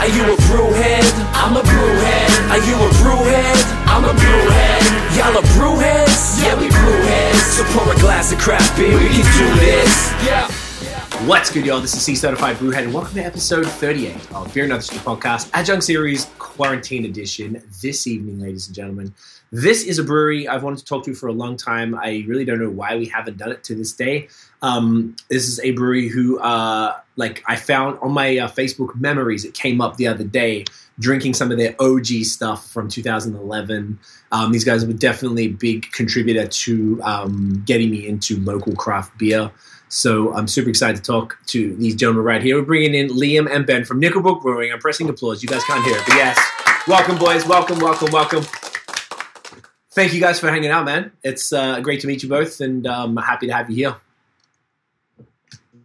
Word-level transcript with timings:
Are 0.00 0.08
you 0.08 0.22
a 0.22 0.36
brewhead? 0.48 1.12
I'm 1.32 1.56
a 1.56 1.62
brewhead. 1.62 2.30
Are 2.50 2.62
you 2.68 2.76
a 2.76 2.90
brewhead? 3.00 3.58
I'm 3.86 4.04
a 4.04 4.12
brewhead. 4.12 5.16
Y'all 5.16 5.36
are 5.38 5.48
brewheads? 5.56 6.42
Yeah, 6.42 6.58
we 6.60 6.68
brewheads. 6.68 7.56
So 7.56 7.64
pour 7.72 7.92
a 7.92 7.96
glass 7.98 8.32
of 8.32 8.38
craft 8.38 8.76
beer, 8.76 8.96
we 8.98 9.08
can 9.08 9.24
do 9.24 9.60
this. 9.60 10.12
Yeah. 10.24 10.55
What's 11.24 11.50
good, 11.50 11.66
y'all? 11.66 11.80
This 11.80 11.94
is 11.94 12.02
C 12.02 12.14
Certified 12.14 12.56
Brewhead, 12.56 12.84
and 12.84 12.94
welcome 12.94 13.14
to 13.14 13.24
episode 13.24 13.66
38 13.66 14.32
of 14.32 14.52
Beer 14.54 14.64
and 14.64 14.72
Other 14.72 14.82
Shit 14.82 14.98
Podcast, 14.98 15.50
Adjunct 15.54 15.82
Series 15.82 16.26
Quarantine 16.38 17.06
Edition. 17.06 17.60
This 17.82 18.06
evening, 18.06 18.38
ladies 18.38 18.68
and 18.68 18.76
gentlemen, 18.76 19.12
this 19.50 19.82
is 19.82 19.98
a 19.98 20.04
brewery 20.04 20.46
I've 20.46 20.62
wanted 20.62 20.80
to 20.80 20.84
talk 20.84 21.04
to 21.06 21.14
for 21.14 21.28
a 21.28 21.32
long 21.32 21.56
time. 21.56 21.94
I 21.96 22.24
really 22.28 22.44
don't 22.44 22.60
know 22.60 22.70
why 22.70 22.96
we 22.96 23.06
haven't 23.06 23.38
done 23.38 23.50
it 23.50 23.64
to 23.64 23.74
this 23.74 23.92
day. 23.92 24.28
Um, 24.62 25.16
this 25.28 25.48
is 25.48 25.58
a 25.60 25.72
brewery 25.72 26.06
who, 26.08 26.38
uh, 26.38 26.96
like, 27.16 27.42
I 27.48 27.56
found 27.56 27.98
on 28.02 28.12
my 28.12 28.38
uh, 28.38 28.48
Facebook 28.48 28.94
memories. 28.94 29.44
It 29.44 29.54
came 29.54 29.80
up 29.80 29.96
the 29.96 30.06
other 30.06 30.24
day, 30.24 30.64
drinking 31.00 31.34
some 31.34 31.50
of 31.50 31.58
their 31.58 31.74
OG 31.80 32.06
stuff 32.24 32.70
from 32.70 32.88
2011. 32.88 33.98
Um, 34.32 34.52
these 34.52 34.64
guys 34.64 34.84
were 34.84 34.92
definitely 34.92 35.44
a 35.46 35.48
big 35.48 35.90
contributor 35.92 36.46
to 36.46 37.00
um, 37.02 37.62
getting 37.66 37.90
me 37.90 38.06
into 38.06 38.38
local 38.40 38.76
craft 38.76 39.16
beer. 39.18 39.50
So 39.96 40.34
I'm 40.34 40.46
super 40.46 40.68
excited 40.68 40.96
to 40.98 41.02
talk 41.02 41.38
to 41.46 41.74
these 41.76 41.94
gentlemen 41.94 42.22
right 42.22 42.42
here. 42.42 42.58
We're 42.58 42.66
bringing 42.66 42.94
in 42.94 43.08
Liam 43.08 43.50
and 43.50 43.66
Ben 43.66 43.86
from 43.86 43.98
Nickelbrook 43.98 44.42
Brewing. 44.42 44.70
I'm 44.70 44.78
pressing 44.78 45.08
applause. 45.08 45.42
You 45.42 45.48
guys 45.48 45.64
can't 45.64 45.82
hear 45.86 45.96
it, 45.96 46.02
but 46.06 46.16
yes. 46.16 46.38
Welcome, 46.86 47.16
boys. 47.16 47.46
Welcome, 47.46 47.78
welcome, 47.78 48.12
welcome. 48.12 48.44
Thank 49.92 50.12
you 50.12 50.20
guys 50.20 50.38
for 50.38 50.50
hanging 50.50 50.68
out, 50.68 50.84
man. 50.84 51.12
It's 51.24 51.50
uh, 51.50 51.80
great 51.80 52.02
to 52.02 52.08
meet 52.08 52.22
you 52.22 52.28
both, 52.28 52.60
and 52.60 52.86
um, 52.86 53.16
happy 53.16 53.46
to 53.46 53.54
have 53.54 53.70
you 53.70 53.76
here. 53.76 53.96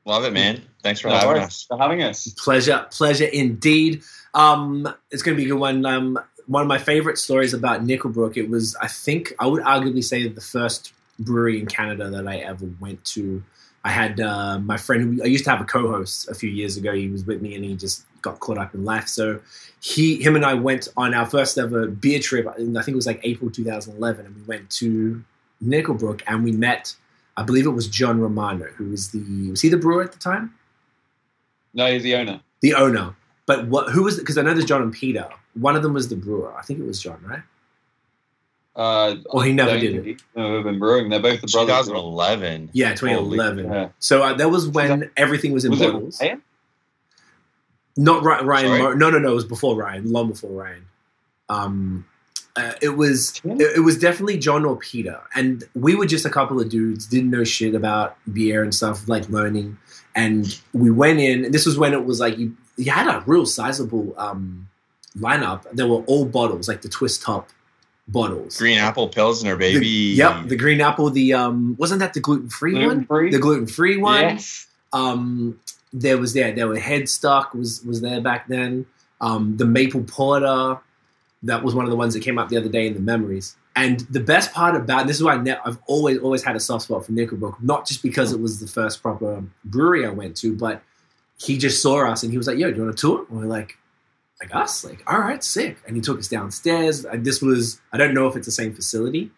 Love 0.04 0.26
it, 0.26 0.34
man. 0.34 0.62
Thanks 0.84 1.00
for 1.00 1.08
No 1.08 1.14
having 1.14 1.30
worries 1.30 1.44
us. 1.46 1.64
for 1.70 1.78
having 1.78 2.04
us. 2.04 2.28
Pleasure, 2.38 2.86
pleasure 2.92 3.28
indeed. 3.28 4.04
Um, 4.34 4.94
it's 5.10 5.24
going 5.24 5.38
to 5.38 5.42
be 5.42 5.46
a 5.50 5.54
good 5.54 5.60
one. 5.60 5.86
Um, 5.86 6.20
one 6.48 6.64
of 6.64 6.68
my 6.68 6.80
favorite 6.80 7.18
stories 7.18 7.54
about 7.54 7.86
Nickelbrook. 7.86 8.36
It 8.36 8.50
was, 8.50 8.76
I 8.82 8.90
think, 8.90 9.32
I 9.40 9.48
would 9.48 9.64
arguably 9.64 10.04
say 10.04 10.28
the 10.28 10.42
first 10.42 10.92
brewery 11.18 11.62
in 11.62 11.66
Canada 11.68 12.10
that 12.10 12.28
I 12.28 12.40
ever 12.40 12.70
went 12.82 13.06
to. 13.06 13.42
I 13.84 13.90
had 13.90 14.20
uh, 14.20 14.60
my 14.60 14.78
friend. 14.78 15.18
who- 15.20 15.24
I 15.24 15.28
used 15.28 15.44
to 15.46 15.50
have 15.50 15.62
a 15.62 15.66
co-host 15.66 16.30
a 16.30 16.34
few 16.36 16.50
years 16.50 16.78
ago. 16.78 16.94
He 16.94 17.08
was 17.10 17.26
with 17.26 17.42
me, 17.42 17.56
and 17.56 17.66
he 17.66 17.76
just 17.76 18.06
got 18.22 18.40
caught 18.40 18.58
up 18.60 18.76
in 18.76 18.86
life. 18.86 19.08
So 19.08 19.40
he, 19.82 20.22
him, 20.22 20.36
and 20.36 20.46
I 20.46 20.54
went 20.54 20.88
on 20.98 21.14
our 21.16 21.26
first 21.26 21.58
ever 21.58 21.88
beer 21.88 22.20
trip. 22.20 22.46
and 22.58 22.78
I 22.78 22.82
think 22.84 22.94
it 22.94 22.96
was 22.98 23.08
like 23.08 23.20
April 23.24 23.50
2011, 23.50 24.26
and 24.26 24.36
we 24.36 24.42
went 24.44 24.70
to 24.72 25.24
Nickelbrook, 25.64 26.22
and 26.28 26.44
we 26.44 26.52
met. 26.52 26.96
I 27.38 27.44
believe 27.44 27.66
it 27.66 27.72
was 27.72 27.88
John 27.88 28.20
Romano, 28.20 28.66
who 28.76 28.90
was 28.92 29.10
the 29.12 29.50
was 29.50 29.62
he 29.62 29.70
the 29.70 29.78
brewer 29.78 30.04
at 30.04 30.12
the 30.12 30.20
time? 30.20 30.54
No, 31.74 31.92
he's 31.92 32.04
the 32.04 32.16
owner. 32.16 32.42
the 32.60 32.74
owner. 32.76 33.16
But 33.48 33.68
what? 33.68 33.92
Who 33.92 34.04
was? 34.04 34.20
Because 34.20 34.38
I 34.38 34.42
know 34.44 34.54
there's 34.54 34.66
John 34.66 34.82
and 34.84 34.94
Peter. 34.94 35.28
One 35.56 35.76
of 35.76 35.82
them 35.82 35.94
was 35.94 36.08
the 36.10 36.16
brewer. 36.16 36.54
I 36.56 36.62
think 36.62 36.80
it 36.80 36.86
was 36.86 37.02
John, 37.02 37.20
right? 37.26 37.42
Uh, 38.76 39.16
Well, 39.34 39.44
he 39.44 39.52
never 39.52 39.78
did 39.78 40.04
think 40.04 40.20
he- 40.20 40.42
they've 40.42 40.64
been 40.64 40.80
brewing. 40.80 41.10
They're 41.10 41.20
both 41.20 41.42
the 41.42 41.48
brothers. 41.48 41.88
2011. 41.88 42.70
Yeah, 42.74 42.96
2011. 42.96 43.66
Yeah. 43.72 43.90
So 44.00 44.24
uh, 44.24 44.34
that 44.36 44.50
was 44.50 44.68
when 44.70 45.12
everything 45.18 45.52
was 45.52 45.66
in 45.66 45.72
Was 45.72 45.80
bottles. 45.82 46.22
it 46.22 46.26
Ryan? 46.26 46.42
Not 47.98 48.24
Ry- 48.24 48.42
Ryan. 48.42 48.68
Sorry? 48.68 48.80
Mar- 48.82 48.96
no, 48.96 49.10
no, 49.10 49.20
no. 49.20 49.32
It 49.32 49.36
was 49.36 49.46
before 49.46 49.76
Ryan. 49.76 50.12
Long 50.12 50.30
before 50.30 50.52
Ryan. 50.52 50.86
Um, 51.50 52.06
uh, 52.56 52.74
it 52.82 52.96
was. 52.98 53.40
It, 53.44 53.78
it 53.78 53.80
was 53.82 53.98
definitely 53.98 54.38
John 54.38 54.64
or 54.66 54.78
Peter, 54.78 55.20
and 55.36 55.64
we 55.76 55.96
were 55.96 56.06
just 56.06 56.26
a 56.26 56.30
couple 56.30 56.60
of 56.62 56.70
dudes. 56.70 57.06
Didn't 57.08 57.30
know 57.30 57.44
shit 57.44 57.76
about 57.76 58.18
beer 58.34 58.64
and 58.64 58.74
stuff, 58.74 59.08
like 59.08 59.28
learning. 59.30 59.78
And 60.16 60.60
we 60.74 60.92
went 60.92 61.20
in. 61.20 61.46
And 61.46 61.54
this 61.54 61.66
was 61.66 61.78
when 61.78 61.94
it 61.94 62.06
was 62.06 62.20
like 62.22 62.38
you. 62.38 62.56
You 62.78 62.92
had 62.92 63.08
a 63.08 63.22
real 63.28 63.46
sizable 63.46 64.14
um, 64.18 64.70
lineup. 65.18 65.64
There 65.74 65.88
were 65.88 66.02
all 66.04 66.26
bottles, 66.26 66.68
like 66.70 66.82
the 66.82 66.90
twist 66.90 67.22
top 67.22 67.50
bottles. 68.12 68.58
Green 68.58 68.78
Apple 68.78 69.08
Pilsner, 69.08 69.56
baby. 69.56 69.80
The, 69.80 69.88
yep, 69.88 70.48
the 70.48 70.56
green 70.56 70.82
apple. 70.82 71.10
The 71.10 71.34
um, 71.34 71.76
wasn't 71.78 72.00
that 72.00 72.14
the 72.14 72.20
gluten 72.20 72.50
free 72.50 72.74
one? 72.74 72.84
Gluten-free? 72.84 73.32
The 73.32 73.40
gluten 73.40 73.68
free 73.68 73.98
one. 73.98 74.22
Yes. 74.22 74.68
Um, 74.94 75.60
there 75.94 76.18
was 76.18 76.34
there. 76.34 76.52
There 76.52 76.68
were 76.68 76.78
Headstock 76.78 77.56
was 77.56 77.84
was 77.84 78.02
there 78.02 78.22
back 78.22 78.48
then. 78.48 78.86
Um, 79.20 79.58
the 79.58 79.66
maple 79.66 80.04
porter. 80.04 80.80
That 81.44 81.64
was 81.64 81.74
one 81.74 81.86
of 81.86 81.92
the 81.92 81.98
ones 81.98 82.14
that 82.14 82.22
came 82.22 82.38
up 82.38 82.50
the 82.50 82.58
other 82.58 82.70
day 82.70 82.86
in 82.86 82.94
the 82.94 83.00
memories. 83.00 83.56
And 83.76 84.02
the 84.02 84.20
best 84.20 84.54
part 84.54 84.76
about 84.76 85.08
this 85.08 85.16
is 85.16 85.24
why 85.24 85.34
I 85.34 85.38
ne- 85.38 85.58
I've 85.66 85.80
always 85.88 86.20
always 86.20 86.44
had 86.44 86.56
a 86.56 86.60
soft 86.60 86.86
spot 86.86 87.06
for 87.06 87.14
Nickelbrook, 87.14 87.62
not 87.64 87.88
just 87.88 88.04
because 88.04 88.32
it 88.32 88.40
was 88.40 88.60
the 88.60 88.68
first 88.68 89.02
proper 89.02 89.44
brewery 89.66 90.06
I 90.06 90.10
went 90.10 90.38
to, 90.38 90.56
but 90.56 90.84
he 91.38 91.58
just 91.58 91.82
saw 91.82 92.06
us 92.06 92.22
and 92.22 92.32
he 92.32 92.38
was 92.38 92.48
like, 92.48 92.58
"Yo, 92.58 92.70
do 92.70 92.78
you 92.78 92.84
want 92.84 92.94
a 92.94 92.98
tour?" 92.98 93.26
And 93.30 93.40
we're 93.40 93.48
like, 93.48 93.78
"Like 94.42 94.56
us? 94.56 94.84
Like, 94.84 95.04
all 95.12 95.20
right, 95.20 95.44
sick." 95.44 95.78
And 95.88 95.96
he 95.96 96.02
took 96.02 96.20
us 96.20 96.28
downstairs. 96.28 97.06
This 97.16 97.42
was 97.42 97.80
I 97.94 97.98
don't 97.98 98.14
know 98.14 98.28
if 98.28 98.36
it's 98.36 98.48
the 98.48 98.52
same 98.52 98.74
facility, 98.74 99.32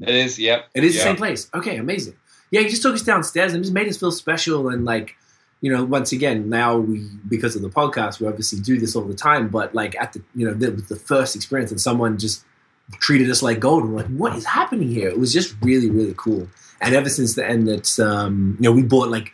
It 0.00 0.14
is. 0.14 0.38
Yep. 0.38 0.68
it 0.74 0.84
is 0.84 0.94
the 0.94 1.00
same 1.00 1.16
place. 1.16 1.50
Okay, 1.54 1.76
amazing. 1.76 2.16
Yeah, 2.50 2.60
he 2.60 2.68
just 2.68 2.82
took 2.82 2.94
us 2.94 3.02
downstairs 3.02 3.52
and 3.54 3.64
just 3.64 3.72
made 3.74 3.88
us 3.88 3.96
feel 3.96 4.12
special 4.12 4.68
and 4.68 4.84
like, 4.84 5.16
you 5.60 5.72
know, 5.72 5.82
once 5.82 6.12
again, 6.12 6.48
now 6.48 6.76
we 6.76 7.08
because 7.28 7.56
of 7.56 7.62
the 7.62 7.70
podcast, 7.70 8.20
we 8.20 8.26
obviously 8.28 8.60
do 8.60 8.78
this 8.78 8.94
all 8.94 9.02
the 9.04 9.14
time. 9.14 9.48
But 9.48 9.74
like 9.74 9.96
at 10.00 10.12
the, 10.12 10.22
you 10.34 10.46
know, 10.46 10.54
that 10.54 10.74
was 10.74 10.88
the 10.88 10.96
first 10.96 11.34
experience, 11.36 11.70
and 11.70 11.80
someone 11.80 12.18
just 12.18 12.44
treated 13.00 13.30
us 13.30 13.42
like 13.42 13.60
gold. 13.60 13.84
And 13.84 13.94
we're 13.94 14.02
like, 14.02 14.10
what 14.10 14.36
is 14.36 14.44
happening 14.44 14.88
here? 14.88 15.08
It 15.08 15.18
was 15.18 15.32
just 15.32 15.56
really, 15.62 15.90
really 15.90 16.14
cool. 16.16 16.46
And 16.82 16.94
ever 16.94 17.08
since 17.08 17.34
then, 17.34 17.66
it's 17.66 17.98
um, 17.98 18.56
you 18.60 18.64
know, 18.64 18.72
we 18.72 18.82
bought 18.82 19.08
like 19.08 19.32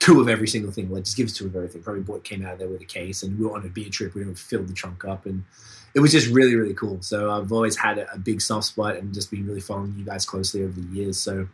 two 0.00 0.20
of 0.20 0.28
every 0.28 0.48
single 0.48 0.72
thing. 0.72 0.90
Like 0.90 1.04
just 1.04 1.16
give 1.16 1.26
us 1.26 1.32
two 1.32 1.46
of 1.46 1.54
everything. 1.54 1.82
Probably 1.82 2.02
bought 2.02 2.24
came 2.24 2.44
out 2.44 2.54
of 2.54 2.58
there 2.58 2.68
with 2.68 2.80
a 2.82 2.86
case, 2.86 3.22
and 3.22 3.38
we 3.38 3.46
were 3.46 3.54
on 3.56 3.64
a 3.64 3.68
beer 3.68 3.88
trip. 3.88 4.14
We 4.14 4.24
filled 4.34 4.66
the 4.68 4.74
trunk 4.74 5.04
up 5.04 5.26
and 5.26 5.44
it 5.92 5.98
was 5.98 6.12
just 6.12 6.28
really 6.28 6.54
really 6.54 6.74
cool 6.74 6.98
so 7.02 7.32
i've 7.32 7.50
always 7.50 7.76
had 7.76 7.98
a, 7.98 8.08
a 8.14 8.16
big 8.18 8.40
soft 8.40 8.64
spot 8.68 8.94
and 8.94 9.12
just 9.12 9.28
been 9.28 9.44
really 9.44 9.58
following 9.60 9.92
you 9.98 10.04
guys 10.04 10.24
closely 10.24 10.62
over 10.62 10.80
the 10.80 10.86
years 10.96 11.18
so 11.18 11.48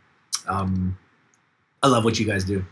um, 0.47 0.95
i 1.81 1.87
love 1.87 2.03
what 2.03 2.19
you 2.19 2.25
guys 2.27 2.43
do 2.43 2.63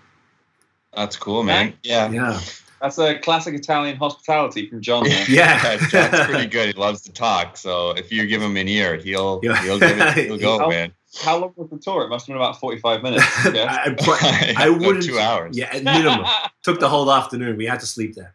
That's 0.96 1.16
cool, 1.18 1.42
man. 1.42 1.74
Yeah. 1.82 2.12
yeah 2.12 2.40
That's 2.80 3.00
a 3.00 3.18
classic 3.18 3.56
Italian 3.56 3.98
hospitality 3.98 4.70
from 4.70 4.82
John. 4.82 5.06
there. 5.06 5.26
yeah 5.30 5.78
John's 5.90 6.20
pretty 6.28 6.46
good. 6.56 6.68
He 6.76 6.80
loves 6.80 7.02
to 7.02 7.12
talk. 7.12 7.58
So 7.58 7.92
if 7.92 8.12
you 8.12 8.28
give 8.28 8.44
him 8.44 8.58
an 8.58 8.68
ear, 8.68 8.98
he'll 8.98 9.40
Yeah. 9.42 9.60
he'll, 9.64 9.80
give 9.80 9.98
it, 10.00 10.18
he'll 10.28 10.38
go, 10.60 10.70
man. 10.70 10.92
How 11.22 11.38
long 11.38 11.54
was 11.56 11.70
the 11.70 11.78
tour? 11.78 12.04
It 12.04 12.10
must 12.10 12.28
have 12.28 12.34
been 12.34 12.42
about 12.42 12.60
forty-five 12.60 13.02
minutes. 13.04 13.26
Yeah. 13.54 13.66
I, 13.70 13.96
I, 14.00 14.54
I 14.66 14.70
wouldn't 14.70 15.04
two 15.06 15.20
hours. 15.20 15.58
yeah 15.58 15.70
at 15.72 15.84
minimum 15.84 16.26
took 16.64 16.80
the 16.80 16.90
whole 16.90 17.12
afternoon 17.12 17.58
we 17.58 17.66
had 17.66 17.80
to 17.80 17.86
sleep 17.86 18.16
there 18.16 18.34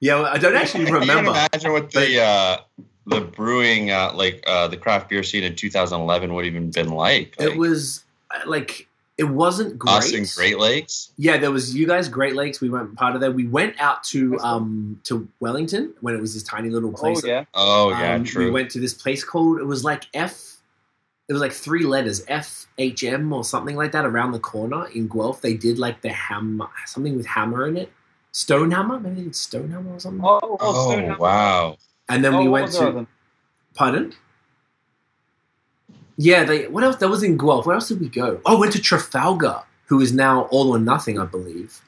yeah 0.00 0.14
well, 0.16 0.26
i 0.26 0.38
don't 0.38 0.54
actually 0.56 0.84
remember. 0.84 1.06
Can 1.06 1.24
you 1.24 1.30
imagine 1.30 1.72
what 1.72 1.90
the 1.92 2.20
uh, 2.22 2.56
the 3.06 3.20
brewing 3.22 3.90
uh, 3.90 4.12
like 4.14 4.44
uh, 4.46 4.68
the 4.68 4.76
craft 4.76 5.08
beer 5.08 5.22
scene 5.22 5.42
in 5.44 5.56
2011 5.56 6.34
would 6.34 6.44
even 6.44 6.70
been 6.70 6.90
like. 6.90 7.34
like 7.38 7.50
it 7.50 7.56
was 7.56 8.04
like 8.46 8.86
it 9.16 9.24
wasn't 9.24 9.78
great 9.78 9.94
us 9.94 10.12
in 10.12 10.26
Great 10.36 10.58
Lakes. 10.58 11.10
Yeah, 11.16 11.38
there 11.38 11.50
was 11.50 11.74
you 11.74 11.86
guys, 11.88 12.08
Great 12.08 12.36
Lakes. 12.36 12.60
We 12.60 12.68
went 12.68 12.94
part 12.94 13.16
of 13.16 13.20
that. 13.22 13.34
We 13.34 13.48
went 13.48 13.80
out 13.80 14.04
to 14.04 14.38
um 14.40 15.00
to 15.04 15.26
Wellington 15.40 15.94
when 16.02 16.14
it 16.14 16.20
was 16.20 16.34
this 16.34 16.42
tiny 16.44 16.70
little 16.70 16.92
place. 16.92 17.24
Oh 17.24 17.26
yeah. 17.26 17.44
Oh 17.54 17.90
yeah, 17.90 18.14
Um, 18.14 18.24
true. 18.24 18.44
We 18.44 18.50
went 18.50 18.70
to 18.72 18.78
this 18.80 18.94
place 18.94 19.24
called 19.24 19.58
it 19.58 19.64
was 19.64 19.82
like 19.84 20.04
F. 20.14 20.57
It 21.28 21.32
was 21.34 21.42
like 21.42 21.52
three 21.52 21.84
letters, 21.84 22.24
F 22.28 22.66
H 22.78 23.04
M 23.04 23.32
or 23.32 23.44
something 23.44 23.76
like 23.76 23.92
that, 23.92 24.06
around 24.06 24.32
the 24.32 24.40
corner 24.40 24.86
in 24.94 25.08
Guelph. 25.08 25.42
They 25.42 25.54
did 25.54 25.78
like 25.78 26.00
the 26.00 26.08
hammer, 26.10 26.68
something 26.86 27.16
with 27.16 27.26
hammer 27.26 27.66
in 27.66 27.76
it, 27.76 27.92
stone 28.32 28.70
hammer, 28.70 28.98
maybe 28.98 29.22
it's 29.22 29.40
stone 29.40 29.70
hammer 29.70 29.92
or 29.94 30.00
something. 30.00 30.24
Oh, 30.24 30.40
oh, 30.42 30.56
oh 30.60 31.16
wow. 31.18 31.76
and 32.08 32.24
then 32.24 32.34
Oh, 32.34 32.42
we 32.42 32.48
went 32.48 32.72
to 32.72 32.92
then? 32.92 33.06
pardon. 33.74 34.14
Yeah, 36.16 36.44
they. 36.44 36.66
What 36.66 36.82
else? 36.82 36.96
That 36.96 37.08
was 37.08 37.22
in 37.22 37.36
Guelph. 37.36 37.66
Where 37.66 37.74
else 37.76 37.88
did 37.88 38.00
we 38.00 38.08
go? 38.08 38.40
Oh, 38.44 38.58
went 38.58 38.72
to 38.72 38.80
Trafalgar, 38.80 39.62
who 39.86 40.00
is 40.00 40.12
now 40.12 40.42
All 40.50 40.70
or 40.70 40.78
Nothing, 40.78 41.18
I 41.18 41.26
believe. 41.26 41.80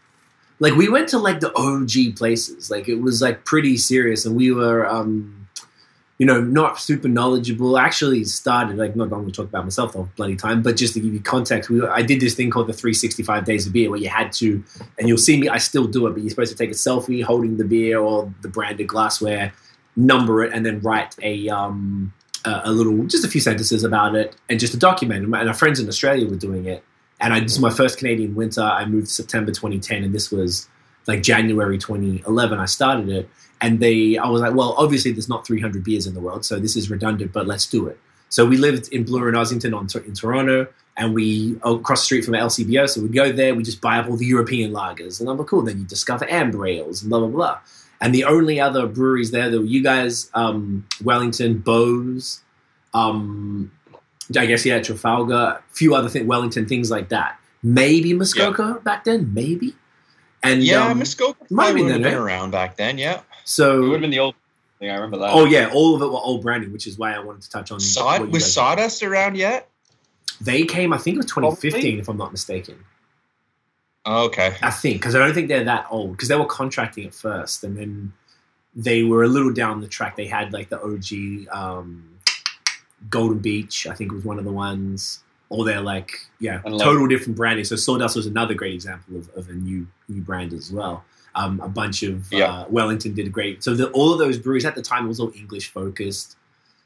Like 0.60 0.74
we 0.74 0.88
went 0.88 1.08
to 1.08 1.18
like 1.18 1.40
the 1.40 1.52
OG 1.56 2.16
places. 2.16 2.70
Like 2.70 2.88
it 2.88 2.96
was 2.96 3.22
like 3.22 3.44
pretty 3.44 3.76
serious, 3.78 4.26
and 4.26 4.36
we 4.36 4.52
were, 4.52 4.86
um, 4.86 5.39
you 6.20 6.26
know, 6.26 6.38
not 6.38 6.78
super 6.78 7.08
knowledgeable. 7.08 7.78
Actually 7.78 8.24
started 8.24 8.76
like 8.76 8.94
not 8.94 9.08
going 9.08 9.24
to 9.24 9.32
talk 9.32 9.46
about 9.46 9.64
myself 9.64 9.94
the 9.94 10.02
bloody 10.16 10.36
time, 10.36 10.60
but 10.60 10.76
just 10.76 10.92
to 10.92 11.00
give 11.00 11.14
you 11.14 11.20
context, 11.20 11.70
we 11.70 11.82
I 11.82 12.02
did 12.02 12.20
this 12.20 12.34
thing 12.34 12.50
called 12.50 12.66
the 12.66 12.74
365 12.74 13.46
days 13.46 13.66
of 13.66 13.72
beer, 13.72 13.88
where 13.88 13.98
you 13.98 14.10
had 14.10 14.30
to, 14.32 14.62
and 14.98 15.08
you'll 15.08 15.16
see 15.16 15.40
me. 15.40 15.48
I 15.48 15.56
still 15.56 15.86
do 15.86 16.06
it, 16.06 16.10
but 16.10 16.20
you're 16.20 16.28
supposed 16.28 16.52
to 16.52 16.58
take 16.58 16.70
a 16.70 16.74
selfie 16.74 17.24
holding 17.24 17.56
the 17.56 17.64
beer 17.64 17.98
or 17.98 18.30
the 18.42 18.48
branded 18.48 18.86
glassware, 18.86 19.54
number 19.96 20.44
it, 20.44 20.52
and 20.52 20.66
then 20.66 20.80
write 20.80 21.16
a 21.22 21.48
um, 21.48 22.12
a, 22.44 22.60
a 22.64 22.70
little, 22.70 23.06
just 23.06 23.24
a 23.24 23.28
few 23.28 23.40
sentences 23.40 23.82
about 23.82 24.14
it, 24.14 24.36
and 24.50 24.60
just 24.60 24.74
to 24.74 24.78
document. 24.78 25.24
And 25.24 25.48
our 25.48 25.54
friends 25.54 25.80
in 25.80 25.88
Australia 25.88 26.28
were 26.28 26.36
doing 26.36 26.66
it, 26.66 26.84
and 27.18 27.32
I 27.32 27.40
this 27.40 27.52
is 27.52 27.60
my 27.60 27.70
first 27.70 27.96
Canadian 27.96 28.34
winter. 28.34 28.60
I 28.60 28.84
moved 28.84 29.08
September 29.08 29.52
2010, 29.52 30.04
and 30.04 30.14
this 30.14 30.30
was 30.30 30.68
like 31.06 31.22
January 31.22 31.78
2011. 31.78 32.58
I 32.58 32.64
started 32.66 33.08
it, 33.08 33.28
and 33.60 33.80
they, 33.80 34.16
I 34.18 34.28
was 34.28 34.40
like, 34.40 34.54
well, 34.54 34.74
obviously 34.78 35.12
there's 35.12 35.28
not 35.28 35.46
300 35.46 35.84
beers 35.84 36.06
in 36.06 36.14
the 36.14 36.20
world, 36.20 36.44
so 36.44 36.58
this 36.58 36.76
is 36.76 36.90
redundant, 36.90 37.32
but 37.32 37.46
let's 37.46 37.66
do 37.66 37.86
it. 37.86 37.98
So 38.28 38.46
we 38.46 38.56
lived 38.56 38.92
in 38.92 39.04
Bloor 39.04 39.28
and 39.28 39.36
Ossington 39.36 39.76
on, 39.76 39.88
in 40.06 40.14
Toronto, 40.14 40.68
and 40.96 41.14
we 41.14 41.56
across 41.64 42.02
the 42.02 42.04
street 42.04 42.24
from 42.24 42.32
the 42.32 42.38
LCBO. 42.38 42.88
So 42.88 43.02
we'd 43.02 43.14
go 43.14 43.32
there, 43.32 43.54
we 43.54 43.62
just 43.62 43.80
buy 43.80 43.98
up 43.98 44.08
all 44.08 44.16
the 44.16 44.26
European 44.26 44.72
lagers, 44.72 45.20
and 45.20 45.28
I'm 45.28 45.36
like, 45.36 45.48
cool. 45.48 45.62
Then 45.62 45.78
you 45.78 45.84
discover 45.84 46.30
amber 46.30 46.66
ales 46.66 47.02
and 47.02 47.10
blah 47.10 47.18
blah 47.18 47.28
blah. 47.28 47.58
And 48.00 48.14
the 48.14 48.24
only 48.24 48.60
other 48.60 48.86
breweries 48.86 49.30
there 49.30 49.50
that 49.50 49.58
were 49.58 49.64
you 49.64 49.82
guys, 49.82 50.30
um, 50.32 50.86
Wellington, 51.04 51.58
Bose, 51.58 52.40
um, 52.94 53.70
I 54.36 54.46
guess 54.46 54.64
yeah, 54.64 54.80
Trafalgar, 54.80 55.34
a 55.34 55.62
few 55.72 55.94
other 55.94 56.08
things, 56.08 56.26
Wellington, 56.26 56.66
things 56.66 56.90
like 56.90 57.08
that. 57.10 57.38
Maybe 57.62 58.14
Muskoka 58.14 58.80
back 58.82 59.04
then, 59.04 59.34
maybe. 59.34 59.74
And 60.42 60.62
Yeah, 60.62 60.86
um, 60.88 60.98
Muskoka 60.98 61.44
might 61.50 61.64
probably 61.64 61.74
be 61.74 61.82
would 61.84 61.92
have 61.92 62.02
then, 62.02 62.12
been 62.12 62.20
around 62.22 62.50
back 62.50 62.76
then. 62.76 62.98
Yeah, 62.98 63.20
so 63.44 63.78
It 63.78 63.80
would 63.82 63.92
have 63.92 64.00
been 64.00 64.10
the 64.10 64.18
old 64.20 64.34
thing. 64.78 64.90
I 64.90 64.94
remember 64.94 65.18
that. 65.18 65.34
oh 65.34 65.44
yeah, 65.44 65.70
all 65.72 65.94
of 65.94 66.02
it 66.02 66.06
were 66.06 66.18
old 66.18 66.42
branding, 66.42 66.72
which 66.72 66.86
is 66.86 66.98
why 66.98 67.12
I 67.14 67.18
wanted 67.18 67.42
to 67.42 67.50
touch 67.50 67.70
on. 67.70 67.80
Sod 67.80 68.22
was 68.28 68.42
guys- 68.42 68.52
Sawdust 68.54 69.02
around 69.02 69.36
yet? 69.36 69.68
They 70.40 70.64
came, 70.64 70.94
I 70.94 70.98
think 70.98 71.16
it 71.16 71.18
was 71.18 71.26
2015, 71.26 71.70
Probably. 71.82 71.98
if 71.98 72.08
I'm 72.08 72.16
not 72.16 72.32
mistaken. 72.32 72.82
Oh, 74.06 74.24
okay. 74.26 74.56
I 74.62 74.70
think 74.70 74.96
because 74.96 75.14
I 75.14 75.18
don't 75.18 75.34
think 75.34 75.48
they're 75.48 75.64
that 75.64 75.86
old 75.90 76.12
because 76.12 76.28
they 76.28 76.36
were 76.36 76.46
contracting 76.46 77.04
at 77.06 77.12
first, 77.12 77.62
and 77.62 77.76
then 77.76 78.12
they 78.74 79.02
were 79.02 79.22
a 79.22 79.28
little 79.28 79.52
down 79.52 79.82
the 79.82 79.86
track. 79.88 80.16
They 80.16 80.26
had 80.26 80.54
like 80.54 80.70
the 80.70 80.80
OG 80.80 81.48
um, 81.54 82.18
Golden 83.10 83.38
Beach, 83.40 83.86
I 83.86 83.94
think 83.94 84.12
was 84.12 84.24
one 84.24 84.38
of 84.38 84.44
the 84.44 84.52
ones. 84.52 85.22
Or 85.50 85.64
they're 85.64 85.80
like 85.80 86.12
yeah, 86.38 86.60
total 86.62 87.08
different 87.08 87.36
branding. 87.36 87.64
So 87.64 87.74
Sawdust 87.74 88.14
was 88.14 88.24
another 88.24 88.54
great 88.54 88.72
example 88.72 89.16
of, 89.16 89.28
of 89.36 89.48
a 89.48 89.52
new 89.52 89.86
new 90.10 90.20
brand 90.20 90.52
as 90.52 90.70
well. 90.72 91.04
Um, 91.34 91.60
a 91.60 91.68
bunch 91.68 92.02
of 92.02 92.30
Yeah. 92.32 92.50
uh, 92.52 92.64
Wellington 92.68 93.14
did 93.14 93.30
great. 93.32 93.62
So 93.62 93.74
the, 93.74 93.88
all 93.90 94.12
of 94.12 94.18
those 94.18 94.36
breweries 94.38 94.64
at 94.64 94.74
the 94.74 94.82
time 94.82 95.04
it 95.04 95.08
was 95.08 95.20
all 95.20 95.32
English 95.36 95.68
focused, 95.70 96.36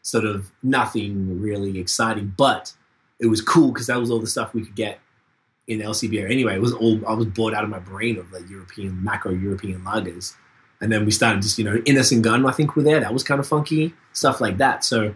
sort 0.03 0.25
of 0.26 0.50
nothing 0.62 1.41
really 1.41 1.79
exciting, 1.79 2.35
but 2.37 2.73
it 3.19 3.26
was 3.26 3.41
cool 3.41 3.73
because 3.73 3.87
that 3.87 3.99
was 3.99 4.11
all 4.11 4.19
the 4.21 4.26
stuff 4.26 4.53
we 4.53 4.62
could 4.62 4.75
get 4.76 5.00
in 5.67 5.79
LCBO 5.81 6.31
anyway. 6.31 6.56
It 6.56 6.61
was 6.61 6.75
all 6.75 7.00
I 7.09 7.15
was 7.15 7.26
bored 7.26 7.55
out 7.55 7.65
of 7.65 7.71
my 7.71 7.79
brain 7.79 8.19
of 8.19 8.31
like 8.32 8.49
European 8.50 9.03
macro 9.03 9.32
European 9.32 9.81
lagers, 9.81 10.35
and 10.82 10.93
then 10.93 11.06
we 11.06 11.11
started 11.11 11.41
just 11.41 11.56
you 11.59 11.65
know 11.65 11.81
Innocent 11.87 12.20
Gun 12.23 12.44
I 12.44 12.50
think 12.53 12.77
were 12.77 12.82
there. 12.82 13.00
That 13.00 13.15
was 13.15 13.23
kind 13.23 13.41
of 13.41 13.47
funky 13.49 13.94
stuff 14.12 14.43
like 14.43 14.59
that. 14.59 14.85
So 14.85 15.15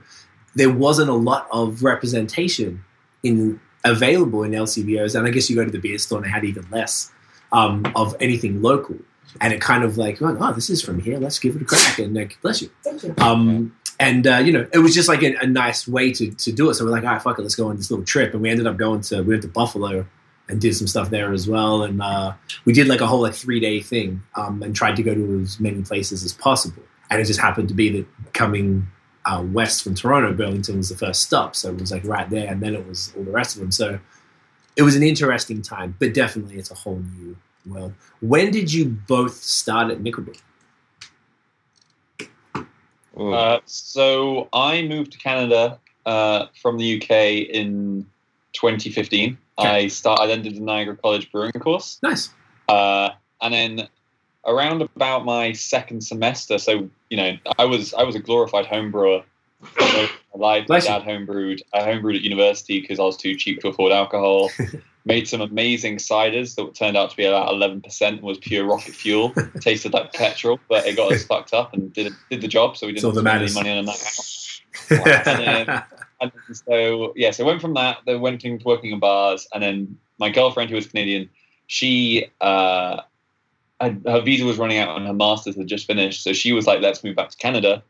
there 0.55 0.71
wasn't 0.73 1.11
a 1.11 1.15
lot 1.15 1.47
of 1.53 1.83
representation 1.83 2.83
in 3.23 3.61
available 3.85 4.43
in 4.43 4.53
LCBOs, 4.53 5.15
and 5.15 5.27
I 5.27 5.31
guess 5.31 5.51
you 5.51 5.57
go 5.57 5.65
to 5.67 5.71
the 5.71 5.79
beer 5.79 5.99
store 5.99 6.19
and 6.19 6.25
they 6.25 6.31
had 6.31 6.45
even 6.47 6.67
less 6.71 7.13
um, 7.53 7.91
of 7.95 8.17
anything 8.21 8.63
local. 8.63 8.97
And 9.41 9.53
it 9.53 9.61
kind 9.61 9.85
of 9.85 9.99
like, 9.99 10.23
oh, 10.23 10.53
this 10.53 10.71
is 10.71 10.83
from 10.83 11.01
here. 11.01 11.19
Let's 11.19 11.39
give 11.39 11.55
it 11.55 11.63
a 11.63 11.65
crack. 11.65 11.99
And 11.99 12.15
like, 12.15 12.41
bless 12.41 12.63
you. 12.63 12.71
Um, 13.19 13.77
and 14.01 14.27
uh, 14.27 14.37
you 14.37 14.53
know, 14.53 14.67
it 14.73 14.79
was 14.79 14.95
just 14.95 15.09
like 15.09 15.23
a, 15.23 15.35
a 15.37 15.47
nice 15.47 15.87
way 15.87 16.13
to, 16.13 16.31
to 16.31 16.53
do 16.53 16.71
it. 16.71 16.75
So 16.75 16.85
we're 16.85 16.91
like, 16.91 17.05
all 17.05 17.11
right, 17.11 17.23
fuck 17.23 17.39
it, 17.39 17.43
let's 17.43 17.55
go 17.55 17.69
on 17.69 17.77
this 17.77 17.91
little 17.91 18.05
trip. 18.05 18.33
And 18.33 18.43
we 18.43 18.51
ended 18.51 18.67
up 18.67 18.77
going 18.77 19.01
to 19.03 19.23
we 19.23 19.35
went 19.35 19.43
to 19.43 19.49
Buffalo 19.49 20.07
and 20.49 20.61
did 20.61 20.75
some 20.75 20.87
stuff 20.87 21.11
there 21.11 21.33
as 21.33 21.49
well. 21.49 21.83
And 21.83 22.01
uh, 22.01 22.33
we 22.65 22.73
did 22.73 22.89
like 22.89 23.01
a 23.01 23.07
whole 23.07 23.23
like 23.23 23.35
three 23.35 23.61
day 23.61 23.81
thing 23.81 24.23
um, 24.35 24.63
and 24.63 24.75
tried 24.75 24.97
to 24.97 25.03
go 25.03 25.15
to 25.15 25.41
as 25.41 25.61
many 25.61 25.83
places 25.83 26.25
as 26.25 26.33
possible. 26.33 26.83
And 27.11 27.21
it 27.21 27.25
just 27.25 27.41
happened 27.41 27.69
to 27.69 27.75
be 27.75 27.89
that 27.91 28.07
coming 28.35 28.87
uh, 29.27 29.43
west 29.43 29.85
from 29.85 29.95
Toronto, 29.95 30.33
Burlington 30.33 30.79
was 30.79 30.89
the 30.89 30.97
first 30.97 31.23
stop. 31.23 31.55
So 31.55 31.71
it 31.71 31.81
was 31.81 31.93
like 31.93 32.05
right 32.05 32.29
there, 32.31 32.51
and 32.51 32.63
then 32.63 32.75
it 32.75 32.87
was 32.87 33.13
all 33.17 33.25
the 33.25 33.31
rest 33.31 33.57
of 33.57 33.61
them. 33.61 33.73
So 33.73 33.99
it 34.79 34.83
was 34.83 34.95
an 34.95 35.03
interesting 35.03 35.61
time, 35.61 35.97
but 35.99 36.15
definitely 36.15 36.57
it's 36.57 36.71
a 36.71 36.75
whole 36.75 37.03
new 37.19 37.37
world. 37.67 37.93
When 38.21 38.53
did 38.53 38.73
you 38.73 38.87
both 38.87 39.35
start 39.35 39.91
at 39.91 39.99
Nickelbrook? 39.99 40.41
Uh, 43.17 43.59
so 43.65 44.49
I 44.53 44.83
moved 44.83 45.11
to 45.13 45.19
Canada 45.19 45.81
uh, 46.07 46.47
from 46.63 46.79
the 46.79 46.97
UK 47.03 47.11
in 47.53 48.07
2015. 48.53 49.37
Okay. 49.59 49.69
I 49.69 49.89
start. 49.89 50.21
I 50.21 50.27
then 50.29 50.43
did 50.43 50.55
the 50.55 50.61
Niagara 50.61 50.97
College 50.97 51.31
brewing 51.33 51.51
course, 51.51 51.99
Nice. 52.01 52.31
uh, 52.69 53.11
and 53.43 53.53
then 53.53 53.89
around 54.47 54.83
about 54.83 55.25
my 55.25 55.51
second 55.53 56.03
semester. 56.03 56.59
So 56.59 56.89
you 57.11 57.17
know, 57.17 57.37
I 57.59 57.65
was 57.65 57.93
I 57.95 58.05
was 58.05 58.15
a 58.15 58.21
glorified 58.21 58.67
home 58.67 58.93
brewer. 58.93 59.25
I 59.63 60.11
lied. 60.35 60.69
My 60.69 60.81
dad 60.81 61.03
homebrewed. 61.03 61.61
I 61.75 61.81
homebrewed 61.81 62.17
at 62.17 62.23
university 62.23 62.81
because 62.81 62.99
I 62.99 63.03
was 63.03 63.17
too 63.17 63.35
cheap 63.35 63.61
to 63.61 63.69
afford 63.69 63.93
alcohol. 63.93 64.51
Made 65.05 65.27
some 65.27 65.41
amazing 65.41 65.97
ciders 65.97 66.55
that 66.57 66.75
turned 66.75 66.97
out 66.97 67.11
to 67.11 67.17
be 67.17 67.25
about 67.25 67.49
11% 67.55 68.09
and 68.09 68.21
was 68.21 68.39
pure 68.39 68.67
rocket 68.67 68.95
fuel. 68.95 69.33
Tasted 69.61 69.95
like 69.95 70.13
petrol, 70.13 70.61
but 70.69 70.87
it 70.87 70.97
got 70.97 71.13
us 71.13 71.25
fucked 71.25 71.55
up 71.55 71.73
and 71.73 71.93
did 71.93 72.13
did 72.31 72.41
the 72.43 72.49
job. 72.49 72.77
So 72.77 72.87
we 72.87 72.93
didn't 72.93 73.15
that 73.15 73.21
spend 73.21 73.43
any 73.43 73.55
money 73.55 73.71
on 73.71 73.79
a 73.79 73.83
night 73.83 74.03
out. 75.71 75.85
And 76.21 76.33
so 76.53 77.13
yeah, 77.15 77.31
so 77.31 77.45
I 77.45 77.47
went 77.47 77.61
from 77.61 77.75
that. 77.75 77.99
Then 78.05 78.21
went 78.21 78.45
into 78.45 78.65
working 78.65 78.91
in 78.91 78.99
bars, 78.99 79.47
and 79.55 79.63
then 79.63 79.99
my 80.19 80.31
girlfriend, 80.31 80.69
who 80.69 80.75
was 80.75 80.89
Canadian, 80.89 81.31
she 81.69 82.27
uh, 82.41 83.03
had, 83.81 84.03
her 84.05 84.21
visa 84.21 84.45
was 84.45 84.59
running 84.59 84.79
out, 84.79 84.97
and 84.97 85.07
her 85.07 85.13
masters 85.13 85.55
had 85.55 85.69
just 85.69 85.87
finished. 85.87 86.25
So 86.25 86.33
she 86.33 86.53
was 86.53 86.67
like, 86.67 86.81
"Let's 86.81 87.05
move 87.05 87.15
back 87.15 87.29
to 87.29 87.37
Canada." 87.37 87.85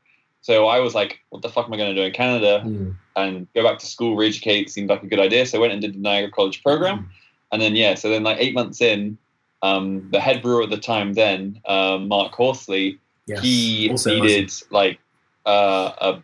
So 0.48 0.64
I 0.66 0.80
was 0.80 0.94
like, 0.94 1.20
"What 1.28 1.42
the 1.42 1.50
fuck 1.50 1.66
am 1.66 1.74
I 1.74 1.76
going 1.76 1.94
to 1.94 2.00
do 2.00 2.06
in 2.06 2.12
Canada?" 2.12 2.62
Hmm. 2.62 2.92
And 3.16 3.46
go 3.54 3.62
back 3.62 3.78
to 3.80 3.86
school, 3.86 4.16
re-educate 4.16 4.70
seemed 4.70 4.88
like 4.88 5.02
a 5.02 5.06
good 5.06 5.20
idea. 5.20 5.44
So 5.44 5.58
I 5.58 5.60
went 5.60 5.74
and 5.74 5.82
did 5.82 5.92
the 5.92 5.98
Niagara 5.98 6.30
College 6.30 6.62
program, 6.62 7.10
and 7.52 7.60
then 7.60 7.76
yeah, 7.76 7.94
so 7.96 8.08
then 8.08 8.22
like 8.22 8.38
eight 8.40 8.54
months 8.54 8.80
in, 8.80 9.18
um, 9.62 10.08
the 10.10 10.20
head 10.20 10.40
brewer 10.40 10.62
at 10.62 10.70
the 10.70 10.78
time 10.78 11.12
then, 11.12 11.60
uh, 11.66 11.98
Mark 11.98 12.32
Horsley, 12.32 12.98
Yes. 13.26 13.42
he 13.42 13.90
Also 13.90 14.18
needed 14.18 14.50
like 14.70 14.98
uh, 15.44 15.92
a 16.00 16.22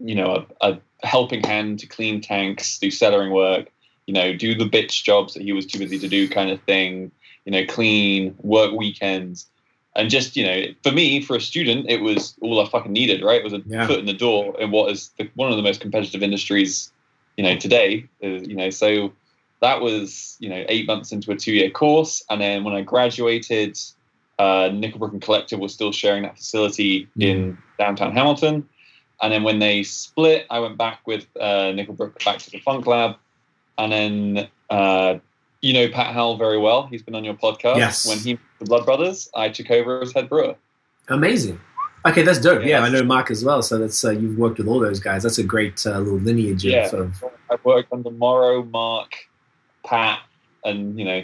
you 0.00 0.14
know 0.14 0.46
a, 0.62 0.70
a 0.70 0.80
helping 1.06 1.42
hand 1.44 1.80
to 1.80 1.86
clean 1.86 2.22
tanks, 2.22 2.78
do 2.78 2.88
cellaring 2.88 3.30
work, 3.30 3.70
you 4.06 4.14
know, 4.14 4.34
do 4.34 4.54
the 4.54 4.64
bitch 4.64 5.04
jobs 5.04 5.34
that 5.34 5.42
he 5.42 5.52
was 5.52 5.66
too 5.66 5.78
busy 5.78 5.98
to 5.98 6.08
do, 6.08 6.30
kind 6.30 6.50
of 6.50 6.62
thing. 6.62 7.12
You 7.44 7.52
know, 7.52 7.66
clean, 7.66 8.34
work 8.40 8.72
weekends, 8.72 9.50
and 9.96 10.10
just 10.10 10.36
you 10.36 10.44
know, 10.44 10.62
for 10.82 10.92
me, 10.92 11.20
for 11.22 11.36
a 11.36 11.40
student, 11.40 11.86
it 11.88 12.00
was 12.00 12.34
all 12.40 12.60
I 12.64 12.68
fucking 12.68 12.92
needed. 12.92 13.22
Right, 13.22 13.40
it 13.40 13.44
was 13.44 13.52
a 13.52 13.62
Yeah. 13.66 13.86
foot 13.86 13.98
in 13.98 14.06
the 14.06 14.12
door 14.14 14.58
in 14.60 14.70
what 14.70 14.90
is 14.90 15.10
the, 15.18 15.28
one 15.34 15.50
of 15.50 15.56
the 15.56 15.62
most 15.62 15.80
competitive 15.80 16.22
industries, 16.22 16.92
you 17.36 17.44
know, 17.44 17.56
today. 17.56 18.06
uh, 18.22 18.26
You 18.28 18.56
know, 18.56 18.70
so 18.70 19.12
that 19.60 19.80
was 19.80 20.36
you 20.40 20.48
know 20.48 20.64
eight 20.68 20.86
months 20.86 21.12
into 21.12 21.30
a 21.32 21.36
two-year 21.36 21.70
course, 21.70 22.24
and 22.28 22.40
then 22.40 22.64
when 22.64 22.74
I 22.74 22.82
graduated, 22.82 23.78
uh, 24.38 24.68
Nickelbrook 24.70 25.12
and 25.12 25.22
Collective 25.22 25.58
was 25.60 25.72
still 25.72 25.92
sharing 25.92 26.22
that 26.24 26.36
facility 26.36 27.08
in 27.18 27.56
downtown 27.78 28.12
Hamilton. 28.12 28.68
And 29.22 29.32
then 29.32 29.44
when 29.44 29.60
they 29.60 29.84
split, 29.84 30.44
I 30.50 30.58
went 30.58 30.76
back 30.76 31.06
with 31.06 31.24
uh, 31.40 31.70
Nickelbrook 31.72 32.22
back 32.24 32.38
to 32.38 32.50
the 32.50 32.58
Funk 32.58 32.86
Lab. 32.86 33.16
And 33.78 33.92
then, 33.92 34.48
uh, 34.70 35.18
you 35.62 35.72
know 35.72 35.88
Pat 35.88 36.12
Howell 36.14 36.36
very 36.36 36.58
well. 36.58 36.86
He's 36.86 37.02
been 37.02 37.14
on 37.14 37.24
your 37.24 37.34
podcast. 37.34 37.76
Yes. 37.78 38.06
When 38.06 38.18
he 38.18 38.38
the 38.64 38.68
Blood 38.68 38.84
Brothers, 38.84 39.30
I 39.34 39.48
took 39.48 39.70
over 39.70 40.00
as 40.02 40.12
head 40.12 40.28
brewer. 40.28 40.54
Amazing. 41.08 41.60
Okay, 42.06 42.22
that's 42.22 42.38
dope. 42.38 42.62
Yeah, 42.62 42.80
Yeah. 42.80 42.80
I 42.84 42.88
know 42.90 43.02
Mark 43.02 43.30
as 43.30 43.44
well. 43.44 43.62
So 43.62 43.78
that's 43.78 44.04
uh, 44.04 44.10
you've 44.10 44.36
worked 44.38 44.58
with 44.58 44.66
all 44.68 44.80
those 44.80 45.00
guys. 45.00 45.22
That's 45.22 45.38
a 45.38 45.42
great 45.42 45.84
uh, 45.86 45.98
little 45.98 46.18
lineage 46.18 46.64
Yeah. 46.64 46.86
of, 46.86 46.94
of 46.94 47.24
I've 47.50 47.64
worked 47.64 47.92
under 47.92 48.10
Morrow, 48.10 48.62
Mark, 48.64 49.14
Pat, 49.86 50.20
and 50.64 50.98
you 50.98 51.04
know, 51.04 51.22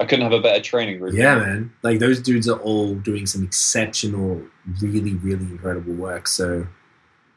I 0.00 0.04
couldn't 0.04 0.24
have 0.24 0.32
a 0.32 0.40
better 0.42 0.60
training 0.62 0.98
group. 0.98 1.14
yeah, 1.14 1.36
man. 1.36 1.72
Like 1.82 1.98
those 2.00 2.20
dudes 2.20 2.48
are 2.48 2.58
all 2.58 2.94
doing 2.96 3.26
some 3.26 3.42
exceptional, 3.44 4.42
really, 4.80 5.14
really 5.14 5.44
incredible 5.44 5.94
work. 5.94 6.26
So 6.28 6.66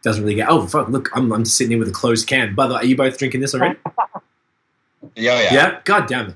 doesn't 0.02 0.24
really 0.24 0.36
get. 0.36 0.50
Oh 0.50 0.66
fuck! 0.68 0.90
Look, 0.90 1.10
I'm 1.16 1.32
I'm 1.32 1.46
sitting 1.46 1.72
here 1.72 1.80
with 1.80 1.90
a 1.90 1.94
closed 1.94 2.28
can. 2.28 2.56
By 2.56 2.68
the 2.68 2.74
way, 2.76 2.82
are 2.82 2.86
you 2.86 2.96
both 2.98 3.18
drinking 3.18 3.42
this 3.42 3.54
already? 3.54 3.78
yeah, 5.16 5.42
yeah. 5.42 5.54
Yeah. 5.54 5.80
God 5.86 6.08
damn 6.08 6.30
it! 6.30 6.36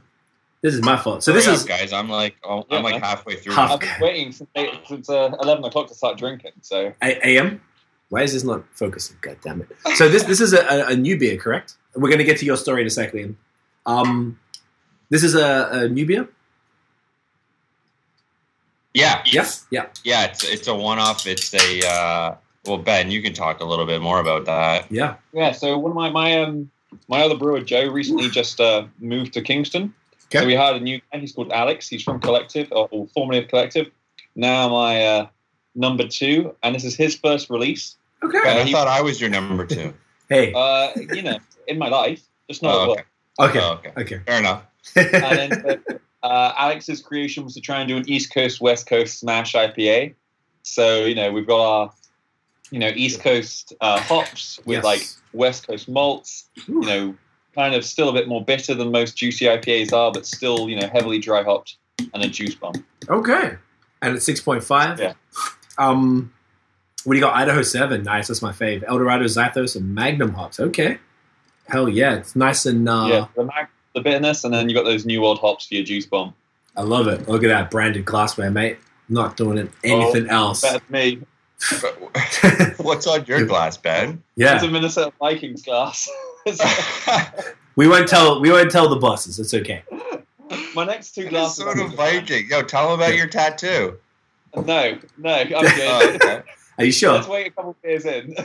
This 0.64 0.74
is 0.74 0.82
my 0.82 0.96
fault. 0.98 1.24
So 1.24 1.34
this 1.34 1.46
Hurry 1.46 1.56
is 1.56 1.66
guys. 1.66 1.92
I'm 1.94 2.10
like, 2.10 2.38
oh, 2.44 2.66
I'm 2.72 2.84
like 2.84 3.04
halfway 3.04 3.36
through. 3.36 3.54
Half- 3.54 3.72
I've 3.72 3.80
been 3.82 3.92
waiting 4.00 4.32
since, 4.32 4.50
eight, 4.56 4.72
since 4.88 5.10
uh, 5.10 5.36
11 5.44 5.64
o'clock 5.66 5.88
to 5.90 5.94
start 5.94 6.18
drinking. 6.18 6.54
So 6.62 6.94
A- 7.04 7.28
AM. 7.28 7.62
Why 8.08 8.22
is 8.22 8.32
this 8.34 8.44
not 8.46 8.64
focusing? 8.72 9.18
God 9.22 9.38
damn 9.44 9.60
it! 9.62 9.70
So 9.96 10.08
this 10.08 10.24
this 10.24 10.40
is 10.40 10.54
a, 10.54 10.62
a, 10.68 10.88
a 10.92 10.96
new 10.96 11.18
beer, 11.18 11.36
correct? 11.36 11.76
We're 11.96 12.12
gonna 12.12 12.24
get 12.24 12.38
to 12.40 12.46
your 12.46 12.58
story 12.58 12.82
in 12.82 12.88
a 12.88 12.92
second. 12.92 13.38
Um, 13.88 14.40
this 15.10 15.24
is 15.24 15.34
a, 15.36 15.68
a 15.72 15.90
new 15.90 16.06
beer. 16.06 16.30
Yeah, 18.94 19.24
Yes. 19.26 19.66
Yeah. 19.72 19.88
yeah. 20.04 20.26
It's 20.26 20.44
it's 20.44 20.68
a 20.68 20.76
one-off. 20.76 21.26
It's 21.26 21.54
a 21.56 21.88
uh, 21.88 22.36
well, 22.66 22.78
Ben, 22.78 23.10
you 23.10 23.22
can 23.24 23.34
talk 23.34 23.60
a 23.62 23.66
little 23.66 23.86
bit 23.88 24.02
more 24.02 24.20
about 24.20 24.46
that. 24.46 24.92
Yeah. 24.92 25.16
Yeah, 25.34 25.52
so 25.52 25.78
one 25.78 25.92
of 25.92 25.96
my 25.96 26.10
my 26.12 26.42
um 26.44 26.70
my 27.08 27.22
other 27.22 27.36
brewer 27.36 27.60
Joe 27.62 27.90
recently 27.90 28.30
just 28.30 28.62
uh, 28.62 28.86
moved 29.00 29.34
to 29.34 29.42
Kingston. 29.42 29.94
Okay. 30.36 30.40
So 30.44 30.48
we 30.48 30.56
hired 30.56 30.78
a 30.78 30.80
new 30.80 31.00
guy. 31.12 31.20
He's 31.20 31.32
called 31.34 31.52
Alex. 31.52 31.88
He's 31.88 32.02
from 32.04 32.20
Collective 32.20 32.68
or, 32.72 32.88
or 32.92 33.08
formerly 33.08 33.40
of 33.40 33.48
Collective. 33.50 33.92
Now 34.36 34.70
my 34.70 35.06
uh, 35.06 35.28
number 35.76 36.08
two, 36.08 36.56
and 36.64 36.74
this 36.74 36.84
is 36.84 36.96
his 36.96 37.16
first 37.16 37.50
release. 37.50 37.96
Okay. 38.24 38.40
Ben, 38.44 38.58
I 38.58 38.64
he- 38.64 38.72
thought 38.72 38.88
I 38.88 39.02
was 39.02 39.20
your 39.22 39.30
number 39.30 39.66
two. 39.66 39.94
Hey. 40.30 40.54
Uh, 40.56 40.90
you 41.14 41.22
know, 41.22 41.38
in 41.68 41.78
my 41.78 41.90
life, 41.90 42.22
just 42.50 42.64
not 42.64 42.74
Oh, 42.74 42.84
at 42.84 42.90
okay. 42.90 43.04
work. 43.38 43.50
Okay. 43.50 43.60
Oh, 43.62 43.72
okay. 43.74 43.92
Okay. 44.02 44.20
Fair 44.26 44.40
enough. 44.40 44.64
And 44.96 45.52
then 45.52 45.84
uh, 46.24 46.54
Alex's 46.58 47.02
creation 47.02 47.44
was 47.44 47.54
to 47.56 47.62
try 47.62 47.80
and 47.82 47.88
do 47.90 47.98
an 47.98 48.10
East 48.10 48.34
Coast 48.34 48.62
West 48.62 48.88
Coast 48.88 49.20
smash 49.20 49.54
IPA. 49.54 50.16
So 50.64 51.04
you 51.06 51.14
know 51.14 51.32
we've 51.32 51.46
got 51.46 51.60
our 51.62 51.92
you 52.72 52.80
know 52.80 52.90
East 52.96 53.20
Coast 53.20 53.74
uh, 53.82 54.00
hops 54.00 54.60
with 54.66 54.78
Yes. 54.78 54.84
like 54.86 55.02
West 55.34 55.68
Coast 55.68 55.90
malts. 55.90 56.46
Ooh. 56.70 56.74
you 56.74 56.82
know, 56.82 57.16
kind 57.56 57.76
of 57.76 57.86
still 57.86 58.10
a 58.10 58.14
bit 58.14 58.28
more 58.28 58.44
bitter 58.44 58.74
than 58.74 58.92
most 58.92 59.16
juicy 59.18 59.46
IPAs 59.46 59.94
are, 59.94 60.12
but 60.12 60.26
still, 60.26 60.70
you 60.70 60.80
know, 60.80 60.88
heavily 60.88 61.20
dry 61.20 61.44
hopped 61.44 61.78
and 62.14 62.24
a 62.24 62.28
juice 62.28 62.56
bomb. 62.56 62.74
Okay. 63.10 63.56
And 64.02 64.16
it's 64.16 64.26
six 64.26 64.40
point 64.42 64.64
five. 64.64 65.00
Yeah. 65.00 65.14
Um, 65.78 66.34
what 67.04 67.14
do 67.14 67.20
you 67.20 67.24
got? 67.24 67.36
Idaho 67.36 67.62
seven. 67.62 68.04
Nice. 68.04 68.28
That's 68.28 68.42
my 68.42 68.52
fave. 68.52 68.84
Eldorado, 68.84 69.26
Zythos, 69.26 69.76
and 69.76 69.94
Magnum 69.94 70.34
hops. 70.34 70.60
Okay. 70.60 70.98
Hell 71.68 71.88
yeah, 71.88 72.16
it's 72.16 72.36
nice 72.36 72.66
and 72.66 72.88
uh, 72.90 73.06
yeah, 73.10 73.26
the, 73.38 73.46
mag- 73.46 73.70
the 73.96 74.02
bitterness, 74.02 74.44
and 74.44 74.54
then 74.54 74.68
you 74.68 74.76
got 74.76 74.84
those 74.84 75.06
new 75.06 75.22
world 75.22 75.40
hops 75.40 75.66
for 75.68 75.76
your 75.76 75.84
juice 75.86 76.06
bomb. 76.06 76.34
I 76.76 76.82
love 76.82 77.08
it. 77.08 77.28
Look 77.30 77.44
at 77.44 77.48
that 77.48 77.72
branded 77.72 78.04
glassware, 78.04 78.52
mate. 78.52 78.80
Not 79.08 79.38
doing 79.38 79.58
it 79.58 79.72
anything 79.84 80.28
else. 80.28 80.62
Better 80.62 80.82
than 80.90 80.92
me. 80.92 81.20
What's 82.78 83.08
on 83.08 83.26
your 83.26 83.46
glass, 83.46 83.78
Ben? 83.78 84.22
yeah, 84.36 84.56
It's 84.56 84.64
a 84.66 84.68
Minnesota 84.70 85.14
Vikings 85.20 85.62
glass. 85.62 86.10
we 87.76 87.88
won't 87.88 88.08
tell. 88.08 88.40
We 88.42 88.52
won't 88.52 88.72
tell 88.72 88.90
the 88.90 88.96
bosses. 88.98 89.40
It's 89.40 89.54
okay. 89.54 89.84
My 90.76 90.86
next 90.86 91.16
two 91.16 91.28
glasses. 91.30 91.64
Minnesota 91.66 91.96
Viking. 91.96 92.48
Yo, 92.50 92.62
tell 92.64 92.90
them 92.92 93.00
about 93.00 93.16
your 93.16 93.28
tattoo. 93.28 93.98
No, 94.56 94.98
no, 95.18 95.30
I'm 95.34 95.48
good. 95.50 95.56
Oh, 95.58 96.12
okay. 96.16 96.42
Are 96.78 96.86
you 96.86 96.92
sure? 96.92 97.14
Let's 97.14 97.28
wait 97.28 97.48
a 97.48 97.52
couple 97.52 97.72
of 97.72 97.82
beers 97.82 98.06
in. 98.06 98.36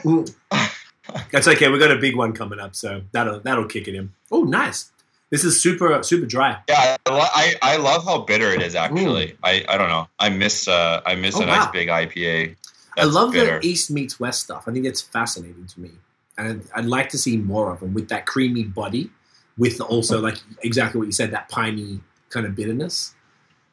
That's 1.32 1.48
okay. 1.48 1.68
We 1.68 1.78
got 1.78 1.90
a 1.90 1.96
big 1.96 2.16
one 2.16 2.32
coming 2.32 2.60
up, 2.60 2.74
so 2.74 3.02
that'll 3.12 3.40
that'll 3.40 3.66
kick 3.66 3.88
it 3.88 3.94
in. 3.94 4.12
Oh, 4.30 4.44
nice. 4.44 4.90
This 5.30 5.44
is 5.44 5.60
super 5.60 6.02
super 6.02 6.24
dry. 6.26 6.58
Yeah, 6.68 6.96
I, 7.06 7.10
lo- 7.10 7.20
I, 7.34 7.54
I 7.60 7.76
love 7.76 8.04
how 8.04 8.18
bitter 8.22 8.50
it 8.52 8.62
is. 8.62 8.74
Actually, 8.74 9.36
I, 9.42 9.64
I 9.68 9.76
don't 9.76 9.88
know. 9.88 10.08
I 10.18 10.30
miss 10.30 10.66
uh 10.68 11.02
I 11.04 11.14
miss 11.14 11.36
Oh, 11.36 11.42
a 11.42 11.46
nice 11.46 11.66
big 11.70 11.88
IPA. 11.88 12.56
I 12.96 13.04
love 13.04 13.32
bitter. 13.32 13.60
the 13.60 13.66
East 13.66 13.90
meets 13.90 14.18
West 14.18 14.40
stuff. 14.42 14.64
I 14.66 14.72
think 14.72 14.86
it's 14.86 15.00
fascinating 15.02 15.66
to 15.66 15.80
me, 15.80 15.90
and 16.38 16.62
I'd 16.74 16.86
like 16.86 17.08
to 17.10 17.18
see 17.18 17.36
more 17.36 17.70
of 17.72 17.80
them 17.80 17.92
with 17.94 18.08
that 18.08 18.24
creamy 18.26 18.64
body, 18.64 19.10
with 19.58 19.80
also 19.80 20.20
like 20.20 20.36
exactly 20.62 20.98
what 20.98 21.06
you 21.06 21.12
said, 21.12 21.30
that 21.32 21.48
piney 21.48 22.00
kind 22.30 22.46
of 22.46 22.54
bitterness 22.54 23.14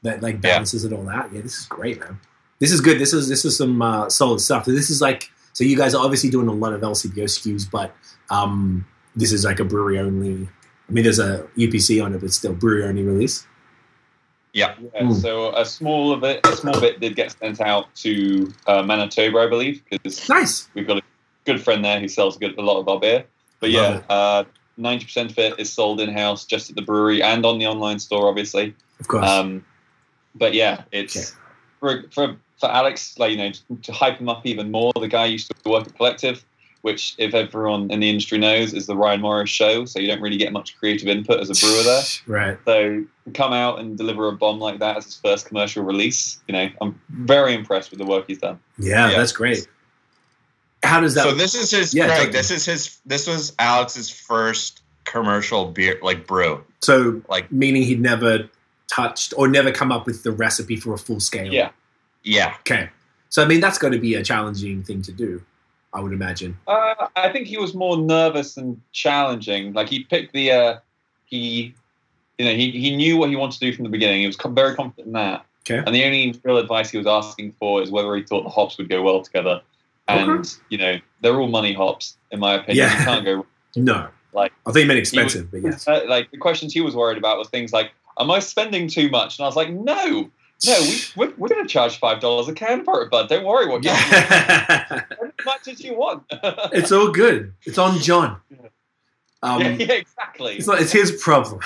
that 0.01 0.21
like 0.21 0.35
Yeah. 0.35 0.39
balances 0.41 0.83
it 0.83 0.91
all 0.93 1.07
out. 1.09 1.31
Yeah, 1.33 1.41
this 1.41 1.57
is 1.59 1.65
great, 1.67 1.99
man. 1.99 2.19
This 2.59 2.71
is 2.71 2.81
good. 2.81 2.99
This 2.99 3.13
is 3.13 3.27
this 3.29 3.45
is 3.45 3.55
some 3.57 3.81
uh, 3.81 4.09
solid 4.09 4.39
stuff. 4.41 4.65
This 4.65 4.89
is 4.89 5.01
like 5.01 5.29
so 5.53 5.63
you 5.63 5.77
guys 5.77 5.95
are 5.95 6.03
obviously 6.03 6.29
doing 6.29 6.47
a 6.47 6.53
lot 6.53 6.73
of 6.73 6.81
LCBO 6.81 7.23
SKUs, 7.25 7.69
but 7.69 7.95
um, 8.29 8.85
this 9.15 9.31
is 9.31 9.45
like 9.45 9.59
a 9.59 9.63
brewery 9.65 9.99
only. 9.99 10.49
I 10.89 10.91
mean, 10.91 11.03
there's 11.03 11.19
a 11.19 11.47
UPC 11.57 12.03
on 12.03 12.13
it, 12.13 12.19
but 12.21 12.31
still 12.33 12.53
brewery 12.53 12.83
only 12.83 13.03
release. 13.03 13.47
Yeah, 14.53 14.73
Yeah, 14.93 15.01
Mm. 15.03 15.21
so 15.21 15.53
a 15.55 15.65
small 15.65 16.13
of 16.13 16.23
it, 16.23 16.45
a 16.45 16.55
small 16.55 16.79
bit 16.79 16.99
did 17.01 17.15
get 17.15 17.35
sent 17.37 17.59
out 17.59 17.93
to 17.95 18.51
uh, 18.67 18.83
Manitoba, 18.83 19.39
I 19.39 19.47
believe, 19.47 19.81
because 19.89 20.29
Nice. 20.29 20.69
we've 20.73 20.87
got 20.87 20.97
a 20.99 21.01
good 21.45 21.61
friend 21.61 21.83
there 21.85 21.99
who 21.99 22.07
sells 22.07 22.35
a, 22.35 22.39
good, 22.39 22.57
a 22.57 22.61
lot 22.61 22.79
of 22.79 22.87
our 22.87 22.99
beer. 22.99 23.25
But 23.59 23.71
yeah, 23.71 24.01
uh, 24.09 24.43
ninety 24.77 25.05
percent 25.05 25.31
of 25.31 25.37
it 25.39 25.59
is 25.59 25.71
sold 25.71 26.01
in 26.01 26.09
house, 26.09 26.45
just 26.45 26.69
at 26.69 26.75
the 26.75 26.81
brewery 26.81 27.21
and 27.23 27.45
on 27.45 27.59
the 27.59 27.67
online 27.67 27.99
store, 27.99 28.27
obviously. 28.27 28.75
Of 28.99 29.07
course. 29.07 29.27
Um, 29.27 29.65
but 30.35 30.53
yeah, 30.53 30.83
it's 30.91 31.35
for 31.79 32.03
for 32.11 32.35
for 32.59 32.69
Alex, 32.69 33.17
like 33.17 33.31
you 33.31 33.37
know, 33.37 33.51
to 33.83 33.91
hype 33.91 34.17
him 34.19 34.29
up 34.29 34.45
even 34.45 34.71
more. 34.71 34.91
The 34.99 35.07
guy 35.07 35.25
used 35.25 35.51
to 35.63 35.69
work 35.69 35.87
at 35.87 35.95
Collective, 35.95 36.43
which, 36.81 37.15
if 37.17 37.33
everyone 37.33 37.89
in 37.91 37.99
the 37.99 38.09
industry 38.09 38.37
knows, 38.37 38.73
is 38.73 38.85
the 38.87 38.95
Ryan 38.95 39.21
Morrow 39.21 39.45
show. 39.45 39.85
So 39.85 39.99
you 39.99 40.07
don't 40.07 40.21
really 40.21 40.37
get 40.37 40.53
much 40.53 40.77
creative 40.77 41.07
input 41.07 41.39
as 41.39 41.49
a 41.49 41.53
brewer 41.65 41.83
there. 41.83 42.03
right. 42.27 42.57
So 42.65 43.05
come 43.33 43.53
out 43.53 43.79
and 43.79 43.97
deliver 43.97 44.27
a 44.27 44.33
bomb 44.33 44.59
like 44.59 44.79
that 44.79 44.97
as 44.97 45.05
his 45.05 45.15
first 45.15 45.47
commercial 45.47 45.83
release, 45.83 46.39
you 46.47 46.53
know, 46.53 46.69
I'm 46.81 46.99
very 47.09 47.53
impressed 47.55 47.89
with 47.91 47.99
the 47.99 48.05
work 48.05 48.25
he's 48.27 48.37
done. 48.39 48.59
Yeah, 48.77 49.09
Yeah. 49.09 49.17
that's 49.17 49.31
great. 49.31 49.67
How 50.85 50.99
does 50.99 51.13
that? 51.15 51.23
so 51.23 51.33
this 51.33 51.55
is 51.55 51.71
his 51.71 51.93
Yeah, 51.93 52.07
Craig, 52.15 52.31
this 52.31 52.51
is 52.51 52.65
his 52.65 52.97
this 53.05 53.27
was 53.27 53.53
Alex's 53.59 54.09
first 54.09 54.81
commercial 55.05 55.65
beer 55.71 55.99
like 56.01 56.25
brew. 56.27 56.63
so 56.81 57.21
Like 57.29 57.51
meaning 57.51 57.83
he'd 57.83 58.01
never 58.01 58.49
touched 58.87 59.33
or 59.37 59.47
never 59.47 59.71
come 59.71 59.91
up 59.91 60.05
with 60.05 60.23
the 60.23 60.31
recipe 60.31 60.75
for 60.75 60.93
a 60.93 60.97
full 60.97 61.19
scale. 61.19 61.51
Yeah, 61.53 61.69
yeah. 62.23 62.55
Okay. 62.61 62.89
So 63.29 63.43
I 63.43 63.47
mean 63.47 63.59
that's 63.59 63.77
got 63.77 63.89
to 63.91 63.99
be 63.99 64.15
a 64.15 64.23
challenging 64.23 64.83
thing 64.83 65.01
to 65.03 65.11
do, 65.11 65.41
I 65.93 65.99
would 66.01 66.13
imagine. 66.13 66.57
uh, 66.67 67.07
I 67.15 67.29
think 67.31 67.47
he 67.47 67.57
was 67.57 67.73
more 67.73 67.97
nervous 67.97 68.57
and 68.57 68.79
challenging. 68.91 69.73
Like 69.73 69.89
he 69.89 70.03
picked 70.03 70.33
the, 70.33 70.51
uh, 70.51 70.77
he, 71.25 71.73
you 72.37 72.45
know, 72.45 72.53
he, 72.53 72.71
he 72.71 72.95
knew 72.95 73.17
what 73.17 73.29
he 73.29 73.35
wanted 73.35 73.59
to 73.59 73.71
do 73.71 73.73
from 73.75 73.83
the 73.83 73.89
beginning. 73.89 74.21
He 74.21 74.27
was 74.27 74.35
com- 74.37 74.55
very 74.55 74.75
confident 74.75 75.07
in 75.07 75.13
that. 75.13 75.45
Okay. 75.67 75.83
And 75.85 75.95
the 75.95 76.03
only 76.05 76.39
real 76.43 76.57
advice 76.57 76.91
he 76.91 76.97
was 76.97 77.07
asking 77.07 77.53
for 77.53 77.81
is 77.81 77.89
whether 77.91 78.15
he 78.15 78.21
thought 78.23 78.43
the 78.43 78.49
hops 78.49 78.77
would 78.77 78.87
go 78.89 79.01
well 79.01 79.21
together. 79.21 79.61
And 80.07 80.29
Okay. 80.31 80.49
you 80.69 80.77
know, 80.77 80.97
they're 81.21 81.39
all 81.39 81.47
money 81.47 81.73
hops, 81.73 82.17
in 82.31 82.39
my 82.39 82.55
opinion. 82.55 82.87
Yeah. 82.87 82.99
You 82.99 83.05
can't 83.05 83.25
go 83.25 83.45
No. 83.75 84.07
Like- 84.33 84.53
I 84.65 84.71
think 84.71 84.83
it 84.85 84.87
meant 84.87 84.99
expensive, 84.99 85.49
but 85.51 85.61
yes. 85.61 85.87
Uh, 85.87 86.03
like 86.07 86.29
the 86.31 86.37
questions 86.37 86.73
he 86.73 86.81
was 86.81 86.95
worried 86.95 87.17
about 87.17 87.37
was 87.37 87.47
things 87.49 87.71
like, 87.73 87.91
"Am 88.19 88.29
I 88.29 88.39
spending 88.39 88.87
too 88.87 89.09
much?" 89.09 89.39
And 89.39 89.45
I 89.45 89.47
was 89.47 89.55
like, 89.55 89.69
"No, 89.71 90.29
no, 90.65 90.79
we, 90.81 90.99
we're, 91.15 91.33
we're 91.37 91.47
going 91.47 91.63
to 91.65 91.67
charge 91.71 91.97
five 91.99 92.19
dollars 92.19 92.47
a 92.49 92.53
can 92.53 92.83
for 92.83 93.01
it, 93.01 93.09
bud. 93.09 93.29
Don't 93.29 93.45
worry, 93.45 93.67
what 93.67 93.83
you 93.83 93.91
Yeah. 93.91 95.03
as 95.11 95.45
much 95.45 95.67
as 95.69 95.81
you 95.81 95.95
want." 95.95 96.23
it's 96.31 96.91
all 96.91 97.11
good. 97.11 97.53
It's 97.63 97.77
on 97.77 97.99
John. 97.99 98.41
Um, 99.41 99.61
yeah, 99.61 99.69
yeah, 99.69 99.93
exactly. 99.93 100.55
It's 100.57 100.67
not. 100.67 100.81
It's 100.81 100.91
his 100.91 101.11
problem. 101.21 101.61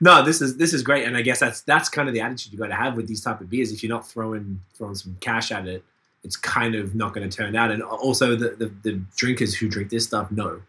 no, 0.00 0.24
this 0.24 0.40
is 0.42 0.56
this 0.56 0.72
is 0.72 0.82
great, 0.82 1.04
and 1.06 1.16
I 1.16 1.22
guess 1.22 1.40
that's 1.40 1.60
that's 1.62 1.88
kind 1.88 2.08
of 2.08 2.14
the 2.14 2.20
attitude 2.20 2.52
you 2.52 2.58
got 2.58 2.68
to 2.68 2.74
have 2.74 2.96
with 2.96 3.06
these 3.06 3.20
type 3.20 3.40
of 3.40 3.48
beers. 3.50 3.70
If 3.70 3.82
you're 3.82 3.90
not 3.90 4.08
throwing 4.08 4.60
throwing 4.74 4.94
some 4.94 5.16
cash 5.20 5.52
at 5.52 5.66
it, 5.68 5.84
it's 6.24 6.36
kind 6.36 6.74
of 6.74 6.94
not 6.94 7.12
going 7.14 7.28
to 7.28 7.36
turn 7.36 7.56
out. 7.56 7.70
And 7.70 7.82
also, 7.82 8.36
the, 8.36 8.50
the 8.50 8.72
the 8.82 8.92
drinkers 9.16 9.54
who 9.54 9.68
drink 9.68 9.90
this 9.90 10.04
stuff 10.04 10.30
know, 10.30 10.62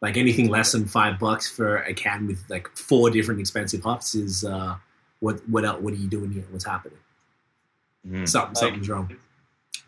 like 0.00 0.16
anything 0.16 0.48
less 0.48 0.72
than 0.72 0.86
five 0.86 1.18
bucks 1.18 1.50
for 1.50 1.78
a 1.78 1.94
can 1.94 2.26
with 2.26 2.44
like 2.48 2.68
four 2.76 3.10
different 3.10 3.40
expensive 3.40 3.82
hops 3.82 4.14
is 4.14 4.44
uh, 4.44 4.76
what 5.20 5.46
what 5.48 5.64
el- 5.64 5.80
what 5.80 5.92
are 5.92 5.96
you 5.96 6.08
doing 6.08 6.30
here? 6.30 6.44
What's 6.50 6.64
happening? 6.64 6.98
Mhm. 8.06 8.28
Something 8.28 8.48
Like- 8.50 8.56
something's 8.56 8.88
wrong. 8.88 9.16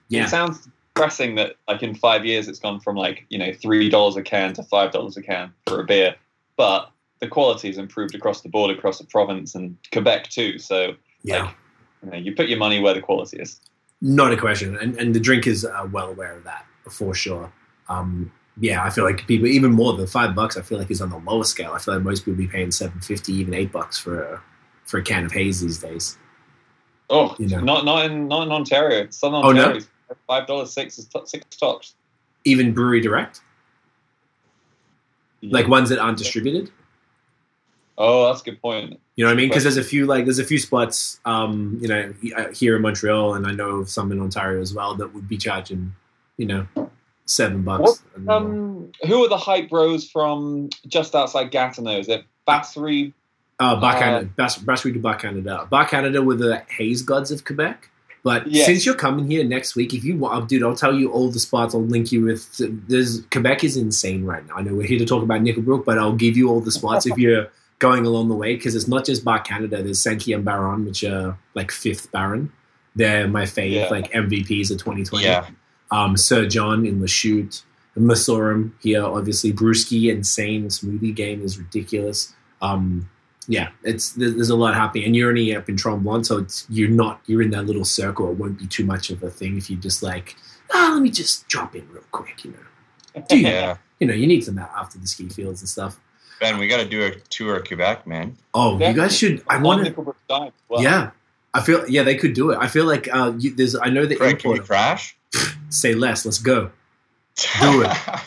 Yeah, 0.09 0.25
it 0.25 0.29
sounds 0.29 0.69
depressing 0.95 1.35
that 1.35 1.57
like 1.69 1.83
in 1.83 1.95
five 1.95 2.25
years 2.25 2.49
it's 2.49 2.59
gone 2.59 2.81
from 2.81 2.97
like 2.97 3.27
you 3.29 3.39
know 3.39 3.53
three 3.53 3.89
dollars 3.91 4.17
a 4.17 4.23
can 4.23 4.55
to 4.55 4.63
five 4.63 4.93
dollars 4.93 5.17
a 5.17 5.23
can 5.23 5.53
for 5.67 5.81
a 5.81 5.85
beer, 5.85 6.15
but 6.57 6.91
the 7.21 7.29
quality 7.29 7.69
has 7.69 7.79
improved 7.79 8.15
across 8.15 8.43
the 8.43 8.49
board, 8.49 8.77
across 8.77 8.99
the 8.99 9.05
province 9.05 9.55
and 9.55 9.77
Quebec 9.93 10.29
too. 10.29 10.59
So 10.59 10.95
yeah. 11.23 11.45
like, 11.45 11.55
you, 12.03 12.11
know, 12.11 12.17
you 12.19 12.35
put 12.35 12.49
your 12.49 12.59
money 12.59 12.79
where 12.81 12.95
the 12.95 13.01
quality 13.01 13.39
is. 13.39 13.61
Not 14.03 14.33
a 14.33 14.37
question, 14.37 14.77
and 14.79 14.95
and 14.97 15.15
the 15.15 15.21
drinkers 15.21 15.65
are 15.65 15.87
well 15.87 16.09
aware 16.09 16.37
of 16.37 16.45
that 16.45 16.67
for 16.91 17.15
sure. 17.15 17.51
Um, 17.89 18.31
yeah, 18.61 18.85
I 18.85 18.91
feel 18.91 19.05
like 19.05 19.27
people 19.27 19.47
even 19.47 19.73
more 19.73 19.95
than 19.95 20.07
five 20.07 20.35
bucks. 20.35 20.57
I 20.57 20.63
feel 20.63 20.79
like 20.79 20.91
is 20.91 21.01
on 21.01 21.11
the 21.11 21.19
lower 21.19 21.45
scale. 21.45 21.73
I 21.73 21.79
feel 21.79 21.95
like 21.95 22.03
most 22.03 22.25
people 22.25 22.37
be 22.37 22.47
paying 22.47 22.71
seven 22.71 23.01
fifty, 23.01 23.33
even 23.35 23.55
eight 23.55 23.73
bucks 23.73 23.99
for 23.99 24.23
a 24.23 24.43
for 24.85 24.99
a 24.99 25.03
can 25.03 25.25
of 25.25 25.33
haze 25.33 25.61
these 25.61 25.79
days. 25.79 26.19
Oh, 27.09 27.35
You 27.39 27.49
know. 27.49 27.61
not 27.61 27.85
not 27.85 28.05
in 28.05 28.29
not 28.29 28.43
in 28.43 28.53
Ontario. 28.53 29.09
Southern 29.11 29.45
Oh, 29.45 29.53
no? 29.53 29.63
Ontario, 29.65 29.87
five 30.27 30.47
dollars 30.47 30.73
six 30.73 30.99
is 30.99 31.09
six 31.25 31.45
tops. 31.57 31.95
Even 32.45 32.73
brewery 32.75 33.01
direct, 33.01 33.41
like 35.43 35.69
ones 35.69 35.89
that 35.89 35.99
aren't 35.99 36.19
distributed. 36.19 36.71
Oh, 37.99 38.27
that's 38.27 38.43
a 38.43 38.45
good 38.45 38.61
point. 38.61 39.01
You 39.17 39.25
know 39.25 39.31
what 39.31 39.35
I 39.35 39.37
mean? 39.37 39.49
Because 39.49 39.63
there's 39.63 39.77
a 39.77 39.83
few 39.85 40.07
like 40.07 40.25
there's 40.25 40.39
a 40.39 40.45
few 40.45 40.59
spots, 40.59 41.21
um, 41.25 41.79
you 41.81 41.89
know, 41.89 42.13
uh, 42.37 42.49
here 42.53 42.77
in 42.77 42.83
Montreal, 42.83 43.35
and 43.35 43.47
I 43.47 43.53
know 43.53 43.85
some 43.85 44.13
in 44.13 44.21
Ontario 44.21 44.61
as 44.61 44.75
well 44.75 44.95
that 44.97 45.15
would 45.15 45.29
be 45.29 45.39
charging, 45.39 45.95
you 46.37 46.47
know, 46.47 46.67
seven 47.25 47.63
bucks. 47.63 48.03
What. 48.25 48.35
Um, 48.35 48.93
who 49.07 49.25
are 49.25 49.29
the 49.29 49.39
hype 49.39 49.71
bros 49.71 50.09
from 50.11 50.69
just 50.87 51.15
outside 51.15 51.51
Gatineau? 51.51 51.99
Is 51.99 52.09
it 52.09 52.25
Battery? 52.47 53.15
Uh, 53.59 53.81
Bar 53.81 53.97
Uh, 53.97 53.99
Canada, 53.99 54.31
Bas- 54.37 54.59
Brasserie 54.59 54.93
du 54.93 54.99
Bar 55.01 55.17
Canada. 55.17 55.67
Bar 55.71 55.87
Canada 55.89 56.21
were 56.23 56.35
the 56.35 56.63
haze 56.69 57.01
gods 57.03 57.31
of 57.31 57.45
Quebec. 57.45 57.89
But 58.23 58.49
Yes. 58.49 58.67
since 58.67 58.85
you're 58.85 58.97
coming 58.97 59.31
here 59.31 59.45
next 59.45 59.77
week, 59.77 59.95
if 59.95 60.05
you 60.05 60.17
want, 60.19 60.49
dude, 60.49 60.63
I'll 60.65 60.75
tell 60.75 60.93
you 60.95 61.11
all 61.13 61.31
the 61.31 61.39
spots. 61.39 61.75
I'll 61.75 61.81
link 61.87 62.11
you 62.13 62.25
with. 62.25 62.61
There's 62.89 63.21
Quebec 63.31 63.63
is 63.65 63.77
insane 63.77 64.25
right 64.25 64.45
now. 64.47 64.57
I 64.57 64.63
know 64.63 64.75
we're 64.75 64.87
here 64.87 64.99
to 64.99 65.07
talk 65.07 65.23
about 65.23 65.41
Nickelbrook, 65.43 65.85
but 65.87 65.97
I'll 65.97 66.13
give 66.13 66.37
you 66.37 66.51
all 66.51 66.61
the 66.61 66.73
spots 66.73 67.07
if 67.07 67.17
you're 67.17 67.47
going 67.79 68.07
along 68.07 68.29
the 68.29 68.35
way 68.35 68.55
because 68.57 68.75
it's 68.75 68.89
not 68.89 69.05
just 69.05 69.25
Bar 69.25 69.41
Canada. 69.41 69.83
There's 69.83 70.01
Sankey 70.03 70.33
and 70.33 70.45
Baron, 70.45 70.85
which 70.85 71.05
are 71.05 71.39
like 71.55 71.71
fifth 71.71 72.11
Baron. 72.13 72.51
They're 72.95 73.29
my 73.29 73.43
fave, 73.45 73.73
Yeah. 73.73 73.89
like 73.91 74.11
MVPs 74.13 74.71
of 74.71 74.79
2020 74.79 75.25
Yeah. 75.25 75.47
um, 75.91 76.17
Sir 76.17 76.47
John 76.47 76.87
in 76.87 77.01
the 77.01 77.07
Lachute, 77.07 77.63
Messorem 77.99 78.73
here, 78.81 79.03
obviously 79.05 79.53
Brewski, 79.53 80.11
insane 80.11 80.67
smoothie 80.67 81.15
game 81.15 81.43
is 81.43 81.59
ridiculous. 81.59 82.35
Um, 82.63 83.09
yeah, 83.49 83.69
it's 83.85 84.13
there's, 84.13 84.51
a 84.51 84.57
lot 84.57 84.75
happening, 84.75 85.05
and 85.07 85.17
you're 85.17 85.29
only 85.29 85.55
up 85.55 85.69
in 85.69 85.77
Tremblant, 85.77 86.27
so 86.27 86.39
it's 86.39 86.67
you're 86.69 86.89
not 86.91 87.21
you're 87.27 87.43
in 87.43 87.51
that 87.51 87.65
little 87.67 87.85
circle. 87.85 88.31
It 88.31 88.39
won't 88.39 88.59
be 88.59 88.67
too 88.67 88.85
much 88.85 89.09
of 89.11 89.23
a 89.23 89.31
thing 89.31 89.57
if 89.57 89.71
you 89.71 89.77
just 89.77 90.03
like, 90.03 90.35
ah, 90.75 90.91
let 90.95 91.03
me 91.03 91.11
just 91.11 91.47
drop 91.49 91.77
in 91.77 91.89
real 91.91 92.03
quick, 92.11 92.45
you 92.45 92.51
know. 92.53 93.23
Do 93.29 93.39
you, 93.39 93.47
Yeah. 93.47 93.77
you 94.01 94.07
know, 94.09 94.15
you 94.15 94.27
need 94.27 94.43
some 94.45 94.59
after 94.59 94.99
the 94.99 95.07
ski 95.07 95.29
fields 95.29 95.61
and 95.63 95.69
stuff. 95.69 95.99
Ben, 96.41 96.59
we 96.59 96.69
got 96.69 96.79
to 96.79 96.89
do 96.89 97.05
a 97.05 97.15
tour 97.31 97.57
of 97.57 97.67
Quebec, 97.67 98.07
man. 98.07 98.37
Oh, 98.55 98.79
Yeah. 98.79 98.91
you 98.91 98.97
guys 98.97 99.17
should. 99.17 99.43
I 99.49 99.59
want 99.59 99.87
to. 99.87 100.15
Well, 100.69 100.83
Yeah, 100.83 101.11
I 101.55 101.63
feel. 101.63 101.89
Yeah, 101.89 102.03
they 102.03 102.17
could 102.17 102.35
do 102.35 102.51
it. 102.51 102.59
I 102.61 102.67
feel 102.69 102.85
like 102.85 103.09
uh, 103.13 103.33
you, 103.39 103.55
there's. 103.55 103.75
I 103.77 103.89
know 103.89 104.07
the 104.07 104.17
Craig, 104.17 104.39
can 104.39 104.53
we 104.53 104.59
crash? 104.59 105.17
Say 105.71 105.95
less. 105.95 106.25
Let's 106.25 106.39
go. 106.39 106.71
Do 107.61 107.83
it. 107.83 107.97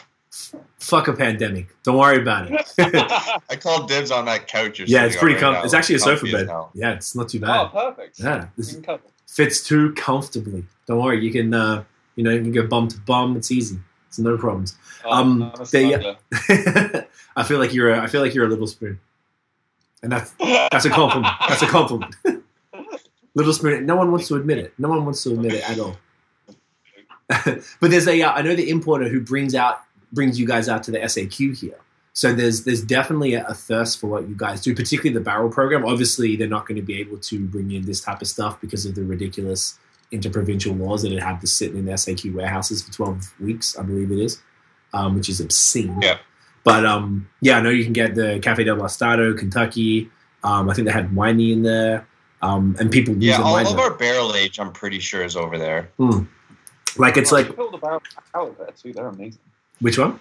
Fuck 0.80 1.08
a 1.08 1.13
pandemic. 1.13 1.68
Don't 1.84 1.98
worry 1.98 2.20
about 2.20 2.50
it. 2.51 2.74
I 3.50 3.56
called 3.56 3.88
dibs 3.88 4.10
on 4.12 4.25
that 4.25 4.48
couch. 4.48 4.80
You're 4.80 4.88
yeah, 4.88 5.06
it's 5.06 5.16
pretty 5.16 5.36
on 5.36 5.54
right 5.54 5.60
now. 5.60 5.63
It's 5.66 5.74
actually 5.75 5.96
a 5.96 6.00
sofa 6.00 6.25
bed. 6.25 6.48
hell. 6.48 6.72
Yeah, 6.74 6.94
it's 6.94 7.16
not 7.16 7.30
too 7.30 7.39
bad. 7.39 7.50
oh, 7.50 7.68
perfect. 7.68 8.20
Yeah, 8.20 8.48
this, 8.58 8.75
fits 9.28 9.62
too 9.63 9.94
comfortably. 9.94 10.63
Don't 10.88 11.00
worry, 11.04 11.24
you 11.24 11.32
can 11.32 11.54
uh, 11.54 11.84
you 12.16 12.24
know 12.24 12.32
you 12.32 12.42
can 12.42 12.51
go 12.51 12.66
bum 12.66 12.88
to 12.88 12.98
bum. 13.01 13.38
It's 13.38 13.51
easy. 13.51 13.78
It's 14.10 14.20
no 14.20 14.38
problems. 14.38 14.75
Um, 15.10 15.54
I'm 15.56 15.66
they- 15.72 15.94
I 17.36 17.44
feel 17.44 17.60
like 17.60 17.74
you're 17.74 17.94
a, 17.94 18.01
I 18.01 18.08
feel 18.08 18.22
like 18.22 18.34
you're 18.34 18.46
a 18.46 18.50
little 18.50 18.68
spoon, 18.68 19.00
and 20.04 20.12
that's 20.12 20.32
that's 20.39 20.86
a 20.86 20.89
compliment. 20.89 21.34
That's 21.48 21.62
a 21.62 21.68
compliment. 21.68 22.16
little 23.36 23.54
spoon. 23.54 23.86
No 23.86 23.96
one 23.96 24.12
wants 24.12 24.28
to 24.30 24.36
admit 24.36 24.58
it. 24.58 24.74
No 24.78 24.89
one 24.89 25.06
wants 25.06 25.24
to 25.24 25.32
admit 25.32 25.54
it 25.54 25.70
at 25.70 25.80
all. 25.80 25.96
but 27.80 27.92
there's 27.92 28.08
a 28.08 28.22
uh, 28.22 28.32
I 28.32 28.42
know 28.42 28.56
the 28.56 28.70
importer 28.70 29.08
who 29.08 29.22
brings 29.22 29.54
out 29.54 29.82
brings 30.12 30.39
you 30.39 30.48
guys 30.48 30.68
out 30.68 30.82
to 30.84 30.92
the 30.92 31.00
SAQ 31.00 31.56
here. 31.58 31.78
So 32.13 32.34
there's 32.34 32.63
there's 32.63 32.82
definitely 32.82 33.36
a, 33.36 33.46
a 33.46 33.54
thirst 33.54 34.00
for 34.00 34.08
what 34.08 34.28
you 34.28 34.36
guys 34.36 34.62
do, 34.62 34.74
particularly 34.75 35.13
the 35.13 35.24
barrel 35.24 35.50
program. 35.50 35.86
Obviously, 35.86 36.36
they're 36.36 36.48
not 36.48 36.68
going 36.68 36.78
to 36.78 36.82
be 36.82 37.00
able 37.00 37.20
to 37.20 37.46
bring 37.48 37.72
in 37.72 37.86
this 37.86 38.01
type 38.01 38.24
of 38.24 38.28
stuff 38.28 38.60
because 38.60 38.88
of 38.88 38.96
the 38.96 39.04
ridiculous 39.04 39.78
interprovincial 40.12 40.74
laws 40.75 41.04
that 41.04 41.12
it 41.12 41.22
had 41.22 41.39
to 41.42 41.48
sit 41.48 41.74
in 41.74 41.86
the 41.86 41.92
SAQ 41.94 42.34
warehouses 42.34 42.82
for 42.84 42.92
12 42.92 43.34
weeks, 43.39 43.78
I 43.78 43.84
believe 43.84 44.12
it 44.12 44.20
is, 44.20 44.42
um, 44.94 45.16
which 45.16 45.30
is 45.30 45.39
obscene. 45.39 46.01
Yeah. 46.01 46.18
But 46.63 46.86
um, 46.86 47.30
yeah, 47.42 47.58
I 47.58 47.62
know 47.62 47.70
you 47.70 47.84
can 47.84 47.94
get 47.94 48.16
the 48.16 48.39
Cafe 48.42 48.63
del 48.63 48.75
Bastardo, 48.78 49.38
Kentucky. 49.38 50.10
Um, 50.44 50.70
I 50.70 50.74
think 50.74 50.86
they 50.88 50.92
had 50.94 51.12
winey 51.16 51.51
in 51.54 51.63
there, 51.63 52.08
um, 52.42 52.75
and 52.80 52.92
people 52.92 53.13
use 53.16 53.25
Yeah, 53.25 53.42
all 53.42 53.58
of 53.58 53.68
there. 53.75 53.80
our 53.80 53.94
barrel 53.94 54.36
age, 54.36 54.60
I'm 54.60 54.72
pretty 54.72 55.00
sure, 55.00 55.24
is 55.24 55.36
over 55.36 55.58
there. 55.58 55.89
Like 56.98 57.18
it's 57.18 57.32
Oh, 57.32 57.36
like 57.38 57.48
you 57.48 57.54
pulled 57.54 57.74
the 57.74 57.78
barrel 57.78 58.01
out 58.34 58.58
there 58.58 58.72
too. 58.72 58.94
They're 58.94 59.08
amazing. 59.08 59.39
which 59.80 59.98
one? 59.98 60.20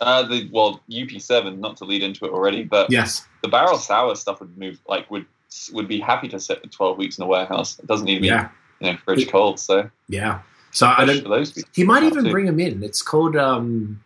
Uh, 0.00 0.22
the 0.24 0.48
well, 0.52 0.80
UP7. 0.90 1.58
Not 1.58 1.76
to 1.78 1.84
lead 1.84 2.02
into 2.02 2.24
it 2.24 2.30
already, 2.32 2.62
but 2.64 2.90
Yes. 2.90 3.26
the 3.42 3.48
barrel 3.48 3.78
sour 3.78 4.14
stuff 4.14 4.40
would 4.40 4.56
move 4.58 4.78
like 4.86 5.10
would 5.10 5.26
would 5.72 5.88
be 5.88 5.98
happy 5.98 6.28
to 6.28 6.38
sit 6.38 6.60
for 6.62 6.68
12 6.68 6.98
weeks 6.98 7.16
in 7.18 7.24
a 7.24 7.26
warehouse. 7.26 7.78
It 7.78 7.86
doesn't 7.86 8.04
need 8.04 8.16
to 8.16 8.20
be 8.20 8.26
Yeah. 8.28 8.48
You 8.80 8.92
know 8.92 8.98
fridge 9.04 9.28
cold. 9.28 9.60
So 9.60 9.90
Yeah. 10.08 10.40
So 10.70 10.86
I 10.86 11.04
don't. 11.04 11.22
for 11.22 11.30
those 11.30 11.52
people. 11.52 11.70
He 11.74 11.84
might 11.84 11.98
even 11.98 12.08
Absolutely. 12.08 12.30
bring 12.30 12.46
them 12.46 12.60
in. 12.60 12.82
It's 12.82 13.02
called 13.02 13.36
um, 13.36 14.02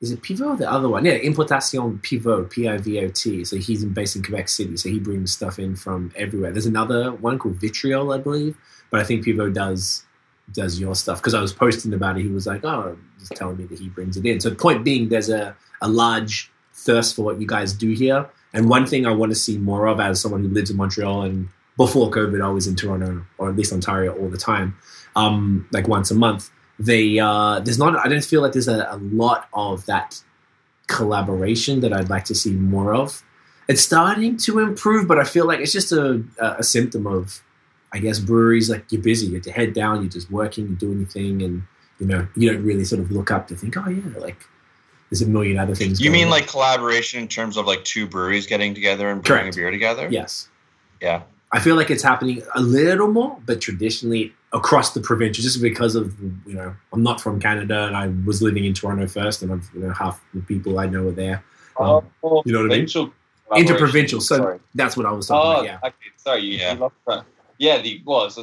is 0.00 0.10
it 0.10 0.22
Pivot 0.22 0.46
or 0.46 0.56
the 0.56 0.70
other 0.70 0.88
one? 0.88 1.04
Yeah, 1.04 1.14
Importation 1.14 1.98
Pivot, 2.00 2.50
P 2.50 2.68
I 2.68 2.76
V 2.76 3.00
O 3.00 3.08
T. 3.08 3.44
So 3.44 3.56
he's 3.56 3.82
in, 3.82 3.92
based 3.94 4.14
in 4.14 4.22
Quebec 4.22 4.48
City. 4.48 4.76
So 4.76 4.88
he 4.88 4.98
brings 4.98 5.32
stuff 5.32 5.58
in 5.58 5.74
from 5.74 6.12
everywhere. 6.16 6.52
There's 6.52 6.66
another 6.66 7.12
one 7.12 7.38
called 7.38 7.56
Vitriol, 7.56 8.12
I 8.12 8.18
believe, 8.18 8.56
but 8.90 9.00
I 9.00 9.04
think 9.04 9.24
Pivot 9.24 9.54
does 9.54 10.04
does 10.52 10.78
your 10.78 10.94
stuff 10.94 11.18
because 11.18 11.34
I 11.34 11.40
was 11.40 11.52
posting 11.52 11.92
about 11.92 12.18
it. 12.18 12.22
He 12.22 12.28
was 12.28 12.46
like, 12.46 12.64
oh, 12.64 12.96
just 13.18 13.32
telling 13.32 13.56
me 13.56 13.64
that 13.64 13.78
he 13.78 13.88
brings 13.88 14.16
it 14.16 14.26
in. 14.26 14.38
So 14.38 14.50
the 14.50 14.56
point 14.56 14.84
being, 14.84 15.08
there's 15.08 15.30
a 15.30 15.56
a 15.80 15.88
large 15.88 16.50
thirst 16.74 17.16
for 17.16 17.22
what 17.22 17.40
you 17.40 17.46
guys 17.46 17.72
do 17.72 17.92
here. 17.92 18.28
And 18.52 18.68
one 18.68 18.86
thing 18.86 19.06
I 19.06 19.12
want 19.12 19.32
to 19.32 19.36
see 19.36 19.58
more 19.58 19.86
of 19.86 19.98
as 19.98 20.20
someone 20.20 20.42
who 20.42 20.48
lives 20.48 20.70
in 20.70 20.76
Montreal 20.76 21.22
and 21.22 21.48
before 21.76 22.10
COVID, 22.10 22.42
I 22.42 22.48
was 22.48 22.66
in 22.66 22.76
Toronto 22.76 23.24
or 23.38 23.50
at 23.50 23.56
least 23.56 23.72
Ontario 23.72 24.16
all 24.16 24.28
the 24.28 24.38
time, 24.38 24.76
um, 25.14 25.68
like 25.72 25.88
once 25.88 26.10
a 26.10 26.14
month. 26.14 26.50
They 26.78 27.18
uh, 27.18 27.60
there's 27.60 27.78
not. 27.78 27.96
I 27.96 28.08
don't 28.08 28.24
feel 28.24 28.42
like 28.42 28.52
there's 28.52 28.68
a, 28.68 28.86
a 28.90 28.98
lot 28.98 29.48
of 29.54 29.86
that 29.86 30.22
collaboration 30.88 31.80
that 31.80 31.92
I'd 31.92 32.10
like 32.10 32.24
to 32.26 32.34
see 32.34 32.52
more 32.52 32.94
of. 32.94 33.22
It's 33.68 33.82
starting 33.82 34.36
to 34.38 34.60
improve, 34.60 35.08
but 35.08 35.18
I 35.18 35.24
feel 35.24 35.46
like 35.46 35.60
it's 35.60 35.72
just 35.72 35.90
a, 35.90 36.22
a, 36.38 36.62
symptom 36.62 37.04
of, 37.06 37.42
I 37.92 37.98
guess, 37.98 38.20
breweries 38.20 38.70
like 38.70 38.84
you're 38.92 39.02
busy, 39.02 39.26
you 39.26 39.34
have 39.34 39.42
to 39.42 39.50
head 39.50 39.72
down, 39.72 40.02
you're 40.02 40.10
just 40.10 40.30
working, 40.30 40.68
you're 40.68 40.76
doing 40.76 40.98
your 40.98 41.08
thing, 41.08 41.42
and 41.42 41.62
you 41.98 42.06
know 42.06 42.28
you 42.36 42.52
don't 42.52 42.62
really 42.62 42.84
sort 42.84 43.00
of 43.00 43.10
look 43.10 43.30
up 43.30 43.48
to 43.48 43.56
think, 43.56 43.76
oh 43.76 43.88
yeah, 43.88 44.18
like 44.18 44.46
there's 45.10 45.22
a 45.22 45.26
million 45.26 45.58
other 45.58 45.74
things. 45.74 46.00
You 46.00 46.10
mean 46.10 46.26
on. 46.26 46.30
like 46.30 46.46
collaboration 46.46 47.20
in 47.22 47.28
terms 47.28 47.56
of 47.56 47.66
like 47.66 47.84
two 47.84 48.06
breweries 48.06 48.46
getting 48.46 48.74
together 48.74 49.08
and 49.08 49.22
brewing 49.22 49.42
Correct. 49.42 49.56
a 49.56 49.58
beer 49.58 49.70
together? 49.70 50.08
yes? 50.10 50.48
Yeah. 51.00 51.22
I 51.52 51.60
feel 51.60 51.76
like 51.76 51.90
it's 51.90 52.02
happening 52.02 52.42
a 52.54 52.60
little 52.60 53.08
more, 53.08 53.38
but 53.46 53.60
traditionally 53.60 54.32
across 54.52 54.94
the 54.94 55.00
provincial, 55.00 55.42
just 55.42 55.62
because 55.62 55.94
of 55.94 56.14
you 56.46 56.54
know 56.54 56.74
I'm 56.92 57.02
not 57.02 57.20
from 57.20 57.40
Canada 57.40 57.86
and 57.86 57.96
I 57.96 58.08
was 58.26 58.42
living 58.42 58.64
in 58.64 58.74
Toronto 58.74 59.06
first, 59.06 59.42
and 59.42 59.52
I've 59.52 59.68
you 59.74 59.80
know 59.80 59.92
half 59.92 60.20
the 60.34 60.40
people 60.42 60.78
I 60.78 60.86
know 60.86 61.06
are 61.08 61.12
there. 61.12 61.44
Um, 61.78 62.06
Oh, 62.24 62.42
you 62.46 62.52
know 62.52 62.60
what 62.60 62.72
I 62.72 62.78
mean? 62.78 62.86
provincial 62.86 63.12
Interprovincial. 63.56 64.20
So 64.20 64.36
Sorry. 64.38 64.58
that's 64.74 64.96
what 64.96 65.06
I 65.06 65.12
was 65.12 65.28
talking 65.28 65.46
Oh, 65.48 65.52
about. 65.52 65.64
Yeah. 65.64 65.78
okay. 65.88 65.94
Sorry, 66.16 66.40
you, 66.42 66.58
Yeah. 66.58 66.72
you 66.74 66.80
lost 66.80 66.94
track. 67.04 67.24
Yeah, 67.58 67.80
the 67.80 68.02
well, 68.04 68.24
it's 68.24 68.38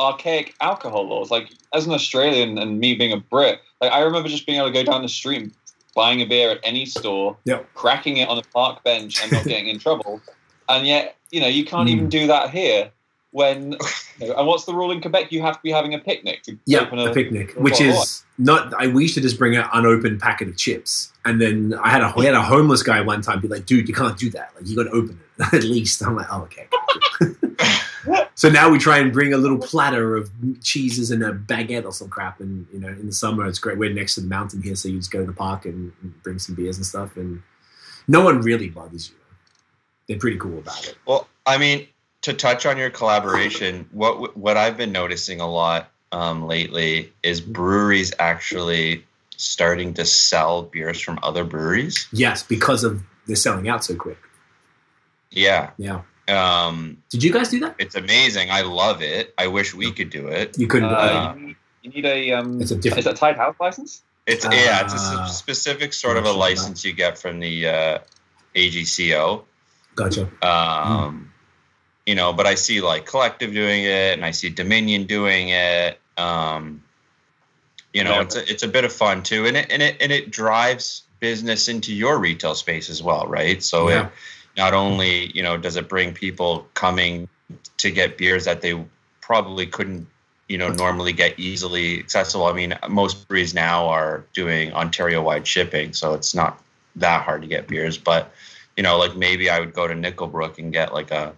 archaic 0.00 0.54
alcohol 0.60 1.08
laws. 1.08 1.30
Like 1.30 1.50
as 1.72 1.86
an 1.86 1.92
Australian 1.92 2.58
and 2.58 2.78
me 2.80 2.94
being 2.96 3.12
a 3.12 3.18
Brit, 3.18 3.60
like 3.80 3.92
I 3.92 4.00
remember 4.00 4.28
just 4.28 4.46
being 4.46 4.58
able 4.58 4.68
to 4.68 4.74
go 4.74 4.82
down 4.82 5.02
the 5.02 5.08
street, 5.08 5.52
buying 5.94 6.20
a 6.22 6.26
beer 6.26 6.50
at 6.50 6.58
any 6.64 6.86
store, 6.86 7.36
Yep. 7.44 7.72
cracking 7.74 8.16
it 8.18 8.28
on 8.28 8.36
a 8.36 8.42
park 8.42 8.82
bench, 8.84 9.22
and 9.22 9.30
not 9.32 9.44
getting 9.44 9.68
in 9.68 9.78
trouble. 9.78 10.20
And 10.68 10.86
yet, 10.86 11.16
you 11.30 11.40
know, 11.40 11.46
you 11.48 11.64
can't 11.64 11.88
Mm. 11.88 11.92
even 11.92 12.08
do 12.08 12.26
that 12.26 12.50
here. 12.50 12.90
When 13.30 13.72
you 14.20 14.28
know, 14.28 14.34
and 14.38 14.46
what's 14.46 14.64
the 14.64 14.72
rule 14.74 14.90
in 14.90 15.02
Quebec? 15.02 15.30
You 15.32 15.42
have 15.42 15.56
to 15.56 15.60
be 15.62 15.70
having 15.70 15.92
a 15.92 15.98
picnic 15.98 16.42
to 16.44 16.56
Yeah, 16.64 16.80
open 16.80 16.98
a 16.98 17.10
a. 17.10 17.14
picnic, 17.14 17.54
a 17.56 17.60
which 17.60 17.78
is 17.78 18.24
not. 18.38 18.72
I 18.80 18.86
we 18.86 19.02
used 19.02 19.14
to 19.16 19.20
just 19.20 19.38
bring 19.38 19.54
an 19.54 19.66
unopened 19.74 20.18
packet 20.20 20.48
of 20.48 20.56
chips, 20.56 21.12
and 21.26 21.38
then 21.40 21.74
I 21.82 21.90
had 21.90 22.00
a 22.02 22.12
we 22.16 22.24
had 22.24 22.34
a 22.34 22.40
homeless 22.42 22.82
guy 22.82 23.02
one 23.02 23.20
time 23.20 23.40
be 23.40 23.48
like, 23.48 23.66
"Dude, 23.66 23.86
you 23.86 23.92
can't 23.92 24.16
do 24.16 24.30
that. 24.30 24.52
Like, 24.56 24.66
you 24.66 24.74
got 24.74 24.84
to 24.84 24.90
open 24.90 25.20
it 25.38 25.52
at 25.52 25.64
least." 25.64 26.02
I'm 26.02 26.16
like, 26.16 26.26
"Oh, 26.30 26.40
okay." 26.44 26.68
so 28.34 28.48
now 28.48 28.70
we 28.70 28.78
try 28.78 28.96
and 28.98 29.12
bring 29.12 29.34
a 29.34 29.36
little 29.36 29.58
platter 29.58 30.16
of 30.16 30.30
cheeses 30.62 31.10
and 31.10 31.22
a 31.22 31.32
baguette 31.34 31.84
or 31.84 31.92
some 31.92 32.08
crap, 32.08 32.40
and 32.40 32.66
you 32.72 32.80
know, 32.80 32.88
in 32.88 33.06
the 33.06 33.12
summer 33.12 33.46
it's 33.46 33.58
great. 33.58 33.76
We're 33.76 33.92
next 33.92 34.14
to 34.14 34.22
the 34.22 34.26
mountain 34.28 34.62
here, 34.62 34.74
so 34.74 34.88
you 34.88 34.96
just 34.98 35.10
go 35.10 35.20
to 35.20 35.26
the 35.26 35.32
park 35.34 35.66
and, 35.66 35.92
and 36.02 36.22
bring 36.22 36.38
some 36.38 36.54
beers 36.54 36.78
and 36.78 36.86
stuff, 36.86 37.16
and 37.18 37.42
no 38.06 38.22
one 38.22 38.40
really 38.40 38.70
bothers 38.70 39.10
you. 39.10 39.16
They're 40.08 40.18
pretty 40.18 40.38
cool 40.38 40.58
about 40.58 40.86
it. 40.88 40.96
Well, 41.06 41.28
I 41.46 41.58
mean, 41.58 41.86
to 42.22 42.32
touch 42.32 42.64
on 42.66 42.78
your 42.78 42.90
collaboration, 42.90 43.88
what 43.92 44.36
what 44.36 44.56
I've 44.56 44.76
been 44.76 44.90
noticing 44.92 45.40
a 45.40 45.48
lot 45.50 45.90
um, 46.12 46.46
lately 46.46 47.12
is 47.22 47.40
breweries 47.40 48.12
actually 48.18 49.04
starting 49.36 49.94
to 49.94 50.04
sell 50.04 50.62
beers 50.62 51.00
from 51.00 51.18
other 51.22 51.44
breweries. 51.44 52.08
Yes, 52.12 52.42
because 52.42 52.82
of 52.84 53.02
they're 53.26 53.36
selling 53.36 53.68
out 53.68 53.84
so 53.84 53.94
quick. 53.94 54.18
Yeah, 55.30 55.70
Yeah. 55.76 56.00
um, 56.28 56.96
Did 57.10 57.22
you 57.22 57.30
guys 57.30 57.50
do 57.50 57.60
that? 57.60 57.76
it's 57.78 57.94
amazing. 57.94 58.50
I 58.50 58.62
love 58.62 59.02
it. 59.02 59.34
I 59.36 59.46
wish 59.48 59.74
we 59.74 59.92
could 59.92 60.08
do 60.08 60.26
it. 60.28 60.58
You 60.58 60.66
couldn't. 60.66 60.88
Uh, 60.88 61.34
you, 61.36 61.46
need, 61.48 61.56
you 61.82 61.90
need 61.90 62.06
a 62.06 62.32
um. 62.32 62.60
It's 62.62 62.70
a 62.70 62.76
different- 62.76 63.00
Is 63.00 63.04
that 63.04 63.16
tied 63.16 63.36
house 63.36 63.56
license? 63.60 64.02
It's 64.26 64.44
yeah, 64.46 64.84
it's 64.84 64.94
a 64.94 64.96
Ah. 64.98 65.26
specific 65.26 65.92
sort 65.92 66.16
of 66.16 66.24
a 66.24 66.28
Not 66.28 66.32
sure 66.32 66.40
license 66.40 66.84
you 66.84 66.92
get 66.94 67.18
from 67.18 67.40
the 67.40 67.68
uh, 67.68 67.98
AGCO. 68.54 69.44
Gotcha. 69.98 70.28
Um, 70.46 71.32
You 72.06 72.14
know, 72.14 72.32
but 72.32 72.46
I 72.46 72.54
see 72.54 72.80
like 72.80 73.04
Collective 73.04 73.52
doing 73.52 73.84
it, 73.84 74.14
and 74.14 74.24
I 74.24 74.30
see 74.30 74.48
Dominion 74.48 75.04
doing 75.04 75.50
it. 75.50 76.00
Um, 76.16 76.82
you 77.92 78.02
know, 78.04 78.14
Yeah. 78.14 78.22
it's 78.22 78.36
a, 78.36 78.50
it's 78.50 78.62
a 78.62 78.68
bit 78.68 78.84
of 78.84 78.92
fun 78.92 79.22
too, 79.22 79.44
and 79.46 79.56
it 79.56 79.66
and 79.70 79.82
it 79.82 79.96
and 80.00 80.10
it 80.10 80.30
drives 80.30 81.02
business 81.20 81.68
into 81.68 81.92
your 81.92 82.18
retail 82.18 82.54
space 82.54 82.88
as 82.88 83.02
well, 83.02 83.26
right? 83.26 83.62
So 83.62 83.88
Yeah. 83.88 84.06
it 84.06 84.12
not 84.56 84.72
only 84.72 85.30
you 85.36 85.42
know 85.42 85.56
does 85.58 85.76
it 85.76 85.88
bring 85.88 86.14
people 86.14 86.66
coming 86.74 87.28
to 87.78 87.90
get 87.90 88.16
beers 88.16 88.44
that 88.44 88.60
they 88.62 88.74
probably 89.20 89.66
couldn't 89.66 90.06
you 90.48 90.56
know 90.56 90.70
normally 90.70 91.12
get 91.12 91.38
easily 91.38 91.98
accessible. 91.98 92.46
I 92.46 92.54
mean, 92.54 92.72
most 92.88 93.28
breweries 93.28 93.52
now 93.52 93.86
are 93.88 94.24
doing 94.32 94.72
Ontario 94.72 95.20
wide 95.22 95.46
shipping, 95.46 95.92
so 95.92 96.14
it's 96.14 96.34
not 96.34 96.62
that 96.96 97.22
hard 97.22 97.42
to 97.42 97.48
get 97.48 97.68
beers. 97.68 97.98
But 97.98 98.32
you 98.78 98.82
know, 98.84 98.96
like 98.96 99.16
maybe 99.16 99.50
I 99.50 99.58
would 99.60 99.74
go 99.74 99.88
to 99.88 99.94
Nickelbrook 99.94 100.56
and 100.58 100.72
get 100.72 100.94
like 100.94 101.10
a 101.10 101.34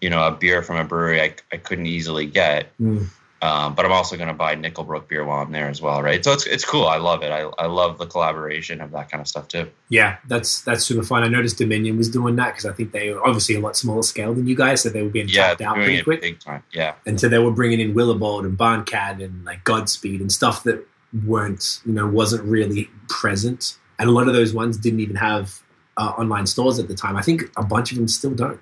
you 0.00 0.08
know 0.10 0.26
a 0.26 0.30
beer 0.32 0.62
from 0.62 0.76
a 0.78 0.84
brewery 0.84 1.20
I, 1.20 1.34
I 1.52 1.58
couldn't 1.58 1.86
easily 1.86 2.24
get. 2.26 2.76
Mm. 2.80 3.06
Um, 3.42 3.74
but 3.74 3.86
I'm 3.86 3.92
also 3.92 4.16
going 4.16 4.28
to 4.28 4.34
buy 4.34 4.54
Nickelbrook 4.54 5.08
beer 5.08 5.24
while 5.24 5.40
I'm 5.40 5.50
there 5.50 5.68
as 5.68 5.80
well, 5.80 6.02
right? 6.02 6.22
So 6.24 6.32
it's 6.32 6.46
it's 6.46 6.64
cool. 6.64 6.86
I 6.86 6.96
love 6.98 7.22
it. 7.22 7.30
I, 7.30 7.40
I 7.58 7.66
love 7.66 7.96
the 7.98 8.06
collaboration 8.06 8.80
of 8.82 8.90
that 8.92 9.10
kind 9.10 9.20
of 9.20 9.28
stuff 9.28 9.48
too. 9.48 9.70
Yeah, 9.90 10.16
that's 10.28 10.62
that's 10.62 10.84
super 10.84 11.02
fun. 11.02 11.22
I 11.22 11.28
noticed 11.28 11.58
Dominion 11.58 11.96
was 11.98 12.08
doing 12.10 12.36
that 12.36 12.48
because 12.48 12.66
I 12.66 12.72
think 12.72 12.92
they 12.92 13.10
were 13.12 13.26
obviously 13.26 13.54
a 13.54 13.60
lot 13.60 13.76
smaller 13.76 14.02
scale 14.02 14.32
than 14.34 14.46
you 14.46 14.56
guys, 14.56 14.82
so 14.82 14.88
they 14.90 15.02
were 15.02 15.08
being 15.10 15.28
Yeah, 15.28 15.48
tapped 15.48 15.62
out 15.62 15.74
pretty 15.76 16.02
quick. 16.02 16.20
big 16.22 16.40
time. 16.40 16.62
Yeah, 16.72 16.94
And 17.06 17.18
so 17.20 17.28
they 17.28 17.38
were 17.38 17.50
bringing 17.50 17.80
in 17.80 17.94
Willibald 17.94 18.44
and 18.44 18.58
Barncat 18.58 19.22
and 19.24 19.44
like 19.44 19.64
Godspeed 19.64 20.20
and 20.20 20.30
stuff 20.32 20.62
that 20.64 20.86
weren't, 21.26 21.80
you 21.86 21.92
know, 21.94 22.06
wasn't 22.06 22.42
really 22.44 22.90
present. 23.08 23.76
And 23.98 24.08
a 24.08 24.12
lot 24.12 24.28
of 24.28 24.34
those 24.34 24.52
ones 24.54 24.76
didn't 24.76 25.00
even 25.00 25.16
have 25.16 25.62
uh, 26.00 26.12
online 26.22 26.46
stores 26.46 26.78
at 26.82 26.88
the 26.88 26.94
time. 26.94 27.14
I 27.16 27.22
think 27.22 27.38
a 27.56 27.62
bunch 27.74 27.88
of 27.92 27.96
them 27.98 28.08
still 28.08 28.34
don't. 28.44 28.60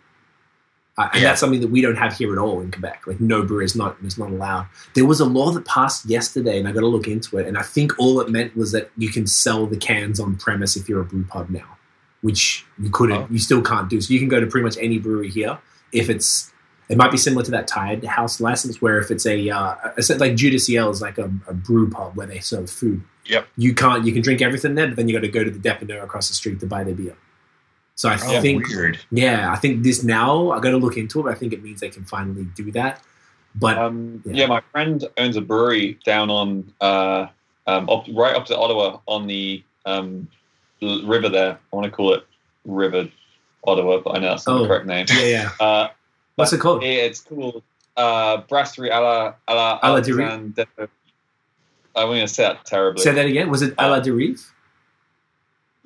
Uh, 0.98 1.08
and 1.12 1.22
Yeah. 1.22 1.28
that's 1.28 1.40
something 1.40 1.60
that 1.60 1.70
we 1.70 1.80
don't 1.80 1.96
have 2.04 2.12
here 2.20 2.32
at 2.32 2.38
all 2.38 2.60
in 2.60 2.72
Quebec. 2.72 2.98
Like 3.06 3.20
no 3.20 3.42
brewer 3.42 3.62
is 3.62 3.76
not 3.76 3.96
is 4.04 4.18
not 4.18 4.30
allowed. 4.30 4.66
There 4.94 5.06
was 5.06 5.20
a 5.20 5.24
law 5.24 5.48
that 5.52 5.64
passed 5.64 6.06
yesterday, 6.06 6.58
and 6.58 6.66
I 6.68 6.72
got 6.72 6.80
to 6.80 6.88
look 6.96 7.06
into 7.06 7.38
it. 7.38 7.46
And 7.46 7.56
I 7.56 7.62
think 7.62 7.92
all 8.00 8.20
it 8.20 8.28
meant 8.36 8.56
was 8.56 8.72
that 8.72 8.90
you 8.96 9.08
can 9.16 9.26
sell 9.26 9.66
the 9.66 9.76
cans 9.76 10.18
on 10.18 10.34
premise 10.36 10.72
if 10.76 10.88
you're 10.88 11.00
a 11.00 11.04
brew 11.04 11.24
pub 11.24 11.50
now, 11.50 11.68
which 12.22 12.66
you 12.82 12.90
couldn't, 12.90 13.22
Oh. 13.22 13.28
you 13.30 13.38
still 13.38 13.62
can't 13.62 13.88
do. 13.88 14.00
So 14.00 14.12
you 14.12 14.18
can 14.18 14.28
go 14.28 14.40
to 14.40 14.46
pretty 14.46 14.64
much 14.64 14.76
any 14.80 14.98
brewery 14.98 15.30
here 15.30 15.58
if 15.92 16.10
it's. 16.10 16.52
It 16.88 16.96
might 16.96 17.12
be 17.12 17.18
similar 17.18 17.44
to 17.44 17.50
that 17.50 17.68
Tied 17.68 18.02
House 18.06 18.40
license, 18.40 18.80
where 18.82 18.98
if 18.98 19.10
it's 19.10 19.26
a, 19.26 19.50
uh, 19.50 19.74
a 19.98 20.02
like 20.16 20.34
Dieu 20.36 20.50
du 20.50 20.58
Ciel 20.58 20.88
is 20.90 21.02
like 21.02 21.18
a, 21.18 21.30
a 21.46 21.52
brew 21.52 21.86
pub 21.90 22.16
where 22.16 22.26
they 22.26 22.40
serve 22.40 22.70
food. 22.70 23.02
Yep. 23.26 23.46
You 23.58 23.74
can't. 23.74 24.06
You 24.06 24.12
can 24.14 24.22
drink 24.22 24.40
everything 24.40 24.74
there, 24.74 24.86
but 24.88 24.96
then 24.96 25.06
you 25.06 25.12
got 25.14 25.20
to 25.20 25.28
go 25.28 25.44
to 25.44 25.50
the 25.50 25.58
depanneur 25.60 26.02
across 26.02 26.28
the 26.28 26.34
street 26.34 26.58
to 26.60 26.66
buy 26.66 26.82
their 26.84 26.94
beer. 26.94 27.14
So 27.98 28.08
I 28.08 28.14
oh, 28.14 28.40
think 28.40 28.68
weird. 28.68 29.00
yeah, 29.10 29.50
I 29.50 29.56
think 29.56 29.82
this 29.82 30.04
now 30.04 30.52
I 30.52 30.60
got 30.60 30.70
to 30.70 30.76
look 30.76 30.96
into 30.96 31.18
it. 31.18 31.22
But 31.24 31.32
I 31.32 31.34
think 31.34 31.52
it 31.52 31.64
means 31.64 31.80
they 31.80 31.88
can 31.88 32.04
finally 32.04 32.44
do 32.54 32.70
that. 32.72 33.02
But 33.56 33.76
Um, 33.76 34.22
Yeah. 34.24 34.34
yeah. 34.42 34.46
my 34.46 34.60
friend 34.70 35.04
owns 35.16 35.36
a 35.36 35.40
brewery 35.40 35.98
down 36.06 36.30
on 36.30 36.72
uh, 36.80 37.26
um, 37.66 37.88
op- 37.88 38.06
right 38.14 38.36
opposite 38.36 38.56
Ottawa 38.56 39.00
on 39.06 39.26
the 39.26 39.64
um, 39.84 40.28
river 40.80 41.28
there. 41.28 41.58
I 41.72 41.76
want 41.76 41.86
to 41.86 41.90
call 41.90 42.14
it 42.14 42.24
River 42.64 43.08
Ottawa, 43.66 43.98
but 43.98 44.10
I 44.16 44.20
know 44.20 44.28
that's 44.28 44.46
not 44.46 44.58
Oh. 44.58 44.62
the 44.62 44.68
correct 44.68 44.86
name. 44.86 45.06
yeah, 45.10 45.26
yeah. 45.26 45.50
Uh, 45.66 45.88
What's 46.36 46.52
it 46.52 46.60
called? 46.60 46.84
it- 46.84 47.02
it's 47.10 47.20
called 47.20 47.64
uh, 47.96 48.42
Brasserie 48.48 48.90
à 48.90 49.00
la, 49.02 49.34
à 49.48 49.54
la 49.56 49.78
À 49.82 49.88
la 49.92 50.00
Derive? 50.00 50.20
Artisan 50.30 50.54
I'm 51.96 52.06
going 52.06 52.20
to 52.24 52.32
say 52.32 52.44
that 52.44 52.64
terribly. 52.64 53.02
Say 53.02 53.10
that 53.12 53.26
again. 53.26 53.50
Was 53.50 53.62
it 53.62 53.74
a 53.76 53.88
la 53.90 53.98
derive? 53.98 54.40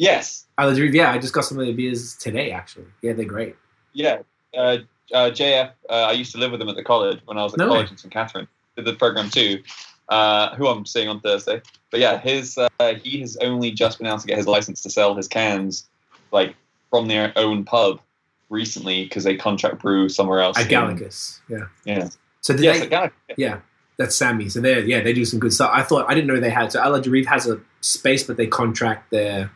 Yes. 0.06 0.46
La 0.58 0.72
derive. 0.74 0.94
Yeah, 0.94 1.10
I 1.12 1.18
just 1.18 1.32
got 1.32 1.44
some 1.44 1.58
of 1.58 1.66
the 1.66 1.72
beers 1.72 2.16
today. 2.16 2.50
Actually, 2.52 2.86
yeah, 3.02 3.12
they're 3.14 3.24
great. 3.24 3.56
Yeah. 3.92 4.18
Uh, 4.56 4.78
uh, 5.12 5.30
JF, 5.30 5.70
uh, 5.90 5.92
I 5.92 6.12
used 6.12 6.32
to 6.32 6.38
live 6.38 6.52
with 6.52 6.60
him 6.62 6.68
at 6.68 6.76
the 6.76 6.82
college 6.84 7.20
when 7.26 7.36
I 7.38 7.42
was 7.44 7.52
at 7.54 7.58
No 7.58 7.68
college 7.68 7.86
way. 7.86 7.92
in 7.92 7.96
St. 7.98 8.12
Catherine. 8.12 8.48
Did 8.76 8.84
the 8.86 8.94
program 8.94 9.28
too, 9.30 9.62
uh, 10.08 10.54
who 10.56 10.66
I'm 10.68 10.86
seeing 10.86 11.08
on 11.08 11.20
Thursday. 11.20 11.60
But 11.90 12.00
yeah, 12.00 12.18
his 12.18 12.56
uh, 12.58 12.68
he 13.02 13.20
has 13.20 13.36
only 13.42 13.70
just 13.72 13.98
been 13.98 14.06
able 14.06 14.18
to 14.18 14.26
get 14.26 14.36
his 14.38 14.46
license 14.46 14.82
to 14.82 14.90
sell 14.90 15.14
his 15.14 15.28
cans 15.28 15.88
like 16.30 16.54
from 16.90 17.08
their 17.08 17.32
own 17.36 17.64
pub 17.64 18.00
recently 18.48 19.04
because 19.04 19.24
they 19.24 19.36
contract 19.36 19.80
brew 19.82 20.08
somewhere 20.08 20.40
else. 20.40 20.58
At 20.58 20.68
Gallicus. 20.68 21.40
Yeah. 21.48 21.66
Yeah. 21.84 22.08
So 22.40 22.54
Yes, 22.54 22.80
they? 22.80 22.86
Gallic. 22.86 23.12
Yeah, 23.36 23.60
that's 23.98 24.16
Sammy. 24.16 24.48
So 24.48 24.60
they 24.60 24.82
yeah 24.84 25.00
they 25.02 25.12
do 25.12 25.24
some 25.24 25.38
good 25.40 25.52
stuff. 25.52 25.70
I 25.72 25.82
thought 25.82 26.06
I 26.08 26.14
didn't 26.14 26.28
know 26.28 26.40
they 26.40 26.50
had. 26.50 26.72
So 26.72 26.80
A 26.82 26.88
la 26.88 27.02
has 27.30 27.46
a 27.48 27.60
space, 27.80 28.24
but 28.24 28.36
they 28.36 28.46
contract 28.46 29.10
their. 29.10 29.50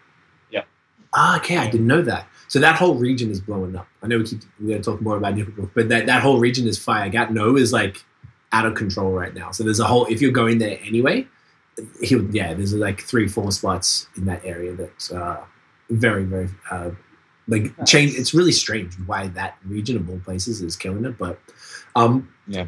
Yeah. 1.17 1.23
Ah, 1.23 1.37
okay. 1.39 1.57
I 1.59 1.69
didn't 1.71 1.87
know 1.87 2.03
that. 2.03 2.27
So 2.49 2.61
that 2.61 2.77
whole 2.77 2.95
region 2.95 3.31
is 3.31 3.41
blowing 3.41 3.75
up. 3.75 3.89
I 4.03 4.07
know 4.07 4.19
we 4.19 4.25
keep 4.25 4.41
we're 4.61 4.71
gonna 4.71 4.83
talk 4.83 5.01
more 5.03 5.17
about 5.17 5.35
Nickelbrook, 5.35 5.71
but 5.75 5.89
that, 5.89 6.07
that 6.07 6.23
whole 6.23 6.39
region 6.39 6.67
is 6.69 6.79
fire. 6.79 7.09
Gatineau 7.09 7.57
is 7.57 7.73
like 7.73 8.05
out 8.53 8.67
of 8.67 8.75
control 8.75 9.11
right 9.11 9.35
now. 9.35 9.51
So 9.51 9.65
there's 9.65 9.81
a 9.81 9.85
whole 9.85 10.07
if 10.07 10.21
you're 10.21 10.31
going 10.31 10.59
there 10.59 10.79
anyway, 10.85 11.27
he'll 12.03 12.25
yeah, 12.35 12.55
there's 12.55 12.73
like 12.75 13.01
three, 13.01 13.27
four 13.29 13.51
spots 13.51 14.07
in 14.17 14.27
that 14.27 14.45
area 14.45 14.75
that's 14.75 15.11
uh, 15.11 15.43
very, 15.91 16.25
very 16.25 16.49
uh, 16.71 16.91
like 17.49 17.77
Nice. 17.79 17.91
change. 17.91 18.15
It's 18.15 18.33
really 18.33 18.53
strange 18.53 18.95
why 19.07 19.27
that 19.29 19.57
region 19.67 19.97
of 19.97 20.09
all 20.09 20.21
places 20.21 20.63
is 20.63 20.77
killing 20.77 21.05
it. 21.05 21.19
But 21.19 21.41
um, 21.97 22.29
Yeah. 22.47 22.67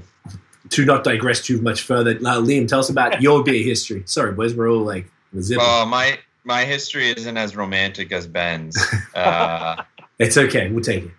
To 0.71 0.85
not 0.85 1.05
digress 1.05 1.41
too 1.41 1.63
much 1.63 1.83
further, 1.83 2.11
uh, 2.11 2.41
Liam, 2.43 2.69
tell 2.69 2.81
us 2.81 2.91
about 2.91 3.23
your 3.27 3.43
beer 3.45 3.63
history. 3.65 4.03
Sorry, 4.07 4.33
boys, 4.33 4.55
we're 4.55 4.69
all 4.71 4.83
like 4.85 5.11
zipping. 5.41 5.65
Well, 5.65 5.87
my 5.87 6.19
my 6.49 6.65
history 6.65 7.11
isn't 7.11 7.37
as 7.37 7.55
romantic 7.55 8.11
as 8.11 8.27
Ben's. 8.27 8.77
Uh, 9.15 9.83
it's 10.21 10.37
okay. 10.37 10.71
We'll 10.71 10.85
take 10.85 11.05
it. 11.05 11.11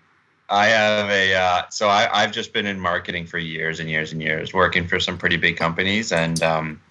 I 0.47 0.67
have 0.67 1.09
a 1.09 1.33
uh, 1.33 1.63
so 1.69 1.89
I, 1.89 2.07
I've 2.11 2.31
just 2.31 2.53
been 2.53 2.65
in 2.65 2.79
marketing 2.79 3.25
for 3.25 3.37
years 3.37 3.81
and 3.81 3.89
years 3.89 4.13
and 4.13 4.21
years, 4.21 4.53
working 4.53 4.87
for 4.87 5.01
some 5.01 5.17
pretty 5.17 5.35
big 5.35 5.57
companies, 5.57 6.13
and 6.13 6.41
um, 6.41 6.81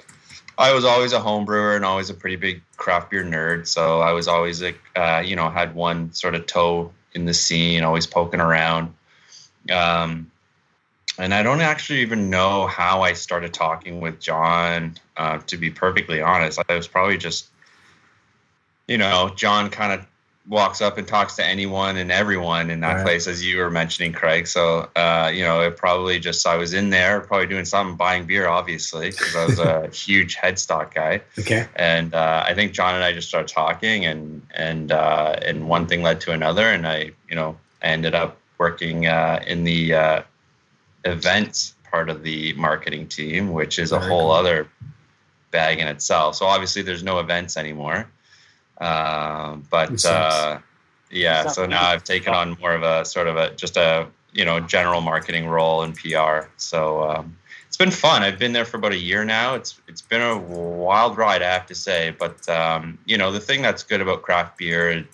I 0.59 0.74
was 0.74 0.85
always 0.85 1.14
a 1.14 1.20
home 1.20 1.46
brewer 1.46 1.77
and 1.77 1.85
always 1.85 2.11
a 2.11 2.14
pretty 2.14 2.37
big 2.37 2.61
craft 2.77 3.11
beer 3.11 3.24
nerd. 3.24 3.66
So 3.66 4.01
I 4.01 4.12
was 4.12 4.29
always 4.29 4.62
a 4.62 4.74
uh, 4.94 5.22
you 5.24 5.35
know 5.35 5.48
had 5.48 5.74
one 5.74 6.12
sort 6.12 6.35
of 6.35 6.44
toe 6.44 6.92
in 7.14 7.24
the 7.24 7.35
scene, 7.35 7.83
always 7.85 8.07
poking 8.07 8.40
around. 8.40 8.92
Um, 9.72 10.31
and 11.18 11.33
I 11.33 11.42
don't 11.42 11.62
actually 11.62 12.01
even 12.01 12.29
know 12.29 12.66
how 12.66 13.01
I 13.01 13.14
started 13.14 13.55
talking 13.55 14.01
with 14.01 14.20
John. 14.20 14.96
Uh, 15.16 15.38
to 15.46 15.57
be 15.57 15.70
perfectly 15.70 16.20
honest, 16.20 16.61
I 16.68 16.74
was 16.74 16.87
probably 16.87 17.16
just 17.16 17.48
you 18.88 18.98
know 18.98 19.31
John 19.37 19.70
kind 19.70 19.92
of 19.92 20.07
walks 20.48 20.81
up 20.81 20.96
and 20.96 21.07
talks 21.07 21.37
to 21.37 21.44
anyone 21.44 21.98
and 21.98 22.11
everyone 22.11 22.70
in 22.70 22.81
that 22.81 22.94
Right. 22.94 23.05
place, 23.05 23.27
as 23.27 23.44
you 23.44 23.59
were 23.59 23.70
mentioning, 23.70 24.14
Craig. 24.14 24.46
So, 24.46 24.88
uh, 24.96 25.31
you 25.33 25.42
know, 25.42 25.61
it 25.61 25.77
probably 25.77 26.18
just 26.18 26.46
I 26.46 26.57
was 26.57 26.72
in 26.72 26.88
there, 26.88 27.20
probably 27.20 27.46
doing 27.48 27.66
something, 27.66 27.96
buying 27.96 28.24
beer, 28.24 28.48
obviously, 28.48 29.11
because 29.11 29.37
I 29.37 29.44
was 29.44 29.59
a 29.59 29.88
huge 29.92 30.37
headstock 30.37 30.94
guy. 30.94 31.20
Okay. 31.38 31.66
And 31.77 32.14
uh, 32.14 32.44
I 32.46 32.55
think 32.55 32.72
John 32.72 32.94
and 32.94 33.05
I 33.05 33.12
just 33.12 33.29
started 33.29 33.48
talking, 33.48 34.07
and 34.07 34.40
and 34.55 34.90
uh, 34.90 35.37
and 35.44 35.68
one 35.68 35.87
thing 35.87 36.03
led 36.03 36.20
to 36.22 36.33
another, 36.33 36.66
and 36.66 36.87
I, 36.87 37.11
you 37.29 37.37
know, 37.37 37.59
I 37.83 37.88
ended 37.88 38.14
up 38.14 38.38
working 38.57 39.07
uh, 39.07 39.42
in 39.46 39.64
the 39.64 39.92
uh, 39.94 40.22
events 41.05 41.74
part 41.90 42.09
of 42.09 42.22
the 42.22 42.53
marketing 42.55 43.07
team, 43.09 43.53
which 43.53 43.79
is 43.79 43.92
a 43.92 44.01
whole 44.01 44.29
cool. 44.29 44.31
other 44.31 44.68
bag 45.51 45.79
in 45.79 45.88
itself. 45.88 46.37
So 46.37 46.46
obviously, 46.46 46.83
there's 46.83 47.03
no 47.03 47.18
events 47.18 47.57
anymore. 47.59 48.09
Um, 48.81 49.64
but 49.71 50.05
uh, 50.05 50.59
yeah, 51.11 51.49
so 51.49 51.67
now 51.67 51.87
I've 51.88 52.05
taken 52.05 52.35
on 52.35 52.57
more 52.61 52.73
of 52.73 52.83
a 52.83 53.05
sort 53.05 53.27
of 53.27 53.37
a 53.37 53.55
just 53.55 53.77
a 53.77 54.07
you 54.33 54.45
know 54.45 54.61
general 54.61 55.01
marketing 55.01 55.49
role 55.49 55.83
in 55.83 55.93
PR. 55.93 56.49
So 56.57 57.03
um, 57.03 57.37
it's 57.67 57.77
been 57.77 57.91
fun. 57.91 58.23
I've 58.23 58.38
been 58.38 58.53
there 58.53 58.64
for 58.64 58.77
about 58.77 58.93
a 58.93 58.99
year 58.99 59.25
now. 59.25 59.55
It's 59.55 59.81
it's 59.88 60.03
been 60.03 60.23
a 60.23 60.38
wild 60.38 61.17
ride, 61.17 61.43
I 61.43 61.53
have 61.53 61.67
to 61.67 61.75
say. 61.75 62.14
But 62.19 62.49
um, 62.49 62.99
you 63.07 63.19
know, 63.19 63.33
the 63.33 63.41
thing 63.41 63.62
that's 63.62 63.83
good 63.83 64.01
about 64.01 64.23
craft 64.23 64.59
beer 64.59 64.91
and, 64.91 65.07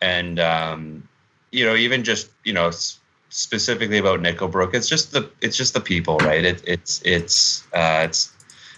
and 0.00 0.38
um, 0.38 1.08
you 1.50 1.64
know, 1.64 1.74
even 1.74 2.04
just 2.04 2.30
you 2.44 2.52
know 2.52 2.68
s- 2.68 2.98
specifically 3.30 3.98
about 3.98 4.20
Nickelbrook, 4.20 4.74
it's 4.74 4.88
just 4.88 5.12
the 5.12 5.30
it's 5.40 5.56
just 5.56 5.74
the 5.74 5.80
people, 5.80 6.18
right? 6.18 6.44
It, 6.44 6.62
it's 6.66 7.02
it's 7.04 7.66
uh, 7.72 8.02
it's 8.04 8.32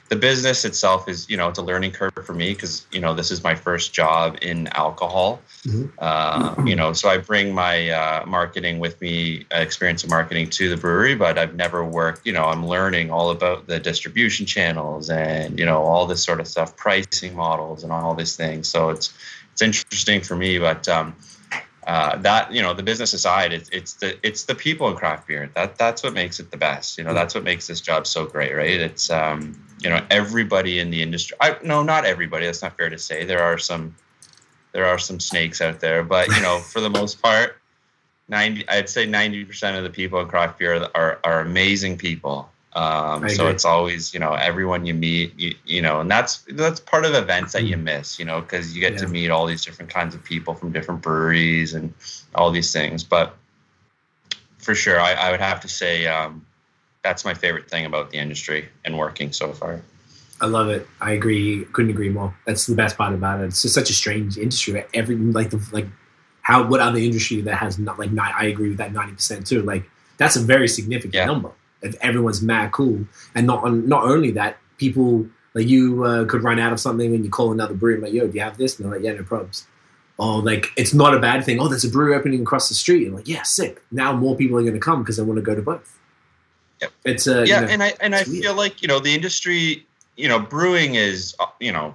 the 0.09 0.17
business 0.17 0.65
itself 0.65 1.09
is 1.09 1.29
you 1.29 1.37
know 1.37 1.49
it's 1.49 1.59
a 1.59 1.63
learning 1.63 1.91
curve 1.91 2.13
for 2.25 2.33
me 2.33 2.53
because 2.53 2.87
you 2.93 3.01
know 3.01 3.15
this 3.15 3.31
is 3.31 3.43
my 3.43 3.55
first 3.55 3.93
job 3.93 4.39
in 4.43 4.69
alcohol 4.69 5.41
Mhm. 5.67 5.91
uh, 5.99 6.55
you 6.65 6.77
know 6.77 6.93
so 6.93 7.09
i 7.09 7.17
bring 7.19 7.53
my 7.53 7.91
uh, 7.91 8.25
marketing 8.27 8.79
with 8.79 9.01
me 9.01 9.45
uh, 9.53 9.59
experience 9.59 10.05
of 10.05 10.11
marketing 10.11 10.49
to 10.51 10.69
the 10.69 10.77
brewery 10.77 11.17
but 11.17 11.39
i've 11.39 11.57
never 11.57 11.85
worked 11.85 12.25
you 12.25 12.33
know 12.33 12.45
i'm 12.45 12.65
learning 12.67 13.11
all 13.11 13.31
about 13.31 13.67
the 13.67 13.81
distribution 13.81 14.47
channels 14.47 15.11
and 15.11 15.59
you 15.59 15.67
know 15.67 15.83
all 15.83 16.07
this 16.07 16.23
sort 16.23 16.39
of 16.39 16.47
stuff 16.47 16.77
pricing 16.77 17.35
models 17.35 17.83
and 17.83 17.91
all 17.93 18.15
these 18.15 18.37
things 18.37 18.69
so 18.69 18.91
it's 18.91 19.13
it's 19.53 19.63
interesting 19.63 20.21
for 20.21 20.37
me 20.37 20.59
but 20.59 20.87
um, 20.89 21.15
uh, 21.87 22.17
that 22.17 22.53
you 22.53 22.61
know 22.61 22.75
the 22.75 22.83
business 22.83 23.13
aside 23.13 23.53
it's, 23.53 23.69
it's 23.71 23.95
the 23.95 24.19
it's 24.27 24.45
the 24.45 24.55
people 24.55 24.89
in 24.89 24.97
craft 24.97 25.29
beer. 25.29 25.51
That 25.55 25.77
that's 25.77 26.03
what 26.03 26.13
makes 26.13 26.41
it 26.41 26.51
the 26.51 26.57
best. 26.57 26.99
You 26.99 27.05
know 27.05 27.15
that's 27.15 27.35
what 27.35 27.45
makes 27.45 27.67
this 27.67 27.81
job 27.81 28.07
so 28.07 28.27
great 28.27 28.55
right? 28.55 28.81
It's 28.81 29.09
um 29.09 29.59
you 29.81 29.91
know 29.91 30.05
everybody 30.11 30.81
in 30.81 30.91
the 30.91 31.03
industry 31.03 31.37
i 31.41 31.57
no 31.63 31.83
not 31.83 32.05
everybody 32.05 32.47
that's 32.47 32.63
not 32.63 32.77
fair 32.77 32.89
to 32.91 32.99
say. 32.99 33.25
There 33.25 33.43
are 33.43 33.59
some 33.59 33.95
there 34.73 34.85
are 34.85 34.99
some 34.99 35.21
snakes 35.21 35.61
out 35.61 35.81
there 35.81 36.03
but 36.03 36.29
you 36.29 36.43
know 36.43 36.59
for 36.73 36.81
the 36.81 36.91
most 36.91 37.23
part 37.23 37.57
90 38.29 38.69
i'd 38.69 38.89
say 38.89 39.07
90% 39.07 39.79
of 39.79 39.85
the 39.85 39.91
people 39.91 40.21
in 40.21 40.29
craft 40.29 40.59
beer 40.59 40.87
are, 40.95 41.19
are 41.25 41.41
amazing 41.41 41.97
people 41.97 42.51
um, 42.77 43.27
so 43.31 43.49
it's 43.49 43.65
always 43.65 44.13
you 44.13 44.21
know 44.21 44.35
everyone 44.35 44.85
you 44.85 44.93
meet 44.93 45.33
you, 45.39 45.55
you 45.65 45.81
know 45.81 46.01
and 46.01 46.11
that's 46.11 46.45
that's 46.51 46.79
part 46.79 47.07
of 47.07 47.15
events 47.15 47.55
that 47.55 47.65
you 47.65 47.77
miss 47.77 48.19
you 48.19 48.25
know 48.25 48.43
because 48.43 48.75
you 48.75 48.81
get 48.83 48.99
to 48.99 49.09
meet 49.09 49.31
all 49.31 49.47
these 49.47 49.65
different 49.65 49.91
kinds 49.91 50.15
of 50.15 50.23
people 50.23 50.53
from 50.55 50.71
different 50.73 51.01
breweries 51.01 51.73
and 51.73 51.95
all 52.35 52.51
these 52.51 52.73
things 52.73 53.03
but 53.03 53.35
for 54.59 54.75
sure 54.75 55.01
i, 55.01 55.13
I 55.15 55.31
would 55.31 55.41
have 55.41 55.61
to 55.63 55.69
say 55.69 56.07
um, 56.07 56.45
that's 57.03 57.25
my 57.25 57.33
favorite 57.33 57.71
thing 57.71 57.87
about 57.87 58.11
the 58.11 58.19
industry 58.19 58.69
and 58.85 58.99
working 58.99 59.33
so 59.33 59.53
far 59.53 59.81
I 60.39 60.45
love 60.45 60.69
it. 60.69 60.87
I 61.01 61.13
agree. 61.13 61.65
Couldn't 61.73 61.93
agree 61.93 62.11
more. 62.11 62.37
That's 62.45 62.67
the 62.67 62.75
best 62.75 62.99
part 62.99 63.15
about 63.15 63.41
it. 63.41 63.45
It's 63.45 63.63
just 63.63 63.75
such 63.75 63.89
a 63.89 63.95
strange 63.95 64.37
industry. 64.37 64.85
Every 64.93 65.17
like 65.17 65.49
the 65.49 65.67
like 65.73 65.87
how 66.43 66.67
what 66.69 66.81
other 66.81 66.99
industry 66.99 67.41
that 67.41 67.55
has 67.57 67.79
not 67.79 67.99
like 67.99 68.13
not, 68.13 68.35
I 68.35 68.45
agree 68.49 68.69
with 68.69 68.77
that 68.77 68.93
ninety 68.93 69.15
percent 69.15 69.47
too. 69.47 69.63
Like 69.63 69.89
that's 70.19 70.37
a 70.37 70.41
very 70.41 70.69
significant 70.69 71.15
Yeah. 71.15 71.25
number. 71.25 71.53
If 71.87 71.97
everyone's 72.01 72.43
mad 72.43 72.73
cool, 72.73 73.07
and 73.35 73.47
not 73.47 73.65
on, 73.65 73.89
not 73.89 74.05
only 74.05 74.31
that, 74.33 74.59
people 74.79 75.27
like 75.55 75.67
you 75.67 76.05
uh, 76.05 76.25
could 76.27 76.43
run 76.43 76.59
out 76.59 76.73
of 76.73 76.81
something 76.81 77.15
and 77.15 77.25
you 77.25 77.31
call 77.31 77.53
another 77.53 77.75
brewery 77.75 78.01
like, 78.01 78.13
"Yo, 78.13 78.27
do 78.27 78.35
you 78.35 78.43
have 78.43 78.59
this?" 78.59 78.79
And 78.79 78.85
they're 78.85 78.99
like, 78.99 79.05
"Yeah, 79.05 79.15
no 79.15 79.23
problems." 79.23 79.67
Or 80.19 80.43
like 80.43 80.69
it's 80.77 80.95
not 80.95 81.15
a 81.15 81.19
bad 81.19 81.45
thing. 81.45 81.61
Oh, 81.61 81.69
there's 81.69 81.85
a 81.85 81.91
brewery 81.91 82.15
opening 82.15 82.43
across 82.43 82.69
the 82.69 82.75
street. 82.75 83.07
And 83.07 83.15
like, 83.15 83.29
yeah, 83.29 83.43
sick. 83.43 83.83
Now 83.91 84.13
more 84.15 84.37
people 84.37 84.59
are 84.59 84.63
going 84.63 84.75
to 84.75 84.81
come 84.81 85.03
because 85.03 85.17
they 85.17 85.23
want 85.23 85.37
to 85.37 85.43
go 85.43 85.55
to 85.55 85.63
both. 85.63 85.99
Yep. 86.81 86.93
It's 87.05 87.27
a 87.27 87.47
yeah 87.47 87.61
you 87.61 87.67
know, 87.67 87.73
and 87.73 87.83
i 87.83 87.95
and 88.01 88.15
i 88.15 88.23
weird. 88.25 88.43
feel 88.43 88.55
like 88.55 88.83
you 88.83 88.89
know 88.89 89.01
the 89.01 89.15
industry 89.15 89.87
you 90.17 90.29
know 90.29 90.39
brewing 90.39 90.95
is 90.95 91.35
uh, 91.41 91.47
you 91.59 91.73
know 91.73 91.95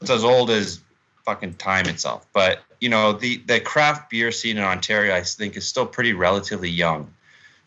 it's 0.00 0.10
as 0.10 0.24
old 0.24 0.50
as 0.50 0.80
fucking 1.24 1.54
time 1.54 1.86
itself 1.86 2.26
but 2.32 2.60
you 2.80 2.88
know 2.88 3.12
the 3.12 3.36
the 3.46 3.60
craft 3.60 4.10
beer 4.10 4.32
scene 4.32 4.56
in 4.56 4.64
ontario 4.64 5.14
i 5.14 5.22
think 5.22 5.56
is 5.56 5.66
still 5.66 5.86
pretty 5.86 6.12
relatively 6.12 6.68
young 6.68 7.12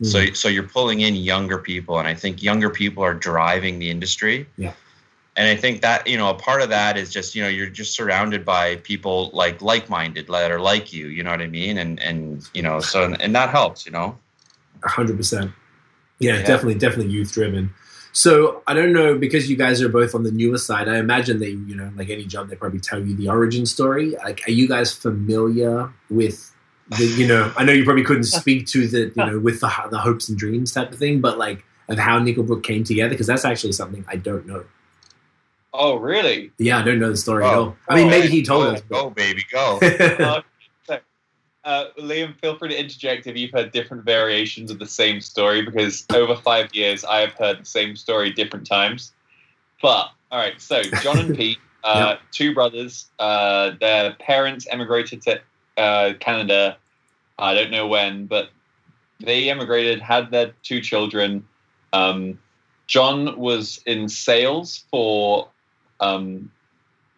Mm. 0.04 0.12
so 0.12 0.34
so 0.34 0.48
you're 0.50 0.64
pulling 0.78 1.00
in 1.02 1.16
younger 1.16 1.58
people 1.58 1.98
and 2.00 2.08
i 2.08 2.14
think 2.14 2.44
younger 2.44 2.70
people 2.70 3.04
are 3.04 3.14
driving 3.14 3.80
the 3.80 3.90
industry 3.90 4.46
Yeah. 4.58 4.74
and 5.38 5.48
i 5.48 5.56
think 5.56 5.82
that 5.82 6.06
you 6.08 6.18
know 6.18 6.30
a 6.30 6.36
part 6.36 6.62
of 6.62 6.70
that 6.70 6.98
is 6.98 7.12
just 7.12 7.34
you 7.36 7.42
know 7.42 7.48
you're 7.50 7.70
just 7.70 7.96
surrounded 7.96 8.44
by 8.46 8.76
people 8.78 9.30
like 9.34 9.62
like-minded 9.62 10.28
that 10.28 10.52
are 10.52 10.60
like 10.60 10.92
you 10.94 11.08
you 11.08 11.24
know 11.24 11.32
what 11.32 11.42
i 11.42 11.48
mean 11.48 11.78
and 11.78 12.00
and 12.02 12.48
you 12.54 12.62
know 12.62 12.80
so 12.82 13.04
and, 13.06 13.22
and 13.22 13.34
that 13.36 13.50
helps 13.50 13.86
you 13.86 13.92
know 13.92 14.18
A 14.84 14.90
hundred 14.90 15.16
percent. 15.18 15.52
Yeah, 16.20 16.36
Yeah. 16.36 16.44
definitely, 16.46 16.76
definitely 16.76 17.12
youth 17.14 17.32
driven. 17.34 17.74
So 18.12 18.62
I 18.68 18.74
don't 18.76 18.94
know 18.94 19.18
because 19.18 19.50
you 19.50 19.58
guys 19.58 19.82
are 19.82 19.90
both 19.90 20.14
on 20.14 20.24
the 20.24 20.32
newer 20.32 20.58
side. 20.60 20.88
I 20.88 20.98
imagine 21.00 21.40
they, 21.40 21.56
you 21.70 21.76
know, 21.76 21.90
like 21.96 22.10
any 22.10 22.26
job, 22.26 22.50
they 22.50 22.56
probably 22.56 22.80
tell 22.80 23.00
you 23.02 23.16
the 23.16 23.28
origin 23.30 23.66
story. 23.66 24.12
Like, 24.24 24.42
are 24.48 24.52
you 24.52 24.68
guys 24.68 24.94
familiar 24.94 25.90
with 26.10 26.53
the, 26.90 27.06
you 27.06 27.28
know? 27.28 27.52
I 27.58 27.64
know 27.64 27.74
you 27.74 27.84
probably 27.84 28.04
couldn't 28.04 28.24
speak 28.42 28.68
to 28.68 28.88
the, 28.88 29.00
you 29.16 29.26
know, 29.26 29.40
with 29.40 29.60
the 29.62 29.72
the 29.92 29.98
hopes 30.00 30.30
and 30.30 30.38
dreams 30.38 30.72
type 30.74 30.92
of 30.92 31.00
thing, 31.00 31.22
but 31.22 31.38
like, 31.38 31.64
of 31.90 31.98
how 32.00 32.20
Nickelbrook 32.20 32.64
came 32.64 32.84
together? 32.84 33.10
Because 33.10 33.28
that's 33.28 33.46
actually 33.46 33.74
something 33.74 34.06
I 34.08 34.16
don't 34.16 34.46
know. 34.46 34.64
Oh, 35.74 35.96
really? 35.98 36.52
Yeah, 36.60 36.78
I 36.80 36.84
don't 36.84 37.00
know 37.00 37.10
the 37.10 37.18
story 37.18 37.44
at 37.46 37.54
Oh. 37.54 37.60
all. 37.60 37.78
I 37.90 37.96
mean, 37.96 38.08
Oh, 38.08 38.10
maybe 38.12 38.28
he 38.28 38.44
told 38.44 38.66
go, 38.66 38.72
us. 38.72 38.82
Go, 38.82 39.10
baby, 39.10 39.44
go. 39.52 39.80
Uh, 40.90 40.98
uh, 41.70 41.86
Liam, 41.98 42.38
feel 42.42 42.58
free 42.58 42.68
to 42.68 42.78
interject 42.78 43.26
if 43.26 43.38
you've 43.38 43.52
heard 43.52 43.72
different 43.72 44.04
variations 44.04 44.70
of 44.70 44.80
the 44.80 44.86
same 44.86 45.22
story, 45.22 45.62
because 45.62 46.06
over 46.14 46.36
five 46.36 46.74
years 46.76 47.06
I 47.06 47.22
have 47.22 47.32
heard 47.34 47.62
the 47.62 47.66
same 47.66 47.96
story 47.96 48.32
different 48.34 48.68
times. 48.68 49.14
But 49.82 50.10
all 50.30 50.40
right, 50.40 50.60
so 50.60 50.84
John 51.02 51.20
and 51.20 51.36
Pete, 51.38 51.58
uh, 51.86 52.18
two 52.34 52.54
brothers. 52.54 53.08
Uh, 53.18 53.72
their 53.80 54.14
parents 54.16 54.68
emigrated 54.72 55.22
to 55.22 55.40
uh, 55.78 56.14
Canada. 56.20 56.78
I 57.38 57.54
don't 57.54 57.72
know 57.72 57.88
when, 57.88 58.26
but 58.28 58.50
they 59.20 59.50
emigrated, 59.50 60.02
had 60.02 60.32
their 60.32 60.54
two 60.64 60.82
children. 60.82 61.46
Um, 61.92 62.40
John 62.88 63.38
was 63.40 63.82
in 63.86 64.10
sales 64.10 64.86
for 64.92 65.48
um, 66.00 66.52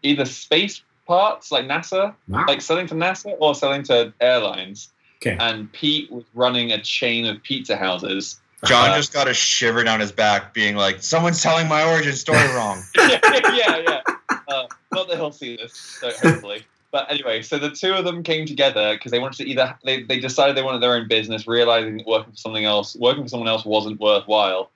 either 0.04 0.26
space 0.26 0.82
parts 1.08 1.52
like 1.52 1.66
NASA 1.66 2.16
wow. 2.28 2.46
like 2.48 2.62
selling 2.62 2.88
to 2.88 2.96
NASA 2.96 3.36
or 3.40 3.56
selling 3.56 3.84
to 3.84 4.14
airlines. 4.20 4.90
Okay. 5.18 5.38
And 5.40 5.72
Pete 5.72 6.12
was 6.12 6.24
running 6.34 6.72
a 6.72 6.82
chain 6.82 7.26
of 7.26 7.42
pizza 7.42 7.78
houses. 7.78 8.40
John 8.66 8.92
Uh, 8.92 8.98
just 8.98 9.14
got 9.14 9.28
a 9.28 9.34
shiver 9.34 9.84
down 9.84 10.00
his 10.00 10.12
back, 10.12 10.54
being 10.54 10.76
like, 10.76 11.02
"Someone's 11.02 11.42
telling 11.42 11.68
my 11.68 11.84
origin 11.84 12.14
story 12.14 12.48
wrong." 12.54 12.84
yeah, 12.98 13.20
yeah, 13.54 13.78
yeah. 13.78 14.02
Uh, 14.48 14.68
not 14.94 15.08
that 15.08 15.18
he'll 15.18 15.32
see 15.32 15.56
this, 15.56 15.74
so 15.74 16.10
hopefully. 16.22 16.64
But 16.96 17.12
anyway, 17.12 17.42
so 17.42 17.58
the 17.58 17.72
two 17.72 17.92
of 17.92 18.06
them 18.06 18.24
came 18.24 18.46
together 18.46 18.94
because 18.94 19.12
they 19.12 19.20
wanted 19.20 19.44
to 19.44 19.50
either 19.50 19.78
they, 19.84 20.04
they 20.04 20.18
decided 20.18 20.56
they 20.56 20.64
wanted 20.64 20.82
their 20.82 20.94
own 20.94 21.10
business, 21.10 21.46
realizing 21.46 21.98
that 21.98 22.08
working 22.08 22.32
for 22.32 22.38
something 22.38 22.64
else, 22.64 22.96
working 22.96 23.24
for 23.24 23.28
someone 23.28 23.50
else 23.50 23.66
wasn't 23.66 24.00
worthwhile, 24.00 24.72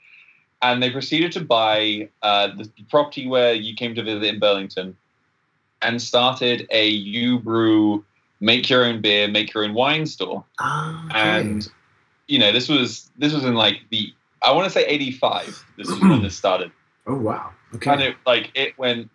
and 0.62 0.84
they 0.84 0.90
proceeded 0.90 1.32
to 1.32 1.40
buy 1.40 2.10
uh, 2.22 2.50
the 2.58 2.70
property 2.90 3.26
where 3.26 3.54
you 3.54 3.74
came 3.74 3.96
to 3.96 4.04
visit 4.04 4.26
in 4.26 4.38
Burlington, 4.38 4.98
and 5.82 6.02
started 6.02 6.68
a 6.72 6.90
you 6.90 7.40
Brew 7.40 8.04
make 8.42 8.70
your 8.70 8.84
own 8.84 9.00
beer, 9.00 9.30
make 9.30 9.54
your 9.54 9.64
own 9.64 9.74
wine 9.74 10.06
store. 10.06 10.44
Okay. 10.62 11.20
and 11.22 11.72
you 12.28 12.38
know 12.38 12.52
this 12.52 12.68
was 12.68 13.10
this 13.18 13.34
was 13.34 13.46
in 13.46 13.54
like 13.54 13.78
the 13.92 14.14
I 14.44 14.52
want 14.52 14.66
to 14.66 14.72
say 14.72 14.86
85 14.86 15.66
this 15.78 15.88
is 15.88 16.02
when 16.02 16.22
this 16.22 16.36
started 16.36 16.74
oh 17.08 17.16
wow. 17.16 17.52
Okay. 17.76 17.92
and 17.92 18.02
it 18.02 18.18
like 18.26 18.52
it 18.56 18.78
went 18.78 19.10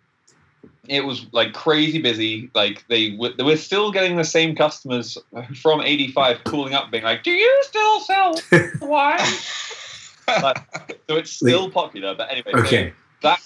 it 0.87 1.05
was 1.05 1.25
like 1.31 1.53
crazy 1.53 2.01
busy 2.01 2.49
like 2.53 2.83
they 2.89 3.11
w- 3.11 3.33
they 3.35 3.43
were 3.43 3.57
still 3.57 3.91
getting 3.91 4.17
the 4.17 4.23
same 4.23 4.55
customers 4.55 5.17
from 5.61 5.81
85 5.81 6.43
calling 6.43 6.73
up 6.73 6.91
being 6.91 7.03
like 7.03 7.23
do 7.23 7.31
you 7.31 7.63
still 7.63 7.99
sell 8.01 8.35
wine 8.81 9.19
so 9.19 11.15
it's 11.15 11.31
still 11.31 11.69
popular 11.69 12.15
but 12.15 12.29
anyway 12.31 12.51
so 12.51 12.59
okay. 12.59 12.93
that 13.21 13.39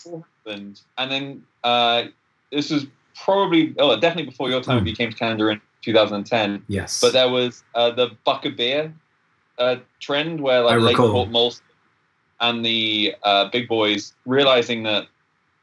happened 0.45 0.81
and 0.97 1.11
then 1.11 1.43
uh 1.63 2.03
this 2.51 2.69
was 2.69 2.85
probably 3.15 3.75
oh 3.79 3.99
definitely 3.99 4.29
before 4.29 4.49
your 4.49 4.61
time 4.61 4.77
if 4.79 4.85
you 4.85 4.95
came 4.95 5.11
to 5.11 5.17
Canada 5.17 5.47
in 5.47 5.61
2010 5.81 6.63
Yes. 6.67 6.99
but 7.01 7.13
there 7.13 7.29
was 7.29 7.63
uh, 7.75 7.91
the 7.91 8.11
buck 8.25 8.45
of 8.45 8.55
beer 8.55 8.93
uh, 9.57 9.77
trend 9.99 10.41
where 10.41 10.61
like. 10.61 10.79
Lakeport 10.97 11.29
Molson 11.29 11.61
and 12.39 12.65
the 12.65 13.15
uh, 13.23 13.49
big 13.49 13.67
boys 13.67 14.13
realizing 14.25 14.83
that 14.83 15.07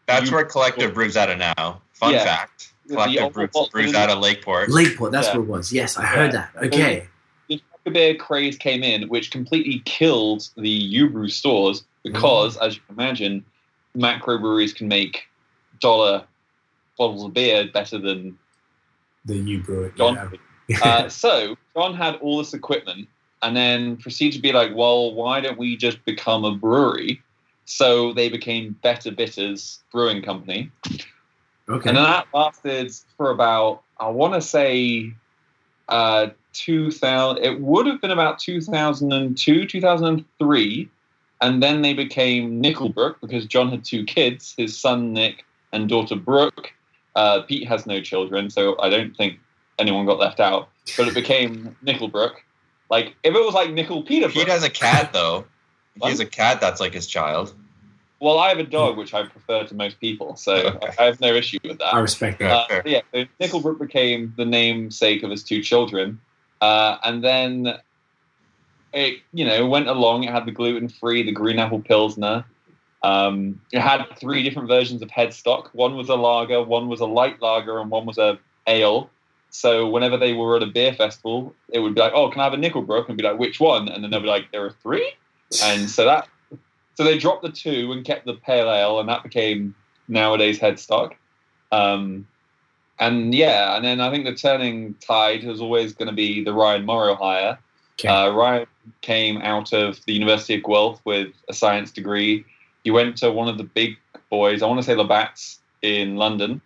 That's 0.07 0.31
You- 0.31 0.37
where 0.37 0.45
Collective 0.45 0.95
brews 0.95 1.16
out 1.16 1.31
of 1.31 1.38
now. 1.38 1.81
Fun 1.95 2.12
Yeah. 2.12 2.25
fact: 2.25 2.73
Collective 2.88 3.33
brews, 3.33 3.51
brews 3.73 3.95
out 3.95 4.11
of 4.11 4.19
Lakeport. 4.19 4.71
Lakeport. 4.71 5.12
That's 5.12 5.29
Yeah. 5.29 5.38
what 5.38 5.42
it 5.42 5.49
was. 5.49 5.73
Yes, 5.73 5.97
I 5.97 6.05
heard 6.07 6.33
that. 6.33 6.51
Okay. 6.57 7.09
the 7.49 7.62
buck 7.85 7.95
beer 7.95 8.14
craze 8.16 8.57
came 8.57 8.83
in, 8.83 9.09
which 9.09 9.31
completely 9.31 9.81
killed 9.85 10.49
the 10.57 10.95
Ubrew 11.01 11.31
stores 11.31 11.85
because, 12.03 12.57
as 12.57 12.75
you 12.75 12.81
can 12.88 12.97
imagine, 13.01 13.45
macro 13.95 14.38
breweries 14.38 14.73
can 14.73 14.88
make 14.88 15.27
dollar 15.81 16.25
bottles 16.99 17.23
of 17.25 17.33
beer 17.33 17.69
better 17.73 17.99
than 17.99 18.37
The 19.25 19.37
you 19.37 19.59
brew. 19.62 19.92
John. 19.97 20.38
Yeah. 20.69 20.79
uh, 20.83 21.09
so 21.23 21.57
John 21.77 21.95
had 21.95 22.16
all 22.16 22.38
this 22.38 22.53
equipment 22.55 23.09
and 23.42 23.57
then 23.57 23.97
proceeded 23.99 24.35
to 24.37 24.42
be 24.42 24.53
like, 24.53 24.75
well, 24.75 25.14
why 25.14 25.40
don't 25.40 25.59
we 25.59 25.77
just 25.77 26.05
become 26.05 26.45
a 26.45 26.53
brewery? 26.53 27.23
So 27.67 28.13
they 28.13 28.29
became 28.29 28.77
Better 28.83 29.11
Bitters 29.11 29.81
Brewing 29.93 30.23
Company. 30.23 30.71
okay. 31.69 31.89
And 31.91 31.99
that 31.99 32.27
lasted 32.33 32.93
for 33.17 33.31
about, 33.31 33.83
I 33.99 34.09
want 34.09 34.35
to 34.35 34.41
say, 34.41 35.13
uh, 35.89 36.29
2000, 36.53 37.45
it 37.45 37.61
would 37.61 37.87
have 37.87 38.01
been 38.01 38.13
about 38.13 38.39
2002, 38.39 39.67
2003. 39.67 40.89
And 41.43 41.63
then 41.63 41.83
they 41.83 41.93
became 41.93 42.63
Nickelbrook 42.63 43.17
because 43.21 43.45
John 43.45 43.69
had 43.69 43.85
two 43.85 44.05
kids, 44.05 44.55
his 44.57 44.79
son 44.79 45.13
Nick 45.13 45.45
and 45.73 45.89
daughter 45.89 46.17
Brooke. 46.17 46.73
Uh, 47.15 47.43
Pete 47.43 47.69
has 47.69 47.87
no 47.87 48.01
children, 48.01 48.49
so 48.49 48.79
I 48.81 48.89
don't 48.89 49.15
think 49.17 49.39
anyone 49.79 50.07
got 50.07 50.19
left 50.19 50.41
out. 50.41 50.69
But 50.97 51.09
it 51.09 51.15
became 51.15 51.77
Nickelbrook. 51.85 52.37
Like, 52.91 53.17
if 53.25 53.35
it 53.35 53.45
was 53.45 53.55
like 53.55 53.73
Nickel 53.73 54.03
Peter 54.03 54.29
Pete 54.29 54.49
has 54.49 54.63
a 54.63 54.71
cat 54.71 55.13
though. 55.13 55.45
He 56.03 56.09
has 56.09 56.21
a 56.21 56.27
cat 56.27 56.61
that's 56.61 56.81
like 56.81 56.93
his 56.95 57.07
child. 57.07 57.55
well, 58.21 58.39
I 58.39 58.49
have 58.49 58.59
a 58.59 58.65
dog, 58.65 58.97
which 58.97 59.13
I 59.15 59.25
prefer 59.27 59.65
to 59.65 59.75
most 59.75 60.01
people, 60.01 60.37
so 60.37 60.55
Okay. 60.55 60.89
I 60.99 61.05
have 61.05 61.21
no 61.21 61.35
issue 61.35 61.59
with 61.65 61.79
that. 61.79 61.95
I 61.95 61.99
respect 61.99 62.39
that. 62.39 62.47
Yeah, 62.49 62.55
Uh, 62.57 62.67
fair. 62.67 62.83
yeah, 62.87 63.01
so 63.13 63.25
Nickelbrook 63.41 63.79
became 63.79 64.33
the 64.37 64.45
namesake 64.47 65.23
of 65.23 65.31
his 65.31 65.43
two 65.45 65.63
children, 65.63 66.19
uh, 66.61 66.97
and 67.05 67.23
then 67.23 67.79
it, 68.93 69.19
you 69.33 69.45
know, 69.45 69.67
went 69.67 69.89
along. 69.89 70.25
It 70.25 70.33
had 70.33 70.47
the 70.47 70.53
gluten 70.53 70.89
free, 70.89 71.23
the 71.23 71.33
green 71.33 71.59
apple 71.59 71.81
pilsner. 71.81 72.45
Um, 73.03 73.61
it 73.73 73.81
had 73.81 74.05
three 74.19 74.43
different 74.43 74.69
versions 74.69 75.03
of 75.03 75.09
headstock. 75.11 75.69
One 75.75 75.97
was 75.97 76.09
a 76.09 76.15
lager, 76.17 76.63
one 76.63 76.89
was 76.89 77.01
a 77.01 77.07
light 77.07 77.41
lager, 77.43 77.79
and 77.81 77.91
one 77.91 78.07
was 78.07 78.19
a 78.19 78.39
ale. 78.67 79.11
So 79.51 79.87
whenever 79.89 80.17
they 80.17 80.33
were 80.33 80.57
at 80.57 80.63
a 80.63 80.67
beer 80.67 80.93
festival, 80.95 81.55
it 81.73 81.79
would 81.81 81.95
be 81.95 82.01
like, 82.01 82.13
"Oh, 82.15 82.31
can 82.31 82.41
I 82.41 82.45
have 82.45 82.55
a 82.55 82.57
Nickelbrook?" 82.57 83.09
And 83.09 83.17
be 83.17 83.23
like, 83.25 83.39
"Which 83.39 83.61
one?" 83.61 83.89
And 83.89 84.03
then 84.03 84.11
they'd 84.11 84.21
be 84.23 84.27
like, 84.27 84.51
"There 84.53 84.65
are 84.65 84.71
three. 84.83 85.13
And 85.63 85.89
so 85.89 86.05
that, 86.05 86.29
so 86.95 87.05
they 87.05 87.19
dropped 87.19 87.43
the 87.43 87.51
two 87.51 87.93
and 87.93 88.05
kept 88.05 88.27
the 88.27 88.35
pale 88.35 88.71
ale, 88.71 89.01
and 89.01 89.09
that 89.09 89.23
became 89.23 89.75
nowadays 90.09 90.59
headstock. 90.59 91.13
Um, 91.73 92.27
and 92.99 93.35
yeah, 93.35 93.77
and 93.77 93.85
then 93.85 94.01
I 94.01 94.11
think 94.11 94.25
the 94.25 94.35
turning 94.35 94.95
tide 94.95 95.45
was 95.45 95.61
always 95.61 95.93
going 95.93 96.09
to 96.09 96.15
be 96.15 96.43
the 96.43 96.53
Ryan 96.53 96.85
Morrow 96.85 97.15
hire. 97.15 97.59
Okay. 97.99 98.09
Uh, 98.09 98.31
Ryan 98.31 98.67
came 99.01 99.39
out 99.39 99.73
of 99.73 100.05
the 100.07 100.13
University 100.13 100.55
of 100.55 100.65
Guelph 100.65 101.01
with 101.05 101.29
a 101.49 101.55
science 101.55 101.91
degree. 101.91 102.45
He 102.85 102.91
went 102.91 103.17
to 103.19 103.31
one 103.31 103.49
of 103.49 103.59
the 103.59 103.65
big 103.65 103.97
boys, 104.31 104.63
I 104.63 104.67
want 104.67 104.81
to 104.81 104.85
say 104.85 104.95
Labatt's 104.95 105.61
in 105.83 106.17
London. 106.17 106.61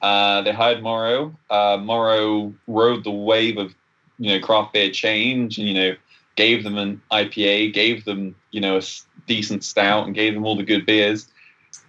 Uh, 0.00 0.42
they 0.42 0.52
hired 0.52 0.82
Morrow. 0.82 1.34
Uh, 1.50 1.78
Morrow 1.80 2.52
rode 2.66 3.04
the 3.04 3.10
wave 3.10 3.56
of 3.56 3.74
you 4.18 4.30
know 4.30 4.44
craft 4.44 4.72
beer 4.72 4.90
change, 4.90 5.58
and 5.58 5.66
you 5.66 5.74
know 5.74 5.94
gave 6.36 6.64
them 6.64 6.78
an 6.78 7.00
IPA, 7.10 7.72
gave 7.74 8.04
them 8.04 8.34
you 8.50 8.60
know 8.60 8.78
a 8.78 8.82
decent 9.26 9.64
stout, 9.64 10.06
and 10.06 10.14
gave 10.14 10.34
them 10.34 10.44
all 10.44 10.56
the 10.56 10.62
good 10.62 10.86
beers. 10.86 11.28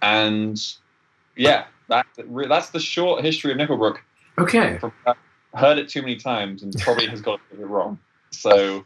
And 0.02 0.60
yeah, 1.36 1.66
that 1.88 2.06
that's 2.48 2.70
the 2.70 2.80
short 2.80 3.24
history 3.24 3.52
of 3.52 3.58
Nickelbrook. 3.58 3.98
okay. 4.38 4.78
From, 4.78 4.92
I 5.06 5.14
heard 5.60 5.78
it 5.78 5.88
too 5.88 6.02
many 6.02 6.16
times 6.16 6.62
and 6.62 6.74
probably 6.80 7.06
has 7.06 7.20
got 7.20 7.40
it 7.52 7.64
wrong. 7.64 7.98
So, 8.30 8.84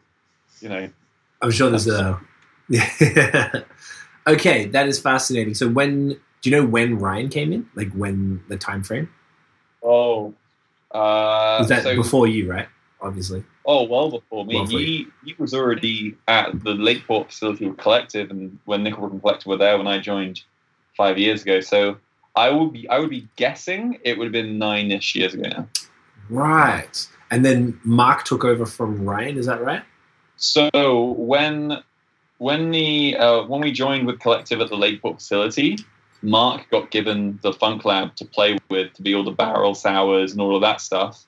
you 0.60 0.68
know, 0.68 0.88
I'm 1.40 1.50
sure 1.50 1.70
there's 1.70 1.88
a. 1.88 2.20
Yeah. 2.68 3.62
okay, 4.26 4.66
that 4.66 4.88
is 4.88 5.00
fascinating. 5.00 5.54
So 5.54 5.68
when 5.68 6.08
do 6.42 6.50
you 6.50 6.56
know 6.56 6.66
when 6.66 6.98
Ryan 6.98 7.28
came 7.28 7.52
in? 7.52 7.68
Like 7.74 7.90
when 7.92 8.42
the 8.48 8.56
time 8.56 8.82
frame? 8.82 9.08
oh, 9.82 10.34
uh, 10.90 11.56
Was 11.60 11.68
that 11.68 11.84
so, 11.84 11.96
before 11.96 12.26
you, 12.26 12.50
right? 12.50 12.68
Obviously. 13.00 13.44
oh, 13.64 13.84
well 13.84 14.10
before 14.10 14.44
me. 14.44 14.56
Well 14.56 14.66
he 14.66 15.06
he 15.24 15.34
was 15.38 15.54
already 15.54 16.16
at 16.26 16.64
the 16.64 16.74
Lakeport 16.74 17.28
facility 17.30 17.68
with 17.68 17.78
Collective, 17.78 18.30
and 18.30 18.58
when 18.64 18.84
Nickelbrook 18.84 19.12
and 19.12 19.20
Collective 19.20 19.46
were 19.46 19.56
there 19.56 19.78
when 19.78 19.86
I 19.86 19.98
joined 19.98 20.42
five 20.96 21.16
years 21.16 21.42
ago. 21.42 21.60
So 21.60 21.96
I 22.34 22.50
would 22.50 22.72
be 22.72 22.88
I 22.88 22.98
would 22.98 23.10
be 23.10 23.28
guessing 23.36 23.98
it 24.04 24.18
would 24.18 24.26
have 24.26 24.32
been 24.32 24.58
nine 24.58 24.90
ish 24.90 25.14
years 25.14 25.34
ago 25.34 25.48
now. 25.48 25.68
Right. 26.28 27.06
And 27.30 27.44
then 27.44 27.80
Mark 27.84 28.24
took 28.24 28.44
over 28.44 28.66
from 28.66 29.04
Ryan. 29.04 29.38
Is 29.38 29.46
that 29.46 29.62
right? 29.62 29.82
So 30.36 31.14
when 31.16 31.82
when 32.38 32.70
the 32.70 33.16
uh, 33.16 33.42
when 33.44 33.60
we 33.60 33.72
joined 33.72 34.06
with 34.06 34.20
Collective 34.20 34.60
at 34.60 34.68
the 34.68 34.76
Lakeport 34.76 35.16
facility, 35.16 35.78
Mark 36.22 36.68
got 36.70 36.90
given 36.90 37.38
the 37.42 37.52
Funk 37.52 37.84
Lab 37.84 38.14
to 38.16 38.24
play 38.24 38.58
with 38.68 38.92
to 38.94 39.02
be 39.02 39.14
all 39.14 39.24
the 39.24 39.30
barrel 39.30 39.74
sours 39.74 40.32
and 40.32 40.40
all 40.40 40.54
of 40.54 40.62
that 40.62 40.80
stuff, 40.80 41.24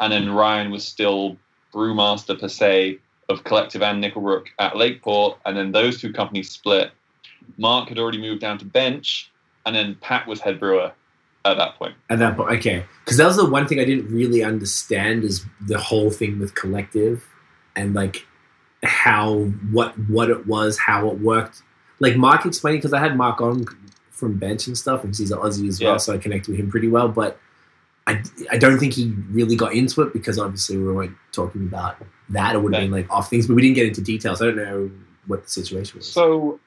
and 0.00 0.12
then 0.12 0.30
Ryan 0.30 0.70
was 0.70 0.84
still 0.84 1.36
brewmaster 1.74 2.38
per 2.38 2.48
se 2.48 2.98
of 3.28 3.44
Collective 3.44 3.82
and 3.82 4.02
Nickelbrook 4.02 4.46
at 4.58 4.76
Lakeport, 4.76 5.38
and 5.44 5.56
then 5.56 5.72
those 5.72 6.00
two 6.00 6.12
companies 6.12 6.50
split. 6.50 6.90
Mark 7.58 7.88
had 7.88 7.98
already 7.98 8.20
moved 8.20 8.40
down 8.40 8.58
to 8.58 8.64
bench, 8.64 9.30
and 9.66 9.74
then 9.74 9.96
Pat 10.00 10.26
was 10.26 10.40
head 10.40 10.58
brewer 10.58 10.92
at 11.44 11.56
that 11.56 11.76
point. 11.76 11.94
At 12.10 12.18
that 12.20 12.36
point, 12.36 12.50
okay. 12.58 12.84
Because 13.04 13.16
that 13.18 13.26
was 13.26 13.36
the 13.36 13.48
one 13.48 13.66
thing 13.66 13.80
I 13.80 13.84
didn't 13.84 14.10
really 14.10 14.42
understand 14.42 15.24
is 15.24 15.44
the 15.66 15.78
whole 15.78 16.10
thing 16.10 16.38
with 16.38 16.54
collective, 16.54 17.26
and 17.76 17.94
like 17.94 18.26
how 18.82 19.40
what 19.72 19.98
what 20.08 20.30
it 20.30 20.46
was, 20.46 20.78
how 20.78 21.08
it 21.10 21.18
worked. 21.20 21.62
Like 22.00 22.16
Mark 22.16 22.46
explained 22.46 22.78
because 22.78 22.92
I 22.92 23.00
had 23.00 23.16
Mark 23.16 23.40
on 23.40 23.66
from 24.10 24.38
bench 24.38 24.66
and 24.66 24.76
stuff, 24.76 25.04
and 25.04 25.14
he's 25.16 25.30
an 25.30 25.38
Aussie 25.38 25.68
as 25.68 25.80
well, 25.80 25.92
Yeah. 25.92 25.96
so 25.98 26.14
I 26.14 26.18
connected 26.18 26.50
with 26.52 26.60
him 26.60 26.70
pretty 26.70 26.88
well. 26.88 27.08
But 27.08 27.38
I, 28.08 28.22
I 28.50 28.58
don't 28.58 28.78
think 28.78 28.94
he 28.94 29.12
really 29.30 29.54
got 29.54 29.74
into 29.74 30.00
it 30.02 30.12
because 30.12 30.38
obviously 30.38 30.78
we 30.78 30.92
weren't 30.92 31.16
talking 31.32 31.62
about 31.62 31.96
that. 32.30 32.54
It 32.54 32.62
would 32.62 32.74
have 32.74 32.82
been 32.82 32.90
like 32.90 33.10
off 33.10 33.28
things, 33.28 33.46
but 33.46 33.54
we 33.54 33.62
didn't 33.62 33.74
get 33.76 33.86
into 33.86 34.00
details. 34.00 34.40
I 34.40 34.46
don't 34.46 34.56
know 34.56 34.90
what 35.26 35.44
the 35.44 35.50
situation 35.50 35.98
was. 35.98 36.10
So, 36.10 36.58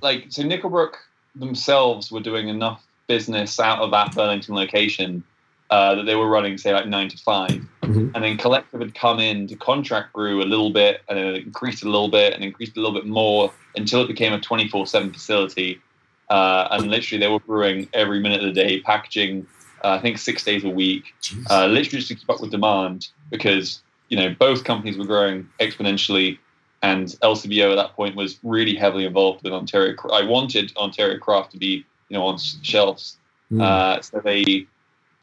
like, 0.00 0.26
so 0.30 0.42
Nickelbrook 0.42 0.94
themselves 1.34 2.10
were 2.10 2.20
doing 2.20 2.48
enough 2.48 2.84
business 3.06 3.60
out 3.60 3.80
of 3.80 3.90
that 3.90 4.14
Burlington 4.14 4.54
location 4.54 5.22
uh, 5.70 5.94
that 5.94 6.04
they 6.04 6.14
were 6.16 6.28
running, 6.28 6.56
say, 6.56 6.72
like 6.72 6.86
nine 6.86 7.08
to 7.10 7.18
5 7.18 7.60
Mhm. 7.82 8.12
and 8.14 8.24
then 8.24 8.36
Collective 8.36 8.80
had 8.80 8.94
come 8.94 9.18
in 9.18 9.46
to 9.46 9.56
contract 9.56 10.12
brew 10.12 10.42
a 10.42 10.44
little 10.44 10.70
bit, 10.70 11.02
and 11.08 11.18
it 11.18 11.44
increased 11.46 11.82
a 11.82 11.86
little 11.86 12.08
bit, 12.08 12.34
and 12.34 12.44
increased 12.44 12.76
a 12.76 12.80
little 12.80 12.94
bit 12.94 13.06
more 13.06 13.50
until 13.76 14.02
it 14.02 14.08
became 14.08 14.32
a 14.34 14.40
twenty 14.40 14.68
four 14.68 14.86
seven 14.86 15.10
facility, 15.12 15.80
uh, 16.28 16.68
and 16.70 16.90
literally 16.90 17.18
they 17.18 17.30
were 17.30 17.40
brewing 17.40 17.88
every 17.94 18.20
minute 18.20 18.40
of 18.44 18.46
the 18.54 18.60
day, 18.60 18.80
packaging, 18.80 19.46
uh, 19.84 19.90
I 19.90 20.00
think 20.00 20.18
six 20.18 20.44
days 20.44 20.64
a 20.64 20.68
week, 20.68 21.14
uh, 21.50 21.66
literally 21.66 21.98
just 21.98 22.08
to 22.08 22.14
keep 22.14 22.28
up 22.30 22.40
with 22.40 22.50
demand 22.50 23.08
because 23.30 23.82
you 24.08 24.16
know 24.18 24.34
both 24.38 24.64
companies 24.64 24.96
were 24.96 25.04
growing 25.06 25.48
exponentially, 25.60 26.38
and 26.82 27.08
LCBO 27.22 27.72
at 27.72 27.76
that 27.76 27.94
point 27.94 28.16
was 28.16 28.38
really 28.42 28.74
heavily 28.74 29.04
involved 29.04 29.42
with 29.44 29.52
Ontario. 29.52 29.94
I 30.12 30.22
wanted 30.24 30.76
Ontario 30.76 31.18
Craft 31.18 31.52
to 31.52 31.58
be 31.58 31.84
you 32.08 32.16
know 32.16 32.24
on 32.26 32.38
shelves, 32.38 33.16
Mm. 33.50 33.62
uh, 33.62 34.02
so 34.02 34.20
they 34.22 34.66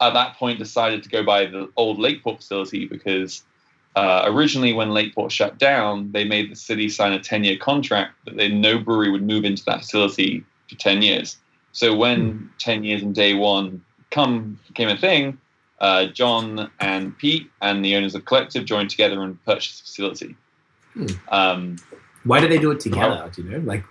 at 0.00 0.12
that 0.14 0.34
point 0.36 0.58
decided 0.58 1.04
to 1.04 1.08
go 1.08 1.22
buy 1.22 1.46
the 1.46 1.70
old 1.76 1.98
Lakeport 1.98 2.38
facility 2.38 2.86
because. 2.86 3.42
Uh, 3.94 4.24
originally, 4.26 4.74
when 4.74 4.90
Lakeport 4.90 5.32
shut 5.32 5.56
down, 5.56 6.12
they 6.12 6.22
made 6.22 6.50
the 6.50 6.54
city 6.54 6.86
sign 6.86 7.14
a 7.14 7.18
10 7.18 7.44
year 7.44 7.56
contract 7.56 8.12
that 8.26 8.36
they, 8.36 8.46
no 8.46 8.78
brewery 8.78 9.10
would 9.10 9.22
move 9.22 9.42
into 9.46 9.64
that 9.64 9.80
facility 9.80 10.44
for 10.68 10.74
10 10.74 11.00
years. 11.00 11.38
So, 11.72 11.96
when 11.96 12.50
10 12.58 12.84
years 12.84 13.02
and 13.02 13.14
day 13.14 13.32
one 13.32 13.80
come 14.10 14.58
became 14.68 14.88
a 14.88 14.96
thing, 14.96 15.38
uh, 15.80 16.06
John 16.06 16.70
and 16.80 17.16
Pete 17.18 17.50
and 17.60 17.84
the 17.84 17.96
owners 17.96 18.14
of 18.14 18.24
Collective 18.24 18.64
joined 18.64 18.90
together 18.90 19.22
and 19.22 19.42
purchased 19.44 19.78
the 19.78 19.84
facility. 19.84 20.36
Hmm. 20.94 21.06
Um, 21.28 21.76
why 22.24 22.40
did 22.40 22.50
they 22.50 22.58
do 22.58 22.70
it 22.70 22.80
together? 22.80 23.30
Do 23.34 23.42
you 23.42 23.50
know? 23.50 23.58
Like, 23.58 23.84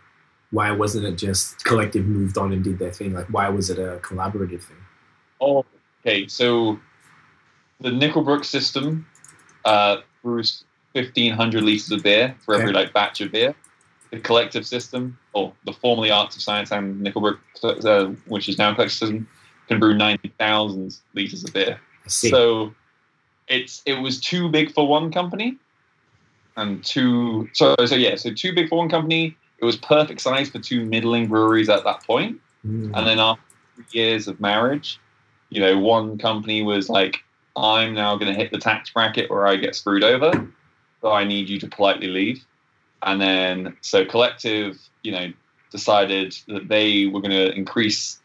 why 0.51 0.71
wasn't 0.71 1.05
it 1.05 1.17
just 1.17 1.63
collective 1.63 2.05
moved 2.05 2.37
on 2.37 2.51
and 2.51 2.63
did 2.63 2.79
their 2.79 2.91
thing? 2.91 3.13
Like, 3.13 3.27
why 3.27 3.49
was 3.49 3.69
it 3.69 3.79
a 3.79 3.99
collaborative 4.01 4.63
thing? 4.63 4.77
oh, 5.41 5.65
okay, 6.01 6.27
so 6.27 6.79
the 7.81 7.89
Nickelbrook 7.89 8.45
system 8.45 9.05
uh, 9.65 9.97
brews 10.23 10.63
1,500 10.93 11.61
liters 11.63 11.91
of 11.91 12.01
beer 12.03 12.33
for 12.45 12.55
every 12.55 12.69
Okay. 12.69 12.73
like 12.79 12.93
batch 12.93 13.19
of 13.21 13.31
beer. 13.31 13.53
The 14.11 14.19
collective 14.19 14.65
system, 14.65 15.17
or 15.33 15.51
the 15.65 15.73
formerly 15.73 16.09
Arts 16.09 16.35
of 16.37 16.41
Science 16.41 16.71
and 16.71 17.05
Nickelbrook, 17.05 17.37
uh, 17.63 18.13
which 18.27 18.47
is 18.47 18.57
now 18.57 18.73
collective 18.73 18.97
system, 18.97 19.27
can 19.67 19.79
brew 19.79 19.93
90,000 19.93 20.97
liters 21.13 21.43
of 21.43 21.53
beer. 21.53 21.79
So 22.07 22.73
it's 23.47 23.81
it 23.85 23.93
was 23.93 24.19
too 24.19 24.49
big 24.49 24.73
for 24.73 24.87
one 24.87 25.11
company, 25.11 25.57
and 26.57 26.83
too 26.83 27.49
so 27.53 27.75
so 27.85 27.95
yeah 27.95 28.15
so 28.15 28.33
too 28.33 28.53
big 28.53 28.69
for 28.69 28.77
one 28.77 28.89
company. 28.89 29.35
It 29.59 29.65
was 29.65 29.77
perfect 29.77 30.21
size 30.21 30.49
for 30.49 30.59
two 30.59 30.85
middling 30.85 31.27
breweries 31.27 31.69
at 31.69 31.83
that 31.85 32.03
point. 32.03 32.39
Mm. 32.65 32.91
And 32.93 33.07
then 33.07 33.19
after 33.19 33.41
three 33.75 34.01
years 34.01 34.27
of 34.27 34.39
marriage, 34.41 34.99
you 35.49 35.61
know, 35.61 35.77
one 35.77 36.17
company 36.17 36.61
was 36.61 36.89
like, 36.89 37.23
"I'm 37.55 37.93
now 37.93 38.15
going 38.17 38.33
to 38.33 38.37
hit 38.39 38.51
the 38.51 38.57
tax 38.57 38.89
bracket 38.89 39.29
where 39.29 39.47
I 39.47 39.55
get 39.55 39.75
screwed 39.75 40.03
over, 40.03 40.47
so 41.01 41.11
I 41.11 41.23
need 41.23 41.49
you 41.49 41.59
to 41.59 41.67
politely 41.67 42.07
leave." 42.07 42.45
And 43.03 43.21
then 43.21 43.77
so 43.81 44.03
collective, 44.03 44.79
you 45.03 45.11
know, 45.11 45.31
decided 45.71 46.35
that 46.47 46.67
they 46.67 47.05
were 47.05 47.21
going 47.21 47.31
to 47.31 47.53
increase 47.53 48.19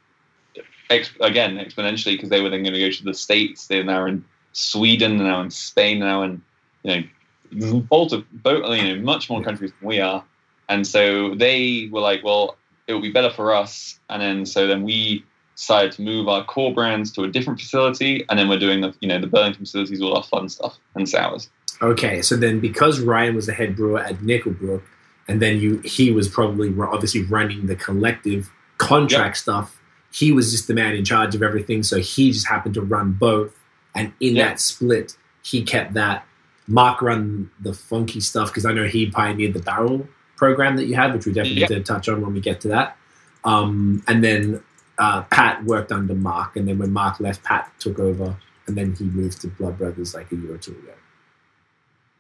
ex- 0.91 1.11
again 1.21 1.57
exponentially 1.57 2.13
because 2.13 2.29
they 2.29 2.41
were 2.41 2.51
then 2.51 2.63
going 2.63 2.75
to 2.75 2.81
go 2.81 2.91
to 2.91 3.05
the 3.05 3.15
states. 3.15 3.67
They're 3.67 3.85
now 3.85 4.07
in 4.07 4.25
Sweden, 4.53 5.17
now 5.19 5.41
in 5.41 5.51
Spain, 5.51 6.01
now 6.01 6.23
in 6.23 6.43
you 6.83 7.09
know, 7.53 7.81
both 7.81 8.13
of 8.13 8.25
both 8.43 8.65
you 8.77 8.97
know 8.97 9.03
much 9.03 9.31
more 9.31 9.43
countries 9.43 9.73
than 9.79 9.89
we 9.89 10.01
are. 10.01 10.25
And 10.69 10.87
so 10.87 11.35
they 11.35 11.89
were 11.91 12.01
like, 12.01 12.23
well, 12.23 12.57
it 12.87 12.95
will 12.95 13.01
be 13.01 13.11
better 13.11 13.31
for 13.31 13.55
us. 13.55 13.99
And 14.09 14.23
then 14.23 14.47
so 14.47 14.67
then 14.67 14.83
we 14.83 15.25
decided 15.57 15.93
to 15.93 16.03
move 16.03 16.29
our 16.29 16.45
core 16.45 16.73
brands 16.73 17.13
to 17.13 17.25
a 17.25 17.29
different 17.29 17.61
facility, 17.61 18.25
and 18.29 18.39
then 18.39 18.49
we're 18.49 18.59
doing 18.59 18.81
the 18.81 18.95
you 19.01 19.09
know 19.09 19.21
the 19.21 19.27
Burlington 19.27 19.65
facilities, 19.65 20.01
all 20.01 20.17
our 20.17 20.23
fun 20.23 20.49
stuff 20.49 20.79
and 20.95 21.09
sours. 21.09 21.49
Okay, 21.83 22.21
so 22.23 22.37
then 22.37 22.61
because 22.61 23.01
Ryan 23.01 23.35
was 23.35 23.47
the 23.47 23.55
head 23.55 23.77
brewer 23.77 24.01
at 24.01 24.17
Nickelbrook, 24.17 24.83
and 25.29 25.41
then 25.41 25.59
you 25.59 25.79
he 25.79 26.11
was 26.13 26.29
probably 26.29 26.75
obviously 26.81 27.23
running 27.23 27.67
the 27.67 27.77
collective 27.77 28.51
contract 28.79 29.37
stuff. 29.37 29.80
He 30.13 30.33
was 30.33 30.51
just 30.51 30.67
the 30.67 30.75
man 30.75 30.95
in 30.97 31.05
charge 31.05 31.35
of 31.35 31.43
everything, 31.43 31.83
so 31.83 31.99
he 31.99 32.33
just 32.33 32.47
happened 32.49 32.75
to 32.75 32.83
run 32.83 33.13
both. 33.13 33.57
And 33.95 34.13
in 34.21 34.37
Yeah. 34.37 34.47
that 34.49 34.61
split, 34.61 35.17
he 35.43 35.63
kept 35.63 35.95
that. 35.95 36.27
Mark 36.67 37.03
run 37.03 37.51
the 37.61 37.73
funky 37.75 38.21
stuff 38.21 38.49
because 38.49 38.65
I 38.65 38.73
know 38.73 38.85
he 38.87 39.11
pioneered 39.11 39.55
the 39.55 39.61
barrel 39.63 40.09
program 40.37 40.77
that 40.77 40.87
you 40.87 40.95
had, 40.95 41.13
which 41.15 41.27
we 41.27 41.33
definitely 41.33 41.63
Yeah. 41.63 41.67
need 41.69 41.87
touch 41.87 42.09
on 42.09 42.21
when 42.21 42.33
we 42.35 42.41
get 42.41 42.61
to 42.63 42.69
that. 42.69 42.97
Um, 43.45 44.03
and 44.07 44.23
then 44.23 44.63
uh, 44.99 45.23
Pat 45.23 45.65
worked 45.65 45.91
under 45.93 46.15
Mark, 46.15 46.57
and 46.57 46.69
then 46.69 46.79
when 46.79 46.93
Mark 46.93 47.21
left, 47.21 47.43
Pat 47.43 47.73
took 47.79 47.99
over, 47.99 48.37
and 48.67 48.77
then 48.77 48.95
he 48.95 49.05
moved 49.05 49.41
to 49.41 49.49
Blood 49.49 49.79
Brothers 49.79 50.15
like 50.15 50.31
a 50.31 50.37
year 50.37 50.55
or 50.55 50.59
two 50.59 50.73
ago. 50.73 50.93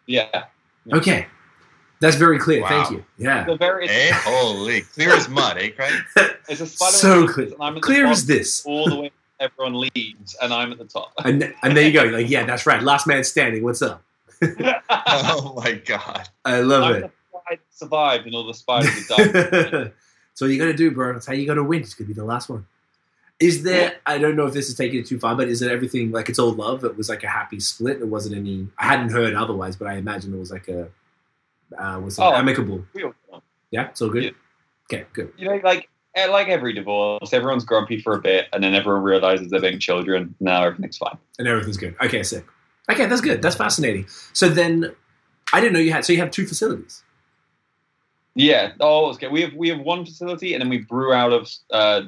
Yeah, 0.07 0.44
Okay, 0.92 1.26
that's 2.00 2.16
very 2.16 2.38
clear. 2.38 2.62
Wow. 2.62 2.68
Thank 2.68 2.90
you. 2.90 3.04
Yeah, 3.18 3.44
the 3.44 3.56
very 3.56 3.88
Eh? 3.88 4.10
Holy, 4.12 4.80
clear 4.82 5.10
as 5.12 5.28
mud, 5.28 5.58
eh, 5.58 5.70
Craig? 5.70 5.92
it's 6.48 6.60
a 6.60 6.66
spider 6.66 6.92
so 6.92 7.28
clear, 7.28 7.46
and 7.46 7.56
I'm 7.60 7.72
at 7.72 7.74
the 7.76 7.80
clear 7.80 8.06
as 8.06 8.26
this. 8.26 8.64
all 8.66 8.88
the 8.88 9.00
way. 9.00 9.10
Everyone 9.40 9.80
leaves, 9.94 10.36
and 10.42 10.52
I'm 10.52 10.70
at 10.70 10.76
the 10.78 10.84
top. 10.84 11.12
And 11.24 11.54
and 11.62 11.74
there 11.76 11.84
you 11.86 11.92
go. 11.92 12.04
Like, 12.04 12.28
yeah, 12.28 12.44
that's 12.44 12.66
right. 12.66 12.82
Last 12.82 13.06
man 13.06 13.24
standing. 13.24 13.62
What's 13.62 13.82
up? 13.82 14.02
Oh 14.90 15.54
my 15.62 15.72
god. 15.72 16.28
I 16.44 16.60
love 16.60 16.82
I'm 16.84 16.94
it. 16.96 17.00
the 17.00 17.10
fly 17.30 17.58
survived, 17.70 18.26
and 18.26 18.34
all 18.34 18.46
the 18.46 18.54
spiders 18.54 19.10
are 19.10 19.26
died. 19.28 19.92
so 20.34 20.44
you 20.46 20.58
got 20.58 20.66
to 20.66 20.74
do, 20.74 20.90
bro. 20.90 21.12
That's 21.14 21.26
how 21.26 21.32
you 21.32 21.46
got 21.46 21.54
to 21.54 21.64
win. 21.64 21.80
It's 21.82 21.94
gonna 21.94 22.08
be 22.08 22.14
the 22.14 22.24
last 22.24 22.48
one. 22.48 22.66
Is 23.38 23.62
there? 23.62 23.94
I 24.04 24.18
don't 24.18 24.36
know 24.36 24.46
if 24.46 24.52
this 24.52 24.68
is 24.68 24.74
taking 24.74 25.00
it 25.00 25.06
too 25.06 25.18
far, 25.18 25.34
but 25.34 25.48
is 25.48 25.62
it 25.62 25.70
everything 25.70 26.10
like 26.12 26.28
it's 26.28 26.38
all 26.38 26.52
love? 26.52 26.84
It 26.84 26.96
was 26.96 27.08
like 27.08 27.22
a 27.24 27.28
happy 27.28 27.60
split. 27.60 28.00
It 28.00 28.08
wasn't 28.08 28.36
any. 28.36 28.68
I 28.78 28.86
hadn't 28.86 29.10
heard 29.10 29.34
otherwise, 29.34 29.76
but 29.76 29.88
I 29.88 29.94
imagine 29.96 30.34
it 30.34 30.38
was 30.38 30.50
like 30.50 30.68
a 30.68 30.88
uh, 31.78 32.00
was 32.02 32.18
Oh. 32.18 32.33
amicable. 32.33 32.85
Yeah, 33.70 33.88
it's 33.88 34.00
all 34.02 34.09
good. 34.09 34.24
Yeah. 34.24 34.30
Okay, 34.92 35.04
good. 35.12 35.33
you 35.38 35.48
know, 35.48 35.61
like 35.62 35.88
like 36.16 36.48
every 36.48 36.72
divorce, 36.72 37.33
everyone's 37.33 37.64
grumpy 37.64 38.00
for 38.00 38.14
a 38.14 38.20
bit, 38.20 38.48
and 38.52 38.62
then 38.64 38.74
everyone 38.74 39.02
realizes 39.02 39.48
they're 39.50 39.61
being 39.61 39.78
children. 39.78 40.35
Now 40.40 40.64
everything's 40.64 40.98
fine. 40.98 41.16
and 41.38 41.46
everything's 41.46 41.76
good. 41.76 41.94
Okay, 42.02 42.22
sick. 42.24 42.44
Okay, 42.90 43.06
that's 43.06 43.20
good. 43.20 43.40
That's 43.42 43.54
fascinating. 43.56 44.06
So 44.33 44.48
then, 44.48 44.92
I 45.52 45.61
didn't 45.61 45.74
know 45.74 45.78
you 45.78 45.92
had. 45.92 46.04
So 46.04 46.12
you 46.12 46.18
have 46.18 46.33
two 46.33 46.46
facilities. 46.46 47.04
Yeah. 48.35 48.72
Oh, 48.80 49.11
okay. 49.12 49.28
We 49.28 49.42
have 49.42 49.54
we 49.54 49.68
have 49.68 49.78
one 49.80 50.04
facility, 50.04 50.54
and 50.54 50.61
then 50.61 50.68
we 50.68 50.78
brew 50.78 51.12
out 51.12 51.33
of. 51.33 51.48
Uh, 51.70 52.02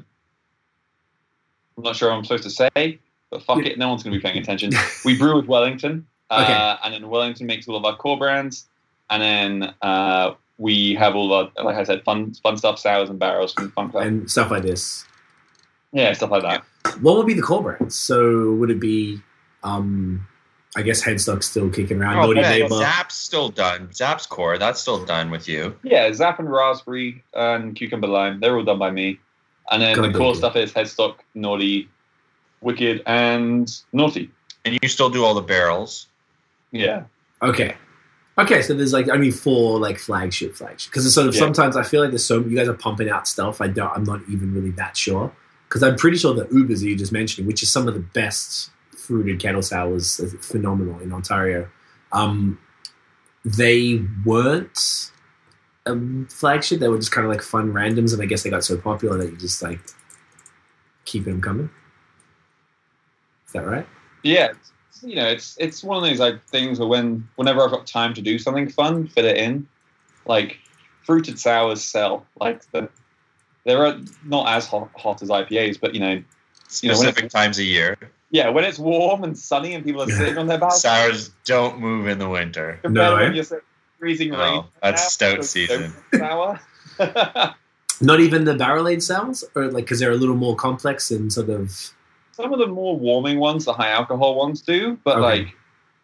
I'm 1.76 1.84
not 1.84 1.96
sure 1.96 2.10
what 2.10 2.16
I'm 2.18 2.24
supposed 2.24 2.42
to 2.44 2.50
say, 2.50 2.98
but 3.30 3.42
fuck 3.42 3.64
it, 3.64 3.78
no 3.78 3.88
one's 3.88 4.02
going 4.02 4.12
to 4.12 4.18
be 4.18 4.22
paying 4.22 4.38
attention. 4.38 4.72
We 5.04 5.16
brew 5.16 5.36
with 5.36 5.46
Wellington, 5.46 6.06
uh, 6.30 6.42
Okay. 6.42 6.76
and 6.84 6.94
then 6.94 7.08
Wellington 7.08 7.46
makes 7.46 7.66
all 7.66 7.76
of 7.76 7.84
our 7.84 7.96
core 7.96 8.18
brands, 8.18 8.66
and 9.12 9.22
then 9.22 9.74
uh, 9.82 10.34
we 10.58 10.94
have 10.94 11.14
all 11.14 11.32
of 11.32 11.50
our, 11.56 11.64
like 11.64 11.76
I 11.76 11.84
said, 11.84 12.02
fun 12.04 12.34
fun 12.42 12.56
stuff, 12.56 12.78
sours 12.78 13.10
and 13.10 13.18
barrels 13.18 13.52
from 13.54 13.70
Funk 13.72 13.94
Lab. 13.94 14.06
and 14.06 14.30
stuff 14.30 14.50
like 14.50 14.62
this. 14.62 15.04
yeah, 15.92 16.12
stuff 16.12 16.30
like 16.30 16.42
that. 16.42 16.64
What 17.00 17.16
would 17.16 17.26
be 17.26 17.34
the 17.34 17.42
core 17.42 17.62
brands? 17.62 17.94
So 17.96 18.52
would 18.54 18.70
it 18.70 18.80
be, 18.80 19.20
um, 19.62 20.26
I 20.74 20.82
guess 20.82 21.02
Headstock 21.02 21.42
still 21.42 21.68
kicking 21.70 22.00
around, 22.00 22.18
Oh, 22.18 22.32
yeah, 22.32 22.48
Neighbor. 22.50 22.74
Zap's 22.76 23.14
still 23.14 23.50
done. 23.50 23.92
Zap's 23.92 24.26
core, 24.26 24.58
that's 24.58 24.80
still 24.80 25.04
done 25.04 25.30
with 25.30 25.48
you. 25.48 25.76
Yeah, 25.82 26.12
Zap 26.12 26.38
and 26.38 26.50
Raspberry 26.50 27.22
and 27.34 27.76
Cucumber 27.76 28.06
Lime, 28.08 28.40
they're 28.40 28.56
all 28.56 28.64
done 28.64 28.78
by 28.78 28.90
me. 28.90 29.18
And 29.70 29.80
then 29.82 29.96
Gotta 29.96 30.08
the 30.10 30.18
core 30.18 30.34
stuff 30.34 30.56
is 30.56 30.72
Headstock, 30.72 31.16
Naughty, 31.34 31.88
Wicked, 32.62 33.02
and 33.06 33.70
Naughty. 33.92 34.30
And 34.64 34.78
you 34.82 34.88
still 34.88 35.08
do 35.10 35.24
all 35.24 35.34
the 35.34 35.40
barrels. 35.42 36.08
Yeah. 36.72 37.04
Okay. 37.42 37.74
Okay, 38.38 38.62
so 38.62 38.72
there's 38.74 38.92
like 38.94 39.10
I 39.10 39.16
mean 39.16 39.32
four 39.32 39.78
like 39.78 39.98
flagship 39.98 40.54
flagship 40.54 40.90
because 40.90 41.12
sort 41.12 41.26
of 41.28 41.34
Yeah. 41.34 41.40
sometimes 41.40 41.76
I 41.76 41.82
feel 41.82 42.00
like 42.00 42.10
there's 42.10 42.24
so 42.24 42.40
you 42.40 42.56
guys 42.56 42.68
are 42.68 42.72
pumping 42.74 43.10
out 43.10 43.28
stuff. 43.28 43.60
I 43.60 43.68
don't. 43.68 43.90
I'm 43.94 44.04
not 44.04 44.20
even 44.30 44.54
really 44.54 44.70
that 44.72 44.96
sure 44.96 45.30
because 45.68 45.82
I'm 45.82 45.96
pretty 45.96 46.16
sure 46.16 46.32
the 46.34 46.46
Ubers 46.46 46.80
that 46.80 46.86
you 46.86 46.96
just 46.96 47.12
mentioned, 47.12 47.46
which 47.46 47.62
is 47.62 47.70
some 47.70 47.86
of 47.88 47.94
the 47.94 48.00
best 48.00 48.70
fruited 48.96 49.38
kettle 49.40 49.62
sours, 49.62 50.18
is 50.20 50.34
phenomenal 50.46 50.98
in 51.00 51.12
Ontario. 51.12 51.68
Um, 52.12 52.58
they 53.44 54.00
weren't 54.24 55.10
a 55.86 55.96
flagship. 56.30 56.80
They 56.80 56.88
were 56.88 56.96
just 56.98 57.12
kind 57.12 57.26
of 57.26 57.30
like 57.30 57.42
fun 57.42 57.72
randoms, 57.72 58.14
and 58.14 58.22
I 58.22 58.26
guess 58.26 58.44
they 58.44 58.50
got 58.50 58.64
so 58.64 58.78
popular 58.78 59.18
that 59.18 59.30
you 59.30 59.36
just 59.36 59.62
like 59.62 59.80
keeping 61.04 61.34
them 61.34 61.42
coming. 61.42 61.70
Is 63.46 63.52
that 63.52 63.66
right? 63.66 63.86
Yeah. 64.22 64.52
It's- 65.04 65.10
You 65.10 65.16
know, 65.16 65.28
it's 65.28 65.56
it's 65.58 65.82
one 65.84 66.02
of 66.02 66.08
those 66.08 66.18
like 66.20 66.44
things 66.46 66.78
where 66.78 66.88
when 66.88 67.28
whenever 67.36 67.62
I've 67.62 67.70
got 67.70 67.86
time 67.86 68.14
to 68.14 68.22
do 68.22 68.38
something 68.38 68.68
fun, 68.68 69.06
fit 69.08 69.24
it 69.24 69.36
in. 69.36 69.66
like 70.26 70.58
fruited 71.04 71.38
sours 71.38 71.82
sell. 71.82 72.24
Like 72.40 72.62
the, 72.70 72.88
they're 73.64 73.98
not 74.24 74.48
as 74.48 74.66
hot, 74.66 74.90
hot 74.96 75.20
as 75.22 75.28
IPAs, 75.30 75.80
but 75.80 75.94
you 75.94 76.00
know, 76.00 76.22
You 76.80 76.88
know, 76.88 76.94
Specific 76.94 77.28
times 77.30 77.58
a 77.58 77.64
year. 77.64 77.96
yeah, 78.30 78.48
when 78.48 78.64
it's 78.64 78.78
warm 78.78 79.24
and 79.24 79.36
sunny 79.36 79.74
and 79.74 79.84
people 79.84 80.02
are 80.02 80.10
sitting 80.20 80.38
on 80.38 80.46
their 80.46 80.58
balcony, 80.58 80.78
Sours 80.78 81.30
don't 81.44 81.78
move 81.80 82.06
in 82.06 82.18
the 82.18 82.28
winter. 82.28 82.78
No, 82.84 83.10
to 83.10 83.16
when 83.16 83.32
eh? 83.32 83.34
you're 83.34 83.44
sitting 83.44 83.64
freezing 83.98 84.30
No, 84.30 84.38
rain. 84.38 84.64
that's 84.82 85.02
now, 85.02 85.08
stout 85.34 85.44
season. 85.44 85.92
don't 86.12 86.20
Sour. 86.20 86.60
Not 88.00 88.18
even 88.20 88.44
the 88.44 88.54
barrel 88.54 88.88
aged 88.88 89.02
cells, 89.04 89.44
or 89.54 89.66
like 89.70 89.84
because 89.84 90.00
they're 90.00 90.10
a 90.10 90.16
little 90.16 90.34
more 90.36 90.56
complex 90.56 91.10
and 91.10 91.32
sort 91.32 91.50
of. 91.50 91.92
Some 92.32 92.52
of 92.52 92.58
the 92.58 92.66
more 92.66 92.96
warming 92.98 93.38
ones, 93.38 93.64
the 93.64 93.72
high 93.72 93.90
alcohol 93.90 94.34
ones, 94.34 94.62
do. 94.62 94.98
But 95.04 95.18
Okay. 95.18 95.42
like, 95.44 95.56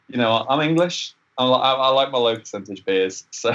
you 0.09 0.19
know, 0.19 0.47
I'm 0.49 0.61
English. 0.61 1.15
I, 1.39 1.45
I, 1.45 1.73
I 1.73 1.89
like 1.91 2.11
my 2.11 2.19
low 2.19 2.37
percentage 2.37 2.85
beers, 2.85 3.25
so 3.31 3.51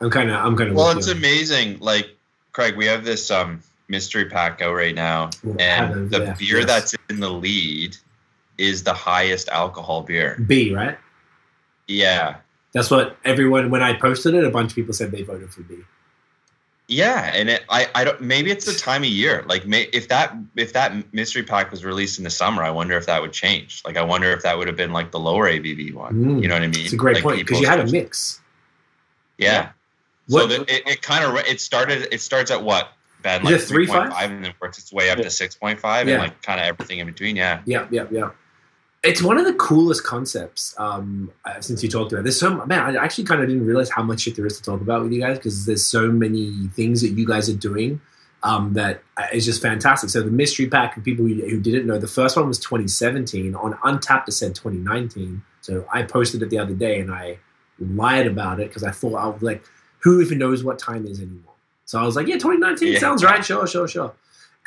I'm 0.00 0.10
kind 0.10 0.30
of. 0.30 0.44
I'm 0.44 0.56
kind 0.56 0.70
of. 0.70 0.76
Well, 0.76 0.96
it's 0.96 1.06
amazing. 1.08 1.78
Like 1.78 2.16
Craig, 2.52 2.76
we 2.76 2.86
have 2.86 3.04
this 3.04 3.30
um 3.30 3.60
mystery 3.88 4.26
pack 4.26 4.60
out 4.60 4.74
right 4.74 4.94
now, 4.94 5.30
and 5.58 6.10
the 6.10 6.34
beer 6.38 6.64
that's 6.64 6.94
in 7.08 7.20
the 7.20 7.30
lead 7.30 7.96
is 8.58 8.82
the 8.84 8.94
highest 8.94 9.48
alcohol 9.48 10.02
beer. 10.02 10.42
B, 10.46 10.74
right? 10.74 10.98
Yeah, 11.86 12.36
That's 12.72 12.90
what 12.90 13.16
everyone. 13.24 13.70
When 13.70 13.82
I 13.82 13.92
posted 13.94 14.34
it, 14.34 14.44
a 14.44 14.50
bunch 14.50 14.72
of 14.72 14.74
people 14.74 14.92
said 14.92 15.12
they 15.12 15.22
voted 15.22 15.52
for 15.52 15.62
B. 15.62 15.76
yeah, 16.88 17.32
and 17.34 17.48
it, 17.50 17.64
I 17.68 17.88
I 17.94 18.04
don't 18.04 18.20
maybe 18.20 18.50
it's 18.50 18.64
the 18.64 18.74
time 18.74 19.02
of 19.02 19.08
year. 19.08 19.44
Like 19.46 19.66
may, 19.66 19.82
if 19.92 20.08
that 20.08 20.36
if 20.54 20.72
that 20.74 21.12
mystery 21.12 21.42
pack 21.42 21.70
was 21.70 21.84
released 21.84 22.18
in 22.18 22.24
the 22.24 22.30
summer, 22.30 22.62
I 22.62 22.70
wonder 22.70 22.96
if 22.96 23.06
that 23.06 23.20
would 23.20 23.32
change. 23.32 23.82
Like 23.84 23.96
I 23.96 24.02
wonder 24.02 24.30
if 24.30 24.42
that 24.42 24.56
would 24.56 24.68
have 24.68 24.76
been 24.76 24.92
like 24.92 25.10
the 25.10 25.18
lower 25.18 25.48
ABV 25.48 25.94
one. 25.94 26.14
Mm. 26.14 26.42
You 26.42 26.48
know 26.48 26.54
what 26.54 26.62
I 26.62 26.68
mean? 26.68 26.84
It's 26.84 26.92
a 26.92 26.96
great 26.96 27.16
Like, 27.16 27.24
point 27.24 27.38
because 27.38 27.60
you 27.60 27.66
had 27.66 27.80
a 27.80 27.86
mix. 27.86 28.40
Yeah. 29.38 29.70
What- 30.28 30.50
so 30.50 30.58
the, 30.58 30.74
it, 30.74 30.86
it 30.88 31.02
kind 31.02 31.24
of 31.24 31.36
it 31.46 31.60
started. 31.60 32.08
It 32.12 32.20
starts 32.20 32.50
at 32.50 32.62
what? 32.62 32.92
Bad 33.22 33.42
like 33.42 33.60
three, 33.60 33.86
point 33.88 34.04
five? 34.04 34.12
five, 34.12 34.30
and 34.30 34.44
then 34.44 34.54
works 34.60 34.78
its 34.78 34.92
way 34.92 35.10
up 35.10 35.18
Yeah. 35.18 35.24
to 35.24 35.30
six 35.30 35.56
point 35.56 35.80
five, 35.80 36.06
Yeah. 36.06 36.14
and 36.14 36.22
like 36.22 36.42
kind 36.42 36.60
of 36.60 36.66
everything 36.66 37.00
in 37.00 37.06
between. 37.06 37.34
Yeah. 37.34 37.60
Yeah, 37.64 37.86
yeah, 37.90 38.06
yeah. 38.10 38.30
It's 39.02 39.22
one 39.22 39.38
of 39.38 39.44
the 39.44 39.54
coolest 39.54 40.02
concepts 40.04 40.74
um, 40.78 41.30
uh, 41.44 41.60
since 41.60 41.82
you 41.82 41.88
talked 41.88 42.12
about. 42.12 42.20
it. 42.20 42.24
There's 42.24 42.40
so 42.40 42.64
man, 42.66 42.96
I 42.96 43.02
actually 43.04 43.24
kind 43.24 43.40
of 43.40 43.48
didn't 43.48 43.64
realize 43.66 43.88
how 43.90 44.02
much 44.02 44.20
shit 44.22 44.34
there 44.36 44.46
is 44.46 44.56
to 44.56 44.62
talk 44.62 44.80
about 44.80 45.02
with 45.02 45.12
you 45.12 45.20
guys 45.20 45.38
because 45.38 45.64
there's 45.66 45.84
so 45.84 46.08
many 46.10 46.68
things 46.74 47.02
that 47.02 47.10
you 47.10 47.24
guys 47.26 47.48
are 47.48 47.54
doing 47.56 48.00
um, 48.42 48.72
that 48.74 49.02
uh, 49.16 49.26
just 49.34 49.62
fantastic. 49.62 50.10
So 50.10 50.22
the 50.22 50.30
mystery 50.30 50.66
pack 50.68 50.94
for 50.94 51.00
people 51.02 51.24
who, 51.26 51.34
who 51.34 51.60
didn't 51.60 51.86
know, 51.86 51.98
the 51.98 52.08
first 52.08 52.36
one 52.36 52.48
was 52.48 52.58
2017 52.58 53.54
on 53.54 53.74
Untappd. 53.74 54.28
It 54.28 54.32
said 54.32 54.54
2019. 54.56 55.42
So 55.60 55.86
I 55.92 56.02
posted 56.02 56.42
it 56.42 56.50
the 56.50 56.58
other 56.58 56.74
day 56.74 56.98
and 57.00 57.12
I 57.12 57.38
lied 57.78 58.26
about 58.26 58.58
it 58.60 58.68
because 58.68 58.82
I 58.82 58.90
thought 58.90 59.14
I 59.14 59.26
was 59.28 59.42
like, 59.42 59.62
who 60.00 60.20
even 60.20 60.38
knows 60.38 60.64
what 60.64 60.78
time 60.78 61.06
is 61.06 61.20
anymore? 61.20 61.52
So 61.84 62.00
I 62.00 62.04
was 62.04 62.16
like, 62.16 62.26
yeah, 62.26 62.34
2019 62.34 62.92
Yeah. 62.94 62.98
sounds 62.98 63.22
right. 63.22 63.44
Sure, 63.44 63.66
sure, 63.66 63.86
sure. 63.86 64.12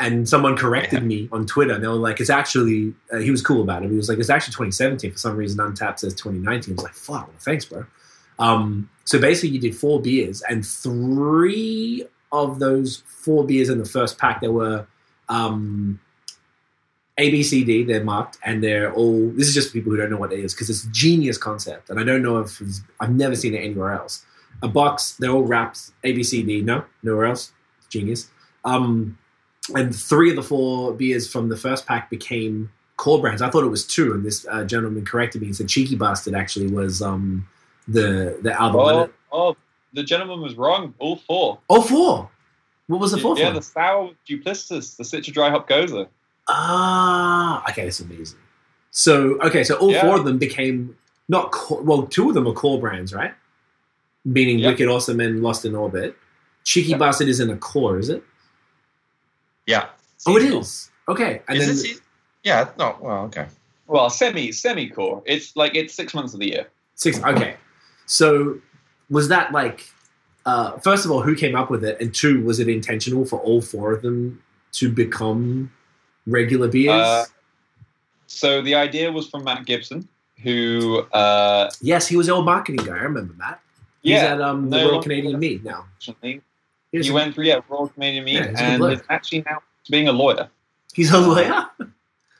And 0.02 0.30
someone 0.30 0.56
corrected 0.56 1.02
Yeah. 1.02 1.06
me 1.08 1.30
on 1.32 1.46
Twitter, 1.46 1.74
and 1.74 1.84
they 1.84 1.88
were 1.88 1.94
like, 1.96 2.22
"It's 2.22 2.30
actually." 2.30 2.94
Uh, 3.12 3.18
he 3.18 3.32
was 3.32 3.42
cool 3.42 3.62
about 3.62 3.84
it. 3.84 3.90
He 3.92 3.98
was 3.98 4.08
like, 4.08 4.18
"It's 4.18 4.30
actually 4.30 4.54
2017." 4.54 5.12
For 5.12 5.18
some 5.18 5.36
reason, 5.36 5.60
Untappd 5.60 6.00
says 6.00 6.14
2019. 6.16 6.74
I 6.74 6.76
was 6.76 6.84
like, 6.84 6.94
"Fuck, 6.94 7.28
well, 7.28 7.36
thanks, 7.40 7.66
bro." 7.66 7.86
Um, 8.40 8.90
so 9.04 9.20
basically, 9.20 9.50
you 9.50 9.60
did 9.60 9.76
four 9.76 10.02
beers, 10.02 10.42
and 10.50 10.66
three 10.66 12.06
of 12.32 12.60
those 12.60 13.04
four 13.08 13.44
beers 13.46 13.68
in 13.70 13.78
the 13.80 13.86
first 13.86 14.18
pack, 14.18 14.40
there 14.40 14.52
were 14.54 14.88
um, 15.28 16.00
A, 17.18 17.30
B, 17.30 17.44
C, 17.44 17.64
D. 17.66 17.84
They're 17.84 18.04
marked, 18.04 18.38
and 18.46 18.64
they're 18.64 18.94
all. 18.94 19.30
This 19.32 19.50
is 19.50 19.54
just 19.54 19.68
for 19.70 19.74
people 19.74 19.92
who 19.92 19.98
don't 19.98 20.10
know 20.12 20.18
what 20.18 20.32
it 20.32 20.40
is 20.40 20.54
because 20.54 20.70
it's 20.70 20.86
a 20.86 20.90
genius 20.92 21.38
concept, 21.38 21.90
and 21.90 22.00
I 22.00 22.04
don't 22.04 22.22
know 22.22 22.40
if 22.40 22.62
it's, 22.62 22.82
I've 23.02 23.12
never 23.14 23.36
seen 23.36 23.54
it 23.54 23.60
anywhere 23.60 23.92
else. 23.92 24.24
A 24.62 24.68
box, 24.70 25.16
they're 25.20 25.30
all 25.32 25.44
wrapped 25.44 25.92
A, 26.06 26.14
B, 26.14 26.24
C, 26.24 26.42
D. 26.44 26.62
No, 26.62 26.86
nowhere 27.04 27.26
else. 27.26 27.52
Genius. 27.90 28.30
Um, 28.64 29.18
and 29.76 29.96
three 29.96 30.30
of 30.30 30.36
the 30.36 30.44
four 30.44 30.94
beers 30.94 31.32
from 31.32 31.50
the 31.50 31.58
first 31.58 31.86
pack 31.86 32.10
became 32.10 32.72
core 32.98 33.22
brands. 33.22 33.42
I 33.42 33.50
thought 33.50 33.64
it 33.64 33.70
was 33.70 33.86
two, 33.86 34.14
and 34.14 34.26
this 34.26 34.46
uh, 34.50 34.64
gentleman 34.64 35.06
corrected 35.06 35.42
me 35.42 35.48
and 35.48 35.56
said 35.56 35.70
Cheeky 35.70 35.96
Bastard 35.96 36.36
actually 36.36 36.68
was 36.68 37.02
um, 37.02 37.48
the 37.88 38.38
the 38.42 38.60
other 38.62 38.80
oh, 38.80 38.84
one. 38.84 39.10
oh, 39.32 39.58
the 39.94 40.04
gentleman 40.04 40.42
was 40.42 40.56
wrong. 40.56 40.94
All 41.00 41.16
four. 41.18 41.60
Oh, 41.70 41.82
four. 41.82 42.30
What 42.88 43.00
was 43.00 43.12
the 43.12 43.20
fourth 43.20 43.38
yeah, 43.40 43.46
one? 43.46 43.56
the 43.56 43.62
sour 43.62 44.12
duplicitous, 44.28 44.98
the 44.98 45.04
Citra 45.04 45.32
Dry 45.32 45.50
Hop 45.52 45.70
Gose. 45.70 46.08
Ah, 46.48 47.64
okay, 47.70 47.84
that's 47.84 48.00
amazing. 48.00 48.40
So, 48.92 49.40
okay, 49.42 49.64
so 49.64 49.76
all 49.76 49.92
Yeah. 49.92 50.02
four 50.02 50.18
of 50.18 50.26
them 50.26 50.40
became 50.40 50.98
not 51.28 51.52
core, 51.52 51.82
well, 51.82 52.04
two 52.08 52.30
of 52.30 52.34
them 52.34 52.48
are 52.48 52.54
core 52.54 52.80
brands, 52.80 53.14
right? 53.14 53.34
Meaning 54.26 54.60
Yep. 54.60 54.72
Wicked 54.72 54.88
Awesome 54.90 55.20
and 55.20 55.44
Lost 55.44 55.66
in 55.66 55.76
Orbit. 55.76 56.18
Cheeky 56.64 56.90
Yep. 56.90 57.00
Bastard 57.00 57.28
isn't 57.28 57.50
a 57.50 57.58
core, 57.58 58.00
is 58.00 58.10
it? 58.10 58.24
Yeah. 59.70 59.86
Oh, 60.28 60.36
it 60.38 60.44
is. 60.44 60.90
Okay, 61.08 61.42
and 61.48 61.58
is 61.58 61.66
then 61.66 61.76
it 61.76 61.78
season- 61.80 62.04
yeah. 62.44 62.70
No. 62.78 62.98
Well, 63.00 63.24
okay. 63.26 63.48
Well, 63.88 64.10
semi 64.10 64.52
semi 64.52 64.90
core. 64.90 65.22
It's 65.26 65.56
like 65.56 65.76
it's 65.76 65.94
six 65.94 66.14
months 66.14 66.34
of 66.34 66.40
the 66.40 66.48
year. 66.48 66.68
six. 66.96 67.22
Okay, 67.24 67.56
so 68.06 68.58
was 69.10 69.28
that 69.30 69.52
like? 69.52 69.86
Uh, 70.46 70.78
first 70.80 71.06
of 71.06 71.12
all, 71.12 71.22
who 71.22 71.36
came 71.36 71.56
up 71.56 71.70
with 71.70 71.84
it, 71.84 72.00
and 72.02 72.14
two, 72.16 72.44
was 72.44 72.60
it 72.60 72.68
intentional 72.68 73.26
for 73.26 73.40
all 73.42 73.62
four 73.62 73.92
of 73.94 74.02
them 74.02 74.42
to 74.72 74.92
become 74.92 75.72
regular 76.26 76.68
beers? 76.68 76.90
Uh, 77.06 77.26
So 78.28 78.62
the 78.62 78.74
idea 78.76 79.12
was 79.12 79.28
from 79.28 79.44
Matt 79.44 79.66
Gibson, 79.66 80.08
who 80.44 81.00
uh, 81.14 81.70
yes, 81.82 82.08
he 82.08 82.16
was 82.18 82.28
the 82.28 82.34
old 82.34 82.46
marketing 82.46 82.86
guy. 82.86 82.96
I 82.98 83.04
remember 83.04 83.34
Matt. 83.38 83.60
He's 84.02 84.12
yeah, 84.14 84.34
at 84.34 84.42
um, 84.42 84.70
the 84.70 84.78
no 84.78 84.90
Royal 84.92 85.02
Canadian 85.04 85.34
with 85.34 85.42
Meat 85.42 85.64
now. 85.64 85.86
He's, 86.92 87.06
he 87.06 87.12
went 87.12 87.36
through 87.36 87.46
yeah 87.46 87.60
Royal 87.70 87.88
Canadian 87.90 88.24
Meat 88.26 88.34
Yeah, 88.36 88.54
and 88.58 88.84
is 88.94 89.02
actually 89.10 89.44
now 89.46 89.60
being 89.90 90.08
a 90.08 90.12
lawyer. 90.12 90.50
he's 90.94 91.12
a 91.12 91.20
lawyer. 91.20 91.66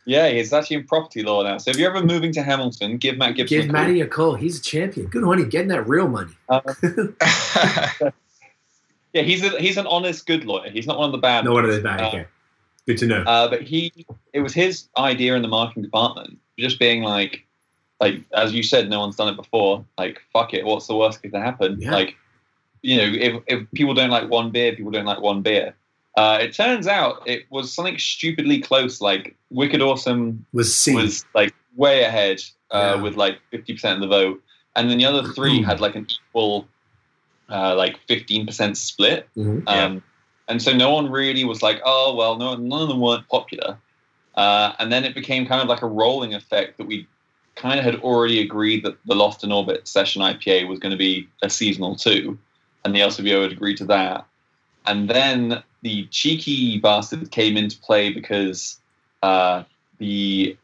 Yeah, 0.06 0.30
he's 0.30 0.52
actually 0.54 0.78
in 0.78 0.86
property 0.88 1.22
law 1.22 1.44
now. 1.44 1.60
So 1.60 1.70
if 1.70 1.78
you're 1.78 1.96
ever 1.96 2.04
moving 2.04 2.32
to 2.34 2.42
Hamilton, 2.42 2.98
give 2.98 3.18
Matt 3.18 3.36
Gibson 3.36 3.58
Give 3.62 3.66
a 3.70 3.72
call. 3.74 3.82
Matty 3.82 4.02
a 4.02 4.08
call. 4.08 4.34
He's 4.36 4.58
a 4.60 4.62
champion. 4.62 5.06
Good 5.08 5.24
on 5.24 5.38
him, 5.40 5.50
getting 5.50 5.68
that 5.68 5.88
real 5.88 6.08
money. 6.08 6.34
Yeah, 9.14 9.24
he's 9.24 9.44
a, 9.44 9.50
he's 9.60 9.78
an 9.78 9.88
honest, 9.88 10.28
good 10.28 10.46
lawyer. 10.46 10.70
He's 10.70 10.86
not 10.86 11.00
one 11.00 11.08
of 11.08 11.12
the 11.14 11.18
bad. 11.18 11.44
No 11.46 11.54
one 11.54 11.64
of 11.64 11.72
ones. 11.72 11.82
those 11.82 11.84
bad. 11.84 12.02
Uh, 12.02 12.08
Okay, 12.10 12.26
good 12.86 12.98
to 13.00 13.08
know. 13.08 13.22
Uh, 13.24 13.48
but 13.50 13.64
he, 13.64 13.92
it 14.34 14.42
was 14.42 14.54
his 14.54 14.88
idea 14.98 15.36
in 15.36 15.42
the 15.42 15.48
marketing 15.48 15.82
department, 15.84 16.38
just 16.60 16.78
being 16.78 17.02
like, 17.02 17.44
like 18.00 18.22
as 18.34 18.54
you 18.54 18.62
said, 18.62 18.88
no 18.88 19.00
one's 19.00 19.16
done 19.16 19.28
it 19.34 19.36
before. 19.36 19.84
Like, 19.98 20.22
fuck 20.32 20.54
it, 20.54 20.64
what's 20.64 20.86
the 20.86 20.96
worst 20.96 21.22
that 21.24 21.30
can 21.30 21.42
happen? 21.42 21.82
Yeah. 21.82 21.92
Like, 21.92 22.16
you 22.82 22.98
know, 22.98 23.04
if 23.14 23.44
if 23.48 23.72
people 23.72 23.94
don't 23.94 24.10
like 24.10 24.30
one 24.30 24.52
beer, 24.52 24.76
people 24.76 24.92
don't 24.92 25.06
like 25.06 25.22
one 25.22 25.42
beer. 25.42 25.76
Uh, 26.18 26.38
it 26.42 26.54
turns 26.54 26.88
out 26.88 27.22
it 27.26 27.44
was 27.50 27.74
something 27.74 27.98
stupidly 27.98 28.60
close. 28.60 29.00
Like 29.02 29.36
Wicked 29.52 29.82
Awesome 29.82 30.46
was 30.54 30.76
C. 30.76 30.94
was 30.96 31.26
like 31.34 31.54
way 31.76 32.04
ahead 32.04 32.42
uh, 32.72 32.94
Yeah. 32.96 33.02
with 33.02 33.16
like 33.16 33.40
fifty 33.52 33.74
percent 33.74 33.96
of 33.96 34.02
the 34.02 34.08
vote, 34.08 34.42
and 34.76 34.90
then 34.90 34.98
the 34.98 35.06
other 35.06 35.28
three 35.34 35.62
had 35.62 35.80
like 35.80 35.96
an 35.96 36.08
equal, 36.30 36.68
uh, 37.50 37.76
like 37.76 37.98
fifteen 38.08 38.46
percent 38.46 38.78
split. 38.78 39.28
Mhm. 39.38 39.64
Um, 39.68 40.04
And 40.50 40.60
so 40.60 40.74
no 40.74 40.90
one 40.92 41.12
really 41.12 41.46
was 41.46 41.62
like, 41.62 41.80
oh, 41.86 42.16
well, 42.16 42.36
no, 42.36 42.56
none 42.56 42.82
of 42.82 42.88
them 42.90 43.00
weren't 43.00 43.28
popular. 43.30 43.78
Uh, 44.34 44.74
and 44.80 44.92
then 44.92 45.06
it 45.06 45.14
became 45.14 45.46
kind 45.46 45.62
of 45.62 45.68
like 45.68 45.84
a 45.84 45.88
rolling 45.88 46.34
effect 46.34 46.80
that 46.80 46.88
we 46.88 47.06
kind 47.56 47.78
of 47.78 47.86
had 47.86 47.98
already 48.02 48.40
agreed 48.42 48.84
that 48.84 48.98
the 49.06 49.14
Lost 49.14 49.44
in 49.44 49.52
Orbit 49.52 49.88
Session 49.88 50.24
IPA 50.24 50.68
was 50.68 50.80
going 50.80 50.90
to 50.92 50.98
be 50.98 51.30
a 51.44 51.52
seasonal 51.52 51.96
too. 51.96 52.36
And 52.84 52.96
the 52.96 53.00
LCBO 53.00 53.44
had 53.44 53.52
agreed 53.52 53.78
to 53.78 53.86
that. 53.86 54.26
And 54.86 55.10
then 55.10 55.64
the 55.82 56.08
cheeky 56.08 56.80
bastard 56.80 57.32
came 57.32 57.58
into 57.58 57.78
play 57.80 58.12
because 58.12 58.80
uh, 59.22 59.64
the 59.98 60.58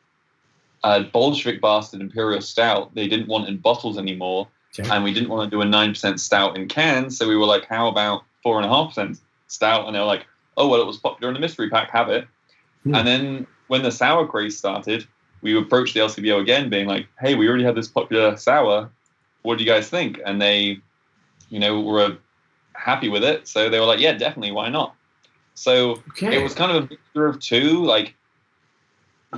uh, 0.84 1.04
Bolshevik 1.04 1.62
bastard 1.62 2.02
Imperial 2.02 2.42
Stout, 2.42 2.94
they 2.96 3.08
didn't 3.08 3.28
want 3.28 3.48
in 3.50 3.58
bottles 3.58 3.98
anymore 3.98 4.48
Okay. 4.80 4.90
and 4.90 5.04
we 5.04 5.14
didn't 5.14 5.30
want 5.30 5.50
to 5.50 5.56
do 5.56 5.62
a 5.62 5.66
nine 5.66 5.92
percent 5.92 6.20
stout 6.20 6.58
in 6.58 6.68
cans, 6.68 7.18
so 7.18 7.28
we 7.28 7.38
were 7.38 7.46
like, 7.46 7.66
"How 7.66 7.88
about 7.88 8.24
four 8.44 8.58
and 8.58 8.66
a 8.66 8.70
half 8.70 8.90
percent 8.90 9.20
stout?" 9.48 9.86
And 9.86 9.96
they 9.96 10.00
were 10.00 10.06
like, 10.06 10.26
"Oh 10.58 10.68
well, 10.68 10.82
it 10.82 10.88
was 10.88 10.98
popular 10.98 11.30
in 11.30 11.34
the 11.34 11.40
mystery 11.40 11.70
pack, 11.70 11.92
have 11.92 12.10
it." 12.10 12.28
Hmm. 12.84 12.96
And 12.96 13.08
then 13.08 13.48
when 13.68 13.84
the 13.84 13.92
sour 13.92 14.28
craze 14.28 14.58
started, 14.58 15.08
we 15.42 15.58
approached 15.58 15.94
the 15.94 16.02
LCBO 16.02 16.42
again, 16.42 16.70
being 16.70 16.88
like, 16.88 17.08
"Hey, 17.20 17.36
we 17.36 17.48
already 17.48 17.64
have 17.64 17.76
this 17.76 17.88
popular 17.88 18.36
sour. 18.36 18.90
What 19.44 19.58
do 19.58 19.64
you 19.64 19.70
guys 19.70 19.90
think?" 19.90 20.20
And 20.26 20.42
they, 20.42 20.80
you 21.50 21.60
know, 21.60 21.80
were 21.82 22.18
happy 22.74 23.10
with 23.10 23.24
it, 23.24 23.48
so 23.48 23.70
they 23.70 23.80
were 23.80 23.86
like, 23.86 24.00
"Yeah, 24.00 24.14
definitely, 24.14 24.52
why 24.52 24.70
not?" 24.70 24.96
So 25.54 26.02
okay. 26.10 26.38
it 26.38 26.44
was 26.44 26.54
kind 26.54 26.72
of 26.72 26.84
a 26.84 26.88
mixture 26.90 27.28
of 27.28 27.40
two. 27.40 27.84
Like 27.86 28.16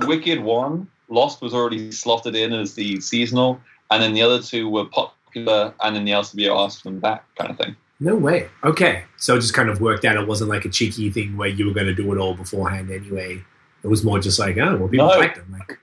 Wicked 0.06 0.40
one, 0.40 0.88
Lost 1.08 1.40
was 1.42 1.52
already 1.54 1.90
slotted 1.90 2.34
in 2.36 2.52
as 2.52 2.74
the 2.74 3.00
seasonal, 3.00 3.60
and 3.90 4.02
then 4.02 4.12
the 4.14 4.22
other 4.22 4.40
two 4.40 4.68
were 4.68 4.84
popular, 4.84 5.74
and 5.82 5.96
then 5.96 6.04
the 6.04 6.12
LCBO 6.12 6.64
asked 6.64 6.84
them 6.84 7.00
back, 7.00 7.24
kind 7.36 7.50
of 7.50 7.58
thing. 7.58 7.76
no 8.00 8.14
way. 8.14 8.48
Okay, 8.62 9.04
so 9.16 9.34
it 9.36 9.40
just 9.40 9.54
kind 9.54 9.68
of 9.68 9.80
worked 9.80 10.04
out. 10.04 10.16
It 10.16 10.28
wasn't 10.28 10.50
like 10.50 10.64
a 10.64 10.68
cheeky 10.68 11.10
thing 11.10 11.36
where 11.36 11.48
you 11.48 11.66
were 11.66 11.74
going 11.74 11.86
to 11.86 11.94
do 11.94 12.12
it 12.12 12.18
all 12.18 12.34
beforehand 12.34 12.90
anyway. 12.90 13.42
It 13.82 13.88
was 13.88 14.04
more 14.04 14.18
just 14.20 14.38
like, 14.38 14.56
oh, 14.58 14.76
well, 14.76 14.88
people 14.88 15.06
No. 15.08 15.18
liked 15.18 15.36
them. 15.36 15.52
Like, 15.52 15.78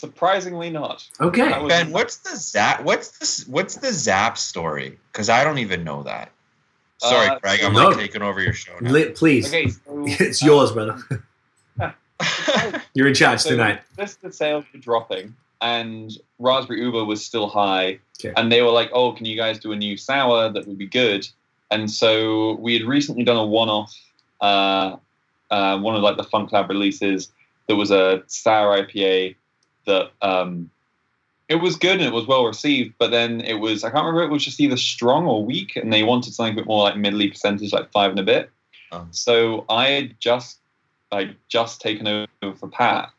Surprisingly 0.00 0.70
not. 0.70 1.06
Okay. 1.20 1.42
That 1.48 1.62
was- 1.62 1.68
Ben, 1.68 1.90
what's 1.92 2.16
the 2.18 2.34
zap? 2.36 2.82
What's 2.84 3.18
the 3.44 3.50
what's 3.50 3.74
the 3.76 3.92
zap 3.92 4.38
story? 4.38 4.98
Because 5.12 5.28
I 5.28 5.44
don't 5.44 5.58
even 5.58 5.84
know 5.84 6.02
that. 6.04 6.30
Sorry, 6.98 7.28
Uh, 7.28 7.38
Craig. 7.38 7.60
I'm 7.62 7.74
no. 7.74 7.88
like 7.88 7.98
taking 7.98 8.22
over 8.22 8.40
your 8.42 8.52
show 8.54 8.72
now. 8.80 8.90
Li- 8.90 9.10
please. 9.10 9.48
Okay, 9.48 9.68
so, 9.68 10.04
It's 10.06 10.42
uh, 10.42 10.46
yours, 10.46 10.72
brother. 10.72 10.98
You're 12.94 13.08
in 13.08 13.14
charge 13.14 13.40
so 13.40 13.50
tonight. 13.50 13.80
This 13.96 14.14
the 14.16 14.32
sales 14.32 14.64
were 14.72 14.80
dropping, 14.80 15.34
and 15.60 16.10
Raspberry 16.38 16.80
Uber 16.82 17.04
was 17.04 17.24
still 17.24 17.48
high, 17.48 17.98
Okay. 18.18 18.32
and 18.36 18.50
they 18.52 18.62
were 18.62 18.70
like, 18.70 18.90
"Oh, 18.92 19.12
can 19.12 19.26
you 19.26 19.36
guys 19.36 19.58
do 19.58 19.72
a 19.72 19.76
new 19.76 19.96
sour 19.96 20.50
that 20.50 20.66
would 20.66 20.78
be 20.78 20.86
good?" 20.86 21.26
And 21.70 21.90
so 21.90 22.54
we 22.54 22.74
had 22.78 22.82
recently 22.86 23.22
done 23.24 23.36
a 23.36 23.46
one-off, 23.46 23.94
uh, 24.40 24.96
uh, 25.50 25.78
one 25.78 25.94
of 25.94 26.02
like 26.02 26.16
the 26.16 26.24
Funk 26.24 26.52
Lab 26.52 26.68
releases. 26.68 27.30
There 27.68 27.76
was 27.76 27.90
a 27.90 28.22
sour 28.26 28.76
IPA 28.82 29.36
that 29.86 30.10
um, 30.22 30.70
it 31.48 31.56
was 31.56 31.76
good 31.76 31.96
and 31.96 32.02
it 32.02 32.12
was 32.12 32.26
well 32.26 32.46
received, 32.46 32.94
but 32.98 33.10
then 33.10 33.40
it 33.40 33.54
was 33.54 33.82
I 33.84 33.90
can't 33.90 34.04
remember 34.04 34.22
it 34.22 34.30
was 34.30 34.44
just 34.44 34.60
either 34.60 34.76
strong 34.76 35.26
or 35.26 35.44
weak, 35.44 35.76
and 35.76 35.92
they 35.92 36.02
wanted 36.02 36.32
something 36.32 36.54
a 36.54 36.56
bit 36.56 36.66
more 36.66 36.84
like 36.84 36.96
middly 36.96 37.28
percentage, 37.28 37.72
like 37.72 37.90
five 37.90 38.10
and 38.10 38.20
a 38.20 38.24
bit. 38.24 38.50
Oh. 38.92 39.06
So 39.10 39.64
I 39.68 39.88
had 39.88 40.20
just 40.20 40.58
I 41.12 41.34
just 41.48 41.80
taken 41.80 42.06
over 42.06 42.54
for 42.54 42.68
Pat, 42.68 43.10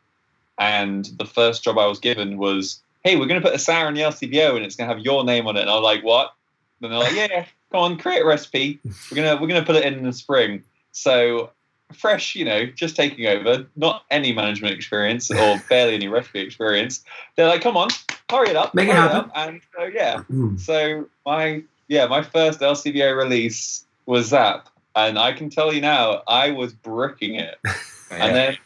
and 0.58 1.04
the 1.18 1.26
first 1.26 1.62
job 1.62 1.78
I 1.78 1.86
was 1.86 1.98
given 1.98 2.38
was, 2.38 2.80
"Hey, 3.04 3.16
we're 3.16 3.26
going 3.26 3.40
to 3.40 3.46
put 3.46 3.54
a 3.54 3.58
sour 3.58 3.88
in 3.88 3.94
the 3.94 4.00
LCBO, 4.00 4.56
and 4.56 4.64
it's 4.64 4.76
going 4.76 4.88
to 4.88 4.94
have 4.94 5.04
your 5.04 5.24
name 5.24 5.46
on 5.46 5.56
it." 5.56 5.62
And 5.62 5.70
I 5.70 5.74
was 5.74 5.84
like, 5.84 6.02
"What?" 6.02 6.34
And 6.80 6.90
they're 6.90 6.98
like, 6.98 7.14
"Yeah, 7.14 7.44
come 7.70 7.80
on, 7.80 7.98
create 7.98 8.22
a 8.22 8.26
recipe. 8.26 8.80
We're 9.10 9.16
gonna 9.16 9.40
we're 9.40 9.48
gonna 9.48 9.64
put 9.64 9.76
it 9.76 9.84
in 9.84 9.94
in 9.94 10.04
the 10.04 10.12
spring." 10.12 10.64
So 10.92 11.50
fresh, 11.92 12.34
you 12.34 12.44
know, 12.44 12.66
just 12.66 12.96
taking 12.96 13.26
over, 13.26 13.66
not 13.76 14.04
any 14.10 14.32
management 14.32 14.74
experience 14.74 15.30
or 15.30 15.60
barely 15.68 15.94
any 15.94 16.08
recipe 16.08 16.40
experience. 16.40 17.04
They're 17.36 17.48
like, 17.48 17.60
"Come 17.62 17.76
on, 17.76 17.88
hurry 18.30 18.48
it 18.50 18.56
up, 18.56 18.74
Make 18.74 18.88
it 18.88 18.94
happen." 18.94 19.16
up." 19.16 19.30
And 19.34 19.60
so 19.76 19.84
yeah, 19.84 20.22
Mm. 20.30 20.58
so 20.60 21.06
my 21.26 21.62
yeah, 21.88 22.06
my 22.06 22.22
first 22.22 22.60
LCBO 22.60 23.16
release 23.16 23.84
was 24.06 24.26
Zap, 24.28 24.68
and 24.96 25.18
I 25.18 25.32
can 25.32 25.50
tell 25.50 25.72
you 25.72 25.80
now, 25.80 26.22
I 26.26 26.50
was 26.50 26.72
bricking 26.72 27.34
it, 27.36 27.58
and 28.10 28.34
then 28.34 28.56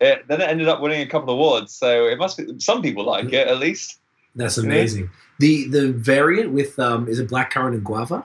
it, 0.00 0.26
then 0.28 0.40
it 0.40 0.48
ended 0.48 0.68
up 0.68 0.80
winning 0.80 1.02
a 1.02 1.06
couple 1.06 1.30
of 1.30 1.34
awards. 1.38 1.72
So 1.72 2.06
it 2.06 2.18
must 2.18 2.38
be 2.38 2.58
some 2.60 2.80
people 2.82 3.04
like 3.04 3.32
it 3.32 3.48
at 3.48 3.58
least. 3.58 3.98
That's 4.36 4.56
amazing. 4.58 5.10
The 5.40 5.66
the 5.68 5.92
variant 5.92 6.52
with 6.52 6.78
um 6.78 7.08
is 7.08 7.18
it 7.18 7.28
blackcurrant 7.28 7.74
and 7.74 7.84
guava? 7.84 8.24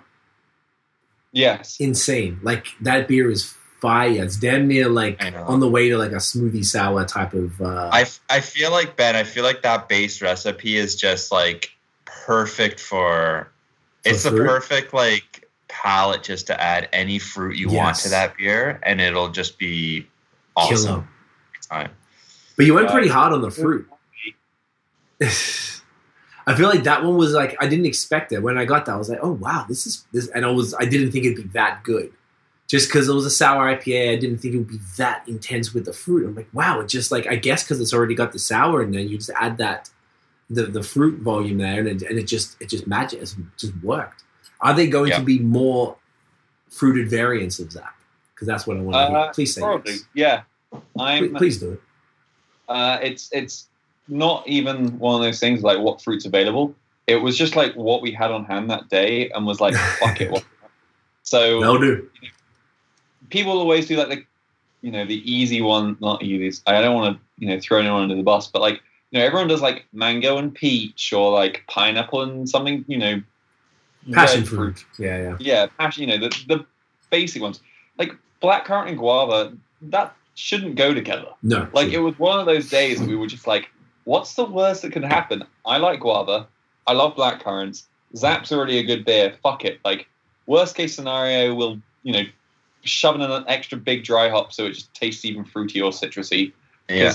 Yes, 1.32 1.78
Insane. 1.80 2.40
Like 2.44 2.68
that 2.82 3.08
beer 3.08 3.30
is 3.30 3.54
fire. 3.86 4.24
It's 4.24 4.38
damn 4.38 4.68
near 4.68 4.90
like 4.90 5.22
on 5.48 5.60
the 5.60 5.70
way 5.70 5.90
to 5.90 5.98
like 5.98 6.12
a 6.12 6.22
smoothie 6.30 6.66
sour 6.66 7.06
type 7.06 7.34
of 7.34 7.60
uh 7.62 7.90
I, 7.94 8.06
I 8.30 8.40
feel 8.40 8.72
like 8.72 8.96
Ben. 8.96 9.16
I 9.16 9.24
feel 9.24 9.44
like 9.44 9.62
that 9.64 9.88
base 9.90 10.22
recipe 10.22 10.78
is 10.78 10.96
just 10.96 11.32
like 11.32 11.72
perfect 12.06 12.80
for. 12.80 13.50
For 14.04 14.10
It's 14.10 14.24
the 14.24 14.30
fruit? 14.32 14.48
perfect 14.48 14.94
like 14.94 15.48
palette 15.68 16.24
just 16.24 16.48
to 16.48 16.56
add 16.62 16.88
any 16.94 17.20
fruit 17.20 17.58
you 17.58 17.70
want 17.70 17.98
to 17.98 18.10
that 18.10 18.38
beer, 18.38 18.80
and 18.84 19.02
it'll 19.02 19.30
just 19.30 19.58
be 19.60 20.08
awesome 20.56 21.08
time. 21.70 21.92
But 22.56 22.66
you 22.66 22.74
went 22.74 22.88
Uh, 22.88 22.92
pretty 22.94 23.10
hard 23.10 23.34
on 23.34 23.42
the 23.42 23.52
fruit. 23.52 23.88
I 26.48 26.54
feel 26.56 26.70
like 26.70 26.84
that 26.84 27.04
one 27.04 27.18
was 27.18 27.34
like 27.34 27.56
I 27.60 27.68
didn't 27.68 27.86
expect 27.88 28.32
it. 28.32 28.40
When 28.40 28.58
I 28.58 28.66
got 28.66 28.86
that, 28.86 28.94
I 28.94 28.98
was 28.98 29.10
like, 29.10 29.20
"Oh 29.22 29.32
wow, 29.32 29.66
this 29.68 29.88
is 29.88 30.06
this," 30.14 30.28
and 30.30 30.46
I 30.46 30.52
was 30.52 30.76
I 30.76 30.86
didn't 30.86 31.12
think 31.12 31.26
it'd 31.26 31.38
be 31.38 31.50
that 31.54 31.84
good. 31.84 32.12
Just 32.68 32.90
because 32.90 33.08
it 33.08 33.14
was 33.14 33.26
a 33.26 33.30
sour 33.30 33.76
IPA, 33.76 34.14
I 34.14 34.16
didn't 34.16 34.40
think 34.40 34.56
it 34.56 34.58
would 34.58 34.68
be 34.68 34.80
that 34.98 35.28
intense 35.28 35.74
with 35.74 35.86
the 35.86 35.94
fruit. 35.94 36.28
I'm 36.28 36.34
like, 36.36 36.48
wow, 36.52 36.80
it 36.80 36.88
just 36.88 37.12
like 37.12 37.28
I 37.28 37.36
guess 37.36 37.64
because 37.64 37.80
it's 37.80 37.94
already 37.94 38.16
got 38.16 38.32
the 38.32 38.40
sour 38.40 38.82
and 38.82 38.94
then 38.94 39.08
you 39.08 39.18
just 39.18 39.30
add 39.40 39.58
that 39.60 39.90
the 40.50 40.64
the 40.64 40.82
fruit 40.84 41.22
volume 41.22 41.58
there, 41.60 41.80
and 41.80 41.88
it, 42.02 42.10
and 42.10 42.18
it 42.18 42.24
just 42.24 42.60
it 42.62 42.70
just 42.70 42.88
magic, 42.88 43.22
it 43.22 43.34
just 43.58 43.74
worked. 43.84 44.24
Are 44.62 44.74
they 44.74 44.88
going 44.88 45.10
Yeah. 45.12 45.20
to 45.20 45.24
be 45.24 45.40
more 45.40 45.96
fruited 46.70 47.10
variants 47.10 47.60
of 47.60 47.72
that? 47.74 47.94
Because 48.34 48.48
that's 48.48 48.66
what 48.66 48.78
I 48.78 48.82
want 48.82 48.94
to. 48.96 49.00
Uh, 49.18 49.34
Please 49.34 49.54
say 49.54 49.62
probably. 49.62 49.94
yes. 49.94 50.04
Yeah, 50.14 50.42
Please, 50.72 50.82
I'm. 51.30 51.36
please 51.36 51.60
do 51.60 51.72
it. 51.74 51.82
Uh, 52.68 52.98
it's 53.04 53.30
it's 53.32 53.68
not 54.08 54.48
even 54.48 54.98
one 55.00 55.16
of 55.16 55.22
those 55.22 55.40
things 55.40 55.62
like 55.62 55.78
what 55.80 56.02
fruits 56.02 56.26
available. 56.26 56.74
It 57.08 57.18
was 57.18 57.38
just 57.38 57.56
like 57.56 57.76
what 57.76 58.02
we 58.02 58.12
had 58.12 58.32
on 58.32 58.46
hand 58.46 58.70
that 58.72 58.90
day, 58.90 59.30
and 59.30 59.46
was 59.46 59.62
like, 59.62 59.76
fuck 60.00 60.20
it. 60.20 60.32
what- 60.32 60.44
So 61.24 61.60
No, 61.60 61.78
do. 61.80 62.08
People 63.30 63.54
always 63.54 63.88
do 63.88 63.98
like 63.98 64.10
the 64.10 64.24
you 64.82 64.92
know 64.92 65.06
the 65.06 65.32
easy 65.32 65.62
one 65.62 65.98
not 66.00 66.22
easy 66.22 66.62
i 66.68 66.82
don't 66.82 66.96
want 66.96 67.18
to 67.18 67.24
you 67.38 67.48
know 67.48 67.60
throw 67.60 67.80
anyone 67.80 68.04
under 68.04 68.16
the 68.16 68.24
bus 68.24 68.48
but 68.48 68.62
like 68.62 68.82
you 69.12 69.20
know 69.20 69.26
everyone 69.26 69.48
does 69.48 69.62
like 69.62 69.86
mango 69.94 70.38
and 70.38 70.54
peach 70.54 71.14
or 71.14 71.32
like 71.32 71.64
pineapple 71.68 72.22
and 72.22 72.50
something 72.50 72.86
you 72.88 72.98
know 72.98 73.22
Passion 74.12 74.42
red 74.42 74.48
fruit. 74.48 74.86
Yeah, 75.00 75.18
yeah. 75.18 75.38
yeah 75.40 75.66
passion 75.78 76.08
you 76.08 76.08
know 76.08 76.30
the, 76.30 76.44
the 76.48 76.66
basic 77.10 77.42
ones. 77.42 77.62
Like 77.98 78.12
blackcurrant 78.42 78.90
and 78.90 78.98
guava 78.98 79.54
that 79.82 80.16
shouldn't 80.36 80.76
go 80.76 80.94
together. 80.94 81.30
No. 81.42 81.68
like 81.74 81.90
it 81.90 82.00
was 82.00 82.18
one 82.20 82.40
of 82.40 82.46
those 82.46 82.70
days 82.70 83.00
that 83.00 83.08
we 83.08 83.16
were 83.16 83.28
just 83.28 83.48
like 83.48 83.70
what's 84.04 84.36
the 84.36 84.46
worst 84.46 84.84
that 84.84 84.92
can 84.92 85.04
happen? 85.04 85.44
I 85.66 85.78
like 85.78 86.02
guava. 86.02 86.48
I 86.86 86.94
love 86.94 87.16
blackcurrants 87.16 87.84
zap's 88.16 88.52
already 88.52 88.78
a 88.78 88.84
good 88.84 89.06
beer. 89.06 89.36
Fuck 89.42 89.66
it. 89.66 89.80
Like 89.84 90.08
worst 90.46 90.76
case 90.76 90.96
scenario 90.96 91.56
we'll 91.56 91.80
you 92.04 92.14
know 92.14 92.24
shove 92.86 93.16
in 93.16 93.22
an 93.22 93.44
extra 93.48 93.78
big 93.78 94.04
dry 94.04 94.30
hop 94.30 94.54
so 94.54 94.66
it 94.66 94.74
just 94.74 94.94
tastes 94.94 95.26
even 95.26 95.44
fruity 95.44 95.82
or 95.82 95.92
citrusy 95.92 96.54
Yeah, 96.90 97.14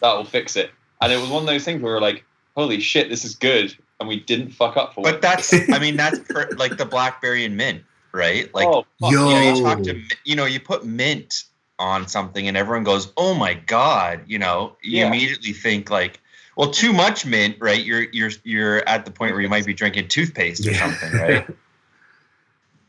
that 0.00 0.14
will 0.14 0.24
fix 0.24 0.56
it 0.56 0.70
and 1.00 1.12
it 1.12 1.16
was 1.16 1.30
one 1.30 1.42
of 1.42 1.46
those 1.46 1.64
things 1.64 1.82
where 1.82 1.92
we 1.92 1.94
were 1.94 2.00
like 2.00 2.24
holy 2.56 2.80
shit 2.80 3.08
this 3.10 3.24
is 3.24 3.34
good 3.34 3.76
and 4.00 4.08
we 4.08 4.20
didn't 4.20 4.50
fuck 4.50 4.76
up 4.76 4.94
for 4.94 5.02
but 5.02 5.16
it 5.16 5.22
that's 5.22 5.52
I 5.72 5.78
mean 5.78 5.96
that's 5.96 6.18
per, 6.18 6.50
like 6.56 6.76
the 6.76 6.84
blackberry 6.84 7.44
and 7.44 7.56
mint, 7.56 7.82
right? 8.12 8.52
Like 8.54 8.68
oh, 8.68 8.86
fuck 9.00 9.12
Yo. 9.12 9.28
you 9.28 9.34
know, 9.34 9.40
you 9.40 9.62
talk 9.62 9.82
to 9.84 10.00
you 10.24 10.36
know, 10.36 10.44
you 10.44 10.60
put 10.60 10.84
mint 10.84 11.44
on 11.78 12.08
something 12.08 12.48
and 12.48 12.56
everyone 12.56 12.84
goes, 12.84 13.12
"Oh 13.16 13.34
my 13.34 13.54
god!" 13.54 14.24
You 14.26 14.38
know, 14.38 14.76
you 14.82 15.00
Yeah. 15.00 15.08
immediately 15.08 15.52
think 15.52 15.90
like, 15.90 16.20
"Well, 16.56 16.70
too 16.70 16.92
much 16.92 17.26
mint, 17.26 17.56
right? 17.60 17.82
You're 17.82 18.02
you're 18.12 18.30
you're 18.44 18.86
at 18.88 19.04
the 19.04 19.10
point 19.10 19.32
where 19.32 19.40
you 19.42 19.48
might 19.48 19.66
be 19.66 19.74
drinking 19.74 20.08
toothpaste 20.08 20.66
or 20.66 20.72
Yeah. 20.72 20.78
something, 20.80 21.12
right?" 21.14 21.46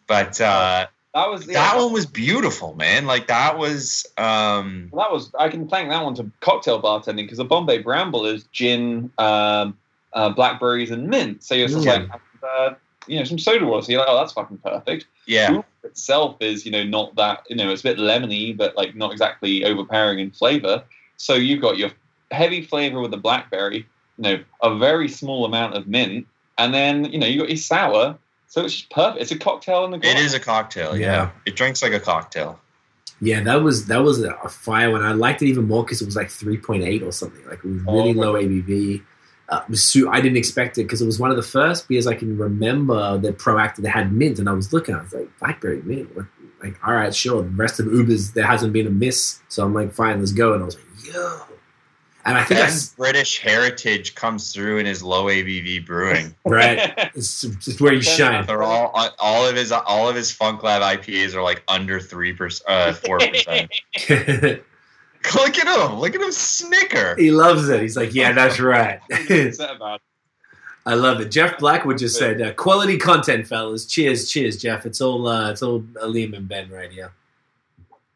But 0.08 0.39
uh, 0.39 0.88
that 1.14 1.30
was 1.30 1.47
yeah, 1.47 1.53
that 1.53 1.78
one 1.78 1.91
was 1.93 2.05
beautiful, 2.05 2.76
man. 2.76 3.05
Like 3.05 3.28
that 3.28 3.58
was, 3.58 4.05
um, 4.18 4.89
that 4.95 5.12
was 5.12 5.34
I 5.39 5.49
can 5.49 5.68
thank 5.68 5.89
that 5.89 6.03
one 6.03 6.16
to 6.16 6.30
cocktail 6.41 6.82
bartending 6.82 7.18
because 7.18 7.38
the 7.38 7.45
Bombay 7.45 7.80
Bramble 7.80 8.26
is 8.26 8.43
gin, 8.51 9.12
um, 9.18 9.78
uh, 10.14 10.30
blackberries, 10.30 10.91
and 10.91 11.08
mint. 11.08 11.43
So 11.43 11.55
you're 11.55 11.68
just 11.68 11.86
Yeah. 11.86 11.93
like, 11.93 12.10
uh, 12.43 12.74
you 13.08 13.18
know, 13.18 13.24
some 13.24 13.39
soda 13.39 13.66
water. 13.66 13.84
So 13.86 13.91
you're 13.93 13.99
like, 14.01 14.10
oh, 14.10 14.18
that's 14.18 14.34
fucking 14.34 14.58
perfect. 14.60 15.05
yeah, 15.26 15.53
Ooh, 15.53 15.64
itself 15.84 16.38
is 16.41 16.66
you 16.66 16.72
know 16.72 16.84
not 16.84 17.16
that 17.16 17.43
you 17.49 17.55
know 17.55 17.70
it's 17.72 17.82
a 17.82 17.84
bit 17.84 17.97
lemony, 17.97 18.55
but 18.55 18.76
like 18.76 18.95
not 18.95 19.12
exactly 19.12 19.64
overpowering 19.66 20.20
in 20.20 20.32
flavor. 20.32 20.84
So 21.18 21.34
you've 21.34 21.62
got 21.62 21.78
your 21.78 21.91
heavy 22.32 22.62
flavor 22.62 22.99
with 22.99 23.12
the 23.12 23.18
blackberry, 23.18 23.88
you 24.18 24.24
know, 24.24 24.43
a 24.62 24.76
very 24.78 25.08
small 25.08 25.45
amount 25.45 25.76
of 25.76 25.88
mint, 25.88 26.28
and 26.58 26.74
then 26.74 27.05
you 27.05 27.18
know 27.18 27.28
you 27.28 27.39
got 27.39 27.49
your 27.49 27.58
sour. 27.58 28.18
So 28.47 28.63
it's 28.63 28.73
just 28.75 28.89
perfect. 28.89 29.21
It's 29.21 29.31
a 29.31 29.37
cocktail 29.37 29.85
in 29.85 29.91
the 29.91 29.97
glass. 29.97 30.13
it 30.19 30.23
is 30.25 30.33
a 30.33 30.39
cocktail. 30.39 30.97
Yeah. 30.97 31.05
Yeah. 31.05 31.29
it 31.45 31.55
drinks 31.55 31.81
like 31.81 31.93
a 31.93 31.99
cocktail. 31.99 32.59
Yeah, 33.19 33.41
that 33.41 33.61
was 33.63 33.87
that 33.87 34.03
was 34.03 34.21
a 34.23 34.33
fire 34.49 34.91
one. 34.91 35.01
I 35.03 35.11
liked 35.13 35.41
it 35.41 35.47
even 35.47 35.67
more 35.67 35.83
because 35.83 36.01
it 36.01 36.05
was 36.05 36.15
like 36.15 36.29
three 36.29 36.57
point 36.57 36.83
eight 36.83 37.01
or 37.03 37.11
something. 37.11 37.43
Like 37.47 37.59
it 37.59 37.65
was 37.65 37.81
really 37.83 38.09
Oh, 38.11 38.21
low 38.21 38.33
ABV. 38.33 39.03
Uh, 39.49 39.61
it 39.63 39.69
was 39.69 39.83
su- 39.83 40.09
I 40.09 40.21
didn't 40.21 40.37
expect 40.37 40.77
it 40.77 40.83
because 40.83 41.01
it 41.01 41.05
was 41.05 41.19
one 41.19 41.31
of 41.31 41.37
the 41.37 41.41
first 41.43 41.87
beers 41.87 42.05
I 42.05 42.13
can 42.15 42.37
remember 42.37 43.17
that 43.17 43.37
proactive 43.39 43.77
that 43.83 43.89
had 43.91 44.11
mint, 44.13 44.39
and 44.39 44.47
I 44.47 44.53
was 44.53 44.71
looking. 44.73 44.93
I 44.93 45.01
was 45.01 45.13
like, 45.13 45.29
blackberry 45.39 45.81
mint. 45.83 46.15
What? 46.15 46.25
Like, 46.61 46.77
all 46.87 46.93
right, 46.93 47.13
sure. 47.15 47.41
The 47.43 47.49
rest 47.49 47.79
of 47.79 47.85
Ubers 47.87 48.33
there 48.33 48.45
hasn't 48.45 48.73
been 48.73 48.87
a 48.87 48.91
miss, 48.91 49.39
so 49.47 49.63
I'm 49.63 49.73
like, 49.73 49.93
fine, 49.93 50.19
let's 50.19 50.31
go. 50.33 50.53
And 50.53 50.61
I 50.63 50.65
was 50.65 50.75
like, 50.75 51.13
yo. 51.13 51.39
And 52.28 52.38
I 52.38 52.43
think 52.43 52.59
that's 52.59 52.89
British 52.95 53.39
heritage 53.39 54.13
comes 54.13 54.53
through 54.53 54.80
in 54.80 54.86
his 54.86 55.01
low 55.01 55.25
ABV 55.25 55.86
brewing. 55.86 56.36
right. 56.45 56.93
It's, 57.15 57.43
it's 57.43 57.82
where 57.82 57.93
you 57.93 58.01
shine. 58.01 58.45
They're 58.45 58.61
all 58.63 58.91
all 59.17 59.47
of 59.47 59.55
his 59.55 59.71
all 59.71 60.07
of 60.07 60.15
his 60.15 60.32
Funk 60.32 60.61
Lab 60.61 60.82
IPAs 60.82 61.34
are 61.34 61.41
like 61.41 61.63
under 61.67 61.99
three 61.99 62.34
percent, 62.34 62.69
uh, 62.69 62.93
four 62.93 63.17
percent. 63.17 63.71
Look 65.36 65.57
at 65.57 65.67
him! 65.67 65.99
Look 65.99 66.13
at 66.15 66.21
him 66.21 66.32
snicker. 66.32 67.15
he 67.15 67.32
loves 67.32 67.69
it. 67.69 67.82
He's 67.82 67.97
like, 67.97 68.13
yeah, 68.13 68.34
that's 68.34 68.59
right. 68.59 68.99
Upset 69.11 69.75
about. 69.75 70.01
I 70.86 70.93
love 70.93 71.19
it. 71.19 71.32
Jeff 71.32 71.57
Blackwood 71.57 71.97
just 71.97 72.17
said, 72.17 72.41
uh, 72.41 72.53
"Quality 72.53 72.97
content, 72.97 73.47
fellas. 73.47 73.86
Cheers, 73.86 74.30
cheers, 74.30 74.57
Jeff. 74.57 74.86
It's 74.86 75.01
all, 75.01 75.28
uh, 75.28 75.51
it's 75.51 75.61
all 75.61 75.82
Liam 75.82 76.36
and 76.36 76.47
Ben 76.47 76.69
right 76.69 76.91
here, 76.91 77.11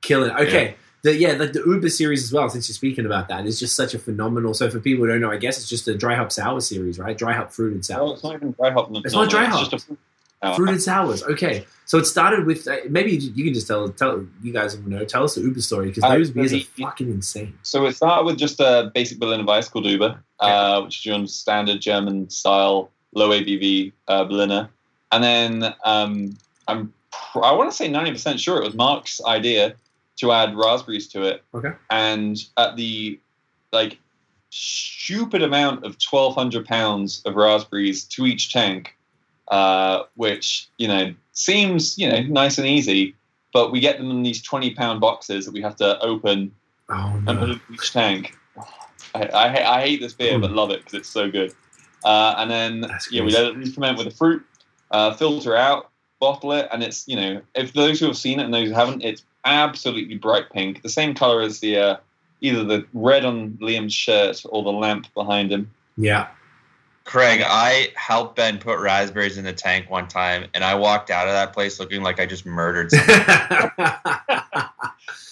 killing. 0.01 0.29
it. 0.29 0.35
Okay, 0.35 0.75
the 1.03 1.15
yeah, 1.15 1.33
like 1.33 1.53
the 1.53 1.63
Uber 1.65 1.89
series 1.89 2.23
as 2.23 2.31
well. 2.31 2.49
Since 2.49 2.69
you're 2.69 2.73
speaking 2.75 3.05
about 3.05 3.27
that, 3.29 3.45
is 3.45 3.59
just 3.59 3.75
such 3.75 3.93
a 3.93 3.99
phenomenal. 3.99 4.53
So 4.53 4.69
for 4.69 4.79
people 4.79 5.05
who 5.05 5.11
don't 5.11 5.21
know, 5.21 5.31
I 5.31 5.37
guess 5.37 5.57
it's 5.57 5.69
just 5.69 5.87
a 5.87 5.95
dry 5.95 6.15
hop 6.15 6.31
sour 6.31 6.59
series, 6.61 6.99
right? 6.99 7.17
Dry 7.17 7.33
hop 7.33 7.51
fruited 7.51 7.79
Oh, 7.79 7.81
sour. 7.81 8.13
it's 8.13 8.23
not 8.23 8.35
even 8.35 8.51
dry 8.51 8.71
hop. 8.71 8.89
It's 8.93 9.13
not 9.13 9.29
dry 9.29 9.45
hop. 9.45 9.61
It's 9.61 9.69
just 9.69 9.89
a, 9.89 9.97
Now, 10.43 10.55
Fruited 10.55 10.81
sours. 10.81 11.21
Okay, 11.23 11.65
so 11.85 11.99
it 11.99 12.05
started 12.05 12.47
with 12.47 12.67
uh, 12.67 12.77
maybe 12.89 13.11
you, 13.11 13.31
you 13.35 13.43
can 13.43 13.53
just 13.53 13.67
tell 13.67 13.87
tell 13.89 14.25
you 14.41 14.51
guys 14.51 14.75
will 14.75 14.89
know. 14.89 15.05
Tell 15.05 15.23
us 15.23 15.35
the 15.35 15.41
Uber 15.41 15.61
story 15.61 15.87
because 15.89 16.03
Uh, 16.03 16.09
those 16.17 16.31
beers 16.31 16.51
are 16.53 16.59
fucking 16.59 17.09
insane. 17.11 17.53
So 17.63 17.85
it 17.85 17.95
started 17.95 18.25
with 18.25 18.37
just 18.39 18.59
a 18.59 18.91
basic 18.93 19.19
Berliner 19.19 19.43
Weisse 19.43 19.69
called 19.71 19.85
Uber, 19.85 20.19
uh, 20.39 20.81
which 20.81 20.97
is 20.99 21.05
your 21.05 21.27
standard 21.27 21.79
German 21.79 22.27
style, 22.31 22.89
low 23.13 23.29
ABV 23.29 23.93
uh, 24.07 24.23
Berliner. 24.25 24.69
And 25.11 25.23
then 25.23 25.75
um, 25.85 26.35
I'm 26.67 26.91
pr- 27.11 27.43
I 27.43 27.51
want 27.51 27.69
to 27.69 27.75
say 27.75 27.87
90% 27.89 28.39
sure 28.39 28.57
it 28.57 28.63
was 28.63 28.73
Mark's 28.73 29.21
idea 29.25 29.75
to 30.21 30.31
add 30.31 30.55
raspberries 30.55 31.07
to 31.09 31.23
it. 31.23 31.43
Okay. 31.53 31.73
And 31.89 32.37
at 32.57 32.75
the 32.77 33.19
like 33.71 33.99
stupid 34.49 35.41
amount 35.41 35.83
of 35.83 35.97
1,200 36.09 36.65
pounds 36.65 37.21
of 37.25 37.35
raspberries 37.35 38.03
to 38.05 38.25
each 38.25 38.53
tank, 38.53 38.95
uh, 39.49 40.03
which 40.15 40.69
you 40.77 40.87
know 40.87 41.13
seems 41.33 41.97
you 41.97 42.09
know 42.09 42.21
nice 42.23 42.57
and 42.57 42.67
easy, 42.67 43.15
but 43.53 43.71
we 43.71 43.79
get 43.79 43.97
them 43.97 44.09
in 44.09 44.23
these 44.23 44.41
20 44.41 44.73
pound 44.75 45.01
boxes 45.01 45.45
that 45.45 45.53
we 45.53 45.61
have 45.61 45.75
to 45.75 45.99
open 46.01 46.51
Oh 46.89 47.13
and 47.27 47.39
put 47.39 47.47
no! 47.47 47.53
in 47.53 47.61
each 47.73 47.93
tank. 47.93 48.37
I, 49.13 49.25
I, 49.25 49.77
I 49.77 49.81
hate 49.81 50.01
this 50.01 50.13
beer, 50.13 50.39
but 50.39 50.51
love 50.51 50.71
it 50.71 50.79
because 50.79 50.93
it's 50.93 51.09
so 51.09 51.29
good. 51.29 51.53
Uh, 52.03 52.35
and 52.37 52.49
then 52.49 52.81
That's 52.81 53.11
yeah, 53.11 53.23
we 53.23 53.31
let 53.31 53.45
it 53.45 53.67
ferment 53.69 53.97
with 53.97 54.07
the 54.07 54.13
fruit, 54.13 54.45
uh, 54.91 55.13
filter 55.13 55.55
out, 55.55 55.89
bottle 56.19 56.51
it, 56.53 56.67
and 56.71 56.83
it's 56.83 57.07
you 57.07 57.15
know 57.15 57.41
if 57.55 57.73
those 57.73 57.99
who 57.99 58.07
have 58.07 58.17
seen 58.17 58.39
it 58.39 58.43
and 58.43 58.53
those 58.53 58.69
who 58.69 58.73
haven't, 58.73 59.03
it's 59.03 59.23
absolutely 59.45 60.15
bright 60.17 60.49
pink, 60.51 60.81
the 60.81 60.89
same 60.89 61.13
color 61.13 61.41
as 61.41 61.59
the 61.59 61.77
uh, 61.77 61.97
either 62.41 62.63
the 62.63 62.85
red 62.93 63.25
on 63.25 63.51
Liam's 63.61 63.93
shirt 63.93 64.43
or 64.49 64.63
the 64.63 64.71
lamp 64.71 65.07
behind 65.13 65.51
him. 65.51 65.71
Yeah, 65.97 66.27
Craig, 67.03 67.41
I 67.45 67.89
helped 67.95 68.35
Ben 68.35 68.57
put 68.59 68.79
raspberries 68.79 69.37
in 69.37 69.43
the 69.43 69.53
tank 69.53 69.89
one 69.89 70.07
time, 70.07 70.45
and 70.53 70.63
I 70.63 70.75
walked 70.75 71.09
out 71.09 71.27
of 71.27 71.33
that 71.33 71.53
place 71.53 71.79
looking 71.79 72.01
like 72.03 72.19
I 72.19 72.25
just 72.25 72.45
murdered 72.45 72.91
someone. 72.91 73.71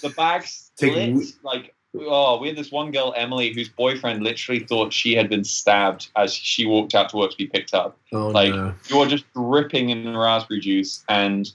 The 0.01 0.09
bag 0.09 0.41
Take 0.77 0.93
split 0.93 1.33
like. 1.43 1.73
Oh, 1.95 2.39
we 2.39 2.47
had 2.47 2.55
this 2.55 2.71
one 2.71 2.91
girl, 2.91 3.13
Emily, 3.17 3.51
whose 3.51 3.67
boyfriend 3.67 4.21
literally 4.23 4.59
thought 4.63 4.93
she 4.93 5.15
had 5.15 5.27
been 5.27 5.43
stabbed 5.43 6.09
as 6.15 6.33
she 6.33 6.65
walked 6.67 6.93
out 6.93 7.09
to 7.09 7.17
work 7.17 7.31
to 7.31 7.37
be 7.37 7.47
picked 7.47 7.73
up. 7.73 7.97
oh 8.13 8.27
Like, 8.27 8.53
no! 8.53 8.75
you're 8.89 9.07
just 9.07 9.25
dripping 9.33 9.89
in 9.89 10.15
raspberry 10.15 10.59
juice 10.59 11.03
and 11.09 11.51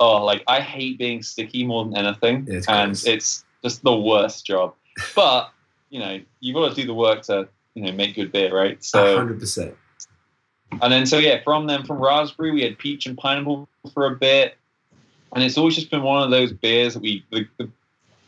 oh 0.00 0.24
like 0.24 0.42
i 0.46 0.60
hate 0.60 0.98
being 0.98 1.22
sticky 1.22 1.64
more 1.64 1.84
than 1.84 1.96
anything 1.96 2.46
it's 2.48 2.68
and 2.68 2.90
gross. 2.90 3.06
it's 3.06 3.44
just 3.62 3.82
the 3.82 3.94
worst 3.94 4.46
job 4.46 4.74
but 5.14 5.50
you 5.90 5.98
know 6.00 6.20
you've 6.40 6.54
got 6.54 6.68
to 6.68 6.74
do 6.74 6.86
the 6.86 6.94
work 6.94 7.22
to 7.22 7.48
you 7.74 7.82
know 7.82 7.92
make 7.92 8.14
good 8.14 8.32
beer 8.32 8.54
right 8.54 8.82
so 8.82 9.16
hundred 9.16 9.38
percent. 9.38 9.74
and 10.82 10.92
then 10.92 11.06
so 11.06 11.18
yeah 11.18 11.42
from 11.42 11.66
them 11.66 11.84
from 11.84 11.98
raspberry 11.98 12.50
we 12.50 12.62
had 12.62 12.78
peach 12.78 13.06
and 13.06 13.16
pineapple 13.16 13.68
for 13.92 14.06
a 14.06 14.16
bit 14.16 14.56
and 15.34 15.44
it's 15.44 15.58
always 15.58 15.74
just 15.74 15.90
been 15.90 16.02
one 16.02 16.22
of 16.22 16.30
those 16.30 16.52
beers 16.52 16.94
that 16.94 17.00
we 17.00 17.24
the, 17.30 17.46
the 17.58 17.68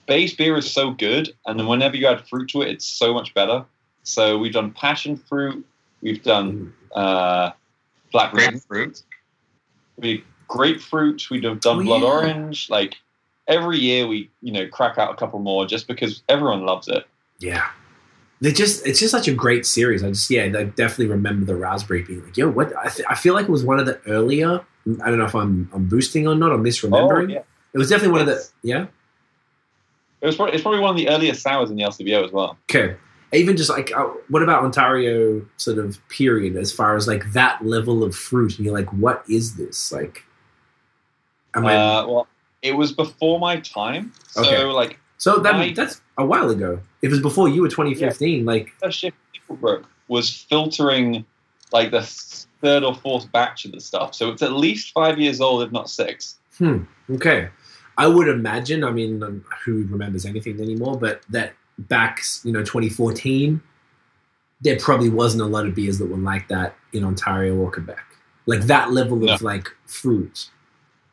base 0.07 0.35
beer 0.35 0.57
is 0.57 0.71
so 0.71 0.91
good 0.91 1.35
and 1.47 1.59
then 1.59 1.67
whenever 1.67 1.97
you 1.97 2.07
add 2.07 2.27
fruit 2.29 2.49
to 2.49 2.63
it 2.63 2.69
it's 2.69 2.87
so 2.87 3.13
much 3.13 3.35
better 3.35 3.65
so 4.03 4.39
we've 4.39 4.53
done 4.53 4.71
passion 4.73 5.17
fruit 5.17 5.65
we've 6.01 6.23
done 6.23 6.73
uh 6.95 7.51
blackberry 8.13 8.49
Grapefruit. 8.49 9.03
we 9.97 10.25
grapefruit, 10.49 11.31
we'd 11.31 11.45
have 11.45 11.61
done 11.61 11.81
Oh, 11.81 11.83
blood 11.85 12.03
yeah. 12.03 12.09
orange. 12.09 12.69
Like 12.71 12.97
every 13.47 13.79
year, 13.79 14.07
we 14.09 14.31
you 14.43 14.53
know 14.53 14.67
crack 14.67 14.99
out 14.99 15.13
a 15.13 15.17
couple 15.17 15.39
more 15.39 15.67
just 15.67 15.87
because 15.87 16.23
everyone 16.29 16.65
loves 16.67 16.89
it. 16.89 17.07
Yeah. 17.39 17.69
They 18.41 18.53
just 18.53 18.87
it's 18.87 19.01
just 19.01 19.11
such 19.11 19.27
a 19.29 19.35
great 19.35 19.67
series. 19.67 20.03
I 20.05 20.09
just 20.09 20.31
yeah, 20.31 20.45
I 20.45 20.65
definitely 20.65 21.07
remember 21.09 21.45
the 21.45 21.57
raspberry 21.57 22.03
being 22.03 22.25
like, 22.25 22.37
yo, 22.37 22.49
what 22.49 22.73
I, 22.77 22.89
th- 22.89 23.07
I 23.09 23.15
feel 23.15 23.35
like 23.35 23.45
it 23.45 23.51
was 23.51 23.65
one 23.65 23.79
of 23.81 23.87
the 23.87 24.01
earlier 24.07 24.65
I 25.03 25.11
don't 25.11 25.19
know 25.19 25.25
if 25.27 25.35
I'm 25.35 25.69
I'm 25.75 25.87
boosting 25.87 26.27
or 26.27 26.35
not 26.35 26.53
I'm 26.53 26.63
misremembering. 26.65 27.31
Oh, 27.31 27.33
yeah. 27.35 27.43
It 27.75 27.79
was 27.79 27.89
definitely 27.91 28.13
one 28.13 28.21
of 28.23 28.27
the 28.29 28.49
yeah. 28.63 28.87
It 30.21 30.27
was 30.27 30.35
probably, 30.37 30.55
it's 30.55 30.63
probably 30.63 30.81
one 30.81 30.91
of 30.91 30.97
the 30.97 31.09
earliest 31.11 31.43
sours 31.43 31.71
in 31.71 31.77
the 31.77 31.83
LCBO 31.85 32.25
as 32.25 32.33
well. 32.33 32.59
Okay. 32.71 32.97
Even 33.33 33.57
just 33.57 33.71
like 33.71 33.95
uh, 33.95 34.05
what 34.29 34.43
about 34.43 34.65
Ontario 34.65 35.45
sort 35.59 35.79
of 35.79 35.99
period 36.09 36.57
as 36.57 36.73
far 36.73 36.97
as 36.97 37.07
like 37.07 37.33
that 37.33 37.65
level 37.65 38.03
of 38.03 38.15
fruit 38.17 38.57
and 38.57 38.65
you're 38.65 38.75
like, 38.75 38.91
what 38.93 39.23
is 39.29 39.57
this? 39.57 39.93
Like 39.93 40.25
I 41.55 41.61
Uh, 41.61 42.07
well, 42.07 42.27
it 42.63 42.73
was 42.77 42.93
before 42.93 43.39
my 43.39 43.57
time, 43.61 44.13
so 44.29 44.43
Okay. 44.43 44.65
like 44.65 44.99
so 45.17 45.39
that 45.39 45.55
my- 45.57 45.73
that's 45.75 46.01
a 46.17 46.25
while 46.25 46.51
ago. 46.51 46.81
It 47.03 47.09
was 47.11 47.21
before 47.21 47.49
you 47.49 47.63
were 47.63 47.69
2015. 47.69 48.45
Like 48.45 48.73
first 48.83 48.99
shift 48.99 49.17
Nickelbrook 49.35 49.85
was 50.09 50.31
filtering 50.31 51.25
like 51.73 51.91
the 51.91 52.03
third 52.63 52.83
or 52.83 52.95
fourth 52.95 53.31
batch 53.33 53.65
of 53.65 53.73
the 53.73 53.81
stuff, 53.81 54.15
so 54.15 54.31
it's 54.31 54.43
at 54.43 54.53
least 54.53 54.93
five 54.93 55.19
years 55.19 55.41
old, 55.41 55.63
if 55.63 55.71
not 55.73 55.89
six. 55.91 56.37
Hmm. 56.59 56.85
Okay. 57.11 57.49
I 57.97 58.07
would 58.07 58.29
imagine. 58.29 58.85
I 58.85 58.91
mean, 58.91 59.23
um, 59.23 59.45
who 59.65 59.85
remembers 59.91 60.25
anything 60.25 60.61
anymore? 60.61 60.97
But 60.97 61.23
that 61.31 61.55
back, 61.79 62.23
you 62.45 62.53
know, 62.53 62.63
2014, 62.65 63.61
there 64.61 64.79
probably 64.79 65.09
wasn't 65.09 65.43
a 65.43 65.47
lot 65.47 65.67
of 65.67 65.75
beers 65.75 65.99
that 65.99 66.07
were 66.07 66.17
like 66.17 66.49
that 66.49 66.77
in 66.93 67.05
Ontario 67.05 67.57
or 67.57 67.71
Quebec, 67.71 68.05
like 68.47 68.63
that 68.63 68.93
level 68.93 69.29
of 69.31 69.43
like 69.43 69.69
fruit 69.87 70.51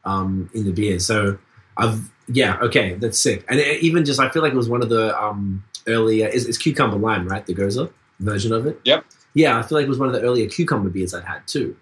um, 0.06 0.49
in 0.53 0.66
the 0.66 0.72
beer. 0.72 0.99
So 0.99 1.38
I've 1.78 2.10
yeah, 2.28 2.58
okay, 2.62 2.95
that's 2.95 3.20
sick. 3.20 3.45
And 3.49 3.60
it, 3.60 3.84
even 3.84 4.03
just, 4.03 4.20
I 4.20 4.30
feel 4.30 4.41
like 4.41 4.51
it 4.53 4.58
was 4.58 4.70
one 4.70 4.82
of 4.82 4.89
the 4.89 5.16
um, 5.22 5.64
earlier. 5.88 6.28
Is 6.28 6.47
it's 6.47 6.58
cucumber 6.58 6.97
lime, 6.97 7.28
right? 7.28 7.45
The 7.45 7.53
Gose 7.53 7.89
version 8.20 8.51
of 8.51 8.66
it. 8.66 8.80
Yep. 8.84 9.06
Yeah, 9.34 9.60
I 9.60 9.62
feel 9.64 9.78
like 9.78 9.86
it 9.86 9.89
was 9.89 9.99
one 9.99 10.08
of 10.08 10.14
the 10.16 10.22
earlier 10.22 10.47
cucumber 10.49 10.89
beers 10.89 11.14
I'd 11.14 11.24
had 11.24 11.45
too. 11.47 11.76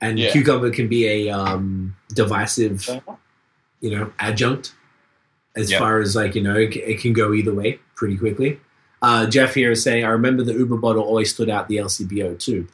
And 0.00 0.18
Yeah. 0.18 0.30
cucumber 0.30 0.70
can 0.70 0.88
be 0.88 1.06
a 1.28 1.30
um, 1.30 1.96
divisive 2.14 2.88
you 3.80 3.90
know, 3.90 4.10
adjunct 4.18 4.72
as 5.56 5.70
Yeah. 5.70 5.78
far 5.78 6.00
as 6.00 6.16
like, 6.16 6.34
you 6.34 6.42
know, 6.42 6.54
it, 6.56 6.74
it 6.76 7.00
can 7.00 7.12
go 7.12 7.32
either 7.34 7.52
way 7.52 7.78
pretty 7.96 8.16
quickly. 8.16 8.60
Uh, 9.02 9.26
Jeff 9.26 9.54
here 9.54 9.70
is 9.72 9.82
saying, 9.82 10.04
I 10.04 10.08
remember 10.08 10.42
the 10.42 10.54
Uber 10.54 10.76
bottle 10.78 11.02
always 11.02 11.32
stood 11.32 11.50
out 11.50 11.68
the 11.68 11.76
LCBO 11.76 12.38
too. 12.38 12.66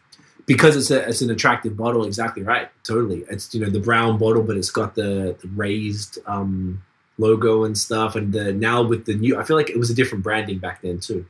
Because 0.47 0.77
it's 0.77 0.91
a 0.91 1.09
it's 1.09 1.23
an 1.23 1.31
attractive 1.31 1.77
bottle, 1.77 2.05
exactly 2.05 2.43
right. 2.43 2.69
Totally. 2.85 3.25
It's 3.31 3.55
you 3.55 3.61
know 3.61 3.71
the 3.71 3.81
brown 3.81 4.19
bottle, 4.19 4.43
but 4.43 4.57
it's 4.57 4.71
got 4.71 4.95
the, 4.95 5.37
the 5.41 5.49
raised 5.55 6.19
um, 6.27 6.83
logo 7.19 7.65
and 7.65 7.77
stuff. 7.79 8.17
And 8.17 8.33
the 8.33 8.53
now 8.53 8.83
with 8.83 9.05
the 9.07 9.15
new 9.15 9.39
I 9.39 9.45
feel 9.45 9.57
like 9.57 9.71
it 9.71 9.79
was 9.79 9.91
a 9.91 9.95
different 9.95 10.25
branding 10.25 10.59
back 10.59 10.83
then 10.83 10.99
too. 11.01 11.25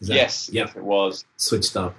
Is 0.00 0.08
that- 0.08 0.14
yes, 0.14 0.50
Yeah 0.52 0.68
it 0.68 0.82
was. 0.84 1.24
switched 1.36 1.76
up. 1.76 1.96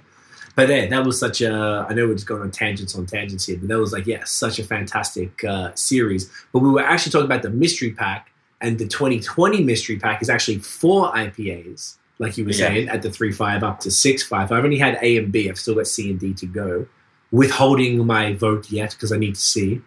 But 0.56 0.68
yeah, 0.68 0.86
that 0.88 1.04
was 1.06 1.18
such 1.18 1.40
a. 1.42 1.86
I 1.88 1.94
know 1.94 2.06
we're 2.06 2.14
just 2.14 2.26
going 2.26 2.42
on 2.42 2.50
tangents 2.50 2.96
on 2.96 3.06
tangents 3.06 3.46
here, 3.46 3.56
but 3.56 3.68
that 3.68 3.78
was 3.78 3.92
like, 3.92 4.06
yeah, 4.06 4.24
such 4.24 4.58
a 4.58 4.64
fantastic 4.64 5.44
uh, 5.44 5.72
series. 5.74 6.30
But 6.52 6.58
we 6.60 6.70
were 6.70 6.82
actually 6.82 7.12
talking 7.12 7.26
about 7.26 7.42
the 7.42 7.50
mystery 7.50 7.92
pack, 7.92 8.30
and 8.60 8.78
the 8.78 8.86
2020 8.86 9.62
mystery 9.62 9.98
pack 9.98 10.20
is 10.22 10.28
actually 10.28 10.58
four 10.58 11.12
IPAs, 11.12 11.96
like 12.20 12.36
you 12.38 12.44
were 12.44 12.50
Yeah. 12.50 12.68
saying, 12.68 12.88
at 12.88 13.02
the 13.02 13.10
three 13.10 13.32
five 13.32 13.64
up 13.64 13.80
to 13.80 13.90
six 13.90 14.22
five. 14.22 14.52
I've 14.52 14.64
only 14.64 14.78
had 14.78 14.96
A 15.02 15.16
and 15.16 15.32
B. 15.32 15.48
I've 15.50 15.58
still 15.58 15.74
got 15.74 15.86
C 15.88 16.10
and 16.10 16.20
D 16.20 16.32
to 16.34 16.46
go. 16.46 16.86
Withholding 17.32 18.06
my 18.06 18.34
vote 18.34 18.70
yet 18.70 18.90
because 18.92 19.10
I 19.12 19.16
need 19.16 19.34
to 19.36 19.40
see, 19.40 19.80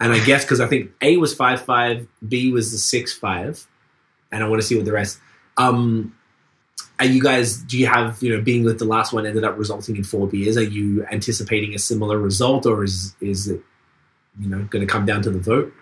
and 0.00 0.12
I 0.12 0.24
guess 0.24 0.44
because 0.44 0.60
I 0.60 0.66
think 0.68 0.90
A 1.02 1.16
was 1.16 1.34
five 1.34 1.60
five, 1.62 2.06
B 2.28 2.52
was 2.52 2.70
the 2.72 2.78
six 2.78 3.12
five, 3.12 3.66
and 4.32 4.42
I 4.44 4.48
want 4.48 4.60
to 4.62 4.66
see 4.66 4.76
what 4.76 4.84
the 4.84 4.92
rest. 4.92 5.18
Um, 5.56 6.14
are 7.00 7.06
you 7.06 7.22
guys 7.22 7.58
do 7.58 7.78
you 7.78 7.86
have 7.86 8.20
you 8.22 8.36
know 8.36 8.42
being 8.42 8.64
with 8.64 8.78
the 8.80 8.84
last 8.84 9.12
one 9.12 9.24
ended 9.26 9.44
up 9.44 9.56
resulting 9.56 9.94
in 9.96 10.02
four 10.02 10.26
beers 10.26 10.56
are 10.56 10.62
you 10.64 11.04
anticipating 11.12 11.72
a 11.74 11.78
similar 11.78 12.18
result 12.18 12.66
or 12.66 12.82
is 12.82 13.14
is 13.20 13.46
it 13.48 13.60
you 14.40 14.48
know 14.48 14.64
going 14.70 14.84
to 14.84 14.92
come 14.92 15.06
down 15.06 15.22
to 15.22 15.30
the 15.30 15.38
vote 15.38 15.72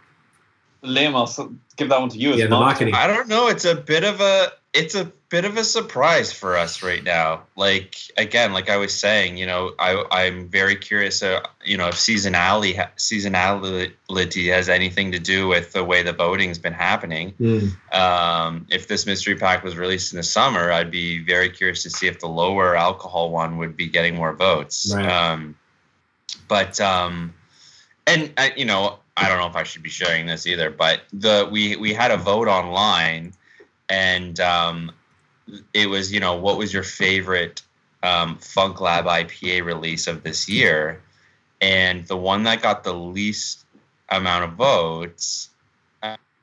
Liam, 0.85 1.15
I'll 1.15 1.53
give 1.77 1.89
that 1.89 2.01
one 2.01 2.11
to 2.11 2.19
you 2.19 2.33
as 2.33 2.39
Yeah, 2.39 2.45
the 2.47 2.51
marketing. 2.51 2.93
marketing. 2.93 2.95
I 2.95 3.17
don't 3.17 3.29
know. 3.29 3.49
It's 3.49 3.65
a 3.65 3.75
bit 3.75 4.05
of 4.05 4.21
a 4.21 4.53
it's 4.77 4.95
a 4.95 5.07
bit 5.31 5.45
of 5.47 5.57
a 5.57 5.65
surprise 5.65 6.33
for 6.33 6.57
us 6.57 6.83
right 6.83 7.03
now. 7.03 7.45
Like 7.57 7.97
again, 8.17 8.53
like 8.53 8.69
I 8.69 8.77
was 8.77 8.93
saying, 8.95 9.39
you 9.39 9.47
know, 9.47 9.73
I 9.79 10.05
I'm 10.11 10.49
very 10.49 10.77
curious. 10.77 11.23
Uh, 11.23 11.41
you 11.65 11.77
know, 11.79 11.89
if 11.89 11.95
seasonality 11.95 12.77
seasonality 12.97 14.53
has 14.53 14.69
anything 14.69 15.13
to 15.13 15.19
do 15.19 15.49
with 15.49 15.73
the 15.73 15.83
way 15.83 16.03
the 16.03 16.13
voting's 16.13 16.59
been 16.59 16.75
happening. 16.75 17.35
Um, 17.91 18.67
if 18.71 18.87
this 18.87 19.07
mystery 19.07 19.37
pack 19.37 19.65
was 19.65 19.77
released 19.77 20.13
in 20.13 20.19
the 20.19 20.23
summer, 20.23 20.71
I'd 20.71 20.91
be 20.91 21.25
very 21.25 21.49
curious 21.49 21.83
to 21.85 21.91
see 21.91 22.07
if 22.07 22.21
the 22.21 22.29
lower 22.29 22.77
alcohol 22.77 23.31
one 23.31 23.57
would 23.57 23.77
be 23.77 23.89
getting 23.89 24.15
more 24.15 24.35
votes. 24.35 24.93
Right. 24.95 25.09
Um, 25.09 25.57
but 26.49 26.79
um, 26.81 27.33
and 28.07 28.31
uh, 28.37 28.51
you 28.57 28.67
know, 28.67 28.99
I 29.17 29.29
don't 29.29 29.39
know 29.39 29.49
if 29.49 29.57
I 29.57 29.63
should 29.63 29.83
be 29.83 29.89
sharing 29.89 30.27
this 30.27 30.47
either. 30.47 30.71
But 30.71 31.01
the 31.15 31.49
we 31.51 31.77
we 31.77 31.95
had 31.95 32.11
a 32.11 32.19
vote 32.19 32.47
online, 32.47 33.33
and 33.89 34.39
um, 34.41 34.93
it 35.73 35.89
was 35.89 36.13
you 36.13 36.21
know 36.21 36.37
what 36.37 36.59
was 36.59 36.73
your 36.73 36.83
favorite 36.83 37.63
um, 38.03 38.39
Funk 38.39 38.81
Lab 38.81 39.07
IPA 39.07 39.65
release 39.65 40.07
of 40.07 40.23
this 40.23 40.49
year, 40.49 41.01
and 41.61 42.07
the 42.07 42.17
one 42.17 42.45
that 42.45 42.63
got 42.63 42.85
the 42.85 42.95
least 42.95 43.65
amount 44.09 44.45
of 44.45 44.53
votes 44.53 45.51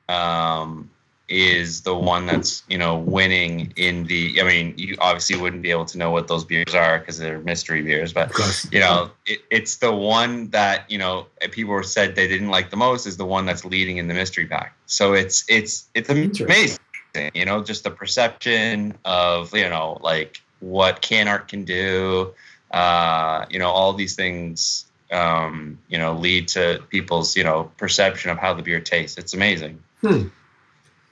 um, 0.08 0.90
is 1.28 1.80
the 1.82 1.94
one 1.94 2.26
that's 2.26 2.62
you 2.68 2.76
know 2.76 2.98
winning 2.98 3.72
in 3.76 4.04
the. 4.04 4.40
I 4.40 4.44
mean, 4.44 4.74
you 4.76 4.96
obviously 4.98 5.36
wouldn't 5.36 5.62
be 5.62 5.70
able 5.70 5.86
to 5.86 5.98
know 5.98 6.10
what 6.10 6.28
those 6.28 6.44
beers 6.44 6.74
are 6.74 6.98
because 6.98 7.18
they're 7.18 7.38
mystery 7.40 7.82
beers, 7.82 8.12
but 8.12 8.32
you 8.70 8.80
know, 8.80 9.10
it, 9.26 9.40
it's 9.50 9.76
the 9.76 9.92
one 9.92 10.50
that 10.50 10.90
you 10.90 10.98
know 10.98 11.26
people 11.50 11.82
said 11.82 12.14
they 12.14 12.28
didn't 12.28 12.50
like 12.50 12.70
the 12.70 12.76
most 12.76 13.06
is 13.06 13.16
the 13.16 13.24
one 13.24 13.46
that's 13.46 13.64
leading 13.64 13.96
in 13.96 14.08
the 14.08 14.14
mystery 14.14 14.46
pack. 14.46 14.74
So 14.86 15.14
it's 15.14 15.44
it's 15.48 15.88
it's 15.94 16.10
Interesting. 16.10 16.78
Amazing, 17.14 17.32
you 17.34 17.44
know, 17.44 17.62
just 17.62 17.84
the 17.84 17.90
perception 17.90 18.96
of 19.04 19.54
you 19.54 19.68
know 19.68 19.98
like 20.02 20.40
what 20.60 21.00
can 21.02 21.28
art 21.28 21.48
can 21.48 21.64
do, 21.64 22.32
uh, 22.70 23.44
you 23.50 23.58
know, 23.58 23.68
all 23.68 23.92
these 23.92 24.14
things, 24.16 24.86
um, 25.12 25.78
you 25.88 25.98
know, 25.98 26.14
lead 26.14 26.48
to 26.48 26.82
people's 26.88 27.36
you 27.36 27.44
know 27.44 27.70
perception 27.76 28.30
of 28.30 28.38
how 28.38 28.54
the 28.54 28.62
beer 28.62 28.80
tastes. 28.80 29.18
It's 29.18 29.34
amazing 29.34 29.82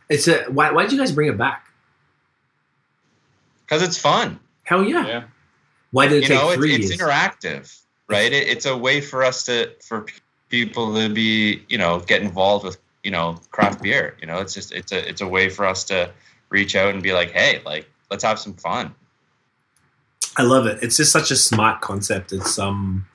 It's 0.08 0.28
a 0.28 0.44
why? 0.44 0.72
Why 0.72 0.82
did 0.82 0.92
you 0.92 0.98
guys 0.98 1.12
bring 1.12 1.28
it 1.28 1.38
back? 1.38 1.66
because 3.64 3.82
it's 3.82 3.96
fun. 3.96 4.38
Hell 4.64 4.84
yeah! 4.84 5.06
Yeah. 5.06 5.22
Why 5.92 6.06
did 6.06 6.18
it 6.18 6.22
you 6.22 6.28
take 6.28 6.38
know, 6.38 6.48
it's, 6.50 6.56
three 6.56 6.74
it's 6.74 6.88
years? 6.88 6.98
interactive, 7.00 7.80
right? 8.08 8.30
It, 8.30 8.48
it's 8.48 8.66
a 8.66 8.76
way 8.76 9.00
for 9.00 9.24
us 9.24 9.44
to 9.44 9.72
for 9.80 10.06
people 10.50 10.94
to 10.94 11.08
be, 11.08 11.62
you 11.68 11.78
know, 11.78 12.00
get 12.00 12.20
involved 12.20 12.66
with, 12.66 12.76
you 13.02 13.10
know, 13.10 13.38
craft 13.50 13.82
beer. 13.82 14.16
You 14.20 14.26
know, 14.26 14.38
it's 14.38 14.54
just 14.54 14.72
it's 14.72 14.92
a 14.92 15.08
it's 15.08 15.20
a 15.20 15.26
way 15.26 15.48
for 15.48 15.64
us 15.66 15.84
to 15.84 16.10
reach 16.50 16.76
out 16.76 16.94
and 16.94 17.02
be 17.02 17.12
like, 17.12 17.30
hey, 17.32 17.60
like 17.64 17.88
let's 18.10 18.24
have 18.24 18.38
some 18.38 18.54
fun. 18.54 18.94
I 20.36 20.42
love 20.44 20.66
it. 20.66 20.78
It's 20.82 20.96
just 20.96 21.12
such 21.12 21.30
a 21.30 21.36
smart 21.36 21.80
concept. 21.80 22.32
It's 22.32 22.58
um, 22.58 23.06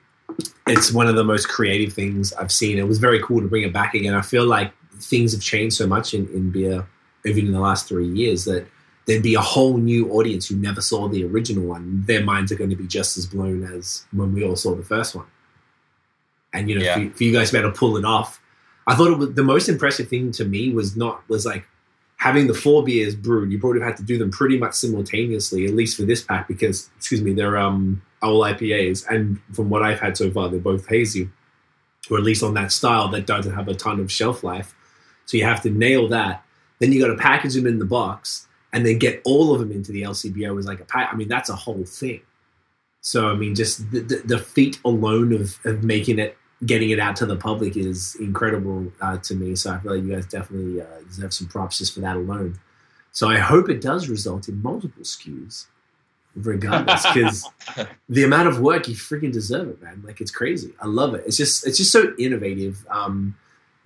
it's 0.66 0.92
one 0.92 1.08
of 1.08 1.16
the 1.16 1.24
most 1.24 1.48
creative 1.48 1.92
things 1.92 2.32
I've 2.34 2.52
seen. 2.52 2.78
It 2.78 2.86
was 2.86 2.98
very 2.98 3.20
cool 3.22 3.40
to 3.40 3.48
bring 3.48 3.64
it 3.64 3.72
back 3.72 3.94
again. 3.94 4.14
I 4.14 4.20
feel 4.22 4.44
like 4.46 4.72
things 5.00 5.32
have 5.32 5.40
changed 5.42 5.76
so 5.76 5.86
much 5.86 6.14
in, 6.14 6.28
in 6.28 6.50
beer, 6.50 6.86
even 7.24 7.46
in 7.46 7.52
the 7.52 7.60
last 7.60 7.88
three 7.88 8.06
years, 8.08 8.44
that 8.44 8.66
there'd 9.06 9.22
be 9.22 9.34
a 9.34 9.40
whole 9.40 9.78
new 9.78 10.10
audience 10.12 10.46
who 10.48 10.56
never 10.56 10.80
saw 10.80 11.08
the 11.08 11.24
original 11.24 11.64
one. 11.64 12.04
Their 12.06 12.22
minds 12.22 12.52
are 12.52 12.56
going 12.56 12.70
to 12.70 12.76
be 12.76 12.86
just 12.86 13.16
as 13.16 13.26
blown 13.26 13.64
as 13.64 14.04
when 14.12 14.32
we 14.34 14.44
all 14.44 14.56
saw 14.56 14.74
the 14.74 14.84
first 14.84 15.14
one. 15.14 15.26
And 16.52 16.68
you 16.68 16.78
know, 16.78 16.84
Yeah. 16.84 17.08
for, 17.08 17.16
for 17.16 17.24
you 17.24 17.32
guys 17.32 17.48
to 17.48 17.54
be 17.54 17.58
able 17.58 17.72
to 17.72 17.78
pull 17.78 17.96
it 17.96 18.04
off, 18.04 18.40
I 18.88 18.94
thought 18.94 19.12
it 19.12 19.18
was, 19.18 19.34
the 19.34 19.44
most 19.44 19.68
impressive 19.68 20.08
thing 20.08 20.32
to 20.32 20.44
me 20.44 20.72
was 20.72 20.96
not 20.96 21.22
was 21.28 21.44
like 21.44 21.68
having 22.16 22.46
the 22.46 22.54
four 22.54 22.82
beers 22.82 23.14
brewed. 23.14 23.52
You 23.52 23.60
probably 23.60 23.82
had 23.82 23.98
to 23.98 24.02
do 24.02 24.16
them 24.18 24.30
pretty 24.30 24.58
much 24.58 24.74
simultaneously, 24.74 25.66
at 25.66 25.74
least 25.74 25.96
for 25.96 26.04
this 26.04 26.22
pack, 26.22 26.48
because 26.48 26.88
excuse 26.96 27.20
me, 27.22 27.34
they're 27.34 27.58
um 27.58 28.02
all 28.22 28.40
IPAs, 28.40 29.06
and 29.08 29.40
from 29.52 29.68
what 29.70 29.82
I've 29.82 30.00
had 30.00 30.16
so 30.16 30.30
far, 30.30 30.48
they're 30.48 30.58
both 30.58 30.88
hazy, 30.88 31.28
or 32.10 32.16
at 32.16 32.24
least 32.24 32.42
on 32.42 32.54
that 32.54 32.72
style 32.72 33.08
that 33.08 33.26
doesn't 33.26 33.54
have 33.54 33.68
a 33.68 33.74
ton 33.74 34.00
of 34.00 34.10
shelf 34.10 34.42
life. 34.42 34.74
So 35.26 35.36
you 35.36 35.44
have 35.44 35.62
to 35.62 35.70
nail 35.70 36.08
that. 36.08 36.42
Then 36.78 36.90
you 36.90 37.00
got 37.00 37.08
to 37.08 37.16
package 37.16 37.54
them 37.54 37.66
in 37.66 37.78
the 37.78 37.84
box, 37.84 38.48
and 38.72 38.86
then 38.86 38.98
get 38.98 39.20
all 39.24 39.52
of 39.52 39.60
them 39.60 39.70
into 39.70 39.92
the 39.92 40.02
LCBO 40.02 40.58
as 40.58 40.66
like 40.66 40.80
a 40.80 40.84
pack. 40.84 41.10
I 41.12 41.16
mean, 41.16 41.28
that's 41.28 41.50
a 41.50 41.56
whole 41.56 41.84
thing. 41.84 42.22
So 43.02 43.28
I 43.28 43.34
mean, 43.34 43.54
just 43.54 43.90
the, 43.90 44.00
the, 44.00 44.16
the 44.24 44.38
feat 44.38 44.80
alone 44.84 45.32
of, 45.32 45.58
of 45.64 45.84
making 45.84 46.18
it, 46.18 46.36
getting 46.66 46.90
it 46.90 46.98
out 46.98 47.16
to 47.16 47.26
the 47.26 47.36
public 47.36 47.76
is 47.76 48.16
incredible 48.16 48.90
uh, 49.00 49.16
to 49.18 49.34
me. 49.34 49.54
So 49.54 49.72
I 49.72 49.78
feel 49.78 49.94
like 49.94 50.04
you 50.04 50.12
guys 50.12 50.26
definitely 50.26 50.80
uh, 50.80 50.86
deserve 51.06 51.32
some 51.32 51.46
props 51.46 51.78
just 51.78 51.94
for 51.94 52.00
that 52.00 52.16
alone. 52.16 52.58
So 53.12 53.28
I 53.28 53.38
hope 53.38 53.68
it 53.68 53.80
does 53.80 54.08
result 54.08 54.48
in 54.48 54.62
multiple 54.62 55.02
SKUs, 55.02 55.66
regardless, 56.34 57.06
because 57.14 57.48
the 58.08 58.24
amount 58.24 58.48
of 58.48 58.60
work 58.60 58.88
you 58.88 58.94
freaking 58.94 59.32
deserve 59.32 59.68
it, 59.68 59.82
man. 59.82 60.02
Like 60.04 60.20
it's 60.20 60.30
crazy. 60.30 60.72
I 60.80 60.86
love 60.86 61.14
it. 61.14 61.24
It's 61.26 61.36
just 61.36 61.66
it's 61.66 61.78
just 61.78 61.92
so 61.92 62.12
innovative. 62.18 62.84
Um, 62.90 63.36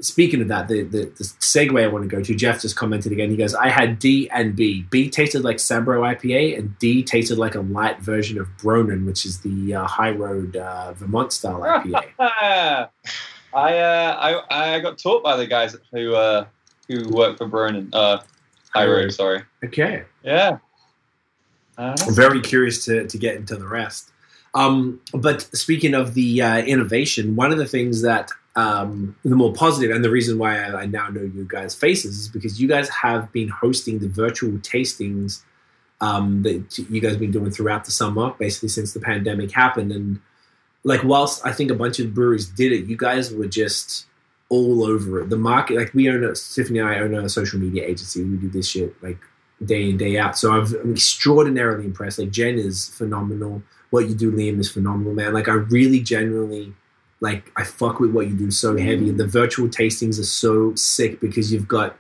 speaking 0.03 0.43
of 0.43 0.49
that, 0.49 0.69
the, 0.69 0.83
the 0.83 1.05
the 1.07 1.25
segue 1.41 1.83
I 1.83 1.87
want 1.87 2.09
to 2.09 2.15
go 2.15 2.23
to, 2.23 2.35
Jeff 2.35 2.61
just 2.61 2.77
commented 2.77 3.13
again. 3.13 3.31
He 3.31 3.37
goes, 3.37 3.55
"I 3.55 3.69
had 3.69 3.99
D 3.99 4.29
and 4.31 4.55
B. 4.55 4.85
B 4.91 5.09
tasted 5.09 5.43
like 5.45 5.57
Sabro 5.57 6.01
IPA, 6.15 6.59
and 6.59 6.79
D 6.79 7.03
tasted 7.03 7.39
like 7.39 7.55
a 7.55 7.61
light 7.61 8.01
version 8.01 8.39
of 8.39 8.47
Bronin, 8.59 9.07
which 9.07 9.25
is 9.25 9.41
the 9.41 9.75
uh, 9.75 9.87
High 9.87 10.11
Road 10.11 10.57
uh, 10.57 10.93
Vermont 10.93 11.33
style 11.33 11.61
IPA." 11.61 12.89
I 13.55 13.79
uh, 13.79 14.43
I 14.51 14.75
I 14.77 14.81
got 14.81 14.99
taught 14.99 15.23
by 15.23 15.37
the 15.37 15.47
guys 15.47 15.77
who 15.93 16.15
uh, 16.15 16.47
who 16.89 17.09
work 17.09 17.39
for 17.39 17.49
Bronin. 17.49 17.89
Uh, 17.93 18.19
High 18.75 18.87
Road, 18.87 19.13
sorry. 19.13 19.43
okay. 19.65 20.05
Yeah. 20.23 20.59
I'm 21.79 21.97
very 22.15 22.41
curious 22.41 22.85
to, 22.85 23.07
to 23.07 23.19
get 23.19 23.37
into 23.37 23.57
the 23.57 23.67
rest. 23.67 24.11
Um, 24.55 25.01
but 25.13 25.43
speaking 25.57 25.95
of 25.95 26.15
the 26.15 26.43
uh, 26.43 26.59
innovation, 26.59 27.35
one 27.35 27.51
of 27.51 27.59
the 27.59 27.67
things 27.67 28.03
that 28.03 28.31
um, 28.55 29.17
the 29.25 29.35
more 29.35 29.53
positive, 29.53 29.95
and 29.95 30.05
the 30.05 30.11
reason 30.11 30.39
why 30.39 30.59
I, 30.59 30.83
I 30.83 30.87
now 30.87 31.09
know 31.09 31.23
you 31.23 31.47
guys' 31.49 31.75
faces 31.75 32.19
is 32.19 32.29
because 32.29 32.61
you 32.61 32.69
guys 32.69 32.89
have 32.91 33.33
been 33.33 33.49
hosting 33.49 33.99
the 33.99 34.09
virtual 34.09 34.53
tastings 34.59 35.43
um, 36.03 36.43
that 36.43 36.79
you 36.91 37.01
guys 37.01 37.13
have 37.13 37.21
been 37.21 37.31
doing 37.31 37.51
throughout 37.51 37.85
the 37.85 37.93
summer, 37.93 38.35
basically 38.39 38.69
since 38.69 38.93
the 38.93 39.01
pandemic 39.01 39.53
happened. 39.53 39.93
And 39.93 40.21
like, 40.85 41.03
whilst 41.05 41.47
I 41.47 41.53
think 41.53 41.71
a 41.71 41.75
bunch 41.75 41.99
of 42.01 42.13
breweries 42.13 42.47
did 42.47 42.73
it, 42.73 42.87
you 42.87 42.97
guys 42.97 43.33
were 43.33 43.47
just 43.47 44.07
all 44.49 44.85
over 44.85 45.21
it. 45.21 45.31
The 45.31 45.37
market, 45.39 45.79
like 45.79 45.95
we 45.95 46.11
own 46.11 46.25
a 46.25 46.35
Tiffany 46.35 46.81
and 46.81 46.89
I 46.89 46.99
own 46.99 47.15
a 47.15 47.29
social 47.29 47.59
media 47.59 47.87
agency. 47.87 48.23
We 48.23 48.37
do 48.37 48.51
this 48.51 48.69
shit 48.69 49.01
like 49.03 49.19
day 49.65 49.89
in 49.89 49.97
day 49.97 50.19
out. 50.19 50.37
So 50.37 50.53
I've, 50.53 50.75
I'm 50.75 50.93
extraordinarily 50.93 51.87
impressed. 51.87 52.19
Like 52.19 52.31
Jen 52.31 52.59
is 52.59 52.89
phenomenal. 52.89 53.63
What 53.91 54.09
you 54.09 54.15
do, 54.15 54.33
Liam, 54.33 54.59
is 54.59 54.71
phenomenal, 54.71 55.15
man. 55.15 55.33
Like 55.33 55.49
I 55.49 55.55
really 55.55 56.01
genuinely 56.01 56.75
like 57.23 57.51
I 57.57 57.62
fuck 57.62 58.01
with 58.01 58.11
what 58.11 58.27
you 58.27 58.37
do 58.37 58.51
so 58.51 58.77
heavy. 58.77 59.09
And 59.09 59.18
the 59.18 59.27
virtual 59.27 59.68
tastings 59.68 60.18
are 60.18 60.25
so 60.25 60.75
sick 60.75 61.20
because 61.20 61.53
you've 61.53 61.68
got 61.68 61.97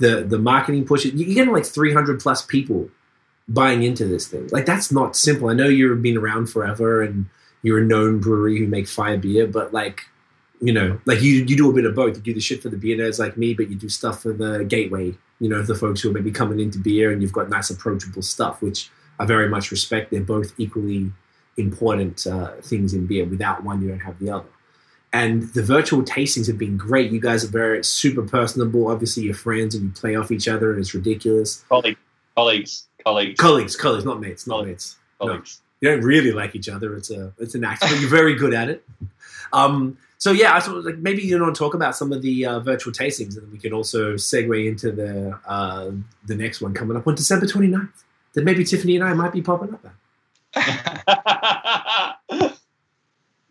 the 0.00 0.22
the 0.22 0.38
marketing 0.38 0.86
push. 0.86 1.04
You're 1.04 1.34
getting 1.34 1.52
like 1.52 1.66
300 1.66 2.18
plus 2.18 2.42
people 2.42 2.88
buying 3.46 3.82
into 3.82 4.06
this 4.06 4.26
thing. 4.26 4.48
Like 4.50 4.64
that's 4.64 4.90
not 4.90 5.16
simple. 5.16 5.50
I 5.50 5.52
know 5.52 5.68
you've 5.68 6.02
been 6.02 6.16
around 6.16 6.46
forever 6.46 7.02
and 7.02 7.26
you're 7.62 7.78
a 7.78 7.84
known 7.84 8.20
brewery 8.20 8.58
who 8.58 8.66
make 8.66 8.88
fire 8.88 9.18
beer, 9.18 9.46
but 9.46 9.72
like 9.72 10.00
you 10.60 10.72
know, 10.72 10.98
like 11.04 11.20
you 11.20 11.44
you 11.44 11.56
do 11.56 11.70
a 11.70 11.74
bit 11.74 11.84
of 11.84 11.94
both. 11.94 12.16
You 12.16 12.22
do 12.22 12.32
the 12.32 12.40
shit 12.40 12.62
for 12.62 12.70
the 12.70 12.78
beer 12.78 12.96
nerds 12.96 13.18
like 13.18 13.36
me, 13.36 13.52
but 13.52 13.68
you 13.68 13.76
do 13.76 13.90
stuff 13.90 14.22
for 14.22 14.32
the 14.32 14.64
gateway. 14.64 15.14
You 15.40 15.48
know, 15.50 15.60
the 15.60 15.74
folks 15.74 16.00
who 16.00 16.08
are 16.08 16.14
maybe 16.14 16.30
coming 16.30 16.58
into 16.58 16.78
beer, 16.78 17.12
and 17.12 17.20
you've 17.20 17.34
got 17.34 17.50
nice 17.50 17.68
approachable 17.68 18.22
stuff, 18.22 18.62
which 18.62 18.88
I 19.18 19.26
very 19.26 19.48
much 19.48 19.70
respect. 19.70 20.10
They're 20.10 20.22
both 20.22 20.54
equally 20.56 21.12
important 21.58 22.26
uh, 22.26 22.52
things 22.62 22.94
in 22.94 23.06
beer. 23.06 23.26
Without 23.26 23.62
one, 23.62 23.82
you 23.82 23.88
don't 23.88 23.98
have 23.98 24.18
the 24.20 24.30
other. 24.30 24.46
And 25.14 25.44
the 25.54 25.62
virtual 25.62 26.02
tastings 26.02 26.48
have 26.48 26.58
been 26.58 26.76
great. 26.76 27.12
You 27.12 27.20
guys 27.20 27.44
are 27.44 27.48
very 27.48 27.84
super 27.84 28.22
personable. 28.22 28.88
Obviously, 28.88 29.22
you're 29.22 29.34
friends 29.34 29.76
and 29.76 29.84
you 29.84 29.90
play 29.90 30.16
off 30.16 30.32
each 30.32 30.48
other, 30.48 30.72
and 30.72 30.80
it's 30.80 30.92
ridiculous. 30.92 31.64
colleagues, 31.68 31.98
colleagues, 32.36 32.88
colleagues, 33.04 33.38
Colleagues, 33.40 33.76
colleagues, 33.76 34.04
not 34.04 34.20
mates, 34.20 34.44
not 34.48 34.66
mates. 34.66 34.96
colleagues. 35.20 35.60
You 35.80 35.90
don't 35.90 36.00
really 36.02 36.32
like 36.32 36.56
each 36.56 36.68
other. 36.68 36.96
It's 36.96 37.12
a 37.12 37.32
it's 37.38 37.54
an 37.54 37.62
act, 37.62 37.82
but 37.82 38.00
you're 38.00 38.10
very 38.10 38.34
good 38.34 38.54
at 38.54 38.68
it. 38.68 38.84
Um, 39.52 39.98
so 40.18 40.32
yeah, 40.32 40.56
I 40.56 40.58
thought 40.60 40.84
like 40.84 40.98
maybe 40.98 41.22
you 41.22 41.40
want 41.40 41.54
to 41.54 41.58
talk 41.58 41.74
about 41.74 41.94
some 41.94 42.10
of 42.12 42.20
the 42.20 42.46
uh, 42.46 42.58
virtual 42.58 42.92
tastings, 42.92 43.34
and 43.36 43.42
then 43.42 43.52
we 43.52 43.58
can 43.58 43.72
also 43.72 44.14
segue 44.14 44.66
into 44.66 44.90
the 44.90 45.38
uh, 45.46 45.92
the 46.26 46.34
next 46.34 46.60
one 46.60 46.74
coming 46.74 46.96
up 46.96 47.06
on 47.06 47.14
December 47.14 47.46
29th. 47.46 47.88
That 48.32 48.42
maybe 48.44 48.64
Tiffany 48.64 48.96
and 48.96 49.04
I 49.04 49.14
might 49.14 49.32
be 49.32 49.42
popping 49.42 49.74
up 49.74 49.86
at. 50.56 52.54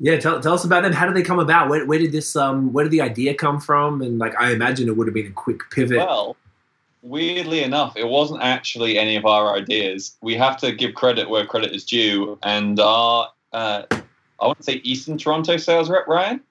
Yeah, 0.03 0.19
tell, 0.19 0.41
tell 0.41 0.53
us 0.53 0.65
about 0.65 0.83
them. 0.83 0.91
How 0.91 1.05
did 1.05 1.15
they 1.15 1.21
come 1.23 1.39
about? 1.39 1.69
Where, 1.69 1.85
where 1.85 1.97
did 1.97 2.11
this 2.11 2.35
um 2.35 2.73
where 2.73 2.83
did 2.83 2.91
the 2.91 2.99
idea 2.99 3.33
come 3.33 3.61
from? 3.61 4.01
And 4.01 4.19
like 4.19 4.35
I 4.37 4.51
imagine 4.51 4.89
it 4.89 4.97
would 4.97 5.07
have 5.07 5.13
been 5.13 5.27
a 5.27 5.31
quick 5.31 5.61
pivot. 5.71 5.97
well, 5.97 6.35
weirdly 7.03 7.63
enough, 7.63 7.95
it 7.95 8.09
wasn't 8.09 8.41
actually 8.43 8.99
any 8.99 9.15
of 9.15 9.25
our 9.25 9.55
ideas. 9.55 10.17
We 10.19 10.35
have 10.35 10.57
to 10.57 10.73
give 10.73 10.93
credit 10.93 11.29
where 11.29 11.45
credit 11.45 11.73
is 11.73 11.85
due, 11.85 12.37
and 12.43 12.77
our 12.81 13.29
uh, 13.53 13.83
I 13.91 14.45
want 14.45 14.57
to 14.57 14.63
say 14.63 14.81
Eastern 14.83 15.17
Toronto 15.17 15.55
sales 15.55 15.89
rep 15.89 16.05
Ryan. 16.05 16.41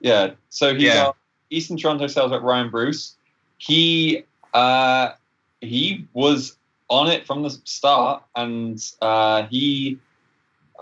Yeah, 0.00 0.32
so 0.50 0.74
he's 0.74 0.82
Yeah. 0.82 1.06
our 1.06 1.14
Eastern 1.48 1.78
Toronto 1.78 2.08
sales 2.08 2.30
rep 2.30 2.42
Ryan 2.42 2.68
Bruce. 2.68 3.16
He 3.56 4.24
uh, 4.52 5.12
he 5.62 6.06
was 6.12 6.56
on 6.90 7.08
it 7.08 7.26
from 7.26 7.42
the 7.42 7.50
start, 7.64 8.22
and 8.36 8.84
uh, 9.00 9.44
he 9.44 9.98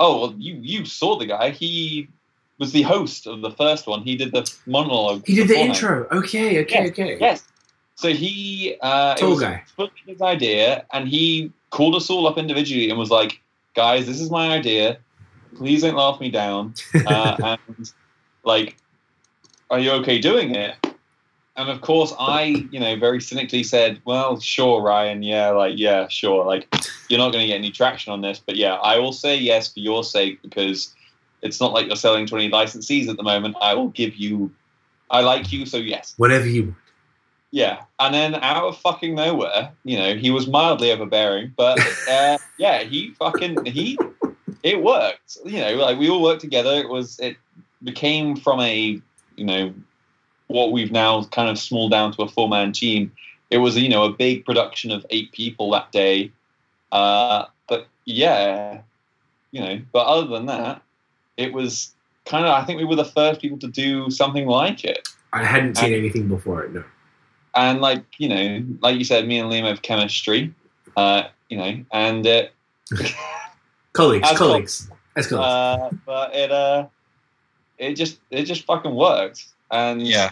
oh 0.00 0.20
well, 0.20 0.34
you 0.36 0.54
you 0.60 0.84
saw 0.84 1.16
the 1.16 1.26
guy. 1.26 1.50
He 1.50 2.08
was 2.58 2.72
the 2.72 2.82
host 2.82 3.26
of 3.26 3.40
the 3.42 3.50
first 3.52 3.86
one. 3.86 4.02
He 4.02 4.16
did 4.16 4.32
the 4.32 4.50
monologue. 4.66 5.26
he 5.26 5.36
did 5.36 5.48
the 5.48 5.58
intro. 5.58 6.06
Okay, 6.10 6.60
okay, 6.62 6.82
Yes, 6.84 6.90
okay. 6.90 7.18
Yes. 7.20 7.44
So 7.94 8.08
he 8.08 8.76
uh, 8.80 9.14
it 9.16 9.20
Tall 9.20 9.30
was 9.30 9.40
guy. 9.40 9.62
his 10.06 10.20
idea, 10.20 10.84
and 10.92 11.06
he 11.06 11.52
called 11.70 11.94
us 11.94 12.10
all 12.10 12.26
up 12.26 12.38
individually 12.38 12.90
and 12.90 12.98
was 12.98 13.10
like, 13.10 13.40
"Guys, 13.74 14.06
this 14.06 14.20
is 14.20 14.30
my 14.30 14.48
idea. 14.48 14.98
Please 15.56 15.82
don't 15.82 15.94
laugh 15.94 16.18
me 16.20 16.30
down. 16.30 16.74
Uh, 17.06 17.56
and 17.68 17.92
like, 18.44 18.76
are 19.70 19.78
you 19.78 19.92
okay 19.92 20.18
doing 20.18 20.54
it?" 20.54 20.74
And 21.60 21.68
of 21.68 21.82
course, 21.82 22.14
I, 22.18 22.66
you 22.70 22.80
know, 22.80 22.96
very 22.96 23.20
cynically 23.20 23.62
said, 23.64 24.00
"Well, 24.06 24.40
sure, 24.40 24.80
Ryan. 24.80 25.22
Yeah, 25.22 25.50
like, 25.50 25.74
yeah, 25.76 26.08
sure. 26.08 26.46
Like, 26.46 26.66
you're 27.10 27.18
not 27.18 27.32
going 27.32 27.42
to 27.42 27.46
get 27.46 27.56
any 27.56 27.70
traction 27.70 28.14
on 28.14 28.22
this, 28.22 28.40
but 28.44 28.56
yeah, 28.56 28.76
I 28.76 28.98
will 28.98 29.12
say 29.12 29.36
yes 29.36 29.70
for 29.70 29.80
your 29.80 30.02
sake 30.02 30.40
because 30.40 30.94
it's 31.42 31.60
not 31.60 31.74
like 31.74 31.86
you're 31.86 31.96
selling 31.96 32.24
20 32.24 32.50
licensees 32.50 33.08
at 33.08 33.18
the 33.18 33.22
moment. 33.22 33.56
I 33.60 33.74
will 33.74 33.88
give 33.88 34.16
you. 34.16 34.50
I 35.10 35.20
like 35.20 35.52
you, 35.52 35.66
so 35.66 35.76
yes." 35.76 36.14
Whatever 36.16 36.46
you 36.46 36.62
want. 36.62 36.76
yeah, 37.50 37.82
and 37.98 38.14
then 38.14 38.36
out 38.36 38.64
of 38.64 38.78
fucking 38.78 39.14
nowhere, 39.14 39.70
you 39.84 39.98
know, 39.98 40.14
he 40.14 40.30
was 40.30 40.46
mildly 40.46 40.90
overbearing, 40.90 41.52
but 41.58 41.78
uh, 42.08 42.38
yeah, 42.56 42.84
he 42.84 43.10
fucking 43.18 43.66
he 43.66 43.98
it 44.62 44.82
worked. 44.82 45.36
You 45.44 45.60
know, 45.60 45.74
like 45.74 45.98
we 45.98 46.08
all 46.08 46.22
worked 46.22 46.40
together. 46.40 46.72
It 46.72 46.88
was 46.88 47.18
it 47.20 47.36
became 47.82 48.34
from 48.34 48.60
a 48.60 48.98
you 49.36 49.44
know 49.44 49.74
what 50.50 50.72
we've 50.72 50.90
now 50.90 51.22
kind 51.24 51.48
of 51.48 51.58
small 51.58 51.88
down 51.88 52.12
to 52.12 52.22
a 52.22 52.28
four 52.28 52.48
man 52.48 52.72
team. 52.72 53.12
It 53.50 53.58
was 53.58 53.76
you 53.76 53.88
know 53.88 54.04
a 54.04 54.10
big 54.12 54.44
production 54.44 54.90
of 54.90 55.06
eight 55.10 55.32
people 55.32 55.70
that 55.70 55.90
day. 55.92 56.32
Uh, 56.92 57.46
but 57.68 57.86
yeah, 58.04 58.80
you 59.52 59.60
know, 59.60 59.80
but 59.92 60.06
other 60.06 60.26
than 60.26 60.46
that, 60.46 60.82
it 61.36 61.52
was 61.52 61.94
kind 62.26 62.44
of 62.44 62.52
I 62.52 62.64
think 62.64 62.78
we 62.78 62.84
were 62.84 62.96
the 62.96 63.04
first 63.04 63.40
people 63.40 63.58
to 63.58 63.68
do 63.68 64.10
something 64.10 64.46
like 64.46 64.84
it. 64.84 65.08
I 65.32 65.44
hadn't 65.44 65.76
seen 65.76 65.94
anything 65.94 66.26
before 66.28 66.62
it. 66.64 66.72
No. 66.72 66.84
And 67.54 67.80
like 67.80 68.04
you 68.18 68.28
know, 68.28 68.64
like 68.80 68.98
you 68.98 69.04
said, 69.04 69.26
me 69.26 69.38
and 69.38 69.50
Liam 69.50 69.66
have 69.66 69.82
chemistry. 69.82 70.52
Uh, 70.96 71.22
you 71.48 71.56
know, 71.56 71.84
and 71.92 72.26
uh, 72.26 72.42
Colleagues, 73.92 74.28
As 74.30 74.38
colleagues, 74.38 74.90
as 75.16 75.26
colleagues. 75.26 75.46
uh, 75.46 75.90
but 76.06 76.34
it 76.34 76.52
uh, 76.52 76.86
it 77.78 77.94
just 77.94 78.20
it 78.30 78.44
just 78.44 78.64
fucking 78.64 78.94
worked. 78.94 79.46
And 79.70 80.06
Yeah. 80.06 80.30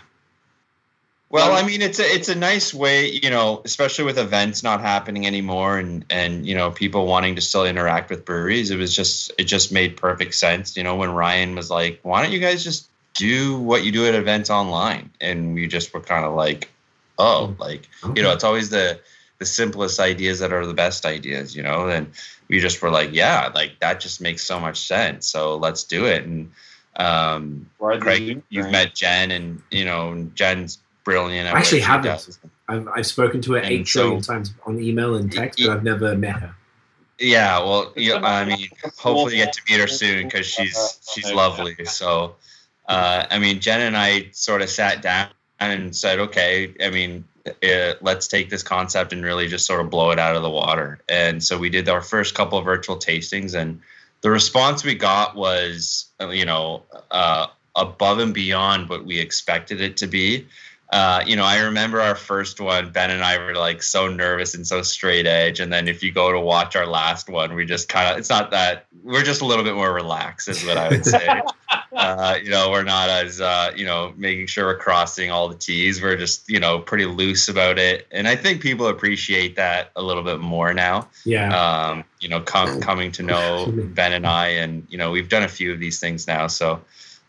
Well, 1.30 1.52
I 1.52 1.62
mean, 1.62 1.82
it's 1.82 1.98
a 1.98 2.04
it's 2.04 2.30
a 2.30 2.34
nice 2.34 2.72
way, 2.72 3.10
you 3.10 3.28
know, 3.28 3.60
especially 3.64 4.04
with 4.06 4.18
events 4.18 4.62
not 4.62 4.80
happening 4.80 5.26
anymore, 5.26 5.76
and 5.76 6.04
and 6.08 6.46
you 6.46 6.54
know 6.54 6.70
people 6.70 7.06
wanting 7.06 7.34
to 7.34 7.42
still 7.42 7.66
interact 7.66 8.08
with 8.08 8.24
breweries. 8.24 8.70
It 8.70 8.78
was 8.78 8.96
just 8.96 9.30
it 9.38 9.44
just 9.44 9.70
made 9.70 9.98
perfect 9.98 10.34
sense, 10.34 10.74
you 10.74 10.82
know, 10.82 10.96
when 10.96 11.10
Ryan 11.10 11.54
was 11.54 11.70
like, 11.70 12.00
"Why 12.02 12.22
don't 12.22 12.32
you 12.32 12.38
guys 12.38 12.64
just 12.64 12.88
do 13.12 13.58
what 13.58 13.84
you 13.84 13.92
do 13.92 14.06
at 14.06 14.14
events 14.14 14.48
online?" 14.48 15.10
And 15.20 15.52
we 15.52 15.66
just 15.66 15.92
were 15.92 16.00
kind 16.00 16.24
of 16.24 16.32
like, 16.32 16.70
"Oh, 17.18 17.54
like 17.58 17.86
you 18.14 18.22
know, 18.22 18.32
it's 18.32 18.44
always 18.44 18.70
the 18.70 18.98
the 19.38 19.46
simplest 19.46 20.00
ideas 20.00 20.38
that 20.38 20.52
are 20.52 20.64
the 20.64 20.72
best 20.72 21.04
ideas, 21.04 21.54
you 21.54 21.62
know." 21.62 21.88
And 21.88 22.10
we 22.48 22.58
just 22.58 22.80
were 22.80 22.90
like, 22.90 23.10
"Yeah, 23.12 23.50
like 23.54 23.80
that 23.80 24.00
just 24.00 24.22
makes 24.22 24.46
so 24.46 24.58
much 24.58 24.80
sense. 24.80 25.28
So 25.28 25.56
let's 25.56 25.84
do 25.84 26.06
it." 26.06 26.24
And 26.24 26.52
um, 26.96 27.68
Craig, 28.00 28.42
you've 28.48 28.70
met 28.70 28.94
Jen, 28.94 29.30
and 29.30 29.62
you 29.70 29.84
know 29.84 30.26
Jen's 30.34 30.78
brilliant. 31.08 31.48
at 31.48 31.54
I 31.54 31.58
actually 31.58 31.80
haven't. 31.80 32.38
I've, 32.68 32.86
I've 32.88 33.06
spoken 33.06 33.40
to 33.42 33.52
her 33.52 33.58
And 33.58 33.66
eight 33.72 33.86
trillion 33.86 34.22
so- 34.22 34.32
times 34.32 34.52
on 34.66 34.78
email 34.78 35.14
and 35.14 35.32
text, 35.32 35.58
but 35.58 35.70
I've 35.70 35.84
never 35.84 36.14
met 36.14 36.36
her. 36.36 36.54
Yeah, 37.18 37.58
well, 37.58 37.92
yeah, 37.96 38.20
I 38.22 38.44
mean, 38.44 38.68
hopefully 38.96 39.38
you 39.38 39.44
get 39.44 39.52
to 39.54 39.62
meet 39.68 39.80
her 39.80 39.88
soon 39.88 40.24
because 40.28 40.46
she's 40.46 41.00
she's 41.12 41.32
lovely. 41.32 41.74
So, 41.84 42.36
uh, 42.86 43.24
I 43.28 43.40
mean, 43.40 43.58
Jen 43.58 43.80
and 43.80 43.96
I 43.96 44.28
sort 44.30 44.62
of 44.62 44.68
sat 44.68 45.02
down 45.02 45.30
and 45.58 45.96
said, 45.96 46.20
okay, 46.20 46.72
I 46.80 46.90
mean, 46.90 47.24
uh, 47.46 47.94
let's 48.02 48.28
take 48.28 48.50
this 48.50 48.62
concept 48.62 49.12
and 49.12 49.24
really 49.24 49.48
just 49.48 49.66
sort 49.66 49.80
of 49.80 49.90
blow 49.90 50.12
it 50.12 50.20
out 50.20 50.36
of 50.36 50.42
the 50.42 50.50
water. 50.50 51.00
And 51.08 51.42
so 51.42 51.58
we 51.58 51.70
did 51.70 51.88
our 51.88 52.02
first 52.02 52.36
couple 52.36 52.56
of 52.56 52.64
virtual 52.64 52.96
tastings, 52.96 53.58
and 53.58 53.80
the 54.20 54.30
response 54.30 54.84
we 54.84 54.94
got 54.94 55.34
was, 55.34 56.06
uh, 56.20 56.28
you 56.28 56.44
know, 56.44 56.84
uh, 57.10 57.48
above 57.74 58.20
and 58.20 58.32
beyond 58.34 58.88
what 58.88 59.04
we 59.04 59.18
expected 59.18 59.80
it 59.80 59.96
to 59.96 60.06
be. 60.06 60.46
Uh, 60.90 61.22
you 61.26 61.36
know, 61.36 61.44
I 61.44 61.58
remember 61.60 62.00
our 62.00 62.14
first 62.14 62.60
one, 62.60 62.90
Ben 62.90 63.10
and 63.10 63.22
I 63.22 63.36
were 63.36 63.54
like 63.54 63.82
so 63.82 64.08
nervous 64.08 64.54
and 64.54 64.66
so 64.66 64.80
straight 64.80 65.26
edge. 65.26 65.60
And 65.60 65.70
then 65.70 65.86
if 65.86 66.02
you 66.02 66.10
go 66.10 66.32
to 66.32 66.40
watch 66.40 66.76
our 66.76 66.86
last 66.86 67.28
one, 67.28 67.54
we 67.54 67.66
just 67.66 67.90
kind 67.90 68.10
of, 68.10 68.18
it's 68.18 68.30
not 68.30 68.50
that, 68.52 68.86
we're 69.02 69.22
just 69.22 69.42
a 69.42 69.44
little 69.44 69.64
bit 69.64 69.74
more 69.74 69.92
relaxed, 69.92 70.48
is 70.48 70.64
what 70.64 70.78
I 70.78 70.88
would 70.88 71.04
say. 71.04 71.42
uh, 71.92 72.38
you 72.42 72.48
know, 72.48 72.70
we're 72.70 72.84
not 72.84 73.10
as, 73.10 73.38
uh, 73.38 73.70
you 73.76 73.84
know, 73.84 74.14
making 74.16 74.46
sure 74.46 74.64
we're 74.64 74.78
crossing 74.78 75.30
all 75.30 75.50
the 75.50 75.56
T's. 75.56 76.00
We're 76.00 76.16
just, 76.16 76.48
you 76.48 76.58
know, 76.58 76.78
pretty 76.78 77.04
loose 77.04 77.50
about 77.50 77.78
it. 77.78 78.06
And 78.10 78.26
I 78.26 78.34
think 78.34 78.62
people 78.62 78.86
appreciate 78.86 79.56
that 79.56 79.90
a 79.94 80.02
little 80.02 80.22
bit 80.22 80.40
more 80.40 80.72
now 80.72 81.08
Yeah. 81.26 81.90
um, 81.90 82.04
you 82.20 82.30
know, 82.30 82.40
com- 82.40 82.80
coming 82.80 83.12
to 83.12 83.22
know 83.22 83.70
Ben 83.70 84.14
and 84.14 84.26
I, 84.26 84.48
and 84.48 84.86
you 84.88 84.96
know, 84.96 85.10
we've 85.10 85.28
done 85.28 85.42
a 85.42 85.48
few 85.48 85.70
of 85.70 85.80
these 85.80 86.00
things 86.00 86.26
now. 86.26 86.46
So, 86.46 86.80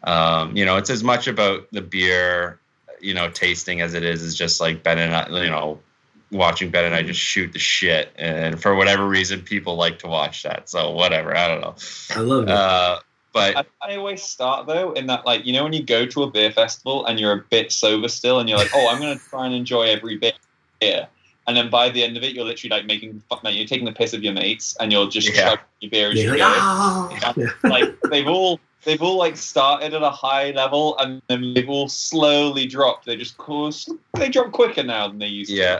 um, 0.06 0.56
you 0.56 0.64
know, 0.64 0.78
it's 0.78 0.90
as 0.90 1.04
much 1.04 1.28
about 1.28 1.68
the 1.74 1.82
beer, 1.82 2.58
you 3.02 3.14
know, 3.14 3.30
tasting 3.30 3.82
as 3.82 3.94
it 3.94 4.04
is 4.04 4.22
is 4.22 4.36
just 4.36 4.60
like 4.62 4.84
Ben 4.84 4.98
and 5.00 5.16
I, 5.16 5.28
you 5.44 5.50
know, 5.50 5.80
watching 6.32 6.70
Ben 6.70 6.86
and 6.86 6.96
I 6.96 7.02
just 7.04 7.20
shoot 7.20 7.52
the 7.54 7.60
shit. 7.60 8.12
And 8.18 8.62
for 8.62 8.76
whatever 8.76 9.08
reason, 9.08 9.42
people 9.42 9.76
like 9.76 10.00
to 10.00 10.08
watch 10.08 10.44
that. 10.44 10.70
So 10.70 10.92
whatever, 10.92 11.36
I 11.36 11.48
don't 11.48 11.62
know. 11.62 11.76
I 12.16 12.20
love 12.20 12.44
it. 12.44 12.50
Uh, 12.50 13.00
but 13.32 13.56
I, 13.58 13.66
I 13.82 13.96
always 13.96 14.24
start 14.24 14.66
though 14.68 14.92
in 14.94 15.06
that 15.08 15.24
like 15.26 15.46
you 15.46 15.54
know 15.54 15.64
when 15.64 15.72
you 15.74 15.84
go 15.84 16.06
to 16.08 16.24
a 16.24 16.32
beer 16.32 16.52
festival 16.52 17.06
and 17.06 17.20
you're 17.20 17.32
a 17.34 17.44
bit 17.52 17.72
sober 17.72 18.08
still 18.08 18.40
and 18.40 18.50
you're 18.50 18.58
like 18.58 18.72
oh 18.74 18.88
I'm 18.88 19.00
gonna 19.00 19.20
try 19.30 19.46
and 19.46 19.54
enjoy 19.54 19.84
every 19.84 20.18
bit 20.18 20.34
here 20.80 21.08
and 21.46 21.56
then 21.56 21.70
by 21.70 21.90
the 21.90 22.04
end 22.04 22.18
of 22.18 22.24
it 22.24 22.34
you're 22.34 22.44
literally 22.44 22.76
like 22.76 22.88
making 22.88 23.22
fuck 23.30 23.44
man 23.44 23.54
you're 23.54 23.68
taking 23.68 23.86
the 23.86 23.92
piss 23.92 24.14
of 24.14 24.24
your 24.24 24.34
mates 24.34 24.76
and 24.80 24.92
you're 24.92 25.08
just 25.08 25.28
Yeah. 25.32 25.50
chug 25.50 25.60
your 25.80 25.92
beer 25.92 26.10
as 26.10 26.16
Yeah, 26.18 26.24
you 26.24 26.30
like, 26.32 26.40
go 26.40 26.46
ah! 26.48 27.34
Yeah. 27.38 27.48
like 27.70 27.96
they've 28.10 28.28
all 28.28 28.60
they've 28.90 29.02
all 29.02 29.18
like 29.18 29.38
started 29.38 29.94
at 29.94 30.02
a 30.02 30.10
high 30.10 30.52
level 30.52 30.98
and 31.00 31.22
then 31.30 31.54
they've 31.54 31.70
all 31.70 31.88
slowly 31.88 32.66
dropped 32.66 33.06
they 33.06 33.16
just 33.16 33.38
course 33.38 33.88
they 34.16 34.28
drop 34.30 34.52
quicker 34.52 34.84
now 34.84 35.08
than 35.08 35.20
they 35.20 35.28
used 35.28 35.52
to. 35.52 35.56
yeah, 35.58 35.80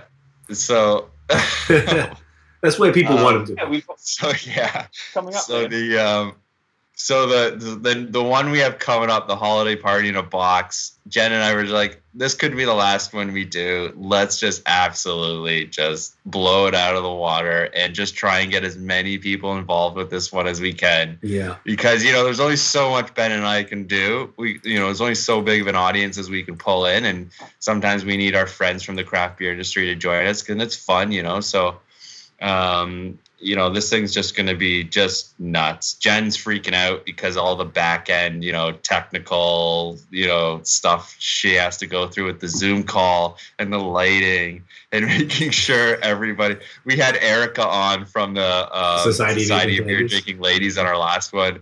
so. 0.54 1.10
That's 2.62 2.78
where 2.78 2.92
people 2.92 3.18
Um, 3.18 3.24
want 3.24 3.38
them 3.38 3.46
to 3.48 3.56
to. 3.56 3.62
yeah 3.62 3.70
we've 3.70 3.88
got 3.88 4.00
so 4.00 4.32
yeah, 4.46 4.88
coming 5.14 5.34
up 5.34 5.42
so 5.42 5.62
there. 5.62 5.70
the 5.70 5.98
um 5.98 6.36
so 7.02 7.28
the, 7.28 7.78
the 7.78 8.08
the 8.10 8.24
one 8.24 8.52
we 8.52 8.60
have 8.60 8.78
coming 8.78 9.10
up 9.10 9.28
the 9.28 9.36
holiday 9.36 9.76
party 9.76 10.10
in 10.10 10.16
a 10.16 10.24
box 10.24 10.98
jen 11.08 11.32
and 11.32 11.42
i 11.42 11.54
were 11.54 11.64
like 11.66 12.02
this 12.20 12.34
could 12.34 12.56
be 12.56 12.66
the 12.66 12.74
last 12.74 13.14
one 13.14 13.32
we 13.32 13.46
do. 13.46 13.94
Let's 13.96 14.40
just 14.40 14.64
absolutely 14.66 15.68
just 15.68 16.16
blow 16.26 16.68
it 16.68 16.76
out 16.76 16.96
of 16.96 17.04
the 17.04 17.12
water 17.12 17.70
and 17.74 17.94
just 17.94 18.16
try 18.16 18.40
and 18.40 18.52
get 18.52 18.64
as 18.66 18.78
many 18.78 19.18
people 19.18 19.58
involved 19.58 19.96
with 19.96 20.10
this 20.10 20.32
one 20.32 20.46
as 20.48 20.60
we 20.60 20.74
can. 20.74 21.20
Yeah. 21.22 21.56
because 21.64 22.04
you 22.04 22.12
know 22.12 22.24
there's 22.24 22.40
only 22.40 22.58
so 22.58 22.90
much 22.90 23.14
ben 23.14 23.32
and 23.32 23.46
i 23.46 23.64
can 23.64 23.86
do. 23.86 24.34
We 24.38 24.60
you 24.64 24.80
know 24.80 24.88
there's 24.88 25.02
only 25.02 25.16
so 25.16 25.42
big 25.42 25.62
of 25.62 25.68
an 25.68 25.76
audience 25.76 26.18
as 26.18 26.30
we 26.30 26.44
can 26.44 26.58
pull 26.58 26.86
in 26.86 27.06
and 27.06 27.32
sometimes 27.60 28.04
we 28.04 28.18
need 28.18 28.36
our 28.36 28.48
friends 28.48 28.84
from 28.84 28.96
the 28.96 29.04
craft 29.04 29.38
beer 29.38 29.52
industry 29.52 29.86
to 29.86 29.96
join 29.96 30.26
us 30.26 30.42
because 30.42 30.62
it's 30.62 30.76
fun 30.76 31.12
you 31.12 31.24
know? 31.24 31.40
So 31.40 31.80
um 32.42 33.20
you 33.42 33.56
know 33.56 33.70
this 33.70 33.90
thing's 33.90 34.14
just 34.14 34.36
going 34.36 34.48
to 34.48 34.56
be 34.56 34.84
just 34.84 35.40
nuts 35.40 35.94
jen's 35.96 36.36
freaking 36.38 36.74
out 36.74 37.06
because 37.06 37.38
all 37.38 37.56
the 37.56 37.64
back 37.66 38.10
end 38.10 38.44
you 38.44 38.52
know 38.52 38.72
technical 38.84 39.98
you 40.12 40.28
know 40.28 40.60
stuff 40.64 41.16
she 41.20 41.54
has 41.54 41.78
to 41.78 41.88
go 41.88 42.08
through 42.08 42.26
with 42.26 42.40
the 42.40 42.48
zoom 42.48 42.84
call 42.84 43.38
and 43.58 43.72
the 43.72 43.78
lighting 43.78 44.64
and 44.92 45.06
making 45.18 45.52
sure 45.52 45.98
everybody 46.02 46.56
we 46.86 46.98
had 46.98 47.16
erica 47.18 47.66
on 47.66 48.06
from 48.06 48.34
the 48.34 48.42
uh, 48.42 49.04
Society 49.04 49.42
of 49.42 49.48
society 49.48 49.76
Drinking 49.78 49.82
of 49.82 49.88
beer 49.88 49.96
Ladies. 49.98 50.12
drinking 50.12 50.42
ladies 50.42 50.78
on 50.78 50.86
our 50.86 50.98
last 50.98 51.34
one 51.34 51.60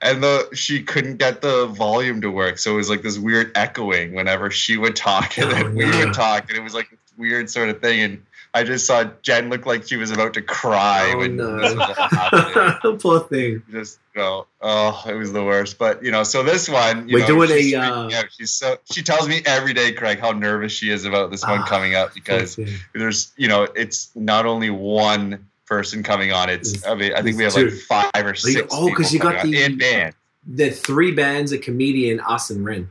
and 0.00 0.22
the 0.22 0.48
she 0.54 0.82
couldn't 0.82 1.16
get 1.16 1.40
the 1.42 1.66
volume 1.66 2.20
to 2.20 2.30
work 2.30 2.58
so 2.58 2.72
it 2.72 2.76
was 2.76 2.88
like 2.90 3.02
this 3.02 3.18
weird 3.18 3.50
echoing 3.54 4.14
whenever 4.14 4.50
she 4.50 4.76
would 4.76 4.94
talk 4.96 5.36
and 5.38 5.50
Oh, 5.50 5.54
then 5.54 5.74
we 5.74 5.84
no. 5.84 5.98
would 6.06 6.14
talk 6.14 6.48
and 6.48 6.56
it 6.58 6.62
was 6.62 6.74
like 6.74 6.88
weird 7.16 7.50
sort 7.50 7.68
of 7.68 7.80
thing 7.80 8.00
and 8.00 8.22
I 8.54 8.64
just 8.64 8.86
saw 8.86 9.04
Jen 9.22 9.50
look 9.50 9.66
like 9.66 9.86
she 9.86 9.96
was 9.96 10.10
about 10.10 10.34
to 10.34 10.42
cry 10.42 11.12
Oh, 11.14 11.18
when 11.18 11.36
no. 11.36 11.60
this 11.60 11.74
was 11.76 11.96
all 11.98 12.08
happening. 12.08 12.98
Poor 13.00 13.20
thing. 13.20 13.62
Just 13.70 13.98
you 14.14 14.22
know, 14.22 14.46
oh, 14.60 15.04
it 15.08 15.14
was 15.14 15.32
the 15.32 15.44
worst. 15.44 15.78
But 15.78 16.02
you 16.02 16.10
know, 16.10 16.22
so 16.24 16.42
this 16.42 16.68
one, 16.68 17.08
you 17.08 17.14
We're 17.14 17.20
know, 17.20 17.26
doing 17.26 17.48
she's 17.50 17.74
a, 17.74 17.80
uh, 17.80 18.10
out. 18.14 18.24
She's 18.36 18.50
so 18.50 18.76
she 18.90 19.02
tells 19.02 19.28
me 19.28 19.42
every 19.46 19.74
day, 19.74 19.92
Craig, 19.92 20.18
how 20.18 20.32
nervous 20.32 20.72
she 20.72 20.90
is 20.90 21.04
about 21.04 21.30
this 21.30 21.42
one 21.44 21.60
Ah, 21.60 21.66
coming 21.66 21.94
up 21.94 22.14
because 22.14 22.58
there's 22.94 23.32
you 23.36 23.48
know, 23.48 23.64
it's 23.76 24.10
not 24.14 24.46
only 24.46 24.70
one 24.70 25.46
person 25.66 26.02
coming 26.02 26.32
on. 26.32 26.48
It's 26.48 26.86
I 26.86 26.94
mean, 26.94 27.12
I 27.14 27.20
think 27.22 27.36
we 27.36 27.44
have 27.44 27.54
It's 27.56 27.88
like 27.90 28.12
five 28.14 28.26
or 28.26 28.34
six. 28.34 28.66
Oh, 28.72 28.88
because 28.88 29.12
you 29.12 29.20
got 29.20 29.44
the- 29.44 29.62
in 29.62 29.76
band. 29.78 30.14
The 30.50 30.70
three 30.70 31.12
bands, 31.12 31.52
a 31.52 31.58
comedian, 31.58 32.20
us, 32.20 32.48
and 32.48 32.64
Ren. 32.64 32.90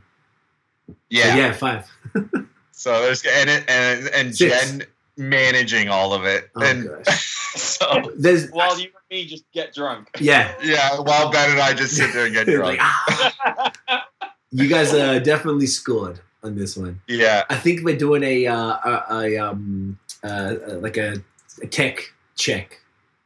So, 0.86 0.94
Yeah. 1.10 1.36
yeah, 1.36 1.52
five. 1.52 1.84
So 2.70 3.02
there's 3.02 3.24
and 3.26 3.50
it, 3.50 3.64
and 3.68 4.06
and 4.14 4.36
Six. 4.36 4.70
Jen 4.70 4.82
managing 5.18 5.88
all 5.88 6.12
of 6.14 6.24
it, 6.24 6.50
Oh, 6.56 6.62
and 6.62 6.88
gosh. 7.04 7.52
so 7.56 8.12
There's 8.16 8.48
while 8.50 8.78
you 8.78 8.84
and 8.86 8.94
me 9.10 9.26
just 9.26 9.44
get 9.52 9.74
drunk 9.74 10.08
yeah. 10.20 10.54
yeah, 10.62 10.98
while 11.00 11.30
Ben 11.30 11.50
and 11.50 11.60
I 11.60 11.74
just 11.74 11.96
sit 11.96 12.12
there 12.12 12.26
and 12.26 12.34
get 12.34 12.46
drunk. 12.56 12.78
Like, 12.78 12.80
ah. 12.80 14.06
you 14.50 14.68
guys 14.68 14.94
uh, 14.94 15.18
definitely 15.18 15.66
scored 15.66 16.20
on 16.44 16.54
this 16.56 16.76
one. 16.76 17.00
yeah. 17.08 17.44
I 17.50 17.56
think 17.56 17.84
we're 17.84 17.96
doing 17.96 18.22
a 18.22 18.46
uh, 18.46 18.54
a, 18.84 19.04
a 19.10 19.36
um 19.38 19.98
uh, 20.22 20.26
uh, 20.26 20.74
like 20.78 20.96
a, 20.96 21.16
a 21.62 21.66
tech 21.66 22.12
check, 22.36 22.80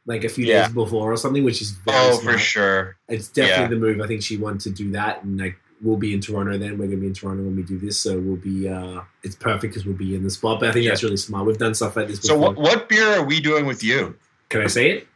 like 0.05 0.23
a 0.23 0.29
few 0.29 0.45
Yeah. 0.45 0.65
days 0.65 0.73
before 0.73 1.11
or 1.11 1.17
something, 1.17 1.43
which 1.43 1.61
is 1.61 1.71
very 1.71 1.97
Oh, 1.97 2.19
smart. 2.19 2.35
for 2.35 2.39
sure. 2.39 2.97
It's 3.07 3.27
definitely 3.27 3.63
Yeah. 3.63 3.67
the 3.69 3.75
move. 3.75 4.01
I 4.01 4.07
think 4.07 4.23
she 4.23 4.37
wanted 4.37 4.61
to 4.61 4.69
do 4.71 4.91
that, 4.91 5.23
and 5.23 5.39
like 5.39 5.55
we'll 5.83 5.97
be 5.97 6.13
in 6.13 6.21
Toronto 6.21 6.57
then. 6.57 6.77
We're 6.79 6.85
gonna 6.87 6.97
be 6.97 7.07
in 7.07 7.13
Toronto 7.13 7.43
when 7.43 7.55
we 7.55 7.61
do 7.63 7.77
this, 7.77 7.99
so 7.99 8.17
we'll 8.17 8.37
be. 8.37 8.67
uh 8.67 9.01
It's 9.21 9.35
perfect 9.35 9.73
because 9.73 9.85
we'll 9.85 9.95
be 9.97 10.15
in 10.15 10.23
the 10.23 10.29
spot. 10.31 10.59
But 10.59 10.69
I 10.69 10.71
think 10.71 10.85
Yeah. 10.85 10.91
that's 10.91 11.03
really 11.03 11.17
smart. 11.17 11.45
We've 11.45 11.57
done 11.57 11.75
stuff 11.75 11.95
like 11.95 12.07
this 12.07 12.21
So 12.21 12.33
before. 12.35 12.53
what 12.53 12.57
what 12.57 12.89
beer 12.89 13.07
are 13.19 13.23
we 13.23 13.39
doing 13.39 13.65
with 13.67 13.83
you? 13.83 14.15
Can 14.49 14.61
I 14.61 14.67
say 14.67 14.91
it? 14.91 15.07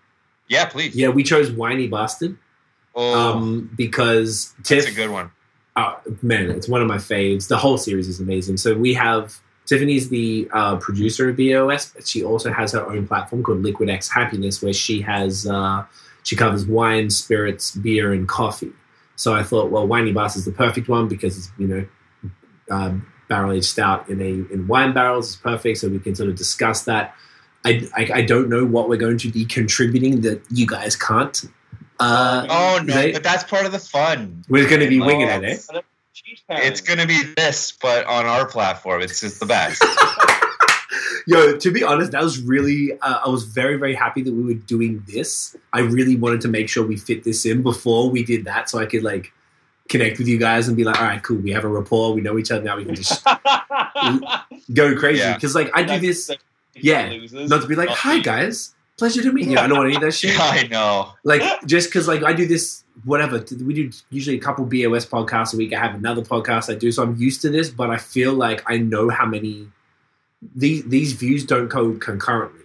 Yeah, 0.49 0.65
please. 0.65 0.95
Yeah, 0.95 1.09
we 1.09 1.23
chose 1.23 1.49
Winey 1.51 1.87
Bastard 1.89 2.37
Oh, 2.95 3.13
um, 3.31 3.69
because 3.75 4.53
Tiff. 4.63 4.83
that's 4.85 4.91
a 4.91 4.95
good 4.95 5.09
one. 5.11 5.31
Oh, 5.75 5.99
man, 6.21 6.49
it's 6.49 6.67
one 6.67 6.81
of 6.81 6.87
my 6.87 6.97
faves. 6.97 7.47
The 7.47 7.57
whole 7.57 7.77
series 7.77 8.07
is 8.07 8.19
amazing. 8.19 8.57
So 8.57 8.73
we 8.73 8.93
have 8.95 9.39
Tiffany's 9.67 10.09
the 10.09 10.47
uh, 10.53 10.77
producer 10.77 11.29
of 11.29 11.35
BOS, 11.37 11.91
but 11.93 12.07
she 12.07 12.23
also 12.23 12.51
has 12.51 12.71
her 12.71 12.83
own 12.89 13.05
platform 13.07 13.43
called 13.43 13.61
Liquid 13.61 13.89
X 13.89 14.09
Happiness, 14.09 14.61
where 14.63 14.73
she 14.73 15.01
has 15.01 15.45
uh, 15.45 15.83
she 16.23 16.35
covers 16.35 16.65
wine, 16.65 17.09
spirits, 17.11 17.75
beer, 17.75 18.11
and 18.13 18.27
coffee. 18.27 18.71
So 19.17 19.33
I 19.35 19.43
thought, 19.43 19.69
well, 19.71 19.85
Winey 19.85 20.13
Bass 20.13 20.37
is 20.37 20.45
the 20.45 20.51
perfect 20.53 20.87
one 20.87 21.07
because 21.09 21.37
it's 21.37 21.51
you 21.57 21.67
know 21.67 21.85
um, 22.69 23.05
barrel 23.27 23.51
aged 23.51 23.65
stout 23.65 24.07
in 24.09 24.21
a 24.21 24.25
in 24.53 24.67
wine 24.67 24.93
barrels 24.93 25.31
is 25.31 25.35
perfect. 25.35 25.79
So 25.79 25.89
we 25.89 25.99
can 25.99 26.15
sort 26.15 26.29
of 26.29 26.35
discuss 26.35 26.83
that. 26.85 27.13
I, 27.65 27.85
I, 27.97 28.09
I 28.15 28.21
don't 28.21 28.47
know 28.47 28.63
what 28.65 28.87
we're 28.87 28.95
going 28.97 29.17
to 29.17 29.29
be 29.31 29.43
contributing 29.43 30.21
that 30.21 30.41
you 30.49 30.65
guys 30.65 30.95
can't. 30.95 31.43
Uh, 31.99 32.45
Oh 32.49 32.79
no, 32.85 32.93
they- 32.93 33.11
but 33.11 33.23
that's 33.23 33.43
part 33.43 33.65
of 33.65 33.71
the 33.73 33.79
fun. 33.79 34.43
we're 34.47 34.69
going 34.69 34.79
to 34.81 34.87
be 34.87 35.01
Oh, 35.01 35.05
winging 35.05 35.27
it, 35.27 35.43
eh? 35.43 35.81
It's 36.49 36.81
gonna 36.81 37.05
be 37.05 37.21
this, 37.35 37.71
but 37.81 38.05
on 38.05 38.25
our 38.25 38.45
platform, 38.47 39.01
it's 39.01 39.19
just 39.19 39.39
the 39.39 39.45
best. 39.45 39.81
Yo, 41.27 41.57
to 41.57 41.71
be 41.71 41.83
honest, 41.83 42.11
that 42.11 42.23
was 42.23 42.41
really. 42.41 42.93
Uh, 42.99 43.19
I 43.25 43.29
was 43.29 43.43
very, 43.43 43.77
very 43.77 43.95
happy 43.95 44.21
that 44.21 44.33
we 44.33 44.43
were 44.43 44.59
doing 44.59 45.03
this. 45.07 45.55
I 45.73 45.79
really 45.79 46.15
wanted 46.15 46.41
to 46.41 46.47
make 46.47 46.69
sure 46.69 46.85
we 46.85 46.97
fit 46.97 47.23
this 47.23 47.45
in 47.45 47.63
before 47.63 48.09
we 48.09 48.23
did 48.23 48.45
that, 48.45 48.69
so 48.69 48.79
I 48.79 48.85
could 48.85 49.03
like 49.03 49.33
connect 49.89 50.17
with 50.17 50.27
you 50.27 50.37
guys 50.37 50.67
and 50.67 50.75
be 50.75 50.83
like, 50.83 50.99
all 50.99 51.07
right, 51.07 51.23
cool, 51.23 51.37
we 51.37 51.51
have 51.51 51.63
a 51.63 51.67
rapport, 51.67 52.13
we 52.13 52.21
know 52.21 52.37
each 52.37 52.51
other 52.51 52.63
now, 52.63 52.77
we 52.77 52.85
can 52.85 52.95
just 52.95 53.23
go 54.73 54.95
crazy. 54.95 55.19
Yeah. 55.19 55.35
Because 55.35 55.55
like 55.55 55.71
I 55.73 55.83
do 55.83 55.99
this 55.99 56.29
yeah, 56.75 57.09
not 57.31 57.61
to 57.61 57.67
be 57.67 57.75
like, 57.75 57.89
hi 57.89 58.19
guys, 58.19 58.75
pleasure 58.97 59.23
to 59.23 59.31
meet 59.31 59.47
you. 59.47 59.57
I 59.57 59.67
don't 59.67 59.77
want 59.77 59.87
any 59.87 59.95
of 59.95 60.01
that 60.01 60.11
shit. 60.11 60.39
I 60.39 60.67
know. 60.67 61.13
Like 61.23 61.41
just 61.65 61.89
because 61.89 62.07
like 62.07 62.23
I 62.23 62.33
do 62.33 62.45
this 62.45 62.83
whatever 63.03 63.43
we 63.63 63.73
do 63.73 63.91
usually 64.09 64.37
a 64.37 64.39
couple 64.39 64.65
BOS 64.65 65.05
podcasts 65.05 65.53
a 65.53 65.57
week. 65.57 65.73
I 65.73 65.79
have 65.79 65.95
another 65.95 66.21
podcast 66.21 66.73
I 66.73 66.77
do, 66.77 66.91
so 66.91 67.03
I'm 67.03 67.15
used 67.15 67.41
to 67.41 67.49
this. 67.49 67.69
But 67.69 67.89
I 67.89 67.97
feel 67.97 68.33
like 68.33 68.63
I 68.67 68.77
know 68.77 69.09
how 69.09 69.25
many 69.25 69.67
these 70.55 70.83
these 70.85 71.13
views 71.13 71.45
don't 71.45 71.67
go 71.67 71.93
concurrently. 71.93 72.61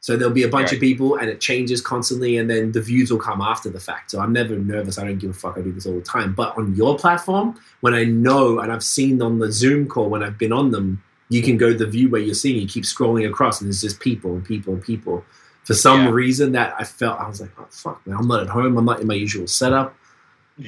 So 0.00 0.16
there'll 0.16 0.32
be 0.32 0.44
a 0.44 0.48
bunch 0.48 0.72
of 0.72 0.78
people, 0.78 1.16
and 1.16 1.28
it 1.28 1.40
changes 1.40 1.80
constantly, 1.80 2.36
and 2.36 2.48
then 2.48 2.70
the 2.70 2.80
views 2.80 3.10
will 3.10 3.18
come 3.18 3.40
after 3.40 3.68
the 3.70 3.80
fact. 3.80 4.12
So 4.12 4.20
I'm 4.20 4.32
never 4.32 4.56
nervous. 4.56 4.98
I 4.98 5.04
don't 5.04 5.18
give 5.18 5.30
a 5.30 5.34
fuck. 5.34 5.58
I 5.58 5.62
do 5.62 5.72
this 5.72 5.84
all 5.84 5.94
the 5.94 6.00
time. 6.00 6.32
But 6.32 6.56
on 6.56 6.76
your 6.76 6.96
platform, 6.96 7.58
when 7.80 7.92
I 7.92 8.04
know 8.04 8.60
and 8.60 8.70
I've 8.70 8.84
seen 8.84 9.20
on 9.20 9.40
the 9.40 9.50
Zoom 9.50 9.88
call 9.88 10.08
when 10.08 10.22
I've 10.22 10.38
been 10.38 10.52
on 10.52 10.70
them, 10.70 11.02
you 11.28 11.42
can 11.42 11.56
go 11.56 11.72
to 11.72 11.78
the 11.78 11.86
view 11.86 12.08
where 12.08 12.20
you're 12.20 12.36
seeing. 12.36 12.60
You 12.60 12.68
keep 12.68 12.84
scrolling 12.84 13.28
across, 13.28 13.60
and 13.60 13.66
there's 13.66 13.80
just 13.80 13.98
people 13.98 14.34
and 14.34 14.44
people 14.44 14.74
and 14.74 14.82
people 14.82 15.24
for 15.64 15.74
some 15.74 16.04
Yeah. 16.04 16.10
reason 16.10 16.52
that 16.52 16.76
I 16.78 16.84
felt 16.84 17.18
I 17.18 17.26
was 17.26 17.40
like, 17.40 17.50
oh 17.58 17.66
fuck, 17.70 18.06
man, 18.06 18.16
I'm 18.16 18.28
not 18.28 18.42
at 18.42 18.48
home. 18.48 18.78
I'm 18.78 18.84
not 18.84 19.00
in 19.00 19.08
my 19.08 19.14
usual 19.14 19.48
setup. 19.48 19.96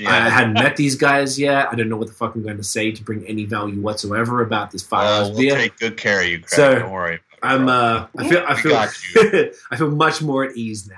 I 0.07 0.28
hadn't 0.28 0.53
met 0.55 0.76
these 0.76 0.97
guys 0.97 1.39
yet. 1.39 1.68
I 1.72 1.74
don't 1.74 1.89
know 1.89 1.97
what 1.97 2.09
the 2.09 2.14
fuck 2.14 2.34
I'm 2.34 2.43
going 2.43 2.59
to 2.59 2.62
say 2.62 2.93
to 2.93 3.03
bring 3.03 3.26
any 3.26 3.45
value 3.45 3.80
whatsoever 3.80 4.43
about 4.43 4.70
this 4.70 4.82
five 4.82 5.07
hours 5.07 5.28
we'll 5.30 5.39
beer. 5.39 5.55
take 5.57 5.78
good 5.78 5.97
care 5.97 6.20
of 6.20 6.26
you, 6.28 6.39
Craig. 6.41 6.51
So, 6.51 6.78
Don't 6.80 6.91
worry. 6.93 7.20
I'm 7.43 7.68
uh, 7.68 8.07
I 8.18 8.28
feel 8.28 8.45
I 8.47 8.55
feel 8.57 8.76
I 9.70 9.76
feel 9.76 9.91
much 9.91 10.20
more 10.20 10.45
at 10.45 10.57
ease 10.57 10.89
now. 10.89 10.95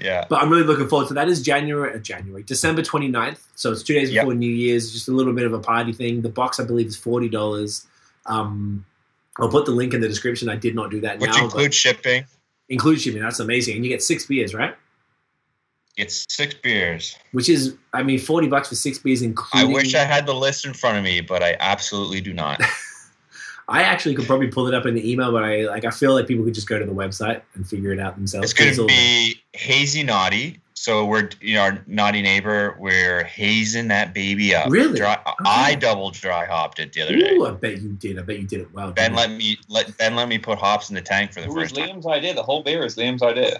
Yeah. 0.00 0.24
But 0.30 0.40
I'm 0.42 0.48
really 0.48 0.62
looking 0.62 0.88
forward 0.88 1.08
to 1.08 1.14
that. 1.14 1.28
Is 1.28 1.42
January 1.42 1.92
uh, 1.94 1.98
January 1.98 2.42
December 2.44 2.80
29th. 2.82 3.38
So 3.56 3.72
it's 3.72 3.82
two 3.82 3.94
days 3.94 4.10
Yep. 4.12 4.22
before 4.22 4.34
New 4.34 4.48
Year's. 4.50 4.92
Just 4.92 5.08
a 5.08 5.12
little 5.12 5.32
bit 5.32 5.44
of 5.46 5.52
a 5.52 5.58
party 5.58 5.92
thing. 5.92 6.22
The 6.22 6.28
box 6.28 6.60
I 6.60 6.64
believe 6.64 6.86
is 6.86 6.96
forty 6.96 7.28
dollars. 7.28 7.86
Um, 8.26 8.86
I'll 9.38 9.48
put 9.50 9.64
the 9.66 9.72
link 9.72 9.92
in 9.92 10.00
the 10.00 10.08
description. 10.08 10.48
I 10.48 10.56
did 10.56 10.74
not 10.74 10.90
do 10.90 11.00
that 11.00 11.18
Which 11.18 11.30
now. 11.30 11.36
but 11.38 11.44
includes 11.44 11.76
shipping. 11.76 12.24
include 12.68 13.00
shipping. 13.00 13.20
That's 13.20 13.40
amazing, 13.40 13.76
and 13.76 13.84
you 13.84 13.90
get 13.90 14.02
six 14.02 14.26
beers, 14.26 14.54
right? 14.54 14.74
It's 15.96 16.26
six 16.28 16.54
beers. 16.54 17.16
Which 17.32 17.48
is, 17.48 17.76
I 17.92 18.02
mean, 18.02 18.18
forty 18.18 18.48
bucks 18.48 18.68
for 18.68 18.74
six 18.74 18.98
beers, 18.98 19.22
including. 19.22 19.70
I 19.70 19.72
wish 19.72 19.94
I 19.94 20.04
had 20.04 20.26
the 20.26 20.34
list 20.34 20.64
in 20.64 20.72
front 20.72 20.98
of 20.98 21.04
me, 21.04 21.20
but 21.20 21.42
I 21.42 21.56
absolutely 21.60 22.20
do 22.20 22.32
not. 22.32 22.60
I 23.68 23.82
actually 23.82 24.16
could 24.16 24.26
probably 24.26 24.48
pull 24.48 24.66
it 24.66 24.74
up 24.74 24.84
in 24.86 24.94
the 24.94 25.10
email, 25.10 25.30
but 25.30 25.44
I 25.44 25.62
like. 25.62 25.84
I 25.84 25.90
feel 25.90 26.14
like 26.14 26.26
people 26.26 26.44
could 26.44 26.54
just 26.54 26.68
go 26.68 26.78
to 26.78 26.84
the 26.84 26.92
website 26.92 27.42
and 27.54 27.68
figure 27.68 27.92
it 27.92 28.00
out 28.00 28.16
themselves. 28.16 28.50
It's 28.50 28.58
going 28.58 28.74
to 28.74 28.86
be 28.86 29.40
hazy 29.52 30.02
naughty. 30.02 30.60
So 30.80 31.04
we're 31.04 31.28
you 31.42 31.56
know 31.56 31.60
our 31.60 31.84
naughty 31.86 32.22
neighbor. 32.22 32.74
We're 32.78 33.24
hazing 33.24 33.88
that 33.88 34.14
baby 34.14 34.54
up. 34.54 34.70
Really? 34.70 34.96
Dry, 34.96 35.18
I 35.44 35.74
double 35.74 36.10
dry 36.10 36.46
hopped 36.46 36.78
it 36.78 36.94
the 36.94 37.02
other 37.02 37.18
day. 37.18 37.34
Ooh, 37.34 37.44
I 37.44 37.50
bet 37.50 37.82
you 37.82 37.90
did. 37.90 38.18
I 38.18 38.22
bet 38.22 38.38
you 38.38 38.46
did 38.46 38.62
it 38.62 38.72
well. 38.72 38.90
Ben 38.90 39.14
let 39.14 39.30
me 39.30 39.58
let 39.68 39.94
Ben 39.98 40.16
let 40.16 40.26
me 40.26 40.38
put 40.38 40.56
hops 40.56 40.88
in 40.88 40.94
the 40.94 41.02
tank 41.02 41.34
for 41.34 41.40
the 41.40 41.48
It 41.48 41.52
was 41.52 41.64
first 41.64 41.74
time. 41.74 41.90
Liam's 41.90 42.06
idea. 42.06 42.32
The 42.32 42.42
whole 42.42 42.62
beer 42.62 42.82
is 42.82 42.96
Liam's 42.96 43.22
idea. 43.22 43.58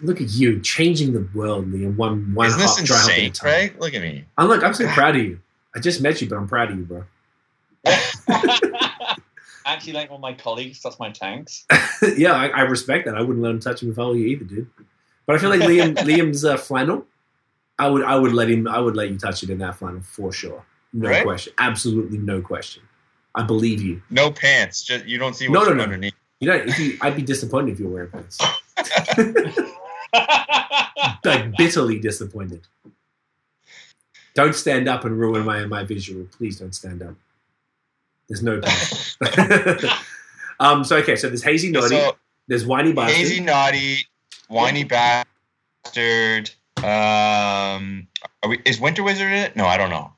Look 0.00 0.22
at 0.22 0.30
you 0.30 0.60
changing 0.60 1.12
the 1.12 1.28
world, 1.34 1.70
Liam. 1.70 1.94
One 1.96 2.34
one 2.34 2.46
Isn't 2.46 2.58
hop, 2.58 2.78
this 2.78 2.86
dry 2.86 2.96
hop 2.96 3.10
at 3.10 3.18
a 3.18 3.24
insane, 3.26 3.32
time. 3.32 3.50
Craig? 3.50 3.76
Look 3.78 3.92
at 3.92 4.00
me. 4.00 4.24
I'm 4.38 4.48
look. 4.48 4.64
I'm 4.64 4.72
so 4.72 4.88
proud 4.94 5.14
of 5.14 5.22
you. 5.22 5.38
I 5.76 5.78
just 5.78 6.00
met 6.00 6.22
you, 6.22 6.28
but 6.30 6.36
I'm 6.36 6.48
proud 6.48 6.70
of 6.70 6.78
you, 6.78 6.84
bro. 6.86 7.04
Actually, 9.66 9.92
like 9.92 10.08
one 10.08 10.16
of 10.16 10.22
my 10.22 10.32
colleagues, 10.32 10.80
that's 10.80 10.98
my 10.98 11.10
tanks. 11.10 11.66
yeah, 12.16 12.32
I, 12.32 12.48
I 12.48 12.60
respect 12.62 13.04
that. 13.04 13.14
I 13.14 13.20
wouldn't 13.20 13.42
let 13.42 13.50
him 13.50 13.60
touch 13.60 13.82
him 13.82 13.90
if 13.90 13.98
I 13.98 14.06
were 14.06 14.14
you 14.14 14.28
either, 14.28 14.46
dude. 14.46 14.70
But 15.26 15.36
I 15.36 15.38
feel 15.38 15.50
like 15.50 15.60
Liam 15.68 15.96
Liam's 15.96 16.44
uh, 16.44 16.56
flannel. 16.56 17.06
I 17.78 17.88
would 17.88 18.04
I 18.04 18.16
would 18.16 18.32
let 18.32 18.48
him. 18.50 18.68
I 18.68 18.78
would 18.78 18.96
let 18.96 19.10
you 19.10 19.18
touch 19.18 19.42
it 19.42 19.50
in 19.50 19.58
that 19.58 19.76
flannel 19.76 20.02
for 20.02 20.32
sure. 20.32 20.64
No 20.92 21.08
Right? 21.08 21.24
question. 21.24 21.52
Absolutely 21.58 22.18
no 22.18 22.40
question. 22.42 22.82
I 23.34 23.42
believe 23.44 23.80
you. 23.80 24.02
No 24.10 24.30
pants. 24.30 24.82
Just 24.84 25.06
you 25.06 25.18
don't 25.18 25.34
see 25.34 25.48
No, 25.48 25.60
what's 25.60 25.70
no, 25.70 25.74
no. 25.76 25.82
underneath. 25.84 26.12
You 26.40 26.48
know, 26.48 26.56
if 26.56 26.78
you, 26.78 26.98
I'd 27.00 27.16
be 27.16 27.22
disappointed 27.22 27.72
if 27.72 27.80
you 27.80 27.86
were 27.88 27.94
wearing 27.94 28.10
pants. 28.10 28.38
like 31.24 31.56
bitterly 31.56 31.98
disappointed. 31.98 32.66
Don't 34.34 34.54
stand 34.54 34.88
up 34.88 35.04
and 35.04 35.18
ruin 35.18 35.44
my 35.44 35.64
my 35.66 35.84
visual. 35.84 36.26
Please 36.36 36.58
don't 36.58 36.74
stand 36.74 37.02
up. 37.02 37.14
There's 38.28 38.42
no 38.42 38.60
point. 38.60 39.16
um. 40.60 40.84
So 40.84 40.96
okay. 40.96 41.16
So 41.16 41.28
there's 41.28 41.42
hazy 41.42 41.70
naughty. 41.70 41.88
So 41.96 42.16
there's 42.48 42.64
Winey 42.64 42.92
Bastard. 42.94 43.16
hazy 43.16 43.40
naughty, 43.40 43.98
Winey 44.52 44.84
Bastard. 44.84 46.50
Um, 46.78 48.06
are 48.42 48.48
we, 48.48 48.60
is 48.64 48.80
Winter 48.80 49.02
Wizard 49.02 49.28
in 49.28 49.34
it? 49.34 49.56
No, 49.56 49.66
I 49.66 49.76
don't 49.76 49.90
know. 49.90 50.12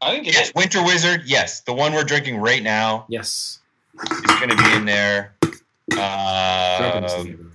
I 0.00 0.10
think 0.12 0.26
it's 0.26 0.36
Yes, 0.36 0.52
Winter 0.54 0.82
Wizard. 0.84 1.22
Yes, 1.24 1.60
the 1.60 1.72
one 1.72 1.92
we're 1.94 2.04
drinking 2.04 2.36
right 2.38 2.62
now 2.62 3.06
Yes. 3.08 3.60
it's 4.02 4.34
going 4.40 4.50
to 4.50 4.56
be 4.56 4.72
in 4.74 4.84
there. 4.84 5.34
Um, 5.92 7.52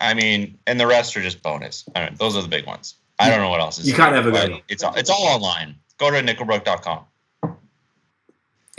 I 0.00 0.14
mean, 0.14 0.58
and 0.66 0.78
the 0.80 0.86
rest 0.86 1.16
are 1.16 1.22
just 1.22 1.42
bonus. 1.42 1.84
I 1.94 2.00
don't, 2.06 2.18
those 2.18 2.36
are 2.36 2.42
the 2.42 2.48
big 2.48 2.66
ones. 2.66 2.94
I 3.18 3.30
don't 3.30 3.40
know 3.40 3.48
what 3.48 3.60
else 3.60 3.78
is. 3.78 3.86
You 3.86 3.92
in 3.94 3.96
can't 3.96 4.12
there, 4.12 4.20
ever 4.20 4.48
go. 4.48 4.60
It's 4.68 4.82
all, 4.82 4.94
it's 4.94 5.10
all 5.10 5.24
online. 5.26 5.76
Go 5.98 6.10
to 6.10 6.18
nickelbrook.com. 6.20 7.04
Are 7.42 7.56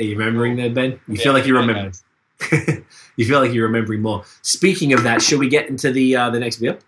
you 0.03 0.17
remembering 0.17 0.57
that, 0.57 0.73
Ben? 0.73 0.91
You 1.07 1.15
Yeah, 1.15 1.23
feel 1.23 1.33
like 1.33 1.45
you 1.47 1.57
remember. 1.57 1.91
I 2.41 2.45
remembering. 2.51 2.85
you 3.17 3.25
feel 3.25 3.39
like 3.41 3.51
you're 3.53 3.67
remembering 3.67 4.01
more. 4.01 4.23
Speaking 4.41 4.93
of 4.93 5.03
that, 5.03 5.21
should 5.21 5.39
we 5.39 5.49
get 5.49 5.67
into 5.69 5.91
the 5.91 6.15
uh, 6.15 6.29
the 6.29 6.39
next 6.39 6.57
beer? 6.57 6.79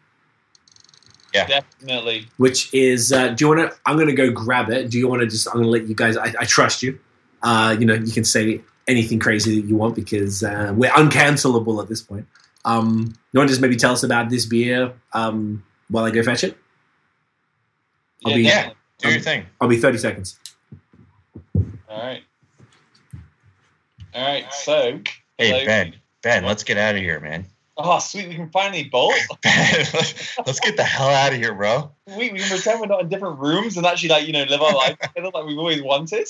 Yeah, 1.33 1.45
definitely. 1.45 2.27
Which 2.37 2.73
is, 2.73 3.11
uh, 3.11 3.27
do 3.29 3.45
you 3.45 3.49
want 3.55 3.69
to? 3.71 3.77
I'm 3.85 3.97
going 3.97 4.07
to 4.07 4.15
go 4.15 4.31
grab 4.31 4.69
it. 4.71 4.89
Do 4.89 4.97
you 4.97 5.07
want 5.07 5.21
to 5.21 5.27
just? 5.27 5.47
I'm 5.47 5.53
going 5.61 5.65
to 5.65 5.69
let 5.69 5.87
you 5.87 5.93
guys. 5.93 6.17
I, 6.17 6.33
I 6.39 6.45
trust 6.45 6.81
you. 6.81 6.97
Uh, 7.43 7.75
you 7.79 7.85
know, 7.85 7.93
you 7.93 8.11
can 8.11 8.23
say 8.23 8.61
anything 8.87 9.19
crazy 9.19 9.61
that 9.61 9.67
you 9.67 9.75
want 9.75 9.95
because 9.95 10.41
uh, 10.43 10.73
we're 10.75 10.89
uncancelable 10.91 11.81
at 11.83 11.87
this 11.87 12.01
point. 12.01 12.25
Um, 12.65 13.13
you 13.31 13.37
want 13.37 13.47
to 13.47 13.51
just 13.51 13.61
maybe 13.61 13.75
tell 13.75 13.91
us 13.93 14.01
about 14.03 14.29
this 14.31 14.45
beer 14.47 14.91
um, 15.13 15.63
while 15.89 16.03
I 16.03 16.09
go 16.11 16.23
fetch 16.23 16.43
it? 16.43 16.57
I'll 18.25 18.31
Yeah, 18.31 18.37
be- 18.37 18.43
definitely. 18.43 18.75
Do 19.01 19.07
your 19.09 19.17
Um, 19.17 19.23
thing. 19.23 19.45
I'll 19.61 19.67
be 19.69 19.77
30 19.77 19.97
seconds. 19.99 20.39
All 21.55 21.97
right. 22.01 22.21
All 24.13 24.21
right. 24.27 24.51
So, 24.53 24.99
Hey, 25.37 25.49
hello. 25.51 25.65
Ben. 25.65 25.95
Ben, 26.21 26.43
let's 26.43 26.63
get 26.63 26.77
out 26.77 26.95
of 26.95 27.01
here, 27.01 27.19
man. 27.19 27.45
oh 27.77 27.99
sweet, 27.99 28.27
we 28.27 28.35
can 28.35 28.49
finally 28.49 28.83
bolt. 28.83 29.15
Ben, 29.41 29.85
let's 30.45 30.59
get 30.59 30.75
the 30.75 30.83
hell 30.83 31.09
out 31.09 31.31
of 31.31 31.37
here, 31.39 31.53
bro. 31.53 31.91
We, 32.07 32.31
we 32.31 32.39
can 32.39 32.49
pretend 32.49 32.81
we're 32.81 32.87
not 32.87 33.01
in 33.01 33.09
different 33.09 33.39
rooms 33.39 33.77
and 33.77 33.85
actually 33.85 34.09
like 34.09 34.27
you 34.27 34.33
know 34.33 34.43
live 34.43 34.61
our 34.61 34.73
life 34.73 34.99
together 35.01 35.29
like 35.33 35.45
we've 35.45 35.57
always 35.57 35.81
wanted. 35.81 36.27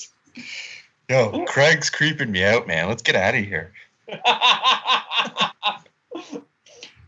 Yo, 1.10 1.44
Craig's 1.46 1.90
creeping 1.90 2.32
me 2.32 2.44
out, 2.44 2.68
man. 2.68 2.88
Let's 2.88 3.02
get 3.02 3.16
out 3.16 3.34
of 3.34 3.44
here. 3.44 3.74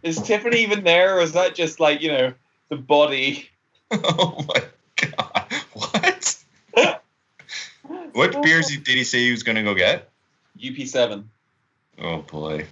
is 0.01 0.19
Tiffany 0.19 0.57
even 0.63 0.83
there, 0.83 1.17
or 1.17 1.21
is 1.21 1.33
that 1.33 1.53
just 1.53 1.79
like 1.79 2.01
you 2.01 2.11
know 2.11 2.33
the 2.69 2.77
body? 2.77 3.47
Oh 3.91 4.43
my 4.47 4.63
god. 4.95 5.45
What? 5.73 6.37
What 8.13 8.41
beers 8.41 8.67
did 8.67 8.87
he 8.87 9.03
say 9.03 9.19
he 9.19 9.31
was 9.31 9.43
gonna 9.43 9.63
go 9.63 9.75
get? 9.75 10.09
UP 10.57 10.87
seven. 10.87 11.29
Oh 11.99 12.17
boy. 12.21 12.67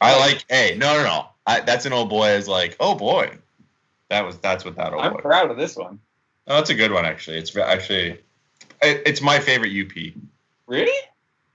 I 0.00 0.18
like 0.18 0.44
hey, 0.48 0.76
no 0.76 0.96
no 0.96 1.02
no. 1.04 1.26
I, 1.46 1.60
that's 1.60 1.86
an 1.86 1.92
old 1.92 2.08
boy 2.08 2.30
is 2.30 2.48
like, 2.48 2.76
oh 2.80 2.94
boy. 2.94 3.36
That 4.10 4.24
was 4.26 4.38
that's 4.38 4.64
what 4.64 4.76
that 4.76 4.92
old 4.92 5.02
I'm 5.04 5.12
boy. 5.12 5.20
proud 5.20 5.50
of 5.50 5.56
this 5.56 5.76
one. 5.76 5.98
Oh, 6.46 6.56
that's 6.56 6.70
a 6.70 6.74
good 6.74 6.92
one 6.92 7.04
actually. 7.04 7.38
It's 7.38 7.56
actually 7.56 8.20
it, 8.82 9.02
it's 9.06 9.20
my 9.20 9.38
favorite 9.38 9.70
UP. 9.72 10.14
Really? 10.66 10.92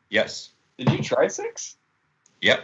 Yes. 0.09 0.49
Did 0.77 0.91
you 0.91 1.03
try 1.03 1.27
six? 1.27 1.75
Yep. 2.41 2.61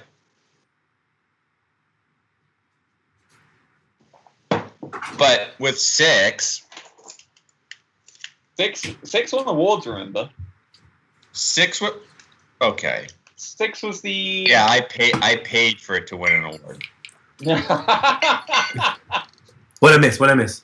But 5.18 5.52
with 5.60 5.80
six, 5.80 6.64
Six 8.56 8.88
six 9.04 9.32
won 9.32 9.46
the 9.46 9.52
awards, 9.52 9.88
remember? 9.88 10.30
six. 11.32 11.82
wa- 11.82 11.90
Okay. 12.62 13.08
Six 13.44 13.84
was 13.84 14.02
the 14.02 14.12
Yeah, 14.50 14.66
I 14.70 14.82
paid. 14.82 15.14
I 15.22 15.38
paid 15.38 15.80
for 15.80 15.96
it 15.96 16.08
to 16.08 16.18
win 16.18 16.34
an 16.34 16.44
award. 16.46 16.84
What 19.80 19.94
I 19.94 19.98
miss? 19.98 20.18
What 20.18 20.30
I 20.30 20.36
miss? 20.36 20.64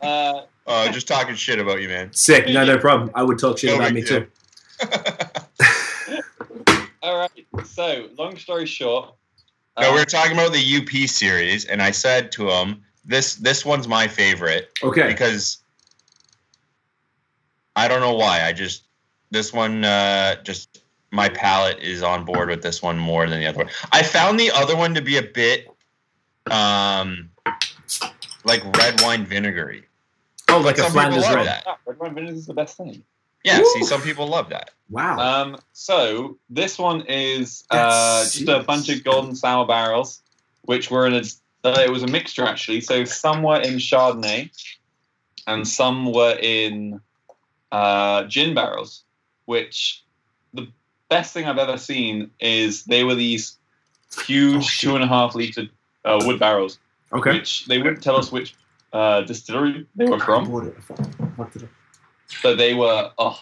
uh, 0.00 0.42
Oh, 0.66 0.90
just 0.92 1.06
talking 1.06 1.34
shit 1.34 1.58
about 1.58 1.82
you, 1.82 1.88
man. 1.88 2.10
Sick. 2.12 2.48
No, 2.48 2.64
no 2.64 2.78
problem. 2.78 3.10
I 3.14 3.22
would 3.22 3.38
talk 3.38 3.58
shit 3.58 3.68
No 3.68 3.76
about 3.76 3.92
big 3.92 4.04
me 4.04 4.08
too. 4.08 4.26
all 7.02 7.18
right. 7.18 7.46
So, 7.66 8.08
long 8.16 8.38
story 8.38 8.64
short, 8.64 9.12
no, 9.78 9.88
um, 9.88 9.94
we 9.94 10.00
were 10.00 10.06
talking 10.06 10.32
about 10.32 10.52
the 10.52 10.76
UP 10.78 10.88
series, 11.08 11.66
and 11.66 11.82
I 11.82 11.90
said 11.90 12.32
to 12.32 12.48
him, 12.50 12.82
"This 13.04 13.34
this 13.34 13.66
one's 13.66 13.86
my 13.88 14.08
favorite 14.08 14.70
Okay. 14.82 15.08
because 15.08 15.58
I 17.76 17.88
don't 17.88 18.00
know 18.00 18.14
why. 18.14 18.44
I 18.44 18.52
just 18.52 18.84
this 19.30 19.52
one 19.52 19.84
uh, 19.84 20.42
just 20.42 20.79
my 21.10 21.28
palate 21.28 21.78
is 21.80 22.02
on 22.02 22.24
board 22.24 22.48
with 22.48 22.62
this 22.62 22.82
one 22.82 22.98
more 22.98 23.28
than 23.28 23.40
the 23.40 23.46
other 23.46 23.58
one. 23.58 23.70
I 23.92 24.02
found 24.02 24.38
the 24.38 24.50
other 24.52 24.76
one 24.76 24.94
to 24.94 25.02
be 25.02 25.16
a 25.16 25.22
bit 25.22 25.68
um 26.50 27.30
like 28.44 28.64
red 28.76 29.00
wine 29.02 29.24
vinegary. 29.26 29.84
Oh, 30.48 30.58
like 30.60 30.76
a 30.78 30.82
Some 30.82 30.92
people 30.92 31.00
Flanders 31.22 31.34
red. 31.34 31.46
that. 31.46 31.66
red 31.86 31.98
wine 31.98 32.14
vinegar 32.14 32.34
is 32.34 32.46
the 32.46 32.54
best 32.54 32.76
thing. 32.76 33.02
Yeah, 33.44 33.58
Woo! 33.58 33.64
see, 33.74 33.84
some 33.84 34.02
people 34.02 34.26
love 34.26 34.50
that. 34.50 34.70
Wow. 34.90 35.18
Um, 35.18 35.56
so 35.72 36.36
this 36.50 36.78
one 36.78 37.02
is 37.02 37.64
uh, 37.70 38.24
just 38.24 38.48
a 38.48 38.60
bunch 38.60 38.88
of 38.90 39.02
golden 39.04 39.34
sour 39.34 39.66
barrels, 39.66 40.22
which 40.62 40.90
were 40.90 41.06
in 41.06 41.14
a. 41.14 41.22
Uh, 41.62 41.82
it 41.84 41.90
was 41.90 42.02
a 42.02 42.06
mixture 42.06 42.44
actually. 42.44 42.80
So 42.80 43.04
some 43.04 43.42
were 43.42 43.60
in 43.60 43.74
Chardonnay, 43.74 44.50
and 45.46 45.66
some 45.66 46.12
were 46.12 46.36
in 46.40 47.00
uh, 47.72 48.24
gin 48.24 48.54
barrels. 48.54 49.04
Which 49.46 50.04
the 50.52 50.68
best 51.10 51.34
thing 51.34 51.46
I've 51.46 51.58
ever 51.58 51.76
seen 51.76 52.30
is 52.40 52.84
they 52.84 53.04
were 53.04 53.14
these 53.14 53.58
huge 54.24 54.64
Oh, 54.64 54.68
two 54.80 54.94
and 54.94 55.04
a 55.04 55.06
half 55.06 55.34
liter 55.34 55.64
uh, 56.04 56.20
wood 56.24 56.38
barrels, 56.38 56.78
okay. 57.12 57.32
which 57.32 57.66
they 57.66 57.78
wouldn't 57.78 58.02
tell 58.02 58.16
us 58.16 58.32
which 58.32 58.54
uh, 58.92 59.20
distillery 59.22 59.86
they 59.96 60.06
were 60.06 60.18
from. 60.18 60.50
bought 60.50 60.64
it. 60.64 60.74
What 61.36 61.52
did 61.52 61.68
But 62.42 62.56
they 62.56 62.72
were 62.74 63.10
oh, 63.18 63.38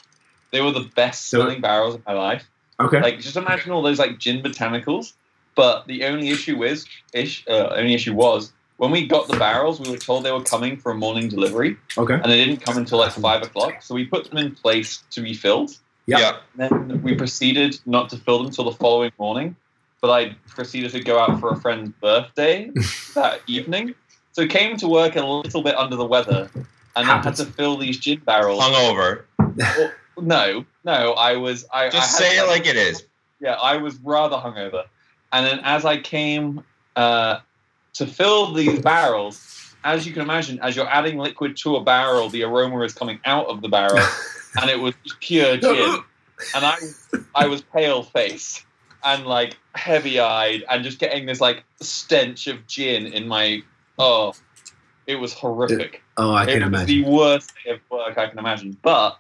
they 0.51 0.61
were 0.61 0.73
the 0.73 0.91
best 0.97 1.29
smelling 1.29 1.61
barrels 1.61 1.95
of 1.95 2.05
my 2.07 2.15
life. 2.15 2.49
Okay. 2.81 3.01
Like 3.01 3.21
just 3.21 3.37
imagine 3.37 3.71
all 3.71 3.83
those 3.83 3.99
like 3.99 4.19
gin 4.19 4.43
botanicals. 4.43 5.13
But 5.55 5.89
the 5.89 6.05
only 6.05 6.29
issue 6.29 6.63
is, 6.63 6.87
ish, 7.13 7.45
uh, 7.49 7.71
only 7.75 7.93
issue 7.93 8.15
was 8.15 8.53
when 8.77 8.93
we 8.93 9.09
got 9.09 9.27
the 9.27 9.37
barrels, 9.37 9.81
we 9.81 9.91
were 9.91 9.97
told 9.97 10.25
they 10.25 10.31
were 10.31 10.43
coming 10.45 10.77
for 10.77 10.93
a 10.93 10.95
morning 10.95 11.29
delivery, 11.29 11.77
okay. 11.97 12.15
and 12.15 12.25
they 12.25 12.45
didn't 12.45 12.65
come 12.65 12.77
until 12.77 12.99
like 12.99 13.13
five 13.13 13.43
o'clock. 13.43 13.83
So 13.83 13.95
we 13.97 14.05
put 14.05 14.31
them 14.31 14.39
in 14.39 14.55
place 14.55 15.03
to 15.11 15.21
be 15.21 15.35
filled. 15.35 15.77
Yeah. 16.09 16.39
Then 16.57 17.03
we 17.03 17.15
proceeded 17.15 17.79
not 17.87 18.09
to 18.11 18.17
fill 18.17 18.43
them 18.43 18.53
till 18.53 18.65
the 18.65 18.73
following 18.73 19.13
morning. 19.19 19.57
But 20.01 20.11
I 20.11 20.37
proceeded 20.49 20.93
to 20.93 21.01
go 21.01 21.19
out 21.19 21.41
for 21.41 21.51
a 21.51 21.57
friend's 21.57 21.91
birthday 22.01 22.71
that 23.15 23.41
evening. 23.49 23.95
So 24.33 24.47
came 24.47 24.77
to 24.77 24.87
work 24.89 25.17
a 25.17 25.25
little 25.25 25.63
bit 25.63 25.75
under 25.75 25.97
the 25.97 26.07
weather, 26.07 26.49
and 26.95 27.09
then 27.09 27.23
had 27.23 27.35
to 27.37 27.45
fill 27.45 27.77
these 27.77 27.99
gin 27.99 28.21
barrels. 28.21 28.63
Hungover. 28.63 29.25
Well, 29.37 29.93
no, 30.21 30.65
no, 30.85 31.15
I 31.15 31.37
was. 31.37 31.67
I 31.73 31.89
Just 31.91 32.21
I 32.21 32.25
had, 32.25 32.31
say 32.33 32.39
it 32.39 32.47
like 32.47 32.67
it 32.67 32.77
is. 32.77 33.05
yeah, 33.41 33.55
I 33.55 33.77
was 33.77 33.97
rather 33.97 34.37
hungover. 34.37 34.85
And 35.33 35.45
then 35.45 35.61
as 35.65 35.85
I 35.85 35.97
came 35.99 36.63
uh, 36.95 37.41
to 37.95 38.07
fill 38.07 38.53
these 38.53 38.79
barrels, 38.79 39.75
as 39.83 40.07
you 40.07 40.13
can 40.13 40.23
imagine, 40.23 40.61
as 40.63 40.77
you're 40.77 40.89
adding 40.89 41.19
liquid 41.19 41.57
to 41.59 41.75
a 41.77 41.83
barrel, 41.83 42.29
the 42.29 42.45
aroma 42.45 42.81
is 42.83 42.95
coming 42.95 43.19
out 43.25 43.47
of 43.47 43.63
the 43.63 43.69
barrel, 43.69 43.99
and 44.61 44.71
it 44.71 44.79
was 44.81 44.95
pure 45.21 45.57
gin. 45.57 45.99
And 46.55 46.65
I, 46.65 46.77
I 47.35 47.47
was 47.49 47.63
pale 47.63 48.05
face 48.05 48.65
and 49.05 49.27
like 49.27 49.59
heavy 49.75 50.21
eyed, 50.21 50.63
and 50.71 50.85
just 50.85 50.99
getting 51.01 51.27
this 51.27 51.41
like 51.41 51.65
stench 51.83 52.47
of 52.47 52.65
gin 52.69 53.07
in 53.07 53.27
my. 53.27 53.63
Oh, 53.99 54.35
it 55.09 55.17
was 55.17 55.33
horrific. 55.35 56.01
Oh, 56.17 56.33
I 56.33 56.45
it 56.45 56.47
can 56.53 56.59
was 56.61 56.69
imagine. 56.69 56.87
the 56.87 57.05
worst 57.11 57.53
day 57.65 57.73
of 57.73 57.81
work 57.91 58.17
I 58.17 58.29
can 58.29 58.39
imagine. 58.39 58.77
But 58.83 59.19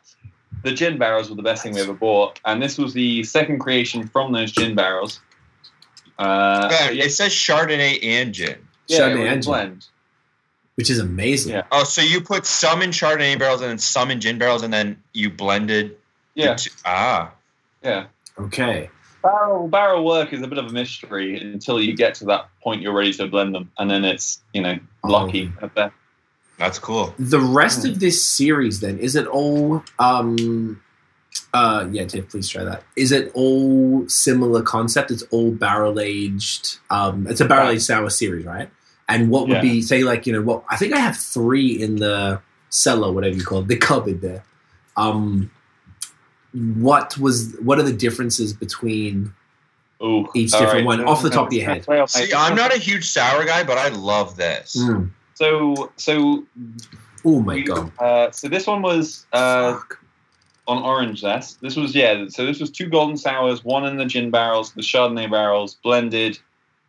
the 0.62 0.72
gin 0.72 0.96
barrels 0.96 1.28
were 1.28 1.34
the 1.36 1.42
best 1.42 1.64
thing 1.64 1.74
we 1.74 1.80
ever 1.80 1.92
bought, 1.92 2.40
and 2.44 2.62
this 2.62 2.78
was 2.78 2.94
the 2.94 3.24
second 3.24 3.58
creation 3.58 4.06
from 4.06 4.30
those 4.32 4.52
gin 4.52 4.76
barrels. 4.76 5.20
Uh, 6.18 6.68
Yeah, 6.92 7.04
it 7.04 7.10
says 7.10 7.32
Chardonnay 7.32 7.98
and 8.02 8.32
gin. 8.32 8.58
yeah, 8.86 9.00
Chardonnay 9.00 9.10
it 9.10 9.16
was 9.18 9.26
a 9.26 9.32
and 9.32 9.42
gin. 9.42 9.50
blend. 9.50 9.86
Which 10.78 10.90
is 10.90 11.00
amazing. 11.00 11.54
Yeah. 11.54 11.64
Oh, 11.72 11.82
so 11.84 12.00
you 12.00 12.20
put 12.20 12.46
some 12.46 12.82
in 12.82 12.90
Chardonnay 12.90 13.36
barrels 13.38 13.60
and 13.62 13.70
then 13.70 13.78
some 13.78 14.10
in 14.12 14.20
gin 14.20 14.38
barrels, 14.38 14.62
and 14.62 14.72
then 14.72 15.02
you 15.12 15.28
blended. 15.28 15.96
the 16.36 16.42
Yeah, 16.44 16.54
two- 16.54 16.70
ah, 16.86 17.32
yeah. 17.82 18.06
Okay. 18.38 18.88
Barrel 19.20 19.66
barrel 19.66 20.04
work 20.04 20.32
is 20.32 20.40
a 20.40 20.46
bit 20.46 20.56
of 20.58 20.66
a 20.66 20.70
mystery 20.72 21.36
until 21.40 21.80
you 21.80 21.96
get 21.96 22.14
to 22.14 22.24
that 22.26 22.48
point 22.62 22.80
you're 22.80 22.92
ready 22.94 23.12
to 23.14 23.26
blend 23.26 23.56
them, 23.56 23.72
and 23.78 23.90
then 23.90 24.04
it's 24.04 24.40
you 24.54 24.62
know 24.62 24.78
Oh. 25.02 25.08
lucky 25.08 25.52
at 25.60 25.74
best. 25.74 25.92
that's 26.58 26.78
cool. 26.78 27.12
The 27.18 27.40
rest 27.40 27.84
of 27.84 27.98
this 28.00 28.24
series, 28.24 28.78
then, 28.80 28.98
is 29.00 29.16
it 29.16 29.26
all? 29.26 29.82
Um, 29.98 30.80
uh, 31.52 31.86
yeah, 31.90 32.04
Tiff, 32.04 32.28
please 32.30 32.48
try 32.48 32.62
that. 32.64 32.82
Is 32.96 33.10
it 33.12 33.30
all 33.34 34.08
similar 34.08 34.62
concept? 34.62 35.10
It's 35.10 35.22
all 35.32 35.50
barrel 35.50 35.98
aged. 36.00 36.78
Um, 36.90 37.26
it's 37.28 37.40
a 37.40 37.44
barrel 37.44 37.70
aged 37.70 37.82
sour 37.82 38.10
series, 38.10 38.44
right? 38.44 38.70
And 39.08 39.30
what 39.30 39.48
would 39.48 39.56
Yeah. 39.56 39.62
be 39.62 39.80
say 39.82 40.02
like 40.02 40.26
you 40.26 40.32
know 40.32 40.42
what? 40.42 40.64
I 40.68 40.76
think 40.76 40.92
I 40.92 40.98
have 40.98 41.16
three 41.16 41.70
in 41.80 41.96
the 41.96 42.40
cellar, 42.70 43.10
whatever 43.12 43.34
you 43.34 43.44
call 43.44 43.60
it, 43.60 43.68
the 43.68 43.76
cupboard 43.76 44.20
there. 44.20 44.44
Um, 44.96 45.50
what 46.52 47.16
was 47.18 47.56
what 47.62 47.78
are 47.78 47.82
the 47.82 47.92
differences 47.92 48.52
between? 48.52 49.32
Ooh, 50.02 50.28
Each 50.34 50.52
all 50.54 50.60
different 50.60 50.86
one, 50.86 51.04
off 51.04 51.22
the 51.22 51.30
top 51.30 51.48
of 51.48 51.52
your 51.52 51.64
head. 51.64 51.84
See, 52.08 52.32
I'm 52.32 52.54
not 52.54 52.72
a 52.72 52.78
huge 52.78 53.08
sour 53.08 53.44
guy, 53.44 53.64
but 53.64 53.78
I 53.78 53.88
love 53.88 54.36
this. 54.36 54.76
Mm. 54.78 55.10
So 55.34 55.90
so 55.96 56.44
Oh 57.24 57.40
my 57.40 57.54
we- 57.54 57.62
god! 57.64 57.90
uh, 57.98 58.30
so 58.30 58.48
this 58.48 58.66
one 58.66 58.80
was 58.82 59.26
uh, 59.32 59.72
Fuck. 59.74 59.98
on 60.68 60.82
orange 60.84 61.20
zest. 61.20 61.60
This 61.60 61.74
was 61.76 61.94
yeah. 61.94 62.26
So 62.28 62.46
this 62.46 62.60
was 62.60 62.70
two 62.70 62.88
golden 62.88 63.16
sours, 63.16 63.64
one 63.64 63.84
in 63.86 63.96
the 63.96 64.06
gin 64.06 64.30
barrels, 64.30 64.72
the 64.72 64.82
Chardonnay 64.82 65.30
barrels, 65.30 65.76
blended. 65.82 66.38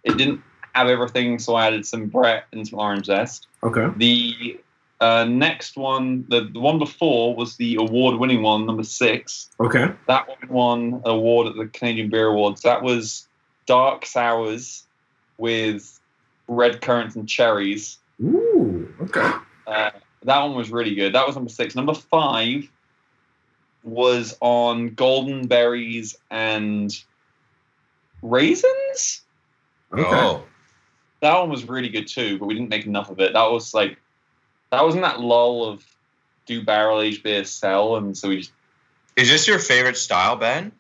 It 0.04 0.16
didn't 0.18 0.42
have 0.74 0.88
everything, 0.88 1.40
so 1.40 1.56
I 1.56 1.68
added 1.68 1.86
some 1.86 2.08
Brett 2.08 2.46
and 2.52 2.68
some 2.68 2.80
orange 2.80 3.06
zest. 3.06 3.48
Okay. 3.64 3.88
The 3.98 4.60
uh, 5.02 5.26
next 5.26 5.78
one, 5.78 6.26
the, 6.30 6.50
the 6.52 6.60
one 6.60 6.80
before, 6.80 7.36
was 7.36 7.56
the 7.56 7.76
award-winning 7.76 8.42
one, 8.42 8.66
number 8.66 8.84
six. 8.84 9.50
Okay. 9.60 9.92
That 10.08 10.28
one 10.28 10.50
won 10.50 11.02
an 11.06 11.12
award 11.12 11.48
at 11.48 11.56
the 11.56 11.68
Canadian 11.68 12.10
Beer 12.10 12.28
Awards. 12.28 12.62
That 12.62 12.82
was 12.82 13.28
dark 13.66 14.06
sours 14.06 14.86
with 15.38 16.00
red 16.48 16.82
currants 16.82 17.16
and 17.16 17.28
cherries. 17.30 18.00
Ooh. 18.22 18.94
Okay. 19.02 19.32
Uh, 19.66 19.92
that 20.24 20.42
one 20.42 20.56
was 20.56 20.70
really 20.70 20.96
good. 20.96 21.14
That 21.14 21.26
was 21.26 21.36
number 21.36 21.50
six. 21.50 21.76
Number 21.76 21.94
five 21.94 22.70
was 23.84 24.36
on 24.42 24.90
golden 24.96 25.48
berries 25.48 26.18
and 26.30 26.92
raisins. 28.22 29.22
Okay. 29.94 30.04
Oh, 30.04 30.44
That 31.22 31.38
one 31.38 31.50
was 31.50 31.68
really 31.68 31.90
good 31.90 32.08
too, 32.08 32.38
but 32.38 32.46
we 32.46 32.54
didn't 32.54 32.70
make 32.70 32.86
enough 32.86 33.10
of 33.10 33.20
it. 33.20 33.34
That 33.34 33.52
was 33.52 33.74
like, 33.74 33.98
that 34.72 34.86
was 34.86 34.96
in 34.96 35.02
that 35.02 35.20
lull 35.20 35.66
of 35.66 35.86
do 36.46 36.64
barrel 36.64 37.02
aged 37.02 37.24
beer 37.24 37.44
sell, 37.44 37.96
and 37.96 38.18
so 38.18 38.30
we 38.30 38.38
just 38.38 38.52
is 39.16 39.30
this 39.30 39.48
your 39.48 39.60
favorite 39.60 39.98
style, 39.98 40.36
Ben? 40.38 40.72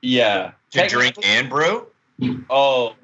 yeah. 0.00 0.52
To 0.72 0.88
drink 0.88 1.16
and 1.22 1.48
brew? 1.50 1.86
Oh 2.48 2.94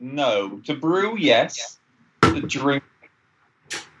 no, 0.00 0.60
to 0.64 0.74
brew 0.74 1.16
yes. 1.18 1.78
To 2.22 2.40
drink, 2.40 2.82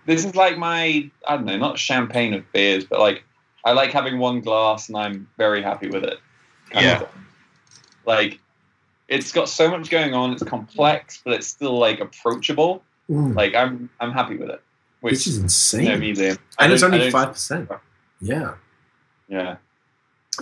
this 0.06 0.24
is 0.24 0.34
like 0.34 0.56
my 0.56 1.10
I 1.26 1.36
don't 1.36 1.44
know, 1.44 1.58
not 1.58 1.78
champagne 1.78 2.32
of 2.32 2.50
beers, 2.52 2.84
but 2.84 2.98
like 3.00 3.24
I 3.64 3.72
like 3.72 3.92
having 3.92 4.18
one 4.18 4.40
glass 4.40 4.88
and 4.88 4.96
I'm 4.96 5.28
very 5.36 5.62
happy 5.62 5.88
with 5.88 6.04
it. 6.04 6.18
Yeah. 6.74 7.02
of. 7.02 7.08
Like 8.06 8.40
it's 9.12 9.30
got 9.30 9.48
so 9.48 9.70
much 9.70 9.90
going 9.90 10.14
on. 10.14 10.32
It's 10.32 10.42
complex, 10.42 11.20
but 11.24 11.34
it's 11.34 11.46
still 11.46 11.78
like 11.78 12.00
approachable. 12.00 12.82
Mm. 13.10 13.34
Like 13.36 13.54
I'm 13.54 13.90
I'm 14.00 14.12
happy 14.12 14.36
with 14.36 14.50
it. 14.50 14.62
Which 15.00 15.12
this 15.14 15.26
is 15.26 15.38
insane. 15.38 15.84
know 15.84 15.96
me. 15.96 16.36
And 16.58 16.72
it's 16.72 16.82
only 16.82 17.10
five 17.10 17.32
percent. 17.32 17.70
Yeah, 18.20 18.54
Yeah. 19.28 19.56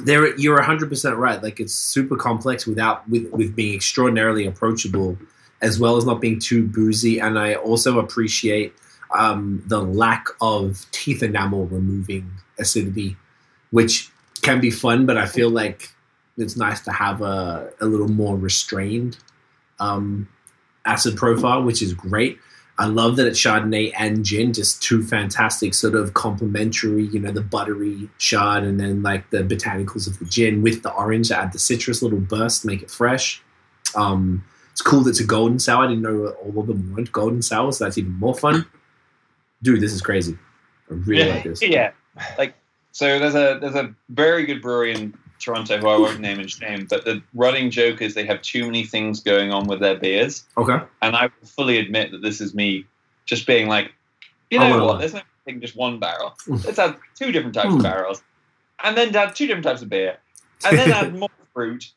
there 0.02 0.36
you're 0.38 0.60
hundred 0.62 0.90
percent 0.90 1.16
right. 1.16 1.42
Like 1.42 1.58
it's 1.60 1.74
super 1.74 2.16
complex 2.16 2.66
without 2.66 3.08
with 3.08 3.30
with 3.32 3.56
being 3.56 3.74
extraordinarily 3.74 4.46
approachable, 4.46 5.18
as 5.62 5.80
well 5.80 5.96
as 5.96 6.04
not 6.04 6.20
being 6.20 6.38
too 6.38 6.66
boozy. 6.66 7.18
And 7.18 7.38
I 7.38 7.54
also 7.54 7.98
appreciate 7.98 8.74
um, 9.12 9.62
the 9.66 9.80
lack 9.80 10.26
of 10.40 10.86
teeth 10.92 11.22
enamel 11.22 11.66
removing 11.66 12.30
acidity, 12.58 13.16
which 13.70 14.10
can 14.42 14.60
be 14.60 14.70
fun. 14.70 15.06
But 15.06 15.16
I 15.16 15.26
feel 15.26 15.50
like 15.50 15.90
it's 16.36 16.56
nice 16.56 16.80
to 16.82 16.92
have 16.92 17.22
a 17.22 17.70
a 17.80 17.86
little 17.86 18.08
more 18.08 18.36
restrained 18.36 19.18
um, 19.78 20.28
acid 20.84 21.16
profile, 21.16 21.62
which 21.62 21.82
is 21.82 21.94
great. 21.94 22.38
I 22.78 22.86
love 22.86 23.16
that 23.16 23.26
it's 23.26 23.38
Chardonnay 23.38 23.92
and 23.98 24.24
gin, 24.24 24.54
just 24.54 24.82
two 24.82 25.02
fantastic 25.02 25.74
sort 25.74 25.94
of 25.94 26.14
complementary, 26.14 27.04
you 27.04 27.20
know, 27.20 27.30
the 27.30 27.42
buttery 27.42 28.08
chard 28.16 28.64
and 28.64 28.80
then 28.80 29.02
like 29.02 29.28
the 29.28 29.42
botanicals 29.42 30.06
of 30.06 30.18
the 30.18 30.24
gin 30.24 30.62
with 30.62 30.82
the 30.82 30.90
orange, 30.90 31.30
add 31.30 31.52
the 31.52 31.58
citrus 31.58 32.00
little 32.00 32.20
burst, 32.20 32.64
make 32.64 32.80
it 32.82 32.90
fresh. 32.90 33.42
Um, 33.94 34.42
it's 34.72 34.80
cool 34.80 35.00
that 35.02 35.10
it's 35.10 35.20
a 35.20 35.26
golden 35.26 35.58
sour. 35.58 35.84
I 35.84 35.88
didn't 35.88 36.02
know 36.02 36.28
all 36.28 36.60
of 36.60 36.68
them 36.68 36.94
weren't 36.94 37.12
golden 37.12 37.42
sours, 37.42 37.76
so 37.76 37.84
that's 37.84 37.98
even 37.98 38.12
more 38.12 38.34
fun. 38.34 38.64
Dude, 39.62 39.82
this 39.82 39.92
is 39.92 40.00
crazy. 40.00 40.38
I 40.90 40.94
really 40.94 41.26
yeah, 41.26 41.34
like 41.34 41.44
this. 41.44 41.60
Yeah, 41.60 41.90
like 42.38 42.54
so. 42.92 43.18
There's 43.18 43.34
a 43.34 43.58
there's 43.60 43.74
a 43.74 43.94
very 44.08 44.46
good 44.46 44.62
brewery 44.62 44.94
in 44.94 45.12
Toronto 45.40 45.78
who 45.78 45.88
I 45.88 45.96
won't 45.98 46.20
name 46.20 46.38
and 46.38 46.50
shame, 46.50 46.86
but 46.88 47.04
the 47.04 47.22
running 47.34 47.70
joke 47.70 48.00
is 48.02 48.14
they 48.14 48.26
have 48.26 48.42
too 48.42 48.64
many 48.66 48.84
things 48.84 49.20
going 49.20 49.52
on 49.52 49.66
with 49.66 49.80
their 49.80 49.96
beers, 49.96 50.44
Okay. 50.56 50.78
and 51.02 51.16
I 51.16 51.24
will 51.24 51.48
fully 51.48 51.78
admit 51.78 52.12
that 52.12 52.22
this 52.22 52.40
is 52.40 52.54
me 52.54 52.86
just 53.24 53.46
being 53.46 53.68
like, 53.68 53.92
you 54.50 54.58
know 54.58 54.70
wanna 54.70 54.84
what? 54.84 54.94
lie. 54.94 55.00
There's 55.00 55.14
no 55.14 55.20
thing 55.44 55.60
just 55.60 55.76
one 55.76 55.98
barrel. 55.98 56.34
Mm. 56.46 56.64
Let's 56.64 56.78
add 56.78 56.96
two 57.16 57.32
different 57.32 57.54
types 57.54 57.74
of 57.74 57.82
barrels, 57.82 58.22
and 58.84 58.96
then 58.96 59.14
add 59.16 59.34
two 59.34 59.46
different 59.46 59.64
types 59.64 59.82
of 59.82 59.88
beer, 59.88 60.18
and 60.64 60.78
then 60.78 60.92
add 60.92 61.14
more 61.18 61.28
fruit, 61.54 61.90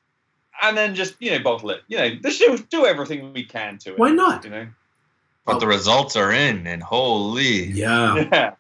and 0.62 0.76
then 0.78 0.96
just 0.96 1.16
you 1.20 1.32
know 1.32 1.40
bottle 1.44 1.70
it. 1.72 1.82
You 1.88 1.98
know, 1.98 2.16
just 2.16 2.40
do, 2.40 2.58
do 2.70 2.86
everything 2.86 3.34
we 3.34 3.44
can 3.46 3.78
to 3.80 3.94
it. 3.94 4.00
Why 4.00 4.12
not? 4.12 4.44
You 4.46 4.50
know. 4.52 4.68
But 5.46 5.60
the 5.60 5.68
results 5.68 6.16
are 6.16 6.32
in, 6.32 6.66
and 6.68 6.82
holy, 6.82 7.66
Yeah. 7.66 8.16
Yeah. 8.32 8.54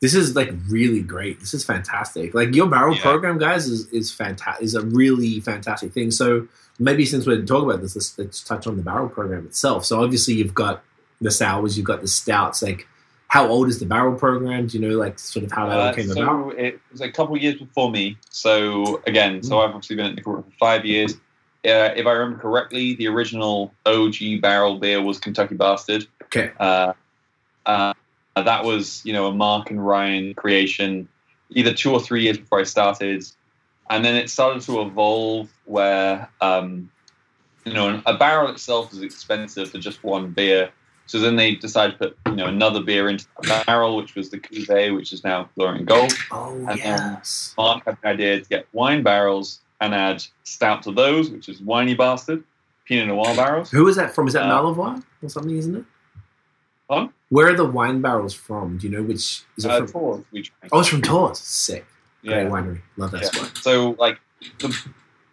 This 0.00 0.14
is 0.14 0.34
like 0.34 0.50
really 0.68 1.02
great. 1.02 1.40
This 1.40 1.52
is 1.52 1.62
fantastic. 1.64 2.32
Like 2.34 2.54
your 2.54 2.66
barrel 2.66 2.94
Yeah. 2.96 3.02
program, 3.02 3.38
guys, 3.38 3.66
is 3.68 3.86
is 3.88 4.10
fantastic. 4.10 4.64
Is 4.64 4.74
a 4.74 4.80
really 4.82 5.40
fantastic 5.40 5.92
thing. 5.92 6.10
So 6.10 6.48
maybe 6.78 7.04
since 7.04 7.26
we're 7.26 7.42
talking 7.44 7.68
about 7.68 7.82
this, 7.82 7.94
let's, 7.96 8.18
let's 8.18 8.42
touch 8.42 8.66
on 8.66 8.76
the 8.76 8.82
barrel 8.82 9.08
program 9.10 9.44
itself. 9.46 9.84
So 9.84 10.02
obviously 10.02 10.34
you've 10.34 10.54
got 10.54 10.82
the 11.20 11.30
sours, 11.30 11.76
you've 11.76 11.86
got 11.86 12.00
the 12.00 12.08
stouts. 12.08 12.62
Like, 12.62 12.86
how 13.28 13.46
old 13.46 13.68
is 13.68 13.78
the 13.78 13.84
barrel 13.86 14.14
program? 14.18 14.66
Do 14.66 14.78
you 14.78 14.88
know, 14.88 14.96
like, 14.96 15.18
sort 15.18 15.44
of 15.44 15.52
how 15.52 15.68
that 15.68 15.78
all 15.78 15.88
Uh, 15.88 15.92
came 15.92 16.08
so 16.08 16.22
about? 16.22 16.58
it 16.58 16.80
was 16.90 17.02
a 17.02 17.10
couple 17.12 17.36
of 17.36 17.42
years 17.42 17.56
before 17.58 17.90
me. 17.90 18.16
So 18.30 19.02
again, 19.06 19.40
Mm. 19.40 19.44
so 19.44 19.60
I've 19.60 19.68
obviously 19.74 19.96
been 19.96 20.06
at 20.06 20.16
Nickelbrook 20.16 20.44
for 20.46 20.56
five 20.58 20.86
years. 20.86 21.12
Uh, 21.62 21.92
if 21.94 22.06
I 22.06 22.12
remember 22.12 22.40
correctly, 22.40 22.94
the 22.94 23.06
original 23.08 23.74
OG 23.84 24.38
barrel 24.40 24.78
beer 24.78 25.02
was 25.02 25.18
Kentucky 25.18 25.54
Bastard. 25.56 26.06
Okay. 26.24 26.50
Uh, 26.58 26.94
uh, 27.66 27.92
that 28.42 28.64
was 28.64 29.02
you 29.04 29.12
know 29.12 29.26
a 29.26 29.32
Mark 29.32 29.70
and 29.70 29.84
Ryan 29.84 30.34
creation, 30.34 31.08
either 31.50 31.72
two 31.72 31.92
or 31.92 32.00
three 32.00 32.22
years 32.22 32.38
before 32.38 32.60
I 32.60 32.64
started, 32.64 33.24
and 33.90 34.04
then 34.04 34.16
it 34.16 34.30
started 34.30 34.62
to 34.62 34.82
evolve 34.82 35.48
where 35.64 36.28
um, 36.40 36.90
you 37.64 37.72
know 37.72 38.02
a 38.06 38.16
barrel 38.16 38.50
itself 38.50 38.92
is 38.92 39.02
expensive 39.02 39.70
for 39.70 39.78
just 39.78 40.02
one 40.04 40.30
beer. 40.30 40.70
So 41.06 41.18
then 41.18 41.34
they 41.34 41.56
decided 41.56 41.98
to 41.98 42.10
put 42.10 42.16
you 42.26 42.36
know 42.36 42.46
another 42.46 42.80
beer 42.80 43.08
into 43.08 43.26
the 43.42 43.62
barrel, 43.66 43.96
which 43.96 44.14
was 44.14 44.30
the 44.30 44.38
Cuvée, 44.38 44.94
which 44.94 45.12
is 45.12 45.24
now 45.24 45.48
Glory 45.56 45.78
and 45.78 45.86
Gold. 45.86 46.12
Oh 46.30 46.66
and, 46.68 46.78
yes. 46.78 47.54
Mark 47.58 47.84
had 47.84 47.98
the 48.00 48.08
idea 48.08 48.40
to 48.40 48.48
get 48.48 48.66
wine 48.72 49.02
barrels 49.02 49.60
and 49.80 49.94
add 49.94 50.22
stout 50.44 50.82
to 50.84 50.92
those, 50.92 51.30
which 51.30 51.48
is 51.48 51.60
Winey 51.60 51.96
Bastard, 51.96 52.44
Pinot 52.84 53.08
Noir 53.08 53.34
barrels. 53.34 53.70
Who 53.70 53.88
is 53.88 53.96
that 53.96 54.14
from? 54.14 54.28
Is 54.28 54.34
that 54.34 54.44
uh, 54.44 54.62
Malivoire 54.62 55.02
or 55.22 55.28
something? 55.28 55.56
Isn't 55.56 55.76
it? 55.76 55.84
Huh? 56.90 57.08
Where 57.28 57.48
are 57.48 57.56
the 57.56 57.64
wine 57.64 58.00
barrels 58.00 58.34
from? 58.34 58.76
Do 58.78 58.88
you 58.88 58.96
know 58.96 59.02
which? 59.04 59.42
Is 59.56 59.64
it 59.64 59.70
Uh, 59.70 59.78
from? 59.86 59.86
Tawse 59.92 60.24
we 60.32 60.42
drank. 60.42 60.72
Oh, 60.72 60.80
it's 60.80 60.88
from 60.88 61.02
Tawse. 61.02 61.36
Sick. 61.36 61.86
yeah. 62.22 62.42
Great 62.42 62.48
winery. 62.52 62.80
Love 62.96 63.12
that 63.12 63.22
Yeah. 63.22 63.28
spot. 63.28 63.56
So 63.58 63.94
like, 63.98 64.18
the, 64.58 64.76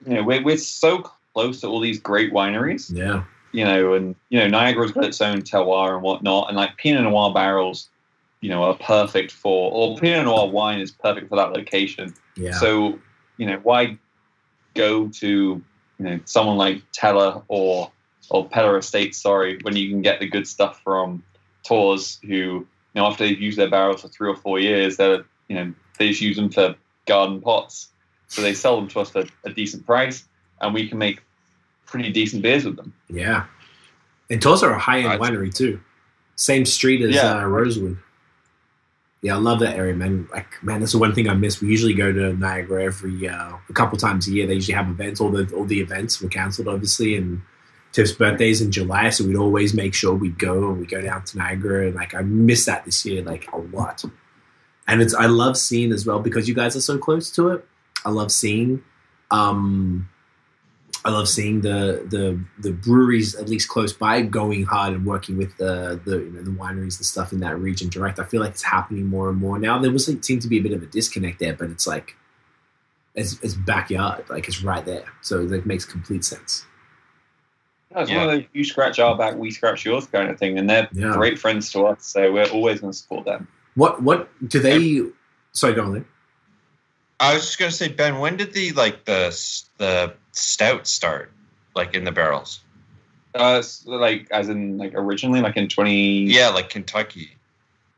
you 0.05 0.13
know, 0.13 0.23
we're 0.23 0.43
we're 0.43 0.57
so 0.57 0.99
close 1.33 1.59
to 1.61 1.67
all 1.67 1.79
these 1.79 1.99
great 1.99 2.31
wineries, 2.31 2.95
Yeah. 2.95 3.23
you 3.51 3.65
know, 3.65 3.93
and 3.95 4.15
you 4.29 4.39
know 4.39 4.47
Niagara's 4.47 4.91
got 4.91 5.03
its 5.05 5.19
own 5.19 5.41
terroir 5.41 5.95
and 5.95 6.03
whatnot, 6.03 6.47
and 6.49 6.55
like 6.55 6.77
Pinot 6.77 7.03
Noir 7.03 7.33
barrels, 7.33 7.89
you 8.41 8.49
know, 8.49 8.63
are 8.63 8.75
perfect 8.75 9.31
for, 9.31 9.71
or 9.71 9.97
Pinot 9.97 10.25
Noir 10.25 10.47
wine 10.49 10.79
is 10.79 10.91
perfect 10.91 11.27
for 11.29 11.35
that 11.37 11.51
location. 11.53 12.13
Yeah. 12.35 12.51
So, 12.51 12.99
you 13.37 13.47
know, 13.47 13.59
why 13.63 13.97
go 14.75 15.07
to 15.07 15.27
you 15.27 16.05
know 16.05 16.19
someone 16.25 16.57
like 16.57 16.83
Teller 16.93 17.41
or 17.47 17.91
or 18.29 18.47
Peller 18.47 18.77
Estates, 18.77 19.17
sorry, 19.21 19.57
when 19.63 19.75
you 19.75 19.89
can 19.89 20.01
get 20.03 20.19
the 20.19 20.27
good 20.27 20.47
stuff 20.47 20.81
from 20.83 21.23
Tawse, 21.67 22.19
who 22.23 22.27
you 22.27 22.67
know 22.95 23.05
after 23.05 23.25
they've 23.25 23.39
used 23.39 23.57
their 23.57 23.69
barrels 23.69 24.01
for 24.01 24.07
three 24.07 24.29
or 24.29 24.35
four 24.35 24.59
years, 24.59 24.97
they're 24.97 25.25
you 25.47 25.55
know 25.55 25.73
they 25.97 26.09
just 26.09 26.21
use 26.21 26.35
them 26.37 26.49
for 26.49 26.75
garden 27.05 27.41
pots, 27.41 27.89
so 28.27 28.41
they 28.41 28.53
sell 28.53 28.75
them 28.77 28.87
to 28.89 28.99
us 28.99 29.09
for 29.09 29.23
a 29.43 29.49
decent 29.51 29.85
price, 29.85 30.25
and 30.61 30.73
we 30.73 30.87
can 30.87 30.97
make 30.97 31.21
pretty 31.85 32.11
decent 32.11 32.41
beers 32.41 32.65
with 32.65 32.75
them. 32.75 32.93
Yeah. 33.09 33.45
And 34.29 34.41
Tawse 34.41 34.61
are 34.63 34.71
a 34.73 34.79
high 34.79 34.99
end 34.99 35.07
Right. 35.07 35.19
winery 35.19 35.53
too. 35.55 35.79
Same 36.35 36.65
street 36.65 37.01
as 37.01 37.15
Yeah. 37.15 37.37
uh, 37.37 37.45
Rosewood. 37.45 37.97
Yeah, 39.21 39.35
I 39.35 39.39
love 39.39 39.59
that 39.61 39.75
area, 39.75 39.95
man. 39.95 40.27
Like, 40.31 40.61
man, 40.61 40.79
that's 40.79 40.91
the 40.91 40.99
one 40.99 41.13
thing 41.15 41.27
I 41.27 41.33
miss. 41.33 41.59
We 41.61 41.69
usually 41.69 41.93
go 41.95 42.11
to 42.13 42.33
Niagara 42.33 42.83
every 42.83 43.27
uh, 43.27 43.53
a 43.69 43.73
couple 43.73 43.97
times 43.97 44.27
a 44.27 44.31
year. 44.31 44.45
They 44.45 44.53
usually 44.55 44.75
have 44.75 44.89
events. 44.89 45.19
All 45.19 45.29
the 45.31 45.51
all 45.55 45.65
the 45.65 45.79
events 45.79 46.21
were 46.21 46.29
cancelled, 46.29 46.67
obviously, 46.67 47.15
and 47.15 47.41
Tiff's 47.97 48.11
birthday's 48.11 48.61
in 48.61 48.71
July, 48.71 49.09
so 49.09 49.25
we'd 49.25 49.35
always 49.35 49.73
make 49.73 49.95
sure 49.95 50.13
we'd 50.13 50.37
go 50.37 50.69
and 50.69 50.79
we 50.79 50.85
go 50.85 51.01
down 51.01 51.23
to 51.23 51.35
Niagara. 51.39 51.87
And 51.87 51.95
like, 51.95 52.13
I 52.13 52.21
miss 52.21 52.65
that 52.65 52.85
this 52.85 53.03
year, 53.03 53.23
like 53.23 53.51
a 53.51 53.57
lot. 53.57 54.05
And 54.87 55.01
it's 55.01 55.15
I 55.15 55.25
love 55.25 55.57
seeing 55.57 55.91
as 55.91 56.05
well 56.05 56.19
because 56.19 56.47
you 56.47 56.53
guys 56.53 56.75
are 56.75 56.81
so 56.81 56.99
close 56.99 57.31
to 57.31 57.49
it. 57.49 57.65
I 58.05 58.11
love 58.11 58.31
seeing. 58.31 58.83
Um, 59.31 60.07
I 61.03 61.09
love 61.09 61.27
seeing 61.27 61.61
the 61.61 62.05
the 62.07 62.39
the 62.59 62.71
breweries 62.71 63.33
at 63.33 63.49
least 63.49 63.67
close 63.67 63.93
by 63.93 64.21
going 64.21 64.63
hard 64.65 64.93
and 64.93 65.03
working 65.03 65.35
with 65.35 65.57
the 65.57 65.99
the 66.05 66.19
you 66.19 66.29
know 66.29 66.43
the 66.43 66.51
wineries 66.51 66.97
and 66.99 67.05
stuff 67.05 67.33
in 67.33 67.39
that 67.39 67.57
region 67.57 67.89
direct. 67.89 68.19
I 68.19 68.25
feel 68.25 68.41
like 68.41 68.51
it's 68.51 68.63
happening 68.63 69.07
more 69.07 69.27
and 69.31 69.39
more 69.39 69.57
now. 69.57 69.79
There 69.79 69.89
was 69.89 70.07
like, 70.07 70.23
seemed 70.23 70.43
to 70.43 70.47
be 70.47 70.59
a 70.59 70.61
bit 70.61 70.73
of 70.73 70.83
a 70.83 70.85
disconnect 70.85 71.39
there, 71.39 71.53
but 71.55 71.71
it's 71.71 71.87
like 71.87 72.15
it's 73.15 73.41
it's 73.41 73.55
backyard, 73.55 74.29
like 74.29 74.47
it's 74.47 74.61
right 74.61 74.85
there, 74.85 75.05
so 75.23 75.39
it 75.39 75.49
like, 75.49 75.65
makes 75.65 75.83
complete 75.83 76.23
sense. 76.23 76.63
Yeah, 77.91 78.01
it's 78.01 78.11
Yeah. 78.11 78.17
one 78.25 78.29
of 78.29 78.39
those 78.39 78.43
you 78.53 78.63
scratch 78.63 78.99
our 78.99 79.17
back, 79.17 79.35
we 79.35 79.51
scratch 79.51 79.85
yours 79.85 80.05
kind 80.07 80.29
of 80.29 80.37
thing, 80.37 80.57
and 80.57 80.69
they're 80.69 80.87
Yeah. 80.91 81.13
great 81.13 81.39
friends 81.39 81.71
to 81.71 81.85
us, 81.87 82.05
so 82.05 82.31
we're 82.31 82.49
always 82.49 82.81
going 82.81 82.91
to 82.91 82.97
support 82.97 83.25
them. 83.25 83.47
What 83.75 84.01
what 84.01 84.29
do 84.47 84.59
they? 84.59 85.03
Sorry, 85.51 85.73
go 85.73 85.83
on. 85.83 85.93
Then. 85.93 86.05
I 87.19 87.33
was 87.33 87.43
just 87.45 87.57
gonna 87.59 87.71
say, 87.71 87.87
Ben, 87.87 88.19
when 88.19 88.37
did 88.37 88.53
the 88.53 88.71
like 88.73 89.05
the 89.05 89.29
the 89.77 90.13
stout 90.31 90.87
start, 90.87 91.31
like 91.75 91.93
in 91.95 92.03
the 92.03 92.11
barrels? 92.11 92.59
Uh, 93.33 93.61
so, 93.61 93.91
like 93.91 94.27
as 94.31 94.49
in 94.49 94.77
like 94.77 94.93
originally, 94.95 95.41
like 95.41 95.57
in 95.57 95.67
twenty. 95.67 96.23
Yeah, 96.23 96.49
like 96.49 96.69
Kentucky. 96.69 97.31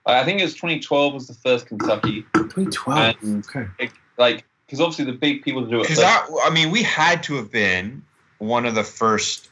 I 0.05 0.23
think 0.23 0.39
it 0.39 0.43
was 0.43 0.55
2012 0.55 1.13
was 1.13 1.27
the 1.27 1.35
first 1.35 1.67
Kentucky. 1.67 2.25
2012. 2.33 3.15
And- 3.21 3.45
okay. 3.45 3.91
Like, 4.17 4.43
because 4.65 4.79
obviously 4.81 5.05
the 5.05 5.11
big 5.11 5.43
people 5.43 5.63
to 5.63 5.69
do 5.69 5.77
it. 5.77 5.83
Because 5.83 5.99
first- 6.01 6.29
that, 6.31 6.41
I 6.45 6.49
mean, 6.49 6.71
we 6.71 6.81
had 6.81 7.21
to 7.23 7.35
have 7.35 7.51
been 7.51 8.01
one 8.39 8.65
of 8.65 8.73
the 8.73 8.83
first 8.83 9.48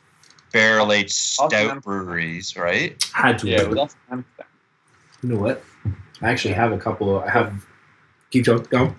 barrel 0.52 0.92
aged 0.92 1.12
stout 1.12 1.54
Amsterdam. 1.54 1.80
breweries, 1.80 2.56
right? 2.58 3.04
Had 3.14 3.40
to. 3.40 3.48
yeah, 3.48 3.62
it 3.62 3.70
was 3.70 3.96
Amsterdam. 4.12 4.48
you 5.24 5.30
know 5.30 5.40
what? 5.40 5.64
I 6.22 6.30
actually 6.30 6.54
have 6.54 6.72
a 6.72 6.78
couple. 6.78 7.20
I 7.20 7.30
have. 7.30 7.66
Keep 8.32 8.46
going. 8.46 8.64
Go. 8.64 8.96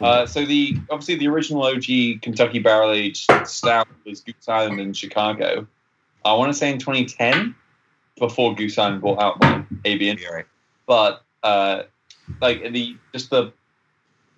Uh, 0.00 0.24
so 0.24 0.44
the 0.44 0.76
obviously 0.88 1.16
the 1.16 1.26
original 1.26 1.64
OG 1.64 2.22
Kentucky 2.22 2.60
barrel 2.60 2.92
aged 2.92 3.30
stout 3.44 3.88
was 4.06 4.20
Goose 4.20 4.48
Island 4.48 4.80
in 4.80 4.92
Chicago. 4.92 5.66
I 6.24 6.34
want 6.34 6.52
to 6.52 6.58
say 6.58 6.70
in 6.70 6.78
2010, 6.78 7.54
before 8.18 8.54
Goose 8.54 8.78
Island 8.78 9.00
bought 9.00 9.18
out 9.20 9.40
by 9.40 9.64
ABN. 9.84 10.22
Right. 10.30 10.44
but 10.86 11.24
uh, 11.42 11.84
like 12.40 12.72
the 12.72 12.96
just 13.12 13.30
the, 13.30 13.52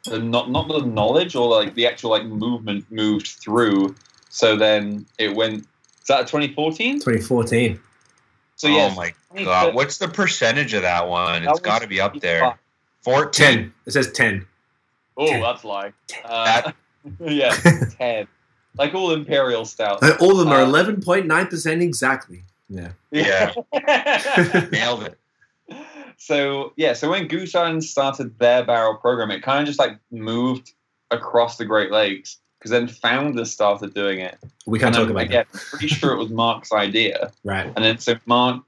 the 0.05 0.19
not 0.21 0.51
not 0.51 0.69
the 0.69 0.87
knowledge 0.87 1.35
or 1.37 1.49
like 1.49 1.75
the 1.75 1.87
actual 1.87 2.11
like 2.11 2.25
movement 2.25 2.91
moved 2.91 3.27
through. 3.27 3.95
So 4.31 4.57
then 4.57 5.05
it 5.19 5.35
went. 5.35 5.67
Is 6.03 6.09
that 6.09 6.27
2014? 6.27 6.97
2014. 6.97 7.81
So 8.57 8.69
yeah, 8.69 8.91
oh 8.93 8.95
my 8.95 9.13
god, 9.45 9.75
what's 9.75 9.99
the 9.99 10.09
percentage 10.09 10.75
of 10.75 10.83
that 10.83 11.09
one? 11.09 11.47
It's 11.47 11.61
got 11.61 11.83
to 11.83 11.89
be 11.89 12.01
up 12.01 12.19
there. 12.21 12.59
Fourteen. 13.03 13.47
10. 13.57 13.75
It 13.87 13.91
says 13.93 14.13
10. 14.13 14.47
Oh, 15.17 15.41
that's 15.41 15.65
like 15.65 15.95
uh, 16.25 16.45
That- 16.63 16.75
yeah, 17.21 17.51
ten. 17.99 18.29
Like 18.79 18.95
all 18.95 19.13
imperial 19.13 19.65
stouts. 19.65 20.03
Uh, 20.03 20.17
All 20.21 20.33
of 20.33 20.39
them 20.39 20.49
are 20.49 20.63
Uh, 20.63 20.67
11.9% 20.67 21.83
exactly. 21.83 22.43
Yeah. 22.71 22.93
Yeah. 23.11 23.53
Yeah. 23.73 24.69
Nailed 24.73 25.03
it. 25.03 25.19
so 26.17 26.73
yeah, 26.77 26.93
so 26.95 27.11
when 27.11 27.29
Goose 27.29 27.55
Island 27.55 27.85
started 27.85 28.39
their 28.39 28.65
barrel 28.65 28.97
program, 28.97 29.31
it 29.31 29.43
kind 29.43 29.61
of 29.61 29.67
just 29.67 29.79
like 29.79 29.99
moved 30.11 30.73
across 31.11 31.57
the 31.59 31.65
Great 31.67 31.91
Lakes 31.91 32.39
because 32.63 32.71
then 32.71 32.87
founders 32.87 33.51
started 33.51 33.93
doing 33.93 34.21
it. 34.21 34.39
We 34.67 34.79
can't 34.79 34.95
and 34.95 35.03
talk 35.05 35.11
about 35.11 35.25
again, 35.25 35.47
I'm 35.53 35.59
pretty 35.59 35.89
sure 35.89 36.13
it 36.13 36.19
was 36.19 36.31
Mark's 36.31 36.71
idea. 36.73 37.33
Right. 37.45 37.73
And 37.75 37.85
then 37.85 37.99
so 37.99 38.15
Mark 38.27 38.63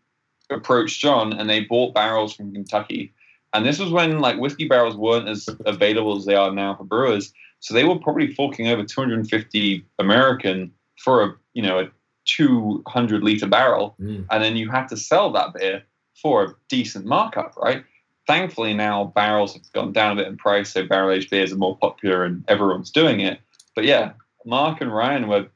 approached 0.50 1.00
John 1.00 1.32
and 1.32 1.48
they 1.48 1.60
bought 1.60 1.94
barrels 1.94 2.34
from 2.34 2.52
Kentucky. 2.52 3.12
And 3.52 3.64
this 3.64 3.78
was 3.78 3.92
when 3.92 4.18
like 4.18 4.36
whiskey 4.36 4.66
barrels 4.66 4.96
weren't 4.96 5.28
as 5.28 5.48
available 5.64 6.16
as 6.16 6.24
they 6.24 6.34
are 6.34 6.50
now 6.50 6.74
for 6.74 6.82
brewers. 6.82 7.32
So 7.60 7.72
they 7.72 7.84
were 7.84 8.00
probably 8.00 8.34
forking 8.34 8.66
over 8.66 8.82
250 8.82 9.84
American 10.00 10.72
for 10.98 11.22
a 11.22 11.34
you 11.52 11.62
know 11.62 11.78
a 11.78 11.88
200 12.26 13.22
liter 13.22 13.46
barrel, 13.46 13.94
Mm. 14.00 14.26
and 14.30 14.42
then 14.42 14.56
you 14.56 14.70
had 14.70 14.88
to 14.88 14.96
sell 14.96 15.30
that 15.32 15.54
beer 15.54 15.84
for 16.20 16.42
a 16.42 16.54
decent 16.68 17.04
markup, 17.06 17.56
right? 17.56 17.84
Thankfully, 18.26 18.74
now 18.74 19.12
barrels 19.14 19.52
have 19.52 19.70
gone 19.72 19.92
down 19.92 20.12
a 20.18 20.22
bit 20.22 20.26
in 20.28 20.36
price, 20.36 20.72
so 20.72 20.84
barrel 20.84 21.12
aged 21.12 21.30
beers 21.30 21.52
are 21.52 21.56
more 21.56 21.76
popular 21.76 22.24
and 22.24 22.42
everyone's 22.48 22.90
doing 22.90 23.20
it. 23.20 23.38
But 23.74 23.84
yeah, 23.84 24.12
Mark 24.44 24.80
and 24.80 24.94
Ryan 24.94 25.28
were, 25.28 25.46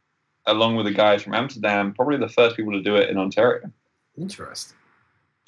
along 0.47 0.77
with 0.77 0.87
the 0.87 0.93
guys 0.93 1.23
from 1.23 1.35
Amsterdam, 1.35 1.95
probably 1.95 2.17
the 2.17 2.29
first 2.29 2.57
people 2.57 2.73
to 2.73 2.83
do 2.83 2.97
it 2.97 3.11
in 3.11 3.19
Ontario. 3.19 3.71
Interesting. 4.17 4.77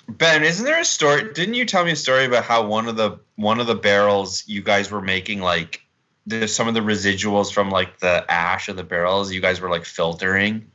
Ben, 0.09 0.43
isn't 0.43 0.65
there 0.65 0.81
a 0.81 0.85
story? 0.85 1.33
Didn't 1.33 1.55
you 1.55 1.65
tell 1.65 1.85
me 1.85 1.93
a 1.93 1.97
story 1.97 2.25
about 2.25 2.45
how 2.45 2.67
one 2.67 2.89
of 2.89 2.97
the 2.97 3.19
one 3.37 3.61
of 3.61 3.67
the 3.67 3.75
barrels 3.75 4.45
you 4.47 4.63
guys 4.63 4.91
were 4.91 5.01
making 5.01 5.41
like 5.41 5.83
there's 6.27 6.55
some 6.55 6.69
of 6.69 6.75
the 6.75 6.81
residuals 6.81 7.53
from 7.53 7.71
like 7.71 7.99
the 8.01 8.25
ash 8.31 8.69
of 8.69 8.77
the 8.77 8.85
barrels 8.85 9.33
you 9.33 9.41
guys 9.41 9.61
were 9.61 9.71
like 9.71 9.85
filtering? 9.85 10.71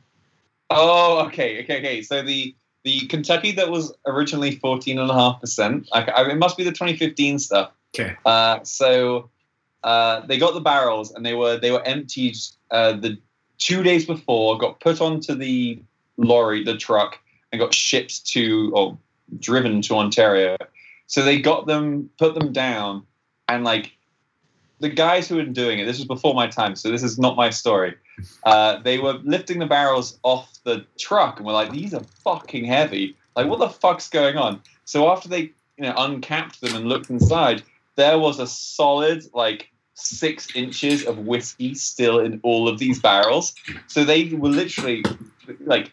Oh, 0.70 1.24
okay, 1.26 1.62
okay, 1.62 1.78
okay. 1.78 2.02
So 2.02 2.22
the 2.22 2.54
the 2.84 3.06
Kentucky 3.06 3.52
that 3.52 3.70
was 3.70 3.92
originally 4.06 4.56
fourteen 4.56 4.98
and 4.98 5.10
a 5.10 5.14
half 5.14 5.40
percent. 5.40 5.88
It 5.94 6.38
must 6.38 6.56
be 6.56 6.64
the 6.64 6.72
2015 6.72 7.38
stuff. 7.38 7.72
Okay. 7.94 8.16
Uh, 8.24 8.60
so 8.62 9.30
uh, 9.86 10.26
they 10.26 10.36
got 10.36 10.52
the 10.52 10.60
barrels 10.60 11.12
and 11.12 11.24
they 11.24 11.34
were 11.34 11.56
they 11.56 11.70
were 11.70 11.82
emptied 11.86 12.36
uh, 12.72 12.92
the 12.92 13.16
two 13.58 13.84
days 13.84 14.04
before. 14.04 14.58
Got 14.58 14.80
put 14.80 15.00
onto 15.00 15.34
the 15.34 15.80
lorry, 16.16 16.64
the 16.64 16.76
truck, 16.76 17.20
and 17.52 17.60
got 17.60 17.72
shipped 17.72 18.26
to 18.32 18.72
or 18.74 18.98
driven 19.38 19.80
to 19.82 19.94
Ontario. 19.94 20.56
So 21.06 21.22
they 21.22 21.40
got 21.40 21.68
them, 21.68 22.10
put 22.18 22.34
them 22.34 22.52
down, 22.52 23.04
and 23.48 23.62
like 23.62 23.92
the 24.80 24.88
guys 24.88 25.28
who 25.28 25.36
were 25.36 25.44
doing 25.44 25.78
it. 25.78 25.84
This 25.84 25.98
was 25.98 26.06
before 26.06 26.34
my 26.34 26.48
time, 26.48 26.74
so 26.74 26.90
this 26.90 27.04
is 27.04 27.16
not 27.16 27.36
my 27.36 27.50
story. 27.50 27.94
Uh, 28.42 28.80
they 28.80 28.98
were 28.98 29.20
lifting 29.22 29.60
the 29.60 29.66
barrels 29.66 30.18
off 30.24 30.58
the 30.64 30.84
truck 30.98 31.36
and 31.36 31.46
were 31.46 31.52
like, 31.52 31.70
"These 31.70 31.94
are 31.94 32.02
fucking 32.24 32.64
heavy. 32.64 33.16
Like, 33.36 33.46
what 33.46 33.60
the 33.60 33.68
fuck's 33.68 34.08
going 34.08 34.36
on?" 34.36 34.60
So 34.84 35.08
after 35.12 35.28
they, 35.28 35.52
you 35.78 35.84
know, 35.84 35.94
uncapped 35.96 36.60
them 36.60 36.74
and 36.74 36.88
looked 36.88 37.08
inside, 37.08 37.62
there 37.94 38.18
was 38.18 38.40
a 38.40 38.48
solid 38.48 39.24
like 39.32 39.70
six 39.96 40.54
inches 40.54 41.04
of 41.04 41.18
whiskey 41.18 41.74
still 41.74 42.20
in 42.20 42.38
all 42.42 42.68
of 42.68 42.78
these 42.78 43.00
barrels. 43.00 43.54
So 43.88 44.04
they 44.04 44.28
were 44.28 44.50
literally 44.50 45.02
like 45.60 45.90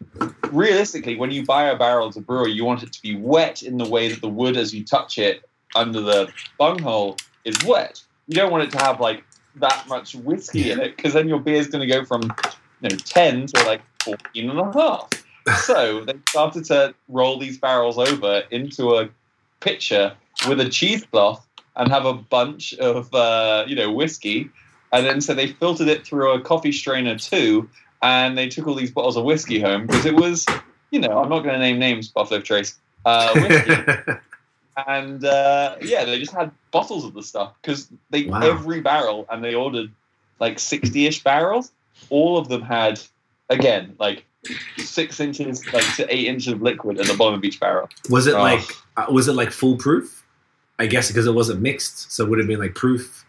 realistically, 0.52 1.16
when 1.16 1.32
you 1.32 1.46
buy 1.46 1.66
a 1.66 1.78
barrel 1.78 2.08
as 2.08 2.18
a 2.18 2.22
brewer, 2.22 2.48
you 2.48 2.66
want 2.66 2.84
it 2.84 2.92
to 2.94 3.02
be 3.02 3.16
wet 3.16 3.64
in 3.64 3.78
the 3.78 3.88
way 3.88 4.10
that 4.10 4.22
the 4.22 4.30
wood, 4.30 4.58
as 4.58 4.74
you 4.74 4.84
touch 4.84 5.18
it 5.18 5.48
under 5.76 6.02
the 6.02 6.32
bunghole, 6.58 7.18
is 7.46 7.58
wet. 7.66 8.04
You 8.28 8.36
don't 8.36 8.52
want 8.52 8.64
it 8.64 8.72
to 8.72 8.84
have 8.84 9.00
like 9.00 9.24
that 9.56 9.86
much 9.88 10.16
whiskey 10.16 10.72
in 10.72 10.80
it 10.80 10.96
because 10.96 11.14
then 11.14 11.28
your 11.28 11.40
beer 11.40 11.56
is 11.56 11.68
going 11.68 11.88
to 11.88 11.94
go 11.94 12.04
from 12.04 12.24
you 12.82 12.90
know 12.90 12.96
10 12.96 13.48
to 13.48 13.64
like 13.66 13.82
14 14.04 14.50
and 14.50 14.60
a 14.60 14.74
half. 14.74 15.10
So 15.66 16.04
they 16.06 16.16
started 16.30 16.66
to 16.66 16.94
roll 17.08 17.38
these 17.38 17.58
barrels 17.58 17.98
over 17.98 18.44
into 18.50 18.96
a 18.96 19.10
pitcher 19.60 20.14
with 20.48 20.60
a 20.60 20.70
cheesecloth 20.70 21.46
and 21.76 21.90
have 21.90 22.06
a 22.06 22.14
bunch 22.14 22.74
of 22.76 23.14
uh, 23.14 23.66
you 23.68 23.76
know 23.76 23.92
whiskey, 23.92 24.50
and 24.92 25.06
then 25.06 25.22
so 25.22 25.34
they 25.34 25.48
filtered 25.48 25.88
it 25.88 26.06
through 26.06 26.32
a 26.32 26.40
coffee 26.42 26.72
strainer 26.72 27.18
too, 27.18 27.70
and 28.02 28.38
they 28.38 28.48
took 28.50 28.68
all 28.68 28.76
these 28.76 28.92
bottles 28.92 29.18
of 29.18 29.24
whiskey 29.24 29.60
home 29.60 29.88
because 29.88 30.06
it 30.06 30.16
was 30.16 30.46
you 30.92 31.00
know 31.00 31.22
I'm 31.22 31.30
not 31.30 31.40
going 31.40 31.54
to 31.54 31.60
name 31.60 31.80
names, 31.80 32.08
Buffalo 32.10 32.42
Trace, 32.42 32.78
uh, 33.06 33.34
whiskey, 33.34 33.74
and 34.88 35.24
uh, 35.26 35.76
yeah, 35.82 36.06
they 36.06 36.20
just 36.20 36.34
had 36.34 36.52
bottles 36.72 37.06
of 37.06 37.14
the 37.14 37.24
stuff 37.24 37.54
because 37.62 37.90
they 38.10 38.26
Wow. 38.26 38.42
every 38.42 38.82
barrel, 38.82 39.26
and 39.30 39.44
they 39.44 39.54
ordered 39.56 39.92
like 40.40 40.60
sixty-ish 40.60 41.24
barrels. 41.24 41.72
All 42.10 42.38
of 42.38 42.48
them 42.50 42.62
had 42.62 43.00
again 43.50 43.96
like 44.00 44.26
six 44.78 45.20
inches, 45.20 45.66
like 45.74 45.96
to 45.96 46.14
eight 46.14 46.26
inches 46.28 46.54
of 46.54 46.62
liquid 46.62 47.00
at 47.00 47.08
the 47.08 47.14
bottom 47.16 47.36
of 47.36 47.44
each 47.44 47.60
barrel. 47.60 47.90
was 48.10 48.28
it 48.28 48.34
Oh. 48.36 48.42
like 48.42 48.66
uh, 48.98 49.06
was 49.12 49.28
it 49.28 49.34
like 49.34 49.52
foolproof? 49.52 50.23
I 50.80 50.88
guess 50.88 51.08
because 51.08 51.28
it 51.28 51.34
wasn't 51.34 51.62
mixed, 51.62 52.12
so 52.12 52.24
it 52.24 52.30
would 52.30 52.40
have 52.40 52.48
been 52.48 52.60
like 52.60 52.76
proof, 52.76 53.26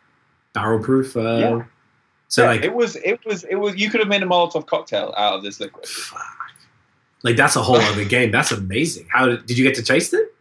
barrel 0.53 0.83
proof. 0.83 1.17
Uh, 1.17 1.21
Yeah. 1.21 1.65
So 2.29 2.43
Yeah, 2.43 2.49
like, 2.49 2.65
it 2.65 2.75
was, 2.75 2.97
it 2.97 3.25
was, 3.25 3.45
it 3.45 3.57
was. 3.57 3.77
You 3.77 3.91
could 3.91 4.01
have 4.01 4.09
made 4.09 4.23
a 4.23 4.27
Molotov 4.27 4.67
cocktail 4.67 5.15
out 5.17 5.35
of 5.35 5.43
this 5.43 5.61
liquid. 5.61 5.87
fuck. 5.87 6.21
like 7.23 7.37
that's 7.37 7.55
a 7.55 7.63
whole 7.63 7.77
other 7.77 8.05
game. 8.05 8.31
That's 8.31 8.51
amazing. 8.51 9.07
How 9.11 9.27
did, 9.27 9.47
did 9.47 9.59
you 9.59 9.65
get 9.65 9.75
to 9.77 9.83
taste 9.83 10.15
it? 10.15 10.35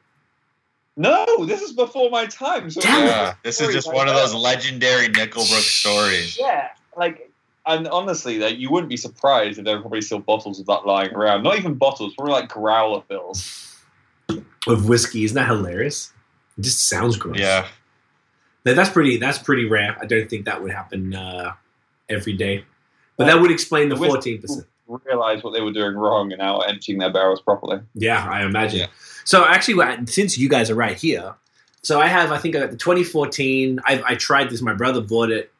No, 0.95 1.25
this 1.45 1.61
is 1.61 1.73
before 1.73 2.09
my 2.09 2.25
time. 2.25 2.69
So 2.69 2.81
Damn. 2.81 3.07
Yeah, 3.07 3.33
this 3.43 3.59
is 3.59 3.73
just 3.73 3.91
one 3.91 4.07
of 4.07 4.15
those 4.15 4.33
legendary 4.33 5.07
Nickelbrook 5.07 5.61
stories. 5.61 6.37
Yeah, 6.39 6.69
like, 6.95 7.31
and 7.65 7.87
honestly, 7.87 8.37
like, 8.37 8.57
you 8.59 8.69
wouldn't 8.69 8.89
be 8.89 8.97
surprised 8.97 9.57
if 9.57 9.65
there 9.65 9.75
were 9.75 9.81
probably 9.81 10.01
still 10.01 10.19
bottles 10.19 10.59
of 10.59 10.67
that 10.67 10.85
lying 10.85 11.13
around. 11.13 11.43
Not 11.43 11.57
even 11.57 11.73
bottles, 11.73 12.13
probably 12.15 12.33
like 12.33 12.49
growler 12.49 13.01
fills. 13.07 13.75
Of 14.67 14.87
whiskey, 14.87 15.23
isn't 15.23 15.35
that 15.35 15.47
hilarious? 15.47 16.13
It 16.57 16.61
just 16.61 16.87
sounds 16.87 17.17
gross. 17.17 17.37
Yeah, 17.39 17.67
That- 18.63 18.75
that's 18.75 18.89
pretty. 18.89 19.17
That's 19.17 19.37
pretty 19.39 19.65
rare. 19.67 19.97
I 19.99 20.05
don't 20.05 20.29
think 20.29 20.45
that 20.45 20.61
would 20.61 20.71
happen 20.71 21.13
uh, 21.13 21.53
every 22.09 22.33
day. 22.33 22.65
But 23.17 23.25
that 23.27 23.39
would 23.41 23.51
explain 23.51 23.89
the 23.89 23.95
fourteen 23.95 24.41
percent. 24.41 24.67
Realized 25.05 25.43
what 25.43 25.53
they 25.53 25.61
were 25.61 25.71
doing 25.71 25.95
wrong 25.95 26.31
and 26.31 26.39
now 26.39 26.59
emptying 26.59 26.99
their 26.99 27.11
barrels 27.11 27.41
properly. 27.41 27.79
Yeah, 27.95 28.27
I 28.29 28.43
imagine. 28.45 28.81
Yeah. 28.81 28.87
So 29.23 29.45
actually, 29.45 30.05
since 30.07 30.37
you 30.37 30.49
guys 30.49 30.69
are 30.69 30.75
right 30.75 30.95
here, 30.97 31.33
so 31.83 31.99
I 32.01 32.07
have. 32.07 32.31
I 32.31 32.37
think 32.37 32.55
I 32.55 32.59
got 32.59 32.71
the 32.71 32.77
2014. 32.77 33.79
I, 33.85 34.03
I 34.05 34.15
tried 34.15 34.49
this. 34.49 34.61
My 34.61 34.73
brother 34.73 35.01
bought 35.01 35.31
it 35.31 35.51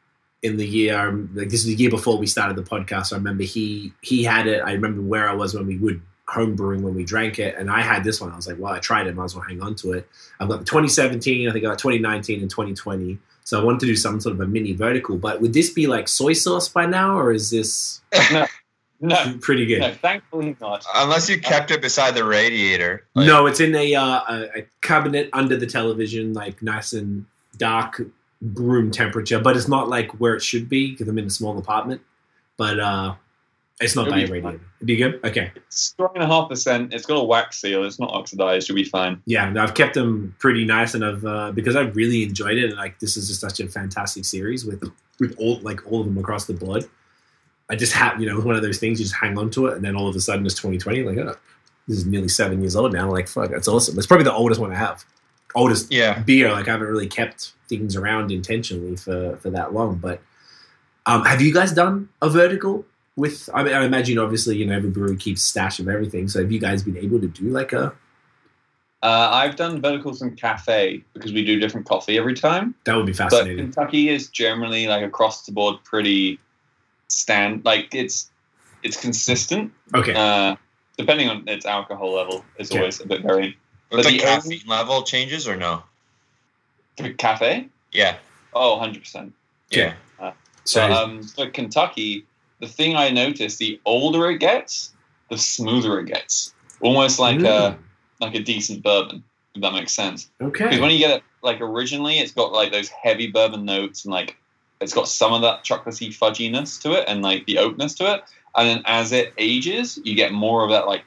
in 0.42 0.56
the 0.58 0.66
year. 0.66 0.98
um, 0.98 1.30
Like 1.34 1.48
this 1.48 1.60
is 1.60 1.66
the 1.66 1.74
year 1.74 1.90
before 1.90 2.18
we 2.18 2.26
started 2.26 2.54
the 2.56 2.62
podcast. 2.62 3.06
So 3.06 3.16
I 3.16 3.18
remember 3.18 3.44
he 3.44 3.92
he 4.02 4.22
had 4.24 4.46
it. 4.46 4.60
I 4.64 4.72
remember 4.72 5.00
where 5.00 5.28
I 5.28 5.32
was 5.34 5.54
when 5.54 5.66
we 5.66 5.78
would 5.78 6.00
home 6.34 6.54
brewing 6.56 6.82
when 6.82 6.94
we 6.94 7.04
drank 7.04 7.38
it, 7.38 7.54
and 7.56 7.70
I 7.70 7.80
had 7.80 8.04
this 8.04 8.20
one. 8.20 8.30
I 8.32 8.36
was 8.36 8.46
like, 8.46 8.58
well, 8.58 8.72
I 8.72 8.78
tried 8.80 9.06
it. 9.06 9.14
Might 9.14 9.24
as 9.24 9.34
well 9.34 9.44
hang 9.48 9.62
on 9.62 9.74
to 9.76 9.92
it. 9.92 10.08
I've 10.40 10.48
got 10.48 10.58
the 10.58 10.64
2017. 10.64 11.48
I 11.48 11.52
think 11.52 11.64
I 11.64 11.68
got 11.68 11.78
2019 11.78 12.40
and 12.42 12.50
2020. 12.50 13.18
So 13.44 13.60
I 13.60 13.64
wanted 13.64 13.80
to 13.80 13.86
do 13.86 13.96
some 13.96 14.20
sort 14.20 14.34
of 14.34 14.40
a 14.40 14.46
mini 14.46 14.72
vertical. 14.72 15.16
But 15.16 15.40
would 15.40 15.52
this 15.52 15.70
be 15.70 15.86
like 15.86 16.08
soy 16.08 16.32
sauce 16.32 16.68
by 16.68 16.86
now, 16.86 17.18
or 17.18 17.30
is 17.32 17.50
this 17.50 18.00
No, 18.32 18.46
No, 19.00 19.36
pretty 19.40 19.66
good? 19.66 19.80
no, 19.80 19.92
thankfully 19.92 20.56
not. 20.60 20.84
unless 20.94 21.28
you 21.28 21.38
kept 21.40 21.70
it 21.70 21.82
beside 21.82 22.14
the 22.14 22.24
radiator. 22.24 23.06
Like, 23.14 23.26
no, 23.26 23.46
it's 23.46 23.60
in 23.60 23.74
a, 23.74 23.94
uh, 23.94 24.20
a 24.28 24.58
a 24.60 24.66
cabinet 24.80 25.28
under 25.32 25.56
the 25.56 25.66
television, 25.66 26.32
like 26.32 26.62
nice 26.62 26.92
and 26.94 27.26
dark 27.58 28.00
room 28.40 28.90
temperature. 28.90 29.38
But 29.38 29.56
it's 29.56 29.68
not 29.68 29.88
like 29.88 30.10
where 30.20 30.34
it 30.34 30.42
should 30.42 30.68
be 30.68 30.90
because 30.92 31.06
I'm 31.08 31.18
in 31.18 31.26
a 31.26 31.30
small 31.30 31.56
apartment. 31.58 32.00
But 32.56 32.78
uh, 32.80 33.14
it's 33.80 33.96
not 33.96 34.08
by 34.08 34.24
be. 34.24 34.32
It'd 34.32 34.60
be 34.84 34.96
good. 34.96 35.20
Okay, 35.24 35.50
It's 35.56 35.90
three 35.96 36.06
and 36.14 36.22
a 36.22 36.26
half 36.26 36.48
percent. 36.48 36.94
It's 36.94 37.06
got 37.06 37.16
a 37.16 37.24
wax 37.24 37.60
seal. 37.60 37.84
It's 37.84 37.98
not 37.98 38.10
oxidized. 38.10 38.68
You'll 38.68 38.76
be 38.76 38.84
fine. 38.84 39.20
yeah, 39.26 39.52
I've 39.58 39.74
kept 39.74 39.94
them 39.94 40.34
pretty 40.38 40.64
nice, 40.64 40.94
and 40.94 41.04
I've 41.04 41.24
uh, 41.24 41.50
because 41.52 41.74
I 41.74 41.82
really 41.82 42.22
enjoyed 42.22 42.56
it. 42.56 42.66
And 42.66 42.76
like 42.76 43.00
this 43.00 43.16
is 43.16 43.28
just 43.28 43.40
such 43.40 43.58
a 43.60 43.68
fantastic 43.68 44.24
series 44.24 44.64
with 44.64 44.84
with 45.18 45.34
all 45.38 45.58
like 45.60 45.84
all 45.90 46.00
of 46.00 46.06
them 46.06 46.18
across 46.18 46.44
the 46.46 46.54
board. 46.54 46.84
I 47.68 47.76
just 47.76 47.92
have 47.94 48.20
you 48.20 48.28
know 48.28 48.40
one 48.40 48.54
of 48.54 48.62
those 48.62 48.78
things 48.78 49.00
you 49.00 49.06
just 49.06 49.16
hang 49.16 49.36
on 49.38 49.50
to 49.50 49.66
it, 49.66 49.74
and 49.76 49.84
then 49.84 49.96
all 49.96 50.06
of 50.06 50.14
a 50.14 50.20
sudden 50.20 50.46
it's 50.46 50.54
2020. 50.54 51.02
Like, 51.02 51.18
oh, 51.18 51.36
this 51.88 51.98
is 51.98 52.06
nearly 52.06 52.28
seven 52.28 52.60
years 52.60 52.76
old 52.76 52.92
now. 52.92 53.10
Like, 53.10 53.26
fuck, 53.26 53.50
that's 53.50 53.66
awesome. 53.66 53.98
It's 53.98 54.06
probably 54.06 54.24
the 54.24 54.34
oldest 54.34 54.60
one 54.60 54.70
I 54.70 54.76
have. 54.76 55.04
Oldest 55.56 55.92
Yeah, 55.92 56.20
beer. 56.20 56.52
Like 56.52 56.68
I 56.68 56.72
haven't 56.72 56.88
really 56.88 57.08
kept 57.08 57.52
things 57.68 57.96
around 57.96 58.30
intentionally 58.30 58.94
for 58.96 59.36
for 59.38 59.50
that 59.50 59.72
long. 59.72 59.96
But 59.96 60.20
um, 61.06 61.24
have 61.24 61.40
you 61.40 61.52
guys 61.52 61.72
done 61.72 62.08
a 62.22 62.28
vertical 62.28 62.84
with? 63.16 63.48
I 63.54 63.62
mean, 63.62 63.74
I 63.74 63.84
imagine 63.84 64.18
obviously 64.18 64.56
you 64.56 64.66
know 64.66 64.76
every 64.76 64.90
brewery 64.90 65.16
keeps 65.16 65.42
stash 65.42 65.78
of 65.78 65.88
everything. 65.88 66.28
So 66.28 66.40
have 66.40 66.50
you 66.52 66.60
guys 66.60 66.82
been 66.82 66.96
able 66.96 67.20
to 67.20 67.28
do 67.28 67.44
like 67.50 67.72
a? 67.72 67.94
Uh, 69.02 69.28
I've 69.32 69.56
done 69.56 69.82
verticals 69.82 70.22
in 70.22 70.34
cafe 70.34 71.04
because 71.12 71.32
we 71.34 71.44
do 71.44 71.60
different 71.60 71.86
coffee 71.86 72.16
every 72.16 72.32
time. 72.34 72.74
That 72.84 72.96
would 72.96 73.04
be 73.04 73.12
But 73.12 73.30
fascinating. 73.30 73.58
Kentucky 73.66 74.08
is 74.08 74.28
generally 74.28 74.86
like 74.86 75.04
across 75.04 75.44
the 75.44 75.52
board 75.52 75.76
pretty 75.84 76.38
stand. 77.08 77.64
Like 77.64 77.94
it's 77.94 78.30
it's 78.82 78.98
consistent. 79.00 79.72
Okay, 79.94 80.14
Uh, 80.14 80.56
depending 80.96 81.28
on 81.28 81.46
its 81.48 81.66
alcohol 81.66 82.12
level, 82.14 82.44
is 82.58 82.70
Okay. 82.70 82.78
always 82.78 83.00
a 83.00 83.06
bit 83.06 83.22
varying. 83.22 83.54
but 83.90 83.98
But 83.98 84.04
the 84.06 84.12
the 84.12 84.18
caffeine 84.24 84.62
level 84.66 85.02
changes 85.02 85.46
or 85.46 85.56
no? 85.56 85.82
For 86.96 87.10
cafe, 87.12 87.68
Yeah, 87.92 88.16
oh, 88.54 88.76
100 88.76 89.02
percent. 89.02 89.34
yeah. 89.70 89.94
so 90.64 90.82
um, 90.90 91.22
for 91.24 91.50
Kentucky, 91.50 92.24
the 92.64 92.72
thing 92.72 92.96
I 92.96 93.10
noticed, 93.10 93.58
the 93.58 93.80
older 93.84 94.30
it 94.30 94.38
gets, 94.38 94.94
the 95.30 95.36
smoother 95.36 95.98
it 96.00 96.06
gets. 96.06 96.54
Almost 96.80 97.18
like 97.18 97.40
a 97.42 97.78
like 98.20 98.34
a 98.34 98.40
decent 98.40 98.82
bourbon, 98.82 99.22
if 99.54 99.62
that 99.62 99.72
makes 99.72 99.92
sense. 99.92 100.30
Okay. 100.40 100.64
Because 100.64 100.80
when 100.80 100.90
you 100.90 100.98
get 100.98 101.18
it, 101.18 101.22
like 101.42 101.60
originally, 101.60 102.18
it's 102.18 102.32
got 102.32 102.52
like 102.52 102.72
those 102.72 102.88
heavy 102.88 103.28
bourbon 103.30 103.64
notes 103.64 104.04
and 104.04 104.12
like 104.12 104.36
it's 104.80 104.92
got 104.94 105.08
some 105.08 105.32
of 105.32 105.42
that 105.42 105.64
chocolatey 105.64 106.08
fudginess 106.08 106.80
to 106.82 106.92
it 106.92 107.04
and 107.06 107.22
like 107.22 107.46
the 107.46 107.58
oakness 107.58 107.96
to 107.96 108.14
it. 108.14 108.22
And 108.56 108.68
then 108.68 108.82
as 108.86 109.12
it 109.12 109.32
ages, 109.38 109.98
you 110.04 110.14
get 110.14 110.32
more 110.32 110.64
of 110.64 110.70
that 110.70 110.86
like 110.86 111.04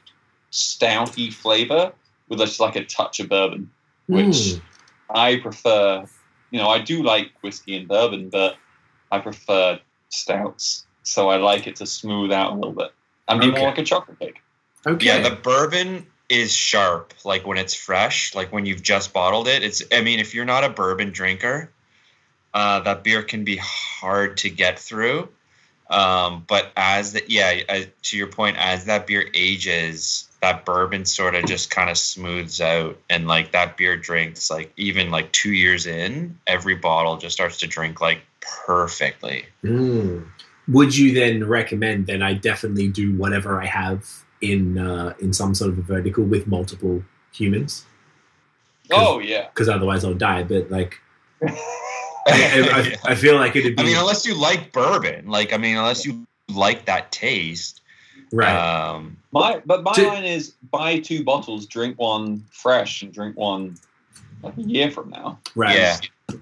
stouty 0.52 1.32
flavor 1.32 1.92
with 2.28 2.38
just 2.38 2.60
like 2.60 2.76
a 2.76 2.84
touch 2.84 3.20
of 3.20 3.28
bourbon, 3.28 3.70
which 4.06 4.26
Mm. 4.26 4.60
I 5.10 5.36
prefer. 5.36 6.06
You 6.50 6.58
know, 6.60 6.68
I 6.68 6.78
do 6.78 7.02
like 7.02 7.32
whiskey 7.42 7.76
and 7.76 7.86
bourbon, 7.86 8.30
but 8.30 8.56
I 9.12 9.18
prefer 9.18 9.80
stouts. 10.08 10.86
So 11.08 11.30
I 11.30 11.36
like 11.36 11.66
it 11.66 11.76
to 11.76 11.86
smooth 11.86 12.32
out 12.32 12.52
a 12.52 12.54
little 12.54 12.72
bit. 12.72 12.92
and 13.28 13.40
be 13.40 13.48
Okay. 13.48 13.58
more 13.58 13.68
like 13.68 13.78
a 13.78 13.82
chocolate 13.84 14.18
cake. 14.18 14.40
Okay. 14.86 15.06
Yeah, 15.06 15.20
the 15.28 15.34
bourbon 15.36 16.06
is 16.28 16.52
sharp. 16.52 17.12
Like 17.24 17.46
when 17.46 17.58
it's 17.58 17.74
fresh, 17.74 18.34
like 18.34 18.52
when 18.52 18.64
you've 18.66 18.82
just 18.82 19.12
bottled 19.12 19.48
it. 19.48 19.62
It's. 19.62 19.82
I 19.92 20.00
mean, 20.02 20.18
if 20.18 20.34
you're 20.34 20.44
not 20.46 20.64
a 20.64 20.70
bourbon 20.70 21.10
drinker, 21.10 21.70
uh, 22.54 22.80
that 22.80 23.04
beer 23.04 23.22
can 23.22 23.44
be 23.44 23.56
hard 23.62 24.38
to 24.38 24.50
get 24.50 24.78
through. 24.78 25.28
Um, 25.90 26.44
but 26.46 26.70
as 26.76 27.12
the 27.14 27.22
yeah, 27.28 27.60
uh, 27.68 27.80
to 28.04 28.16
your 28.16 28.26
point, 28.28 28.56
as 28.58 28.84
that 28.86 29.06
beer 29.06 29.28
ages, 29.34 30.28
that 30.40 30.64
bourbon 30.64 31.04
sort 31.04 31.34
of 31.34 31.46
just 31.46 31.70
kind 31.70 31.90
of 31.90 31.98
smooths 31.98 32.60
out, 32.60 32.98
and 33.10 33.26
like 33.26 33.52
that 33.52 33.76
beer 33.76 33.96
drinks 33.96 34.50
like 34.50 34.72
even 34.76 35.10
like 35.10 35.32
two 35.32 35.52
years 35.52 35.86
in, 35.86 36.38
every 36.46 36.76
bottle 36.76 37.16
just 37.16 37.34
starts 37.34 37.58
to 37.58 37.66
drink 37.66 38.00
like 38.00 38.20
perfectly. 38.40 39.46
Mm. 39.64 40.26
Would 40.68 40.96
you 40.96 41.14
then 41.14 41.44
recommend 41.46 42.06
then 42.06 42.22
I 42.22 42.34
definitely 42.34 42.88
do 42.88 43.16
whatever 43.16 43.60
I 43.60 43.66
have 43.66 44.06
in 44.40 44.78
uh, 44.78 45.14
in 45.20 45.32
some 45.32 45.54
sort 45.54 45.70
of 45.70 45.78
a 45.78 45.82
vertical 45.82 46.24
with 46.24 46.46
multiple 46.46 47.02
humans? 47.32 47.84
Oh 48.90 49.18
yeah. 49.18 49.48
Because 49.48 49.68
otherwise 49.68 50.04
I'll 50.04 50.14
die. 50.14 50.42
But 50.42 50.70
like, 50.70 51.00
I, 51.42 52.96
I, 53.06 53.10
I 53.12 53.14
feel 53.14 53.36
like 53.36 53.56
it'd 53.56 53.76
be 53.76 53.82
I 53.82 53.86
mean, 53.86 53.96
unless 53.96 54.26
you 54.26 54.34
like 54.34 54.72
bourbon, 54.72 55.26
like 55.28 55.52
I 55.52 55.56
mean, 55.56 55.76
unless 55.76 56.04
you 56.04 56.26
like 56.48 56.84
that 56.86 57.12
taste, 57.12 57.80
right. 58.32 58.54
Um, 58.54 59.16
My 59.32 59.62
but 59.64 59.82
my 59.82 59.92
To- 59.92 60.06
line 60.06 60.24
is 60.24 60.54
buy 60.70 60.98
two 61.00 61.24
bottles, 61.24 61.66
drink 61.66 61.98
one 61.98 62.44
fresh, 62.50 63.02
and 63.02 63.12
drink 63.12 63.36
one 63.36 63.76
like 64.42 64.56
a 64.56 64.62
year 64.62 64.90
from 64.90 65.10
now. 65.10 65.38
right. 65.54 65.76
yeah. 65.76 65.96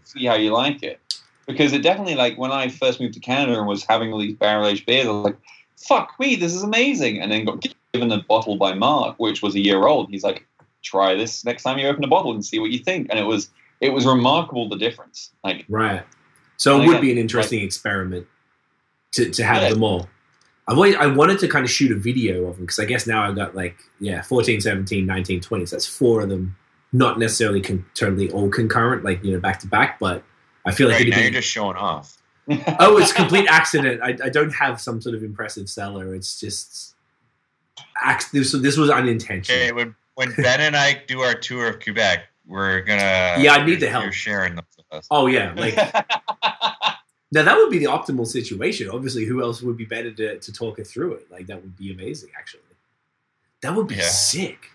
See 0.04 0.26
how 0.26 0.34
you 0.34 0.52
like 0.52 0.82
it. 0.82 1.00
Because 1.46 1.72
it 1.72 1.82
definitely 1.82 2.16
like 2.16 2.36
when 2.36 2.50
I 2.52 2.68
first 2.68 3.00
moved 3.00 3.14
to 3.14 3.20
Canada 3.20 3.58
and 3.58 3.66
was 3.68 3.84
having 3.84 4.12
all 4.12 4.18
these 4.18 4.34
barrel 4.34 4.66
aged 4.66 4.86
beers, 4.86 5.06
I 5.06 5.10
was 5.10 5.24
like, 5.24 5.36
"Fuck 5.76 6.18
me, 6.18 6.34
this 6.36 6.54
is 6.54 6.62
amazing!" 6.62 7.20
And 7.20 7.30
then 7.30 7.44
got 7.44 7.64
given 7.92 8.10
a 8.10 8.22
bottle 8.22 8.56
by 8.56 8.74
Mark, 8.74 9.16
which 9.18 9.42
was 9.42 9.54
a 9.54 9.60
year 9.60 9.86
old. 9.86 10.10
He's 10.10 10.24
like, 10.24 10.46
"Try 10.82 11.14
this 11.14 11.44
next 11.44 11.62
time 11.62 11.78
you 11.78 11.86
open 11.86 12.02
a 12.04 12.08
bottle 12.08 12.32
and 12.32 12.44
see 12.44 12.58
what 12.58 12.70
you 12.70 12.78
think." 12.78 13.06
And 13.10 13.18
it 13.18 13.24
was 13.24 13.50
it 13.80 13.92
was 13.92 14.06
remarkable 14.06 14.68
the 14.68 14.76
difference. 14.76 15.30
Like 15.44 15.64
Right. 15.68 16.02
So 16.56 16.80
it 16.80 16.86
would 16.86 17.00
be 17.02 17.12
an 17.12 17.18
interesting 17.18 17.62
experiment 17.62 18.26
to, 19.12 19.30
to 19.30 19.44
have 19.44 19.62
Yeah. 19.62 19.70
them 19.70 19.84
all. 19.84 20.08
I've 20.68 20.76
always, 20.76 20.96
I 20.96 21.06
wanted 21.06 21.38
to 21.40 21.48
kind 21.48 21.64
of 21.64 21.70
shoot 21.70 21.92
a 21.92 21.94
video 21.94 22.46
of 22.46 22.56
them 22.56 22.64
because 22.64 22.78
I 22.78 22.86
guess 22.86 23.06
now 23.06 23.22
I've 23.22 23.36
got 23.36 23.54
like, 23.54 23.76
yeah, 24.00 24.22
14, 24.22 24.60
17, 24.60 25.04
19, 25.06 25.40
20. 25.42 25.66
So 25.66 25.76
that's 25.76 25.86
four 25.86 26.22
of 26.22 26.28
them. 26.30 26.56
Not 26.92 27.18
necessarily 27.18 27.60
con- 27.60 27.84
totally 27.94 28.30
all 28.32 28.48
concurrent, 28.48 29.04
like, 29.04 29.22
you 29.22 29.32
know, 29.32 29.38
back 29.38 29.60
to 29.60 29.66
back, 29.66 29.98
but 30.00 30.24
I 30.66 30.72
feel 30.72 30.88
like 30.88 30.98
right 30.98 31.08
now 31.08 31.16
be. 31.16 31.22
you're 31.22 31.30
just 31.30 31.48
showing 31.48 31.76
off. 31.76 32.18
oh, 32.78 32.98
it's 32.98 33.12
complete 33.12 33.46
accident. 33.48 34.00
I, 34.02 34.16
I 34.24 34.28
don't 34.28 34.52
have 34.54 34.80
some 34.80 35.00
sort 35.00 35.14
of 35.14 35.22
impressive 35.22 35.68
cellar. 35.68 36.14
It's 36.14 36.38
just. 36.38 36.94
Ac- 38.06 38.28
this, 38.32 38.52
this 38.52 38.76
was 38.76 38.90
unintentional. 38.90 39.58
Okay, 39.60 39.72
when 39.72 39.94
when 40.14 40.32
Ben 40.34 40.60
and 40.60 40.76
I 40.76 41.02
do 41.06 41.20
our 41.20 41.34
tour 41.34 41.68
of 41.68 41.80
Quebec, 41.80 42.24
we're 42.46 42.80
gonna 42.82 43.36
Yeah, 43.38 43.54
I 43.54 43.64
need 43.66 43.80
the 43.80 43.88
help. 43.88 44.04
You're 44.04 44.12
sharing 44.12 44.54
those 44.54 44.64
with 44.76 44.86
us. 44.92 45.06
Oh, 45.10 45.26
yeah. 45.26 45.52
Like, 45.56 45.74
Now 47.32 47.42
that 47.42 47.56
would 47.56 47.70
be 47.70 47.78
the 47.78 47.86
optimal 47.86 48.26
situation. 48.26 48.88
Obviously, 48.88 49.24
who 49.24 49.42
else 49.42 49.60
would 49.60 49.76
be 49.76 49.84
better 49.84 50.12
to, 50.12 50.38
to 50.38 50.52
talk 50.52 50.78
it 50.78 50.86
through 50.86 51.14
it? 51.14 51.30
Like 51.30 51.46
that 51.48 51.60
would 51.60 51.76
be 51.76 51.92
amazing. 51.92 52.30
Actually, 52.38 52.62
that 53.62 53.74
would 53.74 53.88
be 53.88 53.96
Yeah. 53.96 54.02
sick. 54.08 54.70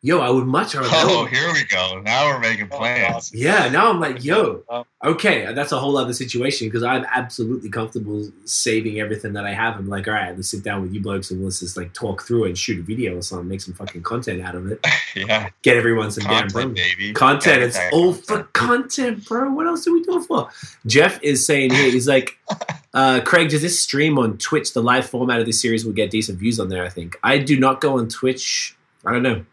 Yo, 0.00 0.20
I 0.20 0.30
would 0.30 0.46
much 0.46 0.76
rather. 0.76 0.88
Oh, 0.92 1.24
here 1.24 1.52
we 1.52 1.64
go. 1.64 2.00
Now 2.04 2.26
we're 2.28 2.38
making 2.38 2.68
plans. 2.68 3.34
yeah, 3.34 3.68
now 3.68 3.90
I'm 3.90 3.98
like, 3.98 4.22
yo, 4.24 4.62
Oh. 4.68 4.84
okay, 5.04 5.52
that's 5.52 5.72
a 5.72 5.78
whole 5.78 5.96
other 5.96 6.12
situation 6.12 6.68
because 6.68 6.84
I'm 6.84 7.04
absolutely 7.12 7.68
comfortable 7.68 8.30
saving 8.44 9.00
everything 9.00 9.32
that 9.32 9.44
I 9.44 9.52
have. 9.52 9.74
I'm 9.76 9.88
like, 9.88 10.06
all 10.06 10.14
right, 10.14 10.36
let's 10.36 10.50
sit 10.50 10.62
down 10.62 10.82
with 10.82 10.94
you 10.94 11.00
blokes 11.00 11.32
and 11.32 11.42
let's 11.42 11.58
just 11.58 11.76
like 11.76 11.92
talk 11.94 12.22
through 12.22 12.44
it 12.44 12.48
and 12.50 12.58
shoot 12.58 12.78
a 12.78 12.82
video 12.82 13.16
or 13.16 13.22
something, 13.22 13.48
make 13.48 13.60
some 13.60 13.74
fucking 13.74 14.02
content 14.02 14.40
out 14.40 14.54
of 14.54 14.70
it, 14.70 14.78
yeah, 15.16 15.48
get 15.62 15.76
everyone 15.76 16.12
some 16.12 16.22
content, 16.26 16.52
bro. 16.52 16.68
baby. 16.68 17.12
Content. 17.12 17.62
It's 17.64 17.76
Everything. 17.76 17.98
all 17.98 18.12
for 18.12 18.44
content, 18.52 19.26
bro. 19.26 19.50
What 19.52 19.66
else 19.66 19.84
do 19.84 19.92
we 19.94 20.04
do 20.04 20.18
it 20.18 20.26
for? 20.26 20.48
Jeff 20.86 21.20
is 21.24 21.44
saying 21.44 21.72
here, 21.74 21.90
he's 21.90 22.06
like, 22.06 22.38
uh, 22.94 23.20
Craig, 23.24 23.48
does 23.48 23.62
this 23.62 23.82
stream 23.82 24.16
on 24.16 24.38
Twitch? 24.38 24.74
The 24.74 24.82
live 24.82 25.06
format 25.10 25.40
of 25.40 25.46
this 25.46 25.60
series 25.60 25.84
will 25.84 25.92
get 25.92 26.12
decent 26.12 26.38
views 26.38 26.60
on 26.60 26.68
there, 26.68 26.84
I 26.84 26.88
think. 26.88 27.18
I 27.24 27.38
do 27.38 27.58
not 27.58 27.80
go 27.80 27.98
on 27.98 28.08
Twitch. 28.08 28.76
I 29.04 29.10
don't 29.12 29.24
know. 29.24 29.44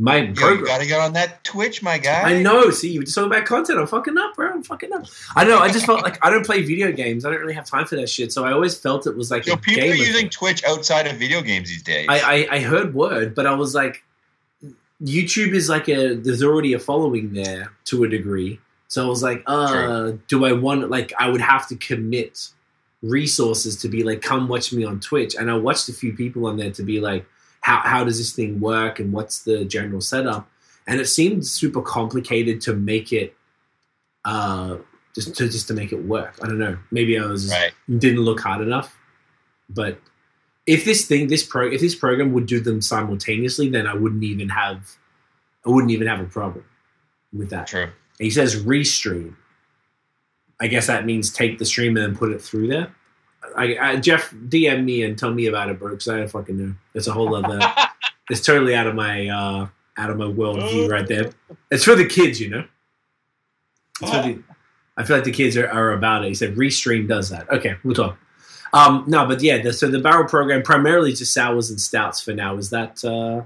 My 0.00 0.20
Yo, 0.20 0.48
you 0.52 0.64
gotta 0.64 0.86
get 0.86 0.98
on 0.98 1.12
that 1.12 1.44
Twitch, 1.44 1.82
my 1.82 1.98
guy. 1.98 2.22
I 2.22 2.42
know. 2.42 2.70
See, 2.70 2.90
you 2.90 3.02
just 3.02 3.14
talking 3.14 3.30
about 3.30 3.44
content. 3.44 3.78
I'm 3.78 3.86
fucking 3.86 4.16
up, 4.16 4.34
bro. 4.34 4.50
I'm 4.50 4.62
fucking 4.62 4.90
up. 4.94 5.04
I 5.36 5.44
know. 5.44 5.58
I 5.58 5.70
just 5.70 5.84
felt 5.84 6.02
like 6.02 6.24
I 6.24 6.30
don't 6.30 6.46
play 6.46 6.62
video 6.62 6.90
games. 6.90 7.26
I 7.26 7.30
don't 7.30 7.40
really 7.40 7.52
have 7.52 7.66
time 7.66 7.84
for 7.84 7.96
that 7.96 8.08
shit. 8.08 8.32
So 8.32 8.46
I 8.46 8.52
always 8.52 8.74
felt 8.74 9.06
it 9.06 9.14
was 9.14 9.30
like 9.30 9.46
Yo, 9.46 9.56
people 9.56 9.90
are 9.90 9.94
using. 9.94 10.30
Twitch 10.30 10.64
outside 10.64 11.06
of 11.06 11.18
video 11.18 11.42
games 11.42 11.68
these 11.68 11.82
days. 11.82 12.06
I, 12.08 12.46
I 12.48 12.56
I 12.56 12.60
heard 12.60 12.94
word, 12.94 13.34
but 13.34 13.46
I 13.46 13.52
was 13.52 13.74
like, 13.74 14.02
YouTube 15.02 15.52
is 15.52 15.68
like 15.68 15.88
a 15.88 16.14
there's 16.14 16.42
already 16.42 16.72
a 16.72 16.78
following 16.78 17.34
there 17.34 17.70
to 17.86 18.04
a 18.04 18.08
degree. 18.08 18.58
So 18.88 19.04
I 19.04 19.08
was 19.08 19.22
like, 19.22 19.42
uh, 19.46 20.12
do 20.28 20.46
I 20.46 20.52
want 20.52 20.88
like 20.88 21.12
I 21.18 21.28
would 21.28 21.42
have 21.42 21.68
to 21.68 21.76
commit 21.76 22.48
resources 23.02 23.76
to 23.82 23.88
be 23.88 24.02
like, 24.02 24.22
come 24.22 24.48
watch 24.48 24.72
me 24.72 24.82
on 24.84 25.00
Twitch. 25.00 25.34
And 25.34 25.50
I 25.50 25.56
watched 25.56 25.90
a 25.90 25.92
few 25.92 26.14
people 26.14 26.46
on 26.46 26.56
there 26.56 26.70
to 26.70 26.82
be 26.82 27.00
like, 27.00 27.26
how 27.60 27.80
how 27.80 28.04
does 28.04 28.18
this 28.18 28.32
thing 28.32 28.60
work 28.60 28.98
and 29.00 29.12
what's 29.12 29.44
the 29.44 29.64
general 29.64 30.00
setup? 30.00 30.48
And 30.86 31.00
it 31.00 31.06
seemed 31.06 31.46
super 31.46 31.82
complicated 31.82 32.60
to 32.62 32.74
make 32.74 33.12
it 33.12 33.36
uh 34.24 34.76
just 35.14 35.34
to 35.36 35.48
just 35.48 35.68
to 35.68 35.74
make 35.74 35.92
it 35.92 36.04
work. 36.04 36.36
I 36.42 36.46
don't 36.46 36.58
know. 36.58 36.78
Maybe 36.90 37.18
I 37.18 37.24
was 37.24 37.50
right. 37.50 37.72
didn't 37.98 38.20
look 38.20 38.40
hard 38.40 38.60
enough. 38.62 38.96
But 39.68 39.98
if 40.66 40.84
this 40.84 41.06
thing, 41.06 41.28
this 41.28 41.42
pro, 41.42 41.70
if 41.70 41.80
this 41.80 41.94
program 41.94 42.32
would 42.32 42.46
do 42.46 42.60
them 42.60 42.80
simultaneously, 42.80 43.68
then 43.68 43.86
I 43.86 43.94
wouldn't 43.94 44.22
even 44.22 44.48
have, 44.48 44.96
I 45.66 45.70
wouldn't 45.70 45.92
even 45.92 46.06
have 46.06 46.20
a 46.20 46.24
problem 46.24 46.64
with 47.32 47.50
that. 47.50 47.66
True. 47.66 47.84
And 47.84 47.92
he 48.18 48.30
says 48.30 48.62
restream. 48.62 49.34
I 50.60 50.66
guess 50.66 50.86
that 50.88 51.06
means 51.06 51.32
take 51.32 51.58
the 51.58 51.64
stream 51.64 51.96
and 51.96 52.04
then 52.04 52.16
put 52.16 52.30
it 52.30 52.40
through 52.40 52.68
there. 52.68 52.94
I, 53.56 53.76
I, 53.80 53.96
Jeff, 53.96 54.30
DM 54.30 54.84
me 54.84 55.02
and 55.02 55.18
tell 55.18 55.32
me 55.32 55.46
about 55.46 55.68
it, 55.70 55.78
bro, 55.78 55.90
because 55.90 56.08
I 56.08 56.18
don't 56.18 56.28
fucking 56.30 56.56
know. 56.58 56.74
It's 56.94 57.06
a 57.06 57.12
whole 57.12 57.34
other. 57.34 57.58
it's 58.30 58.40
totally 58.40 58.74
out 58.74 58.86
of 58.86 58.94
my 58.94 59.28
uh, 59.28 59.66
out 59.98 60.10
of 60.10 60.16
my 60.16 60.24
worldview 60.26 60.90
right 60.90 61.06
there. 61.06 61.30
It's 61.70 61.84
for 61.84 61.94
the 61.94 62.06
kids, 62.06 62.40
you 62.40 62.48
know. 62.50 62.64
It's 64.00 64.10
for 64.10 64.22
the, 64.22 64.42
I 64.96 65.04
feel 65.04 65.16
like 65.16 65.24
the 65.24 65.32
kids 65.32 65.56
are, 65.56 65.68
are 65.68 65.92
about 65.92 66.24
it. 66.24 66.28
He 66.28 66.34
said 66.34 66.54
Restream 66.56 67.08
does 67.08 67.28
that. 67.30 67.48
Okay, 67.50 67.76
we'll 67.84 67.94
talk. 67.94 68.18
Um, 68.72 69.04
no, 69.08 69.26
but 69.26 69.42
yeah, 69.42 69.60
the, 69.60 69.72
so 69.72 69.88
the 69.88 69.98
barrel 69.98 70.28
program 70.28 70.62
primarily 70.62 71.12
just 71.12 71.34
sours 71.34 71.70
and 71.70 71.80
stouts 71.80 72.20
for 72.20 72.32
now. 72.32 72.56
Is 72.56 72.70
that 72.70 73.04
uh, 73.04 73.44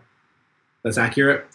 that's 0.82 0.98
accurate? 0.98 1.46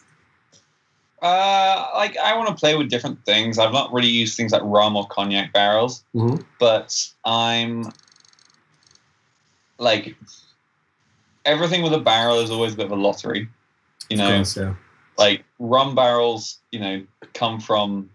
Uh, 1.22 1.90
like 1.96 2.18
I 2.18 2.36
want 2.38 2.48
to 2.48 2.56
play 2.56 2.76
with 2.78 2.90
different 2.90 3.24
things. 3.26 3.60
I've 3.60 3.74
not 3.74 3.92
really 3.94 4.08
used 4.08 4.38
things 4.38 4.54
like 4.54 4.62
rum 4.64 4.96
or 4.96 5.06
cognac 5.08 5.52
barrels, 5.52 6.04
Mhm. 6.16 6.44
but 6.60 6.96
I'm 7.26 7.92
like 9.80 10.16
everything 11.46 11.82
with 11.82 11.94
a 11.94 12.00
barrel 12.00 12.40
is 12.40 12.52
always 12.52 12.74
a 12.74 12.78
bit 12.78 12.86
of 12.86 12.92
a 12.92 12.96
lottery. 12.96 13.50
You 14.10 14.18
know, 14.18 14.44
so 14.44 14.76
like 15.18 15.44
rum 15.60 15.96
barrels, 15.96 16.60
you 16.72 16.80
know, 16.80 17.04
come 17.34 17.60
from 17.60 18.10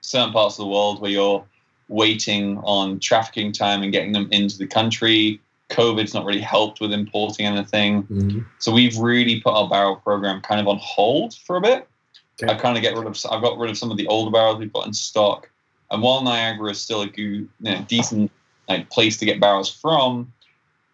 certain 0.00 0.32
parts 0.32 0.58
of 0.58 0.64
the 0.64 0.70
world 0.70 1.00
where 1.00 1.10
you're 1.10 1.44
waiting 1.88 2.58
on 2.58 3.00
trafficking 3.00 3.52
time 3.52 3.82
and 3.82 3.92
getting 3.92 4.12
them 4.12 4.28
into 4.30 4.58
the 4.58 4.66
country. 4.66 5.40
COVID's 5.70 6.14
not 6.14 6.24
really 6.24 6.40
helped 6.40 6.80
with 6.80 6.92
importing 6.92 7.46
anything. 7.46 8.02
mhm. 8.04 8.44
So 8.58 8.72
we've 8.72 8.96
really 8.96 9.40
put 9.40 9.52
our 9.52 9.68
barrel 9.68 9.96
program 9.96 10.40
kind 10.40 10.60
of 10.60 10.68
on 10.68 10.78
hold 10.80 11.34
for 11.34 11.56
a 11.56 11.60
bit. 11.60 11.86
Okay. 12.42 12.52
I 12.52 12.56
kind 12.56 12.76
of 12.76 12.82
get 12.82 12.96
rid 12.96 13.06
of. 13.06 13.18
I've 13.30 13.42
got 13.42 13.58
rid 13.58 13.70
of 13.70 13.76
some 13.76 13.90
of 13.90 13.96
the 13.96 14.06
older 14.06 14.30
barrels 14.30 14.58
we've 14.58 14.72
got 14.72 14.86
in 14.86 14.92
stock. 14.92 15.50
And 15.90 16.02
while 16.02 16.22
Niagara 16.22 16.70
is 16.70 16.80
still 16.80 17.02
a 17.02 17.06
good, 17.06 17.16
you 17.16 17.48
know, 17.60 17.84
decent 17.88 18.30
like 18.68 18.90
place 18.90 19.16
to 19.18 19.24
get 19.24 19.40
barrels 19.40 19.70
from, 19.74 20.32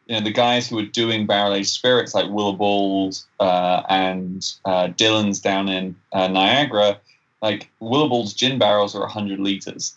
you 0.06 0.14
know 0.14 0.20
the 0.20 0.32
guys 0.32 0.68
who 0.68 0.78
are 0.78 0.86
doing 0.86 1.26
barrel 1.26 1.54
aged 1.54 1.70
spirits 1.70 2.14
like 2.14 2.26
Willibald's 2.26 3.26
uh, 3.40 3.82
and 3.88 4.44
uh, 4.64 4.88
Dillon's 4.88 5.40
down 5.40 5.68
in 5.68 5.96
uh, 6.12 6.28
Niagara, 6.28 6.98
like 7.40 7.70
Willibald's 7.80 8.34
gin 8.34 8.58
barrels 8.58 8.94
are 8.94 9.00
100 9.00 9.40
liters. 9.40 9.96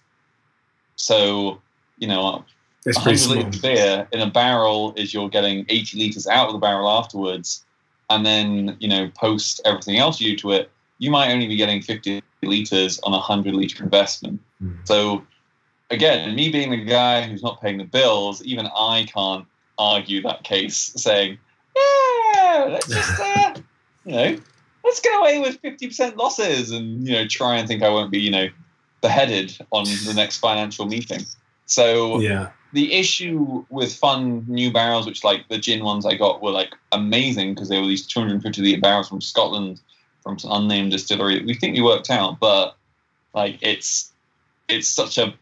So 0.95 1.61
you 1.97 2.07
know 2.07 2.45
pretty 2.83 2.99
100 2.99 3.27
liters 3.27 3.61
beer 3.61 4.07
in 4.11 4.21
a 4.21 4.29
barrel 4.29 4.93
is 4.95 5.13
you're 5.13 5.29
getting 5.29 5.65
80 5.67 5.97
liters 5.97 6.27
out 6.27 6.47
of 6.47 6.53
the 6.53 6.59
barrel 6.59 6.89
afterwards, 6.89 7.65
and 8.09 8.25
then 8.25 8.77
you 8.79 8.87
know 8.87 9.09
post 9.15 9.61
everything 9.65 9.97
else 9.97 10.21
you 10.21 10.31
do 10.31 10.37
to 10.37 10.51
it, 10.51 10.71
you 10.99 11.11
might 11.11 11.31
only 11.31 11.47
be 11.47 11.57
getting 11.57 11.81
50 11.81 12.21
liters 12.43 12.99
on 12.99 13.11
a 13.11 13.17
100 13.17 13.53
liter 13.53 13.83
investment. 13.83 14.39
Mhm. 14.63 14.87
So 14.87 15.25
again, 15.89 16.33
me 16.33 16.49
being 16.49 16.71
the 16.71 16.77
guy 16.77 17.23
who's 17.23 17.43
not 17.43 17.61
paying 17.61 17.77
the 17.77 17.83
bills, 17.83 18.41
even 18.43 18.67
I 18.67 19.05
can't 19.13 19.45
argue 19.77 20.21
that 20.23 20.43
case, 20.43 20.93
saying, 20.95 21.37
yeah, 21.75 22.65
let's 22.69 22.87
just 22.87 23.19
uh, 23.19 23.53
you 24.05 24.11
know 24.11 24.37
let's 24.83 25.01
get 25.01 25.19
away 25.19 25.39
with 25.39 25.61
50% 25.61 26.15
losses 26.15 26.71
and 26.71 27.05
you 27.05 27.13
know 27.13 27.27
try 27.27 27.57
and 27.57 27.67
think 27.67 27.83
I 27.83 27.89
won't 27.89 28.11
be 28.11 28.19
you 28.19 28.31
know 28.31 28.47
beheaded 29.01 29.57
on 29.71 29.83
the 30.05 30.13
next 30.15 30.37
financial 30.37 30.85
meeting. 30.85 31.25
So 31.65 32.19
Yeah, 32.19 32.49
the 32.73 32.93
issue 32.93 33.65
with 33.69 33.93
fun 33.93 34.45
new 34.47 34.71
barrels, 34.71 35.05
which 35.05 35.23
like 35.23 35.47
the 35.49 35.57
gin 35.57 35.83
ones 35.83 36.05
I 36.05 36.15
got 36.15 36.41
were 36.41 36.51
like 36.51 36.73
amazing 36.91 37.53
because 37.53 37.69
they 37.69 37.79
were 37.79 37.87
these 37.87 38.07
250 38.07 38.61
litre 38.61 38.81
barrels 38.81 39.09
from 39.09 39.21
Scotland 39.21 39.81
from 40.23 40.39
some 40.39 40.51
unnamed 40.51 40.91
distillery. 40.91 41.43
We 41.43 41.53
think 41.53 41.75
we 41.75 41.81
worked 41.81 42.09
out, 42.09 42.39
but 42.39 42.75
like 43.33 43.59
it's 43.61 44.11
it's 44.67 44.87
such 44.87 45.17
a 45.17 45.33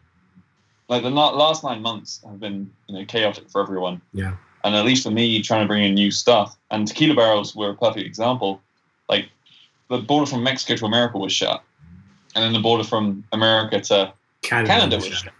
like 0.88 1.02
the 1.02 1.10
last 1.10 1.64
nine 1.64 1.82
months 1.82 2.20
have 2.24 2.40
been 2.40 2.70
you 2.86 2.98
know 2.98 3.04
chaotic 3.04 3.48
for 3.50 3.60
everyone. 3.60 4.00
Yeah. 4.12 4.36
And 4.64 4.74
at 4.74 4.84
least 4.84 5.04
for 5.04 5.10
me, 5.10 5.42
trying 5.42 5.62
to 5.62 5.68
bring 5.68 5.84
in 5.84 5.94
new 5.94 6.10
stuff 6.10 6.56
and 6.70 6.88
tequila 6.88 7.14
barrels 7.14 7.54
were 7.54 7.70
a 7.70 7.74
perfect 7.74 8.06
example. 8.06 8.60
Like 9.08 9.28
the 9.88 9.98
border 9.98 10.26
from 10.28 10.42
Mexico 10.42 10.76
to 10.76 10.86
America 10.86 11.18
was 11.18 11.32
shut, 11.32 11.62
and 12.34 12.44
then 12.44 12.52
the 12.52 12.60
border 12.60 12.84
from 12.84 13.24
America 13.32 13.80
to 13.80 14.12
Canada. 14.42 14.68
Canada 14.68 14.96
was 14.96 15.06
shut. 15.06 15.32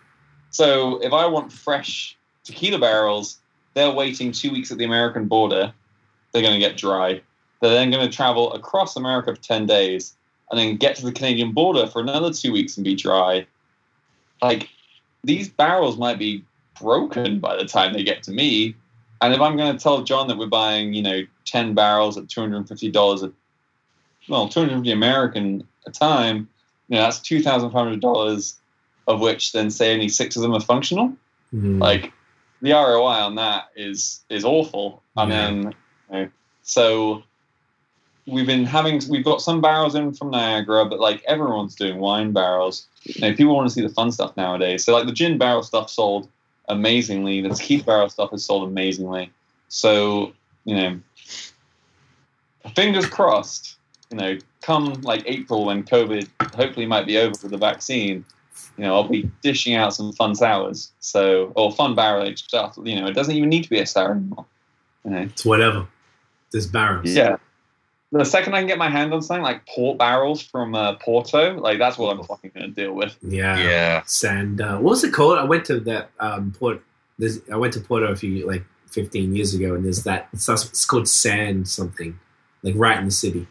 So 0.51 0.98
if 1.02 1.12
I 1.12 1.27
want 1.27 1.52
fresh 1.52 2.16
tequila 2.44 2.78
barrels, 2.78 3.39
they're 3.74 3.90
waiting 3.90 4.32
two 4.32 4.51
weeks 4.51 4.70
at 4.70 4.78
the 4.78 4.85
American 4.85 5.27
border. 5.27 5.73
They're 6.32 6.43
going 6.43 6.55
to 6.55 6.60
get 6.60 6.77
dry. 6.77 7.20
They're 7.60 7.70
then 7.70 7.90
going 7.90 8.09
to 8.09 8.14
travel 8.14 8.52
across 8.52 8.97
America 8.97 9.35
for 9.35 9.40
10 9.43 9.66
days 9.66 10.16
and 10.51 10.59
then 10.59 10.77
get 10.77 10.97
to 10.97 11.05
the 11.05 11.12
Canadian 11.12 11.52
border 11.52 11.86
for 11.86 12.01
another 12.01 12.32
two 12.32 12.52
weeks 12.52 12.77
and 12.77 12.85
be 12.85 12.94
dry. 12.94 13.47
Like, 14.40 14.70
these 15.26 15.48
barrels 15.48 15.98
might 15.98 16.18
be 16.18 16.44
broken 16.80 17.40
by 17.40 17.56
the 17.56 17.64
time 17.64 17.92
they 17.92 18.04
get 18.04 18.22
to 18.22 18.30
me. 18.30 18.74
And 19.20 19.34
if 19.34 19.40
I'm 19.40 19.56
going 19.56 19.76
to 19.76 19.82
tell 19.82 20.02
John 20.02 20.28
that 20.28 20.38
we're 20.38 20.46
buying, 20.46 20.94
you 20.94 21.02
know, 21.02 21.22
10 21.46 21.74
barrels 21.74 22.16
at 22.16 22.26
$250 22.26 23.22
a, 23.22 23.32
well, 24.28 24.48
250 24.48 24.90
American 24.90 25.66
a 25.86 25.90
time, 25.90 26.48
you 26.88 26.96
know, 26.96 27.02
that's 27.02 27.18
$2,500 27.20 28.54
of 29.08 29.20
which 29.20 29.52
then 29.52 29.70
say 29.70 29.92
only 29.92 30.08
six 30.08 30.36
of 30.36 30.42
them 30.42 30.54
are 30.54 30.60
functional. 30.60 31.12
Mhm. 31.54 31.80
Like 31.80 32.12
the 32.62 32.72
ROI 32.72 33.24
on 33.24 33.34
that 33.36 33.68
is 33.76 34.24
is 34.28 34.44
awful. 34.44 35.02
And 35.16 35.30
then 35.30 35.74
you 36.10 36.18
know, 36.18 36.28
so 36.62 37.22
we've 38.26 38.46
been 38.46 38.64
having 38.64 39.00
we've 39.08 39.24
got 39.24 39.40
some 39.40 39.60
barrels 39.60 39.94
in 39.94 40.12
from 40.12 40.30
Niagara, 40.30 40.84
but 40.84 40.98
like 40.98 41.22
everyone's 41.26 41.74
doing 41.74 41.98
wine 41.98 42.32
barrels. 42.32 42.86
You 43.14 43.20
know, 43.30 43.36
people 43.36 43.54
want 43.54 43.68
to 43.68 43.74
see 43.74 43.82
the 43.82 43.88
fun 43.88 44.10
stuff 44.10 44.36
nowadays. 44.36 44.84
So 44.84 44.92
like 44.92 45.06
the 45.06 45.12
gin 45.12 45.38
barrel 45.38 45.62
stuff 45.62 45.88
sold 45.90 46.28
amazingly. 46.68 47.40
The 47.40 47.50
tequila 47.50 47.84
barrel 47.84 48.08
stuff 48.08 48.30
has 48.32 48.44
sold 48.44 48.68
amazingly. 48.68 49.30
So 49.68 50.32
you 50.64 50.76
know, 50.76 51.00
fingers 52.74 53.06
crossed. 53.06 53.76
You 54.10 54.18
know, 54.18 54.38
come 54.60 55.00
like 55.02 55.22
April 55.26 55.64
when 55.64 55.84
COVID 55.84 56.28
hopefully 56.54 56.86
might 56.86 57.06
be 57.06 57.18
over 57.18 57.34
with 57.42 57.50
the 57.50 57.58
vaccine. 57.58 58.24
You 58.76 58.84
know, 58.84 58.94
I'll 58.94 59.08
be 59.08 59.30
dishing 59.42 59.74
out 59.74 59.94
some 59.94 60.12
fun 60.12 60.34
sours. 60.34 60.92
So 61.00 61.52
or 61.54 61.72
fun 61.72 61.94
barrel 61.94 62.24
aged 62.24 62.44
stuff. 62.44 62.76
You 62.82 63.00
know, 63.00 63.06
it 63.06 63.14
doesn't 63.14 63.34
even 63.34 63.48
need 63.48 63.62
to 63.64 63.70
be 63.70 63.78
a 63.78 63.86
sour 63.86 64.12
anymore. 64.12 64.46
You 65.04 65.10
know. 65.12 65.22
It's 65.22 65.44
whatever. 65.44 65.86
There's 66.52 66.66
barrels. 66.66 67.14
Yeah. 67.14 67.36
The 68.18 68.24
second 68.24 68.55
I 68.55 68.59
can 68.59 68.66
get 68.66 68.78
my 68.78 68.90
hand 68.90 69.12
on 69.12 69.22
something 69.22 69.43
like 69.43 69.66
port 69.66 69.98
barrels 69.98 70.43
from 70.43 70.74
uh, 70.74 70.94
Porto, 70.97 71.55
like 71.60 71.78
that's 71.78 71.98
what 71.98 72.16
I'm 72.16 72.24
fucking 72.24 72.52
gonna 72.55 72.68
deal 72.68 72.93
with. 72.93 73.16
Yeah. 73.22 73.59
Yeah. 73.59 74.02
Sand. 74.06 74.60
Uh, 74.60 74.78
what 74.78 74.90
was 74.90 75.05
it 75.05 75.12
called? 75.12 75.38
I 75.38 75.44
went 75.44 75.64
to 75.66 75.80
that 75.80 76.10
um, 76.20 76.52
port. 76.59 76.82
There's, 77.18 77.40
I 77.51 77.56
went 77.56 77.72
to 77.74 77.80
Porto 77.80 78.06
a 78.06 78.16
few 78.16 78.47
like 78.47 78.64
15 78.90 79.34
years 79.34 79.55
ago, 79.55 79.74
and 79.74 79.84
there's 79.84 80.05
that. 80.05 80.28
It's, 80.32 80.48
it's 80.48 80.84
called 80.84 81.09
Sand 81.09 81.68
something, 81.68 82.18
like 82.62 82.74
right 82.76 82.98
in 82.98 83.06
the 83.06 83.10
city. 83.10 83.47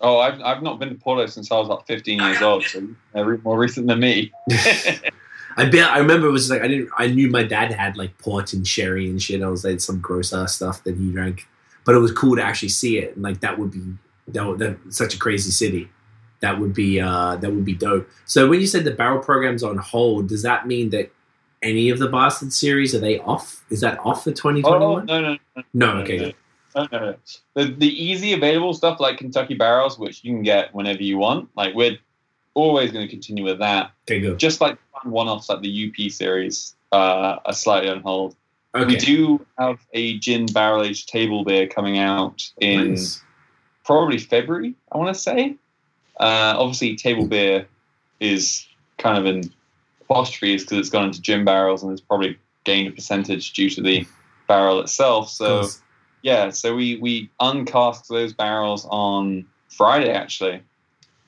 Oh, 0.00 0.18
I've, 0.18 0.40
I've 0.42 0.62
not 0.62 0.78
been 0.78 0.90
to 0.90 0.94
Porto 0.94 1.26
since 1.26 1.50
I 1.50 1.58
was 1.58 1.68
like 1.68 1.86
15 1.86 2.20
years 2.20 2.40
old, 2.40 2.64
so 2.64 2.86
they're 3.12 3.38
more 3.38 3.58
recent 3.58 3.88
than 3.88 3.98
me. 3.98 4.32
I 5.58 5.64
bet. 5.64 5.90
I 5.90 5.98
remember 5.98 6.28
it 6.28 6.32
was 6.32 6.50
like 6.50 6.62
I 6.62 6.68
didn't. 6.68 6.90
I 6.96 7.08
knew 7.08 7.28
my 7.28 7.42
dad 7.42 7.72
had 7.72 7.96
like 7.96 8.16
port 8.18 8.52
and 8.52 8.66
sherry 8.66 9.10
and 9.10 9.20
shit. 9.20 9.42
I 9.42 9.48
was 9.48 9.64
like 9.64 9.80
some 9.80 10.00
gross 10.00 10.32
ass 10.32 10.54
stuff 10.54 10.84
that 10.84 10.96
he 10.96 11.10
drank, 11.10 11.48
but 11.88 11.94
it 11.94 12.00
was 12.00 12.12
cool 12.12 12.36
to 12.36 12.42
actually 12.42 12.68
see 12.68 12.98
it. 12.98 13.14
And 13.14 13.22
like 13.22 13.40
that 13.40 13.58
would 13.58 13.70
be 13.70 13.80
that. 14.28 14.46
Would, 14.46 14.58
that 14.58 14.76
such 14.90 15.14
a 15.14 15.18
crazy 15.18 15.50
city. 15.50 15.88
That 16.40 16.60
would 16.60 16.74
be 16.74 17.00
uh 17.00 17.36
that 17.36 17.50
would 17.50 17.64
be 17.64 17.72
dope. 17.72 18.06
So 18.26 18.46
when 18.46 18.60
you 18.60 18.66
said 18.66 18.84
the 18.84 18.90
barrel 18.90 19.20
program's 19.20 19.62
on 19.62 19.78
hold, 19.78 20.28
does 20.28 20.42
that 20.42 20.66
mean 20.66 20.90
that 20.90 21.10
any 21.62 21.88
of 21.88 21.98
the 21.98 22.06
Bastard 22.06 22.52
series 22.52 22.94
are 22.94 22.98
they 22.98 23.18
off? 23.20 23.64
Is 23.70 23.80
that 23.80 23.98
off 24.00 24.24
for 24.24 24.30
Oh, 24.30 24.34
2021? 24.34 25.06
no, 25.06 25.20
no, 25.22 25.38
no. 25.56 25.62
no, 25.72 25.92
okay. 26.02 26.34
No, 26.76 26.86
no, 26.92 26.98
no. 26.98 27.14
The, 27.54 27.72
the 27.72 27.88
easy 27.88 28.34
available 28.34 28.74
stuff 28.74 29.00
like 29.00 29.16
Kentucky 29.16 29.54
Barrels, 29.54 29.98
which 29.98 30.22
you 30.22 30.34
can 30.34 30.42
get 30.42 30.74
whenever 30.74 31.02
you 31.02 31.16
want, 31.16 31.48
like 31.56 31.74
we're 31.74 31.96
always 32.52 32.92
going 32.92 33.06
to 33.06 33.10
continue 33.10 33.44
with 33.44 33.60
that. 33.60 33.92
Okay, 34.06 34.20
good. 34.20 34.38
Just 34.38 34.60
like 34.60 34.76
one-offs 35.04 35.48
like 35.48 35.62
the 35.62 35.88
UP 35.88 36.10
series 36.12 36.74
uh, 36.92 37.36
are 37.46 37.54
slightly 37.54 37.88
on 37.88 38.02
hold. 38.02 38.36
Okay. 38.74 38.84
We 38.86 38.96
do 38.96 39.46
have 39.58 39.78
a 39.92 40.18
gin 40.18 40.46
barrel 40.46 40.82
aged 40.82 41.08
table 41.08 41.44
beer 41.44 41.66
coming 41.66 41.98
out 41.98 42.50
in 42.60 42.90
Nice. 42.90 43.22
probably 43.84 44.18
February, 44.18 44.74
I 44.92 44.98
want 44.98 45.14
to 45.14 45.20
say. 45.20 45.56
Uh, 46.20 46.54
obviously, 46.58 46.96
table 46.96 47.26
beer 47.26 47.66
is 48.20 48.66
kind 48.98 49.16
of 49.16 49.26
in 49.26 49.50
apostrophes 50.02 50.64
because 50.64 50.78
it's 50.78 50.90
gone 50.90 51.06
into 51.06 51.20
gin 51.22 51.44
barrels 51.44 51.82
and 51.82 51.92
it's 51.92 52.00
probably 52.00 52.38
gained 52.64 52.88
a 52.88 52.90
percentage 52.90 53.52
due 53.52 53.70
to 53.70 53.80
the 53.80 54.06
barrel 54.48 54.80
itself. 54.80 55.30
So, 55.30 55.62
Nice. 55.62 55.82
yeah, 56.22 56.50
so 56.50 56.74
we, 56.74 56.96
we 56.96 57.30
uncasked 57.40 58.08
those 58.08 58.32
barrels 58.32 58.86
on 58.90 59.46
Friday, 59.68 60.12
actually, 60.12 60.60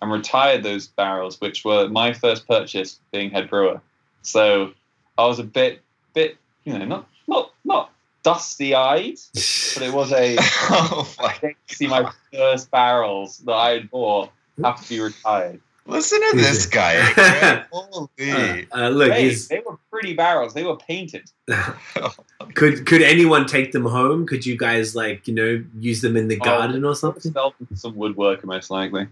and 0.03 0.11
retired 0.11 0.62
those 0.62 0.89
barrels, 0.89 1.41
which 1.41 1.65
were 1.65 1.89
my 1.89 2.12
first 2.12 2.47
purchase 2.49 3.01
being 3.12 3.31
head 3.31 3.49
brewer. 3.49 3.81
So 4.23 4.73
I 5.17 5.27
was 5.27 5.39
a 5.39 5.45
bit, 5.45 5.83
bit, 6.15 6.37
you 6.65 6.78
know, 6.78 6.85
not, 6.85 7.09
not, 7.27 7.51
not 7.65 7.93
dusty 8.23 8.74
eyed, 8.74 9.16
but 9.35 9.82
it 9.82 9.93
was 9.93 10.12
a 10.12 10.37
oh 10.70 11.12
my! 11.20 11.32
to 11.69 11.74
see 11.74 11.87
my 11.87 12.11
first 12.32 12.70
barrels 12.70 13.39
that 13.39 13.53
I 13.55 13.70
had 13.70 13.91
bought 13.91 14.31
after 14.65 14.82
to 14.85 14.89
be 14.91 15.01
retired. 15.01 15.61
Listen 15.87 16.20
to 16.31 16.37
this 16.37 16.66
guy. 16.66 17.01
Holy! 17.73 18.69
uh, 18.70 18.89
look, 18.91 19.11
Hey, 19.12 19.31
they 19.35 19.61
were 19.66 19.77
pretty 19.91 20.12
barrels. 20.15 20.55
They 20.55 20.62
were 20.62 20.77
painted. 20.77 21.31
could 22.55 22.87
could 22.87 23.03
anyone 23.03 23.47
take 23.47 23.73
them 23.73 23.85
home? 23.87 24.27
Could 24.27 24.45
you 24.47 24.57
guys 24.57 24.95
like 24.95 25.27
you 25.27 25.35
know 25.35 25.65
use 25.78 26.01
them 26.01 26.16
in 26.16 26.28
the 26.28 26.39
Oh, 26.41 26.45
garden 26.45 26.85
or 26.85 26.95
something? 26.95 27.32
Sell 27.32 27.55
them 27.59 27.69
some 27.77 27.95
woodworker, 27.95 28.45
most 28.45 28.70
likely. 28.70 29.09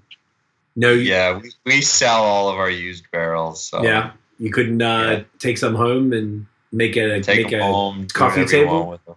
No, 0.77 0.91
you- 0.93 1.01
yeah, 1.11 1.39
we, 1.39 1.51
we 1.65 1.81
sell 1.81 2.23
all 2.23 2.49
of 2.49 2.57
our 2.59 2.71
used 2.71 3.11
barrels. 3.11 3.65
So 3.65 3.83
yeah, 3.83 4.13
you 4.39 4.53
couldn't 4.53 4.81
uh, 4.83 5.11
Yeah. 5.19 5.23
take 5.39 5.59
some 5.59 5.75
home 5.75 6.13
and 6.13 6.47
make 6.73 6.97
a 6.97 7.21
take 7.21 7.43
make 7.45 7.51
them 7.51 7.61
a 7.61 7.65
home. 7.73 8.07
coffee 8.09 8.45
table? 8.45 8.89
with 8.89 9.05
them. 9.05 9.15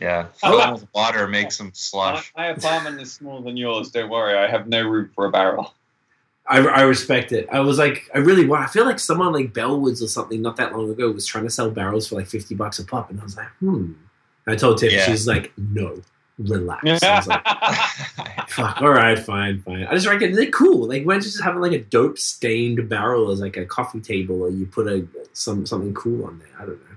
Yeah, 0.00 0.26
Oh. 0.42 0.50
fill 0.50 0.58
them 0.58 0.72
with 0.74 0.86
water, 0.94 1.28
make 1.28 1.52
some 1.52 1.70
slush. 1.74 2.32
My, 2.36 2.44
my 2.44 2.48
apartment 2.52 3.00
is 3.00 3.12
smaller 3.12 3.42
than 3.42 3.56
yours. 3.56 3.90
Don't 3.90 4.08
worry. 4.10 4.36
I 4.38 4.46
have 4.48 4.66
no 4.68 4.82
room 4.88 5.10
for 5.14 5.26
a 5.26 5.30
barrel. 5.30 5.74
I, 6.48 6.58
I 6.58 6.80
respect 6.82 7.32
it. 7.32 7.46
I 7.52 7.60
was 7.60 7.78
like, 7.78 8.10
I 8.14 8.18
really 8.18 8.46
want. 8.46 8.64
I 8.64 8.66
feel 8.66 8.84
like 8.84 8.98
someone 8.98 9.32
like 9.32 9.52
Bellwoods 9.52 10.02
or 10.02 10.08
something 10.08 10.40
not 10.42 10.56
that 10.56 10.72
long 10.76 10.90
ago 10.90 11.10
was 11.10 11.24
trying 11.26 11.44
to 11.44 11.50
sell 11.50 11.70
barrels 11.70 12.08
for 12.08 12.16
like 12.16 12.26
fifty 12.26 12.54
bucks 12.54 12.78
a 12.80 12.84
pop, 12.84 13.10
and 13.10 13.20
I 13.20 13.24
was 13.24 13.36
like, 13.36 13.48
hmm. 13.60 13.92
I 14.46 14.56
told 14.56 14.78
Tiff, 14.78 14.90
Yeah. 14.92 15.04
she's 15.04 15.28
like, 15.28 15.52
no, 15.58 16.00
relax. 16.40 17.02
I 17.02 17.16
was 17.16 17.26
like, 17.26 17.44
Fuck. 18.48 18.82
All 18.82 18.90
right, 18.90 19.18
fine, 19.18 19.62
fine. 19.62 19.84
I 19.84 19.94
just 19.94 20.06
reckon 20.06 20.32
they're 20.32 20.50
cool. 20.50 20.88
Like, 20.88 21.04
why 21.04 21.14
don't 21.14 21.24
you 21.24 21.30
just 21.30 21.42
have 21.42 21.56
like 21.56 21.72
a 21.72 21.78
dope 21.80 22.18
stained 22.18 22.88
barrel 22.88 23.30
as 23.30 23.40
like 23.40 23.56
a 23.56 23.64
coffee 23.64 24.00
table, 24.00 24.42
or 24.42 24.50
you 24.50 24.66
put 24.66 24.86
a 24.88 25.06
some 25.32 25.64
something 25.66 25.94
cool 25.94 26.24
on 26.26 26.38
there? 26.38 26.48
I 26.58 26.66
don't 26.66 26.80
know. 26.80 26.96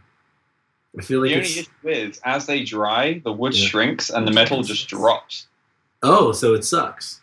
I 0.98 1.02
feel 1.02 1.22
like 1.22 1.30
the 1.32 1.36
only 1.38 1.50
issue 1.50 1.66
is, 1.86 2.22
as 2.24 2.46
they 2.46 2.64
dry, 2.64 3.20
the 3.24 3.34
wood 3.34 3.56
Yeah. 3.56 3.68
shrinks 3.68 4.10
and 4.10 4.28
the 4.28 4.32
metal 4.32 4.62
just 4.64 4.88
drops. 4.88 5.48
oh, 6.04 6.32
so 6.32 6.54
it 6.54 6.64
sucks. 6.64 7.22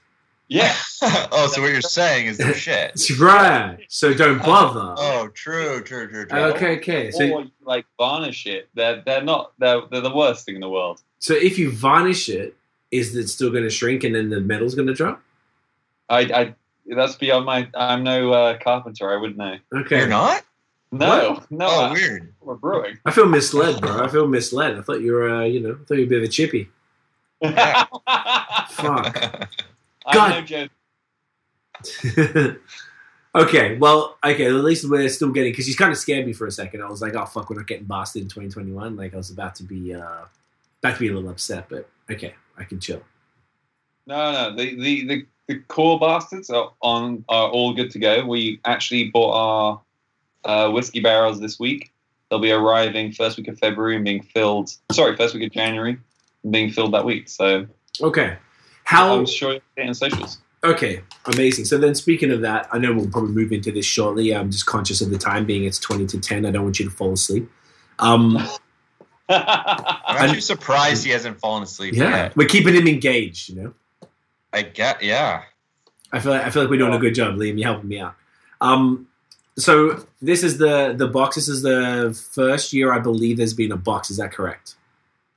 Yeah. 0.51 0.75
oh, 1.31 1.47
so 1.47 1.63
what 1.63 1.71
you're 1.71 1.81
saying 1.81 2.27
is 2.27 2.37
they're 2.37 2.53
shit. 2.55 2.91
It's 2.91 3.19
right. 3.19 3.79
So 3.89 4.13
don't 4.13 4.41
bother. 4.41 4.97
Oh, 4.99 5.29
true, 5.29 5.81
true, 5.83 6.09
true, 6.09 6.27
true. 6.27 6.39
okay, 6.39 6.77
okay. 6.79 7.11
So 7.13 7.25
or 7.31 7.45
like 7.63 7.87
varnish 7.97 8.47
it. 8.47 8.69
They're 8.75 9.01
they're 9.07 9.23
not. 9.23 9.53
They're 9.59 9.83
they're 9.91 10.01
the 10.01 10.15
worst 10.15 10.45
thing 10.45 10.57
in 10.57 10.61
the 10.61 10.69
world. 10.69 11.03
so 11.21 11.35
if 11.35 11.57
you 11.57 11.71
varnish 11.71 12.29
it, 12.29 12.57
is 12.91 13.15
it 13.15 13.29
still 13.29 13.51
going 13.51 13.63
to 13.63 13.71
shrink 13.71 14.03
and 14.03 14.13
then 14.17 14.29
the 14.29 14.41
metal's 14.41 14.75
going 14.75 14.89
to 14.89 14.95
drop? 14.95 15.23
I 16.09 16.19
I 16.19 16.55
that's 16.97 17.15
beyond 17.15 17.47
my. 17.47 17.69
I'm 17.75 18.03
no 18.03 18.33
uh, 18.33 18.59
carpenter. 18.59 19.13
I 19.13 19.21
wouldn't 19.21 19.39
know. 19.39 19.57
Okay. 19.73 19.99
You're 20.01 20.09
not? 20.09 20.43
No, 20.91 21.45
no. 21.51 21.67
Oh, 21.69 21.85
I- 21.85 21.93
weird. 21.93 22.35
We're 22.41 22.57
brewing. 22.57 22.99
I 23.07 23.13
feel 23.13 23.27
misled, 23.27 23.81
bro. 23.81 24.03
I 24.03 24.09
feel 24.09 24.27
misled. 24.27 24.77
I 24.77 24.83
thought 24.83 25.01
you 25.01 25.13
were, 25.13 25.31
uh, 25.31 25.45
you 25.45 25.61
know, 25.61 25.79
I 25.81 25.85
thought 25.85 25.95
you 25.95 26.01
were 26.01 26.07
a 26.07 26.09
bit 26.09 26.19
of 26.19 26.25
a 26.25 26.29
chippy. 26.29 26.69
Yeah. 27.41 27.85
Fuck. 28.71 29.49
I'm 30.07 30.15
God. 30.15 30.31
no 30.31 30.43
joke. 30.43 30.71
okay, 33.35 33.77
well, 33.79 34.17
okay, 34.25 34.47
at 34.47 34.53
least 34.53 34.89
we're 34.89 35.09
still 35.09 35.31
getting 35.31 35.53
because 35.53 35.69
you 35.69 35.77
kind 35.77 35.93
of 35.93 35.99
scared 35.99 36.27
me 36.27 36.33
for 36.33 36.47
a 36.47 36.53
second. 36.53 36.83
I 36.83 36.89
was 36.89 37.01
like, 37.03 37.15
oh 37.15 37.25
fuck, 37.27 37.51
we're 37.51 37.57
not 37.57 37.67
getting 37.67 37.87
bastard 37.87 38.23
in 38.23 38.29
2021. 38.29 38.97
Like 38.97 39.15
I 39.15 39.17
was 39.17 39.31
about 39.31 39.55
to 39.57 39.63
be, 39.63 39.95
uh 39.95 40.25
about 40.83 40.95
to 40.95 41.01
be 41.01 41.09
a 41.09 41.13
little 41.13 41.31
upset, 41.31 41.67
but 41.69 41.89
okay, 42.11 42.35
I 42.59 42.65
can 42.65 42.81
chill. 42.81 43.03
No, 44.07 44.33
no. 44.33 44.57
The, 44.57 44.75
the, 44.77 45.07
the, 45.07 45.27
the 45.47 45.59
core 45.69 45.99
bastards 45.99 46.51
are 46.51 46.73
on 46.81 47.25
are 47.29 47.49
all 47.49 47.75
good 47.75 47.91
to 47.93 47.99
go. 47.99 48.25
We 48.27 48.61
actually 48.65 49.11
bought 49.11 49.35
our 49.35 49.81
uh, 50.45 50.71
whiskey 50.73 51.01
barrels 51.01 51.39
this 51.41 51.59
week. 51.61 51.93
they'll 52.31 52.39
be 52.39 52.53
arriving 52.53 53.13
first 53.13 53.37
week 53.37 53.49
of 53.49 53.59
February 53.59 53.97
and 53.97 54.05
being 54.05 54.23
filled. 54.23 54.71
Sorry, 54.93 55.15
first 55.17 55.35
week 55.35 55.45
of 55.45 55.53
January 55.53 55.99
and 56.45 56.53
being 56.53 56.71
filled 56.71 56.95
that 56.95 57.05
week. 57.05 57.29
So 57.29 57.67
Okay. 58.01 58.37
How 58.91 59.17
I'm 59.17 59.27
sure 59.27 59.53
you'll 59.53 59.87
in 59.87 59.95
socials. 59.95 60.39
Okay, 60.65 61.01
amazing. 61.27 61.65
So 61.65 61.79
then, 61.79 61.95
speaking 61.95 62.33
of 62.33 62.41
that, 62.41 62.69
I 62.73 62.79
know 62.79 62.93
we'll 62.93 63.09
probably 63.09 63.31
move 63.31 63.53
into 63.53 63.71
this 63.71 63.87
shortly. 63.87 64.35
I'm 64.35 64.51
just 64.51 64.67
conscious 64.67 65.01
of 65.01 65.11
the 65.11 65.17
time 65.17 65.47
being 65.47 65.63
it's 65.63 65.79
20 65.79 66.07
to 66.07 66.19
10. 66.19 66.45
I 66.45 66.51
don't 66.51 66.65
want 66.65 66.81
you 66.81 66.87
to 66.87 66.91
fall 66.91 67.13
asleep. 67.13 67.49
Um, 68.01 68.37
I'm 69.29 70.17
actually 70.17 70.41
surprised 70.41 71.05
he 71.05 71.13
hasn't 71.13 71.39
fallen 71.39 71.63
asleep 71.63 71.95
yeah, 71.95 72.11
yet. 72.11 72.37
we're 72.37 72.49
keeping 72.49 72.75
him 72.75 72.89
engaged. 72.89 73.51
You 73.51 73.63
know, 73.63 74.09
I 74.53 74.63
get, 74.63 75.05
yeah. 75.05 75.45
I 76.13 76.19
feel 76.19 76.33
like, 76.33 76.43
I 76.43 76.51
feel 76.51 76.63
like 76.63 76.71
we're 76.71 76.79
doing 76.79 76.93
a 76.93 76.99
good 76.99 77.15
job, 77.15 77.37
Liam. 77.37 77.61
You're 77.61 77.71
helping 77.71 77.89
me 77.89 78.01
out. 78.01 78.17
Um, 78.61 79.07
so 79.57 80.05
this 80.21 80.43
is 80.43 80.59
the 80.59 80.95
the 80.97 81.07
box. 81.07 81.37
This 81.37 81.49
is 81.49 81.63
the 81.63 82.13
first 82.33 82.73
year 82.73 82.93
I 82.93 82.99
believe 82.99 83.37
there's 83.37 83.55
been 83.55 83.71
a 83.71 83.77
box. 83.77 84.11
Is 84.11 84.17
that 84.17 84.33
correct? 84.33 84.75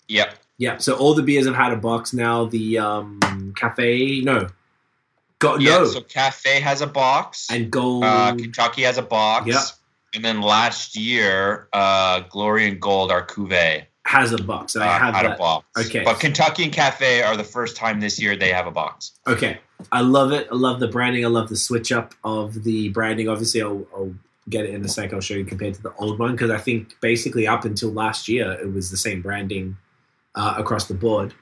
Yep. 0.08 0.40
Yeah. 0.58 0.78
So 0.78 0.96
all 0.96 1.14
the 1.14 1.24
beers 1.24 1.46
have 1.46 1.56
had 1.56 1.74
a 1.74 1.78
box 1.78 2.14
now. 2.14 2.46
The 2.46 2.78
um, 2.78 3.54
cafe, 3.58 4.22
no, 4.22 4.48
got 5.40 5.62
Yeah. 5.62 5.80
no, 5.80 5.86
So 5.86 6.02
Cafe 6.02 6.60
has 6.60 6.82
a 6.82 6.88
box. 6.88 7.48
and 7.52 7.72
gold. 7.72 8.04
uh, 8.04 8.36
Kentucky 8.36 8.84
has 8.84 8.98
a 8.98 9.02
box. 9.02 9.48
Yeah. 9.48 9.62
And 10.16 10.24
then 10.24 10.42
last 10.42 10.96
year, 10.96 11.68
uh, 11.74 12.20
Glory 12.30 12.68
and 12.68 12.80
Gold, 12.80 13.12
our 13.12 13.26
cuvee, 13.26 13.84
has 14.06 14.32
a 14.32 14.38
box. 14.38 14.76
I 14.76 14.86
uh, 14.86 15.00
have 15.00 15.16
had 15.16 15.26
that. 15.26 15.36
a 15.36 15.38
box. 15.40 15.66
Okay. 15.88 16.04
But 16.04 16.20
Kentucky 16.20 16.66
and 16.66 16.72
Cafe 16.74 17.24
are 17.24 17.36
the 17.36 17.44
first 17.44 17.76
time 17.76 18.00
this 18.00 18.22
year 18.22 18.36
they 18.36 18.52
have 18.52 18.68
a 18.68 18.72
box. 18.72 19.14
Okay, 19.26 19.58
I 19.92 20.02
love 20.02 20.32
it. 20.32 20.48
I 20.52 20.56
love 20.56 20.80
the 20.80 20.88
branding. 20.88 21.26
I 21.26 21.30
love 21.30 21.50
the 21.50 21.56
switch 21.56 21.92
up 21.92 22.14
of 22.24 22.64
the 22.64 22.90
branding. 22.90 23.28
Obviously, 23.28 23.62
I'll, 23.64 23.88
I'll 23.96 24.14
get 24.50 24.66
it 24.66 24.74
in 24.76 24.84
a 24.86 24.88
sec. 24.88 25.14
I'll 25.14 25.22
show 25.22 25.34
you 25.34 25.46
compared 25.46 25.74
to 25.76 25.82
the 25.82 25.94
old 25.96 26.20
one 26.20 26.34
because 26.34 26.52
I 26.52 26.58
think 26.60 26.96
basically 27.02 27.48
up 27.48 27.66
until 27.66 27.92
last 27.92 28.28
year 28.28 28.52
it 28.52 28.72
was 28.72 28.92
the 28.92 28.98
same 28.98 29.22
branding 29.22 29.78
uh, 30.36 30.56
across 30.58 30.88
the 30.88 30.94
board. 30.94 31.34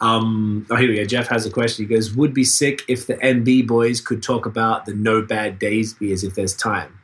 Um, 0.00 0.66
oh, 0.70 0.76
here 0.76 0.88
we 0.88 0.96
go. 0.96 1.04
Jeff 1.04 1.26
has 1.28 1.44
a 1.44 1.50
question. 1.50 1.86
He 1.88 1.92
goes, 1.94 2.14
"Would 2.14 2.32
be 2.32 2.44
sick 2.44 2.82
if 2.88 3.06
the 3.06 3.14
MB 3.16 3.66
boys 3.66 4.00
could 4.00 4.22
talk 4.22 4.46
about 4.46 4.86
the 4.86 4.94
No 4.94 5.22
Bad 5.22 5.58
Days 5.58 5.94
beers 5.94 6.22
if 6.22 6.34
there's 6.34 6.54
time." 6.54 6.98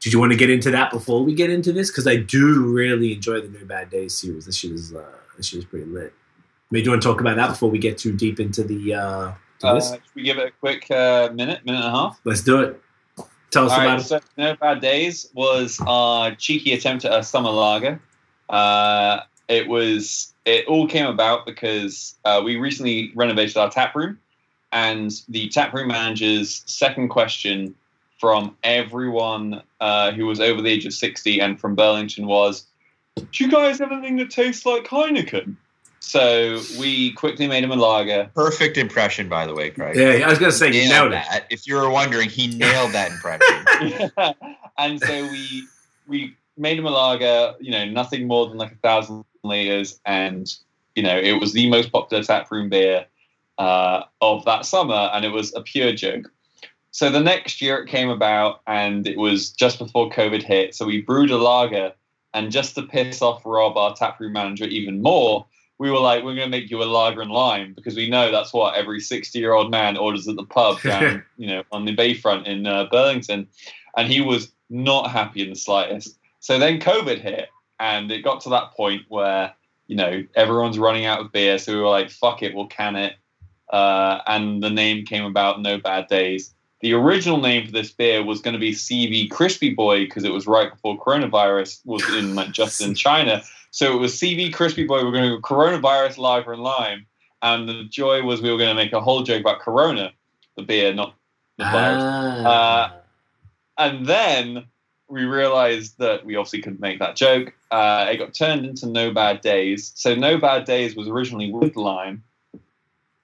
Did 0.00 0.12
you 0.12 0.20
want 0.20 0.32
to 0.32 0.38
get 0.38 0.48
into 0.48 0.70
that 0.70 0.90
before 0.92 1.24
we 1.24 1.34
get 1.34 1.50
into 1.50 1.72
this? 1.72 1.90
Because 1.90 2.06
I 2.06 2.16
do 2.16 2.62
really 2.64 3.12
enjoy 3.14 3.40
the 3.40 3.48
No 3.48 3.64
Bad 3.66 3.90
Days 3.90 4.16
series. 4.16 4.46
This 4.46 4.56
shit 4.56 4.70
is 4.72 4.94
uh, 4.94 5.04
this 5.36 5.46
shit 5.46 5.58
is 5.58 5.64
pretty 5.64 5.86
lit. 5.86 6.12
Maybe 6.70 6.82
do 6.82 6.86
you 6.86 6.90
want 6.92 7.02
to 7.02 7.08
talk 7.08 7.20
about 7.20 7.34
that 7.36 7.48
before 7.48 7.68
we 7.68 7.78
get 7.78 7.98
too 7.98 8.16
deep 8.16 8.38
into 8.38 8.62
the 8.62 8.94
uh, 8.94 9.32
to 9.58 9.66
Uh, 9.66 9.74
this? 9.74 9.90
should 9.90 10.00
we 10.14 10.22
give 10.22 10.38
it 10.38 10.46
a 10.46 10.52
quick 10.52 10.88
uh, 10.90 11.30
minute, 11.34 11.64
minute 11.66 11.78
and 11.84 11.86
a 11.86 11.90
half? 11.90 12.20
Let's 12.24 12.42
do 12.42 12.60
it. 12.60 12.80
Tell 13.50 13.66
us 13.66 13.72
All 13.72 13.80
about 13.80 13.86
right, 13.88 14.00
it. 14.00 14.04
so 14.04 14.20
No 14.38 14.54
Bad 14.54 14.80
Days 14.80 15.28
was 15.34 15.80
our 15.84 16.32
cheeky 16.36 16.74
attempt 16.74 17.04
at 17.04 17.12
a 17.12 17.24
summer 17.24 17.50
lager. 17.50 18.00
Uh, 18.48 19.20
it 19.50 19.68
was 19.68 20.32
it 20.46 20.66
all 20.66 20.86
came 20.86 21.06
about 21.06 21.44
because 21.44 22.14
uh, 22.24 22.40
we 22.42 22.56
recently 22.56 23.12
renovated 23.14 23.56
our 23.56 23.68
tap 23.68 23.94
room, 23.94 24.18
and 24.72 25.10
the 25.28 25.48
tap 25.48 25.74
room 25.74 25.88
manager's 25.88 26.62
second 26.66 27.08
question 27.08 27.74
from 28.18 28.56
everyone 28.62 29.62
uh, 29.80 30.12
who 30.12 30.26
was 30.26 30.40
over 30.40 30.62
the 30.62 30.70
age 30.70 30.86
of 30.86 30.94
sixty 30.94 31.40
and 31.40 31.60
from 31.60 31.74
Burlington 31.74 32.26
was, 32.26 32.64
"Do 33.16 33.44
you 33.44 33.50
guys 33.50 33.80
have 33.80 33.92
anything 33.92 34.16
that 34.18 34.30
tastes 34.30 34.64
like 34.64 34.84
Heineken?" 34.84 35.56
So 36.02 36.62
we 36.78 37.12
quickly 37.12 37.46
made 37.46 37.62
him 37.62 37.72
a 37.72 37.76
lager. 37.76 38.30
Perfect 38.34 38.78
impression, 38.78 39.28
by 39.28 39.46
the 39.46 39.54
way, 39.54 39.70
Craig. 39.70 39.96
Yeah, 39.96 40.26
I 40.26 40.30
was 40.30 40.38
gonna 40.38 40.52
say 40.52 40.68
you 40.68 40.88
nailed 40.88 41.10
nailed 41.10 41.12
that. 41.12 41.46
If 41.50 41.66
you 41.66 41.74
were 41.74 41.90
wondering, 41.90 42.30
he 42.30 42.46
nailed 42.46 42.92
that 42.92 43.10
impression. 43.10 44.12
and 44.78 45.00
so 45.00 45.24
we 45.24 45.66
we 46.06 46.36
made 46.56 46.78
him 46.78 46.86
a 46.86 46.90
lager, 46.90 47.54
you 47.58 47.72
know, 47.72 47.84
nothing 47.84 48.28
more 48.28 48.48
than 48.48 48.56
like 48.56 48.72
a 48.72 48.76
thousand 48.76 49.24
liters, 49.42 50.00
and 50.04 50.52
you 50.94 51.02
know, 51.02 51.16
it 51.16 51.40
was 51.40 51.52
the 51.52 51.68
most 51.68 51.92
popular 51.92 52.22
taproom 52.22 52.68
beer 52.68 53.06
uh, 53.58 54.04
of 54.20 54.44
that 54.44 54.66
summer, 54.66 55.10
and 55.12 55.24
it 55.24 55.30
was 55.30 55.54
a 55.54 55.62
pure 55.62 55.92
joke. 55.92 56.30
So 56.92 57.10
the 57.10 57.20
next 57.20 57.62
year 57.62 57.78
it 57.78 57.88
came 57.88 58.08
about, 58.08 58.62
and 58.66 59.06
it 59.06 59.16
was 59.16 59.50
just 59.50 59.78
before 59.78 60.10
COVID 60.10 60.42
hit. 60.42 60.74
So 60.74 60.86
we 60.86 61.02
brewed 61.02 61.30
a 61.30 61.38
lager, 61.38 61.92
and 62.34 62.50
just 62.50 62.74
to 62.74 62.82
piss 62.82 63.22
off 63.22 63.42
Rob, 63.44 63.76
our 63.76 63.94
taproom 63.94 64.32
manager, 64.32 64.64
even 64.64 65.02
more, 65.02 65.46
we 65.80 65.90
were 65.90 65.98
like, 65.98 66.22
we're 66.22 66.34
going 66.34 66.50
to 66.50 66.58
make 66.58 66.70
you 66.70 66.82
a 66.82 66.84
lager 66.84 67.22
and 67.22 67.30
lime 67.30 67.72
because 67.72 67.96
we 67.96 68.10
know 68.10 68.30
that's 68.30 68.52
what 68.52 68.74
every 68.74 69.00
60 69.00 69.38
year 69.38 69.54
old 69.54 69.70
man 69.70 69.96
orders 69.96 70.28
at 70.28 70.36
the 70.36 70.44
pub 70.44 70.80
down, 70.82 71.24
you 71.38 71.46
know, 71.46 71.62
on 71.72 71.86
the 71.86 71.96
bayfront 71.96 72.46
in 72.46 72.66
uh, 72.66 72.86
Burlington. 72.90 73.48
And 73.96 74.12
he 74.12 74.20
was 74.20 74.52
not 74.68 75.10
happy 75.10 75.42
in 75.42 75.48
the 75.48 75.56
slightest. 75.56 76.18
So 76.40 76.58
then 76.58 76.80
COVID 76.80 77.20
hit, 77.20 77.48
and 77.80 78.12
it 78.12 78.22
got 78.22 78.42
to 78.42 78.50
that 78.50 78.72
point 78.72 79.02
where, 79.08 79.54
you 79.88 79.96
know, 79.96 80.22
everyone's 80.36 80.78
running 80.78 81.06
out 81.06 81.20
of 81.20 81.32
beer. 81.32 81.58
So 81.58 81.72
we 81.72 81.80
were 81.80 81.88
like, 81.88 82.10
fuck 82.10 82.42
it, 82.42 82.54
we'll 82.54 82.66
can 82.66 82.94
it. 82.94 83.14
Uh, 83.70 84.20
and 84.26 84.62
the 84.62 84.70
name 84.70 85.06
came 85.06 85.24
about 85.24 85.62
No 85.62 85.78
Bad 85.78 86.06
Days. 86.08 86.54
The 86.80 86.92
original 86.92 87.40
name 87.40 87.66
for 87.66 87.72
this 87.72 87.90
beer 87.90 88.22
was 88.22 88.40
going 88.40 88.54
to 88.54 88.60
be 88.60 88.72
CV 88.72 89.30
Crispy 89.30 89.74
Boy 89.74 90.04
because 90.04 90.24
it 90.24 90.32
was 90.32 90.46
right 90.46 90.70
before 90.70 90.98
coronavirus 90.98 91.80
was 91.84 92.02
in 92.14 92.34
like 92.34 92.52
just 92.52 92.80
in 92.80 92.94
China. 93.06 93.42
So 93.70 93.94
it 93.94 94.00
was 94.00 94.14
CV 94.14 94.52
Crispy 94.52 94.86
Boy. 94.86 95.04
We're 95.04 95.12
going 95.12 95.30
to 95.30 95.36
go 95.36 95.40
coronavirus 95.40 96.18
lager 96.18 96.52
and 96.52 96.62
lime, 96.62 97.06
and 97.42 97.68
the 97.68 97.84
joy 97.84 98.22
was 98.22 98.42
we 98.42 98.50
were 98.50 98.58
going 98.58 98.70
to 98.70 98.74
make 98.74 98.92
a 98.92 99.00
whole 99.00 99.22
joke 99.22 99.40
about 99.40 99.60
Corona, 99.60 100.12
the 100.56 100.62
beer, 100.62 100.92
not 100.92 101.14
the 101.58 101.64
virus. 101.64 102.02
Ah. 102.46 102.96
And 103.78 104.06
then 104.06 104.66
we 105.10 105.24
realized 105.24 105.98
that 105.98 106.24
we 106.24 106.36
obviously 106.36 106.62
couldn't 106.62 106.80
make 106.80 107.00
that 107.00 107.16
joke. 107.16 107.52
Uh, 107.70 108.06
it 108.10 108.16
got 108.16 108.32
turned 108.32 108.64
into 108.64 108.86
No 108.86 109.12
Bad 109.12 109.40
Days. 109.40 109.92
So 109.94 110.14
No 110.14 110.38
Bad 110.38 110.64
Days 110.64 110.94
was 110.94 111.08
originally 111.08 111.52
with 111.52 111.76
lime, 111.76 112.22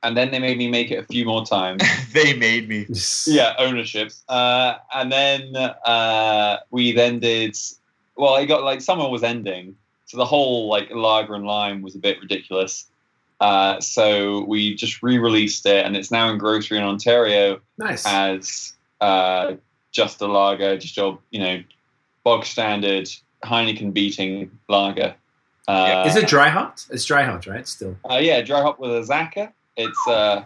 and 0.02 0.16
then 0.16 0.30
they 0.30 0.38
made 0.38 0.58
me 0.58 0.68
make 0.68 0.90
it 0.90 0.96
a 0.96 1.04
few 1.04 1.24
more 1.24 1.46
times. 1.46 1.82
they 2.12 2.36
made 2.36 2.68
me. 2.68 2.86
yeah, 3.26 3.54
ownership. 3.58 4.12
Uh, 4.28 4.74
and 4.94 5.10
then 5.10 5.56
uh, 5.56 6.58
we 6.70 6.92
then 6.92 7.20
did. 7.20 7.56
Well, 8.16 8.36
it 8.36 8.46
got 8.46 8.64
like 8.64 8.80
summer 8.80 9.08
was 9.08 9.22
ending, 9.22 9.76
so 10.06 10.16
the 10.16 10.24
whole 10.24 10.68
like 10.68 10.90
lager 10.90 11.34
and 11.34 11.46
lime 11.46 11.82
was 11.82 11.94
a 11.94 11.98
bit 11.98 12.20
ridiculous. 12.20 12.86
Uh, 13.38 13.78
so 13.80 14.44
we 14.44 14.74
just 14.74 15.02
re-released 15.02 15.66
it, 15.66 15.84
and 15.84 15.94
it's 15.96 16.10
now 16.10 16.30
in 16.30 16.38
grocery 16.38 16.78
in 16.78 16.84
Ontario 16.84 17.60
nice. 17.76 18.06
as 18.06 18.72
uh, 19.02 19.52
just 19.92 20.20
a 20.22 20.26
lager, 20.26 20.78
just 20.78 20.96
your 20.96 21.18
you 21.30 21.40
know 21.40 21.62
bog 22.26 22.44
standard 22.44 23.08
Heineken 23.44 23.92
beating 23.92 24.50
lager. 24.68 25.14
Uh, 25.68 26.04
Is 26.08 26.16
it 26.16 26.26
dry 26.26 26.48
hopped? 26.48 26.86
It's 26.90 27.04
dry 27.04 27.22
hopped, 27.22 27.46
right? 27.46 27.66
Still. 27.68 27.96
uh, 28.10 28.16
yeah, 28.16 28.42
dry 28.42 28.62
hop 28.62 28.80
with 28.80 28.90
Azacca. 28.90 29.52
It's 29.76 30.08
uh, 30.08 30.44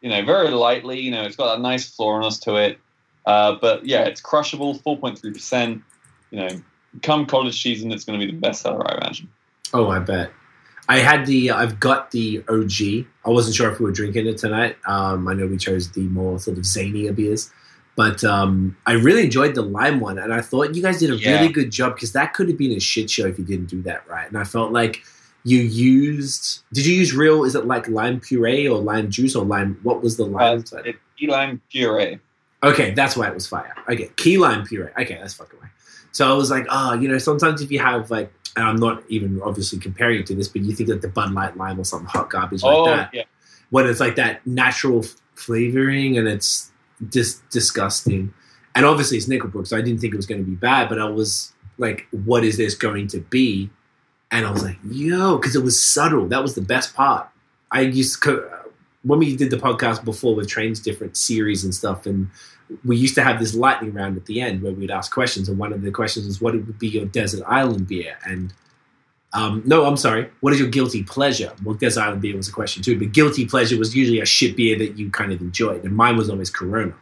you 0.00 0.08
know 0.08 0.24
very 0.24 0.50
lightly. 0.50 1.00
You 1.00 1.10
know, 1.10 1.24
it's 1.24 1.36
got 1.36 1.58
a 1.58 1.60
nice 1.60 1.94
floriness 1.94 2.38
to 2.44 2.56
it. 2.56 2.78
Uh, 3.26 3.56
but 3.60 3.84
yeah, 3.84 4.04
it's 4.04 4.22
crushable, 4.22 4.72
four 4.72 4.96
point 4.96 5.18
three 5.18 5.32
percent. 5.32 5.82
You 6.30 6.40
know, 6.40 6.62
come 7.02 7.26
college 7.26 7.62
season, 7.62 7.92
it's 7.92 8.04
going 8.04 8.18
to 8.18 8.24
be 8.24 8.32
the 8.32 8.38
best 8.38 8.62
seller, 8.62 8.90
I 8.90 8.96
imagine. 8.96 9.28
Oh, 9.74 9.88
I 9.90 9.98
bet. 9.98 10.32
I 10.88 10.98
had 11.00 11.26
the. 11.26 11.50
I've 11.50 11.78
got 11.78 12.10
the 12.10 12.42
OG. 12.48 13.06
I 13.26 13.30
wasn't 13.30 13.54
sure 13.54 13.70
if 13.70 13.80
we 13.80 13.84
were 13.84 13.92
drinking 13.92 14.26
it 14.26 14.38
tonight. 14.38 14.78
Um, 14.86 15.28
I 15.28 15.34
know 15.34 15.46
we 15.46 15.58
chose 15.58 15.90
the 15.92 16.08
more 16.08 16.38
sort 16.38 16.56
of 16.56 16.64
zanier 16.64 17.14
beers, 17.14 17.52
but 17.98 18.22
um, 18.22 18.76
I 18.86 18.92
really 18.92 19.24
enjoyed 19.24 19.56
the 19.56 19.62
lime 19.62 19.98
one, 19.98 20.20
and 20.20 20.32
I 20.32 20.40
thought 20.40 20.76
you 20.76 20.82
guys 20.82 21.00
did 21.00 21.10
a 21.10 21.16
Yeah. 21.16 21.32
really 21.32 21.52
good 21.52 21.72
job 21.72 21.96
because 21.96 22.12
that 22.12 22.32
could 22.32 22.46
have 22.48 22.56
been 22.56 22.70
a 22.70 22.78
shit 22.78 23.10
show 23.10 23.26
if 23.26 23.36
you 23.40 23.44
didn't 23.44 23.66
do 23.66 23.82
that 23.82 24.08
right. 24.08 24.28
And 24.28 24.38
I 24.38 24.44
felt 24.44 24.70
like 24.70 25.02
you 25.42 25.58
used. 25.58 26.62
Did 26.72 26.86
you 26.86 26.94
use 26.94 27.12
real? 27.12 27.42
Is 27.42 27.56
it 27.56 27.66
like 27.66 27.88
lime 27.88 28.20
puree 28.20 28.68
or 28.68 28.78
lime 28.78 29.10
juice 29.10 29.34
or 29.34 29.44
lime? 29.44 29.80
What 29.82 30.00
was 30.00 30.16
the 30.16 30.26
lime? 30.26 30.62
Uh, 30.72 30.82
key 31.18 31.26
lime 31.26 31.60
puree. 31.72 32.20
Okay, 32.62 32.92
that's 32.92 33.16
why 33.16 33.26
it 33.26 33.34
was 33.34 33.48
fire. 33.48 33.74
Okay, 33.90 34.10
key 34.14 34.38
lime 34.38 34.64
puree. 34.64 34.92
Okay, 35.00 35.18
that's 35.20 35.34
fucking 35.34 35.58
right. 35.60 35.70
So 36.12 36.30
I 36.30 36.34
was 36.34 36.52
like, 36.52 36.66
oh, 36.70 36.94
you 36.94 37.08
know, 37.08 37.18
sometimes 37.18 37.62
if 37.62 37.72
you 37.72 37.80
have 37.80 38.12
like, 38.12 38.32
and 38.54 38.64
I'm 38.64 38.76
not 38.76 39.02
even 39.08 39.40
obviously 39.42 39.80
comparing 39.80 40.20
it 40.20 40.26
to 40.26 40.36
this, 40.36 40.46
but 40.46 40.62
you 40.62 40.72
think 40.72 40.88
that 40.88 41.02
the 41.02 41.08
Bud 41.08 41.32
Light 41.32 41.56
lime 41.56 41.80
or 41.80 41.84
some 41.84 42.04
hot 42.06 42.30
garbage 42.30 42.62
like 42.62 42.76
oh 42.76 42.84
that, 42.86 43.10
yeah, 43.12 43.24
when 43.70 43.86
it's 43.88 43.98
like 43.98 44.14
that 44.16 44.46
natural 44.46 45.04
flavoring 45.34 46.16
and 46.16 46.28
it's 46.28 46.70
just 47.10 47.48
disgusting. 47.50 48.32
And 48.74 48.84
obviously 48.84 49.16
it's 49.16 49.26
Nickelbrook, 49.26 49.66
so 49.66 49.76
I 49.76 49.80
didn't 49.80 50.00
think 50.00 50.14
it 50.14 50.16
was 50.16 50.26
going 50.26 50.44
to 50.44 50.48
be 50.48 50.56
bad, 50.56 50.88
but 50.88 50.98
I 50.98 51.04
was 51.04 51.52
like, 51.78 52.06
what 52.10 52.44
is 52.44 52.56
this 52.56 52.74
going 52.74 53.08
to 53.08 53.20
be? 53.20 53.70
And 54.30 54.46
I 54.46 54.50
was 54.50 54.62
like, 54.62 54.78
yo, 54.88 55.38
because 55.38 55.56
it 55.56 55.64
was 55.64 55.80
subtle. 55.82 56.28
That 56.28 56.42
was 56.42 56.54
the 56.54 56.60
best 56.60 56.94
part. 56.94 57.28
I 57.70 57.80
used 57.80 58.22
to, 58.24 58.42
uh, 58.42 58.62
when 59.02 59.18
we 59.18 59.36
did 59.36 59.50
the 59.50 59.56
podcast 59.56 60.04
before 60.04 60.34
with 60.34 60.48
trains, 60.48 60.80
different 60.80 61.16
series 61.16 61.64
and 61.64 61.74
stuff, 61.74 62.06
and 62.06 62.30
we 62.84 62.96
used 62.96 63.14
to 63.14 63.22
have 63.22 63.38
this 63.38 63.54
lightning 63.54 63.94
round 63.94 64.16
at 64.16 64.26
the 64.26 64.40
end 64.40 64.62
where 64.62 64.72
we'd 64.72 64.90
ask 64.90 65.12
questions, 65.12 65.48
and 65.48 65.58
one 65.58 65.72
of 65.72 65.82
the 65.82 65.90
questions 65.90 66.26
was, 66.26 66.40
"What 66.40 66.54
would 66.54 66.78
be 66.78 66.88
your 66.88 67.06
desert 67.06 67.42
island 67.46 67.88
beer?" 67.88 68.18
And 68.24 68.52
um, 69.38 69.62
no, 69.64 69.84
I'm 69.84 69.96
sorry, 69.96 70.30
what 70.40 70.52
is 70.52 70.58
your 70.60 70.68
guilty 70.68 71.02
pleasure? 71.02 71.52
Well, 71.64 71.74
desert 71.74 72.02
island 72.02 72.22
beer 72.22 72.36
was 72.36 72.48
a 72.48 72.52
question 72.52 72.82
too, 72.82 72.98
but 72.98 73.12
guilty 73.12 73.46
pleasure 73.46 73.78
was 73.78 73.94
usually 73.94 74.20
a 74.20 74.26
shit 74.26 74.56
beer 74.56 74.76
that 74.78 74.98
you 74.98 75.10
kind 75.10 75.32
of 75.32 75.40
enjoyed, 75.40 75.84
and 75.84 75.94
mine 75.94 76.16
was 76.16 76.28
always 76.30 76.50
Corona. 76.50 76.94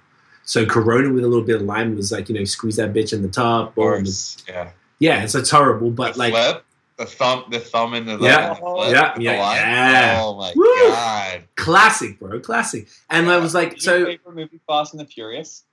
So 0.44 0.64
Corona 0.66 1.12
with 1.12 1.24
a 1.24 1.26
little 1.28 1.44
bit 1.44 1.56
of 1.56 1.62
lime 1.62 1.96
was 1.96 2.12
like, 2.12 2.28
you 2.28 2.34
know, 2.36 2.44
squeeze 2.44 2.76
that 2.76 2.92
bitch 2.92 3.12
in 3.12 3.22
the 3.22 3.28
top, 3.28 3.72
or 3.76 3.96
course. 3.96 4.36
Yeah. 4.48 4.70
Yeah, 4.98 5.22
it's 5.24 5.34
a 5.34 5.42
terrible, 5.42 5.90
but 5.90 6.12
the 6.14 6.18
like 6.20 6.32
flip, 6.34 6.64
the 6.96 7.04
thumb, 7.06 7.44
the 7.50 7.60
thumb 7.60 7.94
into 7.94 8.16
the 8.16 8.24
Yeah. 8.26 8.54
flip, 8.54 8.92
Yeah, 8.92 9.14
the 9.16 9.22
yeah, 9.22 9.32
yeah. 9.54 10.20
Oh 10.24 10.36
my 10.38 10.52
Woo. 10.56 10.64
god! 10.88 11.44
classic, 11.56 12.18
bro, 12.18 12.40
classic. 12.40 12.86
And 13.10 13.28
I 13.30 13.36
was 13.38 13.54
like, 13.54 13.70
Did 13.74 13.84
your 13.84 13.98
so 13.98 14.04
favorite 14.06 14.34
movie 14.34 14.60
Fast 14.66 14.94
and 14.94 15.00
the 15.00 15.06
Furious? 15.06 15.64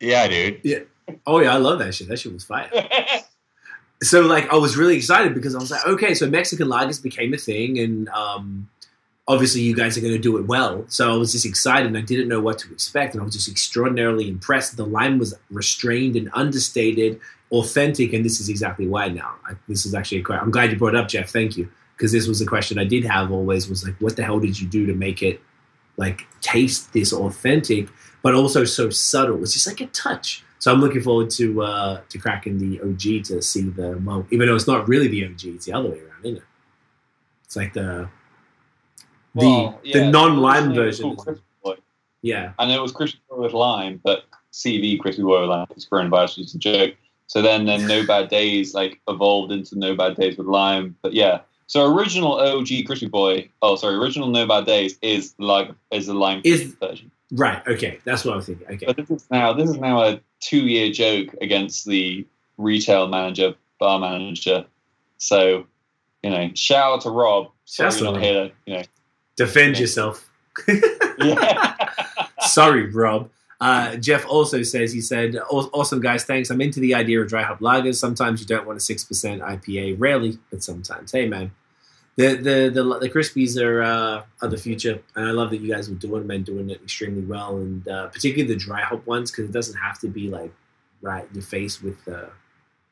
Yeah, 0.00 0.28
dude. 0.28 0.60
Yeah. 0.62 0.80
oh 1.26 1.40
yeah, 1.40 1.54
I 1.54 1.58
love 1.58 1.78
that 1.80 1.94
shit. 1.94 2.06
That 2.08 2.18
shit 2.20 2.32
was 2.32 2.44
fire. 2.44 2.70
so 4.02 4.20
like 4.22 4.52
I 4.52 4.56
was 4.56 4.76
really 4.76 4.96
excited 4.96 5.34
because 5.34 5.54
I 5.54 5.58
was 5.58 5.70
like, 5.70 5.86
okay, 5.86 6.14
so 6.14 6.28
Mexican 6.28 6.68
lagers 6.68 7.02
became 7.02 7.34
a 7.34 7.36
thing, 7.36 7.78
and 7.78 8.08
um, 8.10 8.68
obviously 9.26 9.60
you 9.60 9.74
guys 9.74 9.98
are 9.98 10.00
going 10.00 10.12
to 10.12 10.18
do 10.18 10.36
it 10.38 10.46
well. 10.46 10.84
So 10.88 11.12
I 11.12 11.16
was 11.16 11.32
just 11.32 11.44
excited, 11.44 11.86
and 11.86 11.98
I 11.98 12.02
didn't 12.02 12.28
know 12.28 12.40
what 12.40 12.58
to 12.60 12.72
expect, 12.72 13.14
and 13.14 13.20
I 13.20 13.24
was 13.24 13.34
just 13.34 13.48
extraordinarily 13.48 14.28
impressed. 14.28 14.76
The 14.76 14.86
line 14.86 15.18
was 15.18 15.34
restrained 15.50 16.16
and 16.16 16.30
understated, 16.32 17.20
authentic, 17.50 18.12
and 18.12 18.24
this 18.24 18.40
is 18.40 18.48
exactly 18.48 18.86
why. 18.86 19.08
Now, 19.08 19.34
I, 19.46 19.54
this 19.68 19.84
is 19.84 19.94
actually 19.94 20.20
a 20.20 20.22
question. 20.22 20.44
I'm 20.44 20.50
glad 20.50 20.70
you 20.70 20.78
brought 20.78 20.94
up, 20.94 21.08
Jeff. 21.08 21.30
Thank 21.30 21.56
you, 21.56 21.68
because 21.96 22.12
this 22.12 22.28
was 22.28 22.40
a 22.40 22.46
question 22.46 22.78
I 22.78 22.84
did 22.84 23.04
have 23.04 23.32
always. 23.32 23.68
Was 23.68 23.84
like, 23.84 23.96
what 24.00 24.16
the 24.16 24.22
hell 24.22 24.38
did 24.38 24.60
you 24.60 24.68
do 24.68 24.86
to 24.86 24.94
make 24.94 25.22
it 25.22 25.40
like 25.96 26.26
taste 26.40 26.92
this 26.92 27.12
authentic, 27.12 27.88
but 28.22 28.34
also 28.34 28.64
so 28.64 28.90
subtle? 28.90 29.42
It's 29.42 29.54
just 29.54 29.66
like 29.66 29.80
a 29.80 29.86
touch. 29.86 30.44
So 30.60 30.72
I'm 30.72 30.80
looking 30.80 31.00
forward 31.02 31.30
to 31.30 31.62
uh, 31.62 32.00
to 32.08 32.18
cracking 32.18 32.58
the 32.58 32.80
OG 32.80 33.24
to 33.26 33.40
see 33.42 33.62
the 33.62 34.00
well, 34.04 34.26
even 34.30 34.48
though 34.48 34.56
it's 34.56 34.66
not 34.66 34.88
really 34.88 35.08
the 35.08 35.24
OG, 35.26 35.44
it's 35.44 35.66
the 35.66 35.72
other 35.72 35.88
way 35.90 36.00
around, 36.00 36.24
isn't 36.24 36.36
it? 36.38 36.42
It's 37.44 37.56
like 37.56 37.72
the 37.72 38.08
the 39.34 39.46
Well, 39.46 39.80
yeah, 39.84 40.04
the 40.04 40.10
non-lime 40.10 40.64
originally 40.70 40.82
it 40.82 40.86
was 40.86 40.96
version. 40.98 41.04
called 41.16 41.18
Crispy 41.26 41.44
Boy. 41.62 41.74
Yeah, 42.22 42.52
And 42.58 42.70
it 42.72 42.80
was 42.82 42.92
crispy 42.92 43.20
boy 43.30 43.42
with 43.42 43.52
lime, 43.52 44.00
but 44.02 44.24
CV 44.52 44.98
crispy 44.98 45.22
boy 45.22 45.40
with 45.42 45.50
lime 45.50 45.66
because 45.68 45.86
coronavirus 45.86 46.38
was 46.38 46.54
a 46.54 46.58
joke. 46.58 46.94
So 47.28 47.42
then, 47.42 47.64
then 47.66 47.86
No 47.86 48.04
Bad 48.06 48.28
Days 48.28 48.74
like 48.74 49.00
evolved 49.06 49.52
into 49.52 49.78
No 49.78 49.94
Bad 49.94 50.16
Days 50.16 50.36
with 50.38 50.46
lime. 50.48 50.96
But 51.02 51.12
yeah, 51.12 51.40
so 51.68 51.94
original 51.94 52.32
OG 52.40 52.68
crispy 52.86 53.06
boy. 53.06 53.48
Oh, 53.62 53.76
sorry, 53.76 53.94
original 53.94 54.28
No 54.28 54.46
Bad 54.46 54.66
Days 54.66 54.98
is 55.02 55.34
like 55.38 55.70
is 55.92 56.06
the 56.06 56.14
lime 56.14 56.40
Is- 56.44 56.74
version. 56.80 57.10
right. 57.32 57.62
Okay, 57.68 58.00
that's 58.04 58.24
what 58.24 58.32
I 58.32 58.36
was 58.36 58.46
thinking. 58.46 58.66
Okay, 58.66 58.86
But 58.86 58.96
this 58.96 59.10
is 59.10 59.26
now 59.30 59.52
this 59.52 59.70
is 59.70 59.76
now 59.78 60.02
a 60.02 60.20
two 60.40 60.66
year 60.66 60.90
joke 60.92 61.34
against 61.40 61.84
the 61.86 62.26
retail 62.56 63.08
manager, 63.08 63.54
bar 63.78 63.98
manager. 63.98 64.64
So 65.18 65.66
you 66.22 66.30
know, 66.30 66.50
shout 66.54 66.94
out 66.94 67.00
to 67.02 67.10
Rob. 67.10 67.50
Sorry 67.64 67.90
Shouts 67.90 68.00
we're 68.00 68.06
to 68.08 68.12
not 68.14 68.22
here 68.22 68.50
you 68.66 68.74
know. 68.76 68.82
defend 69.36 69.78
yourself. 69.78 70.28
Yeah. 71.20 71.74
Sorry, 72.42 72.90
Rob. 72.90 73.28
Uh, 73.60 73.96
Jeff 73.96 74.24
also 74.28 74.62
says 74.62 74.92
he 74.92 75.00
said, 75.00 75.36
"Awesome 75.50 76.00
guys, 76.00 76.24
thanks. 76.24 76.48
I'm 76.50 76.60
into 76.60 76.78
the 76.78 76.94
idea 76.94 77.20
of 77.20 77.28
dry 77.28 77.42
hop 77.42 77.58
lagers. 77.58 77.96
Sometimes 77.96 78.40
you 78.40 78.46
don't 78.46 78.66
want 78.66 78.76
a 78.76 78.80
six 78.80 79.02
percent 79.02 79.42
IPA, 79.42 79.96
rarely, 79.98 80.38
but 80.50 80.62
sometimes. 80.62 81.10
Hey, 81.10 81.26
man, 81.28 81.50
the 82.18 82.34
the 82.34 82.70
the, 82.74 82.98
the 82.98 83.08
Crispies 83.08 83.56
are 83.62 83.80
uh, 83.80 84.22
are 84.42 84.48
the 84.48 84.58
future, 84.58 85.00
and 85.14 85.28
I 85.28 85.30
love 85.30 85.50
that 85.50 85.60
you 85.60 85.72
guys 85.72 85.88
are 85.88 85.94
doing 85.94 86.22
them 86.22 86.32
and 86.32 86.44
doing 86.44 86.68
it 86.68 86.82
extremely 86.82 87.22
well, 87.22 87.56
and 87.58 87.86
uh, 87.86 88.08
particularly 88.08 88.52
the 88.52 88.58
dry 88.58 88.80
hop 88.80 89.06
ones 89.06 89.30
because 89.30 89.48
it 89.48 89.52
doesn't 89.52 89.78
have 89.78 90.00
to 90.00 90.08
be 90.08 90.28
like 90.28 90.52
right 91.00 91.28
your 91.32 91.44
face 91.44 91.80
with 91.80 91.96
uh, 92.08 92.26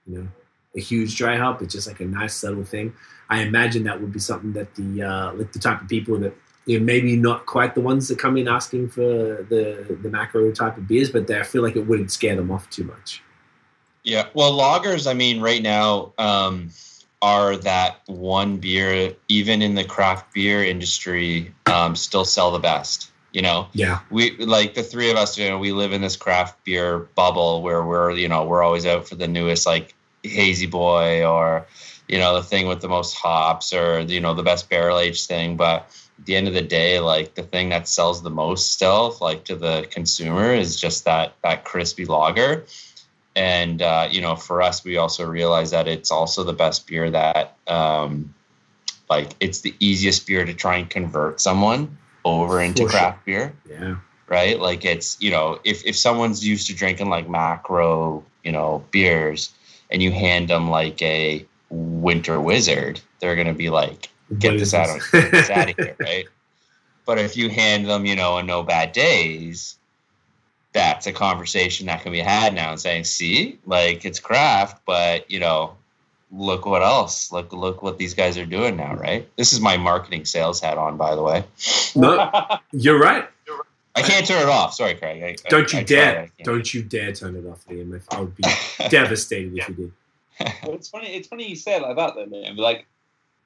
you 0.06 0.18
know 0.18 0.28
a 0.76 0.80
huge 0.80 1.16
dry 1.16 1.36
hop. 1.36 1.60
It's 1.60 1.74
just 1.74 1.88
like 1.88 1.98
a 1.98 2.04
nice 2.04 2.34
subtle 2.34 2.64
thing. 2.64 2.94
I 3.28 3.42
imagine 3.42 3.82
that 3.84 4.00
would 4.00 4.12
be 4.12 4.20
something 4.20 4.52
that 4.52 4.72
the 4.76 5.02
uh, 5.02 5.32
like 5.34 5.52
the 5.52 5.58
type 5.58 5.82
of 5.82 5.88
people 5.88 6.16
that 6.18 6.32
you 6.66 6.78
know, 6.78 6.84
maybe 6.84 7.16
not 7.16 7.46
quite 7.46 7.74
the 7.74 7.80
ones 7.80 8.06
that 8.06 8.20
come 8.20 8.36
in 8.36 8.46
asking 8.46 8.90
for 8.90 9.02
the 9.02 9.98
the 10.02 10.08
macro 10.08 10.52
type 10.52 10.76
of 10.76 10.86
beers, 10.86 11.10
but 11.10 11.26
they, 11.26 11.40
I 11.40 11.42
feel 11.42 11.62
like 11.62 11.74
it 11.74 11.84
wouldn't 11.88 12.12
scare 12.12 12.36
them 12.36 12.52
off 12.52 12.70
too 12.70 12.84
much. 12.84 13.24
Yeah. 14.04 14.28
Well, 14.34 14.52
lagers. 14.52 15.10
I 15.10 15.14
mean, 15.14 15.40
right 15.40 15.62
now 15.62 16.12
um, 16.16 16.70
are 17.22 17.56
that 17.56 18.00
one 18.06 18.58
beer, 18.58 19.14
even 19.28 19.62
in 19.62 19.74
the 19.74 19.84
craft 19.84 20.34
beer 20.34 20.62
industry, 20.62 21.54
um, 21.66 21.96
still 21.96 22.24
sell 22.24 22.52
the 22.52 22.58
best. 22.58 23.10
You 23.32 23.42
know, 23.42 23.68
Yeah, 23.74 24.00
we 24.10 24.36
like 24.38 24.74
the 24.74 24.82
three 24.82 25.10
of 25.10 25.16
us. 25.16 25.36
You 25.36 25.48
know, 25.48 25.58
we 25.58 25.72
live 25.72 25.92
in 25.92 26.00
this 26.00 26.16
craft 26.16 26.64
beer 26.64 27.00
bubble 27.14 27.60
where 27.60 27.84
we're, 27.84 28.12
you 28.12 28.28
know, 28.28 28.44
we're 28.44 28.62
always 28.62 28.86
out 28.86 29.06
for 29.06 29.14
the 29.14 29.28
newest 29.28 29.66
like 29.66 29.94
hazy 30.22 30.66
boy 30.66 31.24
or, 31.26 31.66
you 32.08 32.18
know, 32.18 32.34
the 32.34 32.42
thing 32.42 32.66
with 32.66 32.80
the 32.80 32.88
most 32.88 33.14
hops 33.14 33.74
or 33.74 34.00
you 34.00 34.20
know 34.20 34.32
the 34.32 34.42
best 34.42 34.70
barrel 34.70 34.98
aged 34.98 35.26
thing, 35.26 35.56
but 35.56 35.86
at 36.18 36.24
the 36.24 36.36
end 36.36 36.48
of 36.48 36.54
the 36.54 36.62
day, 36.62 36.98
like 37.00 37.34
the 37.34 37.42
thing 37.42 37.68
that 37.70 37.88
sells 37.88 38.22
the 38.22 38.30
most 38.30 38.72
still, 38.72 39.16
like 39.20 39.44
to 39.44 39.54
the 39.54 39.86
consumer, 39.90 40.54
is 40.54 40.76
just 40.76 41.04
that 41.04 41.34
that 41.42 41.64
crispy 41.64 42.06
lager. 42.06 42.64
And 43.36 43.82
uh, 43.82 44.08
you 44.10 44.22
know, 44.22 44.34
for 44.34 44.62
us, 44.62 44.82
we 44.82 44.96
also 44.96 45.26
realize 45.26 45.70
that 45.70 45.86
it's 45.86 46.10
also 46.10 46.42
the 46.42 46.54
best 46.54 46.86
beer 46.86 47.10
that, 47.10 47.54
um, 47.66 48.34
like, 49.10 49.32
it's 49.40 49.60
the 49.60 49.74
easiest 49.78 50.26
beer 50.26 50.46
to 50.46 50.54
try 50.54 50.78
and 50.78 50.88
convert 50.88 51.38
someone 51.40 51.98
over 52.24 52.62
into 52.62 52.84
For 52.84 52.88
sure. 52.88 52.98
craft 52.98 53.24
beer, 53.26 53.54
yeah, 53.68 53.96
right? 54.26 54.58
Like, 54.58 54.86
it's 54.86 55.20
you 55.20 55.30
know, 55.30 55.60
if 55.64 55.84
if 55.84 55.96
someone's 55.96 56.46
used 56.46 56.66
to 56.68 56.74
drinking 56.74 57.10
like 57.10 57.28
macro, 57.28 58.24
you 58.42 58.52
know, 58.52 58.82
beers, 58.90 59.52
and 59.90 60.02
you 60.02 60.10
hand 60.10 60.48
them 60.48 60.70
like 60.70 61.00
a 61.02 61.44
winter 61.68 62.40
wizard, 62.40 63.00
they're 63.20 63.36
gonna 63.36 63.52
be 63.52 63.68
like, 63.68 64.08
get 64.38 64.52
What 64.52 64.60
this 64.60 64.72
out 64.72 64.88
of 64.88 65.12
get 65.12 65.30
this 65.30 65.50
out 65.50 65.68
of 65.68 65.76
here, 65.76 65.94
right? 66.00 66.24
But 67.04 67.18
if 67.18 67.36
you 67.36 67.50
hand 67.50 67.86
them, 67.86 68.06
you 68.06 68.16
know, 68.16 68.38
a 68.38 68.42
no 68.42 68.62
bad 68.62 68.92
days, 68.92 69.76
that's 70.76 71.06
a 71.06 71.12
conversation 71.12 71.86
that 71.86 72.02
can 72.02 72.12
be 72.12 72.20
had 72.20 72.52
now 72.54 72.70
and 72.70 72.78
saying, 72.78 73.04
see, 73.04 73.58
like 73.64 74.04
it's 74.04 74.20
craft, 74.20 74.82
but 74.86 75.28
you 75.30 75.40
know, 75.40 75.74
look 76.30 76.66
what 76.66 76.82
else. 76.82 77.32
Look 77.32 77.52
look 77.54 77.82
what 77.82 77.96
these 77.96 78.12
guys 78.12 78.36
are 78.36 78.44
doing 78.44 78.76
now, 78.76 78.94
right? 78.94 79.26
This 79.36 79.54
is 79.54 79.60
my 79.60 79.78
marketing 79.78 80.26
sales 80.26 80.60
hat 80.60 80.76
on, 80.76 80.98
by 80.98 81.14
the 81.14 81.22
way. 81.22 81.44
no, 81.96 82.30
you're 82.72 83.00
right. 83.00 83.26
I 83.94 84.02
can't 84.02 84.26
turn 84.26 84.42
it 84.42 84.48
off. 84.50 84.74
Sorry, 84.74 84.94
Craig. 84.94 85.22
I, 85.22 85.28
I- 85.28 85.48
Don't 85.48 85.72
you 85.72 85.78
I 85.78 85.82
dare! 85.82 86.12
tried. 86.12 86.18
I 86.24 86.26
can't. 86.36 86.44
Don't 86.44 86.74
you 86.74 86.82
dare 86.82 87.12
turn 87.12 87.34
it 87.36 87.46
off, 87.46 87.66
Liam. 87.68 87.98
I 88.10 88.20
would 88.20 88.36
be 88.36 88.42
devastated 88.90 89.56
if 89.56 89.68
you 89.70 89.74
did. 89.74 89.92
But 90.38 90.74
it's 90.74 90.88
funny. 90.90 91.08
It's 91.14 91.28
funny 91.28 91.48
you 91.48 91.56
say 91.56 91.76
it 91.76 91.82
like 91.82 91.96
that, 91.96 92.14
though, 92.14 92.26
man. 92.26 92.56
Like, 92.56 92.84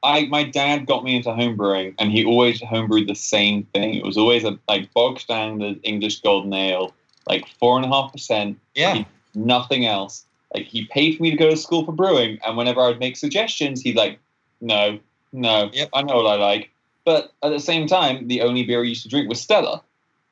I 0.03 0.27
my 0.27 0.43
dad 0.43 0.87
got 0.87 1.05
me 1.05 1.15
into 1.15 1.29
homebrewing, 1.29 1.95
and 2.01 2.11
he 2.11 2.25
always 2.25 2.61
homebrewed 2.61 3.07
the 3.07 3.15
same 3.15 3.63
thing. 3.73 3.95
It 3.95 4.05
was 4.05 4.19
always 4.19 4.43
a 4.43 4.59
like 4.67 4.93
bog 4.93 5.21
standard 5.21 5.79
English 5.85 6.19
golden 6.23 6.53
ale, 6.53 6.93
like 7.31 7.47
four 7.61 7.77
and 7.77 7.85
a 7.87 7.89
half 7.89 8.13
percent, 8.13 8.59
yeah. 8.75 9.05
nothing 9.35 9.87
else. 9.87 10.25
Like 10.53 10.67
he 10.67 10.85
paid 10.87 11.17
for 11.17 11.23
me 11.23 11.31
to 11.31 11.37
go 11.37 11.49
to 11.49 11.57
school 11.57 11.85
for 11.85 11.93
brewing, 11.93 12.39
and 12.45 12.57
whenever 12.57 12.81
I 12.81 12.89
would 12.89 12.99
make 12.99 13.17
suggestions, 13.17 13.81
he'd 13.83 13.97
like, 13.97 14.19
no, 14.61 14.99
no, 15.33 15.71
Yep. 15.73 15.91
I 15.93 16.03
know 16.03 16.17
what 16.17 16.27
I 16.27 16.35
like. 16.35 16.71
But 17.05 17.33
at 17.43 17.51
the 17.51 17.61
same 17.61 17.87
time, 17.87 18.27
the 18.29 18.43
only 18.43 18.65
beer 18.65 18.81
I 18.81 18.85
used 18.85 19.05
to 19.05 19.09
drink 19.09 19.29
was 19.29 19.41
Stella. 19.41 19.83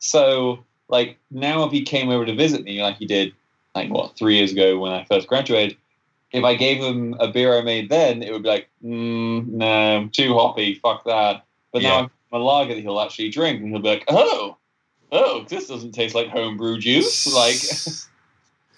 So 0.01 0.65
like 0.89 1.17
now, 1.31 1.65
if 1.65 1.73
he 1.73 1.83
came 1.83 2.11
over 2.11 2.27
to 2.27 2.35
visit 2.35 2.65
me, 2.65 2.83
like 2.83 2.97
he 2.97 3.07
did, 3.07 3.33
like 3.75 3.91
what 3.91 4.17
three 4.19 4.37
years 4.37 4.53
ago 4.53 4.79
when 4.79 4.93
I 4.93 5.05
first 5.05 5.29
graduated, 5.29 5.77
if 6.33 6.45
I 6.45 6.55
gave 6.55 6.83
him 6.83 7.15
a 7.21 7.29
beer 7.29 7.57
I 7.57 7.63
made 7.63 7.89
then, 7.89 8.23
it 8.23 8.33
would 8.33 8.43
be 8.43 8.49
like, 8.49 8.69
mm, 8.85 9.47
no, 9.47 10.09
too 10.13 10.35
hoppy, 10.35 10.75
fuck 10.75 11.05
that. 11.05 11.45
But 11.73 11.83
now 11.83 12.01
Yeah. 12.01 12.09
I'm 12.33 12.41
a 12.41 12.45
lager 12.45 12.75
that 12.75 12.81
he'll 12.81 13.01
actually 13.01 13.31
drink, 13.31 13.61
and 13.61 13.71
he'll 13.71 13.81
be 13.83 13.89
like, 13.89 14.05
oh, 14.09 14.57
oh, 15.13 15.45
this 15.49 15.69
doesn't 15.69 15.93
taste 15.93 16.15
like 16.15 16.29
homebrew 16.29 16.79
juice. 16.79 17.27
Like, 17.33 17.57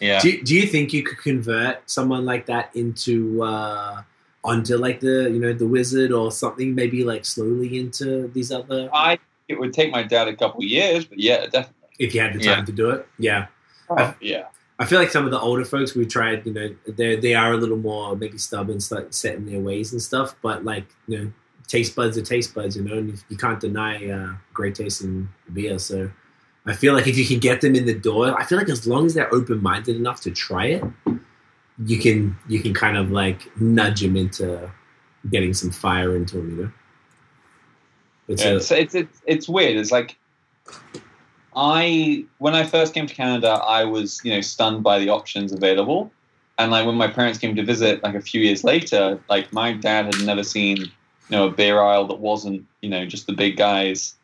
Yeah. 0.01 0.19
Do, 0.21 0.43
do 0.43 0.55
you 0.55 0.67
think 0.67 0.95
you 0.95 1.03
could 1.03 1.19
convert 1.19 1.89
someone 1.91 2.25
like 2.25 2.47
that 2.47 2.75
into 2.75 3.43
uh, 3.43 4.03
onto 4.43 4.77
like 4.79 5.01
the 5.01 5.29
you 5.31 5.39
know 5.39 5.53
the 5.53 5.67
wizard 5.67 6.11
or 6.11 6.33
something? 6.33 6.75
Maybe 6.75 7.05
like 7.05 7.27
slowly 7.27 7.79
into 7.79 8.29
these 8.29 8.51
other. 8.51 8.89
I 8.95 9.19
it 9.49 9.61
would 9.61 9.75
take 9.75 9.93
my 9.93 10.03
dad 10.03 10.27
a 10.27 10.35
couple 10.35 10.65
years, 10.65 11.05
but 11.05 11.19
yeah, 11.19 11.43
definitely. 11.45 11.75
If 11.99 12.15
you 12.15 12.23
had 12.23 12.33
the 12.33 12.43
Yeah. 12.43 12.55
time 12.55 12.65
to 12.67 12.73
do 12.73 12.89
it, 12.91 13.07
yeah. 13.19 13.49
Oh, 13.91 14.15
yeah. 14.23 14.45
I 14.79 14.87
feel 14.87 14.99
like 14.99 15.11
some 15.11 15.27
of 15.27 15.33
the 15.33 15.41
older 15.41 15.67
folks 15.67 15.95
we 15.95 16.07
tried, 16.07 16.47
you 16.47 16.55
know, 16.55 16.75
they 16.89 17.17
they 17.17 17.35
are 17.35 17.53
a 17.53 17.57
little 17.59 17.77
more 17.77 18.17
maybe 18.17 18.39
stubborn, 18.39 18.79
like 18.91 19.13
set 19.13 19.35
in 19.35 19.45
their 19.45 19.61
ways 19.61 19.93
and 19.93 20.01
stuff. 20.01 20.35
But 20.41 20.65
like, 20.65 20.87
you 21.09 21.19
know, 21.19 21.33
taste 21.67 21.95
buds 21.95 22.17
are 22.17 22.23
taste 22.23 22.55
buds, 22.55 22.75
you 22.75 22.85
know, 22.85 22.97
and 22.97 23.23
you 23.29 23.37
can't 23.37 23.61
deny 23.61 24.09
uh, 24.11 24.33
great 24.55 24.77
taste 24.77 25.03
in 25.03 25.29
beer. 25.53 25.79
So 25.79 26.11
I 26.71 26.75
feel 26.75 26.95
like 26.95 27.09
if 27.09 27.19
you 27.19 27.27
can 27.27 27.41
get 27.41 27.63
them 27.63 27.75
in 27.75 27.85
the 27.85 27.99
door, 27.99 28.41
I 28.41 28.45
feel 28.45 28.57
like 28.57 28.69
as 28.69 28.87
long 28.87 29.05
as 29.05 29.15
they're 29.15 29.33
open 29.35 29.61
minded 29.61 29.97
enough 29.97 30.21
to 30.21 30.31
try 30.31 30.67
it, 30.67 30.85
you 31.85 31.99
can 31.99 32.39
you 32.47 32.61
can 32.61 32.73
kind 32.73 32.97
of 32.97 33.11
like 33.11 33.51
nudge 33.61 34.03
them 34.03 34.17
into 34.17 34.71
getting 35.29 35.53
some 35.53 35.73
fire 35.73 36.15
into 36.15 36.37
them, 36.37 36.51
you 36.51 36.63
know. 36.63 36.73
It's 38.29 38.45
Yeah, 38.45 38.51
a, 38.51 38.57
it's, 38.57 38.71
it's 38.71 38.95
it's 38.95 39.23
it's 39.27 39.49
weird. 39.49 39.79
It's 39.79 39.91
like 39.91 40.17
I 41.57 42.25
when 42.39 42.55
I 42.55 42.63
first 42.63 42.95
came 42.95 43.09
to 43.09 43.15
Canada, 43.15 43.49
I 43.49 43.83
was 43.83 44.21
you 44.23 44.33
know 44.33 44.41
stunned 44.41 44.85
by 44.85 45.01
the 45.01 45.09
options 45.09 45.53
available, 45.53 46.13
and 46.57 46.71
like 46.71 46.87
when 46.87 46.95
my 46.95 47.09
parents 47.09 47.41
came 47.41 47.57
to 47.57 47.65
visit, 47.65 48.01
like 48.05 48.15
a 48.15 48.21
few 48.21 48.43
years 48.43 48.63
later, 48.63 49.19
like 49.29 49.53
my 49.53 49.73
dad 49.73 50.05
had 50.05 50.25
never 50.25 50.45
seen 50.45 50.77
you 50.77 50.91
know 51.31 51.49
a 51.49 51.51
beer 51.51 51.81
aisle 51.81 52.07
that 52.07 52.21
wasn't 52.21 52.65
you 52.81 52.91
know 52.91 53.07
just 53.07 53.27
the 53.27 53.33
big 53.33 53.57
guys 53.57 54.15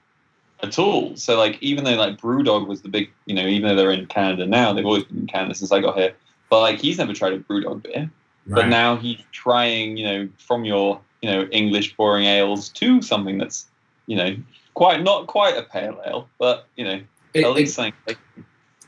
at 0.62 0.78
all. 0.78 1.16
So 1.16 1.36
like 1.36 1.58
even 1.62 1.84
though 1.84 1.94
like 1.96 2.18
BrewDog 2.18 2.66
was 2.66 2.82
the 2.82 2.88
big 2.88 3.10
you 3.26 3.34
know 3.34 3.46
even 3.46 3.68
though 3.68 3.76
they're 3.76 3.90
in 3.90 4.06
Canada 4.06 4.46
now, 4.46 4.72
they've 4.72 4.86
always 4.86 5.04
been 5.04 5.18
in 5.18 5.26
Canada 5.26 5.54
since 5.54 5.72
I 5.72 5.80
got 5.80 5.96
here. 5.96 6.14
But 6.50 6.60
like 6.60 6.78
he's 6.80 6.98
never 6.98 7.12
tried 7.12 7.32
a 7.34 7.38
BrewDog 7.40 7.82
beer. 7.82 8.10
but 8.46 8.68
now 8.68 8.96
he's 8.96 9.20
trying, 9.32 9.96
you 9.96 10.06
know, 10.06 10.28
from 10.38 10.64
your, 10.64 11.00
you 11.20 11.30
know, 11.30 11.42
English 11.50 11.96
boring 11.96 12.26
ales 12.26 12.68
to 12.70 13.02
something 13.02 13.38
that's, 13.38 13.66
you 14.06 14.16
know, 14.16 14.36
quite 14.74 15.02
not 15.02 15.26
quite 15.26 15.56
a 15.56 15.62
pale 15.62 16.00
ale, 16.06 16.28
but 16.38 16.66
you 16.76 16.84
know, 16.84 17.00
It- 17.34 17.44
at 17.44 17.50
it- 17.50 17.54
least 17.54 17.74
something. 17.74 17.92
Like, 18.06 18.18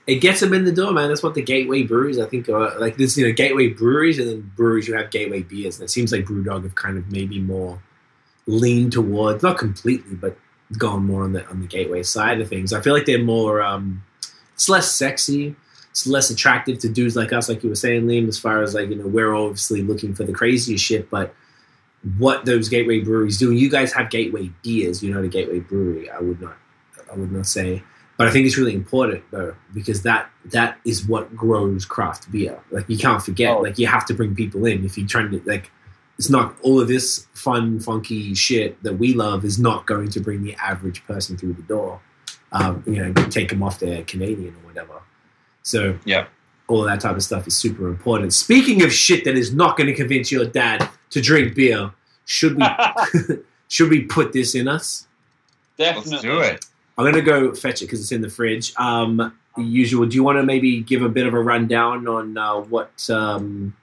it 0.07 0.21
gets 0.23 0.41
them 0.41 0.55
in 0.55 0.65
the 0.65 0.73
door, 0.73 0.93
man. 0.93 1.09
That's 1.09 1.23
what 1.23 1.35
the 1.35 1.43
gateway 1.43 1.83
breweries, 1.83 2.19
I 2.19 2.25
think, 2.27 2.49
are 2.49 2.79
like. 2.79 2.97
This, 2.97 3.19
you 3.19 3.27
know, 3.27 3.33
gateway 3.35 3.69
breweries, 3.69 4.19
and 4.19 4.27
then 4.27 4.53
breweries 4.57 4.87
who 4.87 4.95
have 4.95 5.11
gateway 5.11 5.43
beers. 5.43 5.79
And 5.79 5.85
it 5.85 5.91
seems 5.91 6.13
like 6.13 6.25
BrewDog 6.25 6.63
have 6.63 6.75
kind 6.77 6.97
of 6.97 7.13
maybe 7.13 7.39
more 7.41 7.79
leaned 8.47 8.93
towards, 8.93 9.43
not 9.43 9.59
completely, 9.59 10.15
but 10.17 10.39
gone 10.77 11.05
more 11.05 11.23
on 11.25 11.33
the 11.33 11.47
on 11.49 11.61
the 11.61 11.67
gateway 11.67 12.03
side 12.03 12.41
of 12.41 12.49
things. 12.49 12.73
I 12.73 12.81
feel 12.81 12.93
like 12.95 13.07
they're 13.07 13.23
more. 13.23 13.63
Um, 13.63 14.03
it's 14.55 14.69
less 14.69 14.91
sexy. 14.93 15.55
It's 15.91 16.07
less 16.07 16.31
attractive 16.31 16.79
to 16.81 16.89
dudes 16.89 17.17
like 17.17 17.33
us, 17.33 17.49
like 17.49 17.63
you 17.63 17.69
were 17.71 17.75
saying, 17.75 18.07
Liam. 18.07 18.29
As 18.29 18.39
far 18.39 18.63
as 18.63 18.75
like 18.75 18.89
you 18.91 18.97
know, 18.97 19.07
we're 19.07 19.35
obviously 19.35 19.83
looking 19.83 20.15
for 20.15 20.25
the 20.25 20.33
craziest 20.33 20.85
shit, 20.85 21.09
but 21.11 21.35
what 22.19 22.45
those 22.45 22.69
gateway 22.69 23.01
breweries 23.01 23.39
do, 23.39 23.53
you 23.53 23.69
guys 23.71 23.93
have 23.93 24.11
gateway 24.11 24.51
beers. 24.63 25.03
You're 25.03 25.15
not 25.15 25.25
a 25.25 25.29
gateway 25.29 25.61
brewery. 25.61 26.11
I 26.11 26.21
would 26.21 26.41
not. 26.41 26.57
I 27.11 27.17
would 27.17 27.33
not 27.33 27.47
say 27.47 27.83
but 28.19 28.27
I 28.27 28.33
think 28.33 28.47
it's 28.47 28.59
really 28.59 28.75
important 28.75 29.23
though 29.31 29.55
because 29.73 30.03
that 30.03 30.29
that 30.47 30.79
is 30.85 31.07
what 31.07 31.35
grows 31.37 31.85
craft 31.85 32.31
beer. 32.33 32.59
Like 32.73 32.89
you 32.89 32.99
can't 32.99 33.23
forget, 33.23 33.57
Oh. 33.57 33.61
like 33.61 33.79
you 33.79 33.87
have 33.87 34.05
to 34.07 34.15
bring 34.15 34.35
people 34.35 34.67
in 34.67 34.85
if 34.85 34.99
you're 34.99 35.07
trying 35.07 35.31
to 35.31 35.41
like. 35.47 35.71
It's 36.19 36.29
not 36.31 36.57
all 36.63 36.81
of 36.81 36.89
this 36.89 37.27
fun, 37.35 37.79
funky 37.81 38.35
shit 38.35 38.83
that 38.83 38.95
we 38.95 39.15
love 39.15 39.45
is 39.45 39.59
not 39.59 39.87
going 39.87 40.09
to 40.11 40.21
bring 40.21 40.43
the 40.43 40.55
average 40.57 41.05
person 41.07 41.37
through 41.37 41.53
the 41.55 41.63
door. 41.63 42.01
Um, 42.51 42.83
you 42.87 42.97
know, 43.05 43.13
take 43.29 43.51
them 43.51 43.63
off 43.63 43.79
their 43.79 44.03
Canadian 44.05 44.55
or 44.55 44.67
whatever. 44.67 44.95
So 45.63 45.97
Yeah. 46.05 46.27
all 46.67 46.81
of 46.81 46.87
that 46.87 47.01
type 47.01 47.15
of 47.15 47.23
stuff 47.23 47.47
is 47.47 47.57
super 47.57 47.87
important. 47.89 48.33
Speaking 48.33 48.83
of 48.83 48.93
shit 48.93 49.25
that 49.25 49.37
is 49.37 49.55
not 49.55 49.77
going 49.77 49.87
to 49.87 49.95
convince 49.95 50.33
your 50.33 50.45
dad 50.47 50.89
to 51.11 51.21
drink 51.21 51.55
beer, 51.55 51.93
should 52.25 52.57
we 52.57 52.65
should 53.69 53.91
we 53.91 54.03
put 54.03 54.33
this 54.33 54.55
in 54.55 54.67
us? 54.67 55.07
definitely. 55.77 56.11
Let's 56.13 56.23
do 56.23 56.41
it. 56.41 56.67
I'm 56.97 57.05
gonna 57.05 57.23
go 57.23 57.55
fetch 57.55 57.81
it 57.83 57.85
because 57.87 58.01
it's 58.01 58.11
in 58.11 58.23
the 58.23 58.29
fridge. 58.29 58.73
Um, 58.77 59.33
the 59.57 59.63
usual. 59.63 60.07
Do 60.07 60.17
you 60.17 60.25
want 60.25 60.39
to 60.39 60.43
maybe 60.43 60.81
give 60.81 61.03
a 61.03 61.09
bit 61.09 61.27
of 61.27 61.35
a 61.35 61.39
rundown 61.41 62.09
on 62.09 62.37
uh, 62.37 62.57
what 62.57 63.09
um, 63.11 63.77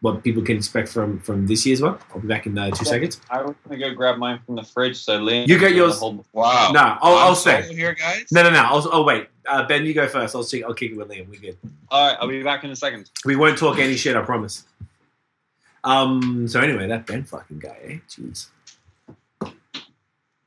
what 0.00 0.22
people 0.22 0.42
can 0.42 0.56
expect 0.56 0.88
from 0.88 1.20
from 1.20 1.46
this 1.46 1.64
year's 1.66 1.80
one? 1.82 1.98
I'll 2.14 2.20
be 2.20 2.28
back 2.28 2.46
in 2.46 2.56
uh, 2.56 2.70
two 2.70 2.84
Yeah. 2.84 2.90
seconds. 2.90 3.20
I 3.30 3.42
was 3.42 3.54
gonna 3.68 3.78
go 3.80 3.94
grab 3.94 4.18
mine 4.18 4.40
from 4.44 4.56
the 4.56 4.62
fridge. 4.62 4.96
So 4.98 5.18
Liam, 5.18 5.46
You 5.48 5.58
get 5.58 5.74
yours. 5.74 5.98
gonna 5.98 6.16
hold- 6.16 6.26
Wow. 6.32 6.70
No, 6.72 6.80
I'll, 7.00 7.14
I'm 7.14 7.18
I'll 7.28 7.34
stay. 7.34 7.62
here, 7.74 7.94
guys. 7.94 8.26
No, 8.30 8.42
no, 8.42 8.50
no. 8.50 8.60
I'll, 8.62 8.88
oh 8.92 9.02
wait, 9.04 9.28
uh, 9.48 9.66
Ben, 9.66 9.86
you 9.86 9.94
go 9.94 10.06
first. 10.08 10.34
I'll 10.34 10.42
see. 10.42 10.62
I'll 10.62 10.74
kick 10.74 10.92
it 10.92 10.96
with 10.96 11.08
Liam. 11.08 11.28
We're 11.28 11.40
good. 11.40 11.56
All 11.90 12.08
right, 12.08 12.16
I'll 12.20 12.28
be 12.28 12.42
back 12.42 12.62
in 12.64 12.70
a 12.70 12.76
second. 12.76 13.10
We 13.24 13.36
won't 13.36 13.56
talk 13.58 13.78
any 13.78 13.96
shit. 13.96 14.16
I 14.16 14.22
promise. 14.22 14.64
Um. 15.84 16.46
So 16.48 16.60
anyway, 16.60 16.86
that 16.88 17.06
Ben 17.06 17.24
fucking 17.24 17.58
guy. 17.60 17.78
Eh? 17.84 17.98
Jeez. 18.08 18.48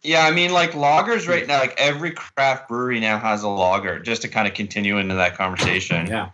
Yeah, 0.01 0.25
I 0.25 0.31
mean, 0.31 0.53
like 0.53 0.71
lagers 0.71 1.27
right 1.27 1.45
now, 1.45 1.59
like 1.59 1.75
every 1.77 2.11
craft 2.11 2.69
brewery 2.69 3.01
now 3.01 3.19
has 3.19 3.43
a 3.43 3.49
lager, 3.49 3.99
Just 3.99 4.21
to 4.21 4.29
kind 4.29 4.47
of 4.47 4.53
continue 4.53 4.97
into 4.97 5.15
that 5.15 5.35
conversation. 5.37 6.07
Yeah. 6.07 6.29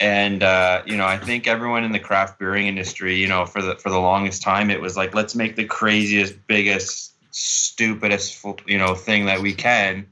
And 0.00 0.42
uh, 0.42 0.82
you 0.86 0.96
know 0.96 1.06
i 1.06 1.16
think 1.18 1.46
everyone 1.46 1.84
in 1.84 1.92
the 1.92 1.98
craft 1.98 2.38
brewing 2.38 2.66
industry 2.66 3.16
you 3.16 3.26
know 3.26 3.44
for 3.46 3.60
the 3.62 3.74
for 3.76 3.90
the 3.90 3.98
longest 3.98 4.42
time 4.42 4.70
it 4.70 4.80
was 4.80 4.96
like 4.96 5.14
let's 5.14 5.34
make 5.34 5.56
the 5.56 5.64
craziest 5.64 6.34
biggest 6.46 7.14
stupidest 7.30 8.44
you 8.66 8.78
know 8.78 8.94
thing 8.94 9.26
that 9.26 9.40
we 9.40 9.52
can 9.52 10.06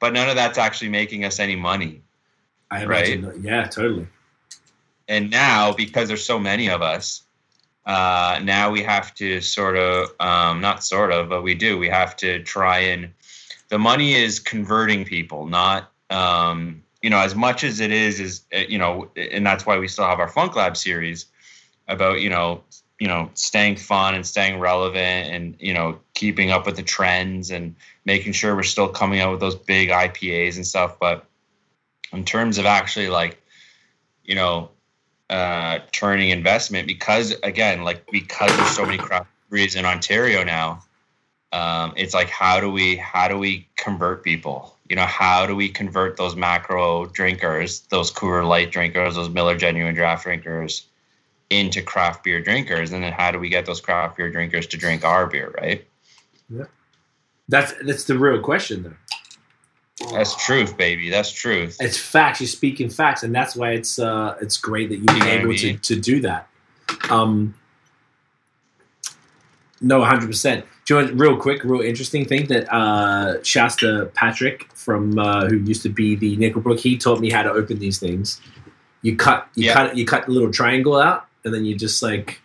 but 0.00 0.12
none 0.12 0.28
of 0.28 0.36
that's 0.36 0.58
actually 0.58 0.88
making 0.90 1.24
us 1.24 1.38
any 1.40 1.56
money 1.56 2.02
I 2.70 2.84
Right. 2.84 3.14
imagine. 3.18 3.42
Yeah. 3.42 3.66
Totally. 3.66 4.06
and 5.08 5.30
now 5.30 5.72
because 5.72 6.08
there's 6.08 6.24
so 6.24 6.38
many 6.38 6.68
of 6.68 6.82
us 6.82 7.22
uh, 7.86 8.38
now 8.42 8.70
we 8.70 8.82
have 8.82 9.14
to 9.14 9.40
sort 9.40 9.74
of 9.76 10.10
um, 10.20 10.60
not 10.60 10.84
sort 10.84 11.10
of 11.12 11.28
but 11.28 11.42
we 11.42 11.54
do 11.54 11.78
we 11.78 11.88
have 11.88 12.14
to 12.16 12.42
try 12.42 12.78
and 12.80 13.10
the 13.70 13.78
money 13.78 14.12
is 14.14 14.38
converting 14.38 15.04
people 15.04 15.46
not 15.46 15.90
um, 16.10 16.82
you 17.02 17.10
know 17.10 17.18
as 17.18 17.34
much 17.34 17.64
as 17.64 17.80
it 17.80 17.90
is 17.90 18.20
is 18.20 18.42
uh, 18.54 18.58
you 18.68 18.78
know 18.78 19.10
and 19.16 19.46
that's 19.46 19.66
why 19.66 19.78
we 19.78 19.88
still 19.88 20.06
have 20.06 20.20
our 20.20 20.28
funk 20.28 20.56
lab 20.56 20.76
series 20.76 21.26
about 21.86 22.20
you 22.20 22.30
know 22.30 22.62
you 22.98 23.06
know 23.06 23.30
staying 23.34 23.76
fun 23.76 24.14
and 24.14 24.26
staying 24.26 24.58
relevant 24.58 25.30
and 25.30 25.56
you 25.58 25.72
know 25.72 25.98
keeping 26.14 26.50
up 26.50 26.66
with 26.66 26.76
the 26.76 26.82
trends 26.82 27.50
and 27.50 27.74
making 28.04 28.32
sure 28.32 28.56
we're 28.56 28.62
still 28.62 28.88
coming 28.88 29.20
out 29.20 29.30
with 29.30 29.40
those 29.40 29.54
big 29.54 29.88
ipas 29.88 30.56
and 30.56 30.66
stuff 30.66 30.98
but 30.98 31.24
in 32.12 32.24
terms 32.24 32.58
of 32.58 32.66
actually 32.66 33.08
like 33.08 33.40
you 34.24 34.34
know 34.34 34.70
uh, 35.30 35.80
turning 35.92 36.30
investment 36.30 36.86
because 36.86 37.34
again, 37.42 37.82
like 37.82 38.10
because 38.10 38.54
there's 38.56 38.70
so 38.70 38.84
many 38.84 38.98
craft 38.98 39.28
breweries 39.48 39.76
in 39.76 39.84
Ontario 39.84 40.42
now, 40.42 40.82
um, 41.52 41.92
it's 41.96 42.14
like 42.14 42.30
how 42.30 42.60
do 42.60 42.70
we 42.70 42.96
how 42.96 43.28
do 43.28 43.38
we 43.38 43.68
convert 43.76 44.24
people? 44.24 44.74
You 44.88 44.96
know, 44.96 45.06
how 45.06 45.46
do 45.46 45.54
we 45.54 45.68
convert 45.68 46.16
those 46.16 46.34
macro 46.34 47.06
drinkers, 47.06 47.80
those 47.90 48.10
Coors 48.10 48.46
Light 48.46 48.70
drinkers, 48.70 49.14
those 49.14 49.28
Miller 49.28 49.56
Genuine 49.56 49.94
Draft 49.94 50.24
drinkers, 50.24 50.86
into 51.50 51.82
craft 51.82 52.24
beer 52.24 52.40
drinkers, 52.40 52.92
and 52.92 53.02
then 53.02 53.12
how 53.12 53.30
do 53.30 53.38
we 53.38 53.48
get 53.48 53.66
those 53.66 53.80
craft 53.80 54.16
beer 54.16 54.30
drinkers 54.30 54.66
to 54.68 54.76
drink 54.76 55.04
our 55.04 55.26
beer? 55.26 55.54
Right? 55.60 55.86
yeah 56.48 56.64
That's 57.48 57.74
that's 57.84 58.04
the 58.04 58.18
real 58.18 58.40
question 58.40 58.82
though. 58.82 58.94
That's 60.12 60.36
truth, 60.46 60.76
baby. 60.76 61.10
That's 61.10 61.32
truth. 61.32 61.76
It's 61.80 61.98
facts. 61.98 62.40
You're 62.40 62.48
speaking 62.48 62.88
facts, 62.88 63.24
and 63.24 63.34
that's 63.34 63.56
why 63.56 63.72
it's 63.72 63.98
uh, 63.98 64.36
it's 64.40 64.56
great 64.56 64.90
that 64.90 64.96
you've 64.96 65.06
been 65.06 65.16
You 65.16 65.22
know 65.22 65.26
what 65.26 65.38
I 65.38 65.42
able 65.42 65.54
to, 65.56 65.76
to 65.76 66.00
do 66.00 66.20
that. 66.20 66.48
Um, 67.10 67.54
no, 69.80 70.00
100. 70.00 70.64
Percent 70.96 71.08
Do 71.08 71.12
you 71.14 71.28
want 71.28 71.36
real 71.36 71.40
quick, 71.40 71.64
real 71.64 71.80
interesting 71.82 72.24
thing 72.24 72.46
that 72.48 72.72
uh, 72.72 73.42
Shasta 73.42 74.10
Patrick 74.14 74.72
from 74.74 75.18
uh, 75.18 75.46
who 75.46 75.56
used 75.58 75.82
to 75.82 75.88
be 75.88 76.16
the 76.16 76.36
Nickelbrook, 76.36 76.80
he 76.80 76.96
taught 76.96 77.20
me 77.20 77.30
how 77.30 77.42
to 77.42 77.50
open 77.50 77.78
these 77.78 77.98
things. 77.98 78.40
You 79.02 79.16
cut, 79.16 79.48
you 79.54 79.66
Yeah. 79.66 79.74
cut, 79.74 79.96
you 79.96 80.04
cut 80.06 80.26
the 80.26 80.32
little 80.32 80.50
triangle 80.50 80.96
out, 80.96 81.26
and 81.44 81.52
then 81.54 81.64
you 81.64 81.76
just 81.76 82.02
like. 82.02 82.40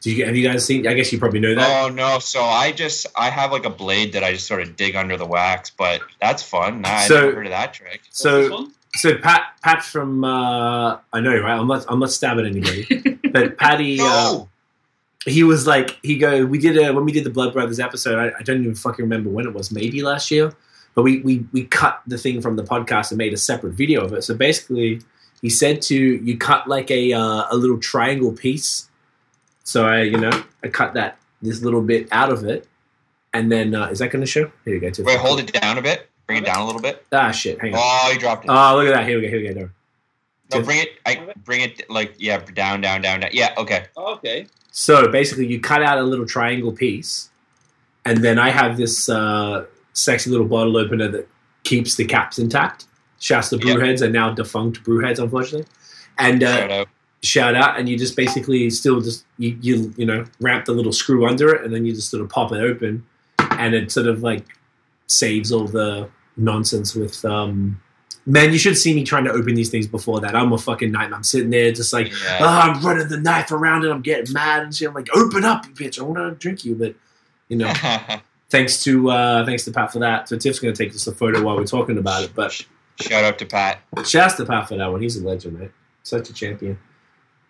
Do 0.00 0.10
you 0.14 0.26
have 0.26 0.36
you 0.36 0.46
guys 0.46 0.64
seen? 0.66 0.86
I 0.86 0.92
guess 0.92 1.10
you 1.12 1.18
probably 1.18 1.40
know 1.40 1.54
that. 1.54 1.84
Oh 1.84 1.88
no! 1.88 2.18
So 2.18 2.42
I 2.42 2.72
just 2.72 3.06
I 3.16 3.30
have 3.30 3.52
like 3.52 3.64
a 3.64 3.70
blade 3.70 4.12
that 4.12 4.22
I 4.22 4.32
just 4.34 4.46
sort 4.46 4.60
of 4.60 4.76
dig 4.76 4.96
under 4.96 5.16
the 5.16 5.24
wax, 5.24 5.70
but 5.70 6.02
that's 6.20 6.42
fun. 6.42 6.84
I 6.84 7.06
So- 7.06 7.14
never 7.20 7.36
heard 7.36 7.46
of 7.46 7.52
that 7.52 7.72
trick. 7.72 8.02
So? 8.10 8.68
So 8.96 9.16
Pat, 9.16 9.54
Pat 9.62 9.82
from 9.82 10.22
uh, 10.22 10.98
I 11.12 11.20
know, 11.20 11.36
right? 11.40 11.58
I'm 11.58 11.66
not, 11.66 11.84
I'm 11.88 11.98
not 11.98 12.10
stabbing 12.10 12.44
anybody, 12.46 13.18
but 13.32 13.56
Patty, 13.58 13.98
uh, 13.98 14.04
No. 14.04 14.48
He 15.24 15.42
was 15.42 15.66
like, 15.66 15.98
he 16.02 16.16
go, 16.18 16.44
we 16.44 16.58
did 16.58 16.76
a 16.76 16.92
when 16.92 17.04
we 17.04 17.12
did 17.12 17.24
the 17.24 17.30
Blood 17.30 17.52
Brothers 17.52 17.80
episode. 17.80 18.18
I, 18.18 18.32
I 18.38 18.42
don't 18.42 18.60
even 18.60 18.74
fucking 18.74 19.04
remember 19.04 19.30
when 19.30 19.46
it 19.46 19.54
was, 19.54 19.70
maybe 19.70 20.02
last 20.02 20.30
year, 20.30 20.52
but 20.94 21.02
we 21.02 21.20
we 21.20 21.46
we 21.52 21.64
cut 21.64 22.02
the 22.06 22.18
thing 22.18 22.40
from 22.40 22.56
the 22.56 22.62
podcast 22.62 23.10
and 23.10 23.18
made 23.18 23.32
a 23.32 23.38
separate 23.38 23.72
video 23.72 24.04
of 24.04 24.12
it. 24.12 24.22
So 24.22 24.34
basically, 24.34 25.00
he 25.40 25.50
said 25.50 25.82
to 25.82 25.94
you 25.96 26.36
cut 26.36 26.68
like 26.68 26.90
a 26.90 27.12
uh, 27.12 27.44
a 27.50 27.56
little 27.56 27.78
triangle 27.78 28.32
piece. 28.32 28.88
So 29.64 29.86
I, 29.86 30.02
you 30.02 30.18
know, 30.18 30.44
I 30.62 30.68
cut 30.68 30.94
that 30.94 31.18
this 31.40 31.62
little 31.62 31.80
bit 31.80 32.08
out 32.12 32.30
of 32.30 32.44
it, 32.44 32.68
and 33.32 33.50
then 33.50 33.74
uh, 33.74 33.86
is 33.86 34.00
that 34.00 34.10
going 34.10 34.20
to 34.24 34.30
show? 34.30 34.50
Here 34.64 34.74
you 34.74 34.80
go. 34.80 34.90
Tiff. 34.90 35.06
Wait, 35.06 35.18
hold 35.18 35.40
it 35.40 35.52
down 35.52 35.78
a 35.78 35.82
bit. 35.82 36.10
Bring 36.26 36.42
it 36.42 36.46
down 36.46 36.60
a 36.60 36.66
little 36.66 36.80
bit. 36.80 37.04
Ah, 37.12 37.30
shit. 37.30 37.60
Hang 37.60 37.74
on. 37.74 37.80
Oh, 37.82 38.10
you 38.12 38.18
dropped 38.18 38.44
it. 38.44 38.50
Oh, 38.50 38.76
look 38.76 38.86
at 38.86 38.94
that. 38.94 39.06
Here 39.06 39.18
we 39.18 39.24
go. 39.24 39.28
Here 39.28 39.40
we 39.40 39.48
go. 39.48 39.54
There. 39.54 39.72
no, 40.54 40.62
bring 40.62 40.78
it. 40.80 40.88
I 41.04 41.32
bring 41.44 41.60
it 41.62 41.88
like 41.90 42.14
yeah, 42.18 42.38
down, 42.38 42.80
down, 42.80 43.02
down, 43.02 43.20
down. 43.20 43.30
Yeah, 43.32 43.54
okay. 43.58 43.86
Oh, 43.96 44.14
okay. 44.14 44.46
So 44.76 45.06
basically, 45.06 45.46
you 45.46 45.60
cut 45.60 45.84
out 45.84 45.98
a 45.98 46.02
little 46.02 46.26
triangle 46.26 46.72
piece, 46.72 47.30
and 48.04 48.18
then 48.24 48.40
I 48.40 48.50
have 48.50 48.76
this 48.76 49.08
uh, 49.08 49.66
sexy 49.92 50.30
little 50.30 50.48
bottle 50.48 50.76
opener 50.76 51.06
that 51.12 51.28
keeps 51.62 51.94
the 51.94 52.04
caps 52.04 52.40
intact. 52.40 52.86
Shasta 53.20 53.56
Yep. 53.56 53.64
Brewheads 53.64 54.02
are 54.02 54.10
now 54.10 54.30
defunct 54.34 54.82
brewheads, 54.82 55.20
unfortunately. 55.20 55.68
And 56.18 56.42
uh, 56.42 56.56
Shout 56.56 56.70
out. 56.72 56.88
shout 57.22 57.54
out, 57.54 57.78
and 57.78 57.88
you 57.88 57.96
just 57.96 58.16
basically 58.16 58.68
still 58.70 59.00
just 59.00 59.24
you, 59.38 59.56
you 59.60 59.94
you 59.96 60.04
know 60.06 60.24
wrap 60.40 60.64
the 60.64 60.72
little 60.72 60.92
screw 60.92 61.24
under 61.24 61.54
it, 61.54 61.64
and 61.64 61.72
then 61.72 61.86
you 61.86 61.94
just 61.94 62.10
sort 62.10 62.24
of 62.24 62.28
pop 62.28 62.50
it 62.50 62.58
open, 62.58 63.06
and 63.38 63.76
it 63.76 63.92
sort 63.92 64.08
of 64.08 64.24
like 64.24 64.44
saves 65.06 65.52
all 65.52 65.68
the 65.68 66.10
nonsense 66.36 66.96
with. 66.96 67.24
um 67.24 67.80
Man, 68.26 68.52
you 68.52 68.58
should 68.58 68.78
see 68.78 68.94
me 68.94 69.04
trying 69.04 69.24
to 69.24 69.30
open 69.32 69.54
these 69.54 69.68
things 69.68 69.86
before 69.86 70.20
that. 70.20 70.34
I'm 70.34 70.52
a 70.52 70.58
fucking 70.58 70.90
nightmare. 70.90 71.16
I'm 71.18 71.22
sitting 71.24 71.50
there 71.50 71.70
just 71.72 71.92
like, 71.92 72.08
Yeah. 72.10 72.38
oh, 72.40 72.46
I'm 72.46 72.80
running 72.82 73.08
the 73.08 73.18
knife 73.20 73.52
around 73.52 73.84
it. 73.84 73.90
I'm 73.90 74.00
getting 74.00 74.32
mad 74.32 74.62
and 74.62 74.74
shit. 74.74 74.88
I'm 74.88 74.94
like, 74.94 75.08
open 75.14 75.44
up, 75.44 75.66
bitch. 75.66 75.98
I 76.00 76.04
want 76.04 76.16
to 76.18 76.30
drink 76.40 76.64
you. 76.64 76.74
But, 76.74 76.94
you 77.48 77.56
know, 77.58 77.70
thanks 78.48 78.82
to 78.84 79.10
uh, 79.10 79.44
thanks 79.44 79.64
to 79.66 79.72
Pat 79.72 79.92
for 79.92 79.98
that. 79.98 80.28
So 80.28 80.38
Tiff's 80.38 80.58
going 80.58 80.72
to 80.72 80.84
take 80.84 80.94
us 80.94 81.06
a 81.06 81.12
photo 81.12 81.42
while 81.42 81.56
we're 81.56 81.66
talking 81.66 81.98
about 81.98 82.22
it. 82.24 82.30
But 82.34 82.52
Shout 83.00 83.24
out 83.24 83.38
to 83.40 83.46
Pat. 83.46 83.80
shouts 84.06 84.34
to 84.36 84.46
Pat 84.46 84.68
for 84.68 84.76
that 84.78 84.90
one. 84.90 85.02
He's 85.02 85.16
a 85.16 85.26
legend, 85.26 85.58
mate. 85.58 85.72
Such 86.02 86.30
a 86.30 86.32
champion. 86.32 86.78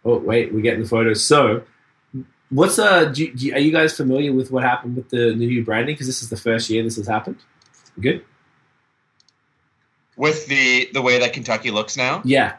Oh, 0.05 0.19
wait, 0.19 0.53
we're 0.53 0.61
getting 0.61 0.83
the 0.83 0.89
photos. 0.89 1.23
So, 1.25 1.63
what's 2.51 2.79
uh, 2.79 3.05
do, 3.07 3.25
you- 3.27 3.35
do, 3.35 3.47
you- 3.47 3.55
are 3.55 3.59
you 3.61 3.71
guys 3.71 3.97
familiar 3.97 4.33
with 4.33 4.51
what 4.51 4.65
happened 4.65 4.97
with 4.97 5.09
the, 5.11 5.35
the 5.37 5.47
new 5.47 5.65
branding? 5.65 5.95
Because 5.95 6.07
this 6.07 6.23
is 6.23 6.31
the 6.31 6.37
first 6.37 6.69
year 6.71 6.83
this 6.83 6.97
has 6.97 7.07
happened. 7.07 7.37
Good. 8.01 8.25
With 10.17 10.47
the 10.47 10.89
the 10.93 11.03
way 11.03 11.19
that 11.19 11.33
Kentucky 11.33 11.71
looks 11.71 11.97
now. 11.97 12.23
Yeah. 12.25 12.57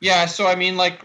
Yeah, 0.00 0.26
so 0.26 0.46
I 0.46 0.54
mean, 0.54 0.76
like, 0.76 1.02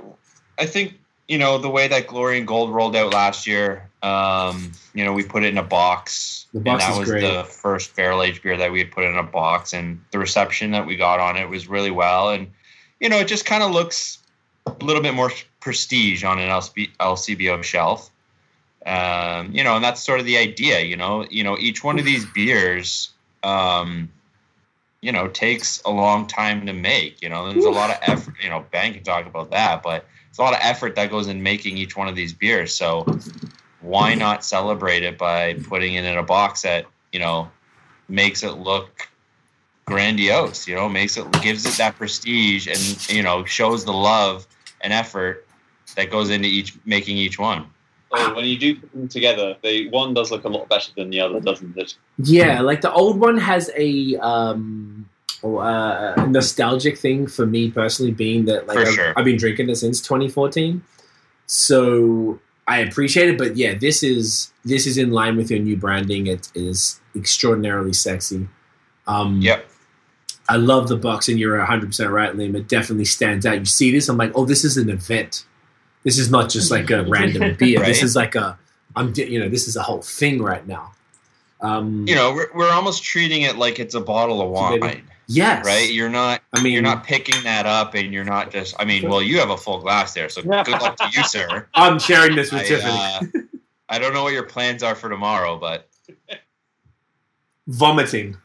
I 0.60 0.66
think 0.66 1.00
you 1.28 1.38
know 1.38 1.58
the 1.58 1.70
way 1.70 1.88
that 1.88 2.08
Glory 2.08 2.38
and 2.38 2.48
Gold 2.48 2.72
rolled 2.74 2.96
out 2.96 3.14
last 3.14 3.48
year. 3.48 3.90
Um, 4.04 4.72
you 4.94 5.06
know, 5.06 5.14
we 5.14 5.24
put 5.24 5.44
it 5.44 5.48
in 5.48 5.58
a 5.58 5.64
box, 5.64 6.48
The 6.54 6.60
box 6.60 6.84
and 6.84 6.94
that 6.94 7.00
was 7.00 7.10
great. 7.10 7.22
the 7.22 7.44
first 7.44 7.96
barrel 7.96 8.24
aged 8.24 8.42
beer 8.42 8.58
that 8.58 8.72
we 8.72 8.80
had 8.80 8.92
put 8.92 9.04
in 9.06 9.16
a 9.16 9.24
box, 9.24 9.74
and 9.74 10.04
the 10.12 10.20
reception 10.20 10.72
that 10.72 10.86
we 10.86 10.96
got 10.96 11.20
on 11.20 11.38
it 11.38 11.48
was 11.50 11.68
really 11.68 11.92
well. 11.92 12.30
And 12.32 12.48
you 13.00 13.10
know, 13.10 13.20
it 13.20 13.28
just 13.28 13.46
kind 13.46 13.64
of 13.64 13.72
looks 13.72 14.20
a 14.66 14.74
little 14.84 15.02
bit 15.02 15.14
more 15.14 15.32
prestige 15.60 16.24
on 16.24 16.40
an 16.40 16.50
LCB, 16.50 16.90
LCBO 17.00 17.64
shelf. 17.64 18.10
Um, 18.86 19.52
you 19.54 19.64
know, 19.64 19.76
and 19.76 19.84
that's 19.84 20.02
sort 20.04 20.20
of 20.20 20.26
the 20.26 20.38
idea. 20.38 20.82
You 20.82 20.98
know, 20.98 21.26
you 21.30 21.44
know, 21.44 21.58
each 21.58 21.84
one 21.84 21.98
of 21.98 22.06
these 22.06 22.26
beers. 22.26 23.12
Um, 23.44 24.10
you 25.02 25.12
know, 25.12 25.28
takes 25.28 25.82
a 25.84 25.92
long 25.92 26.28
time 26.28 26.66
to 26.68 26.74
make. 26.74 27.22
You 27.22 27.30
know, 27.30 27.52
there's 27.52 27.66
a 27.66 27.72
lot 27.72 27.90
of 27.90 27.98
effort. 28.02 28.36
You 28.42 28.50
know, 28.50 28.66
Ben 28.72 28.94
can 28.94 29.04
talk 29.04 29.26
about 29.26 29.52
that, 29.52 29.82
but 29.82 30.06
it's 30.30 30.38
a 30.38 30.42
lot 30.42 30.54
of 30.54 30.60
effort 30.62 30.96
that 30.96 31.10
goes 31.10 31.28
in 31.28 31.42
making 31.42 31.78
each 31.78 31.98
one 31.98 32.08
of 32.08 32.16
these 32.16 32.34
beers. 32.34 32.76
So 32.76 33.06
why 33.82 34.14
not 34.14 34.46
celebrate 34.46 35.04
it 35.04 35.18
by 35.18 35.56
putting 35.56 35.96
it 35.96 36.06
in 36.06 36.18
a 36.18 36.24
box 36.24 36.62
that 36.62 36.86
you 37.12 37.20
know 37.20 37.50
makes 38.08 38.44
it 38.44 38.54
look 38.54 39.10
grandiose? 39.86 40.68
You 40.68 40.76
know, 40.76 40.88
makes 40.88 41.18
it 41.18 41.30
gives 41.42 41.66
it 41.66 41.78
that 41.78 41.96
prestige 41.98 42.68
and 42.68 43.10
you 43.10 43.24
know 43.24 43.44
shows 43.44 43.86
the 43.86 43.94
love 43.94 44.46
and 44.82 44.94
effort 44.94 45.48
that 45.96 46.12
goes 46.12 46.30
into 46.30 46.48
each 46.48 46.76
making 46.86 47.18
each 47.18 47.40
one. 47.40 47.66
So 48.16 48.36
when 48.36 48.46
you 48.46 48.58
do 48.58 48.76
put 48.76 48.92
them 48.92 49.08
together, 49.08 49.56
they 49.62 49.88
one 49.88 50.14
does 50.14 50.32
look 50.32 50.44
a 50.44 50.50
lot 50.50 50.68
better 50.68 50.92
than 50.96 51.10
the 51.10 51.22
other, 51.22 51.40
doesn't 51.40 51.78
it? 51.78 51.96
Yeah, 52.18 52.62
like 52.62 52.82
the 52.82 52.92
old 52.92 53.20
one 53.20 53.38
has 53.38 53.72
a 53.76 54.16
um 54.18 55.10
uh, 55.44 56.26
nostalgic 56.30 56.98
thing 56.98 57.28
for 57.28 57.46
me 57.46 57.72
personally, 57.72 58.12
being 58.12 58.46
that 58.46 58.68
like 58.68 58.78
I've, 58.78 58.94
sure. 58.94 59.14
I've 59.16 59.26
been 59.26 59.38
drinking 59.38 59.70
it 59.70 59.76
since 59.76 60.02
2014, 60.02 60.84
so 61.48 62.40
I 62.68 62.80
appreciate 62.80 63.30
it. 63.30 63.38
But 63.38 63.56
yeah, 63.58 63.76
this 63.76 64.04
is 64.04 64.52
this 64.64 64.86
is 64.86 64.98
in 64.98 65.12
line 65.12 65.38
with 65.38 65.50
your 65.50 65.60
new 65.60 65.78
branding. 65.78 66.28
It 66.28 66.52
is 66.54 67.00
extraordinarily 67.16 67.94
sexy. 67.94 68.48
Um, 69.08 69.42
Yep. 69.42 69.68
I 70.50 70.58
love 70.58 70.90
the 70.90 70.98
box, 70.98 71.30
and 71.30 71.40
you're 71.40 71.58
100 71.58 71.88
percent 71.88 72.12
right, 72.12 72.34
Liam. 72.34 72.56
It 72.56 72.68
definitely 72.68 73.06
stands 73.06 73.46
out. 73.46 73.60
You 73.60 73.66
see 73.66 73.92
this, 73.92 74.10
I'm 74.10 74.18
like, 74.18 74.32
oh, 74.36 74.46
this 74.46 74.66
is 74.66 74.76
an 74.76 74.90
event. 74.90 75.46
This 76.04 76.18
is 76.18 76.30
not 76.32 76.50
just 76.50 76.72
like 76.72 76.90
a 76.90 77.04
random 77.08 77.56
beer. 77.58 77.80
This 77.80 78.02
is 78.04 78.16
like 78.16 78.36
a, 78.36 78.58
I'm, 78.96 79.14
di- 79.14 79.28
you 79.30 79.40
know, 79.40 79.50
this 79.50 79.68
is 79.68 79.76
a 79.76 79.82
whole 79.84 80.02
thing 80.02 80.42
right 80.42 80.66
now. 80.68 80.94
Um, 81.62 82.06
You 82.08 82.16
know, 82.16 82.34
we're, 82.34 82.50
we're 82.56 82.72
almost 82.72 83.04
treating 83.04 83.44
it 83.44 83.56
like 83.58 83.80
it's 83.80 83.94
a 83.94 84.02
bottle 84.02 84.42
of 84.42 84.72
Maybe. 84.72 84.82
wine, 84.82 85.04
yes, 85.28 85.64
right? 85.66 85.92
You're 85.92 86.10
not 86.10 86.42
I 86.54 86.62
mean, 86.64 86.74
you're 86.74 86.82
not 86.82 87.04
picking 87.04 87.44
that 87.44 87.66
up 87.68 87.94
and 87.94 88.12
you're 88.12 88.24
not 88.26 88.52
just 88.52 88.76
i 88.80 88.84
mean 88.86 89.08
well 89.08 89.22
you 89.22 89.38
have 89.40 89.52
a 89.52 89.56
full 89.58 89.80
glass 89.80 90.14
there 90.16 90.28
so 90.28 90.42
good 90.42 90.68
luck 90.68 90.98
to 90.98 91.08
you 91.14 91.24
sir 91.24 91.68
I'm 91.76 92.00
sharing 92.00 92.36
this 92.36 92.52
with 92.52 92.64
I, 92.64 92.66
Tiffany. 92.66 92.92
uh, 92.92 93.42
I 93.88 94.00
don't 94.00 94.14
know 94.14 94.24
what 94.24 94.34
your 94.34 94.44
plans 94.44 94.82
are 94.84 94.96
for 94.96 95.08
tomorrow 95.10 95.58
but 95.58 95.88
Vomiting. 97.68 98.38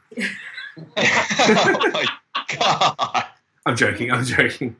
oh 0.78 0.84
my 0.96 2.06
god 2.58 3.24
I'm 3.64 3.74
joking. 3.76 4.12
I'm 4.12 4.24
joking. 4.24 4.76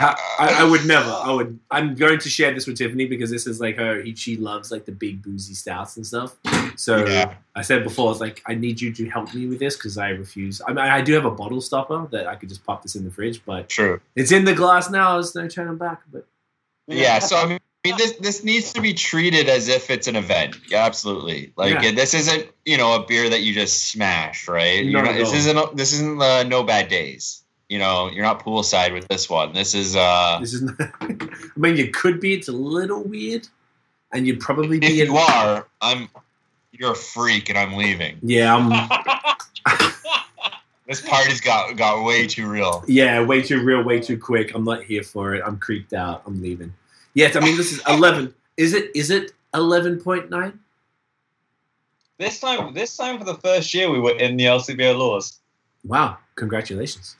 I, 0.00 0.16
I, 0.38 0.54
I 0.60 0.64
would 0.64 0.86
never. 0.86 1.10
I 1.10 1.32
would. 1.32 1.58
I'm 1.70 1.94
going 1.94 2.18
to 2.20 2.28
share 2.28 2.54
this 2.54 2.66
with 2.66 2.78
Tiffany 2.78 3.06
because 3.06 3.30
this 3.30 3.46
is 3.46 3.60
like 3.60 3.76
her. 3.78 4.04
She 4.14 4.36
loves 4.36 4.70
like 4.70 4.84
the 4.84 4.92
big 4.92 5.22
boozy 5.22 5.54
stouts 5.54 5.96
and 5.96 6.06
stuff. 6.06 6.36
So 6.76 7.04
Yeah. 7.06 7.34
I 7.56 7.62
said 7.62 7.82
before, 7.84 8.06
I 8.06 8.10
was 8.10 8.20
like, 8.20 8.42
I 8.46 8.54
need 8.54 8.80
you 8.80 8.92
to 8.94 9.08
help 9.10 9.34
me 9.34 9.46
with 9.46 9.58
this 9.58 9.76
because 9.76 9.98
I 9.98 10.10
refuse. 10.10 10.60
I 10.66 10.70
mean, 10.70 10.78
I 10.78 11.00
do 11.00 11.12
have 11.14 11.24
a 11.24 11.30
bottle 11.30 11.60
stopper 11.60 12.06
that 12.12 12.26
I 12.28 12.36
could 12.36 12.48
just 12.48 12.64
pop 12.64 12.82
this 12.82 12.94
in 12.94 13.04
the 13.04 13.10
fridge, 13.10 13.42
but 13.44 13.68
true 13.68 14.00
it's 14.14 14.30
in 14.32 14.44
the 14.44 14.54
glass 14.54 14.90
now. 14.90 15.14
There's 15.14 15.34
no 15.34 15.48
turning 15.48 15.76
back. 15.76 16.02
But 16.12 16.26
yeah 16.90 17.18
so 17.18 17.36
i 17.36 17.46
mean 17.46 17.58
this 17.98 18.12
this 18.12 18.42
needs 18.44 18.72
to 18.72 18.80
be 18.80 18.94
treated 18.94 19.46
as 19.46 19.68
if 19.68 19.90
it's 19.90 20.06
an 20.08 20.16
event 20.16 20.56
yeah 20.70 20.86
absolutely 20.86 21.52
like 21.54 21.82
Yeah. 21.82 21.92
this 21.92 22.14
isn't 22.14 22.48
you 22.64 22.78
know 22.78 22.94
a 22.94 23.04
beer 23.06 23.28
that 23.28 23.42
you 23.42 23.52
just 23.52 23.90
smash 23.90 24.48
right 24.48 24.86
Not 24.86 25.04
not- 25.04 25.12
at 25.12 25.18
this 25.18 25.34
isn't 25.34 25.76
this 25.76 25.92
isn't 25.92 26.22
uh, 26.22 26.44
no 26.44 26.62
bad 26.62 26.88
days 26.88 27.44
you 27.68 27.78
know 27.78 28.10
you're 28.10 28.24
not 28.24 28.42
poolside 28.44 28.92
with 28.92 29.06
this 29.08 29.28
one 29.28 29.52
this 29.52 29.74
is 29.74 29.94
uh 29.96 30.38
this 30.40 30.54
is. 30.54 30.70
I 31.00 31.28
mean, 31.56 31.76
you 31.76 31.88
could 31.90 32.20
be. 32.20 32.34
It's 32.34 32.48
a 32.48 32.52
little 32.52 33.02
weird, 33.02 33.48
and 34.12 34.26
you'd 34.26 34.40
probably 34.40 34.76
if 34.78 34.82
be. 34.82 34.94
you 34.94 35.16
are 35.16 35.66
i'm 35.80 36.08
you're 36.72 36.92
a 36.92 36.94
freak 36.96 37.48
and 37.48 37.58
i'm 37.58 37.74
leaving 37.74 38.18
Yeah, 38.22 38.54
I'm. 38.56 38.88
This 40.88 41.02
party's 41.02 41.42
got 41.42 41.76
got 41.76 42.02
way 42.02 42.26
too 42.26 42.48
real. 42.48 42.82
Yeah, 42.88 43.22
way 43.22 43.42
too 43.42 43.62
real, 43.62 43.82
way 43.84 44.00
too 44.00 44.16
quick. 44.18 44.54
I'm 44.54 44.64
not 44.64 44.82
here 44.82 45.02
for 45.02 45.34
it. 45.34 45.42
I'm 45.44 45.58
creeped 45.58 45.92
out. 45.92 46.22
I'm 46.24 46.40
leaving. 46.40 46.72
Yes, 47.12 47.36
I 47.36 47.40
mean 47.40 47.58
this 47.58 47.72
is 47.72 47.82
eleven. 47.86 48.32
Is 48.56 48.72
it? 48.72 48.90
Is 48.94 49.10
it 49.10 49.32
eleven 49.52 50.00
point 50.00 50.30
nine? 50.30 50.58
This 52.16 52.40
time, 52.40 52.72
this 52.72 52.96
time 52.96 53.18
for 53.18 53.24
the 53.24 53.34
first 53.34 53.74
year, 53.74 53.90
we 53.90 54.00
were 54.00 54.16
in 54.16 54.38
the 54.38 54.44
LCBO 54.46 54.96
laws. 54.98 55.40
Wow! 55.84 56.16
Congratulations. 56.36 57.16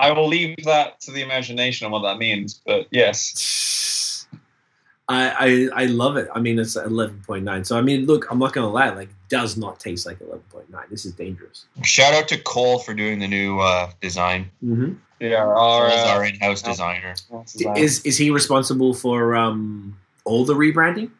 I 0.00 0.12
will 0.12 0.28
leave 0.28 0.56
that 0.64 1.00
to 1.02 1.12
the 1.12 1.22
imagination 1.22 1.84
on 1.84 1.92
what 1.92 2.02
that 2.02 2.18
means, 2.18 2.60
but 2.66 2.86
yes, 2.90 4.26
I, 5.08 5.68
I 5.74 5.82
I 5.82 5.86
love 5.86 6.16
it. 6.16 6.28
I 6.34 6.40
mean 6.40 6.58
it's 6.58 6.76
eleven 6.76 7.22
point 7.26 7.44
nine. 7.44 7.64
So 7.64 7.76
I 7.76 7.82
mean, 7.82 8.06
look, 8.06 8.30
I'm 8.30 8.38
not 8.38 8.52
gonna 8.52 8.70
lie. 8.70 8.90
Like, 8.90 9.10
does 9.28 9.56
not 9.56 9.78
taste 9.80 10.06
like 10.06 10.20
eleven 10.20 10.44
point 10.50 10.70
nine. 10.70 10.86
This 10.90 11.04
is 11.04 11.12
dangerous. 11.12 11.66
Shout 11.82 12.14
out 12.14 12.28
to 12.28 12.38
Cole 12.38 12.78
for 12.78 12.94
doing 12.94 13.18
the 13.18 13.28
new 13.28 13.58
uh, 13.60 13.90
design. 14.00 14.50
Mm-hmm. 14.64 14.94
yeah, 15.20 15.44
our, 15.44 15.86
uh, 15.86 16.08
our 16.08 16.24
in-house 16.24 16.62
designer. 16.62 17.14
what's 17.28 17.52
his 17.52 17.66
name? 17.66 17.76
Is 17.76 18.00
is 18.06 18.16
he 18.16 18.30
responsible 18.30 18.94
for 18.94 19.36
um 19.36 19.98
all 20.24 20.44
the 20.44 20.54
rebranding, 20.54 21.10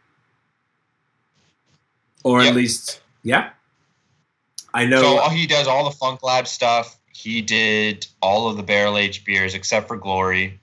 or 2.25 2.41
at 2.41 2.55
least 2.55 3.01
yeah? 3.23 3.51
I 4.73 4.87
know. 4.87 5.03
So 5.03 5.29
he 5.31 5.47
does 5.47 5.67
all 5.67 5.85
the 5.85 5.97
Funk 5.97 6.23
Lab 6.23 6.47
stuff. 6.47 7.00
He 7.13 7.43
did 7.43 8.07
all 8.23 8.49
of 8.49 8.57
the 8.57 8.63
barrel 8.63 8.97
aged 8.97 9.25
beers 9.25 9.55
except 9.55 9.89
for 9.89 9.97
Glory, 9.97 10.59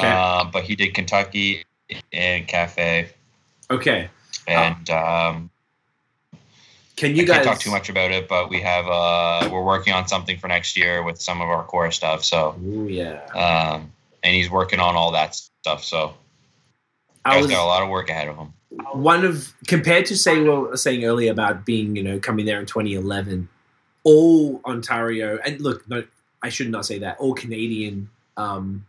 Okay. 0.00 0.10
uh, 0.10 0.44
but 0.44 0.64
he 0.64 0.74
did 0.74 0.94
Kentucky 0.94 1.64
and 2.12 2.46
Cafe. 2.48 3.08
okay, 3.70 4.08
And 4.48 4.88
um, 4.90 5.50
can 6.96 7.14
you 7.16 7.22
I 7.22 7.26
guys 7.26 7.34
can't 7.36 7.44
talk 7.46 7.58
too 7.60 7.70
much 7.70 7.88
about 7.88 8.10
it, 8.10 8.28
but 8.28 8.48
we 8.50 8.60
have 8.60 8.86
uh, 8.86 9.48
we're 9.52 9.62
working 9.64 9.92
on 9.92 10.08
something 10.08 10.38
for 10.38 10.48
next 10.48 10.76
year 10.76 11.02
with 11.02 11.20
some 11.20 11.40
of 11.40 11.48
our 11.48 11.64
core 11.64 11.90
stuff. 11.90 12.24
So 12.24 12.54
Ooh, 12.64 12.86
yeah. 12.88 13.24
um, 13.34 13.90
and 14.22 14.34
he's 14.34 14.50
working 14.50 14.78
on 14.80 14.94
all 14.96 15.12
that 15.12 15.34
stuff. 15.34 15.84
So 15.84 16.14
I 17.24 17.36
was 17.40 17.46
got 17.50 17.62
a 17.62 17.66
lot 17.66 17.82
of 17.82 17.88
work 17.88 18.08
ahead 18.10 18.28
of 18.28 18.36
him. 18.36 18.52
one 18.92 19.24
of 19.24 19.52
compared 19.66 20.06
to 20.06 20.16
say 20.16 20.40
what 20.42 20.54
I 20.54 20.58
was 20.70 20.82
saying 20.82 21.04
earlier 21.04 21.30
about 21.32 21.64
being 21.64 21.94
you 21.96 22.02
know 22.02 22.18
coming 22.18 22.46
there 22.46 22.58
in 22.60 22.66
2011 22.66 23.48
all 24.04 24.60
ontario 24.64 25.38
and 25.44 25.60
look 25.60 25.88
no 25.88 26.02
i 26.42 26.48
should 26.48 26.70
not 26.70 26.84
say 26.84 26.98
that 26.98 27.16
all 27.18 27.34
canadian 27.34 28.08
um, 28.36 28.84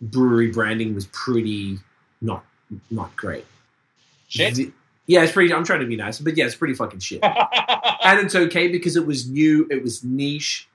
brewery 0.00 0.50
branding 0.50 0.94
was 0.94 1.06
pretty 1.06 1.78
not 2.20 2.44
not 2.90 3.14
great. 3.16 3.44
Shit. 4.28 4.54
The- 4.54 4.72
yeah 5.06 5.22
it's 5.22 5.32
pretty 5.32 5.52
i'm 5.52 5.64
trying 5.64 5.80
to 5.80 5.86
be 5.86 5.96
nice 5.96 6.18
but 6.18 6.36
yeah 6.36 6.46
it's 6.46 6.54
pretty 6.54 6.74
fucking 6.74 7.00
shit. 7.00 7.22
And 8.04 8.18
it's 8.18 8.34
okay 8.34 8.66
because 8.66 8.96
it 8.96 9.06
was 9.06 9.30
new 9.30 9.66
it 9.70 9.80
was 9.80 10.02
niche. 10.02 10.68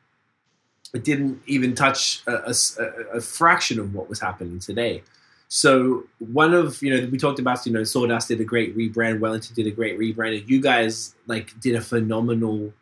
It 0.93 1.03
didn't 1.03 1.41
even 1.45 1.75
touch 1.75 2.23
a 2.25 3.19
fraction 3.19 3.81
of 3.81 3.93
what 3.93 4.07
was 4.07 4.21
happening 4.21 4.59
today. 4.59 5.03
So 5.49 6.05
one 6.19 6.53
of 6.53 6.81
you 6.81 6.95
know 6.95 7.07
we 7.09 7.17
talked 7.17 7.39
about 7.39 7.65
you 7.65 7.73
know 7.73 7.83
sawdust 7.83 8.29
did 8.29 8.39
a 8.39 8.45
great 8.45 8.77
rebrand 8.77 9.19
wellington 9.19 9.55
did 9.55 9.67
a 9.67 9.71
great 9.71 9.97
rebrand 9.99 10.39
and 10.39 10.49
you 10.49 10.61
guys 10.61 11.15
like 11.25 11.57
did 11.59 11.75
a 11.75 11.81
phenomenal 11.81 12.73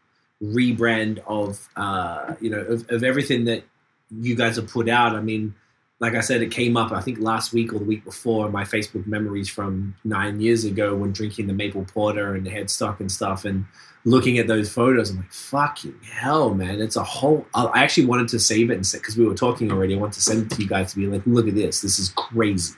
rebrand 0.43 1.19
of 1.27 1.67
uh 1.75 2.35
you 2.41 2.49
know 2.49 2.59
of, 2.59 2.89
of 2.89 3.03
everything 3.03 3.45
that 3.45 3.63
you 4.11 4.35
guys 4.35 4.55
have 4.57 4.67
put 4.67 4.89
out. 4.89 5.15
I 5.15 5.21
mean 5.21 5.55
like 6.01 6.13
i 6.13 6.19
said 6.19 6.41
it 6.41 6.51
came 6.51 6.75
up 6.75 6.91
i 6.91 6.99
think 6.99 7.17
last 7.19 7.53
week 7.53 7.71
or 7.71 7.79
the 7.79 7.85
week 7.85 8.03
before 8.03 8.49
my 8.49 8.65
facebook 8.65 9.07
memories 9.07 9.47
from 9.47 9.95
nine 10.03 10.41
years 10.41 10.65
ago 10.65 10.93
when 10.93 11.13
drinking 11.13 11.47
the 11.47 11.53
maple 11.53 11.85
porter 11.85 12.35
and 12.35 12.45
the 12.45 12.49
headstock 12.49 12.99
and 12.99 13.09
stuff 13.09 13.45
and 13.45 13.63
looking 14.03 14.37
at 14.37 14.45
those 14.45 14.69
photos 14.69 15.09
i'm 15.09 15.15
like 15.15 15.31
fucking 15.31 15.97
hell 16.03 16.53
man 16.53 16.81
it's 16.81 16.97
a 16.97 17.03
whole 17.03 17.47
i 17.55 17.81
actually 17.81 18.05
wanted 18.05 18.27
to 18.27 18.37
save 18.37 18.69
it 18.69 18.75
and 18.75 18.85
because 18.91 19.15
we 19.15 19.25
were 19.25 19.33
talking 19.33 19.71
already 19.71 19.95
i 19.95 19.97
wanted 19.97 20.11
to 20.13 20.21
send 20.21 20.43
it 20.43 20.53
to 20.53 20.61
you 20.61 20.67
guys 20.67 20.91
to 20.91 20.99
be 20.99 21.07
like 21.07 21.21
look 21.25 21.47
at 21.47 21.55
this 21.55 21.79
this 21.79 21.97
is 21.97 22.09
crazy. 22.09 22.75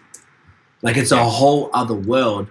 Like 0.82 0.98
it's 0.98 1.12
a 1.12 1.24
whole 1.24 1.70
other 1.74 1.96
world. 1.96 2.50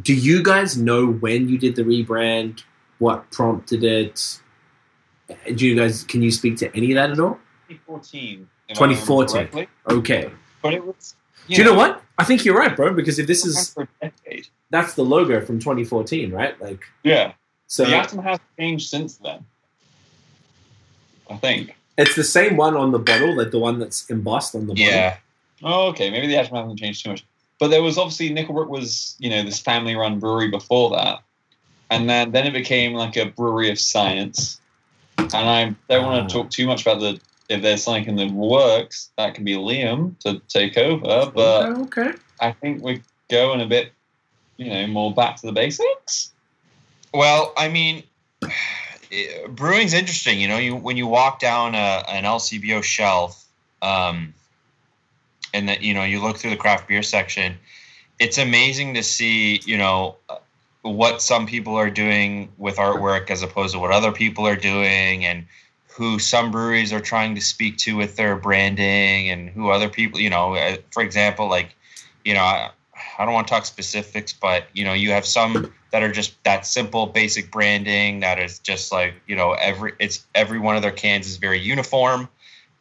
Do 0.00 0.14
you 0.14 0.42
guys 0.42 0.76
know 0.76 1.06
when 1.06 1.48
you 1.48 1.58
did 1.58 1.76
the 1.76 1.82
rebrand 1.82 2.64
what 3.04 3.18
prompted 3.30 3.82
it 3.84 4.16
do 5.56 5.62
you 5.68 5.74
guys 5.80 5.94
can 6.04 6.20
you 6.22 6.30
speak 6.30 6.54
to 6.62 6.66
any 6.78 6.88
of 6.92 6.96
that 6.96 7.10
at 7.10 7.20
all 7.24 7.38
2014. 7.68 8.48
if 8.68 8.80
I 8.80 8.84
remember 8.84 9.00
2014. 9.04 9.66
okay 9.98 10.30
But 10.62 10.74
it 10.74 10.84
was. 10.86 11.14
do 11.48 11.54
you 11.56 11.64
know 11.64 11.74
what 11.82 12.02
i 12.18 12.24
think 12.24 12.44
you're 12.44 12.56
right 12.64 12.74
bro 12.76 12.92
because 13.00 13.18
if 13.22 13.26
this 13.26 13.44
is 13.50 13.56
For 13.74 13.82
a 13.84 13.88
decade. 14.08 14.46
that's 14.70 14.92
the 14.94 15.02
logo 15.14 15.40
from 15.46 15.58
2014 15.58 16.30
right 16.40 16.54
like 16.66 16.82
Yeah. 17.02 17.32
so 17.66 17.84
the 17.84 17.96
atom 17.96 18.20
has 18.22 18.38
changed 18.58 18.88
since 18.88 19.16
then. 19.16 19.40
I 21.30 21.36
think. 21.38 21.74
it's 21.96 22.14
the 22.16 22.24
same 22.38 22.56
one 22.56 22.76
on 22.76 22.92
the 22.92 22.98
bottle 22.98 23.36
like 23.36 23.50
the 23.50 23.58
one 23.58 23.78
that's 23.78 24.08
embossed 24.10 24.54
on 24.54 24.62
the 24.66 24.74
bottle 24.74 24.84
Yeah, 24.84 25.16
Oh, 25.62 25.86
okay. 25.90 26.10
Maybe 26.10 26.26
the 26.26 26.36
aftermath 26.36 26.64
hasn't 26.64 26.80
changed 26.80 27.02
too 27.04 27.10
much. 27.10 27.24
But 27.58 27.68
there 27.68 27.82
was 27.82 27.96
obviously 27.96 28.28
Nickelbrook 28.30 28.68
was 28.68 29.16
you 29.18 29.30
know 29.30 29.42
this 29.42 29.58
family 29.60 29.94
run 29.96 30.18
brewery 30.18 30.50
before 30.50 30.90
that, 30.96 31.20
and 31.90 32.08
then 32.08 32.32
then 32.32 32.46
it 32.46 32.52
became 32.52 32.94
like 32.94 33.16
a 33.16 33.26
brewery 33.26 33.70
of 33.70 33.78
science. 33.78 34.60
And 35.18 35.34
I 35.34 35.74
don't 35.88 36.04
want 36.04 36.28
to 36.28 36.34
talk 36.34 36.50
too 36.50 36.66
much 36.66 36.82
about 36.82 37.00
the 37.00 37.20
if 37.48 37.62
there's 37.62 37.82
something 37.82 38.06
in 38.06 38.16
the 38.16 38.34
works 38.34 39.10
that 39.18 39.34
can 39.34 39.44
be 39.44 39.52
Liam 39.52 40.18
to 40.20 40.40
take 40.48 40.78
over, 40.78 41.30
but 41.30 41.68
okay, 41.68 41.80
okay. 42.02 42.18
I 42.40 42.52
think 42.52 42.82
we're 42.82 43.02
going 43.30 43.60
a 43.60 43.66
bit 43.66 43.92
you 44.56 44.70
know 44.70 44.86
more 44.86 45.12
back 45.12 45.36
to 45.36 45.46
the 45.46 45.52
basics. 45.52 46.32
Well, 47.12 47.52
I 47.56 47.68
mean, 47.68 48.02
brewing's 49.48 49.94
interesting. 49.94 50.40
You 50.40 50.48
know, 50.48 50.58
you 50.58 50.76
when 50.76 50.96
you 50.96 51.06
walk 51.06 51.38
down 51.38 51.74
a, 51.74 52.04
an 52.08 52.24
LCBO 52.24 52.82
shelf, 52.82 53.44
um, 53.82 54.34
and 55.52 55.68
that 55.68 55.82
you 55.82 55.94
know 55.94 56.04
you 56.04 56.20
look 56.20 56.38
through 56.38 56.50
the 56.50 56.56
craft 56.56 56.88
beer 56.88 57.02
section, 57.02 57.56
it's 58.18 58.38
amazing 58.38 58.94
to 58.94 59.02
see 59.02 59.60
you 59.64 59.76
know 59.76 60.16
what 60.90 61.22
some 61.22 61.46
people 61.46 61.76
are 61.76 61.90
doing 61.90 62.52
with 62.58 62.76
artwork 62.76 63.30
as 63.30 63.42
opposed 63.42 63.74
to 63.74 63.80
what 63.80 63.90
other 63.90 64.12
people 64.12 64.46
are 64.46 64.56
doing, 64.56 65.24
and 65.24 65.46
who 65.88 66.18
some 66.18 66.50
breweries 66.50 66.92
are 66.92 67.00
trying 67.00 67.34
to 67.34 67.40
speak 67.40 67.78
to 67.78 67.96
with 67.96 68.16
their 68.16 68.36
branding, 68.36 69.30
and 69.30 69.48
who 69.50 69.70
other 69.70 69.88
people, 69.88 70.20
you 70.20 70.30
know, 70.30 70.54
uh, 70.54 70.76
for 70.90 71.02
example, 71.02 71.48
like 71.48 71.74
you 72.24 72.34
know. 72.34 72.40
I, 72.40 72.70
I 73.18 73.24
don't 73.24 73.34
want 73.34 73.46
to 73.46 73.52
talk 73.52 73.66
specifics, 73.66 74.32
but 74.32 74.66
you 74.72 74.84
know, 74.84 74.92
you 74.92 75.10
have 75.10 75.26
some 75.26 75.72
that 75.90 76.02
are 76.02 76.10
just 76.10 76.42
that 76.44 76.66
simple, 76.66 77.06
basic 77.06 77.50
branding 77.50 78.20
that 78.20 78.40
is 78.40 78.58
just 78.58 78.90
like 78.90 79.14
you 79.26 79.36
know 79.36 79.52
every 79.52 79.92
it's 80.00 80.26
every 80.34 80.58
one 80.58 80.76
of 80.76 80.82
their 80.82 80.90
cans 80.90 81.26
is 81.26 81.36
very 81.36 81.60
uniform, 81.60 82.28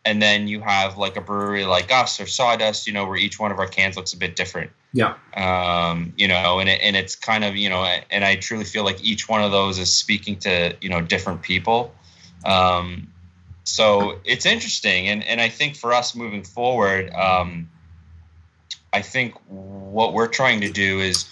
and 0.06 0.22
then 0.22 0.48
you 0.48 0.60
have 0.62 0.98
like 0.98 1.16
a 1.16 1.22
brewery 1.22 1.66
like 1.66 1.92
us 1.92 2.20
or 2.20 2.26
Sawdust, 2.26 2.88
you 2.88 2.94
know, 2.94 3.06
where 3.06 3.16
each 3.16 3.40
one 3.40 3.52
of 3.52 3.60
our 3.60 3.68
cans 3.68 3.96
looks 3.96 4.14
a 4.14 4.18
bit 4.18 4.36
different. 4.36 4.72
Yeah. 4.94 5.16
Um, 5.36 6.14
you 6.18 6.28
know, 6.28 6.60
and 6.60 6.70
it, 6.70 6.80
and 6.82 6.96
it's 6.96 7.16
kind 7.16 7.44
of 7.44 7.56
you 7.56 7.70
know, 7.70 7.84
and 8.12 8.24
I 8.24 8.36
truly 8.36 8.66
feel 8.66 8.84
like 8.84 9.04
each 9.04 9.28
one 9.30 9.44
of 9.44 9.52
those 9.52 9.80
is 9.80 9.92
speaking 9.92 10.38
to 10.40 10.76
you 10.82 10.90
know 10.90 11.02
different 11.02 11.42
people. 11.42 11.94
Um, 12.46 13.08
so 13.64 14.20
it's 14.26 14.46
interesting, 14.46 15.08
and 15.08 15.24
and 15.24 15.40
I 15.40 15.50
think 15.50 15.76
for 15.76 15.94
us 15.94 16.16
moving 16.16 16.44
forward. 16.44 17.12
Um, 17.12 17.70
I 18.94 19.02
think 19.02 19.34
what 19.48 20.14
we're 20.14 20.28
trying 20.28 20.62
to 20.62 20.72
do 20.72 21.00
is 21.00 21.28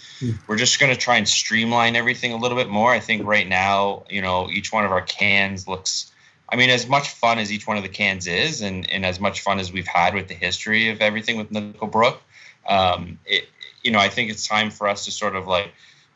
we're 0.48 0.56
just 0.56 0.80
going 0.80 0.92
to 0.92 0.98
try 0.98 1.16
and 1.16 1.28
streamline 1.28 1.94
everything 1.94 2.32
a 2.32 2.36
little 2.36 2.58
bit 2.58 2.68
more. 2.68 2.90
I 2.90 2.98
think 2.98 3.24
right 3.24 3.48
now, 3.48 4.02
you 4.10 4.20
know, 4.20 4.50
each 4.50 4.72
one 4.72 4.84
of 4.84 4.90
our 4.90 5.00
cans 5.00 5.68
looks, 5.68 6.10
I 6.52 6.56
mean, 6.56 6.68
as 6.68 6.86
much 6.86 7.08
fun 7.08 7.38
as 7.38 7.50
each 7.50 7.66
one 7.66 7.78
of 7.78 7.82
the 7.82 7.88
cans 7.88 8.26
is, 8.26 8.60
and, 8.60 8.88
and 8.90 9.06
as 9.06 9.18
much 9.18 9.40
fun 9.40 9.58
as 9.58 9.72
we've 9.72 9.86
had 9.86 10.14
with 10.14 10.28
the 10.28 10.34
history 10.34 10.90
of 10.90 11.00
everything 11.00 11.38
with 11.38 11.50
Nickelbrook, 11.50 12.18
um, 12.68 13.18
it, 13.24 13.48
you 13.82 13.90
know, 13.90 13.98
I 13.98 14.10
think 14.10 14.30
it's 14.30 14.46
time 14.46 14.70
for 14.70 14.86
us 14.86 15.06
to 15.06 15.10
sort 15.10 15.34
of 15.34 15.46
like 15.48 15.72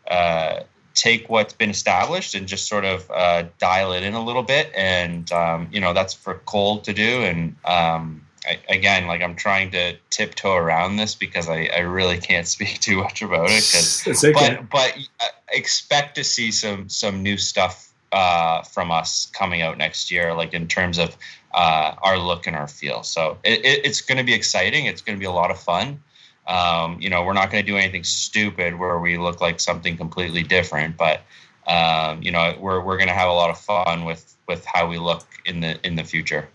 uh, 0.09 0.61
take 0.95 1.31
what's 1.31 1.55
been 1.55 1.71
established 1.71 2.35
and 2.35 2.47
just 2.47 2.69
sort 2.69 2.85
of 2.85 3.11
uh, 3.11 3.45
dial 3.59 3.93
it 3.93 4.03
in 4.03 4.13
a 4.13 4.23
little 4.23 4.43
bit. 4.43 4.71
And, 4.77 5.33
um, 5.33 5.69
you 5.73 5.81
know, 5.81 5.95
that's 5.95 6.13
for 6.13 6.35
Cole 6.45 6.81
to 6.81 6.93
do. 6.93 7.23
And, 7.23 7.57
um, 7.65 8.27
I, 8.47 8.59
again, 8.69 9.07
like 9.07 9.23
I'm 9.23 9.37
trying 9.37 9.71
to 9.73 9.97
tiptoe 10.11 10.55
around 10.55 10.97
this 10.97 11.15
because 11.15 11.49
I, 11.49 11.71
I 11.75 11.81
really 11.81 12.19
can't 12.19 12.47
speak 12.57 12.79
too 12.81 12.99
much 12.99 13.23
about 13.23 13.49
it. 13.49 13.65
Cause, 13.73 14.07
okay. 14.07 14.33
But 14.33 14.71
but 14.71 14.97
uh, 15.21 15.27
expect 15.51 16.15
to 16.17 16.25
see 16.25 16.53
some 16.53 16.89
some 16.89 17.23
new 17.23 17.37
stuff 17.37 17.86
uh, 18.13 18.63
from 18.63 18.91
us 18.91 19.27
coming 19.27 19.63
out 19.63 19.79
next 19.79 20.11
year, 20.11 20.35
like 20.35 20.55
in 20.55 20.67
terms 20.69 20.99
of 20.99 21.17
uh, 21.55 21.95
our 22.03 22.19
look 22.19 22.47
and 22.47 22.57
our 22.57 22.69
feel. 22.69 23.03
So 23.03 23.39
it, 23.45 23.65
it, 23.65 23.85
it's 23.85 24.01
going 24.01 24.19
to 24.19 24.25
be 24.25 24.35
exciting. 24.35 24.87
It's 24.87 25.03
going 25.03 25.17
to 25.17 25.21
be 25.21 25.27
a 25.27 25.33
lot 25.33 25.51
of 25.51 25.59
fun. 25.59 26.03
Um, 26.47 27.01
you 27.01 27.11
know, 27.11 27.25
we're 27.25 27.33
not 27.33 27.51
going 27.51 27.65
to 27.65 27.71
do 27.71 27.77
anything 27.77 28.05
stupid 28.05 28.79
where 28.79 28.99
we 28.99 29.19
look 29.19 29.41
like 29.41 29.59
something 29.59 29.97
completely 29.97 30.43
different, 30.43 30.97
but 30.97 31.23
um, 31.67 32.23
you 32.23 32.31
know, 32.31 32.57
we're 32.61 32.81
we're 32.81 32.97
going 32.97 33.09
to 33.09 33.15
have 33.15 33.29
a 33.29 33.33
lot 33.33 33.51
of 33.51 33.59
fun 33.59 34.05
with 34.05 34.37
with 34.47 34.65
how 34.65 34.89
we 34.89 34.99
look 34.99 35.27
in 35.45 35.61
the 35.61 35.85
in 35.85 35.97
the 35.97 36.05
future. 36.05 36.49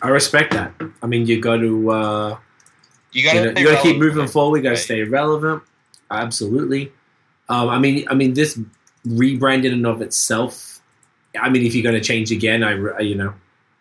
I 0.00 0.08
respect 0.08 0.52
that. 0.52 0.72
I 1.02 1.06
mean, 1.06 1.26
you 1.26 1.40
got 1.40 1.56
to 1.56 1.90
uh, 1.90 2.38
You 3.12 3.22
got 3.22 3.34
you, 3.34 3.44
know, 3.44 3.52
to 3.54 3.60
you 3.60 3.66
got 3.66 3.76
to 3.76 3.82
keep 3.82 3.98
moving 3.98 4.26
forward. 4.26 4.58
You 4.58 4.62
got 4.64 4.70
to 4.70 4.76
stay 4.76 5.02
relevant. 5.02 5.62
Absolutely. 6.10 6.92
Um, 7.48 7.68
I 7.68 7.78
mean, 7.78 8.06
I 8.08 8.14
mean, 8.14 8.34
this 8.34 8.58
rebrand 9.06 9.64
in 9.64 9.72
and 9.72 9.86
of 9.86 10.02
itself. 10.02 10.80
I 11.40 11.48
mean, 11.48 11.64
if 11.66 11.74
you're 11.74 11.82
going 11.82 11.96
to 11.96 12.00
change 12.00 12.30
again, 12.30 12.62
I 12.62 13.00
you 13.00 13.14
know, 13.14 13.34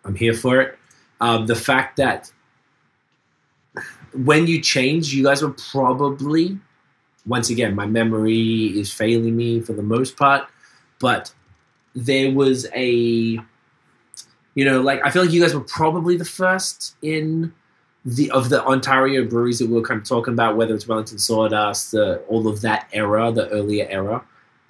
I'm 0.06 0.16
here 0.16 0.34
for 0.34 0.62
it. 0.62 0.78
Um, 1.22 1.46
the 1.46 1.56
fact 1.56 1.98
that 1.98 2.32
when 4.14 4.48
you 4.48 4.62
change, 4.62 5.14
you 5.14 5.24
guys 5.24 5.42
were 5.42 5.56
probably, 5.72 6.58
once 7.26 7.50
again, 7.50 7.76
my 7.76 7.86
memory 7.86 8.78
is 8.78 8.92
failing 8.92 9.36
me 9.36 9.62
for 9.62 9.74
the 9.74 9.84
most 9.84 10.18
part, 10.18 10.48
but 11.00 11.34
there 11.96 12.32
was 12.32 12.68
a, 12.76 13.40
you 14.56 14.66
know, 14.66 14.82
like 14.82 15.06
I 15.06 15.10
feel 15.12 15.24
like 15.24 15.32
you 15.32 15.42
guys 15.42 15.54
were 15.54 15.62
probably 15.62 16.18
the 16.18 16.26
first 16.26 16.96
in 17.02 17.54
the 18.06 18.30
of 18.32 18.50
the 18.50 18.64
Ontario 18.66 19.26
breweries 19.26 19.60
that 19.60 19.68
we 19.68 19.76
were 19.76 19.82
kind 19.82 20.02
of 20.02 20.08
talking 20.08 20.34
about, 20.34 20.58
whether 20.58 20.76
it's 20.76 20.88
Wellington 20.88 21.18
Sawdust, 21.18 21.92
the, 21.92 22.18
all 22.28 22.48
of 22.48 22.62
that 22.62 22.90
era, 22.92 23.32
the 23.32 23.48
earlier 23.50 23.88
era, 23.90 24.24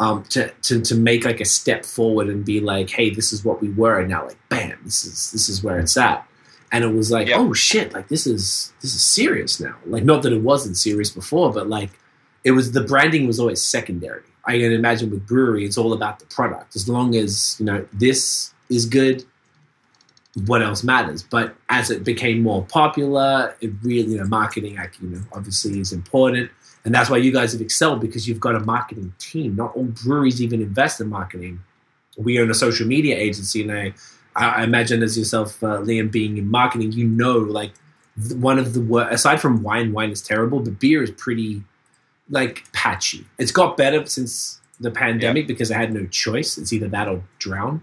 um, 0.04 0.24
to, 0.24 0.52
to 0.64 0.82
to 0.82 0.96
make 0.96 1.24
like 1.24 1.40
a 1.40 1.46
step 1.46 1.86
forward 1.86 2.28
and 2.28 2.44
be 2.44 2.60
like, 2.60 2.90
hey, 2.90 3.10
this 3.10 3.32
is 3.32 3.46
what 3.46 3.62
we 3.62 3.70
were, 3.70 4.00
and 4.00 4.10
now 4.10 4.26
like, 4.26 4.38
bam, 4.50 4.78
this 4.84 5.06
is 5.06 5.32
this 5.32 5.48
is 5.50 5.64
where 5.64 5.80
it's 5.80 5.96
at, 5.98 6.28
and 6.72 6.84
it 6.84 6.94
was 6.94 7.10
like, 7.12 7.28
Yeah. 7.30 7.38
oh 7.40 7.54
shit, 7.54 7.94
like 7.94 8.08
this 8.10 8.28
is 8.28 8.74
this 8.82 8.94
is 8.94 9.04
serious 9.04 9.60
now. 9.60 9.76
Like, 9.86 10.04
not 10.04 10.22
that 10.24 10.34
it 10.34 10.42
wasn't 10.42 10.76
serious 10.78 11.10
before, 11.10 11.54
but 11.54 11.68
like, 11.70 11.92
it 12.44 12.52
was 12.52 12.72
the 12.74 12.82
branding 12.84 13.28
was 13.28 13.40
always 13.40 13.62
secondary. 13.62 14.24
I 14.46 14.60
can 14.60 14.74
imagine 14.74 15.10
with 15.10 15.26
brewery, 15.26 15.64
it's 15.64 15.78
all 15.78 15.94
about 15.94 16.20
the 16.20 16.26
product. 16.26 16.76
As 16.76 16.90
long 16.90 17.16
as 17.16 17.56
you 17.60 17.66
know 17.66 17.86
this 17.94 18.54
is 18.70 18.86
good, 18.86 19.24
what 20.46 20.62
else 20.62 20.84
matters. 20.84 21.24
But 21.24 21.56
as 21.70 21.92
it 21.92 22.04
became 22.04 22.42
more 22.42 22.66
popular, 22.66 23.56
it 23.62 23.72
really, 23.84 24.12
you 24.14 24.18
know, 24.18 24.26
marketing, 24.26 24.78
you 25.02 25.10
know, 25.10 25.22
obviously 25.32 25.80
is 25.80 25.94
important. 25.94 26.50
And 26.86 26.94
that's 26.94 27.10
why 27.10 27.18
you 27.18 27.32
guys 27.32 27.54
have 27.54 27.62
excelled 27.62 28.02
because 28.02 28.28
you've 28.28 28.40
got 28.40 28.56
a 28.56 28.60
marketing 28.60 29.14
team. 29.18 29.56
Not 29.56 29.76
all 29.76 29.86
breweries 29.86 30.42
even 30.42 30.62
invest 30.62 31.00
in 31.00 31.08
marketing. 31.08 31.62
We 32.18 32.40
own 32.40 32.52
a 32.52 32.54
social 32.54 32.86
media 32.86 33.18
agency, 33.18 33.62
and 33.62 33.72
I, 33.72 33.94
I 34.36 34.64
imagine 34.64 35.02
as 35.02 35.18
yourself, 35.18 35.64
uh, 35.64 35.80
Liam, 35.80 36.12
being 36.12 36.38
in 36.38 36.50
marketing, 36.50 36.92
you 36.92 37.06
know, 37.06 37.38
like 37.38 37.72
one 38.36 38.60
of 38.60 38.74
the 38.74 38.82
wor- 38.82 39.08
aside 39.10 39.42
from 39.42 39.64
wine, 39.64 39.94
wine 39.94 40.12
is 40.12 40.22
terrible, 40.22 40.60
but 40.60 40.80
beer 40.80 41.02
is 41.02 41.12
pretty 41.12 41.64
like 42.30 42.64
patchy. 42.74 43.26
It's 43.40 43.52
got 43.52 43.78
better 43.78 44.06
since 44.06 44.60
the 44.80 44.92
pandemic 44.92 45.48
because 45.48 45.72
I 45.72 45.78
had 45.78 45.94
no 45.94 46.06
choice. 46.08 46.58
It's 46.58 46.74
either 46.74 46.88
that 46.90 47.08
or 47.08 47.24
drown 47.40 47.82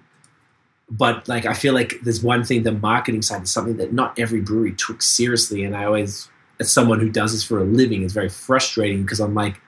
but 0.91 1.29
like 1.29 1.47
I 1.47 1.55
feel 1.55 1.73
like 1.73 2.01
there's 2.03 2.23
one 2.23 2.45
thing 2.45 2.65
the 2.65 2.73
marketing 2.73 3.23
side 3.23 3.43
is 3.43 3.53
something 3.53 3.77
that 3.77 3.93
not 3.93 4.19
every 4.19 4.41
brewery 4.41 4.73
took 4.73 5.03
seriously, 5.03 5.63
and 5.63 5.77
I 5.77 5.85
always, 5.85 6.29
as 6.61 6.70
someone 6.70 7.01
who 7.01 7.09
does 7.09 7.32
this 7.32 7.43
for 7.43 7.59
a 7.61 7.65
living, 7.65 8.03
it's 8.05 8.12
very 8.12 8.28
frustrating 8.28 9.03
because 9.03 9.19
I'm 9.19 9.35
like, 9.35 9.61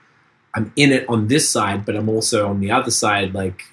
I'm 0.53 0.71
in 0.75 0.91
it 0.91 1.09
on 1.09 1.27
this 1.27 1.49
side, 1.49 1.85
but 1.85 1.95
I'm 1.95 2.07
also 2.07 2.47
on 2.47 2.59
the 2.59 2.71
other 2.71 2.91
side, 2.91 3.33
like 3.33 3.63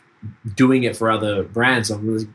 doing 0.56 0.84
it 0.84 0.96
for 0.96 1.10
other 1.10 1.42
brands. 1.42 1.90
I'm 1.90 2.06
really, 2.06 2.28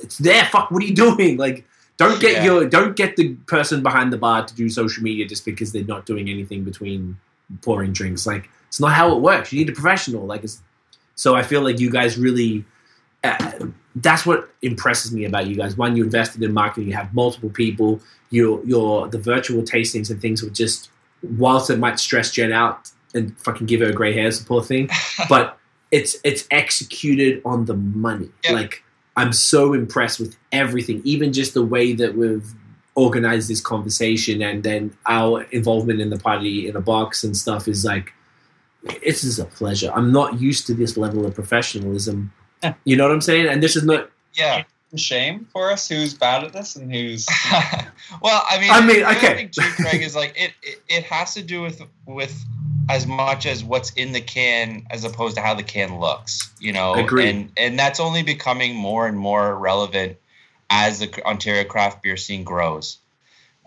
it's 0.00 0.18
there. 0.18 0.44
Fuck, 0.46 0.70
what 0.70 0.82
are 0.82 0.86
you 0.86 0.94
doing? 0.94 1.36
Like, 1.36 1.66
don't 1.96 2.20
get 2.20 2.34
Yeah. 2.34 2.44
your, 2.44 2.68
don't 2.68 2.96
get 2.96 3.16
the 3.16 3.34
person 3.46 3.82
behind 3.82 4.12
the 4.12 4.16
bar 4.18 4.44
to 4.44 4.54
do 4.54 4.68
social 4.68 5.02
media 5.02 5.26
just 5.26 5.44
because 5.44 5.72
they're 5.72 5.84
not 5.84 6.06
doing 6.06 6.28
anything 6.28 6.62
between 6.64 7.18
pouring 7.62 7.92
drinks. 7.92 8.26
Like, 8.26 8.48
it's 8.68 8.80
not 8.80 8.92
how 8.92 9.14
it 9.16 9.20
works. 9.20 9.52
You 9.52 9.58
need 9.58 9.68
a 9.68 9.72
professional. 9.72 10.24
Like, 10.26 10.44
it's 10.44 10.62
so 11.16 11.34
I 11.34 11.42
feel 11.42 11.62
like 11.62 11.80
you 11.80 11.90
guys 11.90 12.16
really. 12.16 12.64
Uh, 13.24 13.66
that's 13.96 14.26
what 14.26 14.50
impresses 14.62 15.12
me 15.12 15.24
about 15.24 15.46
you 15.46 15.56
guys. 15.56 15.76
One, 15.76 15.96
you 15.96 16.04
invested 16.04 16.42
in 16.42 16.52
marketing. 16.52 16.88
You 16.88 16.94
have 16.94 17.12
multiple 17.14 17.50
people. 17.50 18.00
Your 18.30 18.64
your 18.64 19.08
the 19.08 19.18
virtual 19.18 19.62
tastings 19.62 20.10
and 20.10 20.20
things 20.20 20.42
were 20.42 20.50
just 20.50 20.90
whilst 21.22 21.70
it 21.70 21.78
might 21.78 21.98
stress 21.98 22.30
Jen 22.30 22.52
out 22.52 22.90
and 23.14 23.36
fucking 23.38 23.66
give 23.66 23.80
her 23.80 23.92
gray 23.92 24.12
hairs, 24.12 24.40
the 24.40 24.46
poor 24.46 24.62
thing, 24.62 24.90
but 25.28 25.58
it's 25.90 26.16
it's 26.24 26.46
executed 26.50 27.40
on 27.44 27.64
the 27.64 27.74
money. 27.74 28.28
Yeah. 28.44 28.52
Like 28.52 28.82
I'm 29.16 29.32
so 29.32 29.72
impressed 29.72 30.18
with 30.18 30.36
everything, 30.52 31.00
even 31.04 31.32
just 31.32 31.54
the 31.54 31.64
way 31.64 31.92
that 31.94 32.16
we've 32.16 32.52
organized 32.96 33.48
this 33.48 33.60
conversation 33.60 34.40
and 34.42 34.62
then 34.62 34.96
our 35.06 35.42
involvement 35.50 36.00
in 36.00 36.10
the 36.10 36.18
party 36.18 36.68
in 36.68 36.76
a 36.76 36.80
box 36.80 37.24
and 37.24 37.36
stuff 37.36 37.66
is 37.66 37.84
like 37.84 38.12
this 39.02 39.24
is 39.24 39.38
a 39.38 39.44
pleasure. 39.44 39.90
I'm 39.94 40.12
not 40.12 40.40
used 40.40 40.66
to 40.66 40.74
this 40.74 40.96
level 40.96 41.24
of 41.26 41.34
professionalism. 41.34 42.32
You 42.84 42.96
know 42.96 43.04
what 43.04 43.12
I'm 43.12 43.20
saying? 43.20 43.48
And 43.48 43.62
this 43.62 43.76
is 43.76 43.84
not 43.84 44.10
Yeah. 44.34 44.64
Shame 44.96 45.48
for 45.52 45.72
us 45.72 45.88
who's 45.88 46.14
bad 46.14 46.44
at 46.44 46.52
this 46.52 46.76
and 46.76 46.94
who's 46.94 47.26
well, 48.22 48.44
I 48.48 48.60
mean, 48.60 48.70
I 48.70 48.80
mean, 48.80 49.00
the 49.00 49.08
other 49.08 49.16
okay. 49.16 49.34
thing 49.34 49.48
too, 49.48 49.62
Craig, 49.82 50.00
is 50.00 50.14
like 50.14 50.34
it, 50.36 50.52
it. 50.62 50.82
It 50.88 51.02
has 51.02 51.34
to 51.34 51.42
do 51.42 51.62
with 51.62 51.82
with 52.06 52.44
as 52.88 53.04
much 53.04 53.44
as 53.46 53.64
what's 53.64 53.90
in 53.94 54.12
the 54.12 54.20
can 54.20 54.86
as 54.90 55.04
opposed 55.04 55.34
to 55.34 55.42
how 55.42 55.54
the 55.54 55.64
can 55.64 55.98
looks. 55.98 56.52
You 56.60 56.72
know, 56.72 56.94
Agreed. 56.94 57.28
and 57.28 57.52
and 57.56 57.78
that's 57.78 57.98
only 57.98 58.22
becoming 58.22 58.76
more 58.76 59.08
and 59.08 59.18
more 59.18 59.56
relevant 59.56 60.16
as 60.70 61.00
the 61.00 61.26
Ontario 61.26 61.64
craft 61.64 62.02
beer 62.02 62.16
scene 62.16 62.44
grows. 62.44 62.98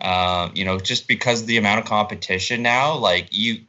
Um, 0.00 0.52
you 0.54 0.64
know, 0.64 0.78
just 0.78 1.08
because 1.08 1.42
of 1.42 1.46
the 1.46 1.56
amount 1.56 1.80
of 1.80 1.86
competition 1.86 2.62
now, 2.62 2.94
like 2.94 3.28
you, 3.32 3.62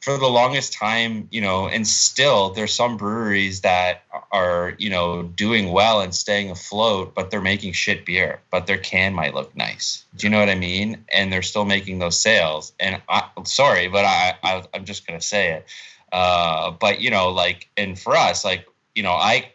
for 0.00 0.16
the 0.16 0.28
longest 0.28 0.72
time, 0.72 1.26
you 1.30 1.40
know, 1.40 1.68
and 1.68 1.86
still 1.86 2.50
there's 2.50 2.72
some 2.72 2.96
breweries 2.96 3.62
that 3.62 4.04
are, 4.30 4.74
you 4.78 4.88
know, 4.88 5.24
doing 5.24 5.72
well 5.72 6.00
and 6.00 6.14
staying 6.14 6.50
afloat, 6.50 7.14
but 7.14 7.30
they're 7.30 7.40
making 7.40 7.72
shit 7.72 8.06
beer, 8.06 8.40
but 8.50 8.66
their 8.66 8.78
can 8.78 9.12
might 9.12 9.34
look 9.34 9.56
nice. 9.56 10.04
Do 10.16 10.26
you 10.26 10.30
know 10.30 10.38
what 10.38 10.48
I 10.48 10.54
mean? 10.54 11.04
And 11.12 11.32
they're 11.32 11.42
still 11.42 11.64
making 11.64 11.98
those 11.98 12.18
sales. 12.18 12.72
And 12.78 13.02
I, 13.08 13.28
am 13.36 13.44
sorry, 13.44 13.88
but 13.88 14.04
I, 14.04 14.34
I, 14.42 14.64
I'm 14.72 14.84
just 14.84 15.06
gonna 15.06 15.20
say 15.20 15.52
it. 15.52 15.66
Uh, 16.12 16.70
but 16.70 17.00
you 17.00 17.10
know, 17.10 17.30
like, 17.30 17.68
and 17.76 17.98
for 17.98 18.16
us, 18.16 18.44
like, 18.44 18.66
you 18.94 19.02
know, 19.02 19.12
I 19.12 19.50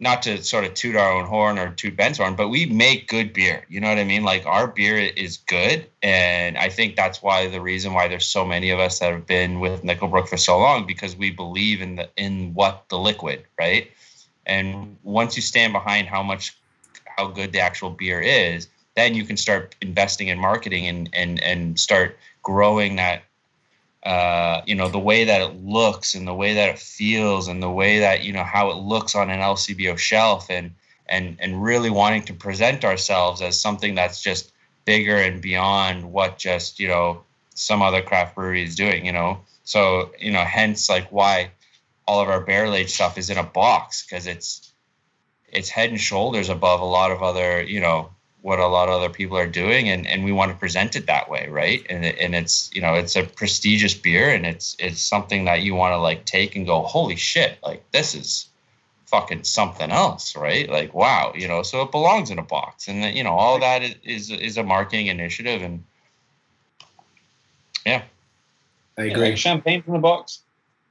not 0.00 0.22
to 0.22 0.42
sort 0.44 0.64
of 0.64 0.74
toot 0.74 0.94
our 0.94 1.12
own 1.12 1.26
horn 1.26 1.58
or 1.58 1.70
toot 1.70 1.96
Ben's 1.96 2.18
horn, 2.18 2.36
but 2.36 2.48
we 2.48 2.66
make 2.66 3.08
good 3.08 3.32
beer. 3.32 3.64
You 3.68 3.80
know 3.80 3.88
what 3.88 3.98
I 3.98 4.04
mean? 4.04 4.22
Like 4.22 4.46
our 4.46 4.68
beer 4.68 4.96
is 4.96 5.38
good, 5.38 5.86
and 6.02 6.56
I 6.56 6.68
think 6.68 6.94
that's 6.94 7.20
why 7.20 7.48
the 7.48 7.60
reason 7.60 7.94
why 7.94 8.06
there's 8.06 8.26
so 8.26 8.44
many 8.44 8.70
of 8.70 8.78
us 8.78 9.00
that 9.00 9.12
have 9.12 9.26
been 9.26 9.58
with 9.58 9.82
Nickelbrook 9.82 10.28
for 10.28 10.36
so 10.36 10.58
long 10.58 10.86
because 10.86 11.16
we 11.16 11.30
believe 11.30 11.82
in 11.82 11.96
the 11.96 12.08
in 12.16 12.54
what 12.54 12.84
the 12.88 12.98
liquid, 12.98 13.44
right? 13.58 13.90
And 14.46 14.96
once 15.02 15.36
you 15.36 15.42
stand 15.42 15.72
behind 15.72 16.06
how 16.08 16.22
much 16.22 16.56
how 17.16 17.26
good 17.26 17.52
the 17.52 17.60
actual 17.60 17.90
beer 17.90 18.20
is, 18.20 18.68
then 18.94 19.14
you 19.14 19.24
can 19.24 19.36
start 19.36 19.74
investing 19.82 20.28
in 20.28 20.38
marketing 20.38 20.86
and 20.86 21.10
and 21.12 21.42
and 21.42 21.78
start 21.78 22.16
growing 22.42 22.96
that 22.96 23.24
uh, 24.04 24.62
you 24.66 24.74
know 24.74 24.88
the 24.88 24.98
way 24.98 25.24
that 25.24 25.40
it 25.40 25.56
looks 25.62 26.14
and 26.14 26.26
the 26.26 26.34
way 26.34 26.54
that 26.54 26.68
it 26.68 26.78
feels 26.78 27.48
and 27.48 27.62
the 27.62 27.70
way 27.70 27.98
that 27.98 28.22
you 28.22 28.32
know 28.32 28.44
how 28.44 28.70
it 28.70 28.76
looks 28.76 29.14
on 29.16 29.30
an 29.30 29.40
LCBO 29.40 29.98
shelf 29.98 30.48
and 30.50 30.72
and 31.08 31.36
and 31.40 31.62
really 31.62 31.90
wanting 31.90 32.22
to 32.22 32.32
present 32.32 32.84
ourselves 32.84 33.42
as 33.42 33.60
something 33.60 33.94
that's 33.94 34.22
just 34.22 34.52
bigger 34.84 35.16
and 35.16 35.42
beyond 35.42 36.12
what 36.12 36.38
just 36.38 36.78
you 36.78 36.86
know 36.86 37.22
some 37.54 37.82
other 37.82 38.00
craft 38.00 38.36
brewery 38.36 38.62
is 38.62 38.76
doing 38.76 39.04
you 39.04 39.12
know? 39.12 39.40
So 39.64 40.12
you 40.18 40.30
know 40.30 40.44
hence 40.44 40.88
like 40.88 41.10
why 41.10 41.50
all 42.06 42.20
of 42.20 42.28
our 42.28 42.40
barrel 42.40 42.74
age 42.74 42.90
stuff 42.90 43.18
is 43.18 43.30
in 43.30 43.36
a 43.36 43.42
box 43.42 44.06
because 44.06 44.26
it's 44.26 44.72
it's 45.50 45.68
head 45.68 45.90
and 45.90 46.00
shoulders 46.00 46.48
above 46.48 46.80
a 46.80 46.84
lot 46.84 47.10
of 47.10 47.22
other 47.22 47.62
you 47.62 47.80
know 47.80 48.10
what 48.42 48.58
a 48.58 48.66
lot 48.66 48.88
of 48.88 48.94
other 49.02 49.12
people 49.12 49.36
are 49.36 49.48
doing 49.48 49.88
and, 49.88 50.06
and 50.06 50.24
we 50.24 50.32
want 50.32 50.50
to 50.52 50.56
present 50.58 50.96
it 50.96 51.06
that 51.06 51.28
way 51.28 51.48
right 51.48 51.84
and, 51.90 52.04
and 52.04 52.34
it's 52.34 52.70
you 52.74 52.80
know 52.80 52.94
it's 52.94 53.16
a 53.16 53.24
prestigious 53.24 53.94
beer 53.94 54.30
and 54.30 54.46
it's 54.46 54.76
it's 54.78 55.02
something 55.02 55.44
that 55.44 55.62
you 55.62 55.74
want 55.74 55.92
to 55.92 55.98
like 55.98 56.24
take 56.24 56.56
and 56.56 56.66
go 56.66 56.82
holy 56.82 57.16
shit 57.16 57.58
like 57.62 57.84
this 57.92 58.14
is 58.14 58.46
fucking 59.06 59.42
something 59.42 59.90
else 59.90 60.36
right 60.36 60.68
like 60.70 60.92
wow 60.94 61.32
you 61.34 61.48
know 61.48 61.62
so 61.62 61.82
it 61.82 61.90
belongs 61.90 62.30
in 62.30 62.38
a 62.38 62.42
box 62.42 62.88
and 62.88 63.02
then, 63.02 63.16
you 63.16 63.24
know 63.24 63.32
all 63.32 63.58
that 63.58 63.82
is 64.04 64.30
is 64.30 64.56
a 64.56 64.62
marketing 64.62 65.06
initiative 65.06 65.62
and 65.62 65.82
yeah 67.86 68.02
I 68.98 69.04
Yeah, 69.04 69.12
agree. 69.12 69.30
like 69.30 69.38
champagne 69.38 69.82
from 69.82 69.94
the 69.94 70.00
box. 70.00 70.40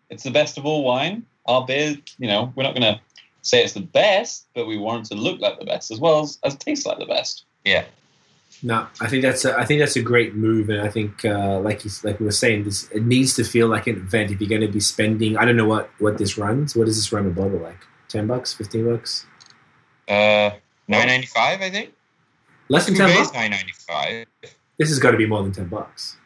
It's 0.10 0.24
the 0.24 0.32
best 0.32 0.58
of 0.58 0.66
all 0.66 0.84
wine. 0.84 1.26
Our 1.46 1.66
beer, 1.66 1.98
you 2.20 2.28
know, 2.28 2.52
we're 2.56 2.64
not 2.64 2.74
going 2.74 2.84
to 2.96 3.02
say 3.48 3.64
it's 3.64 3.74
the 3.74 3.82
best, 3.82 4.48
but 4.56 4.68
we 4.68 4.78
want 4.78 5.06
it 5.06 5.16
to 5.16 5.20
look 5.22 5.40
like 5.40 5.58
the 5.60 5.66
best 5.66 5.92
as 5.92 6.00
well 6.00 6.22
as, 6.22 6.40
as 6.44 6.56
taste 6.58 6.86
like 6.86 7.00
the 7.00 7.06
best. 7.06 7.46
yeah 7.66 7.86
No, 8.64 8.88
I 9.00 9.08
think 9.08 9.22
that's 9.24 9.46
a, 9.46 9.58
I 9.58 9.66
think 9.66 9.80
that's 9.82 9.96
a 9.96 10.02
great 10.02 10.34
move, 10.36 10.70
and 10.70 10.82
I 10.82 10.90
think 10.90 11.24
uh, 11.26 11.60
like 11.60 11.86
you, 11.86 11.92
like 12.04 12.20
we 12.20 12.26
were 12.26 12.32
saying, 12.32 12.64
this 12.64 12.90
it 12.92 13.04
needs 13.04 13.36
to 13.36 13.44
feel 13.44 13.68
like 13.68 13.86
an 13.88 13.96
event. 13.98 14.32
If 14.32 14.42
you're 14.42 14.50
going 14.50 14.62
to 14.62 14.68
be 14.68 14.80
spending, 14.80 15.38
I 15.38 15.46
don't 15.46 15.56
know 15.58 15.68
what 15.68 15.90
what 16.00 16.18
this 16.18 16.38
runs. 16.38 16.76
What 16.76 16.86
does 16.86 16.96
this 16.98 17.12
run 17.12 17.28
a 17.28 17.30
bottle 17.30 17.60
like? 17.60 17.82
Ten 18.10 18.26
bucks, 18.26 18.54
fifteen 18.54 18.86
bucks, 18.90 19.26
uh 20.08 20.50
995 20.88 21.62
i 21.62 21.70
think 21.70 21.94
less 22.70 22.86
than 22.86 22.96
Two 22.96 23.00
ten 23.02 23.10
bays 23.10 23.28
bucks. 23.28 23.34
995 23.34 24.26
This 24.80 24.90
has 24.90 25.00
got 25.00 25.12
to 25.12 25.18
be 25.18 25.28
more 25.28 25.44
than 25.44 25.52
ten 25.52 25.68
bucks. 25.68 26.18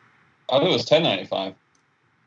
I 0.49 0.59
thought 0.59 0.67
it 0.67 0.71
was 0.71 0.85
ten 0.85 1.03
ninety 1.03 1.25
five. 1.25 1.55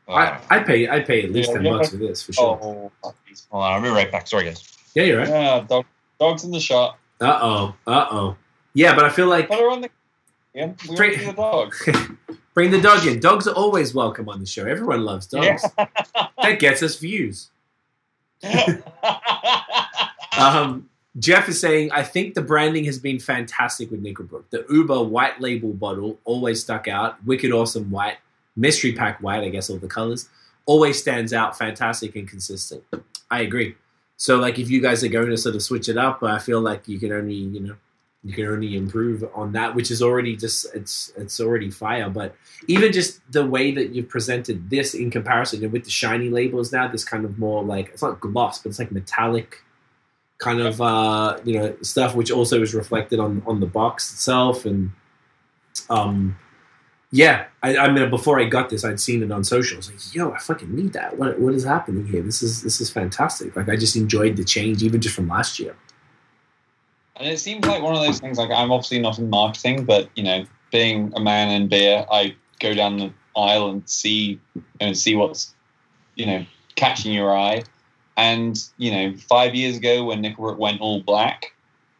I 0.09 0.39
I 0.49 0.59
pay 0.59 0.87
I 0.89 0.99
pay 0.99 1.23
at 1.23 1.31
least 1.31 1.49
Yeah, 1.49 1.55
ten 1.55 1.65
yeah. 1.65 1.71
bucks 1.71 1.89
for 1.89 1.97
this 1.97 2.21
for 2.21 2.33
sure. 2.33 2.59
Oh, 2.61 2.91
hold 3.01 3.13
on 3.51 3.73
i'll 3.73 3.81
be 3.81 3.89
right 3.89 4.11
back 4.11 4.27
sorry 4.27 4.43
guys 4.45 4.74
Yeah, 4.95 5.03
you're 5.03 5.19
right. 5.19 5.27
yeah, 5.29 5.65
dog, 5.67 5.85
dogs 6.19 6.43
in 6.43 6.51
the 6.51 6.59
shot. 6.59 6.97
Uh 7.21 7.39
oh, 7.41 7.75
uh 7.85 8.07
oh. 8.11 8.37
Yeah, 8.73 8.95
but 8.95 9.05
I 9.05 9.09
feel 9.09 9.27
like 9.27 9.47
Put 9.47 9.59
her 9.59 9.69
on 9.69 9.81
the. 9.81 9.89
Yeah, 10.53 10.73
we 10.89 10.95
Bring- 10.95 11.11
want 11.11 11.13
to 11.13 11.19
see 11.19 11.25
the 11.25 11.33
dog. 11.33 12.37
bring 12.53 12.71
the 12.71 12.81
dog 12.81 13.05
in. 13.05 13.19
Dogs 13.19 13.47
are 13.47 13.53
always 13.55 13.93
welcome 13.93 14.27
on 14.29 14.39
the 14.39 14.45
show. 14.45 14.65
Everyone 14.65 15.03
loves 15.03 15.27
dogs. 15.27 15.63
Yeah. 15.77 15.87
That 16.41 16.53
gets 16.59 16.81
us 16.81 16.97
views. 16.97 17.49
Um, 20.37 20.89
Jeff 21.17 21.47
is 21.47 21.59
saying, 21.59 21.91
I 21.93 22.03
think 22.03 22.33
the 22.33 22.41
branding 22.41 22.83
has 22.85 22.99
been 22.99 23.19
fantastic 23.19 23.89
with 23.91 24.03
Nickelbrook. 24.03 24.43
The 24.49 24.65
Uber 24.69 25.03
white 25.03 25.39
label 25.39 25.71
bottle 25.73 26.19
always 26.25 26.61
stuck 26.61 26.87
out. 26.87 27.23
Wicked 27.25 27.51
awesome 27.51 27.89
white. 27.89 28.17
Mystery 28.57 28.91
pack 28.93 29.21
white, 29.21 29.43
I 29.43 29.49
guess 29.49 29.69
all 29.69 29.77
the 29.77 29.87
colors. 29.87 30.29
Always 30.65 30.99
stands 30.99 31.31
out, 31.33 31.57
fantastic 31.57 32.15
and 32.15 32.27
consistent. 32.27 32.83
I 33.31 33.41
agree. 33.41 33.75
So 34.17 34.37
like 34.37 34.59
if 34.59 34.69
you 34.69 34.81
guys 34.81 35.03
are 35.03 35.09
going 35.09 35.29
to 35.29 35.37
sort 35.37 35.55
of 35.55 35.61
switch 35.61 35.89
it 35.89 35.97
up, 35.97 36.23
I 36.23 36.39
feel 36.39 36.61
like 36.61 36.87
you 36.87 36.99
can 36.99 37.11
only, 37.11 37.35
you 37.35 37.59
know, 37.59 37.75
you 38.23 38.33
can 38.33 38.47
only 38.47 38.75
improve 38.75 39.23
on 39.35 39.51
that, 39.51 39.75
which 39.75 39.91
is 39.91 40.01
already 40.01 40.35
just 40.35 40.73
it's 40.73 41.13
it's 41.15 41.39
already 41.39 41.69
fire. 41.69 42.09
But 42.09 42.35
even 42.67 42.91
just 42.91 43.19
the 43.31 43.45
way 43.45 43.71
that 43.71 43.89
you've 43.89 44.09
presented 44.09 44.69
this 44.69 44.95
in 44.95 45.11
comparison 45.11 45.69
with 45.71 45.83
the 45.83 45.91
shiny 45.91 46.29
labels 46.29 46.71
now, 46.71 46.87
this 46.87 47.03
kind 47.03 47.23
of 47.23 47.37
more 47.37 47.63
like 47.63 47.89
it's 47.89 48.01
not 48.01 48.19
gloss, 48.19 48.59
but 48.59 48.69
it's 48.69 48.79
like 48.79 48.91
metallic 48.91 49.61
kind 50.39 50.59
of 50.59 50.81
uh, 50.81 51.37
you 51.43 51.59
know 51.59 51.75
stuff, 51.83 52.15
which 52.15 52.31
also 52.31 52.63
is 52.63 52.73
reflected 52.73 53.19
on 53.19 53.43
on 53.45 53.59
the 53.59 53.67
box 53.67 54.11
itself. 54.11 54.65
And 54.65 54.91
um, 55.91 56.35
yeah, 57.15 57.45
I, 57.63 57.77
I 57.77 57.91
mean, 57.91 58.09
before 58.09 58.41
I 58.41 58.43
got 58.43 58.69
this, 58.69 58.83
I'd 58.83 58.99
seen 58.99 59.23
it 59.23 59.31
on 59.31 59.45
social. 59.45 59.77
I 59.77 59.79
was 59.79 59.89
like, 59.89 60.13
yo, 60.13 60.31
I 60.31 60.37
fucking 60.37 60.75
need 60.75 60.91
that. 60.93 61.17
What 61.17 61.39
what 61.39 61.53
is 61.53 61.63
happening 61.63 62.05
here? 62.05 62.21
This 62.21 62.41
is 62.41 62.61
this 62.61 62.81
is 62.81 62.89
fantastic. 62.89 63.55
Like 63.55 63.69
I 63.69 63.77
just 63.77 63.95
enjoyed 63.95 64.35
the 64.35 64.43
change, 64.43 64.83
even 64.83 64.99
just 64.99 65.15
from 65.15 65.29
last 65.29 65.57
year. 65.57 65.77
And 67.15 67.29
it 67.29 67.39
seems 67.39 67.65
like 67.65 67.81
one 67.81 67.95
of 67.95 68.03
those 68.03 68.19
things. 68.19 68.37
Like 68.37 68.51
I'm 68.51 68.69
obviously 68.69 68.99
not 68.99 69.17
in 69.17 69.29
marketing, 69.29 69.85
but 69.85 70.09
you 70.17 70.23
know, 70.23 70.45
being 70.73 71.13
a 71.15 71.21
man 71.21 71.51
in 71.51 71.69
beer, 71.69 72.05
I 72.11 72.35
go 72.59 72.73
down 72.73 72.97
the 72.97 73.13
aisle 73.37 73.69
and 73.69 73.89
see 73.89 74.41
and 74.81 74.97
see 74.97 75.15
what's 75.15 75.55
you 76.15 76.25
know 76.25 76.45
catching 76.75 77.13
your 77.13 77.33
eye. 77.33 77.63
And 78.17 78.61
you 78.77 78.91
know, 78.91 79.15
five 79.29 79.55
years 79.55 79.77
ago 79.77 80.03
when 80.03 80.21
Nickelbrook 80.21 80.57
went 80.57 80.81
all 80.81 81.01
black, 81.01 81.53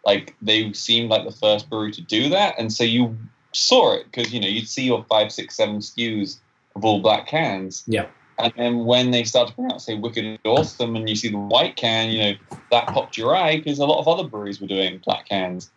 like 0.04 0.36
they 0.42 0.74
seemed 0.74 1.10
like 1.10 1.24
the 1.24 1.32
first 1.32 1.70
brewery 1.70 1.94
to 1.94 2.02
do 2.02 2.28
that, 2.32 2.56
and 2.58 2.74
so 2.74 2.84
you 2.84 3.16
saw 3.56 3.94
it 3.94 4.06
because 4.06 4.34
you 4.34 4.40
know 4.40 4.48
you'd 4.48 4.68
see 4.68 4.84
your 4.84 5.04
five, 5.10 5.32
six, 5.32 5.56
seven 5.56 5.78
SKUs 5.78 6.38
of 6.76 6.86
all 6.86 7.02
black 7.02 7.28
cans. 7.28 7.84
Yeah. 7.88 8.08
And 8.38 8.54
then 8.58 8.86
when 8.86 9.12
they 9.12 9.24
start 9.24 9.48
to 9.48 9.56
bring 9.56 9.72
out, 9.72 9.82
say, 9.82 9.96
Wicked 9.96 10.40
Awesome, 10.44 10.96
and 10.98 11.08
you 11.08 11.16
see 11.16 11.30
the 11.30 11.38
white 11.38 11.78
can, 11.78 12.10
you 12.10 12.20
know, 12.20 12.34
that 12.70 12.88
popped 12.88 13.18
your 13.18 13.34
eye 13.34 13.58
because 13.58 13.80
a 13.80 13.86
lot 13.86 14.00
of 14.00 14.10
other 14.10 14.28
breweries 14.28 14.60
were 14.60 14.68
doing 14.68 15.02
black 15.06 15.30
cans. 15.30 15.72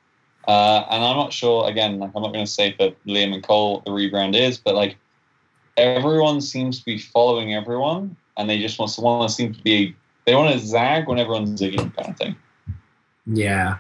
Uh, 0.49 0.85
and 0.91 1.05
I'm 1.05 1.17
not 1.17 1.33
sure, 1.33 1.69
again, 1.69 1.99
like 1.99 2.11
I'm 2.17 2.23
not 2.23 2.33
going 2.33 2.45
to 2.45 2.51
say 2.51 2.73
for 2.73 2.91
Liam 3.07 3.33
and 3.33 3.43
Cole 3.43 3.83
the 3.85 3.93
rebrand 3.93 4.35
is, 4.35 4.59
but 4.59 4.75
like 4.75 4.97
everyone 5.77 6.41
seems 6.41 6.81
to 6.81 6.85
be 6.85 6.99
following 6.99 7.55
everyone, 7.55 8.17
and 8.37 8.51
they 8.51 8.59
just 8.59 8.79
want 8.79 8.91
someone 8.91 9.19
want 9.19 9.31
to 9.31 9.35
seem 9.35 9.55
to 9.55 9.63
be 9.63 9.95
they 10.25 10.35
want 10.35 10.53
to 10.53 10.59
zag 10.59 11.07
when 11.07 11.19
everyone's 11.19 11.61
zigging, 11.61 11.95
kind 11.95 12.09
of 12.09 12.17
thing. 12.17 12.37
Yeah, 13.27 13.79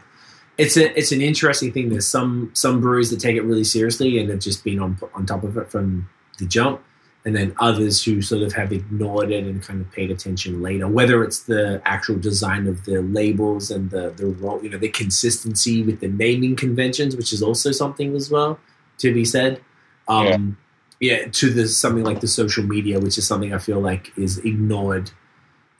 it's 0.58 0.76
a 0.76 0.96
it's 0.98 1.12
an 1.12 1.22
interesting 1.22 1.72
thing. 1.72 1.88
There's 1.88 2.06
some 2.06 2.50
some 2.52 2.80
breweries 2.80 3.10
that 3.10 3.20
take 3.20 3.36
it 3.36 3.42
really 3.42 3.64
seriously 3.64 4.18
and 4.18 4.28
have 4.28 4.40
just 4.40 4.64
been 4.64 4.80
on 4.80 4.98
on 5.14 5.24
top 5.24 5.44
of 5.44 5.56
it 5.56 5.70
from 5.70 6.08
the 6.38 6.46
jump, 6.46 6.82
and 7.24 7.34
then 7.34 7.54
others 7.60 8.04
who 8.04 8.20
sort 8.20 8.42
of 8.42 8.52
have 8.52 8.72
ignored 8.72 9.30
it 9.30 9.44
and 9.44 9.62
kind 9.62 9.80
of 9.80 9.90
paid 9.92 10.10
attention 10.10 10.60
later. 10.60 10.88
Whether 10.88 11.22
it's 11.22 11.44
the 11.44 11.80
actual 11.84 12.16
design 12.16 12.66
of 12.66 12.84
the 12.84 13.02
labels 13.02 13.70
and 13.70 13.88
the 13.90 14.10
the 14.10 14.26
role, 14.26 14.60
you 14.60 14.68
know, 14.68 14.78
the 14.78 14.88
consistency 14.88 15.84
with 15.84 16.00
the 16.00 16.08
naming 16.08 16.56
conventions, 16.56 17.14
which 17.14 17.32
is 17.32 17.40
also 17.40 17.70
something 17.70 18.16
as 18.16 18.28
well 18.28 18.58
to 18.98 19.14
be 19.14 19.24
said. 19.24 19.62
Um, 20.08 20.56
yeah. 21.00 21.28
to 21.28 21.50
the 21.50 21.68
something 21.68 22.02
like 22.02 22.20
the 22.20 22.26
social 22.26 22.64
media, 22.64 22.98
which 22.98 23.16
is 23.18 23.26
something 23.26 23.54
I 23.54 23.58
feel 23.58 23.78
like 23.78 24.10
is 24.18 24.38
ignored 24.38 25.12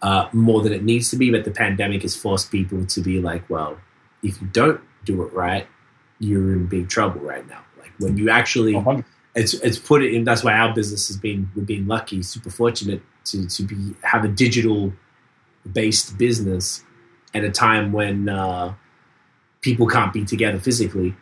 uh, 0.03 0.29
more 0.33 0.63
than 0.63 0.73
it 0.73 0.85
needs 0.85 1.11
to 1.11 1.17
be. 1.17 1.33
But 1.33 1.45
the 1.45 1.51
pandemic 1.51 2.03
has 2.03 2.15
forced 2.15 2.53
people 2.53 2.87
to 2.87 3.01
be 3.01 3.21
like, 3.21 3.49
well, 3.51 3.79
if 4.23 4.41
you 4.41 4.49
don't 4.49 4.81
do 5.05 5.23
it 5.23 5.33
right, 5.33 5.67
you're 6.19 6.53
in 6.53 6.67
big 6.67 6.89
trouble 6.89 7.21
right 7.21 7.47
now. 7.49 7.63
Like 7.79 7.93
when 7.99 8.17
you 8.17 8.31
actually, 8.31 8.83
it's 9.35 9.55
it's 9.55 9.79
put 9.79 10.03
it 10.03 10.15
in. 10.15 10.25
That's 10.25 10.43
why 10.43 10.53
our 10.53 10.75
business 10.75 11.09
has 11.09 11.17
been 11.17 11.51
we've 11.55 11.67
been 11.67 11.87
lucky, 11.87 12.23
super 12.23 12.51
fortunate 12.51 13.03
to 13.27 13.47
to 13.47 13.63
be 13.63 13.95
have 14.03 14.25
a 14.25 14.29
digital 14.29 14.93
based 15.73 16.19
business 16.19 16.85
at 17.35 17.45
a 17.45 17.51
time 17.51 17.93
when 17.93 18.29
uh, 18.29 18.75
people 19.61 19.87
can't 19.87 20.13
be 20.13 20.25
together 20.25 20.59
physically. 20.59 21.15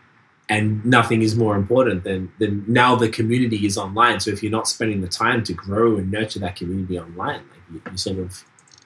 And 0.48 0.84
nothing 0.86 1.22
is 1.22 1.34
more 1.34 1.56
important 1.56 2.04
than, 2.04 2.30
than 2.38 2.64
now 2.68 2.94
the 2.94 3.08
community 3.08 3.66
is 3.66 3.76
online. 3.76 4.20
So 4.20 4.30
if 4.30 4.44
you're 4.44 4.52
not 4.52 4.68
spending 4.68 5.00
the 5.00 5.08
time 5.08 5.42
to 5.42 5.52
grow 5.52 5.96
and 5.96 6.08
nurture 6.08 6.38
that 6.38 6.54
community 6.54 7.00
online, 7.00 7.40
like 7.50 7.62
you, 7.72 7.82
you 7.90 7.98
sort 7.98 8.18
of 8.18 8.44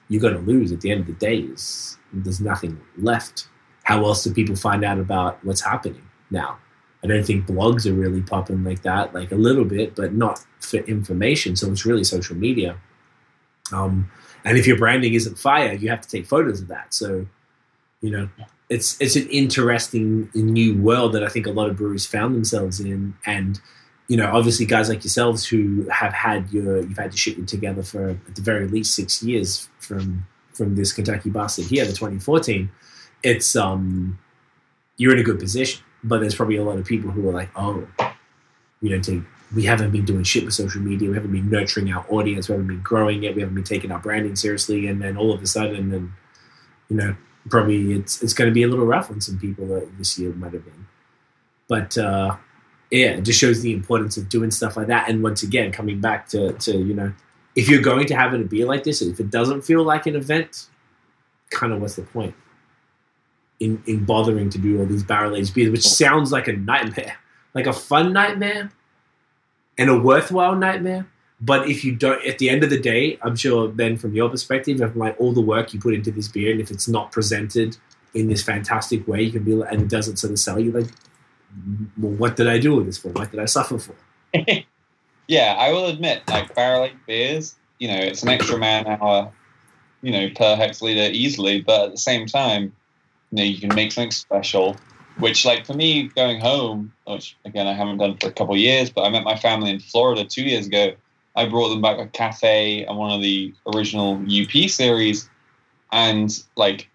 you're 0.09 0.21
going 0.21 0.33
to 0.33 0.39
lose 0.39 0.71
at 0.71 0.81
the 0.81 0.89
end 0.89 1.01
of 1.01 1.07
the 1.07 1.13
day. 1.13 1.37
Is 1.37 1.97
there's 2.11 2.41
nothing 2.41 2.81
left. 2.97 3.47
How 3.83 4.03
else 4.05 4.23
do 4.23 4.33
people 4.33 4.55
find 4.55 4.83
out 4.83 4.99
about 4.99 5.43
what's 5.43 5.61
happening 5.61 6.01
now? 6.29 6.57
I 7.03 7.07
don't 7.07 7.25
think 7.25 7.47
blogs 7.47 7.89
are 7.89 7.93
really 7.93 8.21
popping 8.21 8.63
like 8.63 8.83
that, 8.83 9.13
like 9.13 9.31
a 9.31 9.35
little 9.35 9.65
bit, 9.65 9.95
but 9.95 10.13
not 10.13 10.45
for 10.59 10.77
information. 10.77 11.55
So 11.55 11.71
it's 11.71 11.85
really 11.85 12.03
social 12.03 12.35
media. 12.35 12.77
Um, 13.73 14.11
and 14.45 14.57
if 14.57 14.67
your 14.67 14.77
branding 14.77 15.13
isn't 15.13 15.37
fire, 15.37 15.73
you 15.73 15.89
have 15.89 16.01
to 16.01 16.09
take 16.09 16.25
photos 16.25 16.61
of 16.61 16.67
that. 16.67 16.93
So, 16.93 17.25
you 18.01 18.11
know, 18.11 18.29
it's 18.69 18.99
it's 19.01 19.15
an 19.15 19.27
interesting 19.29 20.29
new 20.33 20.79
world 20.81 21.13
that 21.13 21.23
I 21.23 21.27
think 21.27 21.45
a 21.45 21.51
lot 21.51 21.69
of 21.69 21.77
breweries 21.77 22.05
found 22.05 22.35
themselves 22.35 22.79
in. 22.79 23.15
And 23.25 23.59
you 24.07 24.17
know, 24.17 24.31
obviously, 24.31 24.65
guys 24.65 24.89
like 24.89 25.03
yourselves 25.03 25.45
who 25.45 25.87
have 25.89 26.13
had 26.13 26.51
your 26.51 26.81
you've 26.81 26.97
had 26.97 27.11
your 27.11 27.17
shit 27.17 27.47
together 27.47 27.83
for 27.83 28.09
at 28.09 28.35
the 28.35 28.41
very 28.41 28.67
least 28.67 28.95
six 28.95 29.21
years 29.23 29.69
from 29.79 30.25
from 30.53 30.75
this 30.75 30.93
Kentucky 30.93 31.29
Bastard 31.29 31.65
here, 31.65 31.85
the 31.85 31.91
2014. 31.91 32.69
It's 33.23 33.55
um, 33.55 34.19
you're 34.97 35.13
in 35.13 35.19
a 35.19 35.23
good 35.23 35.39
position 35.39 35.83
but 36.03 36.19
there's 36.19 36.35
probably 36.35 36.57
a 36.57 36.63
lot 36.63 36.77
of 36.77 36.85
people 36.85 37.11
who 37.11 37.27
are 37.29 37.33
like, 37.33 37.49
oh, 37.55 37.87
we 38.81 38.89
don't 38.89 39.03
take, 39.03 39.21
we 39.53 39.65
haven't 39.65 39.91
been 39.91 40.05
doing 40.05 40.23
shit 40.23 40.45
with 40.45 40.53
social 40.53 40.81
media. 40.81 41.09
We 41.09 41.15
haven't 41.15 41.31
been 41.31 41.49
nurturing 41.49 41.91
our 41.93 42.05
audience. 42.09 42.49
We 42.49 42.53
haven't 42.53 42.67
been 42.67 42.81
growing 42.81 43.23
it. 43.23 43.35
We 43.35 43.41
haven't 43.41 43.55
been 43.55 43.63
taking 43.63 43.91
our 43.91 43.99
branding 43.99 44.35
seriously. 44.35 44.87
And 44.87 45.01
then 45.01 45.17
all 45.17 45.31
of 45.31 45.41
a 45.41 45.47
sudden, 45.47 45.91
then, 45.91 46.13
you 46.89 46.95
know, 46.95 47.15
probably 47.49 47.93
it's 47.93 48.21
it's 48.21 48.33
going 48.33 48.49
to 48.49 48.53
be 48.53 48.63
a 48.63 48.67
little 48.67 48.85
rough 48.85 49.11
on 49.11 49.21
some 49.21 49.39
people 49.39 49.67
that 49.67 49.97
this 49.97 50.17
year 50.17 50.31
might 50.33 50.53
have 50.53 50.65
been. 50.65 50.87
But 51.67 51.97
uh, 51.97 52.37
yeah, 52.89 53.11
it 53.11 53.21
just 53.21 53.39
shows 53.39 53.61
the 53.61 53.73
importance 53.73 54.17
of 54.17 54.29
doing 54.29 54.51
stuff 54.51 54.77
like 54.77 54.87
that. 54.87 55.09
And 55.09 55.21
once 55.21 55.43
again, 55.43 55.71
coming 55.71 56.01
back 56.01 56.27
to, 56.29 56.53
to 56.53 56.77
you 56.77 56.93
know, 56.93 57.13
if 57.55 57.69
you're 57.69 57.81
going 57.81 58.07
to 58.07 58.15
have 58.15 58.33
it 58.33 58.49
be 58.49 58.65
like 58.65 58.83
this, 58.83 59.01
if 59.01 59.19
it 59.19 59.29
doesn't 59.29 59.61
feel 59.61 59.83
like 59.83 60.07
an 60.07 60.15
event, 60.15 60.67
kind 61.51 61.73
of 61.73 61.81
what's 61.81 61.95
the 61.95 62.03
point? 62.03 62.33
In, 63.61 63.81
in 63.85 64.03
bothering 64.03 64.49
to 64.49 64.57
do 64.57 64.79
all 64.79 64.85
these 64.85 65.03
barrel 65.03 65.35
aged 65.35 65.53
beers, 65.53 65.69
which 65.69 65.87
sounds 65.87 66.31
like 66.31 66.47
a 66.47 66.53
nightmare, 66.53 67.15
like 67.53 67.67
a 67.67 67.73
fun 67.73 68.11
nightmare 68.11 68.71
and 69.77 69.89
a 69.89 69.97
worthwhile 69.97 70.55
nightmare. 70.55 71.07
But 71.39 71.69
if 71.69 71.85
you 71.85 71.95
don't, 71.95 72.25
at 72.25 72.39
the 72.39 72.49
end 72.49 72.63
of 72.63 72.71
the 72.71 72.79
day, 72.79 73.19
I'm 73.21 73.35
sure 73.35 73.67
then 73.67 73.97
from 73.97 74.13
your 74.13 74.29
perspective, 74.29 74.81
of 74.81 74.97
like 74.97 75.15
all 75.19 75.31
the 75.31 75.41
work 75.41 75.73
you 75.73 75.79
put 75.79 75.93
into 75.93 76.11
this 76.11 76.27
beer, 76.27 76.51
and 76.51 76.59
if 76.59 76.71
it's 76.71 76.87
not 76.87 77.11
presented 77.11 77.77
in 78.13 78.27
this 78.27 78.43
fantastic 78.43 79.07
way, 79.07 79.21
you 79.21 79.31
can 79.31 79.43
be 79.43 79.53
like, 79.53 79.71
and 79.71 79.81
it 79.83 79.89
doesn't 79.89 80.17
sort 80.17 80.31
of 80.31 80.39
sell 80.39 80.59
you, 80.59 80.71
like, 80.71 80.87
well, 81.97 82.11
what 82.13 82.35
did 82.35 82.47
I 82.47 82.57
do 82.57 82.75
with 82.75 82.87
this 82.87 82.97
for? 82.97 83.09
What 83.09 83.31
did 83.31 83.39
I 83.39 83.45
suffer 83.45 83.79
for? 83.79 83.95
yeah, 85.27 85.55
I 85.57 85.71
will 85.71 85.87
admit, 85.87 86.23
like 86.27 86.53
barrel 86.55 86.85
aged 86.85 87.05
beers, 87.07 87.55
you 87.79 87.87
know, 87.87 87.97
it's 87.97 88.21
an 88.21 88.29
extra 88.29 88.57
man 88.57 88.85
hour, 88.87 89.31
you 90.01 90.11
know, 90.11 90.29
per 90.35 90.55
hectoliter 90.55 91.11
easily, 91.11 91.61
but 91.61 91.85
at 91.85 91.91
the 91.91 91.97
same 91.97 92.27
time, 92.27 92.73
you 93.31 93.37
know, 93.37 93.43
you 93.43 93.59
can 93.59 93.73
make 93.75 93.91
something 93.91 94.11
special. 94.11 94.75
Which, 95.19 95.45
like 95.45 95.65
for 95.65 95.73
me, 95.73 96.07
going 96.07 96.39
home, 96.39 96.93
which 97.05 97.35
again 97.43 97.67
I 97.67 97.73
haven't 97.73 97.97
done 97.97 98.17
for 98.17 98.27
a 98.27 98.31
couple 98.31 98.53
of 98.53 98.59
years, 98.59 98.89
but 98.89 99.03
I 99.03 99.09
met 99.09 99.23
my 99.23 99.35
family 99.35 99.69
in 99.69 99.79
Florida 99.79 100.23
two 100.25 100.43
years 100.43 100.67
ago. 100.67 100.93
I 101.35 101.47
brought 101.47 101.69
them 101.69 101.81
back 101.81 101.97
a 101.99 102.07
cafe 102.07 102.85
and 102.85 102.97
one 102.97 103.11
of 103.11 103.21
the 103.21 103.53
original 103.73 104.21
UP 104.25 104.69
series, 104.69 105.29
and 105.91 106.31
like, 106.55 106.89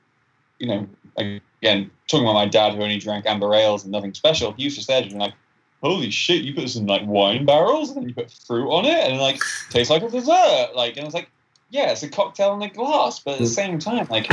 you 0.59 0.67
know, 0.67 0.89
again 1.17 1.91
talking 2.09 2.25
about 2.25 2.35
my 2.35 2.47
dad 2.47 2.75
who 2.75 2.83
only 2.83 2.99
drank 2.99 3.27
amber 3.27 3.53
ales 3.55 3.83
and 3.85 3.93
nothing 3.93 4.15
special. 4.15 4.53
He 4.53 4.65
used 4.65 4.79
to 4.79 4.85
say 4.85 5.09
like, 5.11 5.35
"Holy 5.83 6.11
shit, 6.11 6.43
you 6.43 6.55
put 6.55 6.63
this 6.63 6.77
in 6.77 6.87
like 6.87 7.03
wine 7.05 7.45
barrels 7.45 7.91
and 7.91 7.99
then 7.99 8.09
you 8.09 8.15
put 8.15 8.31
fruit 8.31 8.69
on 8.71 8.85
it 8.85 9.11
and 9.11 9.21
like 9.21 9.41
tastes 9.71 9.91
like 9.91 10.03
a 10.03 10.09
dessert." 10.09 10.71
Like, 10.75 10.97
and 10.97 11.03
I 11.03 11.05
was 11.05 11.15
like, 11.15 11.31
"Yeah, 11.71 11.93
it's 11.93 12.03
a 12.03 12.09
cocktail 12.09 12.55
in 12.55 12.63
a 12.63 12.71
glass," 12.71 13.19
but 13.19 13.33
at 13.33 13.39
the 13.39 13.45
mm. 13.45 13.55
same 13.55 13.79
time, 13.79 14.07
like 14.11 14.31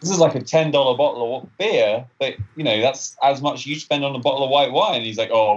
this 0.00 0.10
is 0.10 0.18
like 0.18 0.34
a 0.34 0.40
ten 0.40 0.70
dollar 0.70 0.96
bottle 0.96 1.42
of 1.42 1.58
beer, 1.58 2.06
but 2.18 2.34
you 2.54 2.64
know 2.64 2.80
that's 2.80 3.16
as 3.22 3.40
much 3.40 3.66
you 3.66 3.76
spend 3.76 4.04
on 4.04 4.14
a 4.14 4.18
bottle 4.18 4.44
of 4.44 4.50
white 4.50 4.72
wine. 4.72 5.02
He's 5.02 5.18
like, 5.18 5.30
oh, 5.32 5.56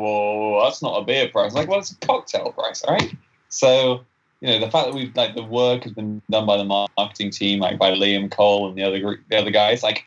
well, 0.52 0.64
that's 0.64 0.82
not 0.82 0.98
a 0.98 1.04
beer 1.04 1.28
price. 1.28 1.52
I'm 1.52 1.56
like, 1.56 1.68
well, 1.68 1.80
it's 1.80 1.92
a 1.92 1.98
cocktail 1.98 2.52
price, 2.52 2.82
all 2.84 2.94
right? 2.94 3.14
So 3.50 4.06
you 4.40 4.48
know 4.48 4.60
the 4.60 4.72
fact 4.72 4.88
that 4.88 4.94
we've 4.94 5.16
like 5.16 5.36
the 5.36 5.44
work 5.44 5.84
has 5.84 5.94
been 5.94 6.22
done 6.30 6.46
by 6.46 6.58
the 6.58 6.64
marketing 6.64 7.32
team, 7.32 7.60
like 7.60 7.78
by 7.78 7.92
Liam 7.92 8.32
Cole 8.32 8.70
and 8.70 8.78
the 8.78 8.84
other 8.84 9.00
group, 9.00 9.22
the 9.30 9.38
other 9.38 9.52
guys, 9.52 9.84
like 9.84 10.06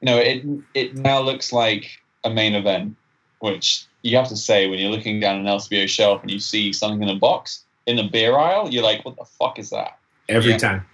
you 0.00 0.06
know 0.06 0.18
it 0.18 0.44
it 0.74 0.94
now 0.94 1.20
looks 1.20 1.52
like 1.52 1.90
a 2.22 2.30
main 2.30 2.54
event, 2.54 2.94
which 3.40 3.84
you 4.02 4.16
have 4.16 4.28
to 4.28 4.36
say 4.36 4.68
when 4.68 4.78
you're 4.78 4.90
looking 4.90 5.18
down 5.18 5.40
an 5.40 5.46
LCBO 5.46 5.88
shelf 5.88 6.22
and 6.22 6.30
you 6.30 6.38
see 6.38 6.72
something 6.72 7.02
in 7.02 7.08
a 7.08 7.18
box 7.18 7.64
in 7.86 7.96
the 7.96 8.04
beer 8.04 8.36
aisle, 8.36 8.68
you're 8.70 8.82
like, 8.82 9.04
what 9.04 9.16
the 9.16 9.24
fuck 9.24 9.58
is 9.58 9.70
that? 9.70 9.98
Every 10.28 10.52
yeah. 10.52 10.58
time 10.58 10.86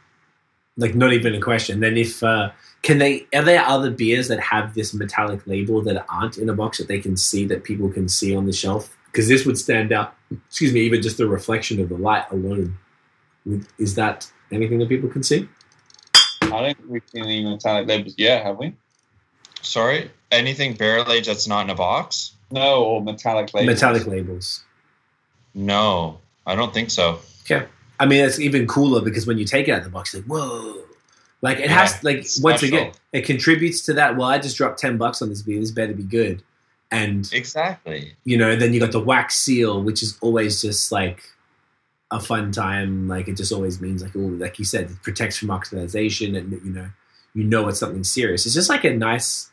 like 0.77 0.94
not 0.94 1.12
even 1.12 1.35
a 1.35 1.40
question. 1.40 1.81
Then 1.81 1.97
if 1.97 2.23
uh, 2.23 2.51
can 2.82 2.99
they 2.99 3.27
are 3.35 3.43
there 3.43 3.65
other 3.65 3.90
beers 3.90 4.28
that 4.28 4.40
have 4.40 4.74
this 4.74 4.94
metallic 4.94 5.47
label 5.47 5.82
that 5.82 6.05
aren't 6.09 6.39
in 6.39 6.49
a 6.49 6.55
box 6.55 6.78
that 6.78 6.89
they 6.89 7.01
can 7.01 7.16
see 7.16 7.47
that 7.47 7.65
people 7.65 7.89
can 7.90 8.09
see 8.09 8.35
on 8.35 8.47
the 8.47 8.53
shelf? 8.53 8.97
Because 9.07 9.28
this 9.28 9.44
would 9.44 9.59
stand 9.59 9.93
out. 9.93 10.15
Excuse 10.49 10.73
me, 10.73 10.81
even 10.81 11.03
just 11.03 11.19
the 11.19 11.28
reflection 11.28 11.81
of 11.81 11.89
the 11.89 11.97
light 11.97 12.24
alone. 12.31 12.78
Is 13.78 13.94
that 13.97 14.31
anything 14.51 14.78
that 14.78 14.89
people 14.89 15.11
can 15.11 15.23
see? 15.23 15.49
I 16.43 16.49
don't 16.49 16.77
think 16.77 16.78
we've 16.89 17.03
seen 17.11 17.24
any 17.24 17.44
metallic 17.44 17.86
labels 17.86 18.15
yet, 18.16 18.44
have 18.44 18.59
we? 18.59 18.74
Sorry, 19.61 20.11
anything 20.31 20.74
barrel 20.74 21.11
aged 21.12 21.28
that's 21.28 21.47
not 21.47 21.65
in 21.65 21.70
a 21.70 21.74
box? 21.74 22.32
No, 22.51 22.85
or 22.85 23.03
metallic 23.03 23.53
labels. 23.55 23.74
Metallic 23.74 24.07
labels. 24.07 24.65
No, 25.55 26.20
I 26.47 26.55
don't 26.55 26.73
think 26.73 26.90
so. 26.90 27.20
Okay. 27.44 27.66
I 27.98 28.06
mean, 28.06 28.24
it's 28.24 28.40
even 28.40 28.66
cooler 28.66 29.01
because 29.01 29.27
when 29.27 29.39
you 29.39 29.44
take 29.44 29.69
it 29.69 29.73
out 29.73 29.78
of 29.78 29.85
the 29.85 29.90
box, 29.90 30.14
like 30.14 30.24
whoa, 30.24 30.82
like 31.40 31.59
it 31.59 31.66
yeah, 31.66 31.81
has 31.81 32.02
like 32.02 32.27
once 32.40 32.62
again, 32.62 32.93
it 33.12 33.23
contributes 33.23 33.82
to 33.82 33.94
that. 33.94 34.16
Well, 34.16 34.28
I 34.28 34.39
just 34.39 34.56
dropped 34.56 34.78
ten 34.78 34.97
bucks 34.97 35.23
on 35.23 35.28
this 35.28 35.43
beer. 35.43 35.60
This 35.60 35.70
better 35.70 35.93
be 35.93 36.02
good. 36.02 36.43
And 36.90 37.28
exactly, 37.32 38.14
you 38.24 38.36
know, 38.36 38.55
then 38.55 38.74
you 38.74 38.81
got 38.81 38.93
the 38.93 39.01
wax 39.01 39.36
seal, 39.36 39.82
which 39.82 40.02
is 40.02 40.19
always 40.20 40.60
just 40.60 40.93
like 40.93 41.23
a 42.10 42.20
fun 42.20 42.52
time. 42.52 43.09
Like 43.09 43.28
it 43.28 43.36
just 43.36 43.52
always 43.52 43.81
means 43.81 44.02
like, 44.02 44.14
oh, 44.14 44.20
like 44.20 44.59
you 44.59 44.64
said, 44.64 44.90
it 44.90 45.02
protects 45.02 45.39
from 45.39 45.48
oxidization, 45.48 46.36
and 46.36 46.52
you 46.64 46.73
know, 46.73 46.90
you 47.35 47.44
know 47.44 47.69
it's 47.69 47.81
something 47.81 48.05
serious. 48.05 48.47
It's 48.47 48.55
just 48.55 48.69
like 48.69 48.85
a 48.85 48.93
nice. 48.93 49.51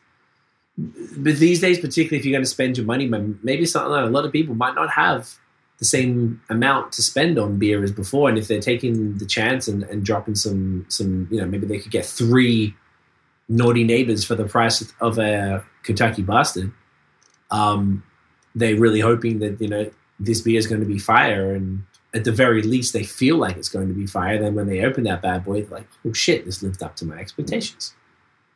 But 0.77 1.37
these 1.37 1.59
days, 1.59 1.79
particularly 1.79 2.19
if 2.19 2.25
you're 2.25 2.31
going 2.31 2.43
to 2.43 2.49
spend 2.49 2.77
your 2.77 2.85
money, 2.85 3.05
maybe 3.43 3.65
something 3.65 3.91
that 3.91 4.03
a 4.03 4.07
lot 4.07 4.25
of 4.25 4.31
people 4.31 4.55
might 4.55 4.75
not 4.75 4.89
have 4.91 5.33
the 5.79 5.85
same 5.85 6.41
amount 6.49 6.91
to 6.93 7.01
spend 7.01 7.39
on 7.39 7.57
beer 7.57 7.83
as 7.83 7.91
before. 7.91 8.29
And 8.29 8.37
if 8.37 8.47
they're 8.47 8.61
taking 8.61 9.17
the 9.17 9.25
chance 9.25 9.67
and, 9.67 9.83
and 9.83 10.05
dropping 10.05 10.35
some 10.35 10.85
some, 10.89 11.27
you 11.31 11.39
know, 11.39 11.47
maybe 11.47 11.65
they 11.65 11.79
could 11.79 11.91
get 11.91 12.05
three 12.05 12.75
naughty 13.47 13.83
neighbors 13.83 14.23
for 14.23 14.35
the 14.35 14.45
price 14.45 14.93
of 15.01 15.17
a 15.17 15.65
Kentucky 15.83 16.21
bastard. 16.21 16.71
Um, 17.51 18.03
they're 18.55 18.75
really 18.75 18.99
hoping 18.99 19.39
that 19.39 19.59
you 19.59 19.67
know 19.67 19.89
this 20.19 20.41
beer 20.41 20.59
is 20.59 20.67
going 20.67 20.81
to 20.81 20.87
be 20.87 20.99
fire, 20.99 21.53
and 21.53 21.83
at 22.13 22.23
the 22.23 22.31
very 22.31 22.61
least, 22.61 22.93
they 22.93 23.03
feel 23.03 23.37
like 23.37 23.57
it's 23.57 23.69
going 23.69 23.87
to 23.87 23.93
be 23.93 24.05
fire. 24.05 24.37
Then 24.37 24.55
when 24.55 24.67
they 24.67 24.83
open 24.83 25.03
that 25.05 25.21
bad 25.21 25.45
boy, 25.45 25.61
they're 25.61 25.79
like, 25.79 25.87
"Oh 26.05 26.13
shit, 26.13 26.45
this 26.45 26.61
lived 26.61 26.83
up 26.83 26.95
to 26.97 27.05
my 27.05 27.17
expectations." 27.17 27.93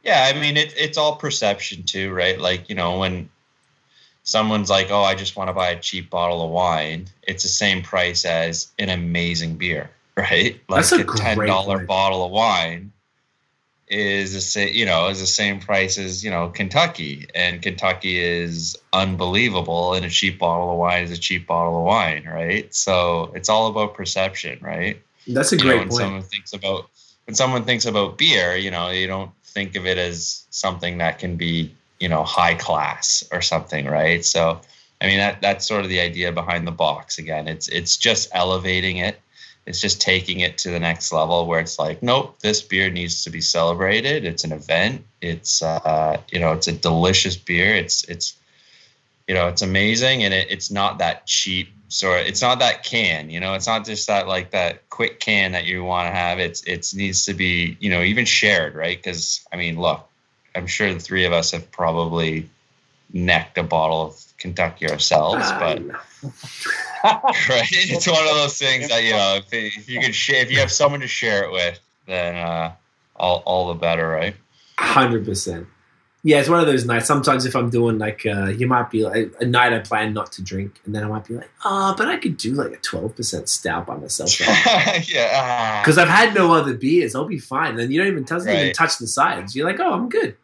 Yeah, 0.04 0.30
I 0.34 0.40
mean, 0.40 0.58
it, 0.58 0.74
it's 0.78 0.98
all 0.98 1.16
perception 1.16 1.84
too, 1.84 2.14
right? 2.14 2.40
Like 2.40 2.70
you 2.70 2.76
know, 2.76 3.00
when 3.00 3.30
someone's 4.24 4.70
like, 4.70 4.88
"Oh, 4.90 5.04
I 5.04 5.16
just 5.16 5.36
want 5.36 5.50
to 5.50 5.54
buy 5.54 5.70
a 5.70 5.80
cheap 5.80 6.10
bottle 6.10 6.44
of 6.44 6.52
wine," 6.52 7.08
it's 7.24 7.44
the 7.44 7.50
same 7.50 7.84
price 7.84 8.26
as 8.26 8.72
an 8.80 8.90
amazing 8.90 9.58
beer, 9.58 9.92
right? 10.18 10.60
Like 10.68 10.88
That's 10.88 10.92
a, 10.94 11.02
a 11.02 11.16
ten 11.16 11.38
dollar 11.38 11.86
bottle 11.86 12.26
of 12.26 12.32
wine 12.32 12.92
is 13.90 14.34
the 14.34 14.42
same, 14.42 14.74
you 14.74 14.86
know, 14.86 15.08
is 15.10 15.20
the 15.20 15.28
same 15.28 15.60
price 15.60 15.98
as 15.98 16.24
you 16.24 16.32
know 16.32 16.50
Kentucky, 16.50 17.28
and 17.36 17.62
Kentucky 17.62 18.20
is 18.20 18.78
unbelievable, 18.92 19.94
and 19.94 20.06
a 20.06 20.10
cheap 20.10 20.40
bottle 20.40 20.72
of 20.72 20.78
wine 20.78 21.04
is 21.04 21.12
a 21.12 21.18
cheap 21.18 21.48
bottle 21.48 21.78
of 21.78 21.84
wine, 21.84 22.26
right? 22.26 22.74
So 22.74 23.32
it's 23.36 23.50
all 23.50 23.68
about 23.68 23.94
perception, 23.94 24.60
right? 24.62 25.02
That's 25.28 25.52
a 25.52 25.58
you 25.58 25.62
great 25.62 25.76
know, 25.76 25.80
when 25.80 25.90
point. 25.90 26.02
Someone 26.02 26.24
thinks 26.24 26.54
about 26.54 26.90
when 27.26 27.36
someone 27.36 27.64
thinks 27.66 27.86
about 27.86 28.18
beer, 28.18 28.56
you 28.56 28.72
know, 28.72 28.90
you 28.90 29.08
don't 29.08 29.32
think 29.46 29.76
of 29.76 29.86
it 29.86 29.98
as 29.98 30.46
something 30.50 30.98
that 30.98 31.20
can 31.20 31.36
be 31.36 31.74
you 32.04 32.10
know 32.10 32.24
high 32.24 32.54
class 32.54 33.24
or 33.32 33.42
something 33.42 33.86
right? 33.86 34.26
So 34.26 34.60
i 35.02 35.08
mean 35.08 35.20
that 35.20 35.42
that's 35.42 35.66
sort 35.66 35.84
of 35.84 35.90
the 35.90 36.02
idea 36.02 36.34
behind 36.34 36.68
the 36.68 36.78
box 36.86 37.18
again. 37.18 37.48
It's 37.48 37.70
it's 37.70 37.96
just 37.96 38.30
elevating 38.34 38.98
it. 38.98 39.22
It's 39.66 39.80
just 39.80 40.02
taking 40.02 40.42
it 40.42 40.58
to 40.60 40.70
the 40.70 40.82
next 40.82 41.14
level 41.14 41.48
where 41.48 41.62
it's 41.62 41.80
like 41.80 42.04
nope 42.04 42.40
this 42.42 42.62
beer 42.62 42.90
needs 42.90 43.24
to 43.24 43.30
be 43.30 43.40
celebrated. 43.40 44.26
It's 44.26 44.44
an 44.44 44.52
event. 44.52 45.06
It's 45.22 45.62
uh 45.62 46.20
you 46.30 46.42
know 46.42 46.52
it's 46.52 46.68
a 46.68 46.74
delicious 46.74 47.38
beer. 47.38 47.74
It's 47.74 48.04
it's 48.10 48.36
you 49.30 49.34
know 49.34 49.48
it's 49.48 49.62
amazing. 49.62 50.24
And 50.26 50.34
it, 50.34 50.48
it's 50.52 50.70
not 50.70 50.98
that 50.98 51.26
cheap 51.26 51.70
sort 51.88 52.28
it's 52.28 52.42
not 52.42 52.60
that 52.60 52.84
can 52.84 53.30
you 53.30 53.40
know? 53.40 53.54
It's 53.54 53.68
not 53.68 53.86
just 53.86 54.08
that 54.08 54.28
like 54.28 54.52
that 54.52 54.90
quick 54.90 55.22
can 55.22 55.54
that 55.54 55.64
you 55.64 55.86
want 55.86 56.08
to 56.08 56.14
have. 56.14 56.40
It's 56.40 56.64
it 56.64 56.92
needs 56.94 57.24
to 57.28 57.34
be 57.34 57.78
you 57.80 57.90
know 57.90 58.02
even 58.02 58.26
shared 58.26 58.76
right? 58.76 58.98
Because 58.98 59.46
i 59.54 59.56
mean 59.56 59.80
look 59.80 60.10
I'm 60.56 60.68
sure 60.68 60.94
the 60.94 61.00
three 61.00 61.26
of 61.26 61.34
us 61.34 61.52
have 61.52 61.70
probably 61.72 62.50
necked 63.14 63.58
a 63.58 63.64
bottle 63.64 64.02
of 64.02 64.24
Kentucky 64.38 64.90
ourselves, 64.90 65.46
uh, 65.46 65.60
but 65.60 65.80
right, 67.04 67.68
it's 67.72 68.08
one 68.08 68.28
of 68.28 68.36
those 68.36 68.58
things 68.58 68.90
that 68.90 69.04
you 69.04 69.12
know 69.12 69.38
if, 69.38 69.54
if 69.54 69.90
you 69.90 70.00
can 70.00 70.12
share, 70.12 70.42
if 70.42 70.52
you 70.52 70.60
have 70.60 70.72
someone 70.72 71.00
to 71.00 71.08
share 71.08 71.44
it 71.44 71.52
with, 71.52 71.80
then 72.08 72.36
uh, 72.36 72.74
all 73.16 73.44
all 73.46 73.68
the 73.68 73.76
better, 73.76 74.10
right? 74.10 74.36
Hundred 74.80 75.24
percent, 75.24 75.68
Yeah, 76.24 76.40
it's 76.40 76.50
one 76.50 76.60
of 76.60 76.66
those 76.66 76.84
nights. 76.84 77.06
Sometimes 77.06 77.46
if 77.46 77.56
I'm 77.56 77.70
doing 77.70 78.00
like, 78.00 78.26
uh, 78.26 78.48
you 78.48 78.68
might 78.68 78.90
be 78.90 79.04
like 79.04 79.32
a 79.40 79.46
night 79.46 79.72
I 79.72 79.80
plan 79.80 80.14
not 80.14 80.32
to 80.34 80.42
drink, 80.42 80.82
and 80.84 80.96
then 80.96 81.04
I 81.04 81.08
might 81.08 81.26
be 81.26 81.36
like, 81.36 81.50
oh, 81.64 81.94
but 81.96 82.08
I 82.08 82.18
could 82.18 82.38
do 82.38 82.54
like 82.54 82.74
a 82.74 82.78
12% 82.78 83.48
stout 83.48 83.86
by 83.86 83.96
myself. 83.96 84.40
yeah. 85.10 85.82
Because 85.82 85.98
I've 86.00 86.10
had 86.10 86.34
no 86.34 86.52
other 86.54 86.74
beers, 86.74 87.14
I'll 87.16 87.26
be 87.26 87.38
fine. 87.38 87.80
And 87.80 87.94
you 87.94 88.00
don't 88.00 88.12
even 88.12 88.24
doesn't 88.24 88.52
even 88.52 88.74
touch 88.74 88.98
the 88.98 89.08
sides. 89.08 89.56
You're 89.56 89.68
like, 89.68 89.80
oh, 89.80 89.94
I'm 89.94 90.10
good. 90.10 90.36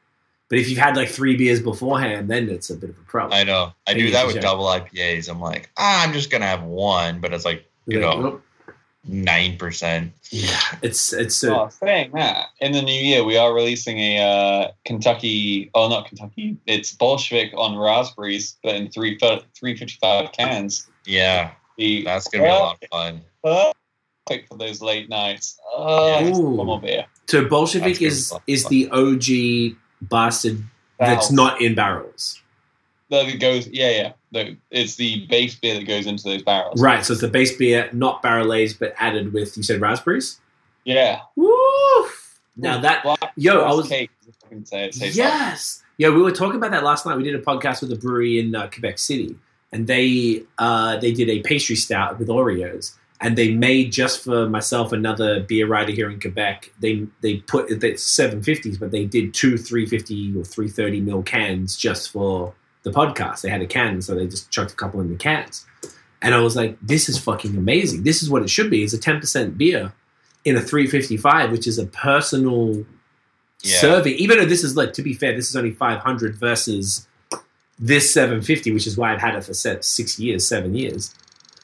But 0.50 0.58
if 0.60 0.68
you've 0.70 0.80
had 0.80 0.96
like 0.96 1.10
three 1.10 1.36
beers 1.38 1.62
beforehand, 1.62 2.28
then 2.30 2.50
it's 2.50 2.70
a 2.72 2.76
bit 2.76 2.90
of 2.90 2.98
a 2.98 3.02
problem. 3.04 3.34
I 3.40 3.44
know. 3.44 3.72
I 3.88 3.94
Maybe 3.94 4.08
do 4.08 4.12
that 4.14 4.26
it's 4.26 4.34
with 4.34 4.38
a- 4.44 4.48
double 4.48 4.66
IPAs. 4.66 5.30
I'm 5.30 5.40
like, 5.40 5.70
ah, 5.78 6.04
I'm 6.04 6.12
just 6.14 6.30
gonna 6.32 6.48
have 6.48 6.64
one, 6.64 7.20
but 7.22 7.34
it's 7.34 7.46
like 7.46 7.66
you 7.86 8.00
like, 8.00 8.18
know 8.20 8.42
"Oh, 8.68 8.74
nine 9.06 9.58
percent. 9.58 10.12
yeah, 10.32 10.60
it's 10.82 11.14
it's 11.14 11.44
uh, 11.44 11.56
Oh, 11.66 11.70
saying 11.70 12.12
that, 12.14 12.48
in 12.60 12.72
the 12.72 12.82
new 12.82 13.00
year, 13.00 13.24
we 13.24 13.38
are 13.38 13.54
releasing 13.54 14.00
a 14.00 14.20
uh, 14.20 14.72
Kentucky, 14.86 15.70
oh, 15.76 15.88
not 15.88 16.08
Kentucky, 16.08 16.58
it's 16.66 16.94
Bolshevik 16.94 17.52
on 17.56 17.78
raspberries, 17.78 18.58
but 18.64 18.76
in 18.76 18.90
three, 18.90 19.18
355 19.20 20.32
cans. 20.32 20.88
Yeah, 21.06 21.52
The 21.78 22.04
that's 22.04 22.28
gonna 22.28 22.44
be 22.46 22.50
a 22.50 22.54
lot 22.54 22.78
of 22.84 22.90
fun. 22.90 23.22
perfect 24.28 24.48
for 24.50 24.58
those 24.58 24.82
late 24.82 25.10
nights. 25.10 25.60
Oh, 25.76 26.20
just 26.28 26.42
Ooh. 26.42 26.50
one 26.50 26.66
more 26.68 26.82
beer. 26.82 27.06
so 27.28 27.46
Bolshevik 27.46 28.02
is 28.02 28.34
is 28.48 28.66
the 28.66 28.90
OG 28.92 29.78
bastard 30.02 30.64
that's 31.00 31.32
not 31.32 31.62
in 31.62 31.76
barrels. 31.76 32.42
No, 33.10 33.22
it 33.22 33.40
goes, 33.40 33.68
yeah, 33.68 33.90
yeah. 33.90 34.12
No, 34.32 34.56
it's 34.70 34.96
the 34.96 35.26
base 35.28 35.56
beer 35.56 35.76
that 35.76 35.88
goes 35.88 36.06
into 36.06 36.24
those 36.24 36.44
barrels. 36.44 36.80
Right, 36.82 37.04
so 37.04 37.14
it's 37.14 37.22
the 37.22 37.28
base 37.28 37.56
beer, 37.58 37.90
not 37.92 38.22
barrel 38.22 38.54
aged, 38.54 38.80
but 38.80 38.94
added 38.98 39.34
with 39.34 39.58
you 39.58 39.64
said 39.64 39.82
raspberries. 39.82 40.40
Yeah. 40.84 41.22
Now 42.56 42.80
that 42.80 43.04
Black 43.04 43.32
yo, 43.36 43.62
I 43.62 43.74
was 43.74 43.88
cake, 43.88 44.12
I 44.46 44.50
can 44.50 44.66
say 44.66 44.86
it. 44.86 44.94
Say 44.94 45.10
yes, 45.10 45.82
yeah. 45.98 46.10
We 46.10 46.22
were 46.22 46.32
talking 46.32 46.58
about 46.58 46.72
that 46.72 46.84
last 46.84 47.06
night. 47.06 47.16
We 47.16 47.24
did 47.24 47.36
a 47.36 47.42
podcast 47.42 47.82
with 47.82 47.92
a 47.92 47.96
brewery 47.96 48.40
in 48.40 48.54
uh, 48.54 48.68
Quebec 48.68 49.00
City, 49.00 49.36
and 49.72 49.88
they 49.88 50.44
uh, 50.58 50.98
they 50.98 51.14
did 51.14 51.30
a 51.30 51.42
pastry 51.42 51.78
stout 51.78 52.20
with 52.20 52.28
Oreos, 52.28 52.96
and 53.22 53.38
they 53.38 53.54
made 53.54 53.92
just 53.92 54.24
for 54.24 54.48
myself 54.50 54.92
another 54.94 55.42
beer 55.42 55.68
writer 55.68 55.92
here 55.92 56.10
in 56.10 56.20
Quebec. 56.20 56.72
They 56.80 57.08
they 57.22 57.38
put 57.38 57.70
it's 57.84 58.04
seven 58.04 58.42
fifties, 58.44 58.78
but 58.78 58.92
they 58.92 59.06
did 59.06 59.34
two 59.34 59.58
three 59.58 59.86
fifty 59.86 60.34
or 60.38 60.44
three 60.44 60.70
thirty 60.70 61.00
mil 61.02 61.24
cans 61.24 61.76
just 61.78 62.12
for 62.12 62.54
the 62.84 62.92
podcast. 62.92 63.42
They 63.42 63.50
had 63.50 63.62
a 63.62 63.68
can, 63.68 64.02
so 64.02 64.16
they 64.16 64.26
just 64.28 64.50
chucked 64.52 64.72
a 64.72 64.76
couple 64.76 65.02
in 65.02 65.10
the 65.10 65.18
cans. 65.18 65.66
And 66.22 66.34
I 66.36 66.40
was 66.42 66.56
like, 66.56 66.78
this 66.82 67.08
is 67.10 67.18
fucking 67.18 67.56
amazing. 67.58 68.04
This 68.04 68.22
is 68.24 68.30
what 68.30 68.42
it 68.42 68.50
should 68.50 68.70
be. 68.70 68.84
It's 68.84 68.94
a 68.94 68.98
10% 69.00 69.58
beer 69.58 69.94
in 70.44 70.58
a 70.58 70.62
355, 70.62 71.50
which 71.52 71.66
is 71.66 71.78
a 71.80 71.86
personal 71.86 72.86
Yeah. 73.64 73.80
serving. 73.80 74.14
Even 74.16 74.38
though 74.38 74.46
this 74.46 74.64
is 74.64 74.76
like, 74.76 74.92
to 74.94 75.02
be 75.02 75.14
fair, 75.14 75.34
this 75.36 75.50
is 75.50 75.56
only 75.56 75.72
500 75.72 76.36
versus 76.36 77.08
this 77.78 78.14
750, 78.14 78.74
which 78.74 78.86
is 78.88 78.98
why 78.98 79.14
I've 79.14 79.22
had 79.22 79.36
it 79.36 79.44
for 79.46 79.54
six 79.54 80.20
years, 80.20 80.46
seven 80.48 80.76
years. 80.76 81.14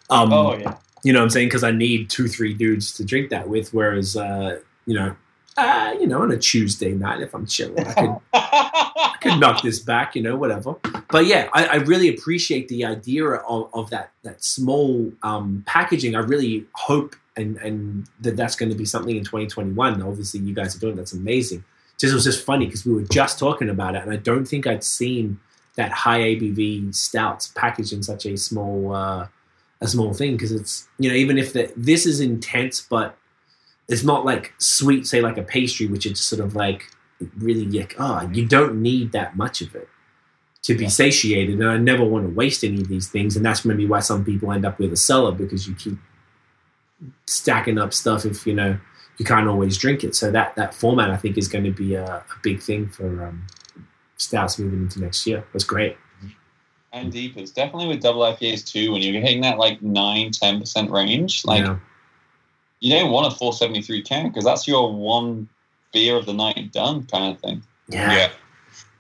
Um, 0.09 0.31
Oh, 0.31 0.55
yeah. 0.57 0.75
You 1.05 1.13
know 1.13 1.19
what 1.19 1.25
I'm 1.25 1.29
saying? 1.29 1.49
Because 1.49 1.63
I 1.63 1.69
need 1.69 2.09
two, 2.09 2.27
three 2.27 2.55
dudes 2.55 2.91
to 2.93 3.05
drink 3.05 3.29
that 3.29 3.47
with. 3.47 3.71
Whereas, 3.75 4.17
uh, 4.17 4.59
you 4.87 4.95
know, 4.95 5.15
uh, 5.55 5.93
you 5.99 6.07
know, 6.07 6.23
on 6.23 6.31
a 6.31 6.37
Tuesday 6.37 6.93
night, 6.93 7.21
if 7.21 7.35
I'm 7.35 7.45
chilling, 7.45 7.85
I 7.85 7.93
could 7.93 8.17
I 8.33 9.15
could 9.21 9.39
knock 9.39 9.61
this 9.61 9.79
back, 9.79 10.15
you 10.15 10.23
know, 10.23 10.35
whatever. 10.35 10.75
But 11.11 11.27
yeah, 11.27 11.47
I, 11.53 11.65
I 11.67 11.75
really 11.75 12.09
appreciate 12.09 12.69
the 12.69 12.85
idea 12.85 13.23
of, 13.27 13.69
of 13.71 13.91
that 13.91 14.13
that 14.23 14.43
small 14.43 15.11
um, 15.21 15.63
packaging. 15.67 16.15
I 16.15 16.21
really 16.21 16.65
hope 16.73 17.15
and 17.37 17.57
and 17.57 18.09
that 18.21 18.35
that's 18.35 18.55
going 18.55 18.69
to 18.69 18.75
be 18.75 18.85
something 18.85 19.15
in 19.15 19.23
2021. 19.23 20.01
Obviously, 20.01 20.39
you 20.39 20.55
guys 20.55 20.75
are 20.75 20.79
doing 20.79 20.95
that's 20.95 21.13
amazing. 21.13 21.63
Just 21.99 22.13
it 22.13 22.15
was 22.15 22.23
just 22.23 22.43
funny 22.43 22.65
because 22.65 22.83
we 22.83 22.95
were 22.95 23.03
just 23.03 23.37
talking 23.37 23.69
about 23.69 23.93
it, 23.93 24.01
and 24.01 24.11
I 24.11 24.17
don't 24.17 24.45
think 24.45 24.65
I'd 24.65 24.83
seen 24.83 25.39
that 25.75 25.91
high 25.91 26.21
ABV 26.21 26.95
stouts 26.95 27.49
packaged 27.49 27.93
in 27.93 28.01
such 28.01 28.25
a 28.25 28.35
small 28.37 28.95
uh, 28.95 29.27
a 29.81 29.87
small 29.87 30.13
thing 30.13 30.33
because 30.33 30.51
it's 30.51 30.87
you 30.99 31.09
know 31.09 31.15
even 31.15 31.37
if 31.37 31.53
the, 31.53 31.71
this 31.75 32.05
is 32.05 32.19
intense, 32.19 32.81
but 32.81 33.17
it's 33.87 34.03
not 34.03 34.25
like 34.25 34.53
sweet, 34.57 35.05
say 35.05 35.21
like 35.21 35.37
a 35.37 35.43
pastry, 35.43 35.87
which 35.87 36.05
is 36.05 36.19
sort 36.19 36.41
of 36.41 36.55
like 36.55 36.83
really 37.37 37.65
like 37.65 37.95
oh 37.97 38.29
you 38.33 38.45
don't 38.45 38.81
need 38.81 39.11
that 39.13 39.37
much 39.37 39.61
of 39.61 39.73
it 39.75 39.87
to 40.61 40.75
be 40.75 40.83
Yeah. 40.83 40.89
satiated 40.89 41.59
and 41.59 41.69
i 41.69 41.77
never 41.77 42.03
want 42.03 42.25
to 42.27 42.33
waste 42.35 42.61
any 42.65 42.81
of 42.81 42.89
these 42.89 43.07
things 43.07 43.37
and 43.37 43.45
that's 43.45 43.63
maybe 43.63 43.85
why 43.85 44.01
some 44.01 44.25
people 44.25 44.51
end 44.51 44.65
up 44.65 44.77
with 44.79 44.91
a 44.91 44.97
cellar 44.97 45.31
because 45.31 45.65
you 45.65 45.75
keep 45.75 45.97
stacking 47.25 47.77
up 47.77 47.93
stuff 47.93 48.25
if 48.25 48.45
you 48.45 48.53
know 48.53 48.77
you 49.17 49.23
can't 49.23 49.47
always 49.47 49.77
drink 49.77 50.03
it. 50.03 50.13
So 50.13 50.29
that 50.31 50.55
that 50.55 50.73
format 50.73 51.09
i 51.09 51.15
think 51.17 51.37
is 51.37 51.47
going 51.47 51.63
to 51.63 51.71
be 51.71 51.95
a, 51.95 52.05
a 52.05 52.23
big 52.43 52.61
thing 52.61 52.89
for 52.89 53.25
um, 53.27 53.47
stouts 54.17 54.59
moving 54.59 54.81
into 54.81 54.99
next 55.01 55.25
year. 55.25 55.45
That's 55.53 55.63
great 55.63 55.97
and 56.95 57.11
deep 57.11 57.33
deepers. 57.35 57.51
Definitely 57.51 57.87
with 57.89 58.01
double 58.01 58.21
IPAs 58.21 58.65
too, 58.65 58.91
when 58.91 59.01
you're 59.01 59.21
hitting 59.21 59.41
that 59.41 59.57
like 59.57 59.81
9 59.81 60.31
10% 60.31 60.89
range, 60.91 61.45
like 61.45 61.63
Yeah. 61.63 61.77
you 62.79 62.91
don't 62.97 63.11
want 63.11 63.27
a 63.31 63.35
473 63.35 64.01
can 64.01 64.27
because 64.29 64.45
that's 64.45 64.67
your 64.67 64.93
one 64.93 65.47
beer 65.93 66.15
of 66.15 66.25
the 66.25 66.33
night 66.33 66.71
done 66.71 67.03
kind 67.05 67.33
of 67.35 67.39
thing. 67.41 67.61
yeah 67.89 68.11
Yeah. 68.13 68.29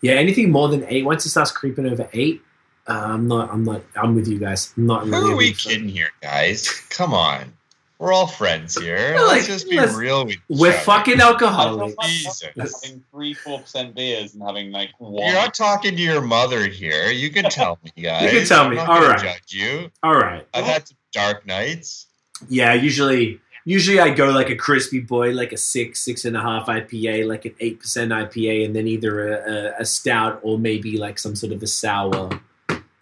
yeah 0.01 0.13
anything 0.13 0.51
more 0.51 0.69
than 0.69 0.85
eight 0.87 1.03
once 1.05 1.25
it 1.25 1.29
starts 1.29 1.51
creeping 1.51 1.85
over 1.87 2.07
eight 2.13 2.41
uh, 2.87 2.93
i'm 2.93 3.27
not 3.27 3.51
i'm 3.51 3.63
not 3.65 3.81
i'm 3.97 4.15
with 4.15 4.27
you 4.27 4.39
guys 4.39 4.73
I'm 4.77 4.85
not 4.85 5.03
Who 5.05 5.11
really 5.11 5.31
a 5.31 5.33
are 5.33 5.37
we 5.37 5.53
kidding 5.53 5.89
here, 5.89 6.11
guys? 6.21 6.69
Come 6.89 7.13
on. 7.13 7.51
We're 7.99 8.11
all 8.13 8.27
friends 8.27 8.77
here. 8.77 9.15
Like, 9.25 9.27
let's 9.27 9.47
just 9.47 9.69
be 9.69 9.77
let's- 9.77 9.95
real 9.95 10.25
with 10.25 10.33
each 10.35 10.39
we're 10.49 10.69
other. 10.69 10.77
fucking 10.79 11.21
I 11.21 11.25
alcoholics 11.25 11.95
don't 11.95 12.07
Jesus. 12.09 12.43
like 12.55 12.69
having 12.83 13.03
three, 13.11 13.33
four 13.33 13.59
percent 13.59 13.95
beers 13.95 14.33
and 14.33 14.43
having 14.43 14.71
like 14.71 14.89
one. 14.97 15.13
You're 15.25 15.33
not 15.33 15.53
talking 15.53 15.95
to 15.95 16.01
your 16.01 16.21
mother 16.21 16.67
here. 16.67 17.07
You 17.07 17.29
can 17.29 17.45
tell 17.49 17.79
me, 17.83 17.91
guys. 18.03 18.23
You 18.33 18.39
can 18.39 18.47
tell 18.47 18.63
I'm 18.65 18.69
me. 18.71 18.75
not 18.77 18.89
All. 18.89 19.17
Judge 19.17 19.53
you. 19.53 19.89
all 20.03 20.15
right 20.15 20.45
I've 20.53 20.65
had 20.65 20.87
some 20.87 20.97
dark 21.13 21.45
nights. 21.45 22.07
Yeah, 22.49 22.73
usually 22.73 23.39
usually 23.63 23.99
I 23.99 24.09
go 24.09 24.29
like 24.29 24.49
a 24.49 24.55
crispy 24.55 24.99
boy, 24.99 25.31
like 25.31 25.53
a 25.53 25.57
six, 25.57 26.01
six 26.01 26.25
and 26.25 26.35
a 26.35 26.41
half 26.41 26.67
IPA, 26.67 27.27
like 27.27 27.45
an 27.45 27.55
eight 27.61 27.79
percent 27.79 28.11
IPA, 28.11 28.65
and 28.65 28.75
then 28.75 28.87
either 28.87 29.33
a, 29.35 29.51
a, 29.53 29.81
a 29.81 29.85
stout 29.85 30.39
or 30.43 30.59
maybe 30.59 30.97
like 30.97 31.17
some 31.17 31.35
sort 31.35 31.53
of 31.53 31.63
a 31.63 31.67
sour. 31.67 32.29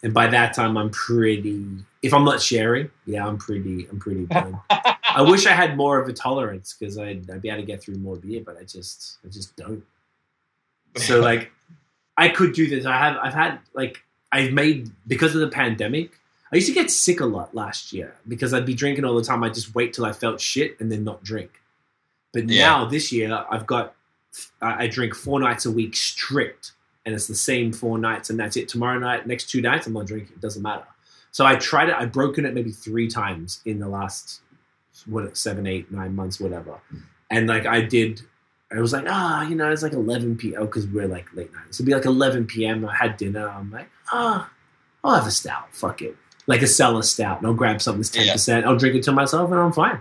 And 0.04 0.12
by 0.12 0.26
that 0.28 0.52
time, 0.54 0.76
I'm 0.76 0.90
pretty. 0.90 1.66
If 2.02 2.12
I'm 2.12 2.24
not 2.24 2.40
sharing, 2.40 2.90
yeah, 3.06 3.26
I'm 3.26 3.38
pretty. 3.38 3.86
I'm 3.90 3.98
pretty. 3.98 4.28
I 4.30 5.22
wish 5.22 5.46
I 5.46 5.52
had 5.52 5.76
more 5.78 5.98
of 5.98 6.06
a 6.08 6.12
tolerance 6.12 6.76
because 6.78 6.98
I'd, 6.98 7.28
I'd 7.30 7.40
be 7.40 7.48
able 7.48 7.62
to 7.62 7.66
get 7.66 7.82
through 7.82 7.96
more 7.96 8.16
beer, 8.16 8.42
but 8.44 8.58
I 8.58 8.64
just 8.64 9.16
I 9.24 9.28
just 9.28 9.56
don't. 9.56 9.82
So 10.96 11.20
like, 11.30 11.50
I 12.18 12.28
could 12.28 12.52
do 12.52 12.68
this. 12.68 12.84
I 12.84 12.98
have 12.98 13.16
I've 13.16 13.32
had 13.34 13.60
like 13.72 14.04
I've 14.30 14.52
made 14.52 14.90
because 15.06 15.34
of 15.34 15.40
the 15.40 15.48
pandemic. 15.48 16.20
I 16.52 16.56
used 16.56 16.68
to 16.68 16.74
get 16.74 16.90
sick 16.90 17.20
a 17.20 17.26
lot 17.26 17.54
last 17.54 17.92
year 17.92 18.14
because 18.28 18.52
I'd 18.52 18.66
be 18.66 18.74
drinking 18.74 19.04
all 19.06 19.14
the 19.16 19.24
time. 19.24 19.42
I'd 19.42 19.54
just 19.54 19.74
wait 19.74 19.94
till 19.94 20.04
I 20.04 20.12
felt 20.12 20.38
shit 20.40 20.78
and 20.80 20.92
then 20.92 21.02
not 21.02 21.24
drink. 21.24 21.62
But 22.32 22.48
Yeah. 22.48 22.66
now 22.66 22.84
this 22.84 23.10
year, 23.10 23.44
I've 23.50 23.66
got 23.66 23.94
I 24.60 24.86
drink 24.86 25.14
four 25.14 25.40
nights 25.40 25.64
a 25.64 25.70
week 25.70 25.96
strict, 25.96 26.72
and 27.06 27.14
it's 27.14 27.26
the 27.26 27.34
same 27.34 27.72
four 27.72 27.98
nights, 27.98 28.30
and 28.30 28.38
that's 28.38 28.56
it. 28.56 28.68
Tomorrow 28.68 28.98
night, 28.98 29.26
next 29.26 29.50
two 29.50 29.60
nights, 29.60 29.86
I'm 29.86 29.92
not 29.92 30.06
drinking. 30.06 30.36
It 30.36 30.40
doesn't 30.40 30.62
matter. 30.62 30.86
So 31.32 31.44
I 31.44 31.56
tried 31.56 31.88
it. 31.88 31.96
I've 31.98 32.12
broken 32.12 32.44
it 32.44 32.54
maybe 32.54 32.70
three 32.70 33.08
times 33.08 33.60
in 33.64 33.78
the 33.78 33.88
last 33.88 34.40
what 35.06 35.36
seven, 35.36 35.66
eight, 35.66 35.90
nine 35.90 36.14
months, 36.14 36.40
whatever. 36.40 36.78
And 37.30 37.48
like 37.48 37.66
I 37.66 37.80
did, 37.80 38.22
I 38.70 38.80
was 38.80 38.92
like, 38.92 39.04
ah, 39.08 39.42
you 39.42 39.56
know, 39.56 39.70
it's 39.70 39.82
like 39.82 39.92
11 39.92 40.36
p.m. 40.36 40.66
because 40.66 40.86
we're 40.86 41.08
like 41.08 41.26
late 41.34 41.52
night. 41.52 41.66
So 41.70 41.82
it'd 41.82 41.86
be 41.86 41.94
like 41.94 42.04
11 42.04 42.46
p.m. 42.46 42.86
I 42.86 42.94
had 42.94 43.16
dinner. 43.16 43.48
I'm 43.48 43.70
like, 43.70 43.88
ah, 44.12 44.50
I'll 45.02 45.14
have 45.16 45.26
a 45.26 45.30
stout. 45.30 45.74
Fuck 45.74 46.02
it, 46.02 46.16
like 46.46 46.62
a 46.62 46.66
cellar 46.66 47.02
stout. 47.02 47.38
And 47.38 47.46
I'll 47.46 47.54
grab 47.54 47.82
something 47.82 48.00
that's 48.00 48.10
10. 48.10 48.28
percent 48.32 48.66
I'll 48.66 48.76
drink 48.76 48.94
it 48.94 49.02
to 49.04 49.12
myself, 49.12 49.50
and 49.50 49.60
I'm 49.60 49.72
fine. 49.72 50.00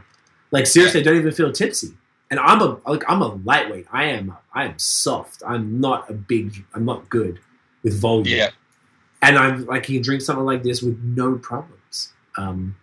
Like 0.52 0.68
seriously, 0.68 1.02
I 1.02 1.04
don't 1.04 1.18
even 1.18 1.32
feel 1.32 1.52
tipsy. 1.52 1.94
And 2.34 2.40
I'm 2.40 2.62
a 2.62 2.80
like 2.88 3.04
I'm 3.08 3.22
a 3.22 3.28
lightweight. 3.46 3.86
I 3.92 4.06
am 4.06 4.36
I 4.56 4.66
am 4.66 4.80
soft. 4.80 5.44
I'm 5.46 5.80
not 5.80 6.10
a 6.10 6.14
big. 6.14 6.66
I'm 6.74 6.84
not 6.84 7.08
good 7.10 7.38
with 7.84 7.94
volume 8.00 8.26
Yeah. 8.40 8.50
and 9.22 9.38
I'm 9.38 9.66
like 9.68 9.88
you 9.88 9.98
can 10.00 10.04
drink 10.04 10.22
something 10.24 10.44
like 10.46 10.64
this 10.64 10.82
with 10.82 10.98
no 11.04 11.36
problems, 11.36 12.12
um, 12.38 12.76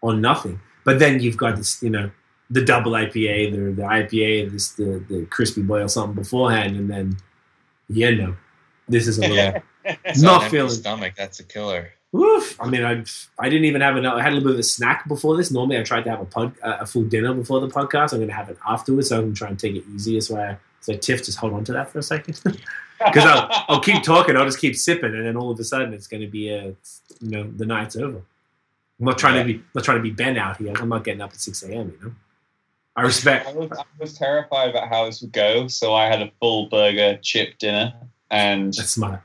or 0.00 0.14
nothing. 0.14 0.60
But 0.84 1.00
then 1.00 1.18
you've 1.18 1.36
got 1.36 1.56
this, 1.56 1.82
you 1.82 1.90
know, 1.90 2.08
the 2.50 2.64
double 2.64 2.92
IPA, 2.92 3.50
the 3.50 3.62
the 3.72 3.82
IPA, 3.82 4.52
this 4.52 4.66
the 4.78 5.02
the 5.08 5.26
crispy 5.26 5.62
boy 5.62 5.80
or 5.82 5.88
something 5.88 6.14
beforehand, 6.14 6.76
and 6.76 6.88
then 6.88 7.16
yeah, 7.88 8.10
no, 8.10 8.36
this 8.88 9.08
is 9.08 9.18
a 9.18 9.22
little 9.28 9.62
not 10.18 10.50
feeling. 10.52 10.70
stomach. 10.70 11.14
That's 11.16 11.40
a 11.40 11.44
killer. 11.44 11.90
Woof. 12.14 12.56
I 12.60 12.68
mean, 12.68 12.84
I 12.84 13.04
I 13.40 13.48
didn't 13.48 13.64
even 13.64 13.80
have 13.80 13.96
enough. 13.96 14.14
I 14.14 14.22
had 14.22 14.30
a 14.30 14.36
little 14.36 14.50
bit 14.50 14.54
of 14.54 14.60
a 14.60 14.62
snack 14.62 15.08
before 15.08 15.36
this. 15.36 15.50
Normally, 15.50 15.78
I 15.78 15.82
tried 15.82 16.04
to 16.04 16.10
have 16.10 16.20
a 16.20 16.24
pod, 16.24 16.54
uh, 16.62 16.76
a 16.78 16.86
full 16.86 17.02
dinner 17.02 17.34
before 17.34 17.58
the 17.58 17.66
podcast. 17.66 18.12
I'm 18.12 18.20
going 18.20 18.28
to 18.28 18.34
have 18.34 18.48
it 18.48 18.56
afterwards, 18.64 19.08
so 19.08 19.16
I'm 19.16 19.22
going 19.22 19.34
to 19.34 19.38
try 19.38 19.48
and 19.48 19.58
take 19.58 19.74
it 19.74 19.82
easy. 19.92 20.20
So, 20.20 20.36
I, 20.36 20.56
so 20.80 20.96
Tiff, 20.96 21.24
just 21.24 21.38
hold 21.38 21.54
on 21.54 21.64
to 21.64 21.72
that 21.72 21.90
for 21.90 21.98
a 21.98 22.04
second. 22.04 22.40
because 22.44 23.24
I'll, 23.24 23.64
I'll 23.66 23.80
keep 23.80 24.04
talking, 24.04 24.36
I'll 24.36 24.44
just 24.44 24.60
keep 24.60 24.76
sipping, 24.76 25.12
and 25.12 25.26
then 25.26 25.36
all 25.36 25.50
of 25.50 25.58
a 25.58 25.64
sudden 25.64 25.92
it's 25.92 26.06
going 26.06 26.20
to 26.20 26.28
be 26.28 26.50
a, 26.50 26.66
you 27.20 27.30
know, 27.30 27.50
the 27.56 27.66
night's 27.66 27.96
over. 27.96 28.18
I'm 28.18 29.06
not 29.06 29.18
trying 29.18 29.44
to 29.44 29.52
be, 29.52 29.60
not 29.74 29.82
trying 29.82 29.98
to 29.98 30.02
be 30.02 30.12
Ben 30.12 30.38
out 30.38 30.58
here. 30.58 30.72
I'm 30.76 30.90
not 30.90 31.02
getting 31.02 31.20
up 31.20 31.30
at 31.30 31.40
six 31.40 31.64
a.m. 31.64 31.92
You 32.00 32.06
know, 32.06 32.14
I 32.94 33.02
respect. 33.02 33.48
I 33.48 33.54
was, 33.54 33.72
I 33.72 33.82
was 33.98 34.16
terrified 34.16 34.70
about 34.70 34.88
how 34.88 35.06
this 35.06 35.20
would 35.20 35.32
go, 35.32 35.66
so 35.66 35.94
I 35.94 36.04
had 36.04 36.22
a 36.22 36.30
full 36.38 36.68
burger 36.68 37.18
chip 37.20 37.58
dinner 37.58 37.92
and 38.30 38.74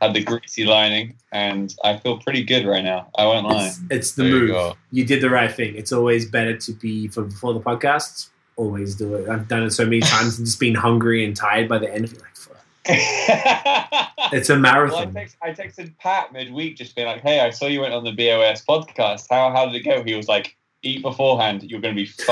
had 0.01 0.13
the 0.13 0.23
greasy 0.23 0.65
lining, 0.65 1.15
and 1.31 1.73
I 1.83 1.97
feel 1.97 2.17
pretty 2.19 2.43
good 2.43 2.65
right 2.65 2.83
now. 2.83 3.09
I 3.17 3.25
won't 3.25 3.47
lie. 3.47 3.67
It's, 3.67 3.79
it's 3.89 4.11
the 4.13 4.23
There 4.23 4.31
move. 4.33 4.49
go. 4.51 4.75
You, 4.91 5.05
did 5.05 5.21
the 5.21 5.29
right 5.29 5.51
thing. 5.51 5.75
It's 5.75 5.91
always 5.91 6.25
better 6.29 6.55
to 6.57 6.71
be 6.73 7.07
for 7.07 7.23
before 7.23 7.53
the 7.53 7.59
podcast. 7.59 8.29
Always 8.55 8.95
do 8.95 9.15
it. 9.15 9.29
I've 9.29 9.47
done 9.47 9.63
it 9.63 9.71
so 9.71 9.85
many 9.85 10.01
times 10.01 10.37
and 10.37 10.45
just 10.45 10.59
been 10.59 10.75
hungry 10.75 11.23
and 11.25 11.35
tired 11.35 11.67
by 11.69 11.77
the 11.79 11.91
end 11.93 12.05
of 12.05 12.13
it. 12.13 12.21
Like, 12.21 12.35
fuck. 12.35 12.57
It's 14.31 14.49
a 14.49 14.53
Well, 14.53 14.59
I, 14.59 14.61
marathon. 14.73 15.13
text, 15.13 15.37
I 15.41 15.51
texted 15.51 15.97
Pat 15.97 16.31
midweek, 16.33 16.75
just 16.75 16.95
being 16.95 17.07
like, 17.07 17.21
"Hey, 17.21 17.39
I 17.39 17.49
saw 17.49 17.65
you 17.65 17.81
went 17.81 17.93
on 17.95 18.03
the 18.03 18.11
BOS 18.11 18.63
podcast. 18.65 19.25
How 19.29 19.49
how 19.51 19.65
did 19.65 19.73
it 19.75 19.83
go?" 19.83 20.03
He 20.03 20.13
was 20.13 20.27
like, 20.27 20.55
"Eat 20.83 21.01
beforehand. 21.01 21.63
You're 21.63 21.81
going 21.81 21.95
to 21.95 22.01
be 22.01 22.05
fucked." 22.07 22.29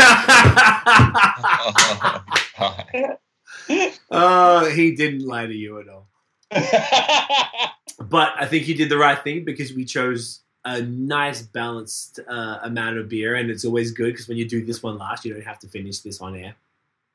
oh, 4.11 4.69
he 4.69 4.95
didn't 4.95 5.26
lie 5.26 5.45
to 5.48 5.53
you 5.53 5.80
at 5.80 5.88
all. 5.89 6.06
But 8.10 8.34
I 8.38 8.45
think 8.45 8.68
you 8.68 8.76
did 8.76 8.90
the 8.90 8.98
right 8.98 9.22
thing 9.22 9.44
because 9.44 9.74
we 9.74 9.84
chose 9.84 10.41
a 10.65 10.82
nice 10.82 11.41
balanced 11.41 12.19
uh, 12.28 12.60
amount 12.64 12.98
of 12.98 13.10
beer, 13.10 13.36
and 13.36 13.49
it's 13.49 13.65
always 13.65 13.91
good 13.91 14.14
because 14.14 14.28
when 14.28 14.38
you 14.38 14.48
do 14.48 14.64
this 14.64 14.84
one 14.84 14.98
last, 14.98 15.26
you 15.26 15.34
don't 15.34 15.44
have 15.44 15.60
to 15.60 15.68
finish 15.68 15.99
this 15.99 16.22
on 16.22 16.36
air. 16.36 16.56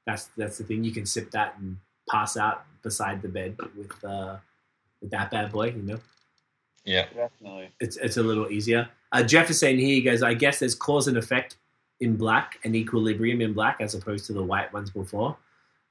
That's 0.07 0.29
that's 0.37 0.59
the 0.59 0.65
thing. 0.65 0.85
You 0.85 0.93
can 0.93 1.07
sip 1.07 1.31
that 1.31 1.57
and 1.59 1.77
pass 2.11 2.37
out 2.37 2.65
beside 2.83 3.23
the 3.23 3.29
bed 3.29 3.57
with 3.77 4.05
uh, 4.05 4.37
with 5.01 5.11
that 5.13 5.31
bad 5.31 5.53
boy. 5.53 5.69
You 5.69 5.83
know, 5.83 6.01
yeah. 6.85 7.07
Definitely. 7.15 7.71
it's 7.81 7.97
it's 7.97 8.17
a 8.17 8.23
little 8.23 8.51
easier. 8.51 8.89
Uh, 9.13 9.23
Jeff 9.23 9.51
is 9.51 9.59
saying 9.59 9.79
here, 9.79 9.95
he 9.95 10.03
goes, 10.03 10.23
I 10.23 10.35
guess 10.35 10.59
there's 10.59 10.75
cause 10.75 11.07
and 11.07 11.17
effect 11.17 11.57
in 12.01 12.17
black 12.17 12.59
and 12.65 12.75
equilibrium 12.75 13.41
in 13.41 13.53
black 13.53 13.77
as 13.81 13.95
opposed 13.95 14.27
to 14.27 14.33
the 14.33 14.43
white 14.43 14.73
ones 14.73 14.91
before. 14.91 15.37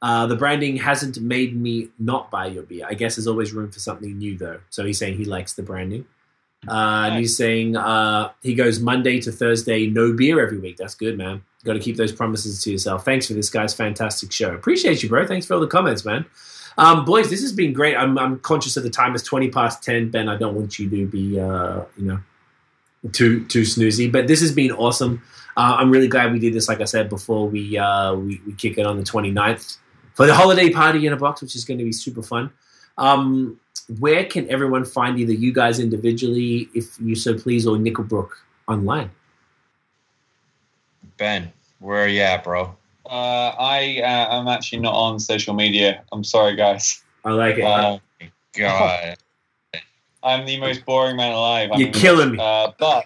Uh, 0.02 0.26
the 0.26 0.36
branding 0.36 0.78
hasn't 0.78 1.20
made 1.22 1.56
me 1.56 1.90
not 2.00 2.32
buy 2.32 2.48
your 2.48 2.64
beer. 2.64 2.86
I 2.90 2.96
guess 2.96 3.16
there's 3.16 3.28
always 3.28 3.54
room 3.54 3.72
for 3.72 3.80
something 3.80 4.18
new 4.18 4.38
though. 4.38 4.60
So 4.70 4.84
he's 4.84 4.98
saying 4.98 5.18
he 5.18 5.26
likes 5.26 5.54
the 5.54 5.64
branding. 5.64 6.06
Uh, 6.68 7.10
and 7.10 7.20
he's 7.20 7.36
saying 7.36 7.76
uh, 7.76 8.32
he 8.44 8.54
goes 8.54 8.80
Monday 8.80 9.20
to 9.22 9.32
Thursday, 9.32 9.88
no 9.88 10.14
beer 10.14 10.40
every 10.40 10.60
week. 10.60 10.78
That's 10.78 10.96
good, 10.96 11.18
man. 11.18 11.44
Got 11.64 11.74
to 11.74 11.80
keep 11.80 11.98
those 11.98 12.12
promises 12.12 12.64
to 12.64 12.72
yourself. 12.72 13.06
Thanks 13.06 13.28
for 13.28 13.34
this, 13.34 13.50
guys. 13.50 13.74
Fantastic 13.74 14.32
show. 14.32 14.54
Appreciate 14.54 15.02
you, 15.04 15.10
bro. 15.10 15.26
Thanks 15.26 15.46
for 15.46 15.56
all 15.56 15.60
the 15.60 15.68
comments, 15.68 16.06
man. 16.06 16.26
Um, 16.78 17.06
boys, 17.06 17.30
this 17.30 17.42
has 17.42 17.52
been 17.52 17.74
great. 17.74 17.96
I'm, 17.96 18.18
I'm 18.18 18.40
conscious 18.40 18.78
of 18.78 18.84
the 18.84 18.90
time. 18.90 19.14
It's 19.14 19.24
20 19.24 19.50
past 19.50 19.84
10. 19.84 20.10
Ben, 20.10 20.30
I 20.30 20.38
don't 20.38 20.56
want 20.56 20.80
you 20.80 20.90
to 20.90 21.08
be, 21.08 21.40
uh, 21.40 21.84
you 21.98 22.06
know, 22.06 22.20
too 23.12 23.46
too 23.46 23.62
snoozy. 23.62 24.12
But 24.12 24.28
this 24.28 24.42
has 24.42 24.52
been 24.52 24.72
awesome. 24.72 25.22
Uh, 25.58 25.76
I'm 25.80 25.92
really 25.92 26.08
glad 26.08 26.32
we 26.32 26.40
did 26.40 26.54
this, 26.54 26.70
like 26.70 26.80
I 26.80 26.86
said 26.86 27.10
before, 27.10 27.48
we, 27.48 27.78
uh, 27.78 28.16
we, 28.16 28.42
we 28.46 28.54
kick 28.54 28.78
it 28.78 28.86
on 28.86 28.98
the 28.98 29.04
29th 29.04 29.78
for 30.14 30.26
the 30.26 30.34
holiday 30.34 30.70
party 30.70 31.06
in 31.06 31.14
a 31.14 31.18
box, 31.18 31.42
which 31.42 31.56
is 31.56 31.66
going 31.66 31.78
to 31.78 31.86
be 31.86 31.92
super 31.92 32.24
fun. 32.24 32.52
Um, 32.98 33.60
where 34.00 34.26
can 34.26 34.50
everyone 34.50 34.86
find 34.86 35.20
either 35.20 35.34
you 35.34 35.54
guys 35.54 35.80
individually, 35.80 36.70
if 36.74 37.00
you 37.00 37.16
so 37.16 37.38
please, 37.38 37.68
or 37.68 37.78
Nickelbrook 37.78 38.30
online? 38.68 39.10
Ben, 41.18 41.52
where 41.80 42.04
are 42.04 42.08
you 42.08 42.22
at, 42.22 42.44
bro? 42.44 42.76
Uh, 43.06 43.54
I 43.60 44.02
uh, 44.04 44.40
am 44.40 44.48
actually 44.48 44.80
not 44.80 44.94
on 44.94 45.20
social 45.20 45.54
media. 45.54 46.04
I'm 46.12 46.24
sorry, 46.24 46.56
guys. 46.56 47.04
I 47.26 47.32
like 47.32 47.58
it. 47.58 47.64
Uh, 47.64 48.00
God. 48.54 49.18
I'm 50.24 50.46
the 50.46 50.60
most 50.60 50.86
boring 50.86 51.18
man 51.18 51.34
alive. 51.34 51.70
You're 51.76 51.88
I'm- 51.88 51.94
killing 51.94 52.32
me. 52.32 52.38
Uh, 52.40 52.72
but 52.80 53.06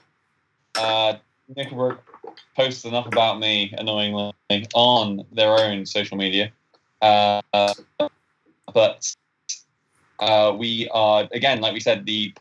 uh, 0.78 1.16
Nickelbrook 1.56 2.00
posts 2.56 2.86
enough 2.86 3.08
about 3.08 3.40
me, 3.40 3.74
annoyingly, 3.78 4.34
on 4.74 5.26
their 5.32 5.52
own 5.52 5.86
social 5.86 6.18
media. 6.18 6.52
Uh, 7.06 7.74
but 8.74 9.16
uh, 10.20 10.54
we 10.58 10.90
are, 10.90 11.28
again, 11.32 11.62
like 11.62 11.74
we 11.74 11.80
said, 11.80 12.06
the 12.06 12.34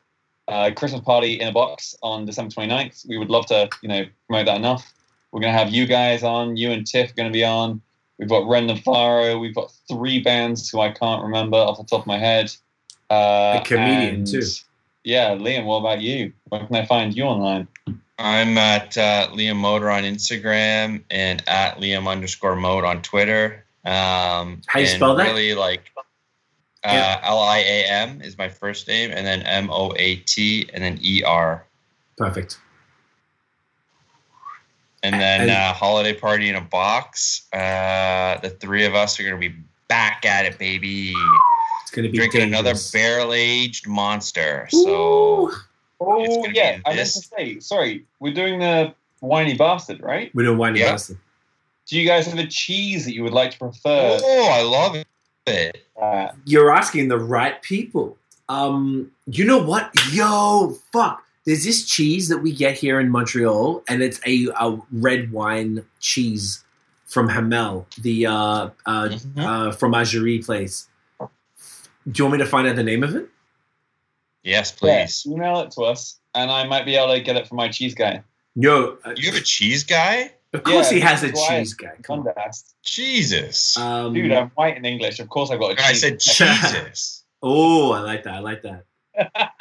uh, 0.49 0.71
Christmas 0.77 1.01
party 1.03 1.41
in 1.41 1.49
a 1.49 1.53
box 1.53 1.95
on 2.03 2.25
December 2.27 2.55
29th. 2.55 3.09
We 3.09 3.19
would 3.19 3.31
love 3.31 3.47
to, 3.47 3.69
you 3.83 3.89
know, 3.89 4.05
promote 4.27 4.47
that 4.47 4.57
enough. 4.57 4.93
We're 5.33 5.41
going 5.41 5.53
to 5.53 5.59
have 5.59 5.71
you 5.71 5.87
guys 5.87 6.23
on. 6.23 6.57
You 6.57 6.71
and 6.71 6.87
Tiff 6.87 7.11
are 7.11 7.15
going 7.15 7.29
to 7.29 7.33
be 7.33 7.45
on. 7.45 7.81
We've 8.19 8.29
got 8.29 8.47
Ren 8.47 8.75
Faro. 8.79 9.39
We've 9.39 9.55
got 9.55 9.73
three 9.89 10.21
bands 10.21 10.71
who 10.71 10.81
I 10.81 10.91
can't 10.91 11.23
remember 11.23 11.57
off 11.57 11.79
the 11.79 11.85
top 11.85 12.03
of 12.03 12.07
my 12.07 12.19
head. 12.19 12.55
Uh, 13.11 13.61
A 13.61 13.63
comedian, 13.65 14.15
and- 14.17 14.27
too. 14.27 14.43
Yeah, 15.07 15.35
Liam, 15.35 15.67
what 15.67 15.81
about 15.81 16.01
you? 16.01 16.33
Where 16.49 16.65
can 16.65 16.77
I 16.77 16.87
find 16.87 17.15
you 17.15 17.25
online? 17.25 17.69
I'm 18.19 18.57
at 18.57 18.97
uh, 18.97 19.29
Liam 19.33 19.57
Moater 19.57 19.95
on 19.95 20.05
Instagram 20.05 21.03
and 21.11 21.43
at 21.47 21.77
Liam 21.79 22.09
underscore 22.09 22.57
Mode 22.57 22.85
on 22.85 23.03
Twitter. 23.03 23.64
Um, 23.85 24.63
How 24.67 24.81
you 24.81 24.87
spell 24.87 25.15
that? 25.17 25.27
Really 25.27 25.55
like 25.55 25.91
uh, 26.85 27.19
L 27.23 27.39
I 27.39 27.59
A 27.59 27.85
M 27.87 28.21
is 28.23 28.39
my 28.39 28.49
first 28.49 28.89
name, 28.89 29.11
and 29.11 29.27
then 29.27 29.43
M 29.43 29.71
O 29.71 29.93
A 29.97 30.17
T, 30.17 30.69
and 30.73 30.83
then 30.83 30.99
E 31.03 31.23
R, 31.23 31.67
Perfect. 32.17 32.59
and 35.03 35.15
then 35.15 35.43
And- 35.43 35.51
uh, 35.51 35.73
holiday 35.73 36.15
party 36.15 36.49
in 36.49 36.55
a 36.57 36.61
box. 36.61 37.47
Uh, 37.53 38.39
the 38.41 38.51
three 38.61 38.85
of 38.87 38.95
us 38.95 39.19
are 39.21 39.25
gonna 39.25 39.37
be 39.37 39.55
back 39.89 40.25
at 40.25 40.47
it, 40.47 40.59
baby. 40.59 41.13
It's 41.83 41.91
going 41.91 42.07
to 42.07 42.11
be 42.11 42.17
Drinking 42.19 42.43
another 42.43 42.73
barrel 42.93 43.33
aged 43.35 43.87
monster. 43.87 44.67
So 44.71 44.79
Ooh. 44.89 45.49
It's 45.49 45.59
Oh, 46.01 46.41
gonna 46.43 46.49
be 46.53 46.59
yeah, 46.59 46.79
I 46.85 46.89
meant 46.91 46.97
this. 46.99 47.15
to 47.15 47.21
say, 47.21 47.61
sorry, 47.61 48.05
we're 48.19 48.33
doing 48.35 48.59
the 48.59 48.95
Winey 49.23 49.57
Bastard, 49.57 50.01
right? 50.03 50.35
We're 50.35 50.45
doing 50.45 50.59
Winey 50.59 50.79
Yeah. 50.81 50.93
bastard. 50.93 51.19
Do 51.87 51.99
you 51.99 52.07
guys 52.07 52.27
have 52.27 52.39
a 52.39 52.47
cheese 52.47 53.05
that 53.05 53.15
you 53.15 53.23
would 53.25 53.33
like 53.33 53.51
to 53.53 53.59
prefer? 53.59 54.19
oh, 54.23 54.49
I 54.51 54.63
love 54.63 54.97
it. 55.47 55.85
Uh, 56.01 56.29
You're 56.47 56.71
asking 56.75 57.09
the 57.09 57.19
right 57.19 57.61
people. 57.63 58.17
Um, 58.49 59.11
you 59.27 59.45
know 59.45 59.59
what? 59.63 59.91
Yo, 60.13 60.77
fuck. 60.93 61.23
There's 61.45 61.65
this 61.65 61.85
cheese 61.87 62.29
that 62.29 62.39
we 62.39 62.53
get 62.55 62.75
here 62.75 62.99
in 63.01 63.11
Montreal, 63.11 63.83
and 63.87 64.03
it's 64.03 64.19
a, 64.27 64.47
a 64.59 64.81
red 64.93 65.31
wine 65.31 65.85
cheese 66.01 66.65
from 67.05 67.29
Hamel, 67.29 67.87
the 68.01 68.27
uh, 68.27 68.33
uh, 68.33 68.71
Mhm. 68.87 69.39
uh, 69.39 69.71
fromagerie 69.73 70.43
place. 70.45 70.89
Do 71.21 71.29
you 72.15 72.25
want 72.25 72.39
me 72.39 72.45
to 72.45 72.49
find 72.49 72.67
out 72.67 72.77
the 72.77 72.83
name 72.83 73.03
of 73.03 73.15
it? 73.15 73.29
Yes, 74.43 74.73
please. 74.73 75.25
yeah, 75.27 75.33
email 75.35 75.61
it 75.61 75.71
to 75.73 75.83
us, 75.83 76.19
and 76.35 76.51
I 76.51 76.65
might 76.67 76.85
be 76.87 76.97
able 76.97 77.15
to 77.15 77.21
get 77.21 77.37
it 77.37 77.47
from 77.47 77.57
my 77.59 77.69
cheese 77.69 77.95
guy. 77.95 78.23
No, 78.57 78.99
uh, 79.05 79.13
You 79.17 79.27
have 79.31 79.41
a 79.41 79.45
cheese 79.45 79.85
guy? 79.85 80.33
Of 80.55 80.63
course 80.63 80.91
Yeah, 80.91 80.95
he 80.95 81.01
has 81.01 81.23
a 81.23 81.33
cheese 81.33 81.75
guy. 81.75 81.93
Come 82.03 82.21
on. 82.21 82.25
Context. 82.27 82.75
Jesus. 82.83 83.77
Um, 83.77 84.15
Dude, 84.15 84.33
I'm 84.33 84.51
white 84.51 84.77
in 84.77 84.85
English. 84.85 85.19
Of 85.21 85.29
course, 85.29 85.51
I've 85.51 85.61
got 85.61 85.79
a 85.79 85.83
I 85.85 85.91
cheese. 85.91 86.01
said 86.01 86.21
Jesus. 86.21 87.25
oh, 87.43 87.93
I 87.93 88.01
like 88.01 88.23
that. 88.25 88.35
I 88.35 88.39
like 88.39 88.63
that. 88.63 88.85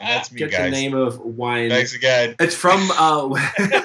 That's 0.00 0.32
me, 0.32 0.38
Get 0.38 0.50
the 0.50 0.70
name 0.70 0.94
of 0.94 1.18
wine. 1.20 1.70
Thanks 1.70 1.94
again. 1.94 2.34
It's 2.38 2.54
from. 2.54 2.90
Uh, 2.92 3.28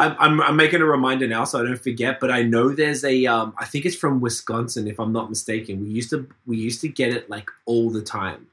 I'm, 0.00 0.16
I'm, 0.18 0.40
I'm 0.40 0.56
making 0.56 0.80
a 0.80 0.84
reminder 0.86 1.28
now, 1.28 1.44
so 1.44 1.60
I 1.60 1.62
don't 1.62 1.80
forget. 1.80 2.18
But 2.20 2.30
I 2.30 2.42
know 2.42 2.70
there's 2.70 3.04
a. 3.04 3.26
Um, 3.26 3.54
I 3.58 3.64
think 3.64 3.84
it's 3.86 3.96
from 3.96 4.20
Wisconsin, 4.20 4.88
if 4.88 4.98
I'm 4.98 5.12
not 5.12 5.28
mistaken. 5.30 5.82
We 5.82 5.90
used 5.90 6.10
to 6.10 6.28
we 6.46 6.56
used 6.56 6.80
to 6.82 6.88
get 6.88 7.12
it 7.12 7.30
like 7.30 7.48
all 7.64 7.90
the 7.90 8.02
time. 8.02 8.46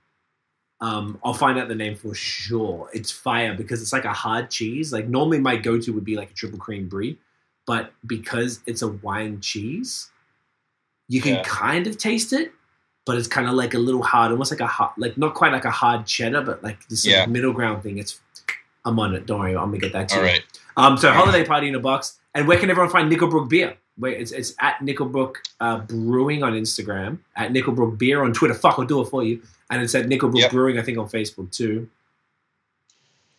Um, 0.81 1.19
I'll 1.23 1.33
find 1.35 1.59
out 1.59 1.67
the 1.67 1.75
name 1.75 1.95
for 1.95 2.13
sure. 2.15 2.89
It's 2.91 3.11
fire 3.11 3.53
because 3.53 3.81
it's 3.83 3.93
like 3.93 4.05
a 4.05 4.13
hard 4.13 4.49
cheese. 4.49 4.91
Like 4.91 5.07
normally 5.07 5.39
my 5.39 5.55
go 5.55 5.79
to 5.79 5.93
would 5.93 6.03
be 6.05 6.15
like 6.15 6.31
a 6.31 6.33
triple 6.33 6.57
cream 6.57 6.87
brie, 6.89 7.19
but 7.67 7.93
because 8.07 8.61
it's 8.65 8.81
a 8.81 8.87
wine 8.87 9.39
cheese, 9.41 10.09
you 11.07 11.21
can 11.21 11.35
Yeah. 11.35 11.43
kind 11.45 11.85
of 11.85 11.97
taste 11.99 12.33
it, 12.33 12.51
but 13.05 13.15
it's 13.17 13.27
kind 13.27 13.47
of 13.47 13.53
like 13.53 13.75
a 13.75 13.77
little 13.77 14.01
hard, 14.01 14.31
almost 14.31 14.51
like 14.51 14.59
a 14.61 14.65
hard, 14.67 14.91
like 14.97 15.17
not 15.19 15.35
quite 15.35 15.51
like 15.51 15.65
a 15.65 15.71
hard 15.71 16.07
cheddar, 16.07 16.41
but 16.41 16.63
like 16.63 16.87
this 16.87 17.05
Yeah. 17.05 17.21
like 17.21 17.29
middle 17.29 17.53
ground 17.53 17.83
thing. 17.83 17.99
It's 17.99 18.19
I'm 18.83 18.97
on 18.99 19.13
it. 19.13 19.27
Don't 19.27 19.39
worry, 19.39 19.55
I'm 19.55 19.65
gonna 19.65 19.77
get 19.77 19.93
that 19.93 20.09
to 20.09 20.15
All 20.15 20.21
you. 20.21 20.27
right. 20.27 20.43
Um, 20.77 20.97
so 20.97 21.11
holiday 21.11 21.45
party 21.45 21.67
in 21.67 21.75
a 21.75 21.79
box. 21.79 22.17
And 22.33 22.47
where 22.47 22.57
can 22.57 22.71
everyone 22.71 22.89
find 22.91 23.11
Nickelbrook 23.11 23.49
beer? 23.49 23.75
Wait, 23.99 24.19
it's, 24.19 24.31
it's 24.31 24.55
at 24.59 24.79
Nickelbrook 24.79 25.35
uh, 25.59 25.79
Brewing 25.79 26.41
on 26.41 26.53
Instagram, 26.53 27.19
at 27.35 27.51
Nickelbrook 27.51 27.99
Beer 27.99 28.23
on 28.23 28.33
Twitter. 28.33 28.53
Fuck, 28.55 28.79
I'll 28.79 28.85
do 28.85 29.01
it 29.01 29.05
for 29.09 29.21
you. 29.23 29.41
And 29.71 29.81
it's 29.81 29.95
at 29.95 30.05
Nickelbrook 30.05 30.37
Yep. 30.41 30.51
Brewing, 30.51 30.77
I 30.77 30.83
think, 30.83 30.97
on 30.99 31.07
Facebook 31.07 31.49
too. 31.51 31.89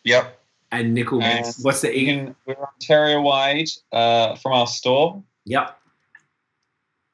Yep. 0.03 0.39
And 0.71 0.93
Nickel, 0.93 1.21
And 1.21 1.45
what's 1.61 1.81
the 1.81 1.95
You 1.97 2.05
can, 2.07 2.35
we're 2.45 2.55
Ontario 2.55 3.21
wide 3.21 3.67
uh, 3.91 4.35
from 4.37 4.53
our 4.53 4.65
store, 4.67 5.21
Yep. 5.45 5.77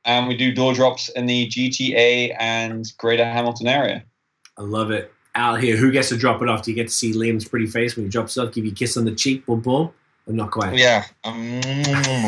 and 0.05 0.27
we 0.29 0.37
do 0.37 0.53
door 0.53 0.73
drops 0.73 1.09
in 1.09 1.25
the 1.25 1.47
GTA 1.47 2.35
and 2.39 2.91
Greater 2.97 3.25
Hamilton 3.25 3.67
area. 3.67 4.03
I 4.57 4.61
love 4.61 4.91
it. 4.91 5.13
Out 5.35 5.61
here, 5.61 5.75
who 5.75 5.91
gets 5.91 6.09
to 6.09 6.17
drop 6.17 6.41
it 6.41 6.47
off? 6.49 6.63
Do 6.63 6.71
you 6.71 6.75
get 6.75 6.87
to 6.87 6.93
see 6.93 7.13
Liam's 7.13 7.47
pretty 7.47 7.67
face 7.67 7.95
when 7.95 8.05
he 8.05 8.09
drops 8.09 8.35
it 8.37 8.41
off? 8.47 8.53
Give 8.53 8.65
you 8.65 8.71
a 8.71 8.75
kiss 8.75 8.95
on 8.97 9.05
the 9.05 9.11
cheek, 9.13 9.45
boom, 9.45 9.59
boom? 9.59 9.91
Or 10.25 10.33
not 10.33 10.51
quite? 10.51 10.75
Yeah. 10.77 11.03
Um, 11.23 11.61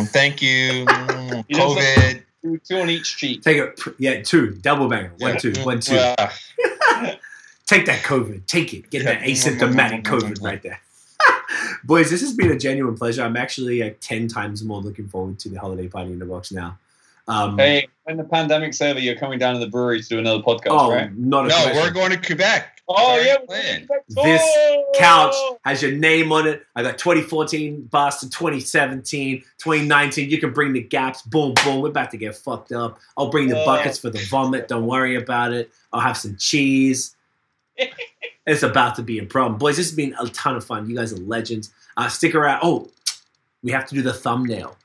thank 0.08 0.42
you. 0.42 0.50
You 0.50 0.86
know, 0.86 1.44
COVID. 1.50 2.24
Two, 2.44 2.58
two 2.68 2.78
on 2.78 2.90
each 2.90 3.18
cheek. 3.18 3.42
Take 3.42 3.58
it. 3.58 3.80
Yeah, 4.00 4.22
two. 4.22 4.52
Double 4.56 4.88
banger. 4.90 5.14
One, 5.20 5.38
two. 5.38 5.54
One, 5.64 5.80
two. 5.80 5.96
Uh, 7.72 7.76
Take 7.76 7.86
that 7.86 8.04
COVID. 8.04 8.46
Take 8.48 8.74
it. 8.74 8.90
Get 8.90 9.04
that 9.06 9.22
Yeah. 9.28 9.34
asymptomatic 9.34 10.04
COVID 10.04 10.42
right 10.44 10.62
there. 10.62 10.80
Boys, 11.84 12.10
this 12.10 12.22
has 12.22 12.34
been 12.34 12.52
a 12.52 12.58
genuine 12.58 12.98
pleasure. 12.98 13.24
I'm 13.24 13.38
actually 13.38 13.82
like 13.82 13.98
10 14.02 14.28
times 14.28 14.64
more 14.64 14.82
looking 14.82 15.08
forward 15.08 15.40
to 15.40 15.50
the 15.50 15.60
holiday 15.60 15.88
party 15.88 16.12
in 16.12 16.20
the 16.20 16.26
box 16.26 16.52
now. 16.52 16.78
Um, 17.28 17.58
Hey, 17.58 17.88
when 18.04 18.18
the 18.18 18.24
pandemic's 18.24 18.82
over, 18.82 19.00
you're 19.00 19.16
coming 19.16 19.40
down 19.40 19.54
to 19.54 19.60
the 19.60 19.68
brewery 19.68 20.02
to 20.02 20.08
do 20.10 20.20
another 20.20 20.42
podcast, 20.42 20.68
oh, 20.72 20.92
right? 20.92 21.16
not 21.18 21.46
a 21.46 21.50
No, 21.50 21.56
question. 21.56 21.76
we're 21.78 21.92
going 21.92 22.12
to 22.12 22.18
Quebec. 22.18 22.82
Oh 22.88 22.96
Sorry, 23.16 23.26
yeah, 23.28 23.38
plan. 23.48 23.88
This 24.10 24.42
couch 24.98 25.36
has 25.64 25.82
your 25.82 25.92
name 25.94 26.32
on 26.34 26.46
it. 26.46 26.64
I 26.76 26.82
got 26.84 26.98
2014 26.98 27.84
Boston, 27.84 28.30
2017, 28.30 29.44
2019. 29.60 30.30
You 30.30 30.40
can 30.40 30.52
bring 30.52 30.74
the 30.74 30.82
gaps. 30.82 31.22
Boom, 31.22 31.54
boom. 31.64 31.80
We're 31.82 31.88
about 31.90 32.12
to 32.12 32.18
get 32.18 32.36
fucked 32.36 32.74
up. 32.74 33.00
I'll 33.16 33.30
bring 33.30 33.48
the 33.48 33.62
Oh. 33.62 33.66
buckets 33.66 33.98
for 34.00 34.10
the 34.10 34.20
vomit. 34.30 34.68
Don't 34.68 34.88
worry 34.88 35.16
about 35.16 35.54
it. 35.54 35.72
I'll 35.94 36.02
have 36.02 36.18
some 36.18 36.36
cheese. 36.38 37.16
It's 38.46 38.64
about 38.64 38.96
to 38.96 39.04
be 39.04 39.20
a 39.20 39.26
problem. 39.26 39.58
Boys, 39.58 39.78
this 39.78 39.88
has 39.88 39.96
been 39.96 40.16
a 40.20 40.28
ton 40.28 40.56
of 40.56 40.66
fun. 40.66 40.90
You 40.90 40.96
guys 40.96 41.14
are 41.14 41.18
legends. 41.18 41.72
Uh, 41.98 42.08
stick 42.08 42.36
around. 42.36 42.60
Oh, 42.64 42.90
we 43.64 43.72
have 43.72 43.86
to 43.88 43.96
do 43.96 44.02
the 44.02 44.14
thumbnail. 44.14 44.78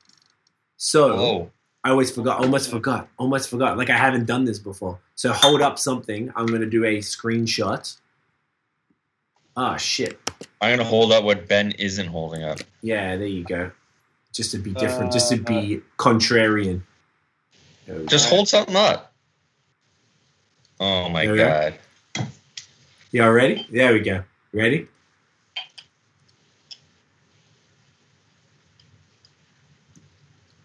So 0.77 1.13
Oh, 1.13 1.51
I 1.83 1.89
always 1.89 2.11
forgot, 2.11 2.39
almost 2.39 2.69
forgot, 2.69 3.07
almost 3.17 3.49
forgot. 3.49 3.77
Like 3.77 3.89
I 3.89 3.97
haven't 3.97 4.25
done 4.25 4.45
this 4.45 4.59
before. 4.59 4.99
So 5.15 5.31
hold 5.33 5.61
up 5.61 5.79
something. 5.79 6.31
I'm 6.35 6.45
going 6.45 6.61
to 6.61 6.69
do 6.69 6.83
a 6.85 6.97
screenshot. 6.97 7.95
Ah, 9.55 9.75
shit. 9.75 10.19
I'm 10.61 10.77
gonna 10.77 10.87
hold 10.87 11.11
up 11.11 11.23
what 11.23 11.47
Ben 11.47 11.71
isn't 11.71 12.05
holding 12.07 12.43
up. 12.43 12.59
Yeah, 12.81 13.15
there 13.15 13.25
you 13.27 13.43
go. 13.43 13.71
Just 14.31 14.51
to 14.51 14.59
be 14.59 14.71
different, 14.71 15.11
just 15.11 15.29
to 15.31 15.37
be 15.37 15.81
contrarian. 15.97 16.81
There 17.87 17.95
we 17.95 18.01
go. 18.01 18.07
Just 18.07 18.29
hold 18.29 18.47
something 18.47 18.75
up. 18.75 19.13
Oh 20.79 21.09
my 21.09 21.27
we 21.31 21.37
go. 21.37 21.73
Y'all 23.17 23.31
ready? 23.31 23.65
There 23.71 23.93
we 23.93 23.99
go. 24.01 24.23
Ready? 24.53 24.87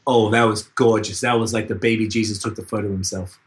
Oh, 0.07 0.29
that 0.29 0.43
was 0.43 0.65
gorgeous. 0.65 1.23
That 1.23 1.33
was 1.41 1.55
like 1.55 1.69
the 1.69 1.74
baby 1.74 2.07
Jesus 2.09 2.39
took 2.39 2.55
the 2.55 2.62
photo 2.62 2.89
himself. 2.93 3.41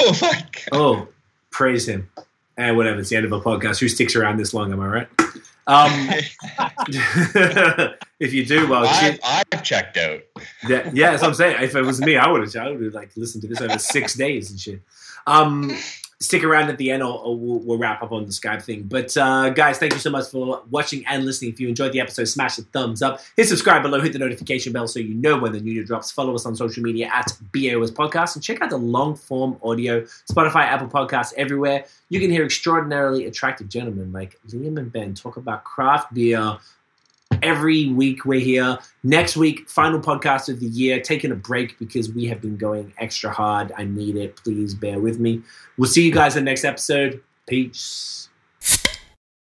Oh 0.00 0.16
my 0.22 0.32
god. 0.32 0.68
Oh, 0.72 1.08
praise 1.50 1.86
him. 1.86 2.10
And 2.56 2.78
whatever, 2.78 3.00
it's 3.00 3.10
the 3.10 3.16
end 3.16 3.26
of 3.26 3.32
a 3.32 3.40
podcast. 3.42 3.80
Who 3.80 3.88
sticks 3.90 4.16
around 4.16 4.38
this 4.38 4.54
long, 4.54 4.72
am 4.72 4.80
I 4.80 4.86
right? 4.86 5.08
Um, 5.66 5.90
if 8.18 8.32
you 8.32 8.46
do, 8.46 8.66
well, 8.66 8.86
I've, 8.88 9.20
I've 9.22 9.62
checked 9.62 9.98
out. 9.98 10.20
Yeah, 10.66 10.90
yeah, 10.94 11.10
that's 11.10 11.20
what 11.20 11.28
I'm 11.28 11.34
saying. 11.34 11.62
If 11.62 11.76
it 11.76 11.82
was 11.82 12.00
me, 12.00 12.16
I 12.16 12.30
would 12.30 12.40
have, 12.40 12.56
I 12.56 12.70
would 12.70 12.82
have 12.82 12.94
like 12.94 13.14
listened 13.14 13.42
to 13.42 13.48
this 13.48 13.60
over 13.60 13.78
six 13.78 14.14
days 14.14 14.50
and 14.50 14.58
shit. 14.58 14.80
Um, 15.26 15.70
stick 16.22 16.44
around 16.44 16.68
at 16.70 16.78
the 16.78 16.90
end, 16.90 17.02
or 17.02 17.36
we'll, 17.36 17.78
wrap 17.78 18.02
up 18.02 18.12
on 18.12 18.24
the 18.24 18.30
Skype 18.30 18.62
thing. 18.62 18.84
But 18.84 19.16
uh, 19.16 19.50
guys, 19.50 19.78
thank 19.78 19.92
you 19.92 19.98
so 19.98 20.10
much 20.10 20.28
for 20.28 20.62
watching 20.70 21.04
and 21.06 21.24
listening. 21.24 21.52
If 21.52 21.60
you 21.60 21.68
enjoyed 21.68 21.92
the 21.92 22.00
episode, 22.00 22.24
smash 22.24 22.56
the 22.56 22.62
thumbs 22.62 23.02
up, 23.02 23.20
hit 23.36 23.48
subscribe 23.48 23.82
below, 23.82 24.00
hit 24.00 24.12
the 24.12 24.18
notification 24.18 24.72
bell 24.72 24.86
so 24.86 25.00
you 25.00 25.14
know 25.14 25.38
when 25.38 25.52
the 25.52 25.60
new 25.60 25.84
drops. 25.84 26.10
Follow 26.10 26.34
us 26.34 26.46
on 26.46 26.54
social 26.54 26.82
media 26.82 27.10
at 27.12 27.32
BAOS 27.52 27.90
Podcast 27.90 28.36
and 28.36 28.44
check 28.44 28.62
out 28.62 28.70
the 28.70 28.76
long 28.76 29.16
form 29.16 29.58
audio 29.62 30.02
Spotify, 30.30 30.64
Apple 30.64 30.88
Podcasts, 30.88 31.32
everywhere. 31.36 31.84
You 32.08 32.20
can 32.20 32.30
hear 32.30 32.44
extraordinarily 32.44 33.26
attractive 33.26 33.68
gentlemen 33.68 34.12
like 34.12 34.38
Liam 34.48 34.78
and 34.78 34.92
Ben 34.92 35.14
talk 35.14 35.36
about 35.36 35.64
craft 35.64 36.14
beer. 36.14 36.58
Every 37.42 37.88
week 37.90 38.24
we're 38.24 38.40
here. 38.40 38.78
Next 39.02 39.36
week, 39.36 39.68
final 39.68 40.00
podcast 40.00 40.48
of 40.48 40.60
the 40.60 40.66
year. 40.66 41.00
Taking 41.00 41.32
a 41.32 41.36
break 41.36 41.78
because 41.78 42.10
we 42.12 42.26
have 42.26 42.40
been 42.40 42.56
going 42.56 42.92
extra 42.98 43.32
hard. 43.32 43.72
I 43.76 43.84
need 43.84 44.16
it. 44.16 44.36
Please 44.36 44.74
bear 44.74 45.00
with 45.00 45.18
me. 45.18 45.42
We'll 45.78 45.90
see 45.90 46.04
you 46.04 46.12
guys 46.12 46.36
in 46.36 46.44
the 46.44 46.50
next 46.50 46.64
episode. 46.64 47.22
Peace. 47.46 48.28